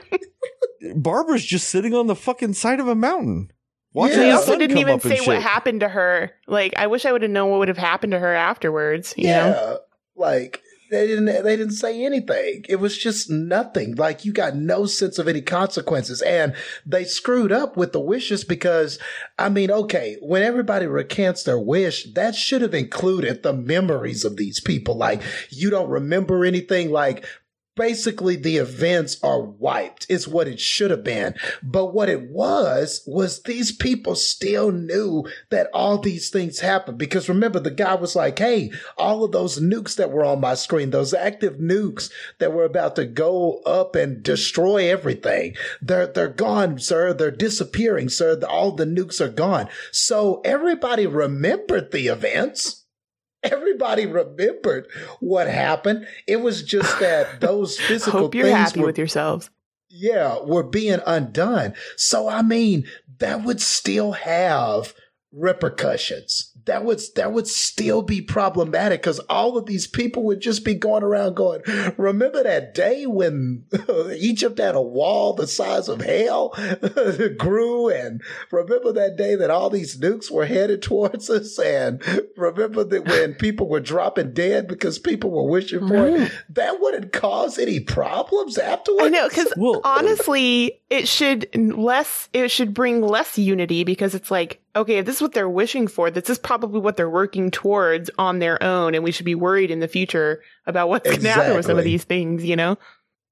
Barbara's 0.97 1.45
just 1.45 1.69
sitting 1.69 1.95
on 1.95 2.09
the 2.09 2.17
fucking 2.17 2.55
side 2.55 2.81
of 2.81 2.89
a 2.89 2.97
mountain. 2.97 3.53
Watching 3.93 4.17
Yeah. 4.19 4.23
They 4.25 4.31
the 4.31 4.37
also 4.37 4.59
didn't 4.59 4.77
come 4.77 4.89
even 4.89 5.01
say 5.01 5.21
what 5.27 5.41
happened 5.41 5.81
to 5.81 5.89
her. 5.89 6.33
Like, 6.47 6.75
I 6.77 6.87
wish 6.89 7.07
I 7.07 7.13
would 7.13 7.23
have 7.23 7.31
known 7.31 7.51
what 7.51 7.61
would 7.61 7.69
have 7.69 7.79
happened 7.79 8.13
to 8.13 8.19
her 8.19 8.35
afterwards. 8.35 9.15
You 9.17 9.29
yeah. 9.29 9.51
know? 9.51 9.79
Like, 10.17 10.63
they 10.91 11.07
didn't 11.07 11.27
they 11.27 11.57
didn't 11.57 11.73
say 11.73 12.05
anything. 12.05 12.65
It 12.69 12.77
was 12.77 12.97
just 12.97 13.31
nothing. 13.31 13.95
Like 13.95 14.25
you 14.25 14.33
got 14.33 14.57
no 14.57 14.87
sense 14.87 15.19
of 15.19 15.29
any 15.29 15.41
consequences. 15.41 16.23
And 16.23 16.55
they 16.85 17.05
screwed 17.05 17.53
up 17.53 17.77
with 17.77 17.93
the 17.93 18.01
wishes 18.01 18.45
because 18.45 18.99
I 19.39 19.49
mean, 19.49 19.71
okay, 19.71 20.17
when 20.21 20.43
everybody 20.43 20.87
recants 20.87 21.43
their 21.43 21.59
wish, 21.59 22.13
that 22.15 22.35
should 22.35 22.63
have 22.63 22.75
included 22.75 23.43
the 23.43 23.53
memories 23.53 24.25
of 24.25 24.37
these 24.37 24.61
people. 24.61 24.97
Like 24.97 25.23
you 25.51 25.71
don't 25.71 25.91
remember 25.91 26.45
anything 26.45 26.91
like 26.91 27.25
basically 27.77 28.37
the 28.37 28.57
events 28.57 29.19
are 29.23 29.41
wiped 29.41 30.07
It's 30.09 30.27
what 30.27 30.49
it 30.49 30.59
should 30.59 30.91
have 30.91 31.05
been. 31.05 31.35
But 31.63 31.95
what 31.95 32.09
it 32.09 32.31
was 32.31 33.03
was 33.07 33.43
these 33.43 33.73
people 33.73 34.15
still 34.15 34.73
knew 34.73 35.27
that 35.51 35.69
all 35.73 35.99
these 35.99 36.31
things 36.31 36.61
happened. 36.61 36.99
Because 36.99 37.29
remember 37.29 37.61
the 37.61 37.71
guy 37.71 37.95
was 37.95 38.17
like 38.17 38.39
hey 38.39 38.73
all 38.97 39.25
of 39.25 39.33
those 39.33 39.61
nukes 39.61 39.97
that 39.97 40.11
were 40.11 40.25
on 40.25 40.41
my 40.41 40.55
screen 40.55 40.91
those 40.91 41.15
active 41.15 41.55
nukes 41.55 42.11
that 42.39 42.53
were 42.53 42.65
about 42.65 42.97
to 42.97 43.05
go 43.05 43.61
up 43.67 43.95
and 43.95 44.23
destroy 44.23 44.91
everything. 44.91 45.55
They're 45.81 46.07
they're 46.07 46.29
gone 46.29 46.79
sir. 46.79 47.13
They're 47.13 47.31
disappearing 47.31 48.09
sir. 48.09 48.41
All 48.49 48.73
the 48.73 48.87
nukes 48.87 49.21
are 49.21 49.29
gone. 49.29 49.69
So 49.93 50.41
everybody 50.45 51.07
remembered 51.07 51.93
the 51.93 52.09
events 52.09 52.86
everybody 53.53 54.07
remembered 54.07 54.87
what 55.21 55.47
happened. 55.49 56.07
It 56.27 56.37
was 56.41 56.63
just 56.63 56.99
that 57.01 57.41
those 57.41 57.79
physical 57.79 58.21
Hope 58.21 58.35
you're 58.35 58.45
things 58.45 58.57
happy 58.57 58.81
were, 58.81 58.87
with 58.87 58.99
yourselves. 58.99 59.51
yeah, 59.89 60.39
were 60.43 60.63
being 60.63 61.01
undone. 61.07 61.75
So 61.97 62.29
I 62.29 62.43
mean, 62.43 62.87
that 63.19 63.45
would 63.45 63.61
still 63.61 64.13
have 64.13 64.95
repercussions. 65.33 66.53
That 66.67 66.85
would 66.85 67.01
that 67.15 67.33
would 67.33 67.47
still 67.47 68.03
be 68.03 68.21
problematic 68.21 69.01
because 69.01 69.21
all 69.31 69.57
of 69.57 69.67
these 69.67 69.87
people 69.87 70.25
would 70.25 70.41
just 70.41 70.65
be 70.65 70.75
going 70.75 71.03
around 71.03 71.35
going, 71.35 71.63
"Remember 71.97 72.43
that 72.43 72.75
day 72.75 73.07
when 73.07 73.65
Egypt 74.17 74.59
had 74.59 74.75
a 74.75 74.83
wall 74.83 75.33
the 75.33 75.47
size 75.47 75.89
of 75.89 76.01
hell 76.01 76.55
grew?" 77.39 77.89
And 77.89 78.21
remember 78.51 78.93
that 78.93 79.17
day 79.17 79.37
that 79.37 79.51
all 79.51 79.71
these 79.71 79.99
nukes 79.99 80.31
were 80.31 80.47
headed 80.47 80.83
towards 80.83 81.31
us? 81.31 81.59
And 81.59 82.03
remember 82.37 82.83
that 82.85 83.07
when 83.07 83.35
people 83.35 83.69
were 83.69 83.81
dropping 83.81 84.33
dead 84.33 84.67
because 84.67 84.99
people 84.99 85.31
were 85.31 85.49
wishing 85.49 85.87
for 85.87 86.07
it? 86.09 86.15
Mm-hmm. 86.15 86.53
That 86.55 86.81
wouldn't 86.81 87.13
cause 87.13 87.59
any 87.59 87.81
problems 87.81 88.59
afterwards. 88.59 89.05
I 89.07 89.09
know 89.11 89.29
because 89.29 89.53
Well- 89.57 89.81
honestly, 89.85 90.81
it 90.91 91.07
should 91.07 91.49
less. 91.55 92.29
It 92.33 92.51
should 92.51 92.75
bring 92.75 93.03
less 93.03 93.39
unity 93.39 93.85
because 93.85 94.15
it's 94.15 94.31
like, 94.31 94.61
okay, 94.77 94.99
if 94.99 95.07
this 95.07 95.17
is 95.17 95.23
what 95.23 95.33
they're 95.33 95.49
wishing 95.49 95.89
for, 95.89 96.11
this 96.11 96.31
is 96.31 96.39
probably 96.39 96.81
what 96.81 96.97
they're 96.97 97.11
working 97.11 97.51
towards 97.51 98.11
on 98.19 98.39
their 98.39 98.63
own, 98.63 98.95
and 98.95 99.03
we 99.03 99.11
should 99.11 99.27
be 99.27 99.35
worried 99.35 99.71
in 99.71 99.81
the 99.81 99.89
future 99.89 100.43
about 100.67 100.89
what's 100.89 101.09
going 101.09 101.23
to 101.23 101.31
happen 101.31 101.57
with 101.57 101.67
some 101.67 101.79
of 101.79 101.85
these 101.85 102.05
things. 102.05 102.45
You 102.45 102.57
know? 102.57 102.79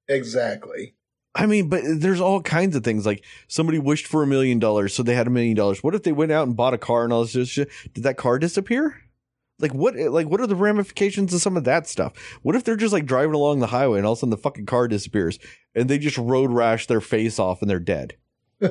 Exactly. 0.07 0.95
I 1.35 1.45
mean, 1.45 1.67
but 1.67 1.83
there's 1.85 2.21
all 2.21 2.41
kinds 2.41 2.75
of 2.75 2.83
things. 2.83 3.05
Like 3.05 3.23
somebody 3.47 3.77
wished 3.77 4.07
for 4.07 4.23
a 4.23 4.27
million 4.27 4.59
dollars, 4.59 4.93
so 4.93 5.03
they 5.03 5.15
had 5.15 5.27
a 5.27 5.31
million 5.31 5.55
dollars. 5.55 5.83
What 5.83 5.95
if 5.95 6.03
they 6.03 6.13
went 6.13 6.31
out 6.31 6.47
and 6.47 6.55
bought 6.55 6.73
a 6.73 6.77
car 6.77 7.03
and 7.03 7.13
all 7.13 7.25
this 7.25 7.49
shit? 7.49 7.69
Did 7.93 8.03
that 8.03 8.17
car 8.17 8.39
disappear? 8.39 9.01
Like 9.59 9.73
what? 9.73 9.95
Like 9.95 10.27
what 10.27 10.41
are 10.41 10.47
the 10.47 10.55
ramifications 10.55 11.33
of 11.33 11.41
some 11.41 11.57
of 11.57 11.65
that 11.65 11.87
stuff? 11.87 12.13
What 12.41 12.55
if 12.55 12.63
they're 12.63 12.75
just 12.75 12.93
like 12.93 13.05
driving 13.05 13.35
along 13.35 13.59
the 13.59 13.67
highway 13.67 13.99
and 13.99 14.07
all 14.07 14.13
of 14.13 14.17
a 14.17 14.21
sudden 14.21 14.31
the 14.31 14.37
fucking 14.37 14.65
car 14.65 14.87
disappears 14.87 15.37
and 15.73 15.89
they 15.89 15.97
just 15.97 16.17
road 16.17 16.51
rash 16.51 16.87
their 16.87 17.01
face 17.01 17.37
off 17.37 17.61
and 17.61 17.69
they're 17.69 17.79
dead? 17.79 18.15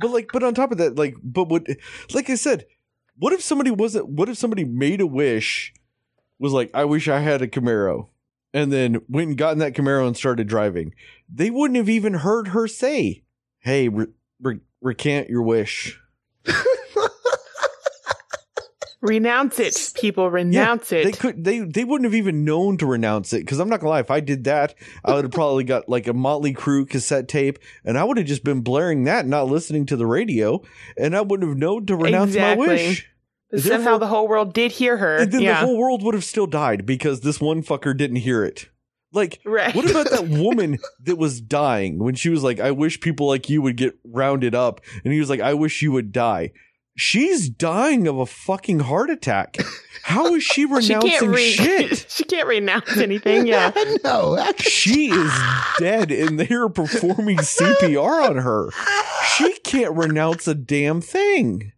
But 0.00 0.10
like, 0.10 0.30
but 0.32 0.42
on 0.42 0.54
top 0.54 0.72
of 0.72 0.78
that, 0.78 0.96
like, 0.96 1.14
but 1.22 1.48
what? 1.48 1.66
Like 2.14 2.30
I 2.30 2.34
said, 2.34 2.64
what 3.16 3.32
if 3.34 3.42
somebody 3.42 3.70
wasn't? 3.70 4.08
What 4.08 4.28
if 4.30 4.38
somebody 4.38 4.64
made 4.64 5.00
a 5.00 5.06
wish? 5.06 5.74
Was 6.38 6.52
like, 6.52 6.70
I 6.72 6.86
wish 6.86 7.06
I 7.06 7.18
had 7.18 7.42
a 7.42 7.46
Camaro, 7.46 8.08
and 8.54 8.72
then 8.72 9.02
went 9.08 9.28
and 9.28 9.36
got 9.36 9.52
in 9.52 9.58
that 9.58 9.74
Camaro 9.74 10.06
and 10.06 10.16
started 10.16 10.48
driving. 10.48 10.94
They 11.32 11.50
wouldn't 11.50 11.76
have 11.76 11.90
even 11.90 12.14
heard 12.14 12.48
her 12.48 12.66
say, 12.66 13.24
"Hey, 13.58 13.90
re- 13.90 14.06
re- 14.40 14.60
recant 14.80 15.28
your 15.28 15.42
wish." 15.42 16.00
Renounce 19.02 19.58
it, 19.58 19.92
people. 19.98 20.30
Renounce 20.30 20.90
They 20.90 21.02
it. 21.02 21.18
could. 21.18 21.42
They 21.42 21.60
they 21.60 21.84
wouldn't 21.84 22.04
have 22.04 22.14
even 22.14 22.44
known 22.44 22.76
to 22.78 22.86
renounce 22.86 23.32
it 23.32 23.40
because 23.40 23.58
I'm 23.58 23.68
not 23.68 23.80
gonna 23.80 23.90
lie. 23.90 24.00
If 24.00 24.10
I 24.10 24.20
did 24.20 24.44
that, 24.44 24.74
I 25.02 25.14
would 25.14 25.24
have 25.24 25.32
probably 25.32 25.64
got 25.64 25.88
like 25.88 26.06
a 26.06 26.12
Motley 26.12 26.52
Crue 26.52 26.88
cassette 26.88 27.26
tape, 27.26 27.58
and 27.82 27.96
I 27.96 28.04
would 28.04 28.18
have 28.18 28.26
just 28.26 28.44
been 28.44 28.60
blaring 28.60 29.04
that, 29.04 29.26
not 29.26 29.48
listening 29.48 29.86
to 29.86 29.96
the 29.96 30.06
radio, 30.06 30.60
and 30.98 31.16
I 31.16 31.22
wouldn't 31.22 31.48
have 31.48 31.56
known 31.56 31.86
to 31.86 31.96
renounce 31.96 32.32
Exactly. 32.32 32.66
my 32.66 32.72
wish. 32.74 33.08
Therefore- 33.50 33.70
somehow 33.70 33.98
the 33.98 34.06
whole 34.06 34.28
world 34.28 34.52
did 34.52 34.70
hear 34.70 34.98
her. 34.98 35.16
And 35.16 35.32
then 35.32 35.40
yeah. 35.40 35.60
the 35.60 35.66
whole 35.66 35.78
world 35.78 36.02
would 36.04 36.14
have 36.14 36.22
still 36.22 36.46
died 36.46 36.84
because 36.86 37.22
this 37.22 37.40
one 37.40 37.62
fucker 37.62 37.96
didn't 37.96 38.16
hear 38.16 38.44
it. 38.44 38.68
Like, 39.12 39.40
right. 39.44 39.74
what 39.74 39.90
about 39.90 40.10
that 40.10 40.28
woman 40.28 40.78
that 41.02 41.16
was 41.16 41.40
dying 41.40 41.98
when 41.98 42.14
she 42.14 42.28
was 42.28 42.44
like, 42.44 42.60
I 42.60 42.70
wish 42.70 43.00
people 43.00 43.26
like 43.26 43.48
you 43.48 43.60
would 43.60 43.76
get 43.76 43.98
rounded 44.04 44.54
up? 44.54 44.80
And 45.04 45.12
he 45.12 45.18
was 45.18 45.28
like, 45.28 45.40
I 45.40 45.54
wish 45.54 45.82
you 45.82 45.90
would 45.90 46.12
die. 46.12 46.52
She's 46.96 47.48
dying 47.48 48.06
of 48.06 48.18
a 48.18 48.26
fucking 48.26 48.80
heart 48.80 49.10
attack. 49.10 49.56
How 50.02 50.34
is 50.34 50.42
she 50.42 50.62
she 50.80 50.94
can't 50.94 51.02
renouncing 51.02 51.30
re- 51.30 51.50
shit? 51.52 52.06
she 52.10 52.24
can't 52.24 52.48
renounce 52.48 52.96
anything. 52.96 53.46
Yeah. 53.46 53.72
no, 54.04 54.36
actually, 54.36 54.70
She 54.70 55.10
is 55.10 55.32
dead 55.78 56.10
and 56.10 56.38
they're 56.38 56.68
performing 56.68 57.38
CPR 57.38 58.28
on 58.28 58.36
her. 58.36 58.70
She 59.36 59.58
can't 59.60 59.94
renounce 59.94 60.46
a 60.48 60.54
damn 60.54 61.00
thing. 61.00 61.72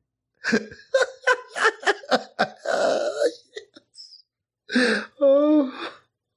oh, 5.20 5.91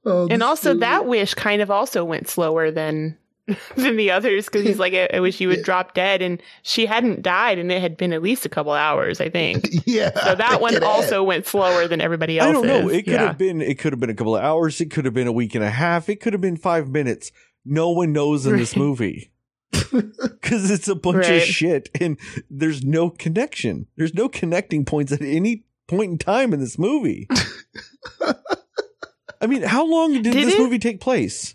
oh, 0.06 0.28
and 0.30 0.44
also 0.44 0.76
that 0.76 1.06
wish 1.06 1.34
kind 1.34 1.62
of 1.62 1.72
also 1.72 2.04
went 2.04 2.28
slower 2.28 2.70
than 2.72 3.18
than 3.76 3.96
the 3.96 4.10
others 4.10 4.46
because 4.46 4.64
he's 4.64 4.80
like 4.86 4.94
I, 4.94 5.08
I 5.14 5.20
wish 5.20 5.40
you 5.40 5.48
would 5.50 5.62
drop 5.64 5.94
dead 5.94 6.22
and 6.22 6.42
she 6.64 6.86
hadn't 6.86 7.22
died 7.22 7.60
and 7.60 7.72
it 7.72 7.80
had 7.80 7.96
been 7.96 8.12
at 8.12 8.24
least 8.24 8.46
a 8.46 8.50
couple 8.50 8.74
hours 8.74 9.22
i 9.22 9.30
think 9.30 9.68
yeah. 9.86 10.12
so 10.24 10.36
that 10.36 10.62
one 10.62 10.74
it 10.74 10.82
had. 10.82 10.84
also 10.84 11.22
went 11.24 11.46
slower 11.46 11.88
than 11.88 12.02
everybody 12.02 12.40
else 12.40 12.50
I 12.50 12.52
don't 12.54 12.66
know. 12.68 12.90
It 12.90 13.04
could 13.04 13.14
yeah. 13.14 13.28
have 13.28 13.38
been 13.38 13.62
it 13.62 13.78
could 13.78 13.94
have 13.94 14.00
been 14.00 14.10
a 14.10 14.16
couple 14.16 14.36
of 14.36 14.44
hours, 14.44 14.82
it 14.82 14.90
could 14.92 15.06
have 15.06 15.14
been 15.14 15.28
a 15.28 15.32
week 15.32 15.54
and 15.56 15.64
a 15.64 15.70
half, 15.70 16.10
it 16.10 16.20
could 16.20 16.34
have 16.34 16.42
been 16.42 16.58
5 16.58 16.90
minutes. 16.90 17.32
No 17.64 17.92
one 17.92 18.14
knows 18.14 18.46
in 18.46 18.58
this 18.58 18.76
movie. 18.76 19.32
Cuz 19.72 20.72
it's 20.72 20.88
a 20.88 20.96
bunch 20.96 21.28
Right. 21.28 21.42
of 21.42 21.44
shit 21.44 21.90
and 22.00 22.18
there's 22.50 22.84
no 22.84 23.10
connection. 23.10 23.88
There's 23.96 24.14
no 24.14 24.28
connecting 24.30 24.86
points 24.86 25.12
at 25.12 25.22
any 25.22 25.66
point 25.88 26.12
in 26.12 26.18
time 26.18 26.54
in 26.54 26.60
this 26.60 26.78
movie. 26.80 27.28
I 29.42 29.48
mean, 29.48 29.64
how 29.64 29.86
long 29.86 30.14
did, 30.14 30.24
Did 30.24 30.34
this 30.34 30.56
it? 30.56 30.60
movie 30.60 30.80
take 30.80 31.00
place? 31.00 31.55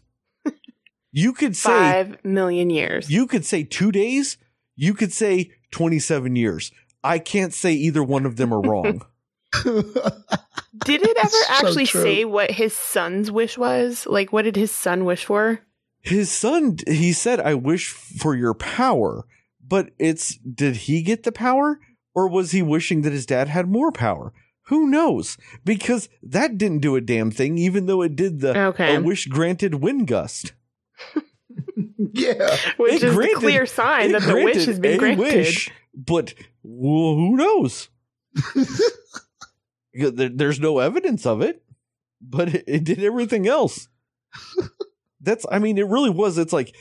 You 1.12 1.32
could 1.32 1.56
say 1.56 1.68
five 1.68 2.24
million 2.24 2.70
years 2.70 3.10
you 3.10 3.26
could 3.26 3.44
say 3.44 3.64
2 3.64 3.90
days, 3.92 4.36
you 4.76 4.94
could 4.94 5.12
say 5.12 5.50
27 5.72 6.36
years. 6.36 6.70
I 7.02 7.18
can't 7.18 7.52
say 7.54 7.72
either 7.72 8.02
one 8.02 8.26
of 8.26 8.36
them 8.36 8.52
are 8.52 8.60
wrong. 8.60 9.02
did 9.62 11.02
it 11.02 11.16
ever 11.18 11.28
So 11.28 11.44
actually 11.48 11.86
true. 11.86 12.02
say 12.02 12.24
what 12.24 12.50
his 12.52 12.72
son's 12.74 13.30
wish 13.30 13.58
was 13.58 14.06
like 14.06 14.32
what 14.32 14.42
did 14.42 14.56
his 14.56 14.70
son 14.70 15.04
wish 15.04 15.24
for 15.24 15.60
His 16.02 16.30
son, 16.30 16.76
he 16.86 17.12
said, 17.12 17.40
I 17.40 17.54
wish 17.54 17.88
for 17.90 18.34
your 18.34 18.54
power. 18.54 19.24
But 19.66 19.90
it's, 19.98 20.36
did 20.36 20.76
he 20.88 21.02
get 21.02 21.24
the 21.24 21.32
power? 21.32 21.78
Or 22.14 22.28
was 22.28 22.52
he 22.52 22.62
wishing 22.62 23.02
that 23.02 23.12
his 23.12 23.26
dad 23.26 23.48
had 23.48 23.68
more 23.68 23.92
power? 23.92 24.32
Who 24.68 24.86
knows? 24.88 25.36
Because 25.64 26.08
that 26.22 26.56
didn't 26.58 26.80
do 26.80 26.96
a 26.96 27.00
damn 27.00 27.30
thing, 27.30 27.58
even 27.58 27.86
though 27.86 28.02
it 28.02 28.16
did 28.16 28.40
the 28.40 28.58
Okay. 28.68 28.96
a 28.96 29.00
wish 29.00 29.26
granted 29.26 29.76
wind 29.76 30.06
gust. 30.06 30.52
yeah. 32.12 32.56
which 32.76 32.94
It 32.94 33.02
is 33.02 33.14
granted- 33.14 33.36
the 33.36 33.40
clear 33.40 33.66
sign 33.66 34.12
that 34.12 34.22
the 34.22 34.34
wish 34.36 34.64
has 34.66 34.78
been 34.78 34.94
a 34.94 34.98
granted 34.98 35.18
wish, 35.20 35.70
but 35.94 36.34
well, 36.62 37.14
who 37.14 37.36
knows? 37.36 37.88
There- 39.92 40.28
There's 40.28 40.60
no 40.60 40.78
evidence 40.78 41.26
of 41.26 41.42
it, 41.42 41.62
but 42.20 42.54
it, 42.54 42.64
it 42.66 42.84
did 42.84 43.02
everything 43.02 43.48
else. 43.48 43.88
That's, 45.20 45.44
I 45.50 45.58
mean, 45.58 45.78
it 45.78 45.86
really 45.88 46.10
was. 46.10 46.38
It's 46.38 46.52
like, 46.52 46.74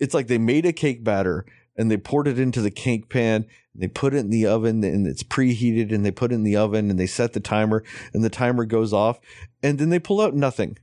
it's 0.00 0.14
like 0.14 0.26
they 0.26 0.38
made 0.38 0.66
a 0.66 0.72
cake 0.72 1.04
batter 1.04 1.46
and 1.76 1.90
they 1.90 1.96
poured 1.96 2.26
it 2.28 2.38
into 2.38 2.60
the 2.60 2.70
cake 2.72 3.08
pan 3.08 3.46
and 3.72 3.82
they 3.82 3.88
put 3.88 4.14
it 4.14 4.18
in 4.18 4.30
the 4.30 4.46
oven 4.46 4.82
and 4.84 5.06
it's 5.06 5.22
preheated 5.22 5.92
and 5.94 6.04
they 6.04 6.10
put 6.10 6.32
it 6.32 6.34
in 6.34 6.42
the 6.42 6.56
oven 6.56 6.90
and 6.90 6.98
they 6.98 7.06
set 7.06 7.32
the 7.32 7.40
timer 7.40 7.84
and 8.12 8.22
the 8.24 8.28
timer 8.30 8.64
goes 8.64 8.92
off 8.92 9.20
and 9.62 9.78
then 9.78 9.88
they 9.90 9.98
pull 10.00 10.20
out 10.20 10.34
nothing. 10.34 10.76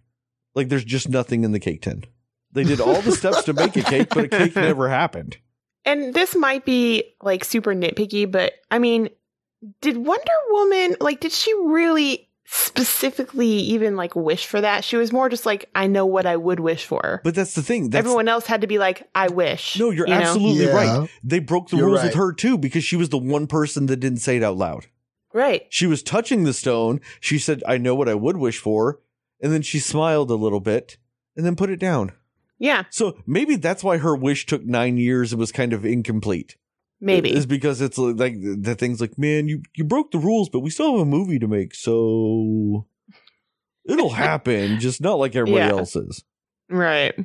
Like 0.55 0.69
there's 0.69 0.85
just 0.85 1.09
nothing 1.09 1.43
in 1.43 1.51
the 1.51 1.59
cake 1.59 1.81
tin. 1.81 2.05
They 2.53 2.63
did 2.63 2.81
all 2.81 3.01
the 3.01 3.11
steps 3.11 3.43
to 3.43 3.53
make 3.53 3.75
a 3.77 3.81
cake, 3.81 4.09
but 4.09 4.25
a 4.25 4.27
cake 4.27 4.55
never 4.57 4.89
happened. 4.89 5.37
And 5.85 6.13
this 6.13 6.35
might 6.35 6.65
be 6.65 7.03
like 7.21 7.43
super 7.43 7.73
nitpicky, 7.73 8.29
but 8.29 8.53
I 8.69 8.79
mean, 8.79 9.09
did 9.81 9.97
Wonder 9.97 10.31
Woman 10.49 10.95
like 10.99 11.19
did 11.19 11.31
she 11.31 11.53
really 11.53 12.27
specifically 12.45 13.47
even 13.47 13.95
like 13.95 14.15
wish 14.15 14.45
for 14.45 14.61
that? 14.61 14.83
She 14.83 14.97
was 14.97 15.11
more 15.11 15.29
just 15.29 15.45
like, 15.45 15.69
I 15.73 15.87
know 15.87 16.05
what 16.05 16.25
I 16.25 16.35
would 16.35 16.59
wish 16.59 16.85
for. 16.85 17.21
But 17.23 17.35
that's 17.35 17.55
the 17.55 17.63
thing. 17.63 17.89
That's, 17.89 18.05
Everyone 18.05 18.27
else 18.27 18.45
had 18.45 18.61
to 18.61 18.67
be 18.67 18.77
like, 18.77 19.07
I 19.15 19.27
wish. 19.29 19.79
no, 19.79 19.89
you're 19.89 20.07
you 20.07 20.13
know? 20.13 20.21
absolutely 20.21 20.65
Yeah. 20.65 20.71
right. 20.73 21.09
They 21.23 21.39
broke 21.39 21.69
the 21.69 21.77
You're 21.77 21.87
rules 21.87 22.03
with 22.03 22.15
her 22.15 22.33
too 22.33 22.57
because 22.57 22.83
she 22.83 22.95
was 22.95 23.09
the 23.09 23.17
one 23.17 23.47
person 23.47 23.85
that 23.87 23.97
didn't 23.97 24.19
say 24.19 24.37
it 24.37 24.43
out 24.43 24.57
loud. 24.57 24.87
Right. 25.33 25.65
She 25.69 25.87
was 25.87 26.03
touching 26.03 26.43
the 26.43 26.53
stone. 26.53 26.99
She 27.19 27.39
said, 27.39 27.63
I 27.65 27.77
know 27.77 27.95
what 27.95 28.09
I 28.09 28.15
would 28.15 28.37
wish 28.37 28.57
for. 28.59 28.99
And 29.41 29.51
then 29.51 29.61
she 29.61 29.79
smiled 29.79 30.29
a 30.29 30.35
little 30.35 30.59
bit 30.59 30.97
and 31.35 31.45
then 31.45 31.55
put 31.55 31.69
it 31.69 31.79
down. 31.79 32.11
Yeah. 32.61 32.83
So 32.91 33.17
maybe 33.25 33.55
that's 33.55 33.83
why 33.83 33.97
her 33.97 34.15
wish 34.15 34.45
took 34.45 34.63
nine 34.63 34.97
years 34.97 35.33
and 35.33 35.39
was 35.39 35.51
kind 35.51 35.73
of 35.73 35.83
incomplete. 35.83 36.57
Maybe. 37.01 37.35
Is 37.35 37.47
because 37.47 37.81
it's 37.81 37.97
like 37.97 38.35
the 38.39 38.75
thing's 38.75 39.01
like, 39.01 39.17
man, 39.17 39.47
you, 39.47 39.63
you 39.75 39.83
broke 39.83 40.11
the 40.11 40.19
rules, 40.19 40.47
but 40.47 40.59
we 40.59 40.69
still 40.69 40.91
have 40.91 41.01
a 41.01 41.05
movie 41.09 41.39
to 41.39 41.47
make. 41.47 41.73
So 41.73 42.85
it'll 43.89 44.09
happen, 44.11 44.79
just 44.79 45.01
not 45.01 45.15
like 45.15 45.35
everybody 45.35 45.65
Yeah. 45.65 45.71
else's. 45.79 46.23
right. 46.69 47.15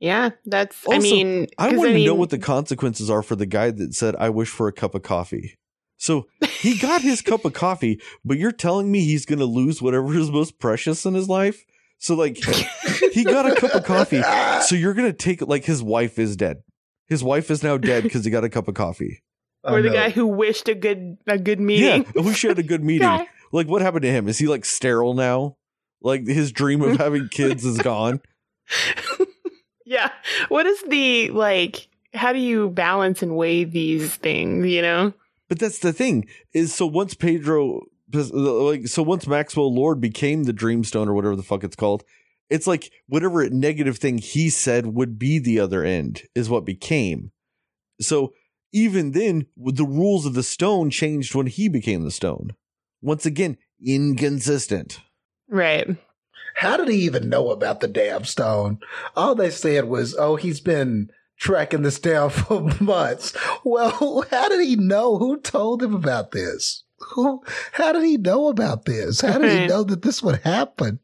Yeah. 0.00 0.30
That's, 0.46 0.74
I 0.90 1.00
mean, 1.00 1.48
I 1.58 1.76
want 1.76 1.90
to 1.90 2.06
know 2.06 2.14
what 2.14 2.30
the 2.30 2.38
consequences 2.38 3.10
are 3.10 3.22
for 3.22 3.36
the 3.36 3.46
guy 3.46 3.70
that 3.70 3.94
said, 3.94 4.16
I 4.16 4.30
wish 4.30 4.48
for 4.48 4.68
a 4.68 4.72
cup 4.72 4.94
of 4.94 5.02
coffee. 5.02 5.58
So 5.98 6.28
he 6.48 6.78
got 6.78 7.02
his 7.02 7.20
cup 7.20 7.44
of 7.44 7.52
coffee, 7.52 8.00
but 8.24 8.38
you're 8.38 8.52
telling 8.52 8.90
me 8.90 9.00
he's 9.04 9.26
going 9.26 9.40
to 9.40 9.44
lose 9.44 9.82
whatever 9.82 10.16
is 10.16 10.30
most 10.30 10.58
precious 10.58 11.04
in 11.04 11.12
his 11.14 11.28
life? 11.28 11.66
So, 11.98 12.14
like, 12.14 12.36
he 13.12 13.24
got 13.24 13.50
a 13.50 13.54
cup 13.54 13.74
of 13.74 13.84
coffee. 13.84 14.22
So 14.62 14.74
you're 14.74 14.94
going 14.94 15.10
to 15.10 15.16
take, 15.16 15.42
like, 15.42 15.64
his 15.64 15.82
wife 15.82 16.18
is 16.18 16.36
dead. 16.36 16.62
His 17.06 17.24
wife 17.24 17.50
is 17.50 17.62
now 17.62 17.76
dead 17.76 18.02
because 18.04 18.24
he 18.24 18.30
got 18.30 18.44
a 18.44 18.48
cup 18.48 18.68
of 18.68 18.74
coffee. 18.74 19.22
Oh, 19.64 19.74
or 19.74 19.82
the 19.82 19.88
oh, 19.88 19.92
know. 19.92 19.98
guy 19.98 20.10
who 20.10 20.26
wished 20.26 20.68
a 20.68 20.74
good 20.74 21.18
a 21.26 21.38
good 21.38 21.58
meeting. 21.58 22.06
Yeah. 22.14 22.22
We 22.22 22.34
should 22.34 22.50
had 22.50 22.58
a 22.58 22.62
good 22.62 22.84
meeting. 22.84 23.08
Guy. 23.08 23.26
Like, 23.50 23.66
what 23.66 23.82
happened 23.82 24.02
to 24.02 24.10
him? 24.10 24.28
Is 24.28 24.38
he, 24.38 24.46
like, 24.46 24.64
sterile 24.64 25.14
now? 25.14 25.56
Like, 26.00 26.26
his 26.26 26.52
dream 26.52 26.82
of 26.82 26.98
having 26.98 27.28
kids 27.30 27.64
is 27.64 27.78
gone? 27.78 28.20
Yeah. 29.88 30.10
What 30.50 30.66
is 30.66 30.82
the 30.82 31.30
like 31.30 31.88
how 32.12 32.34
do 32.34 32.38
you 32.38 32.68
balance 32.68 33.22
and 33.22 33.36
weigh 33.36 33.64
these 33.64 34.14
things, 34.16 34.66
you 34.66 34.82
know? 34.82 35.14
But 35.48 35.58
that's 35.58 35.78
the 35.78 35.94
thing 35.94 36.26
is 36.52 36.74
so 36.74 36.86
once 36.86 37.14
Pedro 37.14 37.86
Uh, 38.14 38.22
like 38.32 38.88
so 38.88 39.02
once 39.02 39.26
Maxwell 39.26 39.74
Lord 39.74 40.00
became 40.00 40.44
the 40.44 40.54
Dreamstone 40.54 41.08
or 41.08 41.14
whatever 41.14 41.36
the 41.36 41.42
fuck 41.42 41.64
it's 41.64 41.76
called, 41.76 42.04
it's 42.50 42.66
like 42.66 42.90
whatever 43.06 43.48
negative 43.50 43.98
thing 43.98 44.18
he 44.18 44.50
said 44.50 44.86
would 44.86 45.18
be 45.18 45.38
the 45.38 45.60
other 45.60 45.84
end 45.84 46.22
is 46.34 46.48
what 46.48 46.64
became. 46.64 47.32
So 48.00 48.32
even 48.72 49.12
then, 49.12 49.46
the 49.56 49.84
rules 49.84 50.26
of 50.26 50.34
the 50.34 50.42
stone 50.42 50.90
changed 50.90 51.34
when 51.34 51.46
he 51.46 51.68
became 51.68 52.04
the 52.04 52.10
stone. 52.10 52.50
Once 53.00 53.26
again, 53.26 53.56
inconsistent. 53.84 55.00
Right. 55.48 55.96
How 56.56 56.76
did 56.76 56.88
he 56.88 56.96
even 56.96 57.28
know 57.28 57.50
about 57.50 57.80
the 57.80 57.88
damn 57.88 58.24
stone? 58.24 58.80
All 59.16 59.34
they 59.34 59.50
said 59.50 59.84
was, 59.84 60.16
oh, 60.16 60.36
he's 60.36 60.60
been 60.60 61.10
tracking 61.38 61.82
this 61.82 61.98
down 61.98 62.30
for 62.30 62.62
months. 62.80 63.36
Well, 63.64 64.24
how 64.30 64.48
did 64.48 64.66
he 64.66 64.76
know? 64.76 65.18
Who 65.18 65.40
told 65.40 65.82
him 65.82 65.94
about 65.94 66.32
this? 66.32 66.84
Who, 67.00 67.42
how 67.72 67.92
did 67.92 68.04
he 68.04 68.16
know 68.16 68.48
about 68.48 68.84
this? 68.84 69.20
How 69.20 69.38
did 69.38 69.50
he 69.50 69.66
know 69.66 69.84
that 69.84 70.02
this 70.02 70.22
would 70.22 70.40
happen? 70.42 70.98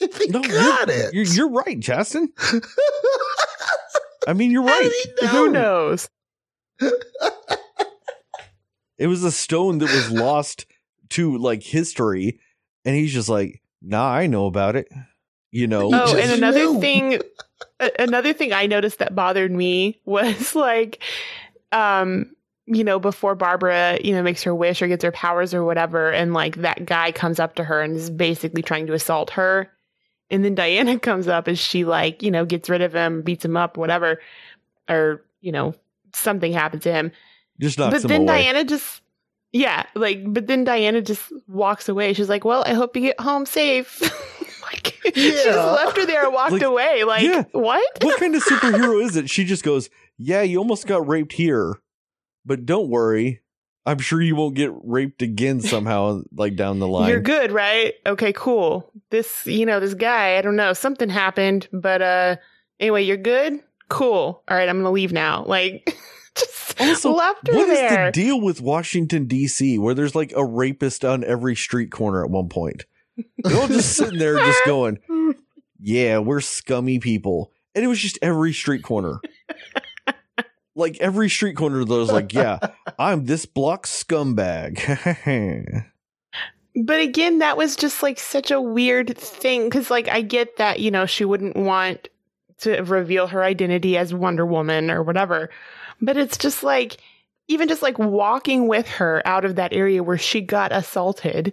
If 0.00 0.16
he 0.22 0.28
No, 0.28 0.42
got 0.42 0.88
it. 0.88 1.12
You're, 1.14 1.24
you're 1.24 1.50
right, 1.50 1.78
Justin. 1.78 2.32
I 4.26 4.32
mean, 4.34 4.50
you're 4.50 4.62
How 4.62 4.68
right. 4.78 4.82
did 4.82 4.92
he 4.92 5.26
know? 5.26 5.44
Who 5.44 5.48
knows? 5.52 6.08
It 8.98 9.06
was 9.06 9.22
a 9.22 9.30
stone 9.30 9.78
that 9.78 9.86
was 9.88 10.10
lost 10.10 10.66
to 11.10 11.38
like 11.38 11.62
history, 11.62 12.40
and 12.84 12.96
he's 12.96 13.12
just 13.12 13.28
like, 13.28 13.62
"Nah, 13.80 14.10
I 14.10 14.26
know 14.26 14.46
about 14.46 14.74
it." 14.74 14.88
You 15.52 15.68
know, 15.68 15.88
Oh, 15.92 16.16
and 16.16 16.32
another 16.32 16.66
knew. 16.66 16.80
thing 16.80 17.20
another 17.98 18.32
thing 18.32 18.52
I 18.52 18.66
noticed 18.66 18.98
that 18.98 19.14
bothered 19.14 19.52
me 19.52 20.00
was 20.04 20.54
like 20.56 21.00
um 21.70 22.34
you 22.70 22.84
know 22.84 22.98
before 22.98 23.34
Barbara, 23.34 23.98
you 24.02 24.12
know, 24.12 24.22
makes 24.22 24.42
her 24.42 24.54
wish 24.54 24.82
or 24.82 24.88
gets 24.88 25.02
her 25.04 25.12
powers 25.12 25.54
or 25.54 25.64
whatever 25.64 26.10
and 26.12 26.34
like 26.34 26.56
that 26.56 26.84
guy 26.84 27.12
comes 27.12 27.40
up 27.40 27.54
to 27.56 27.64
her 27.64 27.80
and 27.80 27.96
is 27.96 28.10
basically 28.10 28.62
trying 28.62 28.86
to 28.86 28.92
assault 28.92 29.30
her. 29.30 29.70
And 30.30 30.44
then 30.44 30.54
Diana 30.54 30.98
comes 31.00 31.26
up 31.28 31.48
as 31.48 31.58
she 31.58 31.84
like, 31.84 32.22
you 32.22 32.30
know, 32.30 32.44
gets 32.44 32.68
rid 32.68 32.82
of 32.82 32.92
him, 32.94 33.22
beats 33.22 33.44
him 33.44 33.56
up, 33.56 33.76
whatever 33.76 34.20
or, 34.88 35.24
you 35.40 35.52
know, 35.52 35.74
something 36.14 36.52
happened 36.52 36.82
to 36.82 36.92
him. 36.92 37.12
just 37.60 37.78
knocks 37.78 38.02
but 38.02 38.08
then 38.08 38.22
away. 38.22 38.42
Diana 38.44 38.64
just 38.64 39.02
yeah, 39.52 39.84
like 39.94 40.20
but 40.32 40.46
then 40.46 40.64
Diana 40.64 41.00
just 41.00 41.32
walks 41.48 41.88
away. 41.88 42.12
She's 42.12 42.28
like, 42.28 42.44
"Well, 42.44 42.62
I 42.66 42.74
hope 42.74 42.94
you 42.94 43.00
get 43.02 43.18
home 43.18 43.46
safe." 43.46 44.00
like 44.62 44.94
she 45.14 45.30
just 45.30 45.46
left 45.46 45.96
her 45.96 46.04
there 46.04 46.24
and 46.26 46.34
walked 46.34 46.52
Like, 46.52 46.62
away. 46.62 47.04
Like 47.04 47.22
yeah. 47.22 47.44
what? 47.52 47.82
what 48.02 48.20
kind 48.20 48.34
of 48.34 48.44
superhero 48.44 49.02
is 49.06 49.16
it? 49.16 49.30
She 49.30 49.44
just 49.46 49.64
goes, 49.64 49.88
"Yeah, 50.18 50.42
you 50.42 50.58
almost 50.58 50.86
got 50.86 51.08
raped 51.08 51.32
here, 51.32 51.78
but 52.48 52.66
don't 52.66 52.88
worry, 52.88 53.42
I'm 53.86 53.98
sure 53.98 54.20
you 54.20 54.34
won't 54.34 54.56
get 54.56 54.72
raped 54.82 55.22
again 55.22 55.60
somehow, 55.60 56.22
like 56.32 56.56
down 56.56 56.80
the 56.80 56.88
line." 56.96 57.10
You're 57.10 57.20
good, 57.20 57.52
right? 57.52 57.94
Okay, 58.04 58.32
cool. 58.32 58.90
This, 59.10 59.46
you 59.46 59.64
know, 59.66 59.78
this 59.78 59.94
guy, 59.94 60.36
I 60.36 60.42
don't 60.42 60.56
know, 60.56 60.72
something 60.72 61.08
happened, 61.08 61.68
but 61.72 62.02
uh 62.02 62.36
anyway, 62.80 63.04
you're 63.04 63.16
good? 63.16 63.60
Cool. 63.88 64.42
All 64.48 64.56
right, 64.56 64.68
I'm 64.68 64.78
gonna 64.78 64.90
leave 64.90 65.12
now. 65.12 65.44
Like 65.46 65.96
just 66.36 66.80
Also, 66.80 67.12
left 67.12 67.46
her 67.48 67.54
What 67.54 67.68
is 67.68 67.78
there. 67.78 68.06
the 68.06 68.12
deal 68.12 68.40
with 68.40 68.60
Washington 68.60 69.26
D.C. 69.26 69.78
where 69.78 69.94
there's 69.94 70.14
like 70.14 70.32
a 70.36 70.44
rapist 70.44 71.04
on 71.04 71.22
every 71.24 71.54
street 71.56 71.90
corner 71.90 72.24
at 72.24 72.30
one 72.30 72.48
point? 72.48 72.84
They're 73.44 73.56
all 73.60 73.66
just 73.68 73.96
sitting 73.96 74.18
there, 74.18 74.36
just 74.36 74.60
going, 74.66 74.98
"Yeah, 75.80 76.18
we're 76.18 76.40
scummy 76.40 76.98
people," 77.00 77.50
and 77.74 77.84
it 77.84 77.88
was 77.88 77.98
just 77.98 78.18
every 78.22 78.52
street 78.52 78.82
corner. 78.82 79.20
Like 80.78 80.96
every 81.00 81.28
street 81.28 81.56
corner, 81.56 81.84
those 81.84 82.10
like, 82.10 82.32
"Yeah, 82.32 82.58
I'm 82.98 83.26
this 83.26 83.46
block 83.46 83.86
scumbag." 83.86 85.84
But 86.80 87.00
again, 87.00 87.38
that 87.38 87.56
was 87.56 87.74
just 87.74 88.04
like 88.04 88.20
such 88.20 88.52
a 88.52 88.60
weird 88.60 89.16
thing 89.18 89.64
because, 89.64 89.90
like, 89.90 90.08
I 90.08 90.20
get 90.20 90.58
that, 90.58 90.78
you 90.78 90.92
know, 90.92 91.06
she 91.06 91.24
wouldn't 91.24 91.56
want 91.56 92.08
to 92.58 92.82
reveal 92.82 93.26
her 93.26 93.42
identity 93.42 93.96
as 93.96 94.14
Wonder 94.14 94.46
Woman 94.46 94.90
or 94.90 95.02
whatever. 95.02 95.50
But 96.00 96.16
it's 96.16 96.36
just 96.36 96.62
like, 96.62 96.98
even 97.48 97.66
just 97.68 97.82
like 97.82 97.98
walking 97.98 98.68
with 98.68 98.86
her 98.88 99.22
out 99.26 99.44
of 99.44 99.56
that 99.56 99.72
area 99.72 100.02
where 100.02 100.18
she 100.18 100.40
got 100.40 100.70
assaulted, 100.70 101.52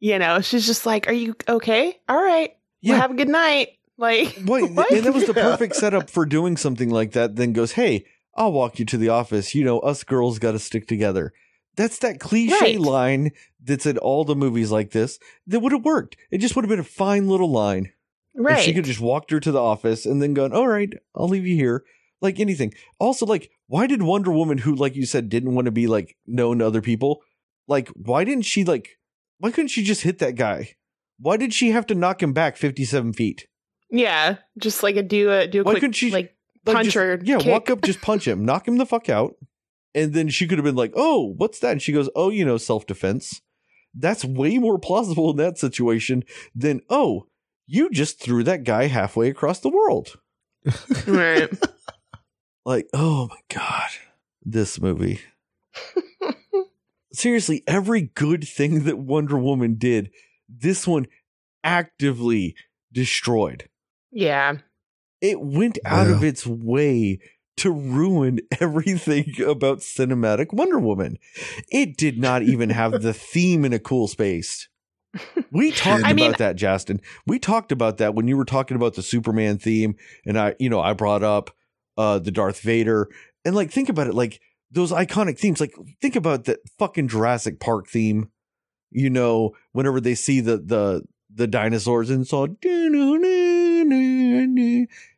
you 0.00 0.18
know, 0.18 0.40
she's 0.40 0.66
just 0.66 0.86
like, 0.86 1.08
Are 1.08 1.12
you 1.12 1.36
okay? 1.48 2.00
All 2.08 2.20
right. 2.20 2.50
Well, 2.82 2.94
yeah, 2.94 2.96
have 2.96 3.12
a 3.12 3.16
good 3.16 3.28
night. 3.28 3.78
Like, 3.98 4.38
Wait, 4.44 4.72
what? 4.72 4.90
and 4.92 5.04
that 5.04 5.14
was 5.14 5.26
the 5.26 5.34
perfect 5.34 5.76
setup 5.76 6.10
for 6.10 6.26
doing 6.26 6.56
something 6.56 6.90
like 6.90 7.12
that. 7.12 7.36
Then 7.36 7.52
goes, 7.52 7.72
"Hey, 7.72 8.04
I'll 8.36 8.52
walk 8.52 8.78
you 8.78 8.84
to 8.86 8.96
the 8.98 9.08
office. 9.08 9.54
You 9.54 9.64
know, 9.64 9.78
us 9.80 10.04
girls 10.04 10.38
got 10.38 10.52
to 10.52 10.58
stick 10.58 10.86
together." 10.86 11.32
That's 11.76 11.98
that 11.98 12.20
cliche 12.20 12.54
Right. 12.60 12.80
line 12.80 13.30
that's 13.62 13.84
in 13.84 13.98
all 13.98 14.24
the 14.24 14.34
movies 14.36 14.70
like 14.70 14.92
this. 14.92 15.18
That 15.46 15.60
would 15.60 15.72
have 15.72 15.84
worked. 15.84 16.16
It 16.30 16.38
just 16.38 16.56
would 16.56 16.64
have 16.64 16.70
been 16.70 16.78
a 16.80 16.84
fine 16.84 17.28
little 17.28 17.50
line. 17.50 17.92
right. 18.34 18.58
If 18.58 18.64
she 18.64 18.72
could 18.74 18.84
just 18.84 19.00
walked 19.00 19.30
her 19.30 19.40
to 19.40 19.50
the 19.52 19.60
office 19.60 20.04
and 20.06 20.20
then 20.22 20.32
gone, 20.34 20.52
"All 20.52 20.68
right, 20.68 20.92
I'll 21.14 21.28
leave 21.28 21.46
you 21.46 21.54
here." 21.56 21.84
Like 22.22 22.38
anything. 22.40 22.72
Also, 22.98 23.26
like, 23.26 23.50
why 23.66 23.86
did 23.86 24.02
Wonder 24.02 24.30
Woman, 24.32 24.58
who, 24.58 24.74
like 24.74 24.94
you 24.96 25.04
said, 25.06 25.28
didn't 25.28 25.54
want 25.54 25.64
to 25.66 25.70
be 25.70 25.86
like 25.86 26.16
known 26.26 26.58
to 26.60 26.66
other 26.66 26.80
people, 26.82 27.20
like, 27.68 27.88
why 27.88 28.24
didn't 28.24 28.44
she 28.44 28.64
like? 28.64 28.98
Why 29.38 29.50
couldn't 29.50 29.68
she 29.68 29.82
just 29.82 30.02
hit 30.02 30.18
that 30.20 30.34
guy? 30.34 30.76
Why 31.18 31.36
did 31.38 31.52
she 31.54 31.70
have 31.70 31.86
to 31.86 31.94
knock 31.94 32.22
him 32.22 32.32
back 32.32 32.56
fifty-seven 32.56 33.12
feet? 33.14 33.46
yeah. 33.90 34.36
Just 34.58 34.82
like 34.82 34.96
a 34.96 35.02
do 35.02 35.30
a 35.30 35.46
do 35.46 35.60
a 35.60 35.64
Why 35.64 35.72
quick 35.72 35.80
couldn't 35.80 35.92
she- 35.94 36.10
like 36.10 36.35
Like, 36.66 36.74
punch 36.74 36.84
just- 36.86 36.96
or 36.96 37.20
yeah, 37.24 37.38
kick. 37.38 37.50
walk 37.52 37.70
up, 37.70 37.82
just 37.82 38.00
punch 38.00 38.26
him, 38.26 38.44
knock 38.44 38.66
him 38.68 38.76
the 38.76 38.86
fuck 38.86 39.08
out, 39.08 39.36
and 39.94 40.12
then 40.12 40.28
she 40.28 40.46
could 40.46 40.58
have 40.58 40.64
been 40.64 40.74
like, 40.76 40.92
"Oh, 40.96 41.34
what's 41.36 41.58
that?" 41.60 41.72
And 41.72 41.82
she 41.82 41.92
goes, 41.92 42.10
"Oh, 42.16 42.30
you 42.30 42.44
know, 42.44 42.58
self 42.58 42.86
defense." 42.86 43.40
That's 43.94 44.24
way 44.24 44.58
more 44.58 44.78
plausible 44.88 45.30
in 45.30 45.36
that 45.38 45.58
situation 45.58 46.24
than, 46.54 46.80
"Oh, 46.90 47.26
you 47.66 47.88
just 47.90 48.20
threw 48.20 48.44
that 48.44 48.64
guy 48.64 48.86
halfway 48.88 49.28
across 49.30 49.60
the 49.60 49.68
world." 49.70 50.18
Right. 51.06 51.48
Like, 52.64 52.88
oh 52.92 53.28
my 53.28 53.38
god, 53.48 53.90
this 54.44 54.80
movie. 54.80 55.20
Seriously, 57.12 57.62
every 57.66 58.02
good 58.02 58.42
thing 58.46 58.82
that 58.84 58.98
Wonder 58.98 59.38
Woman 59.38 59.76
did, 59.78 60.10
this 60.48 60.86
one 60.86 61.06
actively 61.64 62.54
destroyed. 62.92 63.68
yeah. 64.10 64.56
It 65.20 65.40
went 65.40 65.78
out 65.84 66.08
of 66.08 66.22
its 66.22 66.46
way 66.46 67.18
to 67.58 67.70
ruin 67.70 68.40
everything 68.60 69.32
about 69.46 69.78
cinematic 69.78 70.52
Wonder 70.52 70.78
Woman. 70.78 71.18
It 71.70 71.96
did 71.96 72.18
not 72.18 72.42
even 72.42 72.70
have 72.70 73.02
the 73.02 73.12
theme 73.32 73.64
in 73.64 73.72
a 73.72 73.78
cool 73.78 74.08
space. 74.08 74.68
We 75.50 75.70
talked 75.70 76.04
I 76.04 76.10
about 76.10 76.14
mean- 76.16 76.34
that, 76.38 76.56
Justin. 76.56 77.00
We 77.26 77.38
talked 77.38 77.72
about 77.72 77.96
that 77.98 78.14
when 78.14 78.28
you 78.28 78.36
were 78.36 78.44
talking 78.44 78.76
about 78.76 78.94
the 78.94 79.02
Superman 79.02 79.56
theme, 79.58 79.96
and 80.26 80.38
I, 80.38 80.54
you 80.58 80.68
know, 80.68 80.80
I 80.80 80.92
brought 80.92 81.22
up 81.22 81.50
uh 81.96 82.18
the 82.18 82.30
Darth 82.30 82.60
Vader, 82.60 83.08
and 83.44 83.54
like 83.56 83.70
think 83.70 83.88
about 83.88 84.08
it, 84.08 84.14
like 84.14 84.40
those 84.70 84.92
iconic 84.92 85.38
themes. 85.38 85.60
Like 85.60 85.74
think 86.02 86.16
about 86.16 86.44
that 86.44 86.58
fucking 86.78 87.08
Jurassic 87.08 87.60
Park 87.60 87.88
theme. 87.88 88.30
You 88.90 89.08
know, 89.08 89.52
whenever 89.72 90.00
they 90.02 90.14
see 90.14 90.40
the 90.40 90.58
the 90.58 91.02
the 91.34 91.46
dinosaurs 91.46 92.10
and 92.10 92.20
it's 92.22 92.32
all 92.34 92.46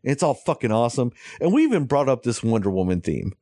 it's 0.02 0.22
all 0.22 0.34
fucking 0.34 0.72
awesome. 0.72 1.12
And 1.40 1.52
we 1.52 1.64
even 1.64 1.84
brought 1.84 2.08
up 2.08 2.22
this 2.22 2.42
Wonder 2.42 2.70
Woman 2.70 3.00
theme. 3.00 3.32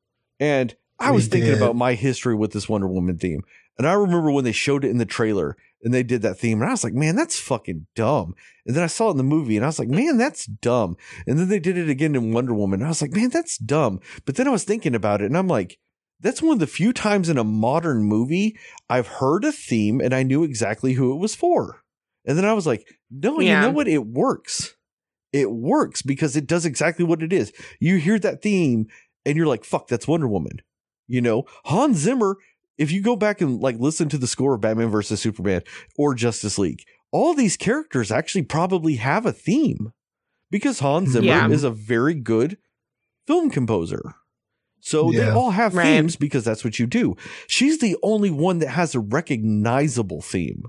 And 0.40 0.74
I 0.98 1.10
We 1.10 1.16
was 1.16 1.28
thinking 1.28 1.50
did. 1.50 1.58
about 1.62 1.76
my 1.76 1.94
history 1.94 2.34
with 2.34 2.52
this 2.52 2.68
Wonder 2.68 2.88
Woman 2.88 3.18
theme. 3.18 3.42
And 3.78 3.86
I 3.86 3.92
remember 3.92 4.30
when 4.30 4.44
they 4.44 4.52
showed 4.52 4.84
it 4.84 4.90
in 4.90 4.98
the 4.98 5.04
trailer 5.04 5.56
and 5.82 5.92
they 5.92 6.02
did 6.02 6.22
that 6.22 6.38
theme, 6.38 6.60
and 6.60 6.68
I 6.68 6.72
was 6.72 6.82
like, 6.82 6.94
man, 6.94 7.14
that's 7.14 7.38
fucking 7.38 7.86
dumb. 7.94 8.34
And 8.64 8.74
then 8.74 8.82
I 8.82 8.88
saw 8.88 9.08
it 9.08 9.12
in 9.12 9.16
the 9.18 9.22
movie 9.22 9.56
and 9.56 9.64
I 9.64 9.68
was 9.68 9.78
like, 9.78 9.88
man, 9.88 10.16
that's 10.16 10.46
dumb. 10.46 10.96
And 11.26 11.38
then 11.38 11.48
they 11.48 11.60
did 11.60 11.76
it 11.76 11.90
again 11.90 12.14
in 12.16 12.32
Wonder 12.32 12.54
Woman. 12.54 12.80
And 12.80 12.86
I 12.86 12.90
was 12.90 13.02
like, 13.02 13.12
man, 13.12 13.28
that's 13.28 13.58
dumb. 13.58 14.00
But 14.24 14.36
then 14.36 14.48
I 14.48 14.50
was 14.50 14.64
thinking 14.64 14.94
about 14.94 15.20
it 15.20 15.26
and 15.26 15.36
I'm 15.36 15.48
like, 15.48 15.78
that's 16.18 16.40
one 16.40 16.54
of 16.54 16.60
the 16.60 16.66
few 16.66 16.94
times 16.94 17.28
in 17.28 17.36
a 17.36 17.44
modern 17.44 18.02
movie 18.02 18.58
I've 18.88 19.06
heard 19.06 19.44
a 19.44 19.52
theme 19.52 20.00
and 20.00 20.14
I 20.14 20.22
knew 20.22 20.42
exactly 20.44 20.94
who 20.94 21.12
it 21.12 21.18
was 21.18 21.34
for. 21.34 21.82
And 22.24 22.38
then 22.38 22.46
I 22.46 22.54
was 22.54 22.66
like, 22.66 22.88
no, 23.10 23.38
you 23.38 23.52
know 23.52 23.70
what? 23.70 23.86
It 23.86 24.06
works. 24.06 24.75
It 25.36 25.50
works 25.50 26.02
because 26.02 26.34
it 26.36 26.46
does 26.46 26.64
exactly 26.64 27.04
what 27.04 27.22
it 27.22 27.32
is. 27.32 27.52
You 27.80 27.96
hear 27.98 28.18
that 28.20 28.42
theme 28.42 28.86
and 29.24 29.36
you're 29.36 29.46
like, 29.46 29.64
fuck, 29.64 29.88
that's 29.88 30.08
Wonder 30.08 30.26
Woman. 30.28 30.60
You 31.06 31.20
know, 31.20 31.44
Hans 31.66 31.98
Zimmer, 31.98 32.36
if 32.78 32.90
you 32.90 33.00
go 33.02 33.16
back 33.16 33.40
and 33.40 33.60
like 33.60 33.78
listen 33.78 34.08
to 34.08 34.18
the 34.18 34.26
score 34.26 34.54
of 34.54 34.60
Batman 34.62 34.88
versus 34.88 35.20
Superman 35.20 35.62
or 35.96 36.14
Justice 36.14 36.58
League, 36.58 36.82
all 37.12 37.34
these 37.34 37.56
characters 37.56 38.10
actually 38.10 38.42
probably 38.42 38.96
have 38.96 39.26
a 39.26 39.32
theme 39.32 39.92
because 40.50 40.78
Hans 40.80 41.10
Zimmer 41.10 41.26
Yeah. 41.26 41.48
is 41.50 41.64
a 41.64 41.70
very 41.70 42.14
good 42.14 42.56
film 43.26 43.50
composer. 43.50 44.14
So 44.80 45.10
they 45.10 45.28
all 45.28 45.50
have 45.50 45.74
Right. 45.74 45.84
themes 45.84 46.16
because 46.16 46.44
that's 46.44 46.64
what 46.64 46.78
you 46.78 46.86
do. 46.86 47.16
She's 47.48 47.78
the 47.78 47.96
only 48.02 48.30
one 48.30 48.58
that 48.60 48.68
has 48.68 48.94
a 48.94 49.00
recognizable 49.00 50.22
theme. 50.22 50.64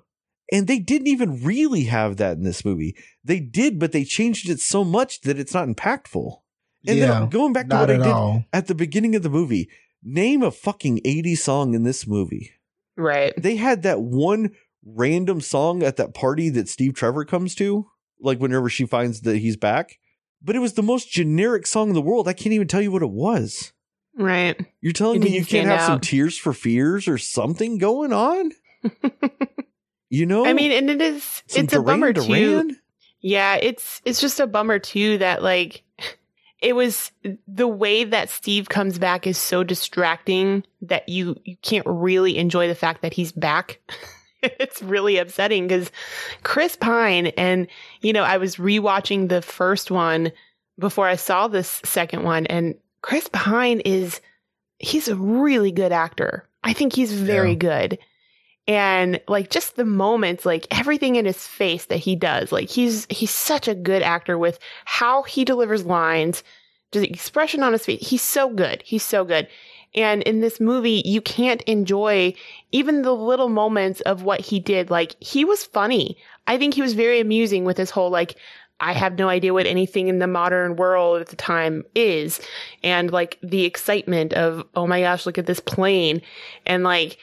And 0.51 0.67
they 0.67 0.79
didn't 0.79 1.07
even 1.07 1.43
really 1.43 1.83
have 1.85 2.17
that 2.17 2.37
in 2.37 2.43
this 2.43 2.63
movie. 2.63 2.95
They 3.23 3.39
did, 3.39 3.79
but 3.79 3.91
they 3.91 4.05
changed 4.05 4.49
it 4.49 4.59
so 4.59 4.83
much 4.83 5.21
that 5.21 5.37
it's 5.37 5.53
not 5.53 5.67
impactful. 5.67 6.39
And 6.87 6.97
yeah, 6.97 7.07
then 7.19 7.29
going 7.29 7.53
back 7.53 7.67
to 7.69 7.75
what 7.75 7.91
I 7.91 7.97
did 7.97 8.07
all. 8.07 8.45
at 8.53 8.67
the 8.67 8.75
beginning 8.75 9.15
of 9.15 9.23
the 9.23 9.29
movie, 9.29 9.69
name 10.01 10.41
a 10.41 10.51
fucking 10.51 11.01
80s 11.05 11.39
song 11.39 11.73
in 11.73 11.83
this 11.83 12.07
movie. 12.07 12.51
Right. 12.95 13.33
They 13.37 13.57
had 13.57 13.83
that 13.83 14.01
one 14.01 14.51
random 14.85 15.41
song 15.41 15.83
at 15.83 15.97
that 15.97 16.13
party 16.13 16.49
that 16.49 16.69
Steve 16.69 16.93
Trevor 16.93 17.25
comes 17.25 17.53
to, 17.55 17.87
like 18.21 18.39
whenever 18.39 18.69
she 18.69 18.85
finds 18.85 19.21
that 19.21 19.37
he's 19.37 19.57
back. 19.57 19.99
But 20.41 20.55
it 20.55 20.59
was 20.59 20.73
the 20.73 20.83
most 20.83 21.11
generic 21.11 21.67
song 21.67 21.89
in 21.89 21.95
the 21.95 22.01
world. 22.01 22.27
I 22.27 22.33
can't 22.33 22.53
even 22.53 22.67
tell 22.67 22.81
you 22.81 22.91
what 22.91 23.01
it 23.01 23.09
was. 23.11 23.73
Right. 24.15 24.59
You're 24.81 24.93
telling 24.93 25.21
It 25.21 25.25
me 25.25 25.31
you 25.31 25.39
can't 25.39 25.67
stand 25.67 25.69
have 25.69 25.81
some 25.81 25.99
tears 25.99 26.37
for 26.37 26.53
fears 26.53 27.07
or 27.07 27.17
something 27.17 27.77
going 27.77 28.13
on? 28.13 28.51
You 30.09 30.25
know? 30.25 30.45
I 30.45 30.53
mean, 30.53 30.71
and 30.71 30.89
it 30.89 31.01
is 31.01 31.43
it's 31.49 31.73
a 31.73 31.81
bummer 31.81 32.13
too. 32.13 32.75
Yeah, 33.19 33.55
it's 33.55 34.01
it's 34.05 34.21
just 34.21 34.39
a 34.39 34.47
bummer 34.47 34.79
too 34.79 35.17
that 35.17 35.41
like 35.43 35.83
it 36.61 36.73
was 36.75 37.11
the 37.47 37.67
way 37.67 38.03
that 38.03 38.29
Steve 38.29 38.69
comes 38.69 38.97
back 38.99 39.27
is 39.27 39.37
so 39.37 39.63
distracting 39.63 40.63
that 40.81 41.07
you 41.09 41.35
you 41.43 41.57
can't 41.61 41.85
really 41.87 42.37
enjoy 42.37 42.67
the 42.67 42.75
fact 42.75 43.01
that 43.01 43.13
he's 43.13 43.31
back. 43.31 43.79
it's 44.43 44.81
really 44.81 45.17
upsetting 45.17 45.67
because 45.67 45.91
Chris 46.43 46.75
Pine 46.75 47.27
and 47.37 47.67
you 48.01 48.13
know 48.13 48.23
I 48.23 48.37
was 48.37 48.55
rewatching 48.57 49.29
the 49.29 49.41
first 49.41 49.91
one 49.91 50.31
before 50.79 51.07
I 51.07 51.15
saw 51.15 51.47
this 51.47 51.81
second 51.83 52.23
one 52.23 52.45
and 52.45 52.75
Chris 53.01 53.27
Pine 53.33 53.79
is 53.81 54.21
he's 54.79 55.07
a 55.07 55.15
really 55.15 55.71
good 55.71 55.91
actor. 55.91 56.47
I 56.63 56.73
think 56.73 56.93
he's 56.93 57.11
very 57.13 57.51
Yeah. 57.51 57.55
good. 57.57 57.99
And 58.67 59.21
like 59.27 59.49
just 59.49 59.77
the 59.77 59.85
moments, 59.85 60.45
like 60.45 60.67
everything 60.71 61.15
in 61.15 61.25
his 61.25 61.47
face 61.47 61.85
that 61.85 61.97
he 61.97 62.15
does, 62.15 62.51
like 62.51 62.69
he's 62.69 63.07
he's 63.09 63.31
such 63.31 63.67
a 63.67 63.75
good 63.75 64.01
actor 64.01 64.37
with 64.37 64.59
how 64.85 65.23
he 65.23 65.45
delivers 65.45 65.85
lines, 65.85 66.43
the 66.91 67.09
expression 67.09 67.63
on 67.63 67.71
his 67.71 67.85
face. 67.85 68.05
He's 68.07 68.21
so 68.21 68.49
good. 68.49 68.83
He's 68.85 69.03
so 69.03 69.23
good. 69.23 69.47
And 69.95 70.21
in 70.23 70.41
this 70.41 70.59
movie, 70.59 71.01
you 71.05 71.21
can't 71.21 71.61
enjoy 71.63 72.33
even 72.71 73.03
the 73.03 73.15
little 73.15 73.49
moments 73.49 74.01
of 74.01 74.23
what 74.23 74.41
he 74.41 74.59
did. 74.59 74.89
Like 74.89 75.15
he 75.21 75.45
was 75.45 75.63
funny. 75.63 76.17
I 76.45 76.57
think 76.57 76.73
he 76.73 76.81
was 76.81 76.93
very 76.93 77.21
amusing 77.21 77.63
with 77.63 77.77
his 77.77 77.89
whole 77.89 78.09
like 78.09 78.35
I 78.79 78.93
have 78.93 79.17
no 79.17 79.27
idea 79.29 79.53
what 79.53 79.65
anything 79.65 80.07
in 80.07 80.19
the 80.19 80.27
modern 80.27 80.75
world 80.75 81.21
at 81.21 81.27
the 81.27 81.35
time 81.35 81.83
is. 81.95 82.39
And 82.83 83.11
like 83.11 83.39
the 83.41 83.65
excitement 83.65 84.33
of, 84.33 84.67
oh 84.75 84.85
my 84.85 85.01
gosh, 85.01 85.25
look 85.25 85.37
at 85.37 85.47
this 85.47 85.59
plane. 85.59 86.21
And 86.65 86.83
like, 86.83 87.17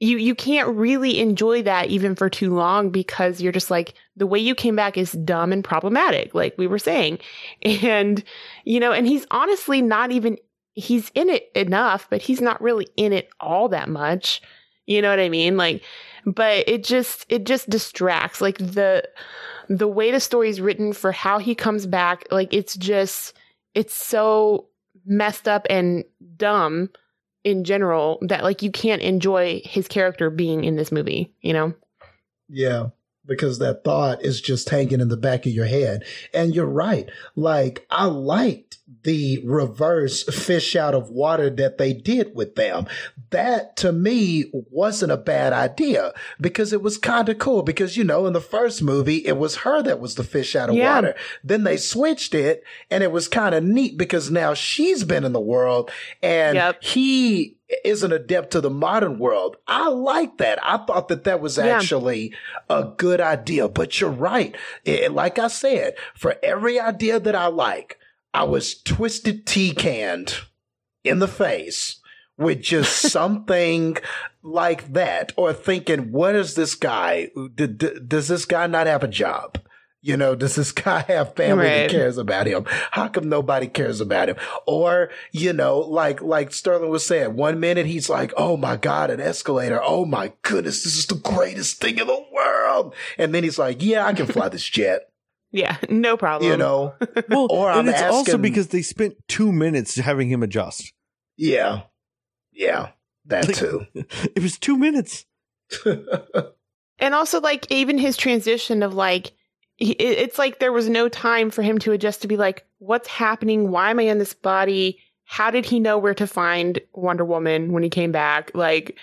you, 0.00 0.16
you 0.16 0.34
can't 0.34 0.76
really 0.76 1.18
enjoy 1.20 1.62
that 1.62 1.88
even 1.88 2.14
for 2.14 2.30
too 2.30 2.54
long 2.54 2.90
because 2.90 3.40
you're 3.40 3.52
just 3.52 3.70
like, 3.70 3.94
the 4.16 4.26
way 4.26 4.38
you 4.38 4.54
came 4.54 4.76
back 4.76 4.96
is 4.96 5.12
dumb 5.12 5.52
and 5.52 5.64
problematic, 5.64 6.34
like 6.34 6.54
we 6.56 6.66
were 6.66 6.78
saying. 6.78 7.18
And, 7.62 8.22
you 8.64 8.80
know, 8.80 8.92
and 8.92 9.06
he's 9.06 9.26
honestly 9.30 9.82
not 9.82 10.12
even, 10.12 10.38
he's 10.74 11.10
in 11.14 11.28
it 11.28 11.50
enough, 11.54 12.06
but 12.10 12.22
he's 12.22 12.40
not 12.40 12.60
really 12.60 12.88
in 12.96 13.12
it 13.12 13.28
all 13.40 13.68
that 13.70 13.88
much. 13.88 14.40
You 14.86 15.02
know 15.02 15.10
what 15.10 15.20
I 15.20 15.28
mean? 15.28 15.56
Like, 15.56 15.82
but 16.24 16.68
it 16.68 16.84
just, 16.84 17.26
it 17.28 17.44
just 17.44 17.68
distracts. 17.68 18.40
Like 18.40 18.58
the, 18.58 19.06
the 19.68 19.88
way 19.88 20.10
the 20.10 20.20
story 20.20 20.48
is 20.48 20.60
written 20.60 20.92
for 20.92 21.12
how 21.12 21.38
he 21.38 21.54
comes 21.54 21.86
back, 21.86 22.26
like 22.30 22.54
it's 22.54 22.76
just 22.76 23.34
it's 23.74 23.94
so 23.94 24.66
messed 25.06 25.46
up 25.46 25.66
and 25.70 26.04
dumb 26.36 26.90
in 27.48 27.64
general 27.64 28.18
that 28.22 28.44
like 28.44 28.62
you 28.62 28.70
can't 28.70 29.02
enjoy 29.02 29.60
his 29.64 29.88
character 29.88 30.30
being 30.30 30.64
in 30.64 30.76
this 30.76 30.92
movie, 30.92 31.32
you 31.40 31.52
know? 31.52 31.74
Yeah, 32.48 32.88
because 33.28 33.58
that 33.58 33.84
thought 33.84 34.24
is 34.24 34.40
just 34.40 34.70
hanging 34.70 35.00
in 35.00 35.08
the 35.08 35.16
back 35.16 35.46
of 35.46 35.52
your 35.52 35.66
head. 35.66 36.04
And 36.34 36.54
you're 36.54 36.66
right. 36.66 37.08
Like, 37.36 37.86
I 37.90 38.06
liked 38.06 38.78
the 39.04 39.38
reverse 39.44 40.22
fish 40.24 40.74
out 40.74 40.94
of 40.94 41.10
water 41.10 41.50
that 41.50 41.78
they 41.78 41.92
did 41.92 42.34
with 42.34 42.54
them. 42.56 42.86
That 43.30 43.76
to 43.76 43.92
me 43.92 44.46
wasn't 44.52 45.12
a 45.12 45.16
bad 45.18 45.52
idea 45.52 46.12
because 46.40 46.72
it 46.72 46.82
was 46.82 46.96
kind 46.96 47.28
of 47.28 47.38
cool. 47.38 47.62
Because, 47.62 47.96
you 47.96 48.04
know, 48.04 48.26
in 48.26 48.32
the 48.32 48.40
first 48.40 48.82
movie, 48.82 49.18
it 49.26 49.36
was 49.36 49.56
her 49.56 49.82
that 49.82 50.00
was 50.00 50.14
the 50.14 50.24
fish 50.24 50.56
out 50.56 50.70
of 50.70 50.74
Yeah. 50.74 50.94
water. 50.94 51.14
Then 51.44 51.64
they 51.64 51.76
switched 51.76 52.34
it 52.34 52.64
and 52.90 53.04
it 53.04 53.12
was 53.12 53.28
kind 53.28 53.54
of 53.54 53.62
neat 53.62 53.98
because 53.98 54.30
now 54.30 54.54
she's 54.54 55.04
been 55.04 55.24
in 55.24 55.32
the 55.34 55.40
world 55.40 55.90
and 56.22 56.56
Yep. 56.56 56.82
he 56.82 57.57
is 57.84 58.02
an 58.02 58.12
adept 58.12 58.50
to 58.52 58.60
the 58.60 58.70
modern 58.70 59.18
world. 59.18 59.56
I 59.66 59.88
like 59.88 60.38
that. 60.38 60.58
I 60.64 60.78
thought 60.78 61.08
that 61.08 61.24
that 61.24 61.40
was 61.40 61.58
Yeah. 61.58 61.66
actually 61.66 62.34
a 62.70 62.84
good 62.96 63.20
idea, 63.20 63.68
but 63.68 64.00
you're 64.00 64.10
right. 64.10 64.54
It- 64.84 65.12
like 65.12 65.38
I 65.38 65.48
said, 65.48 65.94
for 66.14 66.36
every 66.42 66.80
idea 66.80 67.20
that 67.20 67.34
I 67.34 67.46
like, 67.48 67.98
I 68.32 68.44
was 68.44 68.80
twisted 68.82 69.46
tea 69.46 69.72
canned 69.74 70.34
in 71.04 71.18
the 71.18 71.28
face 71.28 71.96
with 72.36 72.62
just 72.62 72.92
something 73.12 73.96
like 74.42 74.92
that 74.94 75.32
or 75.36 75.52
thinking, 75.52 76.12
what 76.12 76.34
is 76.34 76.54
this 76.54 76.74
guy? 76.74 77.30
D- 77.54 77.66
d- 77.66 77.98
does 78.06 78.28
this 78.28 78.44
guy 78.44 78.66
not 78.66 78.86
have 78.86 79.02
a 79.02 79.08
job? 79.08 79.58
You 80.00 80.16
know, 80.16 80.36
does 80.36 80.54
this 80.54 80.70
guy 80.70 81.00
have 81.08 81.34
family 81.34 81.64
Right. 81.64 81.78
that 81.78 81.90
cares 81.90 82.18
about 82.18 82.46
him? 82.46 82.64
How 82.92 83.08
come 83.08 83.28
nobody 83.28 83.66
cares 83.66 84.00
about 84.00 84.28
him? 84.28 84.36
Or, 84.66 85.10
you 85.32 85.52
know, 85.52 85.78
like, 85.80 86.22
like 86.22 86.52
Sterling 86.52 86.90
was 86.90 87.04
saying, 87.04 87.34
one 87.34 87.58
minute 87.58 87.86
he's 87.86 88.08
like, 88.08 88.32
Oh 88.36 88.56
my 88.56 88.76
God, 88.76 89.10
an 89.10 89.20
escalator. 89.20 89.80
Oh 89.82 90.04
my 90.04 90.32
goodness. 90.42 90.84
This 90.84 90.96
is 90.96 91.06
the 91.06 91.16
greatest 91.16 91.80
thing 91.80 91.98
in 91.98 92.06
the 92.06 92.24
world. 92.32 92.94
And 93.18 93.34
then 93.34 93.42
he's 93.42 93.58
like, 93.58 93.82
yeah, 93.82 94.06
I 94.06 94.12
can 94.12 94.26
fly 94.26 94.48
this 94.48 94.62
jet, 94.64 95.10
Yeah, 95.50 95.76
no 95.90 96.16
problem. 96.16 96.48
you 96.48 96.56
know? 96.56 96.94
Well, 97.28 97.48
Or 97.50 97.68
and 97.70 97.80
I'm 97.80 97.88
it's 97.88 98.02
also 98.02 98.38
because 98.38 98.68
they 98.68 98.82
spent 98.82 99.16
two 99.26 99.50
minutes 99.50 99.96
having 99.96 100.28
him 100.30 100.44
adjust. 100.44 100.92
Yeah. 101.36 101.82
Yeah. 102.52 102.90
That 103.26 103.48
Like- 103.48 103.56
too. 103.56 103.86
It 104.36 104.42
was 104.44 104.58
two 104.58 104.78
minutes. 104.78 105.26
And 107.00 107.14
also, 107.14 107.40
like, 107.40 107.70
even 107.70 107.96
his 107.98 108.16
transition 108.16 108.82
of 108.82 108.92
like, 108.92 109.32
he, 109.78 109.92
it's 109.92 110.38
like 110.38 110.58
there 110.58 110.72
was 110.72 110.88
no 110.88 111.08
time 111.08 111.50
for 111.50 111.62
him 111.62 111.78
to 111.78 111.92
adjust 111.92 112.22
to 112.22 112.28
be 112.28 112.36
like, 112.36 112.66
what's 112.78 113.08
happening? 113.08 113.70
Why 113.70 113.90
am 113.90 114.00
I 114.00 114.02
in 114.04 114.18
this 114.18 114.34
body? 114.34 114.98
How 115.24 115.50
did 115.50 115.64
he 115.64 115.78
know 115.80 115.98
where 115.98 116.14
to 116.14 116.26
find 116.26 116.80
Wonder 116.92 117.24
Woman 117.24 117.72
when 117.72 117.82
he 117.82 117.88
came 117.88 118.10
back? 118.12 118.50
Like, 118.54 118.98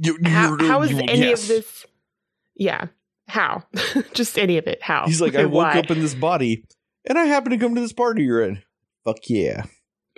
You- 0.00 0.18
how, 0.24 0.56
you- 0.58 0.66
how 0.68 0.82
is 0.82 0.92
you- 0.92 1.00
any 1.08 1.20
yes. 1.28 1.42
of 1.42 1.48
this? 1.48 1.86
Yeah, 2.54 2.86
how? 3.26 3.64
Just 4.12 4.38
any 4.38 4.58
of 4.58 4.66
it? 4.66 4.82
How? 4.82 5.06
He's 5.06 5.20
like, 5.20 5.34
I 5.34 5.44
woke 5.46 5.54
Why? 5.74 5.78
up 5.78 5.90
in 5.90 6.00
this 6.00 6.14
body 6.14 6.64
and 7.06 7.18
I 7.18 7.24
happen 7.24 7.50
to 7.52 7.58
come 7.58 7.74
to 7.74 7.80
this 7.80 7.92
party 7.92 8.24
you're 8.24 8.42
in. 8.42 8.62
Fuck 9.04 9.18
yeah. 9.28 9.64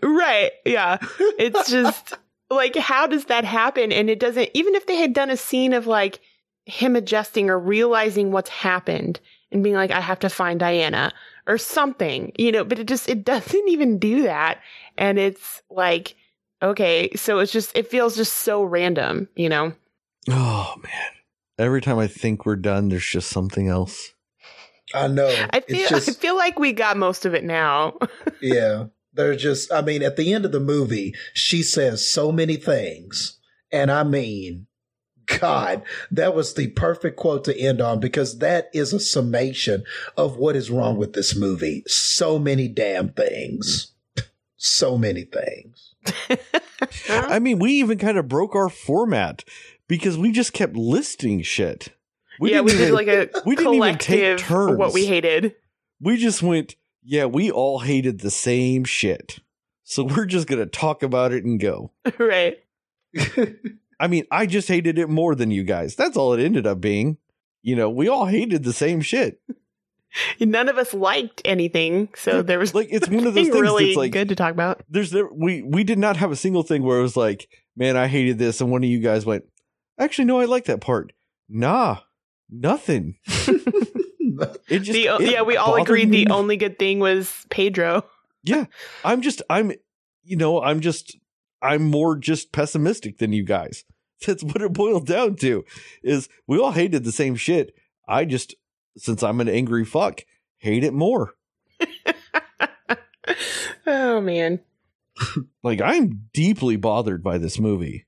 Right. 0.03 0.51
Yeah. 0.65 0.99
It's 1.39 1.71
just 1.71 2.15
like, 2.49 2.75
how 2.75 3.07
does 3.07 3.27
that 3.27 3.45
happen? 3.45 3.93
And 3.93 4.09
it 4.11 4.19
doesn't, 4.19 4.49
even 4.55 4.75
if 4.75 4.87
they 4.87 4.97
had 4.97 5.13
done 5.13 5.31
a 5.31 5.37
scene 5.37 5.73
of 5.75 5.87
like 5.87 6.19
him 6.65 6.97
adjusting 6.97 7.51
or 7.51 7.59
realizing 7.59 8.33
what's 8.33 8.51
happened 8.51 9.21
and 9.53 9.63
being 9.63 9.75
like, 9.75 9.91
I 9.91 10.01
have 10.01 10.21
to 10.21 10.29
find 10.29 10.61
Diana 10.61 11.13
or 11.47 11.59
something, 11.59 12.33
you 12.39 12.53
know, 12.53 12.65
but 12.65 12.79
it 12.79 12.87
just, 12.87 13.09
it 13.09 13.25
doesn't 13.25 13.69
even 13.69 13.99
do 13.99 14.23
that. 14.23 14.61
And 14.97 15.19
it's 15.19 15.63
like, 15.71 16.15
okay, 16.63 17.11
so 17.17 17.39
it's 17.39 17.53
just, 17.53 17.77
it 17.77 17.89
feels 17.89 18.17
just 18.17 18.39
so 18.39 18.63
random, 18.63 19.29
you 19.35 19.49
know? 19.49 19.73
Oh 20.29 20.75
man. 20.83 21.13
Every 21.59 21.81
time 21.81 21.99
I 21.99 22.07
think 22.07 22.47
we're 22.47 22.57
done, 22.57 22.89
there's 22.89 23.07
just 23.07 23.29
something 23.29 23.69
else. 23.69 24.13
I 24.95 25.09
know. 25.09 25.29
I 25.51 25.61
feel, 25.61 25.77
it's 25.77 25.91
just, 25.91 26.09
I 26.09 26.13
feel 26.13 26.37
like 26.37 26.59
we 26.59 26.73
got 26.73 26.97
most 26.97 27.27
of 27.27 27.35
it 27.35 27.45
now. 27.45 27.99
yeah. 28.43 28.87
They're 29.13 29.37
just, 29.37 29.73
I 29.73 29.83
mean, 29.83 30.03
at 30.03 30.17
the 30.17 30.33
end 30.33 30.45
of 30.45 30.53
the 30.53 30.61
movie, 30.61 31.15
she 31.35 31.63
says 31.63 32.09
so 32.09 32.33
many 32.33 32.57
things. 32.57 33.39
And 33.73 33.91
I 33.91 34.05
mean, 34.05 34.67
God, 35.39 35.83
that 36.11 36.35
was 36.35 36.55
the 36.55 36.69
perfect 36.69 37.17
quote 37.17 37.45
to 37.45 37.59
end 37.59 37.81
on 37.81 38.01
because 38.01 38.39
that 38.39 38.69
is 38.73 38.93
a 38.93 39.01
summation 39.01 39.85
of 40.17 40.37
what 40.37 40.57
is 40.57 40.71
wrong 40.71 40.97
with 40.97 41.13
this 41.13 41.37
movie. 41.37 41.85
So 41.87 42.39
many 42.39 42.69
damn 42.69 43.11
things. 43.11 43.93
So 44.57 44.99
many 44.99 45.25
things. 45.25 45.95
I 47.09 47.39
mean, 47.39 47.59
we 47.59 47.73
even 47.73 47.99
kind 47.99 48.19
of 48.19 48.29
broke 48.29 48.55
our 48.55 48.69
format 48.69 49.45
because 49.89 50.17
we 50.19 50.33
just 50.33 50.53
kept 50.53 50.77
listing 50.77 51.43
shit. 51.43 51.91
We 52.39 52.53
yeah, 52.53 52.61
we 52.61 52.73
did 52.73 52.93
like 52.93 53.09
a 53.09 53.29
we 53.47 53.57
didn't 53.57 53.75
even 53.75 53.99
take 53.99 54.39
turns. 54.39 54.79
What 54.79 54.95
we 54.95 55.07
hated. 55.07 55.55
We 56.01 56.17
just 56.17 56.43
went, 56.43 56.77
yeah, 57.03 57.27
we 57.27 57.51
all 57.51 57.81
hated 57.81 58.21
the 58.21 58.31
same 58.31 58.85
shit. 58.85 59.41
So 59.85 60.05
we're 60.05 60.25
just 60.25 60.47
gonna 60.47 60.67
talk 60.67 61.03
about 61.03 61.33
it 61.33 61.45
and 61.45 61.61
go. 61.61 61.91
right. 62.19 62.59
I 64.01 64.07
mean, 64.07 64.25
I 64.31 64.47
just 64.47 64.67
hated 64.67 64.99
it 64.99 65.11
more 65.11 65.35
than 65.35 65.51
you 65.51 65.63
guys. 65.63 65.95
That's 65.95 66.17
all 66.17 66.33
it 66.33 66.43
ended 66.43 66.67
up 66.67 66.81
being. 66.81 67.19
You 67.63 67.77
know, 67.77 67.91
we 67.91 68.09
all 68.09 68.25
hated 68.25 68.65
the 68.65 68.73
same 68.73 69.03
shit. 69.03 69.41
None 70.41 70.69
of 70.69 70.79
us 70.79 70.93
liked 70.95 71.43
anything, 71.45 72.09
so 72.17 72.43
there 72.43 72.59
was 72.59 72.75
like 72.75 72.89
it's 72.91 73.09
one 73.11 73.27
of 73.27 73.35
those 73.35 73.47
things 73.47 73.61
really 73.61 73.87
that's 73.87 73.97
like 73.97 74.13
good 74.13 74.31
to 74.31 74.35
talk 74.35 74.53
about. 74.53 74.83
There's 74.89 75.11
there, 75.11 75.29
we 75.33 75.63
we 75.63 75.85
did 75.85 75.99
not 75.99 76.17
have 76.17 76.33
a 76.33 76.37
single 76.37 76.63
thing 76.63 76.83
where 76.83 76.99
it 76.99 77.03
was 77.03 77.17
like, 77.17 77.49
man, 77.77 77.97
I 77.97 78.09
hated 78.09 78.39
this, 78.39 78.61
and 78.61 78.71
one 78.73 78.83
of 78.83 78.91
you 78.91 78.99
guys 78.99 79.25
went, 79.25 79.45
actually, 79.99 80.25
no, 80.25 80.41
I 80.41 80.47
like 80.47 80.65
that 80.65 80.81
part. 80.81 81.13
Nah, 81.49 81.99
nothing. 82.49 83.19
it 83.27 84.81
just 84.81 84.93
the, 84.93 85.17
it 85.21 85.31
yeah, 85.31 85.43
we 85.43 85.57
all 85.57 85.81
agreed 85.81 86.09
me. 86.09 86.25
the 86.25 86.33
only 86.33 86.57
good 86.57 86.79
thing 86.79 86.99
was 86.99 87.47
Pedro. 87.51 88.05
yeah, 88.43 88.65
I'm 89.05 89.21
just 89.21 89.43
I'm 89.49 89.73
you 90.25 90.37
know 90.37 90.61
I'm 90.61 90.81
just 90.81 91.17
I'm 91.63 91.83
more 91.83 92.17
just 92.17 92.53
pessimistic 92.53 93.19
than 93.19 93.33
you 93.33 93.45
guys. 93.45 93.85
That's 94.27 94.43
what 94.43 94.63
it 94.63 94.73
boiled 94.73 95.07
down 95.07 95.37
to. 95.37 95.65
Is 96.03 96.29
we 96.47 96.59
all 96.59 96.73
hated 96.73 97.05
the 97.05 97.13
same 97.13 97.37
shit. 97.37 97.75
I 98.07 98.25
just 98.25 98.55
since 98.97 99.23
I'm 99.23 99.41
an 99.41 99.49
angry 99.49 99.85
fuck, 99.85 100.23
hate 100.59 100.85
it 100.85 100.93
more. 100.93 101.35
oh 103.87 104.21
man. 104.21 104.61
like 105.63 105.81
I'm 105.81 106.29
deeply 106.33 106.77
bothered 106.77 107.23
by 107.23 107.39
this 107.39 107.59
movie. 107.59 108.07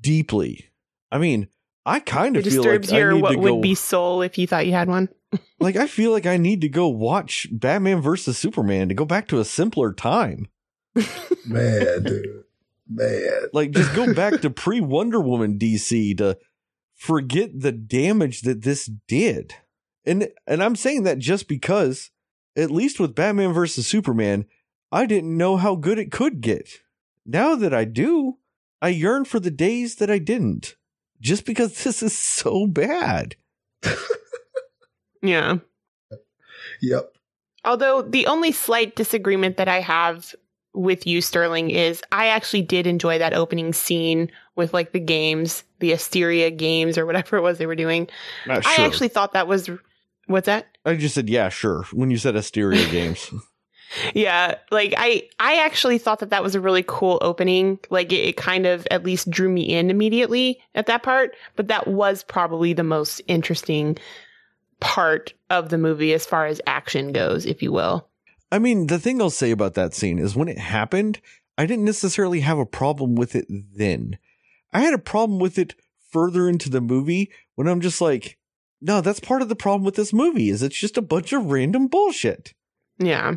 Deeply. 0.00 0.70
I 1.12 1.18
mean, 1.18 1.48
I 1.84 2.00
kind 2.00 2.36
of 2.36 2.44
feel 2.44 2.64
like 2.64 2.90
your 2.90 3.10
I 3.10 3.14
need 3.14 3.22
what 3.22 3.32
to 3.32 3.38
would 3.38 3.48
go, 3.48 3.60
be 3.60 3.74
soul 3.74 4.22
if 4.22 4.38
you 4.38 4.46
thought 4.46 4.66
you 4.66 4.72
had 4.72 4.88
one. 4.88 5.08
like 5.60 5.76
I 5.76 5.86
feel 5.86 6.10
like 6.10 6.26
I 6.26 6.36
need 6.36 6.62
to 6.62 6.68
go 6.68 6.88
watch 6.88 7.46
Batman 7.52 8.00
versus 8.00 8.38
Superman 8.38 8.88
to 8.88 8.94
go 8.94 9.04
back 9.04 9.28
to 9.28 9.38
a 9.38 9.44
simpler 9.44 9.92
time. 9.92 10.48
Man, 11.46 12.02
dude. 12.02 12.44
Man. 12.88 13.48
Like 13.52 13.72
just 13.72 13.94
go 13.94 14.12
back 14.14 14.40
to 14.40 14.50
pre 14.50 14.80
Wonder 14.80 15.20
Woman 15.20 15.58
DC 15.58 16.16
to 16.18 16.38
forget 16.94 17.50
the 17.58 17.72
damage 17.72 18.42
that 18.42 18.62
this 18.62 18.90
did. 19.08 19.54
And 20.04 20.28
and 20.46 20.62
I'm 20.62 20.76
saying 20.76 21.02
that 21.04 21.18
just 21.18 21.48
because 21.48 22.10
at 22.56 22.70
least 22.70 22.98
with 22.98 23.14
Batman 23.14 23.52
versus 23.52 23.86
Superman, 23.86 24.46
I 24.90 25.06
didn't 25.06 25.36
know 25.36 25.56
how 25.56 25.74
good 25.74 25.98
it 25.98 26.10
could 26.12 26.40
get. 26.40 26.68
Now 27.24 27.54
that 27.56 27.74
I 27.74 27.84
do, 27.84 28.38
I 28.80 28.88
yearn 28.88 29.24
for 29.24 29.40
the 29.40 29.50
days 29.50 29.96
that 29.96 30.10
I 30.10 30.18
didn't. 30.18 30.76
Just 31.20 31.44
because 31.44 31.72
this 31.84 32.02
is 32.02 32.16
so 32.16 32.66
bad. 32.66 33.36
yeah. 35.22 35.58
Yep. 36.80 37.12
Although 37.64 38.02
the 38.02 38.26
only 38.26 38.52
slight 38.52 38.94
disagreement 38.94 39.56
that 39.56 39.68
I 39.68 39.80
have 39.80 40.34
with 40.76 41.06
you, 41.06 41.20
Sterling, 41.20 41.70
is 41.70 42.02
I 42.12 42.28
actually 42.28 42.62
did 42.62 42.86
enjoy 42.86 43.18
that 43.18 43.34
opening 43.34 43.72
scene 43.72 44.30
with 44.54 44.72
like 44.72 44.92
the 44.92 45.00
games, 45.00 45.64
the 45.80 45.92
Asteria 45.92 46.50
games 46.50 46.96
or 46.96 47.06
whatever 47.06 47.36
it 47.36 47.42
was 47.42 47.58
they 47.58 47.66
were 47.66 47.74
doing. 47.74 48.08
Uh, 48.48 48.60
sure. 48.60 48.72
I 48.84 48.86
actually 48.86 49.08
thought 49.08 49.32
that 49.32 49.48
was 49.48 49.68
What's 50.26 50.46
that? 50.46 50.66
I 50.84 50.94
just 50.94 51.14
said 51.14 51.28
yeah, 51.28 51.48
sure. 51.48 51.84
When 51.92 52.10
you 52.10 52.18
said 52.18 52.36
Asteria 52.36 52.84
Games. 52.90 53.30
yeah, 54.14 54.56
like 54.70 54.94
I 54.96 55.28
I 55.38 55.64
actually 55.64 55.98
thought 55.98 56.18
that 56.18 56.30
that 56.30 56.42
was 56.42 56.54
a 56.54 56.60
really 56.60 56.84
cool 56.86 57.18
opening. 57.22 57.78
Like 57.90 58.12
it, 58.12 58.28
it, 58.28 58.36
kind 58.36 58.66
of 58.66 58.86
at 58.90 59.04
least 59.04 59.30
drew 59.30 59.48
me 59.48 59.62
in 59.62 59.90
immediately 59.90 60.60
at 60.74 60.86
that 60.86 61.02
part, 61.02 61.36
but 61.54 61.68
that 61.68 61.86
was 61.86 62.24
probably 62.24 62.72
the 62.72 62.82
most 62.82 63.20
interesting 63.28 63.96
part 64.80 65.32
of 65.48 65.68
the 65.68 65.78
movie 65.78 66.12
as 66.12 66.26
far 66.26 66.46
as 66.46 66.60
action 66.66 67.12
goes, 67.12 67.46
if 67.46 67.62
you 67.62 67.72
will. 67.72 68.08
I 68.56 68.58
mean, 68.58 68.86
the 68.86 68.98
thing 68.98 69.20
I'll 69.20 69.28
say 69.28 69.50
about 69.50 69.74
that 69.74 69.92
scene 69.92 70.18
is 70.18 70.34
when 70.34 70.48
it 70.48 70.56
happened, 70.56 71.20
I 71.58 71.66
didn't 71.66 71.84
necessarily 71.84 72.40
have 72.40 72.58
a 72.58 72.64
problem 72.64 73.14
with 73.14 73.34
it 73.34 73.44
then. 73.50 74.16
I 74.72 74.80
had 74.80 74.94
a 74.94 74.98
problem 74.98 75.38
with 75.38 75.58
it 75.58 75.74
further 76.10 76.48
into 76.48 76.70
the 76.70 76.80
movie 76.80 77.30
when 77.56 77.68
I'm 77.68 77.82
just 77.82 78.00
like, 78.00 78.38
no, 78.80 79.02
that's 79.02 79.20
part 79.20 79.42
of 79.42 79.50
the 79.50 79.56
problem 79.56 79.84
with 79.84 79.94
this 79.94 80.10
movie 80.10 80.48
is 80.48 80.62
it's 80.62 80.80
just 80.80 80.96
a 80.96 81.02
bunch 81.02 81.34
of 81.34 81.50
random 81.50 81.88
bullshit. 81.88 82.54
Yeah. 82.98 83.34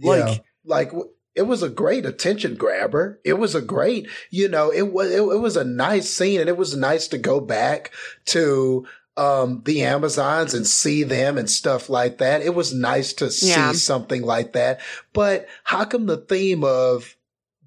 Like 0.00 0.36
yeah. 0.36 0.38
like 0.64 0.92
it 1.34 1.42
was 1.42 1.64
a 1.64 1.68
great 1.68 2.06
attention 2.06 2.54
grabber. 2.54 3.20
It 3.24 3.40
was 3.40 3.56
a 3.56 3.60
great, 3.60 4.08
you 4.30 4.48
know, 4.48 4.70
it 4.70 4.92
was 4.92 5.10
it, 5.10 5.22
it 5.22 5.40
was 5.40 5.56
a 5.56 5.64
nice 5.64 6.08
scene 6.08 6.38
and 6.38 6.48
it 6.48 6.56
was 6.56 6.76
nice 6.76 7.08
to 7.08 7.18
go 7.18 7.40
back 7.40 7.90
to 8.26 8.86
um, 9.16 9.62
the 9.64 9.82
Amazons 9.82 10.54
and 10.54 10.66
see 10.66 11.02
them 11.02 11.38
and 11.38 11.48
stuff 11.48 11.88
like 11.88 12.18
that. 12.18 12.42
It 12.42 12.54
was 12.54 12.74
nice 12.74 13.12
to 13.14 13.30
see 13.30 13.48
yeah. 13.48 13.72
something 13.72 14.22
like 14.22 14.52
that. 14.52 14.80
But 15.12 15.48
how 15.64 15.84
come 15.84 16.06
the 16.06 16.16
theme 16.16 16.64
of 16.64 17.16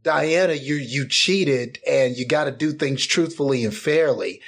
Diana, 0.04 0.54
you 0.54 0.76
you 0.76 1.08
cheated 1.08 1.80
and 1.88 2.16
you 2.16 2.26
got 2.26 2.46
to 2.46 2.52
do 2.52 2.72
things 2.72 3.06
truthfully 3.06 3.66
and 3.66 3.74
fairly? 3.74 4.42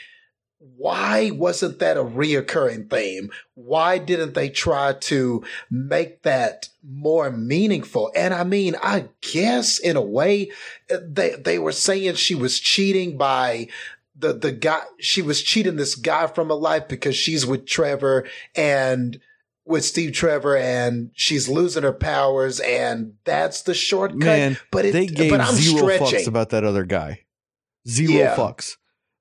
why 0.81 1.29
wasn't 1.31 1.77
that 1.77 1.97
a 1.97 2.03
reoccurring 2.03 2.89
theme? 2.89 3.31
Why 3.53 3.99
didn't 3.99 4.33
they 4.33 4.49
try 4.49 4.93
to 4.93 5.43
make 5.69 6.23
that 6.23 6.69
more 6.83 7.29
meaningful? 7.29 8.11
And 8.15 8.33
I 8.33 8.43
mean, 8.43 8.75
I 8.81 9.05
guess 9.21 9.77
in 9.77 9.95
a 9.95 10.01
way, 10.01 10.51
they, 10.89 11.35
they 11.35 11.59
were 11.59 11.71
saying 11.71 12.15
she 12.15 12.33
was 12.33 12.59
cheating 12.59 13.17
by 13.17 13.67
the, 14.21 14.33
the 14.33 14.51
guy, 14.51 14.81
she 14.99 15.21
was 15.21 15.41
cheating 15.41 15.75
this 15.75 15.95
guy 15.95 16.27
from 16.27 16.49
her 16.49 16.55
life 16.55 16.87
because 16.87 17.15
she's 17.15 17.45
with 17.45 17.65
Trevor 17.65 18.27
and 18.55 19.19
with 19.65 19.83
Steve 19.83 20.13
Trevor 20.13 20.55
and 20.57 21.11
she's 21.13 21.49
losing 21.49 21.83
her 21.83 21.93
powers 21.93 22.59
and 22.59 23.13
that's 23.23 23.63
the 23.63 23.73
shortcut. 23.73 24.19
Man, 24.19 24.57
but 24.71 24.85
it, 24.85 24.93
they 24.93 25.07
gave 25.07 25.31
but 25.31 25.41
I'm 25.41 25.53
zero 25.53 25.83
stretching. 25.83 26.19
fucks 26.19 26.27
about 26.27 26.49
that 26.49 26.63
other 26.63 26.83
guy. 26.83 27.21
Zero 27.87 28.13
yeah. 28.13 28.35
fucks 28.35 28.77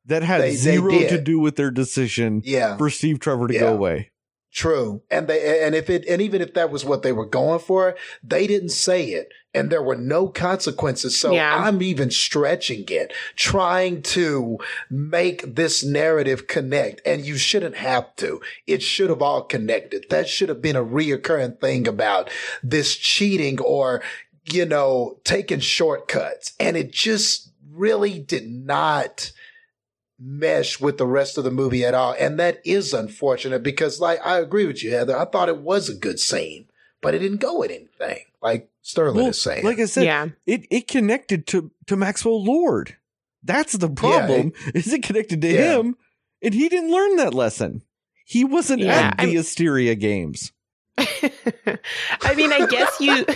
that 0.06 0.22
had 0.22 0.42
they, 0.42 0.54
zero 0.54 0.90
they 0.90 1.08
to 1.08 1.20
do 1.20 1.38
with 1.38 1.56
their 1.56 1.70
decision 1.70 2.42
yeah. 2.44 2.76
for 2.76 2.90
Steve 2.90 3.20
Trevor 3.20 3.48
to 3.48 3.54
yeah. 3.54 3.60
go 3.60 3.72
away. 3.72 4.10
True. 4.52 5.02
And 5.10 5.28
they 5.28 5.64
and 5.64 5.74
if 5.74 5.88
it 5.88 6.04
and 6.06 6.20
even 6.20 6.42
if 6.42 6.54
that 6.54 6.70
was 6.70 6.84
what 6.84 7.02
they 7.02 7.12
were 7.12 7.26
going 7.26 7.60
for, 7.60 7.96
they 8.22 8.46
didn't 8.46 8.70
say 8.70 9.06
it 9.06 9.28
and 9.52 9.70
there 9.70 9.82
were 9.82 9.96
no 9.96 10.28
consequences. 10.28 11.18
So 11.18 11.32
yeah. 11.32 11.64
I'm 11.64 11.82
even 11.82 12.10
stretching 12.10 12.84
it, 12.88 13.12
trying 13.34 14.02
to 14.02 14.58
make 14.88 15.54
this 15.56 15.84
narrative 15.84 16.46
connect. 16.46 17.00
And 17.04 17.24
you 17.24 17.36
shouldn't 17.36 17.76
have 17.76 18.14
to. 18.16 18.40
It 18.66 18.82
should 18.82 19.10
have 19.10 19.22
all 19.22 19.42
connected. 19.42 20.06
That 20.10 20.28
should 20.28 20.48
have 20.48 20.62
been 20.62 20.76
a 20.76 20.84
reoccurring 20.84 21.60
thing 21.60 21.88
about 21.88 22.30
this 22.62 22.96
cheating 22.96 23.60
or, 23.60 24.02
you 24.44 24.64
know, 24.66 25.18
taking 25.24 25.60
shortcuts. 25.60 26.52
And 26.60 26.76
it 26.76 26.92
just 26.92 27.50
really 27.72 28.18
did 28.20 28.48
not 28.48 29.32
mesh 30.18 30.78
with 30.78 30.98
the 30.98 31.06
rest 31.06 31.38
of 31.38 31.44
the 31.44 31.50
movie 31.50 31.84
at 31.84 31.94
all. 31.94 32.14
And 32.18 32.38
that 32.38 32.60
is 32.64 32.92
unfortunate 32.92 33.62
because, 33.62 34.00
like, 34.00 34.24
I 34.24 34.38
agree 34.38 34.66
with 34.66 34.84
you, 34.84 34.92
Heather. 34.92 35.16
I 35.16 35.24
thought 35.24 35.48
it 35.48 35.58
was 35.58 35.88
a 35.88 35.94
good 35.94 36.20
scene, 36.20 36.66
but 37.00 37.14
it 37.14 37.20
didn't 37.20 37.40
go 37.40 37.58
with 37.58 37.70
anything. 37.70 38.26
Like 38.42 38.69
Sterling 38.82 39.16
well, 39.16 39.26
is 39.28 39.40
saying. 39.40 39.64
Like 39.64 39.78
I 39.78 39.84
said, 39.84 40.04
yeah. 40.04 40.28
it, 40.46 40.66
it 40.70 40.88
connected 40.88 41.46
to, 41.48 41.70
to 41.86 41.96
Maxwell 41.96 42.42
Lord. 42.42 42.96
That's 43.42 43.74
the 43.74 43.88
problem. 43.88 44.52
Yeah, 44.54 44.68
it, 44.74 44.86
is 44.86 44.92
it 44.92 45.02
connected 45.02 45.40
to 45.42 45.48
yeah. 45.48 45.78
him? 45.78 45.96
And 46.42 46.54
he 46.54 46.68
didn't 46.68 46.90
learn 46.90 47.16
that 47.16 47.34
lesson. 47.34 47.82
He 48.24 48.44
wasn't 48.44 48.82
yeah, 48.82 49.12
at 49.12 49.18
the 49.18 49.32
I'm, 49.32 49.38
Asteria 49.38 49.94
games. 49.94 50.52
I 50.98 52.34
mean, 52.36 52.52
I 52.52 52.66
guess 52.66 53.00
you 53.00 53.26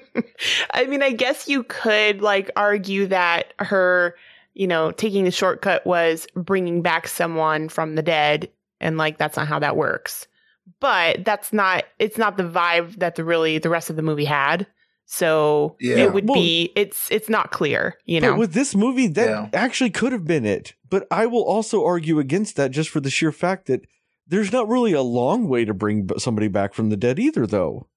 I 0.72 0.86
mean, 0.86 1.02
I 1.02 1.12
guess 1.12 1.48
you 1.48 1.62
could 1.64 2.20
like 2.20 2.50
argue 2.56 3.06
that 3.06 3.54
her 3.58 4.14
you 4.54 4.68
know, 4.68 4.92
taking 4.92 5.24
the 5.24 5.30
shortcut 5.30 5.84
was 5.84 6.26
bringing 6.34 6.80
back 6.80 7.08
someone 7.08 7.68
from 7.68 7.96
the 7.96 8.02
dead. 8.02 8.50
And 8.80 8.96
like, 8.96 9.18
that's 9.18 9.36
not 9.36 9.48
how 9.48 9.58
that 9.58 9.76
works. 9.76 10.26
But 10.84 11.24
that's 11.24 11.50
not, 11.50 11.84
it's 11.98 12.18
not 12.18 12.36
the 12.36 12.42
vibe 12.42 12.98
that 12.98 13.14
the 13.14 13.24
really, 13.24 13.56
the 13.56 13.70
rest 13.70 13.88
of 13.88 13.96
the 13.96 14.02
movie 14.02 14.26
had. 14.26 14.66
So 15.06 15.76
yeah. 15.80 15.96
it 15.96 16.12
would 16.12 16.28
well, 16.28 16.34
be, 16.34 16.72
it's, 16.76 17.10
it's 17.10 17.30
not 17.30 17.50
clear, 17.50 17.96
you 18.04 18.20
know. 18.20 18.36
with 18.36 18.52
this 18.52 18.74
movie, 18.74 19.06
that 19.06 19.26
yeah. 19.26 19.48
actually 19.54 19.88
could 19.88 20.12
have 20.12 20.26
been 20.26 20.44
it. 20.44 20.74
But 20.90 21.06
I 21.10 21.24
will 21.24 21.42
also 21.42 21.82
argue 21.86 22.18
against 22.18 22.56
that 22.56 22.70
just 22.70 22.90
for 22.90 23.00
the 23.00 23.08
sheer 23.08 23.32
fact 23.32 23.64
that 23.68 23.80
there's 24.26 24.52
not 24.52 24.68
really 24.68 24.92
a 24.92 25.00
long 25.00 25.48
way 25.48 25.64
to 25.64 25.72
bring 25.72 26.06
somebody 26.18 26.48
back 26.48 26.74
from 26.74 26.90
the 26.90 26.98
dead 26.98 27.18
either, 27.18 27.46
though. 27.46 27.88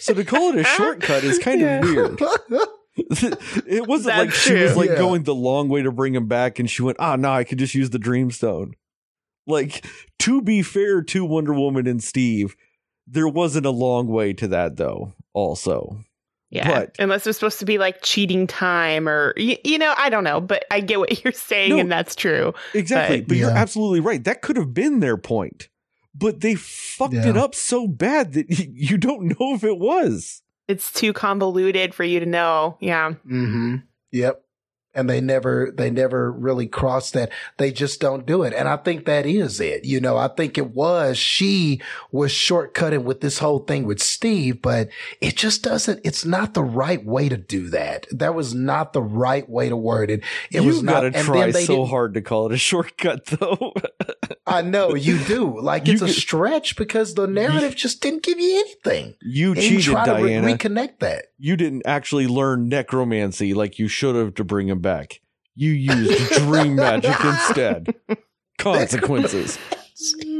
So 0.00 0.12
to 0.12 0.24
call 0.24 0.50
it 0.50 0.58
a 0.58 0.64
shortcut 0.76 1.22
is 1.22 1.38
kind 1.38 1.60
Yeah. 1.60 1.78
of 1.78 1.84
weird. 1.84 2.20
it 2.96 3.86
wasn't 3.86 4.16
That's 4.16 4.26
like 4.26 4.32
she 4.32 4.54
was 4.54 4.76
like 4.76 4.90
Yeah. 4.90 4.96
going 4.96 5.22
the 5.22 5.34
long 5.34 5.68
way 5.68 5.82
to 5.82 5.92
bring 5.92 6.16
him 6.16 6.26
back 6.26 6.58
and 6.58 6.68
she 6.68 6.82
went, 6.82 6.96
ah, 6.98 7.14
no, 7.14 7.30
I 7.30 7.44
could 7.44 7.58
just 7.58 7.76
use 7.76 7.90
the 7.90 7.98
Dreamstone. 7.98 8.72
Like, 9.46 9.86
to 10.20 10.42
be 10.42 10.62
fair 10.62 11.02
to 11.02 11.24
Wonder 11.24 11.52
Woman 11.54 11.86
and 11.86 12.02
Steve, 12.02 12.56
there 13.06 13.28
wasn't 13.28 13.66
a 13.66 13.70
long 13.70 14.08
way 14.08 14.32
to 14.34 14.48
that 14.48 14.76
though, 14.76 15.12
also. 15.32 15.98
Yeah. 16.50 16.68
But- 16.68 16.96
Unless 16.98 17.26
it 17.26 17.30
was 17.30 17.36
supposed 17.36 17.58
to 17.60 17.64
be 17.64 17.78
like 17.78 18.02
cheating 18.02 18.46
time 18.46 19.08
or, 19.08 19.34
you, 19.36 19.56
you 19.64 19.78
know, 19.78 19.94
I 19.96 20.08
don't 20.10 20.24
know, 20.24 20.40
but 20.40 20.64
I 20.70 20.80
get 20.80 20.98
what 20.98 21.22
you're 21.24 21.32
saying 21.32 21.70
No. 21.70 21.78
and 21.78 21.90
that's 21.90 22.14
true. 22.14 22.54
Exactly. 22.74 23.20
But- 23.20 23.28
But, 23.28 23.36
you're 23.36 23.50
absolutely 23.50 24.00
right. 24.00 24.22
That 24.24 24.42
could 24.42 24.56
have 24.56 24.72
been 24.74 25.00
their 25.00 25.16
point. 25.16 25.68
But 26.14 26.40
they 26.40 26.54
fucked 26.54 27.14
Yeah. 27.14 27.28
it 27.28 27.36
up 27.36 27.54
so 27.54 27.86
bad 27.86 28.32
that 28.34 28.46
y- 28.50 28.68
you 28.72 28.96
don't 28.96 29.28
know 29.38 29.54
if 29.54 29.64
it 29.64 29.78
was. 29.78 30.42
It's 30.66 30.90
too 30.92 31.12
convoluted 31.12 31.94
for 31.94 32.04
you 32.04 32.18
to 32.20 32.26
know. 32.26 32.78
Yeah. 32.80 33.10
Mm-hmm. 33.26 33.76
Yep. 34.12 34.42
And 34.96 35.08
they 35.10 35.20
never, 35.20 35.70
they 35.76 35.90
never 35.90 36.32
really 36.32 36.66
cross 36.66 37.10
that. 37.12 37.30
They 37.58 37.70
just 37.70 38.00
don't 38.00 38.26
do 38.26 38.42
it. 38.42 38.54
And 38.54 38.66
I 38.66 38.78
think 38.78 39.04
that 39.04 39.26
is 39.26 39.60
it. 39.60 39.84
You 39.84 40.00
know, 40.00 40.16
I 40.16 40.28
think 40.28 40.56
it 40.56 40.70
was, 40.74 41.18
she 41.18 41.82
was 42.10 42.32
shortcutting 42.32 43.04
with 43.04 43.20
this 43.20 43.38
whole 43.38 43.58
thing 43.60 43.84
with 43.84 44.00
Steve, 44.02 44.62
but 44.62 44.88
it 45.20 45.36
just 45.36 45.62
doesn't, 45.62 46.00
it's 46.02 46.24
not 46.24 46.54
the 46.54 46.64
right 46.64 47.04
way 47.04 47.28
to 47.28 47.36
do 47.36 47.68
that. 47.70 48.06
That 48.10 48.34
was 48.34 48.54
not 48.54 48.94
the 48.94 49.02
right 49.02 49.48
way 49.48 49.68
to 49.68 49.76
word 49.76 50.10
it. 50.10 50.24
It 50.50 50.62
you 50.62 50.66
was 50.66 50.82
not, 50.82 51.02
gotta 51.12 51.22
try 51.22 51.50
so 51.50 51.84
hard 51.84 52.14
to 52.14 52.22
call 52.22 52.46
it 52.46 52.54
a 52.54 52.58
shortcut, 52.58 53.26
though. 53.26 53.74
I 54.46 54.62
know 54.62 54.94
you 54.94 55.18
do. 55.24 55.60
Like 55.60 55.86
You 55.86 55.92
it's 55.94 56.02
a 56.02 56.08
stretch 56.08 56.76
because 56.76 57.14
the 57.14 57.26
narrative 57.26 57.74
just 57.76 58.00
didn't 58.00 58.22
give 58.22 58.40
you 58.40 58.58
anything. 58.60 59.14
you 59.20 59.52
And 59.52 59.62
you 59.62 59.68
cheated, 59.78 59.84
try 59.92 60.06
to 60.06 60.14
re- 60.22 60.30
Diana. 60.30 60.46
reconnect 60.56 61.00
that. 61.00 61.26
you 61.38 61.56
didn't 61.56 61.82
actually 61.84 62.26
learn 62.26 62.68
necromancy 62.68 63.52
like 63.54 63.78
you 63.78 63.88
should 63.88 64.14
have 64.14 64.34
to 64.36 64.44
bring 64.44 64.68
him 64.68 64.80
back. 64.86 65.20
You 65.56 65.72
used 65.72 66.30
dream 66.34 66.76
magic 66.76 67.16
instead. 67.24 67.94
Consequences. 68.58 69.58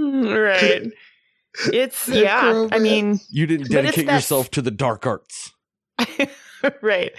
right. 0.04 0.82
It's, 1.72 2.08
yeah. 2.08 2.68
I 2.70 2.78
mean, 2.78 3.18
You 3.28 3.46
didn't 3.46 3.70
dedicate 3.70 4.06
yourself 4.06 4.50
to 4.52 4.62
the 4.62 4.70
dark 4.70 5.06
arts. 5.06 5.52
right. 6.80 7.12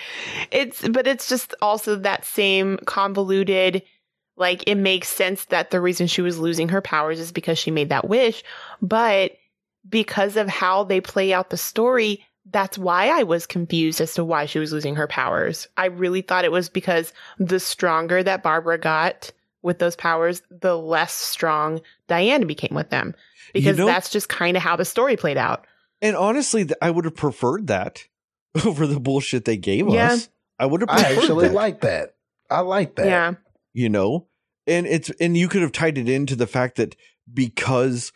It's 0.51 0.87
but 0.87 1.07
it's 1.07 1.27
just 1.27 1.53
also 1.61 1.95
that 1.97 2.23
same 2.23 2.77
convoluted 2.85 3.83
like 4.37 4.63
it 4.67 4.75
makes 4.75 5.07
sense 5.07 5.45
that 5.45 5.71
the 5.71 5.81
reason 5.81 6.05
she 6.07 6.21
was 6.21 6.37
losing 6.37 6.69
her 6.69 6.81
powers 6.81 7.19
is 7.19 7.31
because 7.31 7.57
she 7.57 7.71
made 7.71 7.89
that 7.89 8.07
wish, 8.07 8.43
but 8.81 9.31
because 9.89 10.37
of 10.37 10.47
how 10.47 10.83
they 10.83 11.01
play 11.01 11.33
out 11.33 11.49
the 11.49 11.57
story, 11.57 12.23
that's 12.51 12.77
why 12.77 13.09
I 13.09 13.23
was 13.23 13.45
confused 13.45 13.99
as 14.01 14.13
to 14.15 14.23
why 14.23 14.45
she 14.45 14.59
was 14.59 14.71
losing 14.71 14.95
her 14.95 15.07
powers. 15.07 15.67
I 15.77 15.85
really 15.85 16.21
thought 16.21 16.45
it 16.45 16.51
was 16.51 16.69
because 16.69 17.13
the 17.39 17.59
stronger 17.59 18.23
that 18.23 18.43
Barbara 18.43 18.77
got 18.77 19.31
with 19.61 19.79
those 19.79 19.95
powers, 19.95 20.41
the 20.49 20.77
less 20.77 21.13
strong 21.13 21.81
Diana 22.07 22.45
became 22.45 22.75
with 22.75 22.89
them. 22.89 23.15
Because 23.53 23.77
know- 23.77 23.85
that's 23.87 24.09
just 24.09 24.29
kind 24.29 24.55
of 24.57 24.63
how 24.63 24.75
the 24.75 24.85
story 24.85 25.17
played 25.17 25.37
out. 25.37 25.65
And 26.01 26.15
honestly, 26.15 26.67
I 26.81 26.91
would 26.91 27.05
have 27.05 27.15
preferred 27.15 27.67
that 27.67 28.03
over 28.65 28.85
the 28.87 28.99
bullshit 28.99 29.45
they 29.45 29.57
gave 29.57 29.89
Yeah. 29.89 30.13
us. 30.13 30.29
I 30.59 30.65
would 30.67 30.81
have 30.81 30.89
I 30.89 31.03
preferred 31.03 31.17
actually 31.19 31.47
that. 31.49 31.53
like 31.53 31.81
that. 31.81 32.15
I 32.49 32.59
like 32.61 32.95
that. 32.95 33.05
Yeah. 33.07 33.33
you 33.73 33.89
know 33.89 34.27
and 34.65 34.85
it's 34.87 35.09
and 35.19 35.35
you 35.37 35.47
could 35.47 35.61
have 35.61 35.71
tied 35.71 35.97
it 35.97 36.07
into 36.09 36.35
the 36.35 36.47
fact 36.47 36.77
that 36.77 36.95
because 37.33 38.11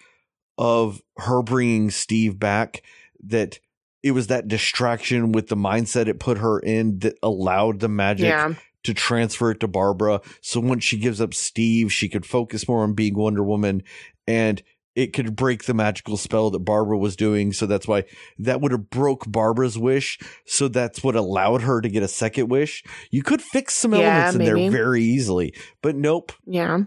of 0.58 1.02
her 1.18 1.42
bringing 1.42 1.90
steve 1.90 2.40
back 2.40 2.82
that 3.24 3.60
it 4.04 4.12
was 4.12 4.28
that 4.28 4.48
distraction 4.48 5.32
with 5.32 5.48
the 5.48 5.56
mindset 5.56 6.08
it 6.08 6.20
put 6.20 6.38
her 6.40 6.60
in 6.60 7.00
that 7.00 7.18
allowed 7.22 7.80
the 7.80 7.88
magic 7.90 8.26
Yeah. 8.28 8.54
to 8.84 8.94
transfer 8.94 9.52
it 9.52 9.60
to 9.60 9.68
barbara 9.68 10.22
so 10.42 10.60
once 10.60 10.84
she 10.84 10.98
gives 10.98 11.22
up 11.22 11.34
steve 11.34 11.92
she 11.94 12.10
could 12.10 12.26
focus 12.26 12.68
more 12.68 12.84
on 12.84 12.94
being 12.94 13.16
wonder 13.16 13.44
woman 13.44 13.84
and 14.28 14.62
it 14.94 15.14
could 15.14 15.38
break 15.38 15.64
the 15.64 15.74
magical 15.74 16.18
spell 16.18 16.50
that 16.50 16.60
barbara 16.60 16.98
was 16.98 17.16
doing 17.16 17.54
so 17.54 17.66
that's 17.66 17.88
why 17.88 18.04
that 18.40 18.60
would 18.60 18.72
have 18.72 18.90
broke 18.90 19.24
barbara's 19.32 19.78
wish 19.78 20.18
so 20.46 20.68
that's 20.68 21.04
what 21.04 21.16
allowed 21.16 21.62
her 21.62 21.80
to 21.80 21.90
get 21.90 22.04
a 22.04 22.08
second 22.08 22.50
wish 22.50 22.84
you 23.12 23.22
could 23.24 23.42
fix 23.42 23.74
some 23.76 23.94
Yeah, 23.94 24.00
elements 24.26 24.36
in 24.36 24.40
maybe. 24.40 24.62
there 24.70 24.72
very 24.72 25.04
easily 25.04 25.54
but 25.82 25.96
nope 25.96 26.32
Yeah. 26.46 26.80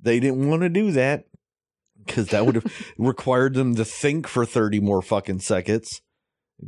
they 0.00 0.20
didn't 0.20 0.48
want 0.48 0.62
to 0.62 0.68
do 0.68 0.92
that 0.92 1.24
because 2.06 2.28
that 2.28 2.46
would 2.46 2.54
have 2.56 2.72
required 2.98 3.54
them 3.54 3.74
to 3.74 3.84
think 3.84 4.26
for 4.28 4.46
30 4.46 4.80
more 4.80 5.02
fucking 5.02 5.40
seconds 5.40 6.00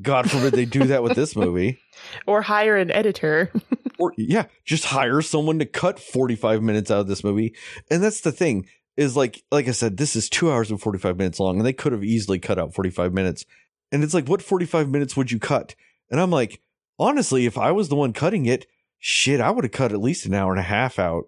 god 0.00 0.30
forbid 0.30 0.52
they 0.52 0.64
do 0.64 0.84
that 0.84 1.02
with 1.02 1.14
this 1.14 1.36
movie. 1.36 1.80
Or 2.26 2.42
hire 2.42 2.76
an 2.76 2.90
editor. 2.90 3.52
or 3.98 4.12
yeah 4.16 4.46
just 4.64 4.84
hire 4.86 5.20
someone 5.22 5.58
to 5.58 5.66
cut 5.66 5.98
45 5.98 6.62
minutes 6.62 6.90
out 6.90 7.00
of 7.00 7.06
this 7.06 7.24
movie. 7.24 7.54
And 7.90 8.02
that's 8.02 8.20
the 8.20 8.32
thing 8.32 8.66
is 8.96 9.16
like 9.16 9.42
like 9.50 9.68
i 9.68 9.72
said 9.72 9.96
this 9.96 10.16
is 10.16 10.28
two 10.28 10.50
hours 10.50 10.70
and 10.70 10.80
45 10.80 11.16
minutes 11.16 11.40
long 11.40 11.56
and 11.58 11.66
they 11.66 11.72
could 11.72 11.92
have 11.92 12.04
easily 12.04 12.38
cut 12.38 12.58
out 12.58 12.74
45 12.74 13.12
minutes. 13.12 13.44
And 13.92 14.04
it's 14.04 14.14
like 14.14 14.28
what 14.28 14.42
45 14.42 14.88
minutes 14.88 15.16
would 15.16 15.30
you 15.30 15.38
cut? 15.38 15.74
And 16.10 16.20
i'm 16.20 16.30
like 16.30 16.60
honestly 16.98 17.46
if 17.46 17.58
i 17.58 17.72
was 17.72 17.88
the 17.88 17.96
one 17.96 18.12
cutting 18.12 18.46
it 18.46 18.66
shit 18.98 19.40
i 19.40 19.50
would 19.50 19.64
have 19.64 19.72
cut 19.72 19.92
at 19.92 20.00
least 20.00 20.26
an 20.26 20.34
hour 20.34 20.52
and 20.52 20.60
a 20.60 20.64
half 20.64 20.98
out. 20.98 21.24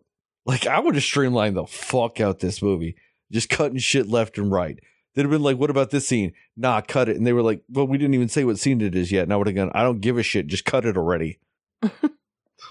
Like 0.46 0.66
i 0.66 0.78
would 0.78 0.94
have 0.94 1.04
streamlined 1.04 1.56
the 1.56 1.66
fuck 1.66 2.20
out 2.20 2.38
this 2.40 2.62
movie. 2.62 2.96
Just 3.30 3.48
cutting 3.48 3.78
shit 3.78 4.08
left 4.08 4.38
and 4.38 4.52
right 4.52 4.78
they'd 5.14 5.22
have 5.22 5.30
been 5.30 5.42
like 5.42 5.58
what 5.58 5.70
about 5.70 5.90
this 5.90 6.06
scene 6.06 6.32
nah 6.56 6.80
cut 6.80 7.08
it 7.08 7.16
and 7.16 7.26
they 7.26 7.32
were 7.32 7.42
like 7.42 7.62
well 7.68 7.86
we 7.86 7.98
didn't 7.98 8.14
even 8.14 8.28
say 8.28 8.44
what 8.44 8.58
scene 8.58 8.80
it 8.80 8.94
is 8.94 9.12
yet 9.12 9.24
and 9.24 9.32
i 9.32 9.36
would 9.36 9.46
have 9.46 9.56
gone 9.56 9.70
i 9.74 9.82
don't 9.82 10.00
give 10.00 10.18
a 10.18 10.22
shit 10.22 10.46
just 10.46 10.64
cut 10.64 10.84
it 10.84 10.96
already 10.96 11.38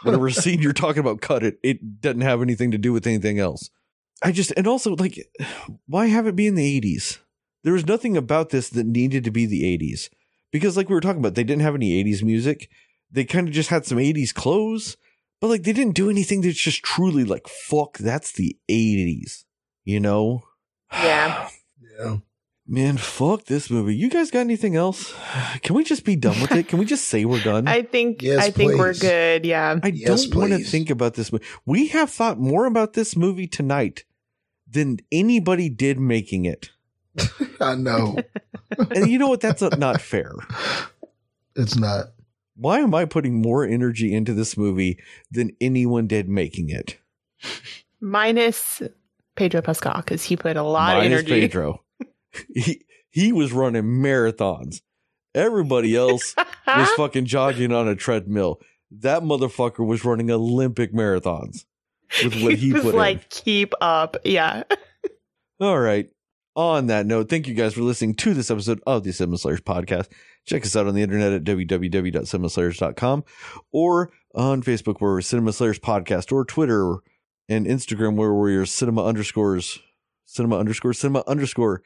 whatever 0.03 0.29
scene 0.29 0.61
you're 0.61 0.73
talking 0.73 0.99
about, 0.99 1.21
cut 1.21 1.43
it. 1.43 1.59
It 1.63 2.01
doesn't 2.01 2.21
have 2.21 2.41
anything 2.41 2.71
to 2.71 2.77
do 2.77 2.93
with 2.93 3.07
anything 3.07 3.39
else. 3.39 3.69
I 4.23 4.31
just, 4.31 4.51
and 4.55 4.67
also, 4.67 4.95
like, 4.95 5.17
why 5.87 6.07
have 6.07 6.27
it 6.27 6.35
be 6.35 6.47
in 6.47 6.55
the 6.55 6.81
80s? 6.81 7.19
There 7.63 7.73
was 7.73 7.87
nothing 7.87 8.17
about 8.17 8.49
this 8.49 8.69
that 8.69 8.85
needed 8.85 9.23
to 9.23 9.31
be 9.31 9.45
the 9.45 9.77
80s. 9.77 10.09
Because, 10.51 10.75
like 10.75 10.89
we 10.89 10.95
were 10.95 11.01
talking 11.01 11.19
about, 11.19 11.35
they 11.35 11.43
didn't 11.43 11.61
have 11.61 11.75
any 11.75 12.03
80s 12.03 12.23
music. 12.23 12.69
They 13.09 13.23
kind 13.23 13.47
of 13.47 13.53
just 13.53 13.69
had 13.69 13.85
some 13.85 13.97
80s 13.97 14.33
clothes, 14.33 14.97
but, 15.39 15.47
like, 15.47 15.63
they 15.63 15.73
didn't 15.73 15.95
do 15.95 16.09
anything 16.09 16.41
that's 16.41 16.61
just 16.61 16.83
truly 16.83 17.23
like, 17.23 17.47
fuck, 17.47 17.97
that's 17.97 18.31
the 18.31 18.57
80s, 18.69 19.43
you 19.83 19.99
know? 19.99 20.43
Yeah. 20.91 21.49
Yeah. 21.99 22.17
Man, 22.67 22.95
fuck 22.97 23.45
this 23.45 23.69
movie. 23.69 23.95
You 23.95 24.09
guys 24.09 24.31
got 24.31 24.41
anything 24.41 24.75
else? 24.75 25.13
Can 25.61 25.75
we 25.75 25.83
just 25.83 26.05
be 26.05 26.15
done 26.15 26.39
with 26.39 26.51
it? 26.53 26.67
Can 26.67 26.79
we 26.79 26.85
just 26.85 27.07
say 27.07 27.25
we're 27.25 27.41
done? 27.43 27.67
I 27.67 27.81
think 27.81 28.21
Yes, 28.21 28.45
I 28.45 28.51
think 28.51 28.77
we're 28.77 28.93
good. 28.93 29.45
Yeah. 29.45 29.79
I 29.83 29.87
Yes, 29.87 30.25
don't 30.25 30.35
want 30.39 30.51
to 30.53 30.59
think 30.63 30.89
about 30.89 31.15
this 31.15 31.31
movie. 31.31 31.43
We 31.65 31.87
have 31.87 32.09
thought 32.09 32.39
more 32.39 32.65
about 32.65 32.93
this 32.93 33.15
movie 33.17 33.47
tonight 33.47 34.05
than 34.69 34.99
anybody 35.11 35.69
did 35.69 35.99
making 35.99 36.45
it. 36.45 36.69
I 37.59 37.75
know. 37.75 38.17
And 38.95 39.11
you 39.11 39.17
know 39.19 39.27
what? 39.27 39.41
That's 39.41 39.61
not 39.61 39.99
fair. 39.99 40.31
it's 41.57 41.75
not. 41.75 42.05
Why 42.55 42.79
am 42.79 42.95
I 42.95 43.03
putting 43.03 43.41
more 43.41 43.65
energy 43.65 44.13
into 44.13 44.33
this 44.33 44.55
movie 44.55 44.97
than 45.29 45.51
anyone 45.59 46.07
did 46.07 46.29
making 46.29 46.69
it? 46.69 46.97
Minus 47.99 48.81
Pedro 49.35 49.61
Pascal 49.61 49.97
because 49.97 50.23
he 50.23 50.37
put 50.37 50.55
a 50.55 50.63
lot 50.63 50.95
Minus 50.95 51.05
of 51.05 51.11
energy. 51.11 51.41
Pedro. 51.41 51.81
He 52.53 52.83
he 53.09 53.31
was 53.31 53.51
running 53.51 53.83
marathons. 53.83 54.81
Everybody 55.33 55.95
else 55.95 56.35
was 56.67 56.89
fucking 56.97 57.25
jogging 57.25 57.71
on 57.71 57.87
a 57.87 57.95
treadmill. 57.95 58.59
That 58.91 59.23
motherfucker 59.23 59.85
was 59.85 60.03
running 60.03 60.29
Olympic 60.29 60.93
marathons 60.93 61.65
with 62.23 62.43
what 62.43 62.55
he, 62.55 62.73
was 62.73 62.83
put 62.83 62.95
like, 62.95 63.17
in. 63.17 63.23
keep 63.29 63.73
up. 63.79 64.17
Yeah. 64.25 64.63
All 65.61 65.79
right. 65.79 66.09
On 66.53 66.87
that 66.87 67.05
note, 67.05 67.29
thank 67.29 67.47
you 67.47 67.53
guys 67.53 67.75
for 67.75 67.81
listening 67.81 68.13
to 68.15 68.33
this 68.33 68.51
episode 68.51 68.81
of 68.85 69.03
the 69.05 69.13
Cinema 69.13 69.37
Slayers 69.37 69.61
podcast. 69.61 70.09
Check 70.45 70.65
us 70.65 70.75
out 70.75 70.85
on 70.85 70.95
the 70.95 71.01
internet 71.01 71.31
at 71.31 71.45
www.cinemaslayers.com 71.45 73.23
or 73.71 74.11
on 74.35 74.61
Facebook 74.61 74.99
where 74.99 75.13
we're 75.13 75.21
Cinema 75.21 75.53
Slayers 75.53 75.79
podcast 75.79 76.33
or 76.33 76.43
Twitter 76.43 76.97
and 77.47 77.65
Instagram 77.65 78.15
where 78.15 78.33
we're 78.33 78.65
cinema 78.65 79.05
underscores 79.05 79.79
cinema 80.25 80.57
underscore 80.57 80.93
cinema 80.93 81.23
underscore 81.27 81.83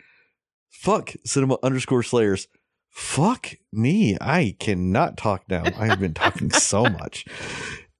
fuck 0.79 1.13
cinema 1.25 1.57
underscore 1.63 2.03
slayers. 2.03 2.47
Fuck 2.89 3.55
me. 3.73 4.17
I 4.21 4.55
cannot 4.59 5.17
talk 5.17 5.43
now. 5.49 5.63
I 5.65 5.87
have 5.87 5.99
been 5.99 6.13
talking 6.13 6.49
so 6.51 6.83
much. 6.83 7.25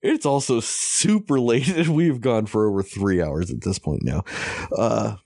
It's 0.02 0.26
also 0.26 0.60
super 0.60 1.40
late 1.40 1.68
and 1.68 1.95
we've 1.95 2.22
gone 2.22 2.45
for 2.45 2.68
over 2.68 2.84
three 2.84 3.22
hours 3.22 3.52
at 3.52 3.62
this 3.62 3.80
point 3.80 4.04
now. 4.04 4.24
Uh 4.76 5.18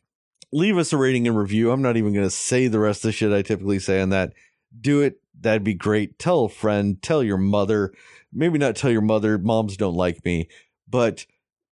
leave 0.52 0.78
us 0.78 0.94
a 0.94 0.98
rating 0.98 1.28
and 1.28 1.38
review. 1.38 1.72
I'm 1.72 1.82
not 1.82 1.98
even 1.98 2.14
going 2.14 2.26
to 2.26 2.32
say 2.32 2.68
the 2.68 2.80
rest 2.80 3.04
of 3.04 3.10
the 3.10 3.12
shit 3.12 3.32
I 3.32 3.42
typically 3.42 3.80
say 3.80 4.02
on 4.02 4.10
that. 4.10 4.34
Do 4.80 5.02
it. 5.02 5.22
That'd 5.40 5.64
be 5.64 5.74
great. 5.74 6.20
Tell 6.20 6.46
a 6.46 6.50
friend, 6.50 7.02
tell 7.02 7.24
your 7.24 7.38
mother. 7.38 7.94
Maybe 8.34 8.58
not 8.58 8.76
tell 8.76 8.92
your 8.92 9.02
mother. 9.02 9.38
Moms 9.38 9.78
don't 9.78 9.96
like 9.96 10.24
me, 10.26 10.50
but 10.88 11.26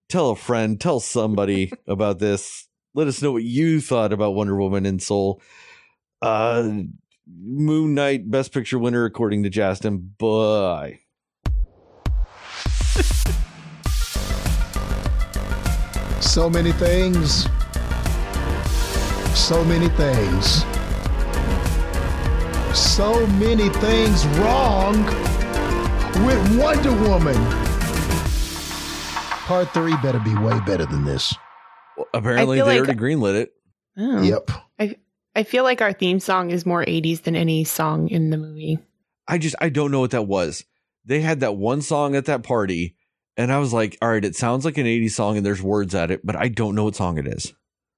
tell 0.10 0.32
a 0.32 0.36
friend, 0.36 0.80
tell 0.80 1.00
somebody 1.00 1.72
about 1.88 2.20
this. 2.20 2.68
Let 2.94 3.08
us 3.08 3.22
know 3.22 3.32
what 3.32 3.44
you 3.44 3.82
thought 3.82 4.14
about 4.14 4.36
Wonder 4.36 4.56
Woman 4.56 4.86
and 4.86 5.02
Soul. 5.02 5.42
Uh, 6.22 6.72
Moon 7.28 7.94
Knight 7.94 8.30
Best 8.30 8.54
Picture 8.54 8.80
winner, 8.80 9.06
according 9.06 9.44
to 9.44 9.50
Justin. 9.50 10.14
Bye. 10.18 11.00
So 16.22 16.50
many 16.50 16.72
things. 16.74 17.46
So 19.36 19.64
many 19.66 19.88
things. 19.90 20.64
So 22.78 23.26
many 23.38 23.70
things 23.70 24.26
wrong 24.40 25.04
with 26.26 26.60
Wonder 26.60 26.92
Woman. 27.08 27.36
Part 29.48 29.74
three 29.74 29.96
better 30.04 30.20
be 30.20 30.36
way 30.36 30.60
better 30.66 30.86
than 30.86 31.06
this. 31.06 31.34
Well, 31.96 32.08
apparently, 32.14 32.58
they 32.58 32.62
feel 32.62 32.68
like- 32.68 32.78
already 32.80 33.00
greenlit 33.00 33.36
it. 33.36 33.54
Oh. 33.98 34.22
Yep. 34.22 34.52
I 35.38 35.44
feel 35.44 35.64
like 35.64 35.84
our 35.84 35.94
theme 35.94 36.20
song 36.20 36.50
is 36.50 36.66
more 36.66 36.84
80s 36.84 37.22
than 37.22 37.36
any 37.36 37.64
song 37.64 38.10
in 38.10 38.32
the 38.32 38.38
movie. 38.38 38.80
I 39.28 39.38
just 39.38 39.56
I 39.62 39.70
don't 39.70 39.92
know 39.92 40.00
what 40.00 40.10
that 40.10 40.26
was. 40.26 40.66
They 41.06 41.22
had 41.22 41.42
that 41.42 41.56
one 41.56 41.84
song 41.84 42.16
at 42.16 42.26
that 42.26 42.42
party, 42.42 42.96
and 43.38 43.54
I 43.54 43.60
was 43.60 43.72
like, 43.72 44.00
all 44.02 44.10
right, 44.10 44.26
it 44.26 44.36
sounds 44.36 44.66
like 44.66 44.80
an 44.80 44.88
80s 44.88 45.12
song 45.12 45.38
and 45.38 45.46
there's 45.46 45.62
words 45.62 45.94
at 45.94 46.10
it, 46.10 46.26
but 46.26 46.36
I 46.36 46.48
don't 46.48 46.74
know 46.74 46.86
what 46.86 46.96
song 46.96 47.20
it 47.20 47.28
is. 47.28 47.54